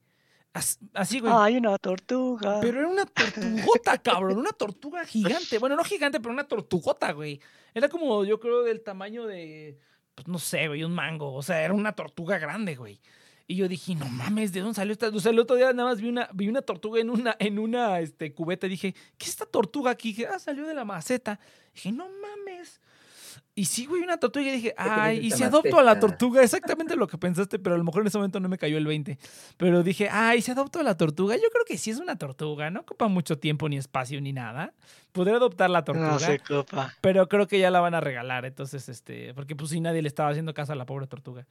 As- 0.54 0.80
Así, 0.94 1.20
güey. 1.20 1.34
Hay 1.36 1.58
una 1.58 1.78
tortuga. 1.78 2.60
Pero 2.62 2.80
era 2.80 2.88
una 2.88 3.06
tortugota, 3.06 3.98
cabrón. 4.02 4.38
Una 4.38 4.54
tortuga 4.54 5.06
gigante. 5.06 5.58
Bueno, 5.58 5.76
no 5.76 5.84
gigante, 5.84 6.20
pero 6.22 6.32
una 6.32 6.46
tortugota, 6.48 7.12
güey. 7.12 7.42
Era 7.74 7.90
como, 7.90 8.24
yo 8.24 8.40
creo, 8.40 8.64
del 8.64 8.82
tamaño 8.82 9.26
de. 9.26 9.78
Pues 10.16 10.30
no 10.30 10.40
sé, 10.40 10.70
güey, 10.70 10.86
un 10.86 10.94
mango. 10.94 11.34
O 11.34 11.44
sea, 11.44 11.62
era 11.62 11.74
una 11.74 11.92
tortuga 11.92 12.38
grande, 12.38 12.76
güey. 12.76 13.02
Y 13.48 13.58
yo 13.58 13.68
dije, 13.68 13.94
no 13.94 14.08
mames, 14.08 14.52
¿de 14.54 14.62
dónde 14.62 14.76
salió 14.76 14.92
esta? 14.92 15.10
O 15.10 15.20
sea, 15.20 15.32
el 15.32 15.40
otro 15.40 15.56
día 15.56 15.72
nada 15.72 15.90
más 15.90 16.02
vi 16.02 16.10
una, 16.10 16.28
vi 16.34 16.48
una 16.48 16.64
tortuga 16.64 17.00
en 17.00 17.12
una, 17.12 17.36
en 17.38 17.60
una 17.60 18.00
este, 18.00 18.34
cubeta 18.34 18.66
y 18.66 18.72
dije, 18.72 18.94
¿qué 19.18 19.26
es 19.26 19.30
esta 19.30 19.46
tortuga 19.46 19.92
aquí? 19.92 20.10
dije, 20.10 20.28
ah, 20.28 20.40
salió 20.40 20.66
de 20.66 20.74
la 20.74 20.84
maceta. 20.84 21.40
dije, 21.74 21.92
no 21.92 22.08
mames. 22.22 22.82
Y 23.58 23.66
sí, 23.66 23.86
güey, 23.86 24.02
una 24.02 24.18
tortuga. 24.18 24.46
Y 24.48 24.52
dije, 24.52 24.74
ay, 24.78 25.20
¿y 25.28 25.32
si 25.32 25.44
adopto 25.44 25.80
a 25.80 25.84
la 25.84 25.98
tortuga? 25.98 26.44
Exactamente 26.44 26.98
lo 26.98 27.08
que 27.08 27.18
pensaste, 27.18 27.58
pero 27.58 27.76
a 27.76 27.78
lo 27.78 27.86
mejor 27.86 28.02
en 28.02 28.08
ese 28.08 28.18
momento 28.18 28.42
no 28.42 28.50
me 28.50 28.58
cayó 28.58 28.78
el 28.78 28.86
20. 28.86 29.18
Pero 29.56 29.82
dije, 29.82 30.10
ay, 30.12 30.42
si 30.42 30.52
adopto 30.52 30.80
a 30.80 30.84
la 30.84 30.98
tortuga, 30.98 31.36
yo 31.38 31.50
creo 31.52 31.64
que 31.66 31.78
sí 31.78 31.90
es 31.90 32.00
una 32.00 32.18
tortuga, 32.18 32.70
no 32.70 32.82
ocupa 32.82 33.08
mucho 33.08 33.38
tiempo 33.38 33.70
ni 33.70 33.78
espacio 33.78 34.20
ni 34.20 34.34
nada. 34.34 34.74
Podría 35.14 35.38
adoptar 35.38 35.70
la 35.70 35.86
tortuga, 35.86 36.12
No 36.12 36.20
se 36.20 36.40
copa. 36.40 36.94
pero 37.00 37.30
creo 37.30 37.48
que 37.48 37.58
ya 37.58 37.72
la 37.72 37.80
van 37.80 37.94
a 37.94 38.02
regalar, 38.02 38.44
entonces, 38.44 38.90
este, 38.90 39.34
porque 39.34 39.56
pues 39.56 39.70
si 39.70 39.80
nadie 39.80 40.02
le 40.02 40.10
estaba 40.10 40.30
haciendo 40.30 40.54
caso 40.54 40.74
a 40.74 40.76
la 40.76 40.86
pobre 40.86 41.08
tortuga. 41.08 41.48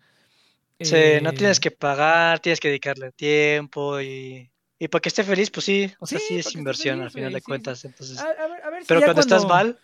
Sí, 0.80 1.20
no 1.22 1.32
tienes 1.32 1.58
Eh, 1.58 1.60
que 1.60 1.70
pagar, 1.70 2.40
tienes 2.40 2.60
que 2.60 2.68
dedicarle 2.68 3.12
tiempo 3.12 4.00
y. 4.00 4.50
Y 4.76 4.88
para 4.88 5.00
que 5.00 5.08
esté 5.08 5.22
feliz, 5.22 5.50
pues 5.50 5.64
sí. 5.64 5.90
O 6.00 6.06
sea, 6.06 6.18
Sí, 6.18 6.36
es 6.36 6.54
inversión 6.56 6.96
feliz, 6.96 7.04
al 7.06 7.10
final 7.12 7.32
de 7.32 7.42
cuentas. 7.42 7.84
Entonces. 7.84 8.18
A, 8.18 8.24
a 8.24 8.48
ver, 8.48 8.62
a 8.64 8.70
ver 8.70 8.82
si 8.82 8.88
Pero 8.88 9.00
ya 9.00 9.06
cuando 9.06 9.20
estás 9.22 9.46
mal, 9.46 9.78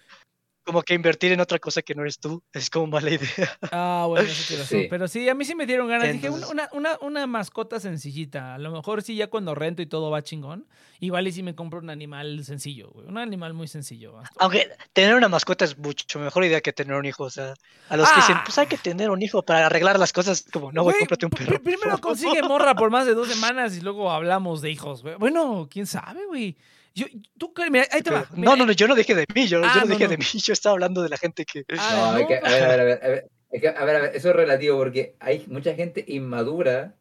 como 0.65 0.83
que 0.83 0.95
invertir 0.95 1.33
en 1.33 1.41
otra 1.41 1.59
cosa 1.59 1.83
que 1.83 1.95
no 1.95 2.03
eres 2.03 2.19
tú 2.19 2.43
es 2.53 2.71
como 2.71 2.87
mala 2.87 3.11
idea. 3.11 3.59
Ah, 3.73 4.05
bueno, 4.09 4.29
eso. 4.29 4.65
Sí. 4.65 4.87
Pero 4.89 5.09
sí, 5.09 5.29
a 5.29 5.35
mí 5.35 5.45
sí 5.45 5.55
me 5.55 5.67
dieron 5.67 5.89
ganas. 5.89 6.13
Dije, 6.13 6.31
una, 6.31 6.69
una, 6.73 6.99
una, 7.01 7.27
mascota 7.27 7.81
sencillita. 7.81 8.55
A 8.55 8.59
lo 8.59 8.71
mejor 8.71 9.03
sí, 9.03 9.17
ya 9.17 9.29
cuando 9.29 9.55
rento 9.55 9.83
y 9.83 9.87
todo 9.87 10.11
va 10.11 10.23
chingón. 10.23 10.67
Igual 11.01 11.27
y 11.29 11.33
si 11.33 11.43
me 11.43 11.55
compro 11.55 11.79
un 11.81 11.89
animal 11.91 12.45
sencillo, 12.45 12.91
güey. 12.91 13.07
Un 13.09 13.17
animal 13.19 13.55
muy 13.55 13.69
sencillo. 13.69 14.19
hasta- 14.19 14.35
Aunque 14.39 14.69
tener 14.93 15.15
una 15.15 15.29
mascota 15.29 15.65
es 15.65 15.79
mucho 15.79 16.19
mejor 16.19 16.45
idea 16.45 16.61
que 16.61 16.73
tener 16.73 16.95
un 16.95 17.07
hijo. 17.07 17.25
O 17.25 17.31
sea, 17.31 17.55
a 17.89 17.97
los 17.97 18.09
que 18.11 18.17
dicen, 18.17 18.37
Ah. 18.39 18.43
pues 18.45 18.59
hay 18.59 18.67
que 18.67 18.77
tener 18.77 19.11
un 19.11 19.23
hijo 19.23 19.43
para 19.43 19.67
arreglar 19.67 19.99
las 19.99 20.13
cosas, 20.13 20.45
como, 20.53 20.71
no, 20.73 20.83
güey, 20.83 20.93
Güey, 20.95 21.01
cómprate 21.07 21.27
un 21.27 21.31
perro. 21.31 21.59
Primero 21.63 21.81
favor". 21.83 22.01
consigue 22.01 22.43
morra 22.43 22.75
por 22.75 22.91
más 22.91 23.07
de 23.07 23.15
dos 23.15 23.29
semanas 23.35 23.77
y 23.77 23.81
luego 23.81 24.11
hablamos 24.11 24.61
de 24.61 24.71
hijos, 24.71 25.03
güey. 25.03 25.15
Bueno, 25.17 25.69
quién 25.71 25.87
sabe, 25.87 26.27
güey. 26.27 26.57
Yo, 27.01 27.07
tú, 27.39 27.53
mira, 27.71 27.87
ahí 27.91 28.03
te 28.03 28.11
va. 28.11 28.27
Mira, 28.35 28.51
no, 28.51 28.57
no, 28.57 28.67
no, 28.67 28.73
yo 28.73 28.87
no 28.89 28.95
dije 28.95 29.15
de 29.15 29.27
mí, 29.35 29.47
yo, 29.47 29.61
yo 29.61 29.67
Ah, 29.67 29.75
no 29.77 29.81
no, 29.83 29.87
dije 29.93 30.05
no. 30.05 30.11
de 30.11 30.17
mí, 30.19 30.25
yo 30.45 30.53
estaba 30.53 30.75
hablando 30.75 31.03
de 31.03 31.09
la 31.09 31.17
gente 31.17 31.45
que... 31.45 31.65
ah, 31.79 32.11
No, 32.15 32.19
es 32.19 32.27
que, 32.27 32.37
a 32.37 32.41
ver, 32.51 32.63
a 32.63 32.69
ver, 32.69 32.81
a 32.81 32.85
ver, 32.85 33.01
a 33.05 33.09
ver, 33.09 33.31
es 33.51 33.61
que, 33.61 33.69
a 33.69 33.85
ver, 33.85 33.97
a 33.97 34.01
ver, 34.01 34.17
eso 34.17 34.31
es 34.31 34.37
relativo 34.37 34.77
porque 34.79 35.17
hay 35.21 35.45
mucha 35.49 35.75
gente 35.75 36.05
inmadura 36.07 36.97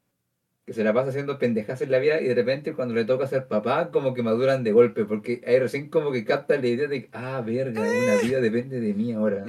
que 0.66 0.74
se 0.74 0.84
la 0.84 0.94
pasa 0.94 1.10
haciendo 1.10 1.40
pendejas 1.40 1.82
en 1.82 1.90
la 1.92 1.98
vida 2.00 2.22
y 2.22 2.26
de 2.28 2.36
repente 2.36 2.74
cuando 2.74 2.94
le 2.94 3.04
toca 3.04 3.26
ser 3.28 3.48
papá 3.48 3.90
como 3.92 4.14
que 4.14 4.22
maduran 4.24 4.64
de 4.64 4.72
golpe 4.72 5.04
porque 5.06 5.42
ahí 5.48 5.58
recién 5.60 5.90
como 5.90 6.12
que 6.12 6.24
captan 6.24 6.62
la 6.62 6.68
idea 6.68 6.88
de 6.88 7.02
que, 7.04 7.10
ah, 7.14 7.42
verga, 7.46 7.82
una 7.82 8.16
vida 8.22 8.40
depende 8.40 8.80
de 8.80 8.94
mí 8.94 9.12
ahora. 9.14 9.46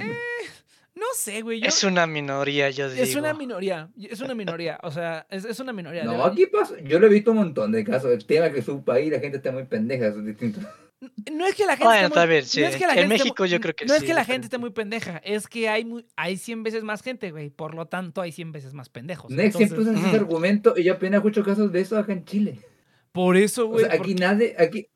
No 1.01 1.07
sé, 1.15 1.41
güey. 1.41 1.59
yo- 1.61 1.67
Es 1.67 1.83
una 1.83 2.05
minoría, 2.05 2.69
yo 2.69 2.87
digo. 2.89 3.03
es 3.03 3.15
una 3.15 3.33
minoría. 3.33 3.89
Es 3.99 4.21
una 4.21 4.35
minoría. 4.35 4.79
O 4.83 4.91
sea, 4.91 5.25
es, 5.31 5.45
es 5.45 5.59
una 5.59 5.73
minoría. 5.73 6.01
de 6.01 6.05
No, 6.07 6.23
aquí 6.23 6.45
pasa, 6.45 6.75
yo 6.83 6.99
lo 6.99 7.07
he 7.07 7.09
visto 7.09 7.31
un 7.31 7.37
montón 7.37 7.71
de 7.71 7.83
casos. 7.83 8.11
El 8.11 8.23
tema 8.25 8.45
es 8.47 8.53
que 8.53 8.61
su 8.61 8.83
país 8.83 9.11
la 9.11 9.19
gente 9.19 9.37
está 9.37 9.51
muy 9.51 9.63
pendeja, 9.65 10.07
eso 10.07 10.19
es 10.19 10.25
distinto. 10.27 10.59
No 11.33 11.47
es 11.47 11.55
que 11.55 11.65
la 11.65 11.71
gente 11.77 11.85
Bueno, 11.85 12.07
esté 12.07 12.09
muy- 12.09 12.17
está 12.19 12.25
bien, 12.27 12.45
sí. 12.45 12.61
no 12.61 12.67
es 12.67 12.75
que 12.75 12.85
la 12.85 12.93
En 12.93 12.99
gente 12.99 13.15
esté 13.15 13.23
México 13.23 13.43
muy- 13.43 13.49
yo 13.49 13.59
creo 13.59 13.75
que 13.75 13.85
No 13.85 13.95
es 13.95 14.03
que 14.03 14.13
la 14.13 14.23
gente 14.23 14.45
esté 14.45 14.59
muy 14.59 14.69
pendeja, 14.69 15.17
es 15.25 15.47
que 15.47 15.67
hay 15.67 15.83
muy, 15.83 16.05
hay 16.15 16.37
100 16.37 16.61
veces 16.61 16.83
más 16.83 17.01
gente, 17.01 17.31
güey. 17.31 17.49
Por 17.49 17.73
lo 17.73 17.87
tanto, 17.87 18.21
hay 18.21 18.31
100 18.31 18.51
veces 18.51 18.75
más 18.75 18.89
pendejos. 18.89 19.31
Next 19.31 19.57
siempre 19.57 19.79
usan 19.79 19.97
ese 19.97 20.05
Ujú. 20.05 20.15
argumento 20.15 20.75
y 20.77 20.83
yo 20.83 20.93
apenas 20.93 21.17
escucho 21.17 21.43
casos 21.43 21.71
de 21.71 21.81
eso 21.81 21.97
acá 21.97 22.13
en 22.13 22.23
Chile. 22.25 22.59
por 23.11 23.35
eso, 23.35 23.65
O 23.65 23.69
güey. 23.69 23.85
sea, 23.85 23.93
aquí 23.95 23.97
porque- 23.97 24.13
nadie, 24.15 24.55
aquí, 24.59 24.87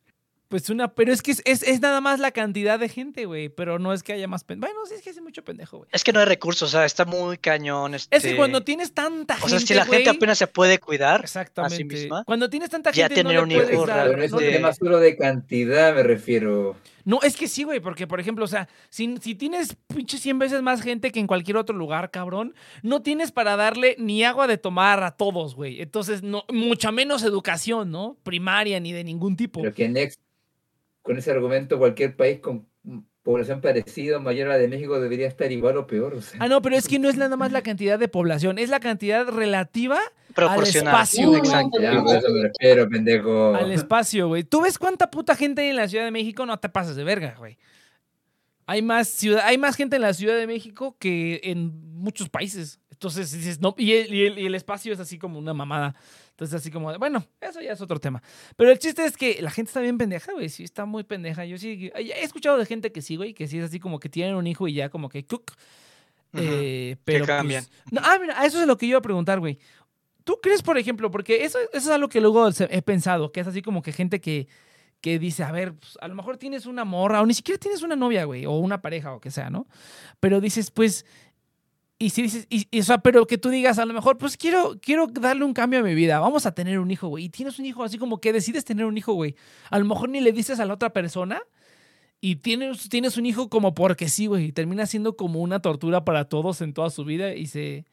Pues 0.48 0.70
una, 0.70 0.94
pero 0.94 1.12
es 1.12 1.22
que 1.24 1.32
es, 1.32 1.42
es, 1.46 1.64
es 1.64 1.82
nada 1.82 2.02
más 2.02 2.20
la 2.20 2.32
cantidad 2.32 2.78
de 2.78 2.88
gente, 2.88 3.26
güey. 3.26 3.50
Pero 3.50 3.80
no 3.80 3.94
es 3.94 4.04
que 4.04 4.14
haya 4.14 4.28
más 4.28 4.44
pendejos. 4.44 4.74
Bueno, 4.74 4.86
sí 4.88 4.94
es 4.96 5.02
que 5.02 5.10
hace 5.10 5.22
mucho 5.22 5.44
pendejo, 5.44 5.78
güey. 5.78 5.90
Es 5.92 6.04
que 6.04 6.14
no 6.14 6.20
hay 6.20 6.26
recursos, 6.26 6.70
o 6.70 6.72
sea, 6.72 6.86
está 6.86 7.06
muy 7.06 7.38
cañón. 7.38 7.96
Es 7.96 8.08
que 8.08 8.18
este, 8.18 8.36
cuando 8.36 8.64
tienes 8.64 8.94
tanta 8.94 9.36
gente. 9.36 9.46
O 9.48 9.50
sea, 9.50 9.60
si 9.60 9.74
la 9.74 9.86
gente 9.86 10.10
apenas 10.10 10.38
se 10.38 10.48
puede 10.48 10.80
cuidar, 10.80 11.22
Exactamente. 11.22 11.84
misma, 11.84 12.24
Cuando 12.26 12.50
tienes 12.50 12.70
tanta 12.70 12.92
ya 12.92 13.08
gente. 13.08 13.24
no 13.24 13.30
tener 13.30 13.44
un 13.44 13.52
hijo 13.52 13.86
no 13.86 14.22
es 14.22 14.32
un 14.32 14.40
tema 14.40 14.74
solo 14.74 15.00
de 15.00 15.18
cantidad, 15.18 15.96
me 15.96 16.04
refiero. 16.04 16.76
No, 17.06 17.20
es 17.22 17.38
que 17.38 17.48
sí, 17.48 17.64
güey, 17.64 17.80
porque 17.80 18.08
por 18.08 18.20
ejemplo, 18.20 18.44
o 18.44 18.48
sea, 18.48 18.68
si, 18.90 19.16
si 19.18 19.36
tienes 19.36 19.78
pinche 19.88 20.18
100 20.18 20.40
veces 20.40 20.62
más 20.62 20.82
gente 20.82 21.12
que 21.12 21.20
en 21.20 21.28
cualquier 21.28 21.58
otro 21.58 21.78
lugar, 21.78 22.10
cabrón, 22.10 22.56
no 22.82 23.02
tienes 23.04 23.32
para 23.32 23.56
darle 23.56 23.96
ni 24.00 24.24
agua 24.24 24.48
de 24.48 24.58
tomar 24.58 25.04
a 25.04 25.12
todos, 25.12 25.56
güey. 25.56 25.82
Entonces, 25.82 26.24
no, 26.24 26.44
mucha 26.52 26.92
menos 26.92 27.24
educación, 27.24 27.92
¿no? 27.92 28.18
Primaria 28.24 28.80
ni 28.80 28.92
de 28.92 29.04
ningún 29.04 29.38
tipo. 29.38 29.62
Pero 29.62 29.74
que 29.74 29.88
Next, 29.88 30.20
con 31.04 31.18
ese 31.18 31.30
argumento, 31.32 31.78
cualquier 31.78 32.16
país 32.16 32.40
con 32.40 32.68
población 33.26 33.60
parecida 33.60 34.20
mayor 34.20 34.48
a 34.48 34.52
la 34.52 34.58
de 34.60 34.68
México 34.68 35.00
debería 35.02 35.28
estar 35.28 35.52
igual 35.52 35.76
o 35.78 35.88
peor. 35.88 36.14
O 36.14 36.22
sea. 36.22 36.40
Ah, 36.42 36.48
no, 36.48 36.62
pero 36.62 36.78
es 36.78 36.88
que 36.88 37.00
no 37.00 37.10
es 37.10 37.18
nada 37.18 37.36
más 37.36 37.52
la 37.52 37.62
cantidad 37.64 37.98
de 38.00 38.08
población, 38.08 38.60
es 38.60 38.70
la 38.70 38.80
cantidad 38.80 39.28
relativa 39.28 40.00
proporcional. 40.36 40.94
espacio. 40.94 41.36
Exacto. 41.36 41.82
Ya, 41.82 42.02
por 42.04 42.16
eso 42.16 42.30
me 42.30 42.44
refiero, 42.44 42.88
pendejo. 42.88 43.56
al 43.56 43.72
espacio, 43.72 44.28
güey. 44.28 44.44
¿Tú 44.44 44.62
ves 44.62 44.78
cuánta 44.78 45.10
puta 45.10 45.36
gente 45.36 45.64
hay 45.64 45.70
en 45.70 45.76
la 45.76 45.88
Ciudad 45.88 46.06
de 46.06 46.12
México? 46.12 46.46
No 46.46 46.58
te 46.60 46.70
pases 46.70 46.96
de 46.96 47.04
verga, 47.04 47.36
güey. 47.38 47.58
Hay 48.68 48.82
más, 48.82 49.08
ciudad, 49.10 49.42
hay 49.46 49.58
más 49.58 49.76
gente 49.76 49.96
en 49.96 50.04
la 50.04 50.14
Ciudad 50.14 50.38
de 50.38 50.48
México 50.48 50.96
que 51.00 51.42
en 51.44 51.94
muchos 51.96 52.30
países. 52.30 52.80
Entonces 52.92 53.32
dices, 53.32 53.60
no, 53.60 53.76
y 53.78 53.92
el, 53.94 54.14
y 54.14 54.26
el- 54.28 54.40
y 54.40 54.46
el 54.46 54.56
espacio 54.56 54.94
es 54.94 55.00
así 55.00 55.18
como 55.18 55.38
una 55.40 55.54
mamada. 55.54 55.96
Entonces, 56.36 56.60
así 56.60 56.70
como, 56.70 56.92
de, 56.92 56.98
bueno, 56.98 57.26
eso 57.40 57.62
ya 57.62 57.72
es 57.72 57.80
otro 57.80 57.98
tema. 57.98 58.22
Pero 58.58 58.70
el 58.70 58.78
chiste 58.78 59.06
es 59.06 59.16
que 59.16 59.42
la 59.42 59.50
gente 59.50 59.70
está 59.70 59.80
bien 59.80 59.98
pendeja, 59.98 60.34
güey. 60.34 60.50
Sí, 60.50 60.66
está 60.66 60.84
muy 60.84 61.06
pendeja. 61.06 61.46
Yo 61.46 61.58
sí, 61.58 61.90
he 61.96 62.24
escuchado 62.26 62.58
de 62.58 62.66
gente 62.66 62.92
que 62.92 63.02
sí, 63.02 63.16
güey, 63.16 63.34
que 63.34 63.48
sí 63.48 63.58
es 63.58 63.64
así 63.64 63.80
como 63.80 64.02
que 64.02 64.10
tienen 64.10 64.36
un 64.36 64.46
hijo 64.46 64.68
y 64.68 64.74
ya 64.74 64.90
como 64.90 65.08
que, 65.08 65.26
cook. 65.26 65.54
Ujú. 66.34 66.44
Eh, 66.44 66.98
pero 67.06 67.26
pues, 67.26 67.38
cambian. 67.38 67.64
no, 67.90 68.02
ah, 68.04 68.18
mira, 68.20 68.46
eso 68.46 68.60
es 68.60 68.68
lo 68.68 68.78
que 68.78 68.86
yo 68.86 68.92
iba 68.92 69.00
a 69.00 69.02
preguntar, 69.02 69.40
güey. 69.40 69.60
¿Tú 70.26 70.40
crees, 70.42 70.62
por 70.62 70.78
ejemplo, 70.78 71.10
porque 71.10 71.46
eso, 71.46 71.58
eso 71.58 71.70
es 71.72 71.88
algo 71.88 72.10
que 72.10 72.20
luego 72.20 72.50
he 72.50 72.82
pensado, 72.82 73.32
que 73.32 73.40
es 73.40 73.48
así 73.48 73.62
como 73.62 73.82
que 73.82 73.94
gente 73.94 74.20
que, 74.20 74.50
que 75.00 75.20
dice, 75.20 75.44
a 75.44 75.54
ver, 75.54 75.76
pues, 75.76 75.98
a 76.02 76.08
lo 76.10 76.16
mejor 76.16 76.36
tienes 76.36 76.66
una 76.66 76.84
morra, 76.84 77.22
o 77.22 77.26
ni 77.26 77.34
siquiera 77.34 77.60
tienes 77.60 77.82
una 77.82 77.96
novia, 77.96 78.26
güey, 78.26 78.46
o 78.46 78.52
una 78.58 78.82
pareja, 78.82 79.14
o 79.14 79.22
que 79.22 79.32
sea, 79.32 79.50
¿no? 79.50 79.68
Pero 80.20 80.42
dices, 80.42 80.72
pues, 80.72 81.06
y 81.98 82.10
si 82.10 82.24
dices, 82.24 82.48
y, 82.50 82.68
y, 82.72 82.80
o 82.82 82.84
sea, 82.84 82.98
pero 82.98 83.26
que 83.26 83.38
tú 83.38 83.50
digas, 83.50 83.80
a 83.80 83.86
lo 83.86 83.94
mejor, 83.94 84.18
pues 84.18 84.36
quiero, 84.38 84.78
quiero 84.82 85.08
darle 85.08 85.46
un 85.46 85.54
cambio 85.54 85.80
a 85.80 85.84
mi 85.84 85.96
vida, 85.96 86.20
vamos 86.20 86.46
a 86.46 86.54
tener 86.54 86.80
un 86.80 86.92
hijo, 86.92 87.08
güey, 87.08 87.26
y 87.26 87.30
tienes 87.30 87.58
un 87.60 87.66
hijo 87.66 87.84
así 87.84 87.98
como 87.98 88.20
que 88.20 88.34
decides 88.34 88.66
tener 88.66 88.86
un 88.86 88.98
hijo, 88.98 89.14
güey. 89.14 89.36
A 89.70 89.80
lo 89.80 89.86
mejor 89.86 90.10
ni 90.10 90.20
le 90.22 90.32
dices 90.32 90.60
a 90.60 90.66
la 90.66 90.74
otra 90.74 90.92
persona. 90.92 91.42
Y 92.22 92.38
tienes, 92.38 92.90
tienes 92.90 93.18
un 93.18 93.26
hijo 93.28 93.50
como 93.50 93.76
porque 93.76 94.10
sí, 94.10 94.26
güey. 94.26 94.46
Y 94.46 94.52
termina 94.52 94.88
siendo 94.88 95.16
como 95.16 95.42
una 95.42 95.60
tortura 95.60 96.06
para 96.06 96.26
todos 96.26 96.60
en 96.62 96.74
toda 96.74 96.90
su 96.90 97.04
vida. 97.06 97.36
Y 97.36 97.46
se. 97.46 97.86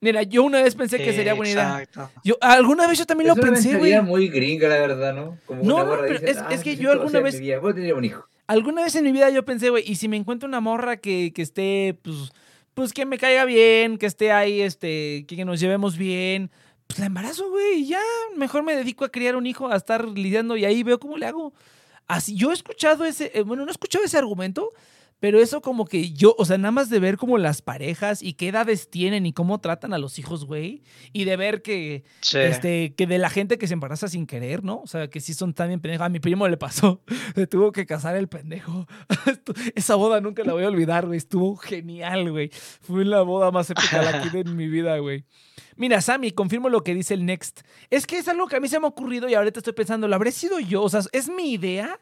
Mira, 0.00 0.24
yo 0.24 0.42
una 0.42 0.60
vez 0.62 0.74
pensé 0.74 0.98
que 0.98 1.12
sería 1.12 1.34
buena 1.34 1.52
idea. 1.52 1.82
Exacto. 1.82 2.10
Yo, 2.24 2.36
alguna 2.40 2.88
vez 2.88 2.98
yo 2.98 3.06
también 3.06 3.28
lo 3.28 3.36
pensé, 3.36 3.76
güey. 3.76 4.00
muy 4.02 4.28
gringa, 4.28 4.68
la 4.68 4.78
verdad, 4.78 5.14
¿no? 5.14 5.38
Como 5.46 5.62
No, 5.62 5.74
una 5.76 5.84
no, 5.84 5.90
morra 5.90 6.02
pero 6.08 6.26
es- 6.26 6.38
"Ah, 6.38 6.48
es 6.50 6.60
que 6.62 6.70
necesito 6.70 6.82
yo 6.82 6.92
alguna 6.92 7.20
vez- 7.20 7.34
mi 7.36 7.40
vida, 7.42 7.60
Voy 7.60 7.70
a 7.70 7.74
tener 7.74 7.94
un 7.94 8.04
hijo. 8.04 8.24
Alguna 8.48 8.82
vez 8.82 8.96
en 8.96 9.04
mi 9.04 9.12
vida 9.12 9.30
yo 9.30 9.44
pensé, 9.44 9.70
güey, 9.70 9.84
y 9.86 9.94
si 9.94 10.08
me 10.08 10.16
encuentro 10.16 10.48
una 10.48 10.60
morra 10.60 10.96
que, 10.96 11.32
que 11.32 11.42
esté, 11.42 11.96
pues, 12.02 12.32
pues 12.74 12.92
que 12.92 13.06
me 13.06 13.18
caiga 13.18 13.44
bien, 13.44 13.98
que 13.98 14.06
esté 14.06 14.32
ahí, 14.32 14.60
este, 14.60 15.24
que, 15.26 15.44
nos 15.44 15.60
llevemos 15.60 15.96
bien, 15.96 16.50
pues 16.86 16.98
la 16.98 17.06
embarazo, 17.06 17.50
güey, 17.50 17.86
ya, 17.86 18.00
mejor 18.36 18.62
me 18.62 18.74
dedico 18.76 19.04
a 19.04 19.10
criar 19.10 19.36
un 19.36 19.46
hijo, 19.46 19.68
a 19.68 19.76
estar 19.76 20.06
lidiando 20.06 20.56
y 20.56 20.64
ahí 20.64 20.82
veo 20.82 20.98
cómo 20.98 21.16
le 21.16 21.26
hago. 21.26 21.52
Así, 22.06 22.34
yo 22.34 22.50
he 22.50 22.54
escuchado 22.54 23.04
ese, 23.04 23.30
eh, 23.34 23.42
bueno, 23.42 23.64
no 23.64 23.70
he 23.70 23.72
escuchado 23.72 24.04
ese 24.04 24.18
argumento, 24.18 24.72
pero 25.22 25.38
eso 25.40 25.60
como 25.60 25.84
que 25.84 26.10
yo, 26.10 26.34
o 26.36 26.44
sea, 26.44 26.58
nada 26.58 26.72
más 26.72 26.90
de 26.90 26.98
ver 26.98 27.16
como 27.16 27.38
las 27.38 27.62
parejas 27.62 28.24
y 28.24 28.32
qué 28.32 28.48
edades 28.48 28.90
tienen 28.90 29.24
y 29.24 29.32
cómo 29.32 29.60
tratan 29.60 29.94
a 29.94 29.98
los 29.98 30.18
hijos, 30.18 30.46
güey, 30.46 30.82
y 31.12 31.22
de 31.22 31.36
ver 31.36 31.62
que, 31.62 32.02
Sí. 32.22 32.38
este, 32.38 32.92
que 32.96 33.06
de 33.06 33.18
la 33.18 33.30
gente 33.30 33.56
que 33.56 33.68
se 33.68 33.74
embaraza 33.74 34.08
sin 34.08 34.26
querer, 34.26 34.64
¿no? 34.64 34.80
O 34.80 34.88
sea, 34.88 35.08
que 35.08 35.20
sí 35.20 35.32
son 35.32 35.54
también 35.54 35.78
pendejos. 35.80 36.04
A 36.06 36.08
mi 36.08 36.18
primo 36.18 36.48
le 36.48 36.56
pasó. 36.56 37.02
Se 37.36 37.46
tuvo 37.46 37.70
que 37.70 37.86
casar 37.86 38.16
el 38.16 38.26
pendejo. 38.26 38.88
Esa 39.76 39.94
boda 39.94 40.20
nunca 40.20 40.42
la 40.42 40.54
voy 40.54 40.64
a 40.64 40.68
olvidar, 40.68 41.06
güey. 41.06 41.18
Estuvo 41.18 41.54
genial, 41.54 42.28
güey. 42.32 42.50
Fue 42.80 43.04
la 43.04 43.22
boda 43.22 43.52
más 43.52 43.70
épica 43.70 44.02
la 44.02 44.28
que 44.28 44.40
en 44.40 44.56
mi 44.56 44.66
vida, 44.66 44.98
güey. 44.98 45.24
Mira, 45.76 46.00
Sammy, 46.00 46.32
confirmo 46.32 46.68
lo 46.68 46.82
que 46.82 46.96
dice 46.96 47.14
el 47.14 47.24
Next. 47.26 47.60
Es 47.90 48.08
que 48.08 48.18
es 48.18 48.26
algo 48.26 48.48
que 48.48 48.56
a 48.56 48.60
mí 48.60 48.66
se 48.66 48.80
me 48.80 48.86
ha 48.86 48.88
ocurrido 48.88 49.28
y 49.28 49.34
ahorita 49.34 49.60
estoy 49.60 49.72
pensando, 49.72 50.08
¿lo 50.08 50.16
habré 50.16 50.32
sido 50.32 50.58
yo? 50.58 50.82
O 50.82 50.88
sea, 50.88 51.00
es 51.12 51.28
mi 51.28 51.52
idea, 51.52 51.98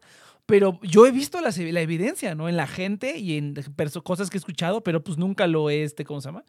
pero 0.51 0.81
yo 0.83 1.07
he 1.07 1.13
visto 1.13 1.41
la, 1.41 1.51
la 1.57 1.81
evidencia, 1.81 2.35
¿no? 2.35 2.49
En 2.49 2.57
la 2.57 2.67
gente 2.67 3.17
y 3.19 3.39
en 3.39 3.55
cosas 4.05 4.29
que 4.29 4.37
he 4.37 4.41
escuchado, 4.41 4.83
pero 4.83 5.03
pues 5.03 5.17
nunca 5.17 5.47
lo 5.47 5.71
he, 5.71 5.85
este, 5.85 6.05
¿cómo 6.05 6.21
se 6.21 6.29
llama? 6.29 6.45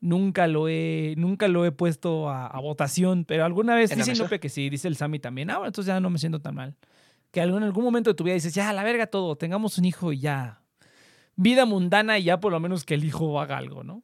Nunca 0.00 0.46
lo 0.46 0.68
he, 0.68 1.14
nunca 1.16 1.48
lo 1.48 1.64
he 1.64 1.72
puesto 1.72 2.28
a, 2.28 2.46
a 2.46 2.60
votación, 2.60 3.24
pero 3.24 3.44
alguna 3.44 3.74
vez 3.74 3.90
¿En 3.90 3.98
la 3.98 4.04
dice? 4.04 4.16
Inupe 4.16 4.38
que 4.38 4.48
sí, 4.48 4.68
dice 4.70 4.86
el 4.86 4.96
Sammy 4.96 5.18
también. 5.18 5.50
Ah, 5.50 5.54
bueno, 5.56 5.68
entonces 5.68 5.88
ya 5.88 5.98
no 5.98 6.10
me 6.10 6.18
siento 6.18 6.40
tan 6.40 6.54
mal. 6.54 6.76
Que 7.32 7.40
algún- 7.40 7.58
en 7.62 7.64
algún 7.64 7.84
momento 7.84 8.10
de 8.10 8.14
tu 8.14 8.22
vida 8.24 8.34
dices, 8.34 8.54
ya, 8.54 8.72
la 8.72 8.84
verga 8.84 9.06
todo, 9.08 9.36
tengamos 9.36 9.78
un 9.78 9.86
hijo 9.86 10.12
y 10.12 10.20
ya. 10.20 10.62
Vida 11.34 11.64
mundana 11.64 12.18
y 12.18 12.24
ya 12.24 12.40
por 12.40 12.52
lo 12.52 12.60
menos 12.60 12.84
que 12.84 12.94
el 12.94 13.04
hijo 13.04 13.40
haga 13.40 13.56
algo, 13.58 13.82
¿no? 13.82 14.02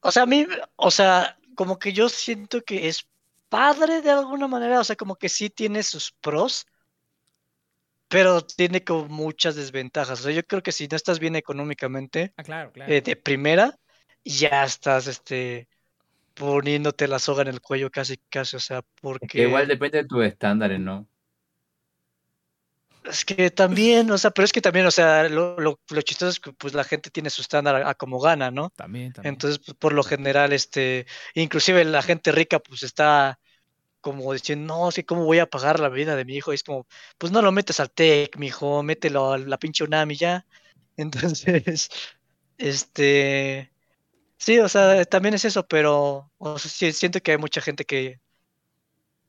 O 0.00 0.10
sea, 0.10 0.24
a 0.24 0.26
mí, 0.26 0.46
o 0.76 0.90
sea, 0.90 1.38
como 1.54 1.78
que 1.78 1.92
yo 1.92 2.08
siento 2.08 2.62
que 2.62 2.88
es 2.88 3.06
padre 3.48 4.02
de 4.02 4.10
alguna 4.10 4.48
manera, 4.48 4.80
o 4.80 4.84
sea, 4.84 4.96
como 4.96 5.16
que 5.16 5.28
sí 5.28 5.50
tiene 5.50 5.82
sus 5.82 6.12
pros, 6.12 6.66
pero 8.08 8.40
tiene 8.42 8.84
como 8.84 9.06
muchas 9.08 9.54
desventajas. 9.56 10.20
O 10.20 10.22
sea, 10.24 10.32
yo 10.32 10.42
creo 10.44 10.62
que 10.62 10.72
si 10.72 10.88
no 10.88 10.96
estás 10.96 11.18
bien 11.18 11.36
económicamente, 11.36 12.34
Ah, 12.36 12.42
claro, 12.44 12.72
claro. 12.72 12.96
eh, 12.96 13.00
de 13.02 13.16
primera, 13.16 13.78
ya 14.24 14.64
estás, 14.64 15.06
este, 15.06 15.68
poniéndote 16.34 17.08
la 17.08 17.18
soga 17.20 17.42
en 17.42 17.48
el 17.50 17.60
cuello 17.62 17.90
casi, 17.90 18.18
casi, 18.30 18.56
o 18.56 18.60
sea, 18.60 18.82
Es 19.20 19.30
porque 19.30 19.32
que 19.32 19.42
igual 19.42 19.68
depende 19.68 19.98
de 19.98 20.08
tus 20.08 20.24
estándares, 20.24 20.80
¿no? 20.80 21.08
Es 23.08 23.24
que 23.24 23.50
también, 23.50 24.10
o 24.10 24.18
sea, 24.18 24.30
pero 24.30 24.44
es 24.44 24.52
que 24.52 24.60
también, 24.60 24.86
o 24.86 24.90
sea, 24.90 25.28
lo, 25.28 25.58
lo, 25.58 25.80
lo 25.90 26.02
chistoso 26.02 26.30
es 26.30 26.40
que 26.40 26.52
pues 26.52 26.74
la 26.74 26.84
gente 26.84 27.10
tiene 27.10 27.30
su 27.30 27.42
estándar 27.42 27.76
a, 27.76 27.90
a 27.90 27.94
como 27.94 28.20
gana, 28.20 28.50
¿no? 28.50 28.70
también, 28.70 29.12
también. 29.12 29.34
Entonces, 29.34 29.60
pues, 29.64 29.76
por 29.76 29.92
lo 29.92 30.02
general, 30.02 30.52
este, 30.52 31.06
inclusive 31.34 31.84
la 31.84 32.02
gente 32.02 32.32
rica, 32.32 32.58
pues 32.58 32.82
está 32.82 33.38
como 34.00 34.32
diciendo, 34.32 34.74
no, 34.74 34.90
que 34.90 35.04
cómo 35.04 35.24
voy 35.24 35.38
a 35.38 35.46
pagar 35.50 35.80
la 35.80 35.88
vida 35.88 36.16
de 36.16 36.24
mi 36.24 36.36
hijo. 36.36 36.52
Y 36.52 36.56
es 36.56 36.62
como, 36.62 36.86
pues 37.18 37.32
no 37.32 37.42
lo 37.42 37.52
metes 37.52 37.80
al 37.80 37.90
TEC, 37.90 38.36
mijo, 38.38 38.82
mételo 38.82 39.32
a 39.32 39.38
la 39.38 39.58
pinche 39.58 39.84
UNAM 39.84 40.10
y 40.12 40.16
ya. 40.16 40.46
Entonces, 40.96 41.88
este, 42.58 43.72
sí, 44.38 44.58
o 44.60 44.68
sea, 44.68 45.04
también 45.06 45.34
es 45.34 45.44
eso, 45.44 45.66
pero 45.66 46.32
o 46.38 46.58
sea, 46.58 46.70
sí, 46.70 46.92
siento 46.92 47.20
que 47.20 47.32
hay 47.32 47.38
mucha 47.38 47.60
gente 47.60 47.84
que, 47.84 48.20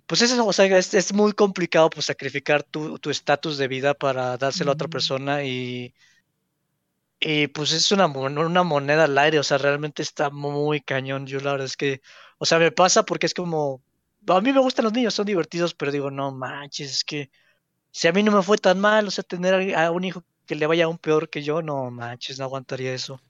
pues 0.09 0.21
eso, 0.23 0.45
o 0.45 0.53
sea, 0.53 0.65
es, 0.77 0.93
es 0.95 1.13
muy 1.13 1.33
complicado, 1.33 1.89
pues 1.91 2.07
sacrificar 2.07 2.63
tu 2.63 2.99
tu 2.99 3.11
estatus 3.11 3.57
de 3.59 3.67
vida 3.69 3.93
para 3.95 4.37
dárselo 4.37 4.71
a 4.71 4.73
otra 4.75 4.87
Ujú. 4.87 4.89
persona 4.89 5.43
y 5.45 5.93
y 7.19 7.47
pues 7.47 7.71
es 7.73 7.91
una, 7.91 8.07
una 8.07 8.63
moneda 8.63 9.03
al 9.05 9.17
aire, 9.17 9.39
o 9.39 9.43
sea, 9.43 9.57
realmente 9.57 10.01
está 10.01 10.29
muy 10.29 10.81
cañón. 10.81 11.27
Yo 11.27 11.39
la 11.39 11.51
verdad 11.51 11.65
es 11.65 11.75
que, 11.77 12.01
o 12.37 12.45
sea, 12.45 12.59
me 12.59 12.71
pasa 12.71 13.03
porque 13.03 13.25
es 13.25 13.33
como, 13.33 13.83
a 14.27 14.39
mí 14.41 14.53
me 14.53 14.61
gustan 14.61 14.85
los 14.85 14.93
niños, 14.93 15.13
son 15.13 15.25
divertidos, 15.25 15.73
pero 15.75 15.91
digo, 15.91 16.11
no 16.11 16.31
manches, 16.31 16.91
es 16.91 17.03
que 17.03 17.29
si 17.91 18.07
a 18.07 18.13
mí 18.13 18.23
no 18.23 18.31
me 18.33 18.43
fue 18.43 18.57
tan 18.59 18.79
mal, 18.79 19.07
o 19.07 19.11
sea, 19.11 19.23
tener 19.25 19.75
a 19.77 19.91
un 19.91 20.03
hijo 20.05 20.25
que 20.49 20.55
le 20.55 20.65
vaya 20.65 20.85
aún 20.85 20.97
peor 20.97 21.29
que 21.29 21.43
yo, 21.43 21.61
no 21.61 21.91
manches, 21.91 22.39
no 22.39 22.45
aguantaría 22.45 22.91
eso. 22.91 23.21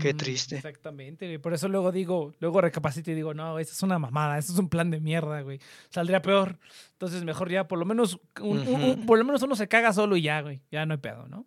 qué 0.00 0.14
triste. 0.14 0.54
Exactamente, 0.54 1.26
güey. 1.26 1.38
Por 1.38 1.52
eso 1.52 1.66
luego 1.66 1.90
digo, 1.90 2.34
luego 2.38 2.60
recapacito 2.60 3.10
y 3.10 3.14
digo, 3.14 3.34
no, 3.34 3.58
eso 3.58 3.72
es 3.72 3.82
una 3.82 3.98
mamada, 3.98 4.38
eso 4.38 4.52
es 4.52 4.58
un 4.60 4.68
plan 4.68 4.88
de 4.88 5.00
mierda, 5.00 5.40
güey. 5.40 5.58
Saldría 5.90 6.22
peor. 6.22 6.56
Entonces, 6.92 7.24
mejor 7.24 7.50
ya, 7.50 7.66
por 7.66 7.80
lo 7.80 7.84
menos, 7.84 8.20
un- 8.40 8.58
un- 8.60 8.68
un- 8.68 8.90
Ujú. 8.92 9.06
por 9.06 9.18
lo 9.18 9.24
menos 9.24 9.42
uno 9.42 9.56
se 9.56 9.66
caga 9.66 9.92
solo 9.92 10.16
y 10.16 10.22
ya, 10.22 10.40
güey. 10.40 10.60
Ya 10.70 10.86
no 10.86 10.94
hay 10.94 11.00
pedo, 11.00 11.26
¿no? 11.26 11.46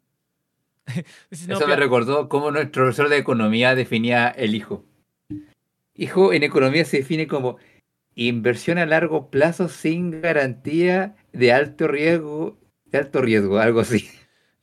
Si 1.31 1.47
no, 1.47 1.55
Eso 1.55 1.65
me 1.65 1.77
recordó 1.77 2.27
cómo 2.27 2.51
nuestro 2.51 2.83
profesor 2.83 3.07
de 3.07 3.17
economía 3.17 3.73
definía 3.73 4.27
el 4.27 4.53
hijo. 4.53 4.83
Hijo 5.95 6.33
en 6.33 6.43
economía 6.43 6.83
se 6.83 6.97
define 6.97 7.25
como 7.27 7.55
inversión 8.15 8.79
a 8.79 8.85
largo 8.85 9.29
plazo 9.29 9.69
sin 9.69 10.19
garantía 10.21 11.15
de 11.31 11.53
alto 11.53 11.87
riesgo, 11.87 12.57
de 12.87 12.97
alto 12.97 13.21
riesgo, 13.21 13.59
algo 13.59 13.79
así. 13.79 14.09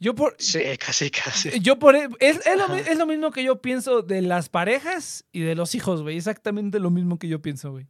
Yo 0.00 0.14
por, 0.14 0.36
Sí, 0.38 0.60
casi, 0.78 1.10
casi. 1.10 1.58
yo 1.60 1.78
por, 1.78 1.96
es, 1.96 2.08
es 2.20 2.56
lo, 2.56 2.74
es 2.76 2.96
lo 2.98 3.06
mismo 3.06 3.30
que 3.30 3.42
yo 3.42 3.60
pienso 3.60 4.02
de 4.02 4.22
las 4.22 4.48
parejas 4.48 5.24
y 5.32 5.40
de 5.40 5.54
los 5.54 5.74
hijos, 5.74 6.02
güey. 6.02 6.16
Exactamente 6.16 6.78
lo 6.78 6.90
mismo 6.90 7.18
que 7.18 7.28
yo 7.28 7.40
pienso, 7.42 7.70
güey. 7.72 7.86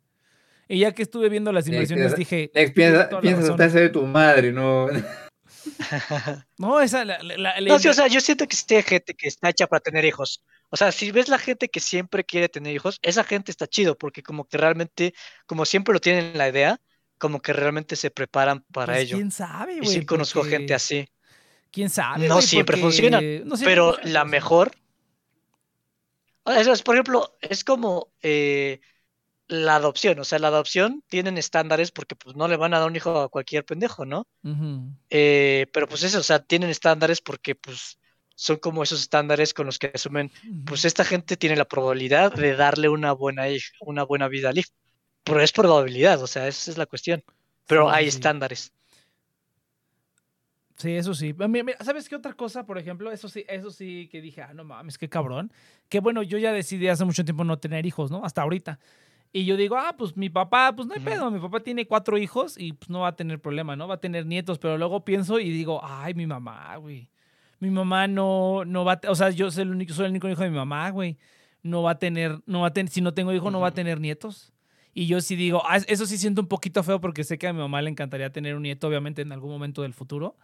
Y 0.68 0.80
ya 0.80 0.92
que 0.92 1.02
estuve 1.02 1.28
viendo 1.28 1.50
las 1.52 1.66
inversiones, 1.66 2.14
dije, 2.16 2.50
Next, 2.54 2.54
"Tienes 2.54 2.70
piensa, 2.72 3.08
toda 3.08 3.20
la 3.20 3.22
piensa 3.22 3.40
razón". 3.42 3.56
tratarse 3.56 3.80
de 3.80 3.88
tu 3.88 4.02
madre, 4.06 4.52
no. 4.52 4.86
no, 6.58 6.80
esa, 6.80 7.04
la, 7.04 7.22
la- 7.22 7.36
la- 7.36 7.60
la 7.60 7.68
No, 7.68 7.78
sí, 7.78 7.88
o 7.88 7.94
sea, 7.94 8.06
yo 8.06 8.20
siento 8.20 8.46
que 8.46 8.56
sí 8.56 8.74
hay 8.74 8.82
gente 8.82 9.14
que 9.14 9.28
está 9.28 9.48
hecha 9.50 9.66
para 9.66 9.80
tener 9.80 10.04
hijos. 10.04 10.44
O 10.70 10.76
sea, 10.76 10.92
si 10.92 11.10
ves 11.10 11.28
la 11.28 11.38
gente 11.38 11.68
que 11.68 11.80
siempre 11.80 12.24
quiere 12.24 12.48
tener 12.48 12.74
hijos, 12.74 12.98
esa 13.02 13.24
gente 13.24 13.50
está 13.50 13.66
chido, 13.66 13.96
porque 13.96 14.22
como 14.22 14.46
que 14.46 14.58
realmente, 14.58 15.14
como 15.46 15.64
siempre 15.64 15.94
lo 15.94 16.00
tienen 16.00 16.26
en 16.26 16.38
la 16.38 16.48
idea, 16.48 16.80
como 17.16 17.40
que 17.40 17.52
realmente 17.52 17.96
se 17.96 18.10
preparan 18.10 18.64
para 18.72 18.92
pues, 18.92 19.04
ello. 19.04 19.16
¿Quién 19.16 19.30
sabe, 19.30 19.74
Y 19.74 19.78
güey? 19.80 19.88
sí 19.88 20.04
conozco 20.06 20.42
gente 20.44 20.74
así. 20.74 21.08
¿Quién 21.70 21.90
sabe? 21.90 22.26
No 22.28 22.40
siempre 22.40 22.76
Porque- 22.76 22.82
funciona, 22.82 23.20
no 23.20 23.56
siempre 23.56 23.64
Pero 23.66 23.86
funciona, 23.92 24.10
la 24.12 24.24
mejor. 24.24 24.70
Es, 26.46 26.82
por 26.82 26.94
ejemplo, 26.94 27.36
es 27.42 27.62
como 27.62 28.08
eh, 28.22 28.80
la 29.48 29.76
adopción. 29.76 30.18
O 30.18 30.24
sea, 30.24 30.38
la 30.38 30.48
adopción 30.48 31.04
tienen 31.08 31.36
estándares 31.36 31.90
porque 31.90 32.16
pues 32.16 32.36
no 32.36 32.48
le 32.48 32.56
van 32.56 32.72
a 32.72 32.78
dar 32.78 32.88
un 32.88 32.96
hijo 32.96 33.20
a 33.20 33.28
cualquier 33.28 33.64
pendejo, 33.66 34.06
¿no? 34.06 34.26
Eh, 35.10 35.66
pero 35.72 35.86
pues 35.86 36.02
eso, 36.04 36.20
o 36.20 36.22
sea, 36.22 36.38
tienen 36.38 36.70
estándares 36.70 37.20
porque 37.20 37.54
pues 37.54 37.98
son 38.34 38.56
como 38.56 38.82
esos 38.82 39.00
estándares 39.00 39.52
con 39.52 39.66
los 39.66 39.78
que 39.78 39.90
asumen, 39.94 40.30
pues 40.64 40.84
esta 40.84 41.04
gente 41.04 41.36
tiene 41.36 41.56
la 41.56 41.64
probabilidad 41.66 42.32
de 42.32 42.54
darle 42.54 42.88
una 42.88 43.12
buena, 43.12 43.44
una 43.80 44.04
buena 44.04 44.28
vida 44.28 44.48
al 44.50 44.58
hijo. 44.58 44.70
Pero 45.24 45.42
es 45.42 45.52
probabilidad, 45.52 46.22
o 46.22 46.26
sea, 46.26 46.48
esa 46.48 46.70
es 46.70 46.78
la 46.78 46.86
cuestión. 46.86 47.22
Pero 47.66 47.88
Sí, 47.90 47.94
hay 47.94 48.04
sí. 48.04 48.16
estándares. 48.16 48.72
Sí, 50.78 50.92
eso 50.92 51.12
sí. 51.12 51.34
Mira, 51.34 51.64
mira, 51.64 51.78
¿Sabes 51.84 52.08
qué 52.08 52.14
otra 52.14 52.32
cosa, 52.34 52.64
por 52.64 52.78
ejemplo? 52.78 53.10
Eso 53.10 53.28
sí, 53.28 53.44
eso 53.48 53.70
sí 53.70 54.08
que 54.12 54.20
dije, 54.20 54.42
ah, 54.42 54.54
no 54.54 54.62
mames, 54.64 54.96
qué 54.96 55.08
cabrón. 55.08 55.52
Que 55.88 55.98
bueno, 55.98 56.22
yo 56.22 56.38
ya 56.38 56.52
decidí 56.52 56.86
hace 56.86 57.04
mucho 57.04 57.24
tiempo 57.24 57.42
no 57.42 57.58
tener 57.58 57.84
hijos, 57.84 58.12
¿no? 58.12 58.24
Hasta 58.24 58.42
ahorita. 58.42 58.78
Y 59.32 59.44
yo 59.44 59.56
digo, 59.56 59.76
ah, 59.76 59.94
pues 59.98 60.16
mi 60.16 60.30
papá, 60.30 60.72
pues 60.74 60.86
no 60.88 60.94
hay 60.94 61.00
pedo, 61.00 61.30
mi 61.30 61.40
papá 61.40 61.60
tiene 61.60 61.86
cuatro 61.86 62.16
hijos 62.16 62.56
y 62.56 62.72
pues 62.72 62.88
no 62.88 63.00
va 63.00 63.08
a 63.08 63.16
tener 63.16 63.40
problema, 63.40 63.76
¿no? 63.76 63.88
Va 63.88 63.96
a 63.96 64.00
tener 64.00 64.24
nietos, 64.24 64.58
pero 64.58 64.78
luego 64.78 65.04
pienso 65.04 65.38
y 65.40 65.50
digo, 65.50 65.80
ay, 65.84 66.14
mi 66.14 66.26
mamá, 66.26 66.76
güey. 66.76 67.10
Mi 67.58 67.70
mamá 67.70 68.06
no, 68.06 68.64
no 68.64 68.84
va, 68.84 69.00
a 69.04 69.10
o 69.10 69.14
sea, 69.16 69.30
yo 69.30 69.50
soy 69.50 69.64
el 69.64 69.70
único, 69.70 69.92
soy 69.92 70.06
el 70.06 70.12
único 70.12 70.28
hijo 70.28 70.42
de 70.42 70.50
mi 70.50 70.56
mamá, 70.56 70.88
güey. 70.90 71.18
No 71.62 71.82
va 71.82 71.92
a 71.92 71.98
tener, 71.98 72.40
no 72.46 72.60
va 72.60 72.68
a 72.68 72.72
tener, 72.72 72.90
si 72.90 73.00
no 73.00 73.12
tengo 73.14 73.32
hijo, 73.32 73.50
no 73.50 73.60
va 73.60 73.68
a 73.68 73.74
tener 73.74 74.00
nietos. 74.00 74.52
Y 74.94 75.06
yo 75.06 75.20
sí 75.20 75.36
digo, 75.36 75.62
ah, 75.66 75.78
eso 75.88 76.06
sí 76.06 76.18
siento 76.18 76.40
un 76.40 76.48
poquito 76.48 76.82
feo 76.82 77.00
porque 77.00 77.24
sé 77.24 77.36
que 77.36 77.48
a 77.48 77.52
mi 77.52 77.58
mamá 77.58 77.82
le 77.82 77.90
encantaría 77.90 78.30
tener 78.30 78.54
un 78.54 78.62
nieto, 78.62 78.88
obviamente, 78.88 79.22
en 79.22 79.32
algún 79.32 79.50
momento 79.50 79.82
del 79.82 79.92
futuro. 79.92 80.36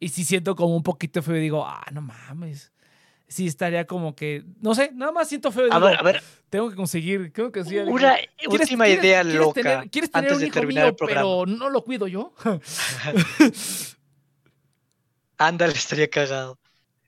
Y 0.00 0.08
sí 0.08 0.24
siento 0.24 0.56
como 0.56 0.74
un 0.74 0.82
poquito 0.82 1.22
feo 1.22 1.36
y 1.36 1.40
digo, 1.40 1.64
ah, 1.64 1.84
no 1.92 2.00
mames. 2.00 2.72
Sí 3.28 3.46
estaría 3.46 3.86
como 3.86 4.16
que, 4.16 4.42
no 4.60 4.74
sé, 4.74 4.90
nada 4.92 5.12
más 5.12 5.28
siento 5.28 5.52
feo. 5.52 5.68
y 5.68 5.70
A 5.70 5.74
digo, 5.76 5.86
ver, 5.86 5.98
a 6.00 6.02
ver, 6.02 6.22
tengo 6.48 6.68
que 6.70 6.74
conseguir, 6.74 7.32
tengo 7.32 7.52
que 7.52 7.60
conseguir. 7.60 7.84
una 7.84 8.16
¿Quieres- 8.16 8.60
última 8.60 8.86
quieres- 8.86 9.04
idea 9.04 9.22
quieres 9.22 9.38
loca 9.40 9.62
tener- 9.62 9.90
¿Quieres 9.90 10.10
tener 10.10 10.30
antes 10.32 10.38
un 10.42 10.44
de 10.48 10.50
terminar 10.50 10.84
mío, 10.84 10.90
el 10.90 10.96
programa. 10.96 11.20
pero 11.22 11.46
no 11.46 11.70
lo 11.70 11.84
cuido 11.84 12.08
yo? 12.08 12.34
Ándale, 15.38 15.72
estaría 15.72 16.08
cagado. 16.10 16.58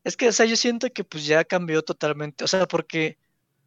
Es 0.05 0.17
que, 0.17 0.29
o 0.29 0.33
sea, 0.33 0.47
yo 0.47 0.57
siento 0.57 0.91
que 0.91 1.05
pues 1.05 1.27
ya 1.27 1.45
cambió 1.45 1.83
totalmente. 1.83 2.45
O 2.45 2.49
sea, 2.49 2.67
porque, 2.67 3.19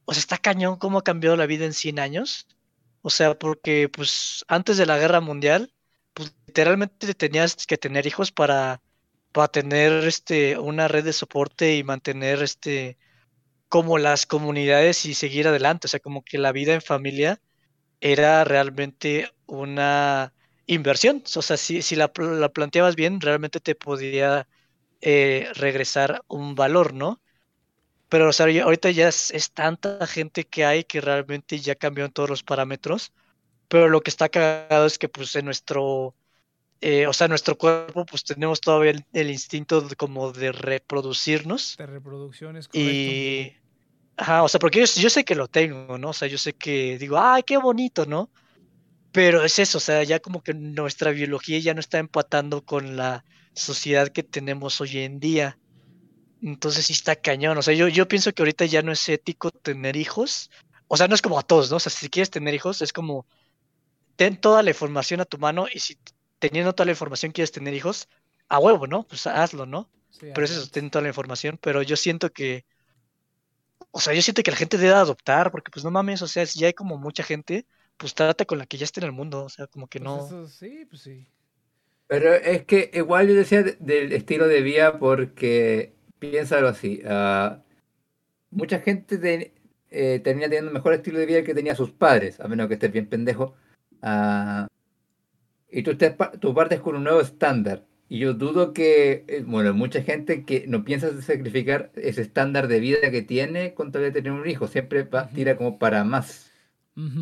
o 0.06 0.14
sea, 0.14 0.19
está 0.19 0.38
cañón 0.38 0.77
cómo 0.77 0.97
ha 0.99 1.03
cambiado 1.03 1.35
la 1.38 1.45
vida 1.45 1.65
en 1.65 1.73
100 1.73 1.99
años. 1.99 2.47
O 3.02 3.10
sea, 3.10 3.38
porque 3.38 3.89
pues 3.89 4.43
antes 4.47 4.77
de 4.77 4.85
la 4.85 4.97
guerra 4.97 5.22
mundial, 5.22 5.72
pues 6.14 6.34
literalmente 6.47 7.14
tenías 7.14 7.65
que 7.68 7.77
tener 7.77 8.07
hijos 8.07 8.31
para, 8.31 8.81
para 9.35 9.49
tener 9.49 9.91
este, 10.05 10.57
una 10.57 10.87
red 10.87 11.03
de 11.03 11.11
soporte 11.11 11.75
y 11.75 11.83
mantener 11.83 12.41
este, 12.41 12.97
como 13.67 13.97
las 13.97 14.25
comunidades 14.25 15.05
y 15.05 15.13
seguir 15.13 15.49
adelante. 15.49 15.87
O 15.87 15.89
sea, 15.89 15.99
como 15.99 16.23
que 16.23 16.37
la 16.37 16.53
vida 16.53 16.73
en 16.73 16.81
familia 16.81 17.41
era 17.99 18.45
realmente 18.45 19.29
una 19.45 20.33
inversión. 20.67 21.21
O 21.35 21.41
sea, 21.41 21.57
si, 21.57 21.81
si 21.81 21.97
la, 21.97 22.13
la 22.17 22.47
planteabas 22.47 22.95
bien, 22.95 23.19
realmente 23.19 23.59
te 23.59 23.75
podía 23.75 24.47
eh, 25.01 25.49
regresar 25.55 26.23
un 26.29 26.55
valor, 26.55 26.93
¿no? 26.93 27.21
Pero 28.09 28.29
o 28.29 28.33
sea, 28.33 28.45
ahorita 28.63 28.91
ya 28.91 29.09
es, 29.09 29.31
es 29.31 29.51
tanta 29.51 30.07
gente 30.07 30.45
que 30.45 30.63
hay 30.63 30.85
que 30.85 31.01
realmente 31.01 31.59
ya 31.59 31.75
cambió 31.75 32.05
en 32.05 32.13
todos 32.13 32.29
los 32.29 32.43
parámetros. 32.43 33.11
Pero 33.67 33.89
lo 33.89 33.99
que 34.01 34.11
está 34.11 34.29
cagado 34.29 34.85
es 34.85 34.97
que 34.97 35.09
pues 35.09 35.35
en 35.35 35.43
nuestro, 35.43 36.15
eh, 36.81 37.07
o 37.07 37.14
sea, 37.14 37.27
nuestro 37.27 37.57
cuerpo 37.57 38.06
pues 38.06 38.23
tenemos 38.23 38.61
todavía 38.61 38.91
el, 38.91 39.06
el 39.14 39.31
instinto 39.31 39.81
de- 39.81 39.95
como 39.95 40.31
de 40.31 40.52
reproducirnos. 40.52 41.76
De 41.77 41.85
reproducción 41.85 42.57
es 42.57 42.68
correcto. 42.68 42.89
Y, 42.89 43.53
ajá, 44.18 44.43
o 44.43 44.47
sea, 44.49 44.60
porque 44.60 44.80
yo, 44.80 44.85
yo 45.02 45.10
sé 45.10 45.23
que 45.23 45.35
lo 45.35 45.47
tengo, 45.47 45.97
¿no? 45.97 46.10
O 46.10 46.14
sea, 46.14 46.27
yo 46.27 46.38
sé 46.38 46.53
que 46.53 46.97
digo, 46.97 47.18
ay, 47.19 47.43
qué 47.43 47.57
bonito, 47.57 48.06
¿no? 48.06 48.30
Pero 49.11 49.43
es 49.43 49.60
eso, 49.60 49.77
o 49.77 49.81
sea, 49.81 50.03
ya 50.03 50.19
como 50.19 50.41
que 50.43 50.53
nuestra 50.53 51.11
biología 51.11 51.60
ya 51.60 51.73
no 51.73 51.80
está 51.80 51.99
empatando 51.99 52.64
con 52.65 52.97
la 52.97 53.23
sociedad 53.53 54.10
que 54.10 54.23
tenemos 54.23 54.81
hoy 54.81 54.97
en 54.99 55.19
día. 55.19 55.57
Entonces 56.41 56.85
sí 56.88 56.93
está 56.93 57.15
cañón. 57.15 57.57
O 57.57 57.61
sea, 57.61 57.73
yo, 57.73 57.88
yo 57.88 58.07
pienso 58.07 58.34
que 58.34 58.41
ahorita 58.41 58.65
ya 58.65 58.81
no 58.81 58.91
es 58.91 59.07
ético 59.10 59.52
tener 59.52 59.95
hijos. 59.95 60.52
O 60.88 60.97
sea, 60.97 61.07
no 61.07 61.15
es 61.15 61.22
como 61.22 61.39
a 61.39 61.43
todos, 61.43 61.72
¿no? 61.72 61.77
O 61.77 61.80
sea, 61.80 61.91
si 61.91 62.10
quieres 62.10 62.30
tener 62.30 62.53
hijos, 62.53 62.81
es 62.81 62.93
como 62.93 63.26
ten 64.15 64.39
toda 64.39 64.64
la 64.64 64.72
información 64.72 65.22
a 65.22 65.26
tu 65.26 65.38
mano 65.38 65.65
y 65.73 65.80
si 65.80 65.97
teniendo 66.49 66.73
toda 66.73 66.85
la 66.85 66.91
información 66.93 67.31
quieres 67.31 67.51
tener 67.51 67.73
hijos, 67.73 68.07
a 68.49 68.59
huevo, 68.59 68.88
¿no? 68.88 69.03
Pues 69.07 69.27
hazlo, 69.27 69.65
¿no? 69.65 69.89
Sí, 70.09 70.27
Pero 70.34 70.45
es 70.45 70.51
eso, 70.51 70.69
ten 70.72 70.89
toda 70.89 71.03
la 71.03 71.09
información. 71.09 71.57
Pero 71.61 71.81
yo 71.84 71.95
siento 71.97 72.31
que, 72.31 72.65
o 73.91 73.99
sea, 73.99 74.13
yo 74.13 74.22
siento 74.22 74.43
que 74.43 74.51
la 74.51 74.57
gente 74.57 74.77
debe 74.77 74.93
adoptar, 74.93 75.51
porque 75.51 75.72
pues 75.72 75.84
no 75.84 75.91
mames, 75.91 76.22
o 76.22 76.27
sea, 76.27 76.45
si 76.45 76.59
ya 76.59 76.67
hay 76.67 76.73
como 76.73 76.97
mucha 76.97 77.23
gente, 77.23 77.65
pues 77.97 78.13
trata 78.13 78.45
con 78.45 78.57
la 78.57 78.65
que 78.65 78.77
ya 78.77 78.85
esté 78.85 78.99
en 78.99 79.05
el 79.05 79.11
mundo, 79.13 79.43
o 79.45 79.49
sea, 79.49 79.67
como 79.67 79.88
que 79.88 79.99
Pues 79.99 80.09
no. 80.09 80.26
eso 80.26 80.47
sí, 80.47 80.85
pues 80.89 81.01
sí. 81.01 81.27
Pero 82.07 82.34
es 82.34 82.65
que 82.65 82.91
igual 82.93 83.27
yo 83.27 83.34
decía 83.34 83.63
de- 83.63 83.77
del 83.80 84.11
estilo 84.13 84.47
de 84.47 84.61
vida 84.61 84.99
porque 84.99 85.93
piénsalo 86.19 86.67
así. 86.67 87.01
ah, 87.05 87.61
mucha 88.51 88.80
gente 88.81 89.17
te- 89.17 89.53
eh, 89.91 90.19
termina 90.23 90.47
teniendo 90.47 90.69
un 90.69 90.76
mejor 90.76 90.93
estilo 90.93 91.19
de 91.19 91.26
vida 91.27 91.43
que 91.43 91.53
tenía 91.55 91.76
sus 91.76 91.91
padres, 91.91 92.39
a 92.39 92.47
menos 92.47 92.67
que 92.67 92.76
estés 92.76 92.91
bien 92.91 93.07
pendejo. 93.09 93.55
ah, 94.01 94.67
y 95.71 95.83
tú, 95.83 95.97
pa- 96.17 96.31
tú 96.31 96.53
partes 96.53 96.79
con 96.79 96.95
un 96.95 97.03
nuevo 97.03 97.21
estándar. 97.21 97.83
Y 98.07 98.19
yo 98.19 98.33
dudo 98.33 98.71
que, 98.73 99.23
eh, 99.27 99.43
bueno, 99.45 99.73
mucha 99.73 100.01
gente 100.03 100.45
que 100.45 100.65
no 100.67 100.83
piensa 100.85 101.19
sacrificar 101.21 101.91
ese 101.95 102.21
estándar 102.21 102.67
de 102.67 102.79
vida 102.79 103.09
que 103.11 103.23
tiene 103.23 103.73
con 103.73 103.91
tal 103.91 104.03
de 104.03 104.11
tener 104.11 104.31
un 104.31 104.47
hijo, 104.47 104.67
siempre 104.67 105.03
va- 105.03 105.27
tira 105.29 105.57
como 105.57 105.79
para 105.79 106.03
más. 106.03 106.51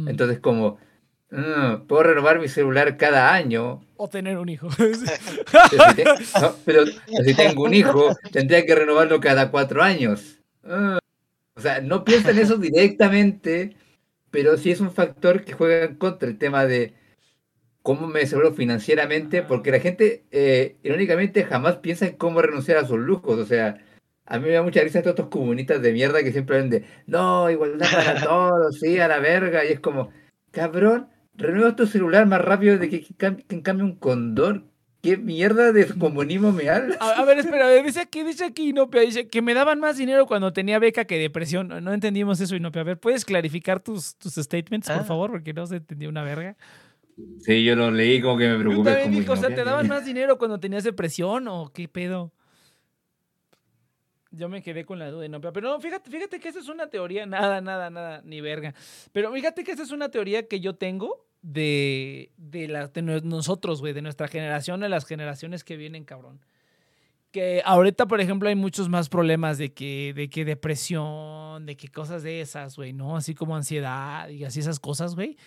Entonces 0.08 0.40
como, 0.40 0.78
"Mm, 1.32 1.88
puedo 1.88 2.04
renovar 2.04 2.40
mi 2.40 2.48
celular 2.48 2.96
cada 2.98 3.34
año, 3.34 3.84
o 3.98 4.08
tener 4.10 4.38
un 4.38 4.50
hijo. 4.50 4.68
pero 4.78 4.94
si, 5.90 5.96
te- 5.96 6.04
no, 6.42 6.56
pero 6.66 6.86
si 7.26 7.34
tengo 7.34 7.64
un 7.64 7.74
hijo, 7.74 8.16
tendría 8.32 8.66
que 8.66 8.76
renovarlo 8.76 9.20
cada 9.20 9.50
cuatro 9.52 9.82
años. 9.82 10.40
Ah, 10.64 11.00
o 11.56 11.62
sea, 11.62 11.82
no 11.82 12.04
piensa 12.04 12.32
en 12.32 12.40
eso 12.40 12.58
directamente, 12.58 13.76
pero 14.32 14.58
sí 14.58 14.72
es 14.72 14.80
un 14.80 14.92
factor 14.92 15.44
que 15.44 15.54
juega 15.54 15.86
en 15.86 15.96
contra 15.96 16.28
el 16.30 16.38
tema 16.38 16.66
de 16.66 16.94
cómo 17.84 18.08
me 18.08 18.22
aseguro 18.22 18.54
financieramente, 18.54 19.44
porque 19.44 19.70
la 19.72 19.80
gente, 19.80 20.24
eh, 20.32 20.78
irónicamente, 20.84 21.44
jamás 21.44 21.76
piensa 21.78 22.08
en 22.08 22.16
cómo 22.18 22.42
renunciar 22.42 22.78
a 22.78 22.88
sus 22.88 22.98
lujos. 22.98 23.38
O 23.38 23.46
sea, 23.46 23.78
a 24.26 24.40
mí 24.40 24.48
me 24.48 24.54
da 24.54 24.64
mucha 24.64 24.82
risa 24.82 25.02
todos 25.02 25.16
estos 25.16 25.28
comunistas 25.30 25.82
de 25.82 25.92
mierda 25.94 26.24
que 26.24 26.32
siempre 26.32 26.56
hablan 26.56 26.70
de, 26.72 26.86
no, 27.06 27.50
igualdad 27.52 27.86
para 27.92 28.22
todos, 28.26 28.80
sí, 28.80 28.98
a 29.00 29.08
la 29.08 29.20
verga, 29.20 29.64
y 29.66 29.74
es 29.74 29.80
como, 29.82 30.10
cabrón, 30.52 31.10
renueva 31.36 31.76
tu 31.76 31.86
celular 31.86 32.26
más 32.26 32.42
rápido 32.42 32.78
de 32.78 32.90
que, 32.90 33.02
que 33.02 33.14
que 33.16 33.56
en 33.56 33.62
cambio 33.62 33.86
un 33.86 33.96
condón. 33.98 34.72
¿Qué 35.02 35.18
mierda 35.18 35.74
de 35.74 35.86
comunismo 35.86 36.54
me 36.54 36.70
hablas? 36.70 36.96
A, 37.02 37.20
a 37.20 37.26
ver, 37.26 37.38
espera, 37.38 37.70
dice 37.84 38.00
aquí, 38.00 38.24
dice 38.24 38.46
aquí 38.46 38.70
Inopia, 38.70 39.02
dice 39.02 39.28
que 39.28 39.42
me 39.42 39.54
daban 39.54 39.82
más 39.82 39.98
dinero 39.98 40.26
cuando 40.28 40.54
tenía 40.54 40.80
beca 40.80 41.04
que 41.04 41.18
depresión. 41.20 41.68
No, 41.68 41.82
no 41.82 41.92
entendimos 41.92 42.40
eso, 42.40 42.56
Inopia. 42.56 42.84
A 42.84 42.86
ver, 42.86 42.98
¿puedes 42.98 43.26
clarificar 43.26 43.82
tus, 43.82 44.16
tus 44.16 44.36
statements, 44.36 44.88
por 44.88 45.00
Ah. 45.02 45.04
favor? 45.04 45.32
Porque 45.32 45.52
no 45.52 45.66
se 45.68 45.76
entendió 45.76 46.08
una 46.08 46.24
verga. 46.24 46.56
Sí, 47.42 47.64
yo 47.64 47.76
lo 47.76 47.92
leí 47.92 48.22
como 48.22 48.38
que 48.38 48.48
me 48.48 48.54
Yo 48.54 48.60
preocupé. 48.60 48.96
también 49.04 49.24
como 49.26 49.34
o 49.40 49.42
sea, 49.42 49.54
¿te 49.54 49.64
daban 49.64 49.88
más 49.88 50.06
dinero 50.06 50.38
cuando 50.38 50.60
tenías 50.60 50.84
depresión 50.84 51.48
o 51.48 51.72
qué 51.74 51.88
pedo? 51.88 52.32
Yo 54.32 54.50
me 54.50 54.64
quedé 54.64 54.84
con 54.84 54.98
la 54.98 55.12
duda, 55.12 55.26
Inopia. 55.28 55.52
Pero 55.52 55.70
no, 55.70 55.80
fíjate, 55.80 56.10
fíjate 56.10 56.40
que 56.40 56.50
esa 56.50 56.60
es 56.60 56.68
una 56.68 56.88
teoría, 56.90 57.26
nada, 57.28 57.62
nada, 57.62 57.92
nada, 57.92 58.22
ni 58.26 58.42
verga. 58.42 58.74
Pero 59.12 59.32
fíjate 59.32 59.64
que 59.64 59.72
esa 59.74 59.84
es 59.84 59.92
una 59.92 60.10
teoría 60.10 60.48
que 60.48 60.60
yo 60.60 60.74
tengo 60.76 61.28
de, 61.44 62.32
de, 62.38 62.68
la- 62.68 62.88
de 62.88 63.02
no- 63.04 63.20
nosotros, 63.20 63.80
güey, 63.82 63.94
de 63.94 64.02
nuestra 64.02 64.28
generación, 64.28 64.80
de 64.80 64.90
las 64.90 65.06
generaciones 65.06 65.64
que 65.64 65.78
vienen, 65.78 66.04
cabrón. 66.04 66.40
Que 67.32 67.62
ahorita, 67.64 68.08
por 68.08 68.22
ejemplo, 68.22 68.50
hay 68.50 68.56
muchos 68.56 68.90
más 68.90 69.08
problemas 69.08 69.60
de 69.60 69.72
que, 69.72 70.14
de 70.16 70.30
que 70.30 70.46
depresión, 70.46 71.68
de 71.68 71.78
que 71.78 71.88
cosas 71.90 72.24
de 72.24 72.42
esas, 72.42 72.76
güey, 72.76 72.92
¿no? 72.94 73.16
Así 73.16 73.36
como 73.36 73.56
ansiedad 73.56 74.30
y 74.30 74.46
así 74.46 74.62
esas 74.62 74.80
cosas, 74.80 75.14
güey. 75.14 75.38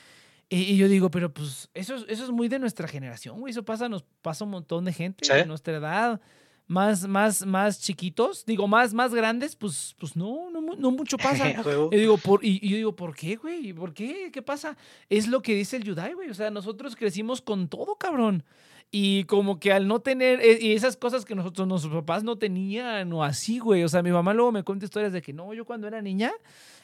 Y, 0.48 0.58
y 0.62 0.76
yo 0.76 0.88
digo, 0.88 1.10
pero 1.10 1.32
pues 1.32 1.68
eso 1.74 1.96
es, 1.96 2.04
eso 2.08 2.24
es 2.24 2.30
muy 2.30 2.48
de 2.48 2.58
nuestra 2.58 2.86
generación, 2.86 3.40
güey. 3.40 3.50
Eso 3.50 3.64
pasa, 3.64 3.88
nos 3.88 4.04
pasa 4.22 4.44
un 4.44 4.50
montón 4.50 4.84
de 4.84 4.92
gente 4.92 5.24
Sí. 5.24 5.32
de 5.32 5.46
nuestra 5.46 5.76
edad. 5.76 6.20
Más, 6.68 7.06
más, 7.06 7.46
más 7.46 7.80
chiquitos, 7.80 8.44
digo, 8.44 8.66
más, 8.66 8.92
más 8.92 9.14
grandes, 9.14 9.54
pues, 9.54 9.94
pues 10.00 10.16
no, 10.16 10.50
no, 10.50 10.60
no 10.60 10.90
mucho 10.90 11.16
pasa. 11.52 11.62
Yo 11.62 11.88
digo, 11.90 12.16
por, 12.18 12.44
y, 12.44 12.58
y 12.60 12.70
yo 12.70 12.76
digo, 12.76 12.96
¿por 12.96 13.14
qué, 13.14 13.36
güey? 13.36 13.72
¿Por 13.72 13.94
qué? 13.94 14.30
¿Qué 14.32 14.42
pasa? 14.42 14.76
Es 15.08 15.28
lo 15.28 15.42
que 15.42 15.54
dice 15.54 15.76
el 15.76 15.84
Yudai, 15.84 16.14
güey. 16.14 16.28
O 16.28 16.34
sea, 16.34 16.50
nosotros 16.50 16.96
crecimos 16.96 17.40
con 17.40 17.68
todo, 17.68 17.94
cabrón. 17.96 18.42
Y 18.90 19.24
como 19.24 19.58
que 19.58 19.72
al 19.72 19.88
no 19.88 20.00
tener 20.00 20.40
eh, 20.40 20.58
y 20.60 20.72
esas 20.72 20.96
cosas 20.96 21.24
que 21.24 21.34
nosotros, 21.34 21.66
nuestros 21.66 21.92
papás 21.92 22.22
no 22.22 22.36
tenían 22.38 23.12
o 23.12 23.24
así, 23.24 23.58
güey. 23.58 23.82
O 23.82 23.88
sea, 23.88 24.02
mi 24.02 24.12
mamá 24.12 24.32
luego 24.32 24.52
me 24.52 24.62
cuenta 24.62 24.84
historias 24.84 25.12
de 25.12 25.20
que 25.22 25.32
no, 25.32 25.52
yo 25.54 25.64
cuando 25.64 25.88
era 25.88 26.00
niña, 26.00 26.32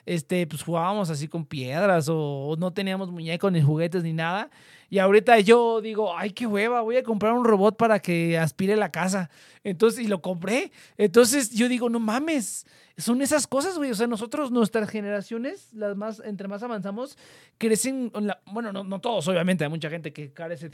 este, 0.05 0.47
pues 0.47 0.63
jugábamos 0.63 1.11
así 1.11 1.29
con 1.29 1.47
piedras 1.47 2.09
o, 2.11 2.57
no 2.59 2.73
teníamos 2.73 3.11
muñecos 3.11 3.53
ni 3.53 3.63
juguetes 3.63 4.03
ni 4.03 4.13
nada. 4.13 4.51
Y 4.91 4.99
ahorita 4.99 5.39
yo 5.41 5.81
digo, 5.81 6.17
ay, 6.17 6.33
qué 6.33 6.47
hueva, 6.47 6.83
voy 6.83 6.97
a 6.97 7.03
comprar 7.03 7.33
un 7.33 7.45
robot 7.45 7.77
para 7.77 8.01
que 8.01 8.37
aspire 8.37 8.77
la 8.77 8.91
casa. 8.91 9.31
Entonces, 9.65 10.05
y 10.05 10.09
lo 10.09 10.21
compré. 10.21 10.73
Entonces 10.99 11.51
yo 11.51 11.69
digo, 11.69 11.89
no 11.89 12.01
mames, 12.01 12.67
son 12.99 13.23
esas 13.23 13.47
cosas, 13.47 13.79
güey. 13.79 13.91
O 13.93 13.95
sea, 13.95 14.07
nosotros, 14.07 14.51
nuestras 14.51 14.91
generaciones, 14.91 15.73
las 15.73 15.97
más, 15.97 16.21
entre 16.25 16.49
más 16.49 16.63
avanzamos, 16.63 17.17
crecen, 17.59 18.13
bueno, 18.47 18.73
no, 18.73 18.85
no 18.85 19.01
todos, 19.01 19.29
obviamente, 19.29 19.65
hay 19.65 19.71
mucha 19.71 19.89
gente 19.89 20.13
que 20.13 20.33
carece 20.33 20.71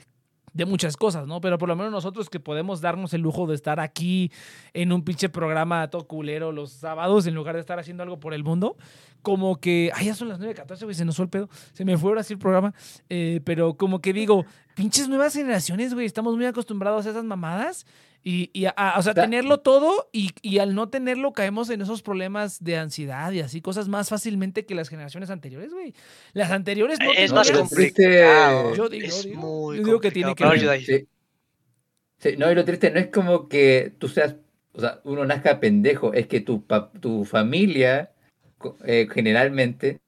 de- 0.53 0.65
muchas 0.67 0.97
cosas, 0.97 1.27
¿no? 1.27 1.41
Pero 1.41 1.59
por 1.59 1.69
lo 1.69 1.77
menos 1.77 1.93
nosotros 1.93 2.29
que 2.31 2.41
podemos 2.41 2.81
darnos 2.81 3.15
el 3.15 3.21
lujo 3.23 3.47
de 3.47 3.55
estar 3.55 3.81
aquí 3.81 4.31
en 4.75 4.93
un 4.93 5.03
pinche 5.03 5.29
programa 5.29 5.89
todo 5.89 6.07
culero 6.07 6.53
los 6.53 6.71
sábados 6.73 7.27
en 7.27 7.35
lugar 7.35 7.55
de 7.55 7.61
estar 7.61 7.79
haciendo 7.79 8.03
algo 8.03 8.21
por 8.21 8.35
el 8.35 8.45
mundo, 8.45 8.77
como 9.23 9.61
que, 9.61 9.91
ay, 9.95 10.07
ya 10.07 10.15
son 10.15 10.29
las 10.29 10.39
9.14, 10.41 10.85
güey, 10.85 10.95
se 10.95 11.05
nos 11.05 11.17
fue 11.17 11.25
el 11.25 11.31
pedo, 11.31 11.49
se 11.73 11.85
me 11.85 11.97
fue 11.99 12.11
ahora 12.11 12.23
el 12.29 12.39
programa, 12.39 12.75
eh, 13.09 13.41
pero 13.45 13.75
como 13.75 14.01
que 14.01 14.13
digo, 14.13 14.45
pinches 14.75 15.09
nuevas 15.09 15.35
generaciones, 15.35 15.95
güey, 15.95 16.07
estamos 16.07 16.37
muy 16.37 16.47
acostumbrados 16.47 17.07
a 17.07 17.11
esas 17.11 17.25
mamadas 17.25 17.87
y, 18.23 18.51
y 18.53 18.67
a- 18.67 18.71
a- 18.77 18.99
o 18.99 19.03
sea, 19.03 19.15
tenerlo 19.15 19.61
todo 19.61 20.09
y, 20.13 20.31
y 20.43 20.59
al 20.59 20.75
no 20.75 20.89
tenerlo 20.89 21.33
caemos 21.33 21.71
en 21.71 21.81
esos 21.81 22.03
problemas 22.03 22.63
de 22.63 22.77
ansiedad 22.77 23.33
y 23.33 23.41
así 23.41 23.61
cosas 23.61 23.89
más 23.89 24.09
fácilmente 24.09 24.67
que 24.67 24.75
las 24.75 24.89
generaciones 24.89 25.31
anteriores, 25.31 25.73
güey. 25.73 25.95
Las 26.33 26.51
anteriores 26.51 26.99
no 27.01 27.13
Es 27.13 27.33
más 27.33 27.51
complicado. 27.51 28.75
Yo 28.75 28.89
digo, 28.89 29.07
es 29.07 29.25
digo, 29.25 29.41
muy 29.41 29.77
yo 29.79 29.85
digo 29.85 30.01
que 30.01 30.11
tiene 30.11 30.35
que 30.35 30.45
ver. 30.45 30.81
Sí. 30.85 31.07
Sí, 32.19 32.37
no, 32.37 32.51
y 32.51 32.55
lo 32.55 32.65
triste 32.65 32.91
no 32.91 32.99
es 32.99 33.07
como 33.09 33.49
que 33.49 33.93
tú 33.99 34.09
seas, 34.09 34.35
o 34.73 34.81
sea, 34.81 35.01
uno 35.05 35.25
nazca 35.25 35.61
pendejo, 35.61 36.13
es 36.15 36.27
que 36.27 36.41
tu, 36.41 36.67
pa- 36.67 36.91
tu 37.01 37.25
familia, 37.25 38.11
eh, 38.85 39.07
generalmente, 39.13 40.01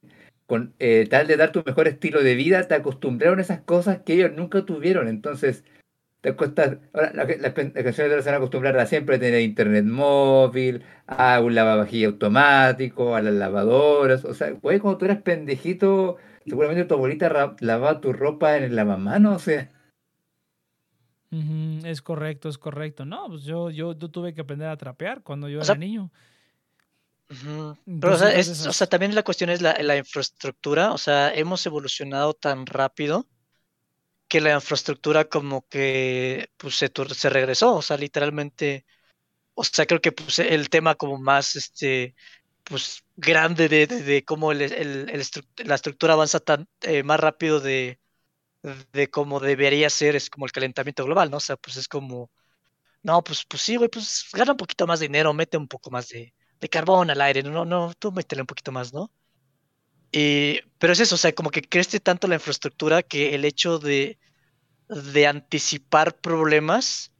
con 0.47 0.74
eh, 0.81 1.07
tal 1.09 1.28
de 1.28 1.37
dar 1.37 1.53
tu 1.53 1.62
mejor 1.65 1.87
estilo 1.87 2.23
de 2.24 2.35
vida, 2.35 2.66
te 2.66 2.74
acostumbraron 2.74 3.39
a 3.39 3.43
esas 3.43 3.61
cosas 3.61 4.01
que 4.05 4.15
ellos 4.15 4.32
nunca 4.35 4.66
tuvieron. 4.66 5.07
Entonces, 5.07 5.62
te 6.21 6.35
cuesta. 6.37 6.79
Ahora, 6.93 7.13
la- 7.15 7.25
las 7.25 7.39
las 7.41 7.53
canciones 7.55 7.95
se 7.95 8.31
van 8.31 8.35
a 8.35 8.37
acostumbrar 8.37 8.79
a 8.79 8.87
siempre 8.87 9.19
tener 9.19 9.41
internet 9.41 9.85
móvil, 9.85 10.83
a 11.07 11.41
un 11.41 11.55
lavavajilla 11.55 12.09
automático, 12.09 13.15
a 13.17 13.23
las 13.23 13.35
lavadoras. 13.35 14.25
O 14.25 14.35
sea, 14.35 14.51
güey, 14.51 14.79
cuando 14.81 14.99
tú 14.99 15.05
eras 15.07 15.23
pendejito, 15.23 16.17
seguramente 16.47 16.85
tu 16.85 16.95
abuelita 16.95 17.57
lavaba 17.61 18.01
tu 18.01 18.13
ropa 18.13 18.57
en 18.57 18.65
el 18.65 18.77
lavamano, 18.77 19.35
o 19.35 19.39
sea. 19.39 19.71
Es 21.85 22.03
correcto, 22.03 22.49
es 22.49 22.59
correcto. 22.59 23.05
No, 23.05 23.29
pues 23.29 23.45
yo, 23.45 23.71
yo, 23.71 23.97
yo 23.97 24.09
tuve 24.11 24.35
que 24.35 24.41
aprender 24.41 24.69
a 24.69 24.77
trapear 24.77 25.23
cuando 25.23 25.49
yo 25.49 25.59
O 25.59 25.61
era 25.61 25.67
sea, 25.67 25.75
niño. 25.77 26.11
Pero, 28.01 28.15
o 28.15 28.17
sea, 28.17 28.35
es- 28.35 28.67
o 28.67 28.73
sea, 28.73 28.89
también 28.89 29.15
la 29.15 29.23
cuestión 29.23 29.49
es 29.51 29.63
la, 29.63 29.77
la 29.81 29.97
infraestructura. 29.97 30.93
O 30.93 30.99
sea, 30.99 31.33
hemos 31.33 31.65
evolucionado 31.65 32.35
tan 32.35 32.67
rápido 32.67 33.27
que 34.31 34.40
la 34.40 34.55
infraestructura 34.55 35.27
como 35.27 35.66
que 35.69 36.51
pues, 36.57 36.77
se, 36.77 36.90
se 37.15 37.31
regresó. 37.31 37.77
O 37.77 37.82
sea, 37.82 37.97
literalmente. 37.98 38.86
O 39.55 39.65
sea, 39.65 39.86
creo 39.86 40.01
que 40.01 40.12
pues, 40.12 40.39
el 40.40 40.70
tema 40.70 40.94
como 40.97 41.19
más 41.19 41.57
este 41.57 42.15
pues 42.65 43.05
grande 43.16 43.69
de, 43.69 43.86
de, 43.89 44.24
cómo 44.24 44.52
el, 44.52 45.07
la 45.65 45.74
estructura 45.74 46.15
avanza 46.15 46.40
tan 46.40 46.69
eh, 46.82 47.02
más 47.02 47.20
rápido 47.20 47.61
de, 47.61 48.01
de 48.93 49.11
cómo 49.11 49.40
debería 49.40 49.90
ser, 49.90 50.16
es 50.16 50.31
como 50.31 50.47
el 50.47 50.52
calentamiento 50.52 51.05
global, 51.05 51.31
¿no? 51.31 51.39
O 51.39 51.40
sea, 51.40 51.57
pues 51.57 51.77
es 51.77 51.89
como, 51.89 52.31
no, 53.02 53.23
pues, 53.24 53.44
pues 53.47 53.62
sí, 53.62 53.77
güey, 53.77 53.90
pues 53.90 54.27
gana 54.32 54.52
un 54.52 54.59
poquito 54.59 54.86
más 54.86 55.01
de 55.01 55.09
dinero, 55.09 55.35
mete 55.35 55.57
un 55.57 55.69
poco 55.69 55.90
más 55.90 56.09
de, 56.09 56.35
de 56.61 56.69
carbón 56.69 57.11
al 57.11 57.20
aire, 57.23 57.43
no, 57.43 57.65
no, 57.65 57.93
tú 57.98 58.12
métele 58.12 58.43
un 58.43 58.47
poquito 58.47 58.73
más, 58.73 58.93
¿no? 58.93 59.11
Y, 60.12 60.61
pero 60.78 60.93
es 60.93 61.01
eso, 61.01 61.15
o 61.15 61.19
sea, 61.19 61.32
como 61.32 61.51
que 61.51 61.62
crece 61.62 62.01
tanto 62.01 62.27
la 62.27 62.35
infraestructura 62.35 63.03
que 63.03 63.35
el 63.35 63.45
hecho 63.45 63.78
de, 63.78 64.19
de 64.89 65.27
anticipar 65.27 66.16
problemas, 66.16 67.12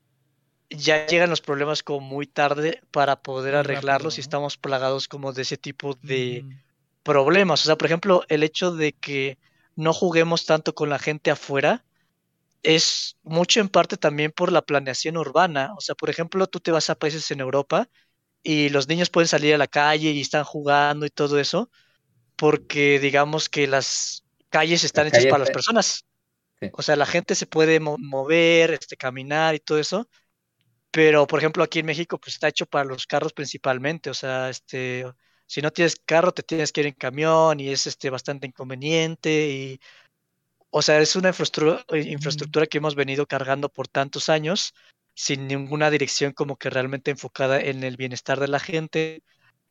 ya 0.71 1.07
llegan 1.07 1.31
los 1.31 1.41
problemas 1.41 1.83
como 1.83 2.01
muy 2.01 2.27
tarde 2.27 2.81
para 2.91 3.23
poder 3.23 3.55
Muy 3.55 3.61
arreglarlos 3.61 4.15
rápido, 4.15 4.21
y 4.21 4.27
estamos 4.27 4.57
plagados 4.57 5.09
como 5.09 5.33
de 5.33 5.43
ese 5.43 5.57
tipo 5.57 5.95
de 6.03 6.45
problemas. 7.03 7.63
O 7.63 7.67
sea, 7.67 7.77
por 7.77 7.87
ejemplo, 7.87 8.25
el 8.29 8.43
hecho 8.43 8.73
de 8.73 8.93
que 8.93 9.39
no 9.77 9.93
juguemos 9.93 10.47
tanto 10.47 10.75
con 10.75 10.89
la 10.89 10.99
gente 10.99 11.31
afuera 11.31 11.85
es 12.63 13.17
mucho 13.23 13.61
en 13.61 13.69
parte 13.69 13.97
también 13.97 14.33
por 14.33 14.53
la 14.53 14.63
planeación 14.63 15.17
urbana. 15.17 15.73
O 15.77 15.81
sea, 15.81 15.95
por 15.95 16.11
ejemplo, 16.11 16.47
tú 16.47 16.61
te 16.61 16.71
vas 16.71 16.91
a 16.91 16.95
países 16.95 17.31
en 17.31 17.41
Europa 17.41 17.89
y 18.43 18.69
los 18.69 18.89
niños 18.89 19.11
pueden 19.11 19.29
salir 19.29 19.55
a 19.55 19.59
la 19.59 19.67
calle 19.67 20.11
y 20.11 20.21
están 20.21 20.45
jugando 20.45 21.07
y 21.07 21.11
todo 21.11 21.39
eso, 21.39 21.71
porque 22.41 22.99
digamos 22.99 23.51
que 23.51 23.67
las 23.67 24.25
calles 24.49 24.83
están 24.83 25.05
Las 25.05 25.13
hechas 25.13 25.19
calles 25.25 25.31
para 25.31 25.45
las 25.45 25.51
personas. 25.51 26.07
Sí. 26.59 26.71
O 26.73 26.81
sea, 26.81 26.97
la 26.97 27.05
gente 27.05 27.35
se 27.35 27.45
puede 27.45 27.81
mo- 27.81 27.99
mover, 27.99 28.71
este, 28.71 28.97
caminar 28.97 29.55
y 29.55 29.61
todo 29.61 29.79
eso. 29.79 30.09
Pero, 30.91 31.27
por 31.27 31.39
ejemplo, 31.39 31.63
aquí 31.63 31.81
en 31.81 31.87
México, 31.87 32.19
pues 32.19 32.37
está 32.37 32.49
hecho 32.49 32.65
para 32.65 32.87
los 32.87 33.07
carros 33.07 33.35
principalmente. 33.35 34.09
O 34.09 34.15
sea, 34.15 34.49
este, 34.49 35.05
si 35.47 35.61
no 35.61 35.71
tienes 35.71 35.97
carro, 36.07 36.33
te 36.33 36.43
tienes 36.43 36.73
que 36.73 36.81
ir 36.81 36.87
en 36.87 36.95
camión 36.95 37.61
y 37.61 37.69
es 37.69 37.87
este 37.87 38.09
bastante 38.09 38.47
inconveniente. 38.47 39.51
Y, 39.51 39.81
o 40.71 40.81
sea, 40.81 40.99
es 40.99 41.17
una 41.17 41.29
infraestructura, 41.29 41.85
infraestructura 41.99 42.67
que 42.67 42.79
hemos 42.79 42.95
venido 42.95 43.27
cargando 43.27 43.69
por 43.69 43.87
tantos 43.87 44.31
años 44.31 44.73
sin 45.13 45.47
ninguna 45.47 45.91
dirección 45.91 46.33
como 46.33 46.57
que 46.57 46.71
realmente 46.71 47.11
enfocada 47.11 47.61
en 47.61 47.85
el 47.85 47.99
bienestar 47.99 48.41
de 48.41 48.49
la 48.49 48.61
gente, 48.61 49.23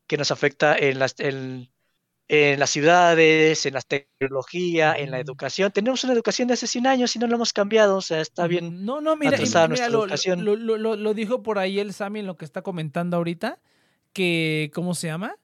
que 0.05 0.17
nos 0.17 0.29
afecta 0.29 0.77
en 0.77 0.99
las, 0.99 1.15
en, 1.17 1.71
en 2.31 2.59
las 2.59 2.69
ciudades, 2.69 3.65
en 3.65 3.73
la 3.73 3.81
tecnología, 3.81 4.93
en 4.93 5.09
la 5.11 5.19
educación. 5.19 5.71
Tenemos 5.71 6.03
una 6.03 6.13
educación 6.13 6.47
de 6.47 6.53
hace 6.53 6.67
100 6.67 6.85
años 6.87 7.15
y 7.15 7.19
no 7.19 7.25
la 7.27 7.35
hemos 7.35 7.51
cambiado. 7.53 7.97
O 7.97 8.01
sea, 8.01 8.21
está 8.21 8.45
bien. 8.47 8.85
No, 8.85 9.01
no, 9.01 9.15
mira, 9.15 9.31
mira, 9.31 9.67
nuestra 9.67 9.89
lo, 9.89 10.03
educación. 10.03 10.45
lo- 10.45 10.55
lo- 10.55 10.77
lo- 10.77 10.95
lo 10.95 11.13
dijo 11.15 11.41
por 11.41 11.57
ahí 11.57 11.79
el 11.79 11.91
Sammy 11.91 12.19
en 12.19 12.27
lo 12.27 12.37
que 12.37 12.45
está 12.45 12.61
comentando 12.61 13.17
ahorita, 13.17 13.59
que, 14.13 14.71
¿cómo 14.73 14.93
se 14.93 15.07
llama? 15.07 15.35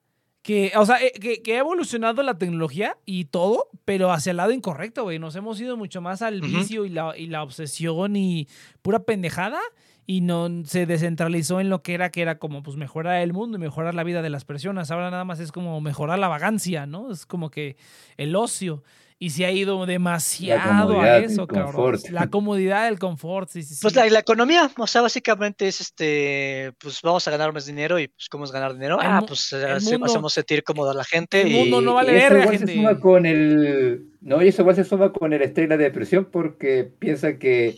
Que, 0.44 0.72
o 0.76 0.86
sea, 0.86 1.02
eh, 1.04 1.12
que, 1.20 1.42
que 1.42 1.56
ha 1.56 1.60
evolucionado 1.60 2.22
la 2.22 2.38
tecnología 2.38 2.98
y 3.04 3.26
todo, 3.26 3.68
pero 3.84 4.12
hacia 4.12 4.30
el 4.30 4.38
lado 4.38 4.52
incorrecto, 4.52 5.02
güey. 5.04 5.18
Nos 5.18 5.36
hemos 5.36 5.60
ido 5.60 5.76
mucho 5.78 6.02
más 6.02 6.22
al 6.22 6.40
vicio 6.42 6.86
y 6.86 6.90
la, 6.90 7.18
y 7.18 7.26
la 7.26 7.42
obsesión 7.42 8.16
y 8.16 8.48
pura 8.84 9.00
pendejada 9.00 9.60
y 10.08 10.22
no 10.22 10.50
se 10.66 10.86
descentralizó 10.86 11.60
en 11.60 11.70
lo 11.70 11.82
que 11.82 11.94
era, 11.96 12.10
que 12.12 12.22
era 12.22 12.38
como 12.38 12.62
pues 12.64 12.78
mejorar 12.78 13.22
el 13.22 13.34
mundo 13.34 13.58
y 13.58 13.62
mejorar 13.62 13.96
la 13.96 14.04
vida 14.04 14.22
de 14.22 14.30
las 14.30 14.46
personas. 14.46 14.92
Ahora 14.92 15.10
nada 15.12 15.24
más 15.26 15.40
es 15.40 15.52
como 15.52 15.82
mejorar 15.82 16.20
la 16.20 16.28
vagancia, 16.28 16.86
¿no? 16.86 17.12
Es 17.12 17.26
como 17.26 17.50
que 17.50 17.76
el 18.18 18.36
ocio. 18.36 18.84
Y 19.18 19.30
se 19.30 19.46
ha 19.46 19.52
ido 19.52 19.86
demasiado 19.86 21.00
a 21.00 21.20
eso, 21.20 21.48
cabrón. 21.48 21.96
La 22.12 22.28
comodidad, 22.28 22.90
el 22.90 23.00
confort, 23.00 23.50
sí, 23.50 23.64
sí, 23.64 23.74
sí. 23.76 23.80
Pues 23.82 23.96
la, 23.96 24.06
la 24.10 24.20
economía, 24.20 24.70
o 24.78 24.88
sea, 24.88 25.02
básicamente 25.02 25.70
es 25.70 25.80
este, 25.80 26.74
pues 26.80 27.02
vamos 27.02 27.26
a 27.26 27.32
ganar 27.32 27.54
más 27.54 27.66
dinero 27.66 27.98
y 27.98 28.10
pues 28.10 28.28
cómo 28.28 28.44
es 28.44 28.52
ganar 28.52 28.74
dinero. 28.74 29.00
El 29.00 29.08
ah, 29.08 29.24
pues 29.26 29.54
hace- 29.54 29.92
mundo- 29.94 30.08
hacemos 30.08 30.34
sentir 30.34 30.64
cómodo 30.64 30.92
a 30.92 30.94
la 30.94 31.06
gente 31.06 31.44
el 31.44 31.48
y 31.48 31.56
mundo 31.56 31.80
no 31.82 31.94
vale 31.94 32.12
y 32.12 32.16
eso 32.18 32.24
verga, 32.26 32.40
igual 32.44 32.58
gente. 32.58 32.74
se 32.74 32.78
suma 32.78 33.00
con 33.00 33.26
el. 33.26 34.06
No, 34.20 34.44
y 34.44 34.50
eso 34.50 34.64
igual 34.64 34.76
se 34.76 34.84
suma 34.84 35.14
con 35.14 35.32
el 35.32 35.42
estrés 35.42 35.68
y 35.68 35.70
la 35.70 35.78
depresión 35.78 36.26
porque 36.30 36.84
piensa 37.00 37.38
que, 37.40 37.76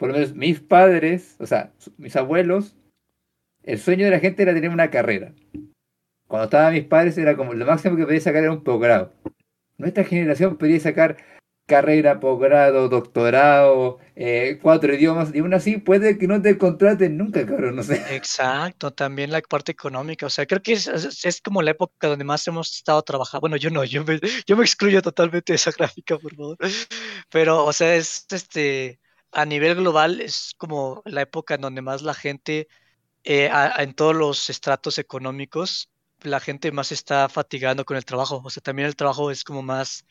por 0.00 0.08
lo 0.08 0.14
menos 0.14 0.34
mis 0.34 0.60
padres, 0.60 1.36
o 1.38 1.46
sea, 1.46 1.74
mis 1.98 2.16
abuelos, 2.16 2.74
el 3.62 3.78
sueño 3.78 4.06
de 4.06 4.12
la 4.12 4.18
gente 4.18 4.42
era 4.42 4.54
tener 4.54 4.70
una 4.70 4.90
carrera. 4.90 5.34
Cuando 6.26 6.44
estaban 6.44 6.72
mis 6.72 6.84
padres 6.84 7.18
era 7.18 7.36
como 7.36 7.52
lo 7.52 7.66
máximo 7.66 7.96
que 7.96 8.06
podía 8.06 8.20
sacar 8.20 8.42
era 8.44 8.52
un 8.52 8.64
posgrado. 8.64 9.12
Nuestra 9.76 10.04
generación 10.04 10.56
podía 10.56 10.80
sacar 10.80 11.18
carrera, 11.66 12.18
posgrado, 12.18 12.88
doctorado, 12.88 13.98
eh, 14.16 14.58
cuatro 14.62 14.94
idiomas, 14.94 15.34
y 15.34 15.40
aún 15.40 15.52
así 15.52 15.76
puede 15.76 16.16
que 16.16 16.26
no 16.26 16.40
te 16.40 16.56
contraten 16.56 17.18
nunca, 17.18 17.44
cabrón, 17.44 17.76
no 17.76 17.82
sé. 17.82 18.02
Exacto, 18.16 18.92
también 18.92 19.30
la 19.30 19.42
parte 19.42 19.72
económica, 19.72 20.24
o 20.26 20.30
sea, 20.30 20.46
creo 20.46 20.62
que 20.62 20.72
es- 20.72 20.88
es 21.24 21.40
como 21.42 21.60
la 21.60 21.72
época 21.72 22.08
donde 22.08 22.24
más 22.24 22.46
hemos 22.48 22.74
estado 22.74 23.02
trabajando. 23.02 23.42
Bueno, 23.42 23.56
yo 23.56 23.68
no, 23.68 23.84
yo 23.84 24.02
me, 24.02 24.18
yo 24.46 24.56
me 24.56 24.64
excluyo 24.64 25.02
totalmente 25.02 25.52
de 25.52 25.56
esa 25.56 25.70
gráfica, 25.72 26.16
por 26.18 26.34
favor. 26.34 26.56
Pero, 27.30 27.66
o 27.66 27.72
sea, 27.74 27.94
es 27.96 28.26
este, 28.30 28.98
a 29.32 29.44
nivel 29.46 29.76
global, 29.76 30.20
es 30.20 30.54
como 30.58 31.02
la 31.06 31.22
época 31.22 31.54
en 31.54 31.62
donde 31.62 31.82
más 31.82 32.02
la 32.02 32.14
gente, 32.14 32.68
eh, 33.24 33.48
a- 33.50 33.82
en 33.82 33.94
todos 33.94 34.16
los 34.16 34.50
estratos 34.50 34.98
económicos, 34.98 35.90
la 36.22 36.40
gente 36.40 36.72
más 36.72 36.92
está 36.92 37.28
fatigando 37.28 37.84
con 37.84 37.96
el 37.98 38.04
trabajo. 38.06 38.42
O 38.44 38.50
sea, 38.50 38.62
también 38.62 38.88
el 38.88 38.96
trabajo 38.96 39.30
es 39.30 39.44
como 39.44 39.62
más, 39.62 40.04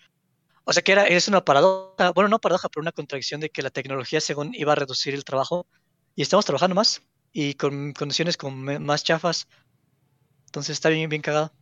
o 0.65 0.73
sea, 0.73 0.83
que 0.83 0.91
era, 0.93 1.05
es 1.07 1.27
una 1.27 1.43
paradoja, 1.45 2.11
bueno, 2.13 2.29
no 2.29 2.39
paradoja, 2.39 2.69
pero 2.69 2.81
una 2.83 2.91
contradicción 2.91 3.41
de 3.41 3.49
que 3.49 3.61
la 3.63 3.71
tecnología 3.71 4.21
según 4.21 4.51
iba 4.55 4.73
a 4.73 4.75
reducir 4.75 5.13
el 5.15 5.25
trabajo 5.25 5.67
y 6.15 6.21
estamos 6.23 6.45
trabajando 6.45 6.75
más 6.75 7.01
y 7.31 7.55
con 7.55 7.93
condiciones 7.93 8.37
como 8.37 8.55
más 8.79 9.03
chafas. 9.03 9.47
Entonces 10.47 10.73
está 10.73 10.89
bien, 10.89 11.09
bien 11.09 11.21
cagado. 11.21 11.53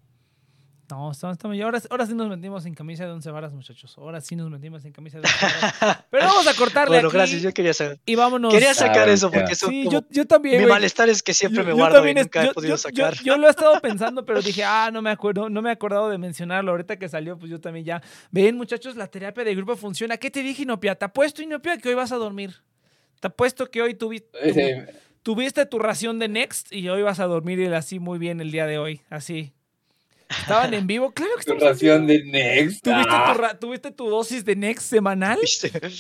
No, 0.90 1.12
estamos, 1.12 1.36
estamos- 1.36 1.58
y 1.58 1.62
ahora, 1.62 1.82
ahora 1.90 2.06
sí 2.06 2.14
nos 2.14 2.30
metimos 2.30 2.66
en 2.66 2.74
camisa 2.74 3.06
de 3.06 3.12
once 3.12 3.30
varas, 3.30 3.52
muchachos. 3.52 3.94
Ahora 3.98 4.22
sí 4.22 4.38
nos 4.38 4.50
metimos 4.50 4.86
en 4.86 4.94
camisa 4.94 5.20
de 5.20 5.24
once 5.28 5.46
varas. 5.46 6.06
Pero 6.10 6.26
vamos 6.28 6.48
a 6.48 6.54
cortarle 6.54 6.96
Bueno, 6.96 7.10
aquí 7.10 7.18
gracias, 7.18 7.42
yo 7.42 7.54
quería 7.54 7.74
sacar, 7.74 7.98
y 8.06 8.16
vámonos. 8.16 8.54
quería 8.54 8.74
sacar 8.74 9.10
Ah, 9.10 9.12
eso 9.12 9.30
ya. 9.30 9.38
porque 9.38 9.52
eso 9.54 9.68
Sí, 9.68 9.84
como- 9.84 10.00
yo, 10.00 10.08
yo 10.10 10.26
también, 10.26 10.62
mi 10.64 10.66
malestar 10.70 11.10
es 11.10 11.22
que 11.22 11.34
siempre 11.34 11.60
Yo- 11.60 11.66
me 11.66 11.72
yo 11.72 11.76
guardo 11.76 11.96
y 11.96 12.00
también 12.00 12.18
es- 12.20 12.24
nunca 12.28 12.46
yo- 12.46 12.52
he 12.52 12.54
podido 12.54 12.74
yo- 12.76 12.78
sacar. 12.78 13.14
Yo, 13.16 13.24
yo 13.24 13.38
lo 13.38 13.48
he 13.48 13.50
estado 13.50 13.82
pensando, 13.82 14.24
pero 14.26 14.42
dije, 14.42 14.64
ah, 14.64 14.90
no 14.94 15.02
me 15.02 15.10
acuerdo, 15.10 15.50
no 15.50 15.62
me 15.62 15.70
he 15.70 15.74
acordado 15.74 16.10
de 16.10 16.18
mencionarlo. 16.18 16.72
Ahorita 16.72 16.96
que 16.98 17.10
salió, 17.10 17.38
pues 17.38 17.52
yo 17.52 17.60
también 17.60 17.86
ya. 17.86 18.02
Ven, 18.32 18.56
muchachos, 18.56 18.96
la 18.96 19.08
terapia 19.08 19.44
de 19.44 19.56
grupo 19.56 19.76
funciona. 19.76 20.16
¿Qué 20.16 20.32
te 20.32 20.42
dije, 20.42 20.64
Inopia? 20.64 20.96
Te 20.96 21.04
apuesto, 21.04 21.42
Inopia, 21.42 21.78
que 21.80 21.90
hoy 21.90 21.96
vas 21.96 22.14
a 22.14 22.16
dormir. 22.16 22.56
Te 23.20 23.28
apuesto 23.28 23.70
que 23.70 23.82
hoy 23.82 23.94
tuvi- 23.96 24.24
tu- 24.32 24.92
tuviste 25.22 25.66
tu 25.66 25.80
ración 25.80 26.18
de 26.18 26.30
Next 26.30 26.72
y 26.72 26.88
hoy 26.88 27.02
vas 27.02 27.20
a 27.20 27.26
dormir 27.26 27.60
y 27.60 27.66
así 27.74 28.00
muy 28.00 28.20
bien 28.20 28.40
el 28.40 28.52
día 28.52 28.66
de 28.68 28.78
hoy. 28.78 29.02
Así. 29.10 29.52
Estaban 30.30 30.74
en 30.74 30.86
vivo, 30.88 31.12
claro 31.12 31.32
que 31.38 31.46
tu 31.46 31.58
ración 31.58 32.06
de 32.06 32.24
Next. 32.26 32.84
¿Tuviste, 32.84 33.10
Ah. 33.14 33.54
tu 33.60 33.68
tuviste 33.68 33.92
tu 33.92 34.10
dosis 34.10 34.44
de 34.44 34.56
Next 34.58 34.90
semanal 34.90 35.40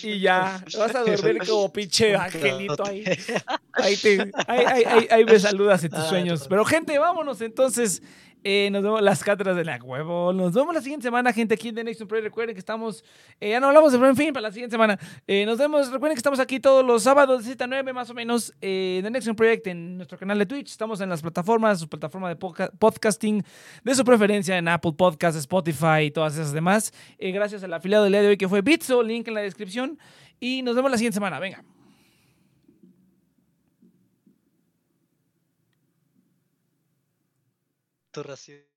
y 0.03 0.19
ya 0.19 0.63
vas 0.77 0.95
a 0.95 0.99
dormir 1.03 1.37
como 1.47 1.71
pinche 1.71 2.13
angelito 2.15 2.85
ahí. 2.85 3.03
Ahí, 3.73 3.95
te, 3.95 4.31
ahí, 4.47 4.65
ahí, 4.65 4.83
ahí- 4.85 5.07
ahí 5.11 5.23
me 5.25 5.39
saludas 5.39 5.83
en 5.83 5.91
tus 5.91 5.99
Ah, 5.99 6.09
sueños. 6.09 6.47
Pero 6.49 6.65
gente, 6.65 6.97
vámonos 6.97 7.41
entonces. 7.41 8.01
Eh, 8.43 8.69
nos 8.71 8.81
vemos 8.83 9.01
las 9.01 9.23
cátedras 9.23 9.55
de 9.57 9.65
la 9.65 9.77
huevo. 9.83 10.31
Nos 10.31 10.53
vemos 10.53 10.73
la 10.73 10.81
siguiente 10.81 11.03
semana, 11.03 11.33
gente, 11.33 11.55
aquí 11.55 11.69
en 11.69 11.75
The 11.75 11.83
Next 11.83 12.01
Project. 12.05 12.23
Recuerden 12.25 12.55
que 12.55 12.59
estamos. 12.59 13.03
eh, 13.41 13.49
ya 13.49 13.59
no 13.59 13.67
hablamos 13.67 13.91
de 13.91 13.97
en 14.07 14.15
fin 14.15 14.31
para 14.31 14.43
la 14.43 14.51
siguiente 14.51 14.73
semana. 14.73 14.97
Eh, 15.27 15.45
nos 15.45 15.57
vemos. 15.57 15.91
Recuerden 15.91 16.15
que 16.15 16.19
estamos 16.19 16.39
aquí 16.39 16.59
todos 16.59 16.85
los 16.85 17.03
sábados 17.03 17.39
de 17.39 17.45
7 17.45 17.63
a 17.63 17.67
9 17.67 17.91
más 17.93 18.09
o 18.09 18.13
menos. 18.13 18.53
Eh, 18.61 19.01
The 19.03 19.09
Next 19.11 19.29
Project 19.35 19.67
en 19.67 19.97
nuestro 19.97 20.17
canal 20.17 20.37
de 20.39 20.45
Twitch. 20.45 20.69
Estamos 20.69 21.01
en 21.01 21.09
las 21.09 21.21
plataformas, 21.21 21.79
su 21.79 21.89
plataforma 21.89 22.29
de 22.29 22.37
podca- 22.39 22.71
podcasting 22.79 23.43
de 23.83 23.95
su 23.95 24.05
preferencia 24.05 24.57
en 24.57 24.67
Apple 24.67 24.93
Podcasts, 24.97 25.37
Spotify 25.39 26.03
y 26.05 26.11
todas 26.11 26.33
esas 26.35 26.53
demás. 26.53 26.93
Eh, 27.17 27.31
gracias 27.31 27.63
al 27.63 27.73
afiliado 27.73 28.03
del 28.05 28.13
día 28.13 28.21
de 28.21 28.27
hoy 28.29 28.37
que 28.37 28.47
fue 28.47 28.61
Bitso. 28.61 29.03
Link 29.03 29.27
en 29.27 29.33
la 29.33 29.41
descripción. 29.41 29.99
Y 30.39 30.61
nos 30.61 30.75
vemos 30.75 30.89
la 30.91 30.97
siguiente 30.97 31.15
semana. 31.15 31.39
Venga. 31.39 31.63
Ración. 38.23 38.76